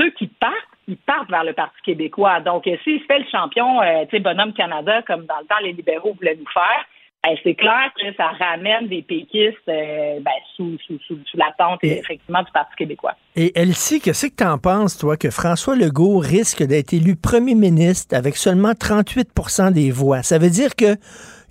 ceux 0.00 0.10
qui 0.12 0.28
partent, 0.28 0.54
ils 0.88 0.96
partent 0.96 1.30
vers 1.30 1.44
le 1.44 1.52
Parti 1.52 1.76
québécois. 1.84 2.40
Donc, 2.40 2.66
euh, 2.66 2.76
s'il 2.82 2.98
se 3.00 3.04
fait 3.04 3.18
le 3.18 3.26
champion, 3.30 3.80
euh, 3.82 4.04
tu 4.04 4.16
sais, 4.16 4.20
bonhomme 4.20 4.54
Canada, 4.54 5.02
comme 5.06 5.26
dans 5.26 5.38
le 5.40 5.46
temps 5.46 5.62
les 5.62 5.72
libéraux 5.72 6.14
voulaient 6.18 6.36
nous 6.36 6.50
faire, 6.52 6.84
ben, 7.22 7.36
c'est 7.42 7.54
clair 7.54 7.90
que 8.00 8.14
ça 8.16 8.28
ramène 8.38 8.88
des 8.88 9.02
péquistes 9.02 9.56
euh, 9.68 10.18
ben, 10.20 10.30
sous, 10.56 10.78
sous, 10.86 10.98
sous, 11.06 11.18
sous 11.30 11.36
la 11.36 11.52
tente, 11.58 11.80
effectivement, 11.82 12.42
du 12.42 12.50
Parti 12.52 12.74
québécois. 12.76 13.14
Et 13.36 13.52
Elsie, 13.58 14.00
qu'est-ce 14.00 14.28
que 14.28 14.36
tu 14.36 14.44
en 14.44 14.56
penses, 14.56 14.96
toi, 14.96 15.16
que 15.16 15.30
François 15.30 15.76
Legault 15.76 16.18
risque 16.18 16.62
d'être 16.62 16.94
élu 16.94 17.16
premier 17.16 17.54
ministre 17.54 18.16
avec 18.16 18.36
seulement 18.36 18.70
38% 18.70 19.72
des 19.72 19.90
voix? 19.90 20.22
Ça 20.22 20.38
veut 20.38 20.50
dire 20.50 20.74
que 20.74 20.96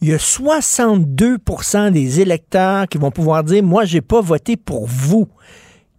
il 0.01 0.09
y 0.09 0.14
a 0.14 0.18
62% 0.18 1.91
des 1.91 2.22
électeurs 2.22 2.88
qui 2.88 2.97
vont 2.97 3.11
pouvoir 3.11 3.43
dire 3.43 3.64
Moi, 3.64 3.85
j'ai 3.85 4.01
pas 4.01 4.22
voté 4.22 4.55
pour 4.55 4.85
vous. 4.85 5.27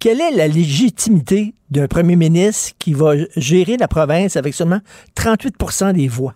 Quelle 0.00 0.20
est 0.20 0.30
la 0.30 0.46
légitimité 0.46 1.54
d'un 1.70 1.86
premier 1.88 2.16
ministre 2.16 2.76
qui 2.78 2.92
va 2.94 3.14
gérer 3.36 3.76
la 3.76 3.88
province 3.88 4.36
avec 4.36 4.54
seulement 4.54 4.78
38% 5.16 5.92
des 5.92 6.08
voix? 6.08 6.34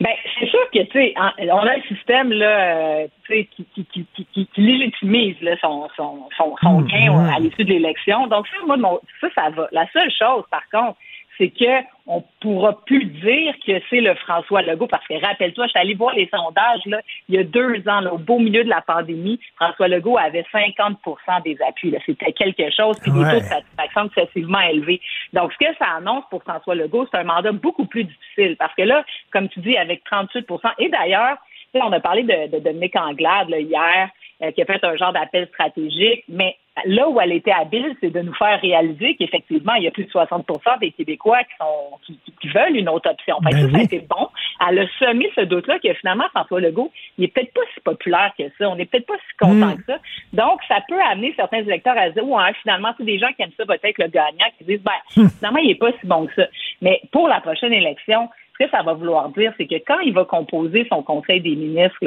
Ben, 0.00 0.10
c'est 0.38 0.48
sûr 0.48 0.58
que, 0.72 0.82
tu 0.82 0.90
sais, 0.92 1.14
on 1.16 1.58
a 1.58 1.70
un 1.70 1.82
système, 1.94 2.32
là, 2.32 2.76
euh, 3.04 3.06
qui, 3.28 3.64
qui, 3.74 4.48
légitimise, 4.56 5.36
là, 5.40 5.56
son, 5.60 5.88
son, 5.96 6.18
son, 6.36 6.56
son 6.62 6.80
Mhm. 6.80 6.86
gain 6.88 7.18
à 7.34 7.38
l'issue 7.38 7.64
de 7.64 7.70
l'élection. 7.70 8.26
Donc, 8.26 8.46
ça, 8.48 8.56
moi, 8.66 8.76
mon- 8.76 9.00
ça, 9.20 9.28
ça 9.34 9.50
va. 9.50 9.68
La 9.70 9.86
seule 9.92 10.10
chose, 10.10 10.42
par 10.50 10.62
contre, 10.72 10.98
c'est 11.38 11.50
que 11.50 11.82
on 12.06 12.22
pourra 12.40 12.84
plus 12.84 13.06
dire 13.06 13.54
que 13.66 13.80
c'est 13.88 14.00
le 14.00 14.14
François 14.16 14.60
Legault, 14.60 14.86
parce 14.86 15.06
que 15.06 15.14
rappelle-toi, 15.24 15.64
je 15.66 15.70
suis 15.70 15.78
allée 15.78 15.94
voir 15.94 16.14
les 16.14 16.28
sondages, 16.28 16.84
là, 16.84 17.00
il 17.28 17.34
y 17.34 17.38
a 17.38 17.44
deux 17.44 17.82
ans, 17.88 18.00
là, 18.00 18.12
au 18.12 18.18
beau 18.18 18.38
milieu 18.38 18.62
de 18.62 18.68
la 18.68 18.82
pandémie, 18.82 19.40
François 19.56 19.88
Legault 19.88 20.18
avait 20.18 20.44
50% 20.52 21.42
des 21.44 21.56
appuis. 21.66 21.90
là. 21.90 21.98
C'était 22.04 22.32
quelque 22.32 22.70
chose, 22.70 22.98
puis 23.00 23.10
Ouais. 23.10 23.24
des 23.24 23.30
taux 23.30 23.40
de 23.40 23.48
satisfaction 23.48 24.04
excessivement 24.06 24.60
élevés. 24.60 25.00
Donc, 25.32 25.52
ce 25.54 25.66
que 25.66 25.74
ça 25.78 25.86
annonce 25.96 26.24
pour 26.30 26.42
François 26.42 26.74
Legault, 26.74 27.06
c'est 27.10 27.18
un 27.18 27.24
mandat 27.24 27.52
beaucoup 27.52 27.86
plus 27.86 28.04
difficile, 28.04 28.56
parce 28.58 28.74
que 28.74 28.82
là, 28.82 29.04
comme 29.32 29.48
tu 29.48 29.60
dis, 29.60 29.76
avec 29.78 30.02
38% 30.04 30.72
et 30.78 30.90
d'ailleurs, 30.90 31.38
on 31.82 31.92
a 31.92 32.00
parlé 32.00 32.22
de, 32.22 32.50
de 32.56 32.58
Dominique 32.60 32.96
Anglade 32.96 33.48
là, 33.48 33.58
hier, 33.58 34.08
euh, 34.42 34.50
qui 34.52 34.62
a 34.62 34.64
fait 34.64 34.84
un 34.84 34.96
genre 34.96 35.12
d'appel 35.12 35.48
stratégique, 35.48 36.24
mais 36.28 36.56
là 36.86 37.08
où 37.08 37.20
elle 37.20 37.32
était 37.32 37.52
habile, 37.52 37.94
c'est 38.00 38.10
de 38.10 38.20
nous 38.20 38.34
faire 38.34 38.60
réaliser 38.60 39.14
qu'effectivement, 39.16 39.74
il 39.74 39.84
y 39.84 39.86
a 39.86 39.90
plus 39.92 40.04
de 40.04 40.10
60% 40.10 40.78
des 40.80 40.90
Québécois 40.90 41.44
qui, 41.44 41.56
sont, 41.60 41.98
qui, 42.04 42.18
qui- 42.40 42.48
veulent 42.48 42.76
une 42.76 42.88
autre 42.88 43.08
option. 43.10 43.36
Fait 43.42 43.50
Ben 43.54 43.70
ça, 43.70 43.78
oui. 43.78 43.84
été 43.84 44.00
bon. 44.00 44.28
Elle 44.68 44.80
a 44.80 44.86
semé 44.98 45.30
ce 45.34 45.40
doute-là 45.42 45.78
que 45.78 45.92
finalement, 45.94 46.24
François 46.30 46.60
Legault, 46.60 46.90
il 47.16 47.24
est 47.24 47.28
peut-être 47.28 47.52
pas 47.54 47.60
si 47.74 47.80
populaire 47.80 48.32
que 48.38 48.44
ça. 48.58 48.68
On 48.68 48.76
n'est 48.76 48.84
peut-être 48.86 49.06
pas 49.06 49.14
si 49.16 49.36
content 49.38 49.66
Mm. 49.74 49.76
que 49.76 49.84
ça. 49.86 49.98
Donc, 50.32 50.60
ça 50.68 50.78
peut 50.88 51.00
amener 51.00 51.32
certains 51.36 51.60
électeurs 51.60 51.96
à 51.96 52.10
dire, 52.10 52.26
ouais, 52.28 52.52
finalement, 52.62 52.92
c'est 52.98 53.04
des 53.04 53.18
gens 53.18 53.32
qui 53.34 53.42
aiment 53.42 53.52
ça 53.56 53.64
avec 53.68 53.98
le 53.98 54.08
gagnant, 54.08 54.46
qui 54.58 54.64
disent, 54.64 54.82
ben, 54.82 55.28
finalement, 55.38 55.60
il 55.60 55.70
est 55.70 55.74
pas 55.76 55.92
si 56.00 56.06
bon 56.06 56.26
que 56.26 56.34
ça. 56.34 56.46
Mais 56.82 57.00
pour 57.12 57.28
la 57.28 57.40
prochaine 57.40 57.72
élection, 57.72 58.28
ce 58.54 58.64
que 58.64 58.70
ça 58.70 58.82
va 58.82 58.92
vouloir 58.92 59.28
dire, 59.30 59.52
c'est 59.56 59.66
que 59.66 59.74
quand 59.86 59.98
il 60.00 60.12
va 60.12 60.24
composer 60.24 60.86
son 60.88 61.02
conseil 61.02 61.40
des 61.40 61.56
ministres, 61.56 61.98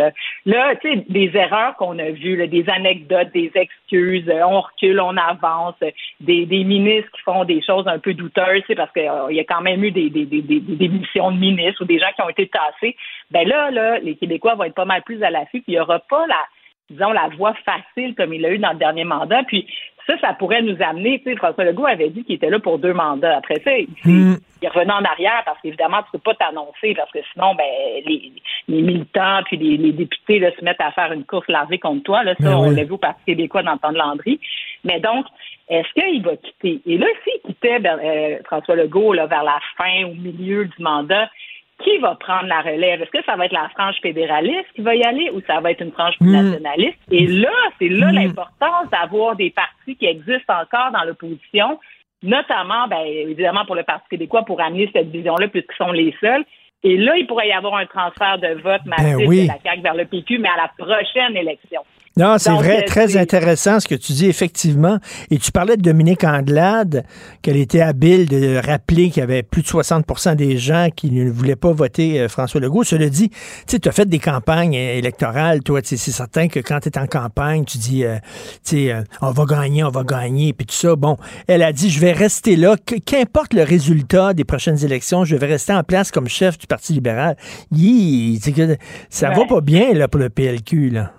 là, 0.46 0.76
tu 0.76 0.90
sais, 0.90 1.06
des 1.10 1.32
erreurs 1.36 1.76
qu'on 1.76 2.00
a 2.00 2.12
vues, 2.12 2.48
des 2.48 2.70
anecdotes, 2.70 3.32
des 3.34 3.52
excuses, 3.56 4.28
euh, 4.30 4.44
on 4.46 4.62
recule, 4.62 5.00
on 5.00 5.18
avance, 5.18 5.76
euh, 5.84 5.92
des, 6.22 6.46
des 6.46 6.64
ministres 6.64 7.12
qui 7.12 7.22
font 7.22 7.44
des 7.44 7.62
choses 7.62 7.88
un 7.88 8.00
peu 8.00 8.14
douteuses, 8.14 8.64
sais, 8.68 8.76
parce 8.76 8.92
qu'il 8.94 9.04
y 9.04 9.40
a 9.40 9.44
quand 9.44 9.62
même 9.62 9.84
eu 9.84 9.92
des, 9.92 10.10
des, 10.10 10.26
des, 10.26 10.42
des, 10.42 10.60
démissions 10.60 11.32
de 11.32 11.38
ministres 11.38 11.84
ou 11.84 11.86
des 11.86 12.00
gens 12.00 12.12
qui 12.16 12.22
ont 12.22 12.30
été 12.30 12.48
tassés. 12.48 12.96
Ben 13.32 13.48
là, 13.48 13.72
là, 13.72 14.00
les 14.00 14.16
Québécois 14.16 14.56
vont 14.56 14.64
être 14.64 14.76
pas 14.76 14.86
mal 14.86 15.02
plus 15.04 15.22
à 15.24 15.30
l'affût, 15.30 15.62
puis 15.62 15.74
il 15.74 15.76
n'y 15.76 15.80
aura 15.80 16.00
pas 16.00 16.26
la, 16.28 16.40
disons, 16.90 17.12
la 17.12 17.30
voie 17.38 17.54
facile 17.66 18.16
comme 18.16 18.34
il 18.34 18.42
l'a 18.42 18.52
eu 18.52 18.58
dans 18.58 18.72
le 18.72 18.78
dernier 18.78 19.04
mandat. 19.04 19.44
Puis 19.44 19.68
ça, 20.08 20.18
ça 20.20 20.34
pourrait 20.34 20.62
nous 20.62 20.78
amener, 20.82 21.20
tu 21.20 21.30
sais, 21.30 21.36
François 21.36 21.66
Legault 21.66 21.86
avait 21.86 22.10
dit 22.10 22.24
qu'il 22.24 22.36
était 22.36 22.50
là 22.50 22.60
pour 22.60 22.80
deux 22.80 22.94
mandats. 22.94 23.38
Après 23.38 23.60
ça, 23.64 23.78
il, 23.78 23.88
Mm. 24.06 24.38
il 24.62 24.70
revenait 24.70 24.94
en 24.94 25.04
arrière 25.04 25.44
parce 25.46 25.60
qu'évidemment, 25.62 26.02
tu 26.04 26.12
peux 26.14 26.20
pas 26.20 26.34
t'annoncer 26.36 26.96
parce 26.96 27.12
que 27.12 27.20
sinon, 27.34 27.54
ben, 27.56 27.66
les, 28.06 28.32
les 28.68 28.82
militants 28.82 29.42
puis 29.46 29.58
les, 29.58 29.78
les 29.78 29.92
députés 29.92 30.40
là, 30.40 30.50
se 30.58 30.64
mettent 30.64 30.82
à 30.82 30.92
faire 30.92 31.12
une 31.12 31.26
course 31.26 31.48
larvée 31.50 31.78
contre 31.80 32.04
toi. 32.04 32.24
Là, 32.24 32.34
ça, 32.40 32.46
Ben 32.50 32.56
on 32.56 32.70
oui. 32.70 32.76
l'a 32.76 32.84
vu 32.86 32.94
au 32.94 32.98
Parti 32.98 33.22
québécois 33.26 33.64
dans 33.64 33.74
le 33.74 33.80
temps 33.80 33.92
de 33.92 33.98
Landry. 33.98 34.40
Mais 34.84 35.00
donc, 35.00 35.26
est-ce 35.70 35.92
qu'il 35.94 36.24
va 36.24 36.36
quitter? 36.38 36.82
Et 36.86 36.98
là, 36.98 37.08
s'il 37.24 37.42
quittait 37.42 37.80
ben, 37.80 38.00
euh, 38.02 38.38
François 38.46 38.76
Legault 38.76 39.14
là, 39.14 39.26
vers 39.26 39.44
la 39.44 39.60
fin, 39.78 40.06
au 40.06 40.14
milieu 40.14 40.66
du 40.66 40.82
mandat, 40.84 41.30
qui 41.84 41.98
va 42.00 42.16
prendre 42.16 42.46
la 42.48 42.62
relève? 42.62 43.02
Est-ce 43.02 43.12
que 43.12 43.24
ça 43.26 43.36
va 43.36 43.46
être 43.46 43.52
la 43.54 43.70
frange 43.70 43.96
fédéraliste 44.02 44.66
qui 44.76 44.82
va 44.82 44.96
y 44.96 45.04
aller 45.04 45.30
ou 45.32 45.42
ça 45.46 45.60
va 45.60 45.72
être 45.72 45.82
une 45.82 45.92
frange 45.92 46.18
plus 46.20 46.28
Mm. 46.30 46.42
nationaliste? 46.50 46.98
Et 47.12 47.28
là, 47.28 47.52
c'est 47.80 47.90
là 47.90 48.12
Mm. 48.12 48.16
l'importance 48.16 48.90
d'avoir 48.92 49.36
des 49.36 49.52
partis 49.52 49.96
qui 49.96 50.06
existent 50.06 50.54
encore 50.62 50.92
dans 50.92 51.04
l'opposition, 51.04 51.80
notamment, 52.24 52.88
ben, 52.88 53.02
évidemment, 53.06 53.64
pour 53.66 53.76
le 53.76 53.84
Parti 53.84 54.08
québécois, 54.10 54.44
pour 54.44 54.60
amener 54.62 54.90
cette 54.94 55.10
vision-là, 55.10 55.48
puisqu'ils 55.50 55.76
sont 55.78 55.92
les 55.92 56.16
seuls. 56.20 56.44
Et 56.84 56.96
là, 56.98 57.16
il 57.18 57.26
pourrait 57.28 57.48
y 57.48 57.52
avoir 57.54 57.76
un 57.76 57.86
transfert 57.86 58.38
de 58.38 58.60
vote 58.62 58.86
massif 58.86 59.18
Ben 59.18 59.28
oui. 59.28 59.44
de 59.44 59.48
la 59.48 59.60
CAQ 59.64 59.82
vers 59.82 59.96
le 59.96 60.06
PQ, 60.06 60.38
mais 60.40 60.50
à 60.50 60.58
la 60.58 60.86
prochaine 60.86 61.36
élection. 61.36 61.82
Non, 62.18 62.38
c'est 62.38 62.52
vrai, 62.52 62.84
euh, 62.84 62.88
très 62.88 63.16
intéressant 63.18 63.80
ce 63.80 63.88
que 63.88 63.96
tu 63.96 64.14
dis, 64.14 64.26
effectivement. 64.26 65.00
Et 65.30 65.38
tu 65.38 65.52
parlais 65.52 65.78
de 65.78 65.82
Dominique 65.82 66.24
Anglade, 66.24 67.06
qu'elle 67.42 67.58
était 67.58 67.82
habile 67.82 68.28
de 68.28 68.58
rappeler 68.66 69.10
qu'il 69.10 69.22
y 69.22 69.24
avait 69.24 69.44
plus 69.44 69.62
de 69.62 69.68
60% 69.68 70.36
des 70.36 70.58
gens 70.58 70.90
qui 70.96 71.12
ne 71.12 71.30
voulaient 71.30 71.56
pas 71.56 71.72
voter 71.72 72.20
euh, 72.20 72.28
François 72.28 72.60
Legault. 72.60 72.84
Cela 72.84 73.10
dit, 73.10 73.32
tu 73.68 73.78
as 73.88 73.92
fait 73.92 74.08
des 74.08 74.20
campagnes 74.20 74.76
euh, 74.76 74.98
électorales, 74.98 75.62
toi, 75.62 75.80
c'est 75.84 75.98
certain 75.98 76.48
que 76.48 76.60
quand 76.60 76.80
tu 76.80 76.90
es 76.90 76.98
en 76.98 77.08
campagne, 77.08 77.66
tu 77.66 77.78
dis, 77.78 78.04
euh, 78.04 78.18
tu 78.64 78.78
sais, 78.78 78.92
euh, 78.92 79.02
on 79.22 79.32
va 79.32 79.46
gagner, 79.46 79.84
on 79.84 79.90
va 79.90 80.04
gagner, 80.04 80.54
puis 80.54 80.66
tout 80.66 80.76
ça. 80.76 80.96
Bon, 80.96 81.18
elle 81.48 81.64
a 81.64 81.72
dit, 81.72 81.90
je 81.90 82.00
vais 82.00 82.14
rester 82.14 82.56
là, 82.56 82.76
qu'importe 83.06 83.54
le 83.54 83.64
résultat 83.64 84.34
des 84.34 84.44
prochaines 84.44 84.84
élections, 84.84 85.26
je 85.26 85.36
vais 85.36 85.48
rester 85.48 85.74
en 85.74 85.84
place 85.84 86.12
comme 86.12 86.28
chef 86.28 86.58
du 86.58 86.68
Parti 86.68 86.94
libéral. 86.94 87.36
Que 87.72 88.78
ça 89.10 89.30
va 89.30 89.46
pas 89.46 89.62
bien, 89.62 89.94
là, 89.94 90.08
pour 90.08 90.20
le 90.20 90.30
PLQ, 90.30 90.90
là. 90.90 91.12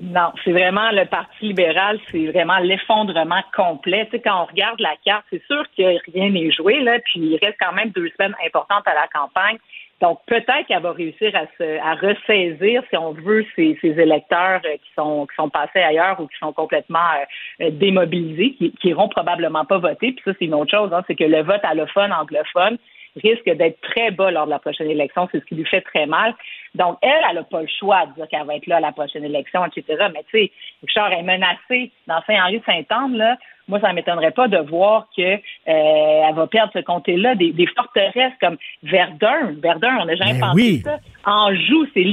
Non, 0.00 0.32
c'est 0.44 0.52
vraiment 0.52 0.90
le 0.90 1.04
Parti 1.06 1.46
libéral, 1.46 1.98
c'est 2.10 2.26
vraiment 2.26 2.58
l'effondrement 2.58 3.42
complet. 3.54 4.06
Tu 4.06 4.12
sais, 4.12 4.20
quand 4.20 4.42
on 4.42 4.44
regarde 4.46 4.80
la 4.80 4.94
carte, 5.04 5.24
c'est 5.30 5.42
sûr 5.46 5.64
que 5.76 6.12
rien 6.12 6.30
n'est 6.30 6.50
joué, 6.50 6.80
là, 6.80 6.98
puis 7.00 7.20
il 7.20 7.38
reste 7.42 7.56
quand 7.60 7.72
même 7.72 7.90
deux 7.90 8.08
semaines 8.10 8.34
importantes 8.44 8.86
à 8.86 8.94
la 8.94 9.06
campagne. 9.08 9.58
Donc, 10.00 10.20
peut-être 10.26 10.66
qu'elle 10.68 10.82
va 10.82 10.92
réussir 10.92 11.34
à, 11.34 11.46
se, 11.56 11.78
à 11.78 11.94
ressaisir, 11.94 12.82
si 12.90 12.96
on 12.98 13.12
veut, 13.12 13.46
ces, 13.54 13.78
ces 13.80 13.98
électeurs 13.98 14.60
euh, 14.66 14.76
qui 14.76 14.90
sont, 14.94 15.26
qui 15.26 15.34
sont 15.36 15.48
passés 15.48 15.80
ailleurs 15.80 16.20
ou 16.20 16.26
qui 16.26 16.36
sont 16.38 16.52
complètement 16.52 16.98
euh, 16.98 17.64
euh, 17.64 17.70
démobilisés, 17.70 18.52
qui, 18.58 18.72
qui 18.72 18.88
iront 18.88 19.08
probablement 19.08 19.64
pas 19.64 19.78
voter. 19.78 20.12
Puis 20.12 20.22
ça, 20.24 20.32
c'est 20.38 20.44
une 20.44 20.54
autre 20.54 20.70
chose, 20.70 20.92
hein, 20.92 21.02
c'est 21.06 21.14
que 21.14 21.24
le 21.24 21.42
vote 21.42 21.60
allophone, 21.62 22.12
anglophone, 22.12 22.76
risque 23.22 23.48
d'être 23.50 23.80
très 23.80 24.10
bas 24.10 24.30
lors 24.30 24.44
de 24.46 24.50
la 24.50 24.58
prochaine 24.58 24.90
élection. 24.90 25.28
C'est 25.32 25.40
ce 25.40 25.44
qui 25.46 25.54
lui 25.54 25.64
fait 25.66 25.80
très 25.80 26.06
mal. 26.06 26.34
Donc, 26.74 26.98
elle, 27.02 27.10
elle 27.30 27.36
n'a 27.36 27.42
pas 27.44 27.62
le 27.62 27.68
choix 27.78 28.06
de 28.06 28.14
dire 28.14 28.28
qu'elle 28.28 28.44
va 28.46 28.56
être 28.56 28.66
là 28.66 28.76
à 28.76 28.80
la 28.80 28.92
prochaine 28.92 29.24
élection, 29.24 29.64
etc. 29.64 30.06
Mais 30.12 30.22
tu 30.30 30.38
sais, 30.38 30.52
Richard 30.82 31.12
est 31.12 31.22
menacé 31.22 31.90
dans 32.06 32.20
Saint-Henri-Saint-Anne, 32.26 33.16
là. 33.16 33.36
Moi, 33.68 33.80
ça 33.80 33.88
ne 33.88 33.94
m'étonnerait 33.94 34.30
pas 34.30 34.46
de 34.46 34.58
voir 34.58 35.08
que 35.16 35.22
euh, 35.68 36.32
va 36.32 36.46
perdre 36.46 36.72
ce 36.72 36.78
comté-là. 36.78 37.34
Des, 37.34 37.50
des 37.52 37.66
forteresses 37.66 38.32
comme 38.40 38.56
Verdun. 38.84 39.54
Verdun, 39.60 39.98
on 40.02 40.04
n'a 40.04 40.14
jamais 40.14 40.34
Mais 40.34 40.38
pensé 40.40 40.54
oui. 40.54 40.82
ça. 40.84 40.98
Anjou, 41.24 41.84
c'est 41.92 42.04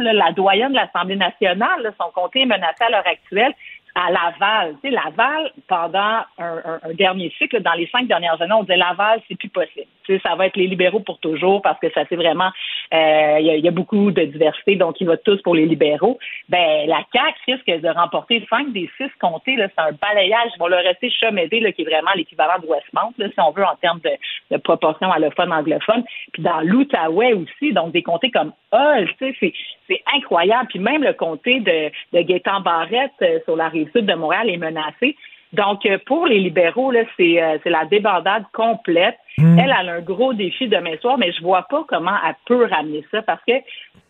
là, 0.00 0.12
la 0.12 0.32
doyenne 0.32 0.70
de 0.72 0.76
l'Assemblée 0.76 1.14
nationale. 1.16 1.80
là, 1.82 1.90
son 2.00 2.10
comté 2.10 2.40
est 2.42 2.46
menacé 2.46 2.82
à 2.82 2.90
l'heure 2.90 3.06
actuelle. 3.06 3.52
À 3.94 4.10
Laval. 4.10 4.74
Tu 4.82 4.90
sais, 4.90 4.90
Laval, 4.90 5.52
pendant 5.68 6.24
un, 6.38 6.56
un- 6.64 6.80
un 6.82 6.94
dernier 6.94 7.32
cycle, 7.38 7.62
dans 7.62 7.74
les 7.74 7.86
cinq 7.92 8.08
dernières 8.08 8.42
années, 8.42 8.52
on 8.54 8.62
disait 8.64 8.76
Laval, 8.76 9.20
c'est 9.28 9.38
plus 9.38 9.48
possible. 9.50 9.86
Ça 10.22 10.34
va 10.36 10.46
être 10.46 10.56
les 10.56 10.66
libéraux 10.66 11.00
pour 11.00 11.18
toujours 11.18 11.62
parce 11.62 11.78
que 11.80 11.90
ça 11.92 12.02
c'est 12.08 12.16
vraiment 12.16 12.50
euh, 12.92 13.38
il 13.40 13.64
y, 13.64 13.68
a, 13.68 13.70
beaucoup 13.70 14.10
de 14.10 14.22
diversité, 14.22 14.76
donc 14.76 15.00
ils 15.00 15.06
votent 15.06 15.24
tous 15.24 15.40
pour 15.42 15.54
les 15.54 15.66
libéraux. 15.66 16.18
Ben 16.48 16.86
la 16.86 17.00
CAQ 17.12 17.54
risque 17.54 17.82
de 17.82 17.88
remporter 17.88 18.44
cinq 18.50 18.72
des 18.72 18.90
six 18.96 19.10
comtés. 19.20 19.56
C'est 19.56 19.82
un 19.82 19.92
balayage. 19.92 20.50
Ils 20.54 20.58
vont 20.58 20.68
leur 20.68 20.82
rester 20.82 21.10
Chomédé, 21.10 21.60
là, 21.60 21.72
qui 21.72 21.82
est 21.82 21.84
vraiment 21.84 22.10
l'équivalent 22.14 22.58
de 22.62 22.66
Westmount, 22.66 23.12
là, 23.18 23.26
si 23.28 23.40
on 23.40 23.50
veut, 23.50 23.64
en 23.64 23.76
termes 23.76 24.00
de, 24.00 24.56
proportion 24.58 25.10
allophone 25.10 25.52
anglophone. 25.52 26.04
Puis 26.32 26.42
dans 26.42 26.60
l'Outaouais 26.60 27.32
aussi, 27.32 27.72
donc 27.72 27.92
des 27.92 28.02
comtés 28.02 28.30
comme 28.30 28.52
Hull, 28.72 29.08
c'est 29.18 30.02
incroyable. 30.14 30.68
Puis 30.68 30.78
même 30.78 31.02
le 31.02 31.12
comté 31.12 31.60
de, 31.60 31.90
de 32.16 32.22
Gaétan 32.22 32.60
Barrette 32.60 33.12
euh, 33.22 33.38
sur 33.44 33.56
la 33.56 33.68
rive 33.68 33.90
sud 33.94 34.06
de 34.06 34.14
Montréal 34.14 34.48
est 34.50 34.56
menacé. 34.56 35.16
Donc, 35.54 35.86
euh, 35.86 35.98
pour 36.06 36.26
les 36.26 36.40
libéraux, 36.40 36.90
là, 36.90 37.02
c'est, 37.16 37.42
euh, 37.42 37.58
c'est 37.62 37.70
la 37.70 37.84
débandade 37.84 38.44
complète. 38.52 39.16
Hmm. 39.38 39.58
Elle, 39.58 39.74
elle 39.80 39.88
a 39.88 39.92
un 39.94 40.00
gros 40.00 40.32
défi 40.32 40.68
demain 40.68 40.96
soir, 41.00 41.16
mais 41.18 41.32
je 41.32 41.42
vois 41.42 41.62
pas 41.62 41.84
comment 41.88 42.16
elle 42.26 42.34
peut 42.46 42.66
ramener 42.66 43.04
ça 43.10 43.22
parce 43.22 43.42
que 43.46 43.52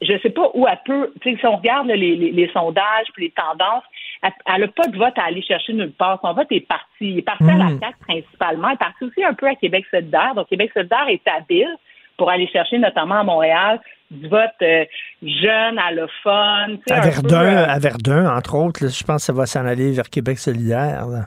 je 0.03 0.19
sais 0.19 0.31
pas 0.31 0.51
où 0.55 0.67
elle 0.67 0.81
peut. 0.85 1.13
Si 1.23 1.37
on 1.45 1.57
regarde 1.57 1.87
là, 1.87 1.97
les, 1.97 2.17
les, 2.17 2.31
les 2.31 2.49
sondages 2.53 3.07
puis 3.15 3.25
les 3.25 3.31
tendances, 3.31 3.85
elle 4.23 4.33
elle 4.55 4.65
a 4.65 4.69
pas 4.69 4.87
de 4.87 4.97
vote 4.97 5.17
à 5.17 5.25
aller 5.25 5.43
chercher 5.43 5.73
nulle 5.73 5.93
part. 5.93 6.19
Son 6.23 6.33
vote 6.33 6.51
est 6.51 6.67
parti. 6.67 6.87
Il 7.01 7.19
est 7.19 7.23
parti 7.23 7.45
à 7.45 7.57
la 7.57 7.65
Hmm. 7.65 7.81
CAQ 7.81 7.97
principalement. 8.07 8.69
Il 8.69 8.75
est 8.75 8.79
parti 8.79 9.05
aussi 9.05 9.25
un 9.25 9.35
peu 9.35 9.47
à 9.47 9.55
Québec 9.55 9.85
solidaire. 9.91 10.35
Donc, 10.35 10.49
Québec 10.49 10.71
solidaire 10.75 11.09
est 11.09 11.27
habile 11.29 11.75
pour 12.17 12.31
aller 12.31 12.49
chercher, 12.49 12.79
notamment 12.79 13.21
à 13.21 13.25
Montréal, 13.25 13.81
du 14.11 14.29
vote 14.29 14.51
euh, 14.63 14.85
jeune, 15.23 15.79
allophone. 15.79 16.79
À 16.91 17.01
peu, 17.01 17.09
Verdun, 17.09 17.45
euh, 17.45 17.67
à 17.69 17.79
Verdun, 17.79 18.37
entre 18.37 18.55
autres, 18.55 18.85
là, 18.85 18.91
je 18.91 19.05
pense 19.05 19.23
que 19.23 19.27
ça 19.27 19.33
va 19.33 19.47
s'en 19.47 19.67
aller 19.67 19.93
vers 19.93 20.09
Québec 20.09 20.39
solidaire. 20.39 21.07
là. 21.07 21.27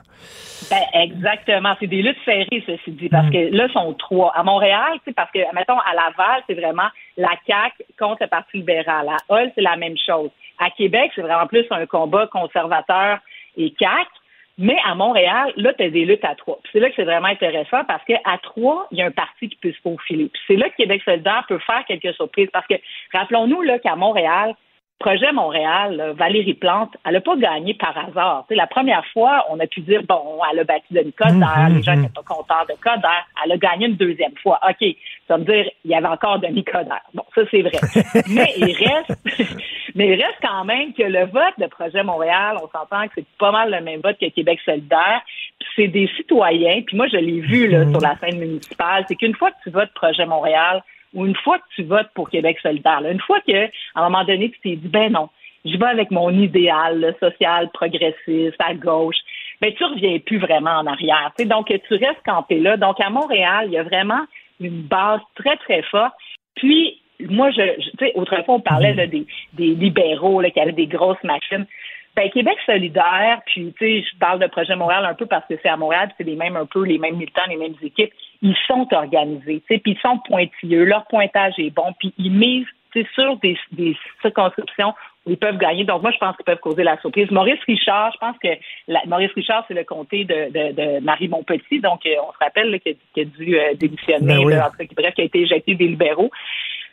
Ben, 0.70 0.82
exactement. 0.92 1.74
C'est 1.80 1.86
des 1.86 2.02
luttes 2.02 2.18
serrées, 2.24 2.62
ceci 2.66 2.90
dit, 2.92 3.08
parce 3.08 3.30
que 3.30 3.54
là, 3.54 3.68
sont 3.72 3.94
trois. 3.94 4.32
À 4.34 4.42
Montréal, 4.42 4.98
parce 5.14 5.30
que, 5.30 5.38
mettons, 5.54 5.78
à 5.78 5.94
Laval, 5.94 6.42
c'est 6.46 6.54
vraiment 6.54 6.88
la 7.16 7.30
CAQ 7.46 7.84
contre 7.98 8.22
le 8.22 8.28
Parti 8.28 8.58
libéral. 8.58 9.08
À 9.08 9.16
Hull, 9.32 9.50
c'est 9.54 9.62
la 9.62 9.76
même 9.76 9.96
chose. 10.04 10.30
À 10.58 10.70
Québec, 10.70 11.12
c'est 11.14 11.22
vraiment 11.22 11.46
plus 11.46 11.64
un 11.70 11.86
combat 11.86 12.26
conservateur 12.26 13.18
et 13.56 13.72
CAQ. 13.78 14.10
Mais 14.58 14.76
à 14.84 14.96
Montréal, 14.96 15.52
là, 15.56 15.72
tu 15.72 15.84
as 15.84 15.90
des 15.90 16.04
luttes 16.04 16.24
à 16.24 16.34
trois. 16.34 16.58
C'est 16.72 16.80
là 16.80 16.88
que 16.90 16.96
c'est 16.96 17.04
vraiment 17.04 17.28
intéressant 17.28 17.84
parce 17.84 18.04
qu'à 18.04 18.38
trois, 18.42 18.88
il 18.90 18.98
y 18.98 19.02
a 19.02 19.06
un 19.06 19.12
parti 19.12 19.48
qui 19.48 19.56
peut 19.56 19.72
se. 19.72 19.88
Puis 20.08 20.30
c'est 20.48 20.56
là 20.56 20.68
que 20.68 20.76
Québec 20.76 21.00
solidaire 21.04 21.44
peut 21.48 21.60
faire 21.60 21.84
quelques 21.86 22.12
surprises. 22.14 22.48
Parce 22.52 22.66
que 22.66 22.74
rappelons-nous 23.12 23.62
là 23.62 23.78
qu'à 23.78 23.94
Montréal, 23.94 24.54
Projet 24.98 25.30
Montréal, 25.30 26.14
Valérie 26.18 26.54
Plante, 26.54 26.96
elle 27.04 27.12
n'a 27.12 27.20
pas 27.20 27.36
gagné 27.36 27.74
par 27.74 27.96
hasard. 27.96 28.44
Tu 28.48 28.54
sais, 28.54 28.56
la 28.56 28.66
première 28.66 29.04
fois, 29.12 29.46
on 29.48 29.60
a 29.60 29.66
pu 29.68 29.80
dire, 29.82 30.02
bon, 30.02 30.40
elle 30.50 30.58
a 30.58 30.64
bâti 30.64 30.86
d'une 30.90 31.12
Coderre, 31.12 31.68
Mhm, 31.68 31.76
les 31.76 31.82
gens 31.82 31.92
mhm. 31.92 32.02
n'étaient 32.02 32.14
pas 32.14 32.22
contents 32.22 32.64
de 32.68 32.74
Coderre. 32.82 33.26
Elle 33.44 33.52
a 33.52 33.56
gagné 33.58 33.86
une 33.86 33.94
deuxième 33.94 34.36
fois. 34.42 34.58
OK, 34.68 34.84
ça 35.28 35.36
veut 35.36 35.44
dire 35.44 35.70
il 35.84 35.90
y 35.92 35.94
avait 35.94 36.08
encore 36.08 36.40
Denis 36.40 36.64
Coderre. 36.64 37.04
Bon, 37.14 37.22
ça, 37.32 37.42
c'est 37.48 37.62
vrai. 37.62 37.78
mais 38.28 38.52
il 38.56 38.74
reste 38.74 39.56
mais 39.94 40.08
il 40.08 40.22
reste 40.22 40.38
quand 40.42 40.64
même 40.64 40.92
que 40.92 41.04
le 41.04 41.26
vote 41.26 41.54
de 41.58 41.66
Projet 41.66 42.02
Montréal, 42.02 42.56
on 42.56 42.68
s'entend 42.68 43.06
que 43.06 43.12
c'est 43.16 43.26
pas 43.38 43.52
mal 43.52 43.70
le 43.70 43.80
même 43.80 44.00
vote 44.00 44.16
que 44.20 44.28
Québec 44.30 44.58
solidaire. 44.64 45.22
Puis 45.60 45.68
c'est 45.76 45.88
des 45.88 46.08
citoyens. 46.16 46.82
Puis 46.84 46.96
moi, 46.96 47.06
je 47.06 47.18
l'ai 47.18 47.40
vu 47.40 47.68
là, 47.68 47.88
sur 47.88 48.00
la 48.00 48.16
scène 48.16 48.38
municipale. 48.38 49.04
C'est 49.06 49.14
qu'une 49.14 49.34
fois 49.36 49.52
que 49.52 49.56
tu 49.62 49.70
votes 49.70 49.92
Projet 49.94 50.26
Montréal 50.26 50.82
ou 51.14 51.26
une 51.26 51.36
fois 51.36 51.58
que 51.58 51.64
tu 51.74 51.82
votes 51.84 52.10
pour 52.14 52.30
Québec 52.30 52.58
solidaire, 52.62 53.02
une 53.08 53.20
fois 53.20 53.40
que 53.40 53.66
à 53.66 53.70
un 53.96 54.08
moment 54.08 54.24
donné, 54.24 54.50
tu 54.50 54.60
t'es 54.60 54.76
dit, 54.76 54.88
ben 54.88 55.12
non, 55.12 55.28
je 55.64 55.76
vais 55.76 55.86
avec 55.86 56.10
mon 56.10 56.30
idéal 56.30 57.14
social, 57.20 57.70
progressiste, 57.72 58.56
à 58.58 58.74
gauche, 58.74 59.16
ben 59.60 59.72
tu 59.74 59.84
reviens 59.84 60.18
plus 60.18 60.38
vraiment 60.38 60.78
en 60.78 60.86
arrière. 60.86 61.32
Donc, 61.38 61.66
tu 61.66 61.94
restes 61.94 62.22
campé 62.24 62.58
là. 62.60 62.76
Donc, 62.76 63.00
à 63.00 63.10
Montréal, 63.10 63.66
il 63.66 63.72
y 63.72 63.78
a 63.78 63.82
vraiment 63.82 64.24
une 64.60 64.82
base 64.82 65.20
très, 65.36 65.56
très 65.56 65.82
forte. 65.82 66.14
Puis, 66.54 67.00
moi, 67.20 67.50
je, 67.50 67.76
tu 67.76 67.98
sais, 67.98 68.12
autrefois, 68.14 68.56
on 68.56 68.60
parlait 68.60 68.94
des, 69.06 69.26
des 69.52 69.74
libéraux 69.74 70.40
là, 70.40 70.50
qui 70.50 70.60
avaient 70.60 70.72
des 70.72 70.86
grosses 70.86 71.22
machines. 71.24 71.66
Ben, 72.14 72.30
Québec 72.30 72.56
solidaire, 72.66 73.40
puis 73.46 73.72
tu 73.78 74.02
sais, 74.02 74.02
je 74.02 74.18
parle 74.18 74.40
de 74.40 74.46
Projet 74.46 74.74
Montréal 74.74 75.04
un 75.04 75.14
peu 75.14 75.26
parce 75.26 75.46
que 75.46 75.54
c'est 75.62 75.68
à 75.68 75.76
Montréal, 75.76 76.10
c'est 76.16 76.24
les 76.24 76.34
mêmes 76.34 76.56
un 76.56 76.66
peu, 76.66 76.84
les 76.84 76.98
mêmes 76.98 77.16
militants, 77.16 77.42
les 77.48 77.56
mêmes 77.56 77.76
équipes. 77.82 78.12
Ils 78.42 78.56
sont 78.66 78.86
organisés, 78.92 79.62
puis 79.66 79.80
ils 79.86 79.98
sont 80.00 80.18
pointilleux, 80.18 80.84
leur 80.84 81.04
pointage 81.06 81.54
est 81.58 81.70
bon, 81.70 81.92
puis 81.98 82.14
ils 82.18 82.30
misent 82.32 82.66
sur 83.14 83.36
des, 83.38 83.56
des 83.72 83.96
circonscriptions 84.22 84.92
où 85.26 85.30
ils 85.30 85.36
peuvent 85.36 85.58
gagner. 85.58 85.84
Donc 85.84 86.02
moi, 86.02 86.10
je 86.10 86.18
pense 86.18 86.34
qu'ils 86.36 86.44
peuvent 86.44 86.58
causer 86.58 86.82
la 86.82 86.98
surprise. 87.00 87.30
Maurice 87.30 87.60
Richard, 87.66 88.12
je 88.12 88.18
pense 88.18 88.36
que 88.38 88.48
la- 88.88 89.02
Maurice 89.06 89.32
Richard, 89.34 89.64
c'est 89.68 89.74
le 89.74 89.84
comté 89.84 90.24
de, 90.24 90.50
de, 90.50 90.72
de 90.72 91.00
Marie 91.04 91.28
Montpetit, 91.28 91.80
donc 91.80 92.04
euh, 92.06 92.14
on 92.26 92.32
se 92.32 92.38
rappelle 92.40 92.70
là, 92.70 92.78
qu'il 92.78 92.96
a, 93.16 93.20
a 93.20 93.24
dû 93.24 93.58
euh, 93.58 93.74
démissionner, 93.74 94.26
Ben 94.26 94.44
oui. 94.44 94.54
là, 94.54 94.66
en 94.68 94.70
tout 94.70 94.78
cas, 94.78 94.84
bref, 94.96 95.14
qui 95.14 95.20
a 95.20 95.24
été 95.24 95.40
éjecté 95.40 95.74
des 95.74 95.86
libéraux. 95.88 96.30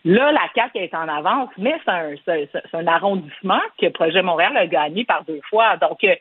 Là, 0.04 0.32
la 0.32 0.48
CAQ 0.54 0.78
est 0.78 0.94
en 0.94 1.08
avance, 1.08 1.50
mais 1.58 1.74
c'est 1.84 1.92
un, 1.92 2.10
c'est- 2.26 2.50
c'est 2.54 2.76
un 2.78 2.86
arrondissement 2.88 3.62
que 3.82 3.88
Projet 3.88 4.22
Montréal 4.22 4.56
a 4.58 4.68
gagné 4.68 5.06
par 5.06 5.24
deux 5.24 5.42
fois. 5.50 5.78
Donc, 5.78 6.04
euh, 6.04 6.14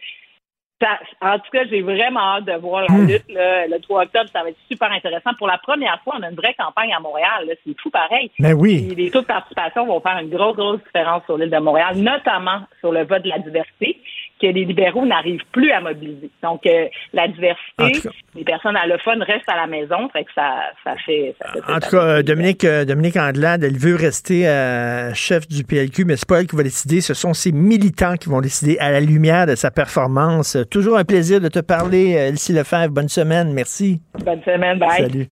ça- 0.84 0.98
en 1.34 1.38
tout 1.38 1.50
cas, 1.52 1.64
j'ai 1.70 1.80
vraiment 1.82 2.20
hâte 2.36 2.44
de 2.44 2.52
voir 2.54 2.82
la 2.82 2.88
Hmm. 2.94 3.06
lutte. 3.06 3.24
là. 3.32 3.66
le 3.66 3.78
3 3.80 4.02
octobre, 4.02 4.28
ça 4.32 4.42
va 4.42 4.50
être 4.50 4.58
super 4.70 4.90
intéressant. 4.92 5.30
Pour 5.38 5.46
la 5.46 5.58
première 5.58 5.98
fois, 6.04 6.14
on 6.18 6.22
a 6.22 6.28
une 6.30 6.36
vraie 6.36 6.54
campagne 6.54 6.92
à 6.94 7.00
Montréal. 7.00 7.48
C'est 7.66 7.80
fou 7.80 7.90
pareil. 7.90 8.30
Ben 8.38 8.52
oui. 8.54 8.92
Les 8.96 9.10
taux 9.10 9.22
de 9.22 9.26
participation 9.26 9.86
vont 9.86 10.00
faire 10.00 10.18
une 10.18 10.28
grosse, 10.30 10.56
grosse 10.56 10.80
différence 10.84 11.24
sur 11.24 11.38
l'île 11.38 11.50
de 11.50 11.58
Montréal, 11.58 11.96
notamment 11.96 12.60
sur 12.80 12.92
le 12.92 13.04
vote 13.04 13.22
de 13.22 13.28
la 13.30 13.38
diversité, 13.38 13.98
que 14.44 14.52
les 14.52 14.64
libéraux 14.64 15.06
n'arrivent 15.06 15.44
plus 15.52 15.70
à 15.70 15.80
mobiliser. 15.80 16.30
Donc, 16.42 16.66
euh, 16.66 16.86
la 17.12 17.28
diversité, 17.28 18.08
les 18.34 18.44
personnes 18.44 18.76
allophones 18.76 19.22
restent 19.22 19.48
à 19.48 19.56
la 19.56 19.66
maison, 19.66 20.08
fait 20.12 20.24
que 20.24 20.30
ça, 20.34 20.60
ça 20.84 20.94
fait... 21.04 21.34
Ça 21.40 21.52
fait 21.52 21.72
En 21.72 21.80
tout 21.80 21.90
cas, 21.90 22.02
euh, 22.02 22.22
Dominique, 22.22 22.64
euh, 22.64 22.84
Dominique 22.84 23.16
Andelade, 23.16 23.64
elle 23.64 23.78
veut 23.78 23.96
rester 23.96 24.46
euh, 24.46 25.14
chef 25.14 25.48
du 25.48 25.64
PLQ, 25.64 26.04
mais 26.04 26.16
c'est 26.16 26.28
pas 26.28 26.40
elle 26.40 26.46
qui 26.46 26.56
va 26.56 26.62
décider, 26.62 27.00
ce 27.00 27.14
sont 27.14 27.32
ses 27.32 27.52
militants 27.52 28.16
qui 28.16 28.28
vont 28.28 28.40
décider 28.40 28.76
à 28.78 28.90
la 28.90 29.00
lumière 29.00 29.46
de 29.46 29.54
sa 29.54 29.70
performance. 29.70 30.58
Toujours 30.70 30.98
un 30.98 31.04
plaisir 31.04 31.40
de 31.40 31.48
te 31.48 31.60
parler, 31.60 32.10
Elsie 32.10 32.52
Lefebvre. 32.52 32.90
Bonne 32.90 33.08
semaine, 33.08 33.52
merci. 33.52 34.02
Bonne 34.24 34.42
semaine, 34.42 34.78
bye. 34.78 35.02
Salut. 35.02 35.26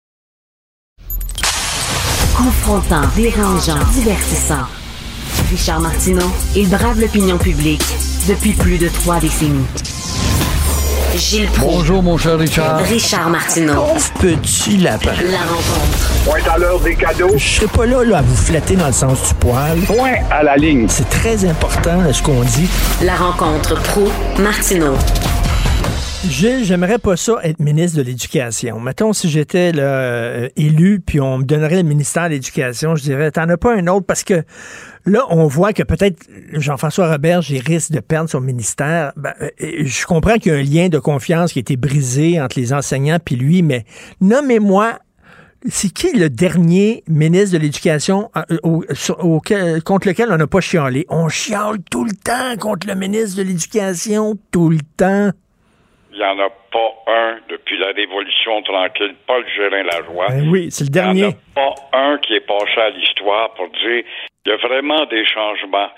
Confrontant, 2.37 3.07
dérangeant, 3.17 3.83
divertissant. 3.93 4.65
Richard 5.49 5.81
Martineau, 5.81 6.29
il 6.55 6.69
brave 6.69 6.99
l'opinion 7.01 7.37
publique 7.37 7.81
depuis 8.27 8.53
plus 8.53 8.77
de 8.77 8.87
trois 8.89 9.19
décennies. 9.19 9.65
Gilles 11.15 11.47
Proulx. 11.47 11.77
Bonjour, 11.77 12.03
mon 12.03 12.17
cher 12.17 12.37
Richard. 12.37 12.79
Richard 12.79 13.29
Martineau. 13.29 13.73
Pauvre 13.73 14.11
petit 14.41 14.77
lapin. 14.77 15.11
La 15.31 15.39
rencontre. 15.39 16.11
Point 16.25 16.53
à 16.53 16.57
l'heure 16.57 16.79
des 16.79 16.95
cadeaux. 16.95 17.31
Je 17.35 17.43
serai 17.43 17.67
pas 17.67 17.85
là, 17.85 18.03
là 18.03 18.19
à 18.19 18.21
vous 18.21 18.35
flatter 18.35 18.75
dans 18.75 18.87
le 18.87 18.93
sens 18.93 19.29
du 19.29 19.33
poil. 19.35 19.79
Point 19.87 20.17
à 20.29 20.43
la 20.43 20.55
ligne. 20.55 20.87
C'est 20.87 21.09
très 21.09 21.45
important 21.45 22.01
là, 22.01 22.13
ce 22.13 22.21
qu'on 22.21 22.41
dit. 22.41 22.69
La 23.01 23.15
rencontre 23.15 23.81
pro 23.81 24.07
martineau 24.39 24.95
Gilles, 26.27 26.65
j'aimerais 26.65 26.99
pas 26.99 27.15
ça 27.15 27.37
être 27.43 27.59
ministre 27.59 27.97
de 27.97 28.03
l'Éducation. 28.03 28.79
Mettons, 28.81 29.13
si 29.13 29.29
j'étais 29.29 29.71
là, 29.71 29.83
euh, 29.83 30.49
élu, 30.57 30.99
puis 30.99 31.21
on 31.21 31.37
me 31.37 31.43
donnerait 31.43 31.77
le 31.77 31.83
ministère 31.83 32.25
de 32.25 32.33
l'Éducation, 32.33 32.95
je 32.97 33.03
dirais, 33.03 33.31
t'en 33.31 33.47
as 33.47 33.55
pas 33.55 33.73
un 33.73 33.87
autre, 33.87 34.05
parce 34.05 34.25
que 34.25 34.43
là, 35.09 35.25
on 35.29 35.47
voit 35.47 35.73
que 35.73 35.83
peut-être 35.83 36.27
Jean-François 36.53 37.11
Robert, 37.11 37.41
risque 37.41 37.91
de 37.91 37.99
perdre 37.99 38.29
son 38.29 38.41
ministère. 38.41 39.11
Ben, 39.17 39.33
euh, 39.41 39.49
je 39.83 40.05
comprends 40.05 40.35
qu'il 40.37 40.51
y 40.51 40.55
a 40.55 40.59
un 40.59 40.63
lien 40.63 40.89
de 40.89 40.99
confiance 40.99 41.53
qui 41.53 41.59
a 41.59 41.61
été 41.61 41.75
brisé 41.77 42.39
entre 42.41 42.59
les 42.59 42.73
enseignants 42.73 43.19
puis 43.23 43.35
lui, 43.35 43.61
mais 43.61 43.85
nommez-moi 44.21 44.99
c'est 45.67 45.89
qui 45.89 46.17
le 46.17 46.29
dernier 46.29 47.03
ministre 47.09 47.51
de 47.51 47.57
l'Éducation 47.57 48.31
euh, 48.37 48.57
auquel- 49.19 49.83
contre 49.83 50.07
lequel 50.07 50.31
on 50.31 50.37
n'a 50.37 50.47
pas 50.47 50.61
chialé? 50.61 51.05
On 51.09 51.27
chiale 51.27 51.79
tout 51.91 52.05
le 52.05 52.13
temps 52.13 52.55
contre 52.57 52.87
le 52.87 52.95
ministre 52.95 53.37
de 53.37 53.43
l'Éducation, 53.43 54.37
tout 54.51 54.69
le 54.69 54.79
temps. 54.95 55.31
Il 56.11 56.17
n'y 56.17 56.23
en 56.25 56.39
a 56.39 56.49
pas 56.71 56.91
un 57.07 57.37
depuis 57.49 57.77
la 57.77 57.87
Révolution 57.87 58.61
tranquille, 58.63 59.15
Paul 59.27 59.45
Gérin-Lajoie. 59.55 60.27
Ben 60.29 60.49
oui, 60.49 60.71
c'est 60.71 60.85
le 60.85 60.89
Il 60.89 60.93
n'y 60.95 60.99
en 61.01 61.13
dernier. 61.13 61.35
a 61.35 61.55
pas 61.55 61.75
un 61.93 62.17
qui 62.19 62.33
est 62.35 62.45
passé 62.47 62.79
à 62.79 62.89
l'histoire 62.89 63.53
pour 63.53 63.67
dire 63.69 64.03
il 64.45 64.49
y 64.49 64.51
a 64.51 64.57
vraiment 64.57 65.05
des 65.05 65.25
changements. 65.25 65.89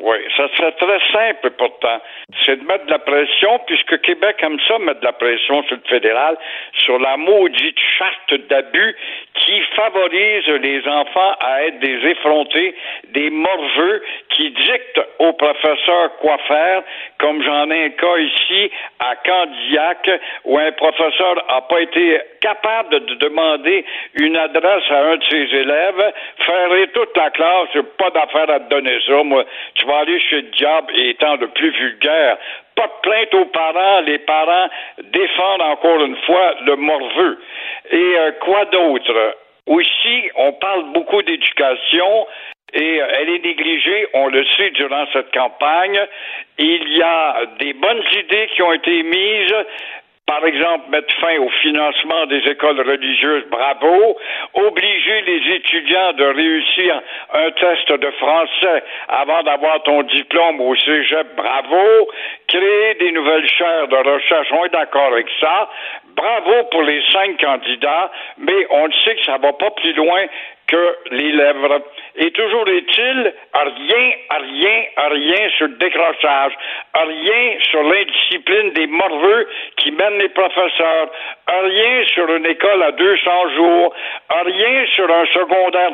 Oui, 0.00 0.16
ça 0.36 0.46
serait 0.56 0.72
très 0.72 1.00
simple 1.12 1.50
pourtant. 1.58 2.00
C'est 2.46 2.56
de 2.56 2.64
mettre 2.64 2.86
de 2.86 2.90
la 2.92 3.00
pression, 3.00 3.58
puisque 3.66 4.00
Québec 4.02 4.36
aime 4.42 4.58
ça, 4.68 4.78
mettre 4.78 5.00
de 5.00 5.04
la 5.06 5.12
pression 5.12 5.62
sur 5.64 5.74
le 5.76 5.82
fédéral, 5.88 6.38
sur 6.84 6.98
la 7.00 7.16
maudite 7.16 7.76
charte 7.98 8.34
d'abus 8.48 8.94
qui 9.44 9.60
favorise 9.74 10.46
les 10.48 10.86
enfants 10.86 11.34
à 11.40 11.64
être 11.64 11.78
des 11.78 12.08
effrontés, 12.10 12.74
des 13.10 13.30
morveux, 13.30 14.02
qui 14.30 14.50
dictent 14.50 15.00
aux 15.18 15.32
professeurs 15.32 16.16
quoi 16.20 16.38
faire, 16.46 16.82
comme 17.18 17.42
j'en 17.42 17.70
ai 17.70 17.86
un 17.86 17.90
cas 17.90 18.16
ici 18.18 18.70
à 19.00 19.16
Candiac, 19.16 20.10
où 20.44 20.58
un 20.58 20.72
professeur 20.72 21.34
n'a 21.48 21.60
pas 21.62 21.80
été 21.80 22.20
capable 22.40 22.90
de, 22.90 22.98
de 22.98 23.14
demander 23.14 23.84
une 24.14 24.36
adresse 24.36 24.84
à 24.90 24.98
un 25.12 25.16
de 25.16 25.24
ses 25.24 25.56
élèves, 25.56 26.12
faire 26.46 26.68
toute 26.92 27.16
la 27.16 27.30
classe, 27.30 27.68
pas 27.98 28.10
d'affaire 28.10 28.50
à 28.50 28.60
te 28.60 28.68
donner 28.70 28.98
ça, 29.06 29.22
moi, 29.22 29.44
tu 29.74 29.86
vas 29.86 29.98
aller 29.98 30.20
chez 30.20 30.36
le 30.36 30.50
diable 30.50 30.92
et 30.96 31.10
étant 31.10 31.36
le 31.36 31.48
plus 31.48 31.70
vulgaire. 31.70 32.38
Pas 32.74 32.86
de 32.86 33.00
plainte 33.02 33.34
aux 33.34 33.46
parents, 33.46 34.00
les 34.02 34.18
parents 34.20 34.68
défendent 35.02 35.62
encore 35.62 36.00
une 36.04 36.16
fois 36.18 36.54
le 36.64 36.76
morveux. 36.76 37.38
Et 37.90 38.18
euh, 38.18 38.32
quoi 38.40 38.64
d'autre? 38.66 39.36
Aussi, 39.66 40.30
on 40.36 40.52
parle 40.54 40.92
beaucoup 40.92 41.22
d'éducation 41.22 42.26
et 42.72 43.00
euh, 43.00 43.06
elle 43.18 43.30
est 43.30 43.44
négligée, 43.44 44.08
on 44.14 44.28
le 44.28 44.44
sait 44.56 44.70
durant 44.70 45.06
cette 45.12 45.32
campagne. 45.32 45.98
Il 46.58 46.96
y 46.96 47.02
a 47.02 47.42
des 47.58 47.72
bonnes 47.72 48.02
idées 48.12 48.48
qui 48.54 48.62
ont 48.62 48.72
été 48.72 49.02
mises. 49.02 49.54
Par 50.28 50.44
exemple, 50.44 50.90
mettre 50.90 51.14
fin 51.22 51.38
au 51.38 51.48
financement 51.62 52.26
des 52.26 52.46
écoles 52.50 52.78
religieuses, 52.86 53.44
bravo. 53.50 54.18
Obliger 54.52 55.22
les 55.22 55.54
étudiants 55.54 56.12
de 56.12 56.24
réussir 56.24 57.00
un 57.32 57.50
test 57.52 57.90
de 57.90 58.10
français 58.10 58.82
avant 59.08 59.42
d'avoir 59.42 59.82
ton 59.84 60.02
diplôme 60.02 60.60
au 60.60 60.76
cégep, 60.76 61.34
bravo. 61.34 62.10
Créer 62.46 62.94
des 63.00 63.12
nouvelles 63.12 63.48
chaires 63.48 63.88
de 63.88 63.96
recherche, 63.96 64.48
on 64.52 64.66
est 64.66 64.72
d'accord 64.72 65.12
avec 65.12 65.28
ça. 65.40 65.70
Bravo 66.14 66.64
pour 66.72 66.82
les 66.82 67.00
cinq 67.10 67.40
candidats, 67.40 68.10
mais 68.36 68.66
on 68.68 68.92
sait 68.92 69.14
que 69.14 69.24
ça 69.24 69.38
va 69.38 69.54
pas 69.54 69.70
plus 69.70 69.94
loin 69.94 70.26
que 70.66 70.96
les 71.10 71.32
lèvres. 71.32 71.80
Et 72.20 72.30
toujours 72.32 72.68
est-il, 72.68 73.32
rien, 73.54 74.10
rien, 74.30 74.82
rien 75.10 75.50
sur 75.56 75.68
le 75.68 75.74
décrochage, 75.74 76.52
rien 76.94 77.58
sur 77.70 77.82
l'indiscipline 77.84 78.70
des 78.72 78.86
morveux 78.88 79.48
qui 79.76 79.92
mènent 79.92 80.18
les 80.18 80.28
professeurs, 80.30 81.10
rien 81.48 82.04
sur 82.12 82.28
une 82.34 82.46
école 82.46 82.82
à 82.82 82.90
200 82.92 83.48
jours, 83.54 83.94
rien 84.44 84.86
sur 84.96 85.08
un 85.10 85.26
secondaire 85.26 85.92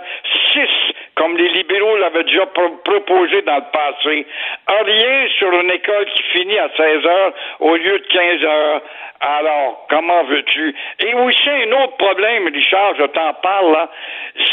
6, 0.55 0.61
comme 1.17 1.37
les 1.37 1.49
libéraux 1.51 1.97
l'avaient 1.99 2.25
déjà 2.25 2.47
pro- 2.47 2.77
proposé 2.85 3.43
dans 3.43 3.57
le 3.57 3.71
passé, 3.73 4.27
rien 4.69 5.29
sur 5.39 5.53
une 5.53 5.71
école 5.71 6.07
qui 6.07 6.23
finit 6.33 6.59
à 6.59 6.71
16 6.77 7.07
heures 7.07 7.33
au 7.61 7.77
lieu 7.77 7.99
de 7.99 8.07
15 8.07 8.45
heures. 8.45 8.81
Alors, 9.21 9.87
comment 9.89 10.25
veux-tu? 10.25 10.75
Et 11.01 11.15
aussi, 11.15 11.49
un 11.49 11.73
autre 11.83 11.97
problème, 11.97 12.47
Richard, 12.53 12.95
je 12.99 13.05
t'en 13.05 13.33
parle, 13.35 13.89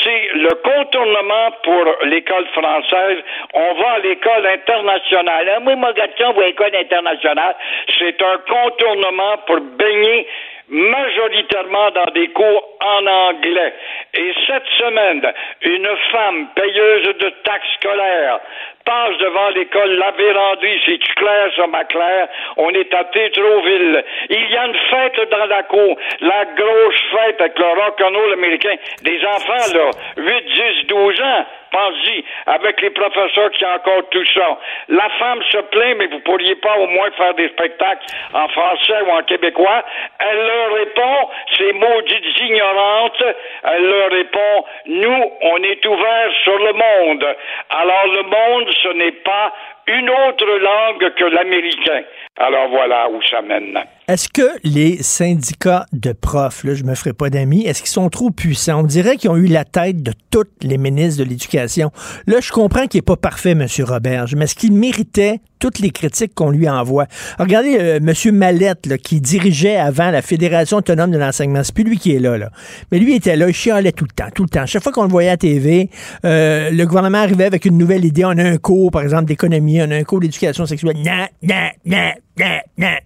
c'est 0.02 0.30
le 0.36 0.50
contournement 0.64 1.52
pour 1.64 1.86
l'école 2.06 2.48
française. 2.48 3.20
On 3.54 3.74
va 3.74 3.92
à 3.94 4.00
l'école 4.00 4.46
internationale. 4.48 5.52
Ah, 5.56 5.60
moi, 5.60 5.76
mon 5.76 5.92
garçon 5.92 6.40
l'école 6.40 6.76
internationale. 6.76 7.56
C'est 8.00 8.22
un 8.22 8.38
contournement 8.48 9.38
pour 9.46 9.60
baigner 9.60 10.28
majoritairement 10.70 11.92
dans 11.92 12.12
des 12.14 12.30
cours 12.30 12.78
en 12.82 13.06
anglais. 13.06 13.74
Et 14.14 14.34
cette 14.48 14.68
semaine, 14.78 15.22
une 15.62 15.90
femme 16.12 16.48
payeuse 16.56 17.18
de 17.18 17.30
taxes 17.44 17.74
scolaires 17.80 18.40
passe 18.86 19.18
devant 19.18 19.50
l'école 19.50 19.92
La 19.98 20.12
Vérandrie, 20.12 20.82
c'est-tu 20.86 21.14
clair, 21.16 21.50
ça, 21.56 21.68
ma 21.68 21.84
Claire? 21.86 22.28
On 22.58 22.70
est 22.72 22.94
à 22.94 23.04
Tétroville. 23.06 24.04
Il 24.30 24.50
y 24.50 24.58
a 24.58 24.66
une 24.66 24.78
fête 24.90 25.30
dans 25.30 25.46
la 25.46 25.64
cour, 25.64 25.98
la 26.22 26.46
grosse 26.46 27.02
fête 27.12 27.42
avec 27.42 27.58
le 27.58 27.66
rock'n'roll 27.66 28.34
américain. 28.34 28.76
Des 29.04 29.26
enfants, 29.26 29.74
là, 29.74 29.90
8, 30.18 30.46
10, 30.82 30.88
12 30.88 31.22
ans, 31.22 31.46
pense-y, 31.72 32.24
avec 32.48 32.82
les 32.82 32.90
professeurs 32.90 33.52
qui 33.52 33.66
ont 33.66 33.74
encore 33.76 34.10
tout 34.10 34.26
ça. 34.34 34.58
La 34.90 35.10
femme 35.18 35.42
se 35.44 35.58
plaint, 35.58 35.98
mais 35.98 36.08
vous 36.08 36.20
pourriez 36.20 36.56
pas 36.56 36.78
au 36.78 36.88
moins 36.88 37.10
faire 37.12 37.34
des 37.34 37.48
spectacles 37.50 38.06
en 38.34 38.48
français 38.50 39.02
ou 39.08 39.12
en 39.12 39.24
québécois. 39.24 39.84
Elle 40.20 40.46
leur 40.46 40.74
répond, 40.74 41.30
ces 41.58 41.74
maudites 41.74 42.40
ignorantes, 42.40 43.24
elle 43.64 43.86
leur 43.86 44.12
répond, 44.12 44.66
nous, 44.86 45.32
on 45.42 45.64
est 45.64 45.86
ouverts 45.86 46.32
sur 46.44 46.58
le 46.58 46.74
monde. 46.74 47.36
Alors 47.70 48.08
le 48.08 48.24
monde, 48.24 48.71
ce 48.72 48.98
n'est 48.98 49.12
pas 49.24 49.54
une 49.88 50.10
autre 50.10 50.46
langue 50.46 51.14
que 51.16 51.26
l'américain. 51.26 52.02
Alors 52.38 52.70
voilà 52.70 53.10
où 53.10 53.22
ça 53.30 53.42
mène. 53.42 53.78
Est-ce 54.08 54.30
que 54.30 54.50
les 54.64 54.98
syndicats 55.04 55.86
de 55.94 56.14
profs, 56.14 56.64
là, 56.64 56.74
je 56.74 56.84
me 56.84 56.96
ferai 56.96 57.14
pas 57.14 57.30
d'amis, 57.30 57.66
est-ce 57.66 57.82
qu'ils 57.82 57.92
sont 57.92 58.10
trop 58.10 58.32
puissants? 58.32 58.82
On 58.82 58.84
dirait 58.84 59.18
qu'ils 59.18 59.30
ont 59.30 59.38
eu 59.38 59.48
la 59.48 59.66
tête 59.66 60.02
de 60.02 60.14
tous 60.32 60.48
les 60.62 60.78
ministres 60.78 61.24
de 61.24 61.30
l'Éducation. 61.30 61.92
Là, 62.28 62.40
je 62.42 62.52
comprends 62.52 62.88
qu'il 62.88 63.00
n'est 63.00 63.06
pas 63.06 63.18
parfait, 63.18 63.52
M. 63.52 63.66
Roberge, 63.80 64.36
mais 64.36 64.46
est-ce 64.46 64.56
qu'il 64.56 64.74
méritait 64.74 65.40
toutes 65.62 65.80
les 65.80 65.92
critiques 65.92 66.34
qu'on 66.36 66.50
lui 66.50 66.68
envoie? 66.68 67.06
Regardez 67.40 67.78
euh, 67.80 68.00
M. 68.02 68.36
Mallette, 68.36 68.88
là, 68.88 68.98
qui 68.98 69.22
dirigeait 69.22 69.78
avant 69.78 70.12
la 70.12 70.22
Fédération 70.22 70.78
autonome 70.78 71.12
de 71.12 71.18
l'enseignement. 71.18 71.64
C'est 71.64 71.74
plus 71.74 71.86
lui 71.86 71.98
qui 71.98 72.14
est 72.14 72.20
là, 72.20 72.38
là. 72.38 72.50
Mais 72.92 73.00
lui 73.00 73.16
était 73.16 73.38
là, 73.38 73.48
il 73.48 73.54
chialait 73.54 73.94
tout 73.94 74.06
le 74.06 74.14
temps, 74.14 74.30
tout 74.34 74.44
le 74.44 74.50
temps. 74.50 74.66
Chaque 74.66 74.84
fois 74.84 74.92
qu'on 74.92 75.04
le 75.04 75.10
voyait 75.10 75.30
à 75.30 75.38
TV, 75.38 75.90
euh, 76.26 76.70
le 76.72 76.86
gouvernement 76.86 77.20
arrivait 77.20 77.46
avec 77.46 77.64
une 77.64 77.78
nouvelle 77.78 78.04
idée. 78.04 78.26
On 78.26 78.32
a 78.32 78.44
un 78.44 78.58
cours, 78.58 78.92
par 78.92 79.04
exemple, 79.04 79.26
d'économie, 79.26 79.82
on 79.82 79.92
a 79.92 79.96
un 79.96 80.04
cours 80.04 80.20
d'éducation 80.20 80.66
sexuelle. 80.66 80.98
Non, 80.98 81.28
non, 81.44 81.70
non, 81.86 82.12
non, 82.38 82.60
non. 82.78 82.98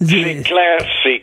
C'est 0.00 0.42
clair, 0.44 0.78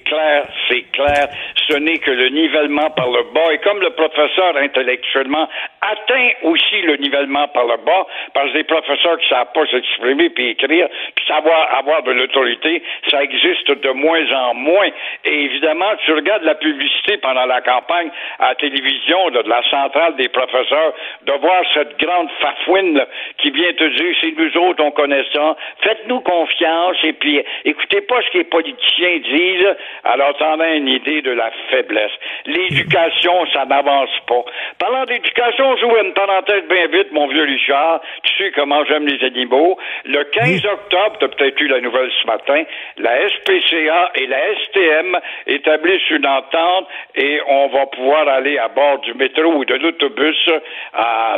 clair, 0.07 0.47
c'est 0.69 0.83
clair. 0.91 1.27
Ce 1.69 1.77
n'est 1.77 1.99
que 1.99 2.11
le 2.11 2.29
nivellement 2.29 2.89
par 2.91 3.09
le 3.09 3.23
bas. 3.33 3.53
Et 3.53 3.57
comme 3.59 3.79
le 3.81 3.91
professeur 3.91 4.57
intellectuellement 4.57 5.47
atteint 5.81 6.29
aussi 6.43 6.81
le 6.81 6.97
nivellement 6.97 7.47
par 7.49 7.65
le 7.65 7.77
bas, 7.77 8.07
parce 8.33 8.51
que 8.51 8.57
les 8.57 8.63
professeurs 8.63 9.17
qui 9.19 9.25
ne 9.25 9.37
savent 9.37 9.51
pas 9.53 9.65
s'exprimer 9.67 10.29
puis 10.29 10.49
écrire, 10.49 10.87
puis 11.15 11.25
savoir 11.25 11.77
avoir 11.77 12.03
de 12.03 12.11
l'autorité, 12.11 12.81
ça 13.09 13.23
existe 13.23 13.71
de 13.71 13.89
moins 13.91 14.31
en 14.33 14.53
moins. 14.53 14.89
Et 15.25 15.43
évidemment, 15.45 15.91
tu 16.05 16.13
regardes 16.13 16.43
la 16.43 16.55
publicité 16.55 17.17
pendant 17.17 17.45
la 17.45 17.61
campagne 17.61 18.09
à 18.39 18.49
la 18.49 18.55
télévision 18.55 19.29
de 19.29 19.39
la 19.47 19.61
centrale 19.69 20.15
des 20.15 20.29
professeurs, 20.29 20.93
de 21.25 21.33
voir 21.33 21.63
cette 21.73 21.97
grande 21.99 22.29
fafouine 22.41 23.05
qui 23.37 23.51
vient 23.51 23.73
te 23.73 23.83
dire, 23.95 24.15
c'est 24.21 24.37
nous 24.37 24.57
autres, 24.57 24.83
on 24.83 24.91
connaît 24.91 25.25
ça, 25.33 25.55
faites-nous 25.81 26.21
confiance, 26.21 26.97
et 27.03 27.13
puis 27.13 27.43
écoutez 27.65 28.01
pas 28.01 28.21
ce 28.21 28.29
que 28.31 28.37
les 28.39 28.43
politiciens 28.45 29.17
disent, 29.17 29.75
alors 30.03 30.35
t'en 30.37 30.59
as 30.59 30.75
une 30.75 30.87
idée 30.87 31.21
de 31.21 31.31
la 31.31 31.51
faiblesse. 31.69 32.11
L'éducation, 32.45 33.45
ça 33.53 33.65
n'avance 33.65 34.09
pas. 34.27 34.43
Parlant 34.79 35.05
d'éducation, 35.05 35.75
j'ouvre 35.77 36.03
une 36.03 36.13
parenthèse 36.13 36.63
bien 36.69 36.87
vite, 36.87 37.11
mon 37.11 37.27
vieux 37.27 37.43
Richard, 37.43 38.01
tu 38.23 38.43
sais 38.43 38.51
comment 38.51 38.83
j'aime 38.85 39.07
les 39.07 39.23
animaux. 39.25 39.77
Le 40.05 40.23
15 40.23 40.65
octobre, 40.65 41.17
tu 41.19 41.25
as 41.25 41.29
peut-être 41.29 41.61
eu 41.61 41.67
la 41.67 41.81
nouvelle 41.81 42.11
ce 42.21 42.27
matin, 42.27 42.63
la 42.97 43.29
SPCA 43.29 44.11
et 44.15 44.27
la 44.27 44.39
STM 44.55 45.17
établissent 45.47 46.09
une 46.09 46.27
entente 46.27 46.87
et 47.15 47.39
on 47.47 47.67
va 47.67 47.85
pouvoir 47.87 48.27
aller 48.27 48.57
à 48.57 48.67
bord 48.67 48.99
du 48.99 49.13
métro 49.13 49.53
ou 49.53 49.65
de 49.65 49.75
l'autobus 49.75 50.49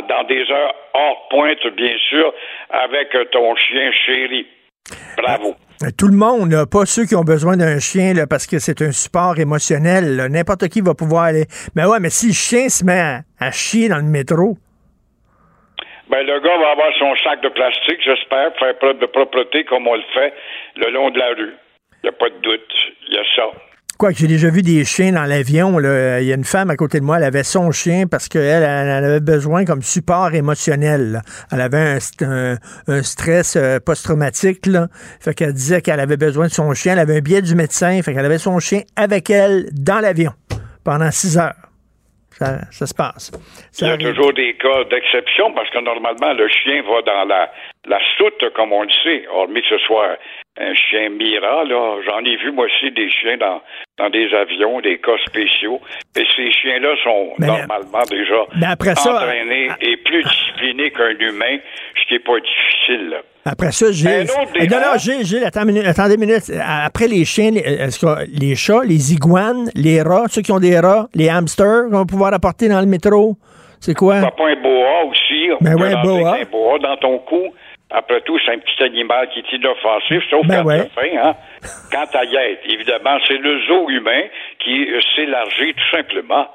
dans 0.08 0.24
des 0.24 0.50
heures 0.50 0.74
hors 0.94 1.28
pointe, 1.28 1.66
bien 1.74 1.96
sûr, 2.08 2.32
avec 2.70 3.16
ton 3.30 3.54
chien 3.56 3.90
chéri. 3.92 4.46
Bravo. 5.16 5.54
Tout 5.96 6.08
le 6.08 6.16
monde, 6.16 6.52
pas 6.70 6.84
ceux 6.84 7.06
qui 7.06 7.16
ont 7.16 7.24
besoin 7.24 7.56
d'un 7.56 7.78
chien 7.78 8.12
là, 8.12 8.26
parce 8.28 8.46
que 8.46 8.58
c'est 8.58 8.82
un 8.82 8.92
support 8.92 9.38
émotionnel. 9.38 10.28
N'importe 10.28 10.68
qui 10.68 10.82
va 10.82 10.92
pouvoir 10.92 11.24
aller. 11.32 11.44
Mais 11.74 11.86
ouais, 11.86 11.96
mais 12.00 12.10
si 12.10 12.28
le 12.28 12.34
chien 12.34 12.68
se 12.68 12.84
met 12.84 13.24
à, 13.40 13.50
chier 13.50 13.88
dans 13.88 13.96
le 13.96 14.04
métro, 14.04 14.58
Ben, 16.10 16.20
le 16.20 16.38
gars 16.40 16.58
va 16.58 16.72
avoir 16.72 16.92
son 16.98 17.16
sac 17.24 17.40
de 17.40 17.48
plastique, 17.48 18.00
j'espère, 18.04 18.52
faire 18.58 18.76
preuve 18.76 18.98
de 18.98 19.06
propreté 19.06 19.64
comme 19.64 19.86
on 19.86 19.94
le 19.94 20.04
fait 20.12 20.34
le 20.76 20.90
long 20.90 21.08
de 21.08 21.18
la 21.18 21.28
rue. 21.28 21.54
Il 22.02 22.04
n'y 22.04 22.08
a 22.10 22.12
pas 22.12 22.28
de 22.28 22.40
doute. 22.42 22.72
Il 23.08 23.14
y 23.14 23.18
a 23.18 23.24
ça. 23.34 23.48
Quoi 24.00 24.12
que 24.12 24.18
j'ai 24.18 24.26
déjà 24.28 24.48
vu 24.48 24.62
des 24.62 24.82
chiens 24.86 25.12
dans 25.12 25.24
l'avion, 25.26 25.78
il 25.78 26.24
y 26.24 26.32
a 26.32 26.34
une 26.34 26.44
femme 26.44 26.70
à 26.70 26.76
côté 26.76 27.00
de 27.00 27.04
moi, 27.04 27.18
elle 27.18 27.24
avait 27.24 27.42
son 27.44 27.70
chien 27.70 28.04
parce 28.10 28.28
qu'elle 28.28 28.62
elle, 28.62 29.04
avait 29.04 29.20
besoin 29.20 29.66
comme 29.66 29.82
support 29.82 30.32
émotionnel. 30.34 31.12
là. 31.12 31.20
Elle 31.52 31.60
avait 31.60 31.76
un, 31.76 31.98
st- 31.98 32.24
un- 32.24 32.56
un 32.88 33.02
stress 33.02 33.56
euh, 33.56 33.78
post-traumatique. 33.78 34.66
Fait 35.20 35.34
qu'elle 35.34 35.52
disait 35.52 35.82
qu'elle 35.82 36.00
avait 36.00 36.16
besoin 36.16 36.46
de 36.46 36.50
son 36.50 36.72
chien. 36.72 36.94
Elle 36.94 37.00
avait 37.00 37.18
un 37.18 37.20
billet 37.20 37.42
du 37.42 37.54
médecin. 37.54 38.00
Fait 38.02 38.14
qu'elle 38.14 38.24
avait 38.24 38.38
son 38.38 38.58
chien 38.58 38.80
avec 38.96 39.28
elle 39.28 39.68
dans 39.72 40.00
l'avion 40.00 40.32
pendant 40.82 41.10
six 41.10 41.36
heures. 41.36 41.52
Ça, 42.38 42.58
ça 42.70 42.86
se 42.86 42.94
passe. 42.94 43.30
Il 43.82 43.86
y 43.86 43.90
a 43.90 43.98
toujours 43.98 44.32
des 44.32 44.56
cas 44.56 44.84
d'exception 44.90 45.52
parce 45.52 45.68
que 45.68 45.84
normalement, 45.84 46.32
le 46.32 46.48
chien 46.48 46.80
va 46.88 47.02
dans 47.02 47.28
la, 47.28 47.52
la 47.86 47.98
soute, 48.16 48.42
comme 48.56 48.72
on 48.72 48.82
le 48.82 48.88
sait, 49.04 49.26
hormis 49.28 49.60
ce 49.68 49.76
soit 49.86 50.16
un 50.58 50.74
chien 50.74 51.10
Mira. 51.10 51.64
là. 51.64 51.96
J'en 52.06 52.20
ai 52.24 52.36
vu, 52.36 52.50
moi 52.52 52.66
aussi, 52.66 52.90
des 52.92 53.08
chiens 53.10 53.36
dans, 53.38 53.60
dans 53.98 54.10
des 54.10 54.28
avions, 54.34 54.80
des 54.80 54.98
cas 54.98 55.16
spéciaux. 55.26 55.80
Et 56.18 56.24
ces 56.36 56.50
chiens-là 56.52 56.94
sont 57.04 57.30
Mais- 57.38 57.46
normalement 57.46 58.02
déjà 58.10 58.44
Mais 58.58 58.66
après 58.66 58.94
ça- 58.94 59.14
entraînés 59.14 59.68
et 59.80 59.96
plus 59.98 60.22
disciplinés 60.24 60.90
qu'un 60.90 61.10
humain, 61.18 61.58
ce 62.00 62.06
qui 62.08 62.14
n'est 62.14 62.20
pas 62.20 62.38
difficile. 62.40 63.08
là. 63.10 63.16
Après 63.46 63.72
ça, 63.72 63.86
j'ai. 63.90 64.06
Euh. 64.08 64.24
Non, 64.70 64.76
non, 64.78 64.98
j'ai, 64.98 65.24
j'ai, 65.24 65.42
attendez 65.44 65.72
une 66.14 66.20
minute. 66.20 66.52
Après 66.62 67.08
les 67.08 67.24
chiens, 67.24 67.50
les, 67.52 67.60
est-ce 67.60 67.98
que 67.98 68.26
les 68.38 68.54
chats, 68.54 68.82
les 68.84 69.14
iguanes, 69.14 69.70
les 69.74 70.02
rats, 70.02 70.26
ceux 70.28 70.42
qui 70.42 70.52
ont 70.52 70.60
des 70.60 70.78
rats, 70.78 71.08
les 71.14 71.30
hamsters 71.30 71.84
qu'on 71.90 71.98
va 72.00 72.04
pouvoir 72.04 72.34
apporter 72.34 72.68
dans 72.68 72.80
le 72.80 72.86
métro, 72.86 73.36
c'est 73.80 73.94
quoi? 73.94 74.20
T'as 74.20 74.30
pas 74.32 74.48
un 74.50 74.60
boa 74.62 75.04
aussi? 75.04 75.48
Ben 75.62 75.74
peut 75.74 75.82
ouais, 75.84 75.94
boa. 76.02 76.36
Un 76.38 76.44
boa 76.52 76.78
dans 76.80 76.96
ton 76.98 77.18
cou. 77.20 77.44
Après 77.90 78.20
tout, 78.20 78.38
c'est 78.44 78.52
un 78.52 78.58
petit 78.58 78.82
animal 78.82 79.28
qui 79.30 79.40
est 79.40 79.52
inoffensif, 79.52 80.22
sauf 80.30 80.46
Ben 80.46 80.58
quand 80.62 80.68
ouais. 80.68 80.88
faim, 80.94 81.18
hein? 81.22 81.34
Quand 81.92 82.06
t'as 82.12 82.26
guette, 82.26 82.60
évidemment, 82.64 83.18
c'est 83.26 83.38
le 83.38 83.60
zoo 83.66 83.88
humain 83.90 84.22
qui 84.60 84.90
euh, 84.90 85.00
s'élargit 85.14 85.74
tout 85.74 85.96
simplement. 85.96 86.48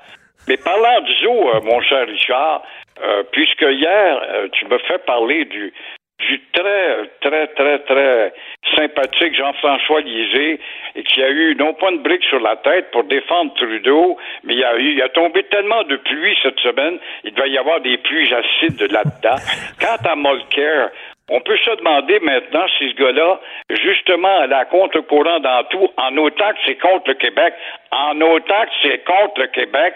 Mais 0.47 0.57
parlant 0.57 1.01
du 1.01 1.13
zoo, 1.15 1.49
euh, 1.49 1.61
mon 1.63 1.81
cher 1.81 2.07
Richard, 2.07 2.63
euh, 3.03 3.23
puisque 3.31 3.61
hier, 3.61 4.21
euh, 4.21 4.47
tu 4.53 4.65
me 4.65 4.77
fais 4.79 4.99
parler 4.99 5.45
du 5.45 5.73
du 6.19 6.41
très, 6.53 7.07
très, 7.19 7.47
très, 7.47 7.79
très 7.79 8.33
sympathique 8.75 9.35
Jean-François 9.35 9.99
Lisée, 10.01 10.59
et 10.95 11.03
qui 11.03 11.21
a 11.21 11.29
eu 11.29 11.55
non 11.55 11.73
pas 11.73 11.91
une 11.91 12.03
brique 12.03 12.23
sur 12.23 12.39
la 12.39 12.55
tête 12.55 12.89
pour 12.91 13.03
défendre 13.03 13.53
Trudeau, 13.55 14.17
mais 14.43 14.55
il 14.55 14.63
a, 14.63 14.77
eu, 14.77 14.93
il 14.93 15.01
a 15.01 15.09
tombé 15.09 15.43
tellement 15.43 15.83
de 15.83 15.97
pluie 15.97 16.37
cette 16.41 16.59
semaine, 16.61 16.99
il 17.25 17.33
devait 17.33 17.49
y 17.49 17.57
avoir 17.57 17.81
des 17.81 17.97
pluies 17.97 18.33
acides 18.33 18.81
là-dedans. 18.89 19.35
Quant 19.79 20.09
à 20.09 20.15
Mulcair, 20.15 20.89
on 21.29 21.41
peut 21.41 21.57
se 21.57 21.75
demander 21.77 22.19
maintenant 22.19 22.67
si 22.77 22.89
ce 22.89 22.95
gars-là, 22.95 23.39
justement, 23.81 24.39
à 24.41 24.47
la 24.47 24.65
contre-courant 24.65 25.39
dans 25.39 25.63
tout, 25.65 25.89
en 25.97 26.15
autant 26.17 26.51
que 26.51 26.59
c'est 26.65 26.77
contre 26.77 27.09
le 27.09 27.15
Québec, 27.15 27.53
en 27.91 28.19
autant 28.21 28.65
que 28.65 28.71
c'est 28.83 29.03
contre 29.03 29.41
le 29.41 29.47
Québec, 29.47 29.95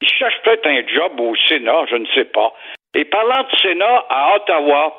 il 0.00 0.08
cherche 0.08 0.40
peut-être 0.42 0.66
un 0.66 0.86
job 0.86 1.20
au 1.20 1.36
Sénat, 1.48 1.84
je 1.90 1.96
ne 1.96 2.06
sais 2.14 2.24
pas. 2.24 2.54
Et 2.94 3.04
parlant 3.04 3.42
de 3.42 3.56
Sénat, 3.58 4.04
à 4.08 4.36
Ottawa, 4.36 4.96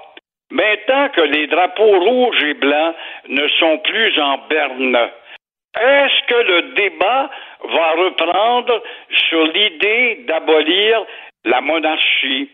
maintenant 0.51 1.09
que 1.09 1.21
les 1.21 1.47
drapeaux 1.47 1.99
rouges 1.99 2.43
et 2.43 2.53
blancs 2.53 2.95
ne 3.27 3.47
sont 3.47 3.79
plus 3.79 4.19
en 4.19 4.37
berne, 4.49 5.09
est-ce 5.79 6.27
que 6.27 6.35
le 6.35 6.61
débat 6.73 7.29
va 7.63 7.91
reprendre 7.93 8.83
sur 9.29 9.43
l'idée 9.45 10.25
d'abolir 10.27 11.05
la 11.45 11.61
monarchie? 11.61 12.49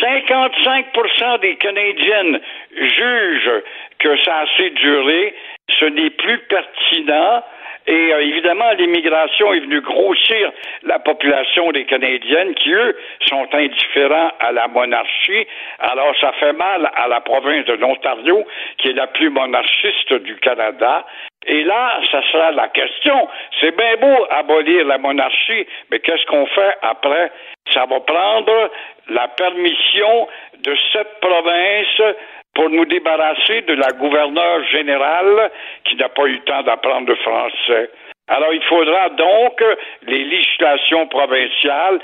55% 0.00 1.40
des 1.40 1.56
Canadiennes 1.56 2.40
jugent 2.76 3.62
que 3.98 4.16
ça 4.24 4.36
a 4.36 4.42
assez 4.42 4.70
duré, 4.70 5.34
ce 5.78 5.84
n'est 5.86 6.10
plus 6.10 6.38
pertinent. 6.38 7.42
Et 7.86 8.12
euh, 8.12 8.20
évidemment, 8.20 8.70
l'immigration 8.72 9.54
est 9.54 9.60
venue 9.60 9.80
grossir 9.80 10.52
la 10.82 10.98
population 10.98 11.72
des 11.72 11.86
Canadiennes 11.86 12.54
qui, 12.54 12.70
eux, 12.70 12.94
sont 13.26 13.48
indifférents 13.52 14.30
à 14.40 14.52
la 14.52 14.68
monarchie. 14.68 15.46
Alors, 15.78 16.14
ça 16.20 16.32
fait 16.32 16.52
mal 16.52 16.90
à 16.94 17.08
la 17.08 17.20
province 17.22 17.64
de 17.64 17.72
l'Ontario, 17.72 18.44
qui 18.76 18.88
est 18.88 18.92
la 18.92 19.06
plus 19.06 19.30
monarchiste 19.30 20.12
du 20.12 20.36
Canada. 20.36 21.06
Et 21.46 21.62
là, 21.64 22.00
ça 22.10 22.20
sera 22.30 22.50
la 22.50 22.68
question. 22.68 23.28
C'est 23.60 23.76
bien 23.76 23.96
beau 23.96 24.26
abolir 24.30 24.84
la 24.86 24.98
monarchie, 24.98 25.66
mais 25.90 26.00
qu'est-ce 26.00 26.26
qu'on 26.26 26.46
fait 26.46 26.76
après? 26.82 27.30
Ça 27.72 27.86
va 27.86 28.00
prendre 28.00 28.70
la 29.08 29.28
permission 29.28 30.28
de 30.58 30.76
cette 30.92 31.20
province 31.20 32.14
pour 32.54 32.70
nous 32.70 32.84
débarrasser 32.86 33.62
de 33.62 33.74
la 33.74 33.92
gouverneure 33.92 34.64
générale 34.64 35.50
qui 35.84 35.96
n'a 35.96 36.08
pas 36.08 36.24
eu 36.24 36.34
le 36.34 36.40
temps 36.40 36.62
d'apprendre 36.62 37.08
le 37.08 37.16
français. 37.16 37.90
Alors, 38.26 38.52
il 38.52 38.62
faudra 38.64 39.08
donc 39.10 39.62
les 40.02 40.24
législations 40.24 41.06
provinciales 41.06 41.98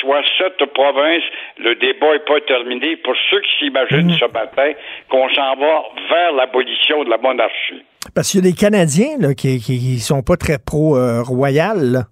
soient 0.00 0.22
cette 0.36 0.64
province. 0.74 1.22
Le 1.58 1.74
débat 1.76 2.12
n'est 2.12 2.18
pas 2.18 2.40
terminé 2.40 2.96
pour 2.96 3.14
ceux 3.30 3.40
qui 3.40 3.58
s'imaginent 3.58 4.12
ce 4.18 4.26
matin 4.26 4.72
qu'on 5.08 5.28
s'en 5.30 5.54
va 5.56 5.84
vers 6.10 6.32
l'abolition 6.32 7.04
de 7.04 7.10
la 7.10 7.16
monarchie. 7.16 7.82
Parce 8.14 8.30
qu'il 8.30 8.44
y 8.44 8.48
a 8.48 8.50
des 8.50 8.56
Canadiens 8.56 9.16
là, 9.18 9.34
qui, 9.34 9.58
qui 9.60 9.98
sont 10.00 10.22
pas 10.22 10.36
très 10.36 10.58
pro-royal. 10.58 12.04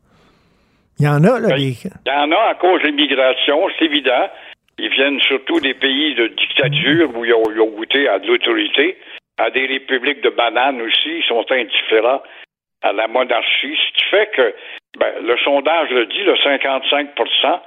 Il 1.01 1.05
y 1.05 1.09
en 1.09 1.23
a, 1.25 1.39
là. 1.39 1.49
des- 1.57 1.77
Il 2.07 2.09
y 2.09 2.11
en 2.11 2.31
a 2.33 2.51
à 2.51 2.55
cause 2.55 2.83
de 2.83 2.89
l'immigration, 2.89 3.69
c'est 3.79 3.85
évident. 3.85 4.29
Ils 4.79 4.91
viennent 4.91 5.21
surtout 5.21 5.61
des 5.61 5.75
pays 5.75 6.15
de 6.15 6.29
dictature 6.29 7.11
où 7.17 7.25
ils 7.25 7.35
ont, 7.35 7.43
ils 7.53 7.61
ont 7.61 7.71
goûté 7.71 8.09
à 8.09 8.19
de 8.19 8.27
l'autorité, 8.29 8.97
à 9.39 9.51
des 9.51 9.67
républiques 9.67 10.23
de 10.23 10.31
bananes 10.31 10.81
aussi. 10.83 11.19
Ils 11.19 11.25
sont 11.29 11.45
indifférents 11.51 12.23
à 12.83 12.93
la 12.93 13.09
monarchie, 13.09 13.77
ce 13.77 13.93
qui 13.99 14.05
fait 14.11 14.31
que 14.37 14.55
ben, 15.01 15.13
le 15.23 15.37
sondage 15.45 15.91
le 15.91 16.07
dit, 16.07 16.23
le 16.23 16.35
55% 16.35 17.61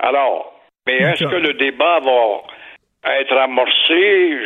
Alors, 0.00 0.52
mais 0.86 0.98
est-ce 0.98 1.24
que 1.30 1.36
le 1.36 1.54
débat 1.54 2.00
va 2.00 3.14
être 3.20 3.36
amorcé? 3.36 4.36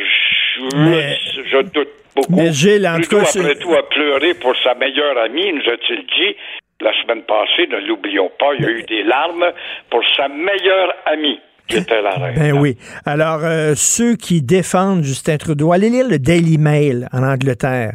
Je, 0.54 0.76
Mais- 0.76 1.16
je 1.50 1.62
doute 1.62 1.88
beaucoup. 2.14 2.34
Mais 2.36 2.52
Gilles, 2.52 2.86
en 2.86 3.00
tout 3.00 3.08
cas, 3.08 3.22
après 3.22 3.54
tout, 3.56 3.72
a 3.74 3.88
pleuré 3.88 4.34
pour 4.34 4.54
sa 4.62 4.74
meilleure 4.74 5.16
amie, 5.18 5.52
nous 5.52 5.72
a-t-il 5.72 5.98
dit 6.06 6.36
la 6.80 6.90
semaine 7.02 7.22
passée, 7.22 7.68
ne 7.70 7.86
l'oublions 7.86 8.30
pas, 8.38 8.54
il 8.58 8.64
y 8.64 8.66
a 8.66 8.70
eu 8.70 8.82
des 8.82 9.02
larmes 9.04 9.44
pour 9.88 10.02
sa 10.16 10.26
meilleure 10.28 10.92
amie, 11.06 11.38
qui 11.68 11.76
était 11.76 12.02
la 12.02 12.10
reine. 12.10 12.34
Ben 12.36 12.52
oui. 12.58 12.76
Alors, 13.06 13.40
euh, 13.44 13.74
ceux 13.76 14.16
qui 14.16 14.42
défendent 14.42 15.04
Justin 15.04 15.36
Trudeau, 15.36 15.72
allez 15.72 15.90
lire 15.90 16.08
le 16.08 16.18
Daily 16.18 16.58
Mail 16.58 17.08
en 17.12 17.22
Angleterre. 17.22 17.92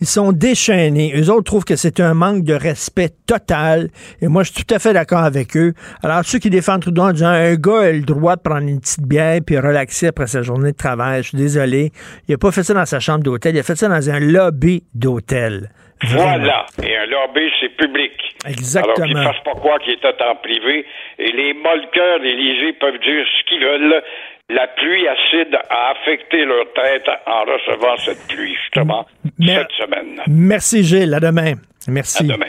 Ils 0.00 0.06
sont 0.06 0.32
déchaînés. 0.32 1.12
Eux 1.16 1.30
autres 1.30 1.44
trouvent 1.44 1.64
que 1.64 1.76
c'est 1.76 2.00
un 2.00 2.14
manque 2.14 2.44
de 2.44 2.54
respect 2.54 3.10
total. 3.26 3.88
Et 4.20 4.28
moi, 4.28 4.42
je 4.42 4.52
suis 4.52 4.64
tout 4.64 4.74
à 4.74 4.78
fait 4.78 4.92
d'accord 4.92 5.24
avec 5.24 5.56
eux. 5.56 5.72
Alors, 6.02 6.24
ceux 6.24 6.38
qui 6.38 6.50
défendent 6.50 6.82
Trudeau 6.82 7.02
en 7.02 7.12
disant 7.12 7.28
un 7.28 7.54
gars 7.54 7.80
a 7.80 7.92
le 7.92 8.02
droit 8.02 8.36
de 8.36 8.42
prendre 8.42 8.68
une 8.68 8.80
petite 8.80 9.06
bière 9.06 9.40
puis 9.46 9.58
relaxer 9.58 10.08
après 10.08 10.26
sa 10.26 10.42
journée 10.42 10.72
de 10.72 10.76
travail, 10.76 11.22
je 11.22 11.28
suis 11.28 11.38
désolé. 11.38 11.92
Il 12.28 12.34
a 12.34 12.38
pas 12.38 12.52
fait 12.52 12.62
ça 12.62 12.74
dans 12.74 12.84
sa 12.84 13.00
chambre 13.00 13.24
d'hôtel. 13.24 13.54
Il 13.54 13.58
a 13.58 13.62
fait 13.62 13.76
ça 13.76 13.88
dans 13.88 14.10
un 14.10 14.20
lobby 14.20 14.84
d'hôtel. 14.94 15.70
Voilà. 16.04 16.66
Et 16.82 16.94
un 16.94 17.06
lobby, 17.06 17.48
c'est 17.60 17.74
public. 17.76 18.12
Exactement. 18.46 18.94
Alors 18.94 19.06
qu'ils 19.06 19.16
ne 19.16 19.22
fassent 19.22 19.44
pas 19.44 19.60
quoi 19.60 19.78
qu'ils 19.78 19.94
étaient 19.94 20.08
en 20.22 20.36
privé. 20.36 20.84
Et 21.18 21.32
les 21.32 21.54
mollqueurs, 21.54 22.18
les 22.18 22.72
peuvent 22.74 23.00
dire 23.00 23.24
ce 23.26 23.48
qu'ils 23.48 23.64
veulent. 23.64 24.02
La 24.48 24.68
pluie 24.76 25.08
acide 25.08 25.56
a 25.70 25.90
affecté 25.90 26.44
leur 26.44 26.66
tête 26.72 27.08
en 27.26 27.40
recevant 27.40 27.96
cette 28.04 28.28
pluie, 28.28 28.54
justement, 28.62 29.04
cette 29.40 29.72
semaine. 29.72 30.20
Merci 30.28 30.84
Gilles, 30.84 31.12
à 31.14 31.18
demain. 31.18 31.54
Merci. 31.88 32.30
À 32.30 32.34
demain. 32.34 32.46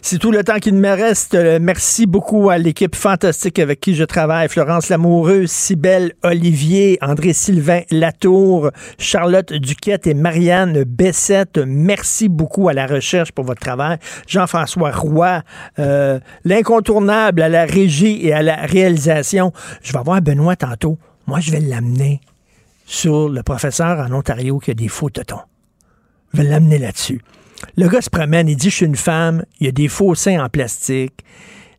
C'est 0.00 0.18
tout 0.18 0.30
le 0.30 0.44
temps 0.44 0.58
qu'il 0.58 0.74
me 0.74 0.90
reste. 0.90 1.34
Euh, 1.34 1.58
Merci 1.60 2.06
beaucoup 2.06 2.50
à 2.50 2.58
l'équipe 2.58 2.94
fantastique 2.94 3.58
avec 3.58 3.80
qui 3.80 3.96
je 3.96 4.04
travaille. 4.04 4.48
Florence 4.48 4.90
Lamoureux, 4.90 5.46
Cybelle 5.46 6.12
Olivier, 6.22 6.98
André-Sylvain 7.02 7.80
Latour, 7.90 8.70
Charlotte 8.98 9.52
Duquette 9.52 10.06
et 10.06 10.14
Marianne 10.14 10.84
Bessette. 10.84 11.58
Merci 11.66 12.28
beaucoup 12.28 12.68
à 12.68 12.74
la 12.74 12.86
recherche 12.86 13.32
pour 13.32 13.44
votre 13.44 13.60
travail. 13.60 13.98
Jean-François 14.28 14.92
Roy, 14.92 15.42
euh, 15.80 16.20
l'incontournable 16.44 17.42
à 17.42 17.48
la 17.48 17.64
régie 17.64 18.24
et 18.24 18.32
à 18.32 18.42
la 18.42 18.54
réalisation. 18.54 19.52
Je 19.82 19.92
vais 19.92 20.02
voir 20.04 20.22
Benoît 20.22 20.54
tantôt. 20.54 20.96
Moi, 21.30 21.38
je 21.38 21.52
vais 21.52 21.60
l'amener 21.60 22.20
sur 22.86 23.28
le 23.28 23.44
professeur 23.44 24.00
en 24.00 24.12
Ontario 24.12 24.58
qui 24.58 24.72
a 24.72 24.74
des 24.74 24.88
faux 24.88 25.10
totons. 25.10 25.38
Je 26.32 26.38
vais 26.38 26.48
l'amener 26.48 26.76
là-dessus. 26.76 27.22
Le 27.76 27.86
gars 27.88 28.00
se 28.00 28.10
promène, 28.10 28.48
il 28.48 28.56
dit 28.56 28.68
Je 28.68 28.74
suis 28.74 28.86
une 28.86 28.96
femme, 28.96 29.44
il 29.60 29.66
y 29.66 29.68
a 29.68 29.72
des 29.72 29.86
faux 29.86 30.16
seins 30.16 30.44
en 30.44 30.48
plastique, 30.48 31.24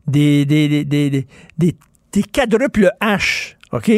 des, 0.06 0.46
des, 0.46 0.86
des, 0.86 1.26
des, 1.58 2.22
quadruples 2.32 2.92
H, 3.02 3.56
OK? 3.72 3.92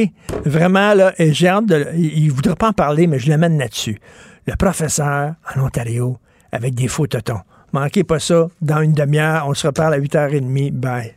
Vraiment, 0.45 0.93
là, 0.93 1.15
j'ai 1.21 1.47
hâte 1.47 1.67
de. 1.67 1.87
Il 1.95 2.27
ne 2.27 2.33
voudrait 2.33 2.57
pas 2.57 2.71
en 2.71 2.73
parler, 2.73 3.07
mais 3.07 3.21
je 3.21 3.29
l'amène 3.29 3.57
là-dessus. 3.57 4.01
le 4.49 4.57
professeur 4.57 5.35
en 5.55 5.61
Ontario 5.67 6.19
avec 6.51 6.75
des 6.75 6.89
faux 6.89 7.07
totons. 7.07 7.43
Manquez 7.71 8.03
pas 8.03 8.19
ça. 8.19 8.49
Dans 8.61 8.81
une 8.81 8.93
demi-heure, 8.93 9.47
on 9.47 9.55
se 9.55 9.69
reparle 9.69 9.95
à 9.95 10.01
8h30. 10.01 10.73
Bye. 10.73 11.15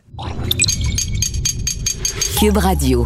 Cube 2.38 2.56
Radio. 2.56 3.04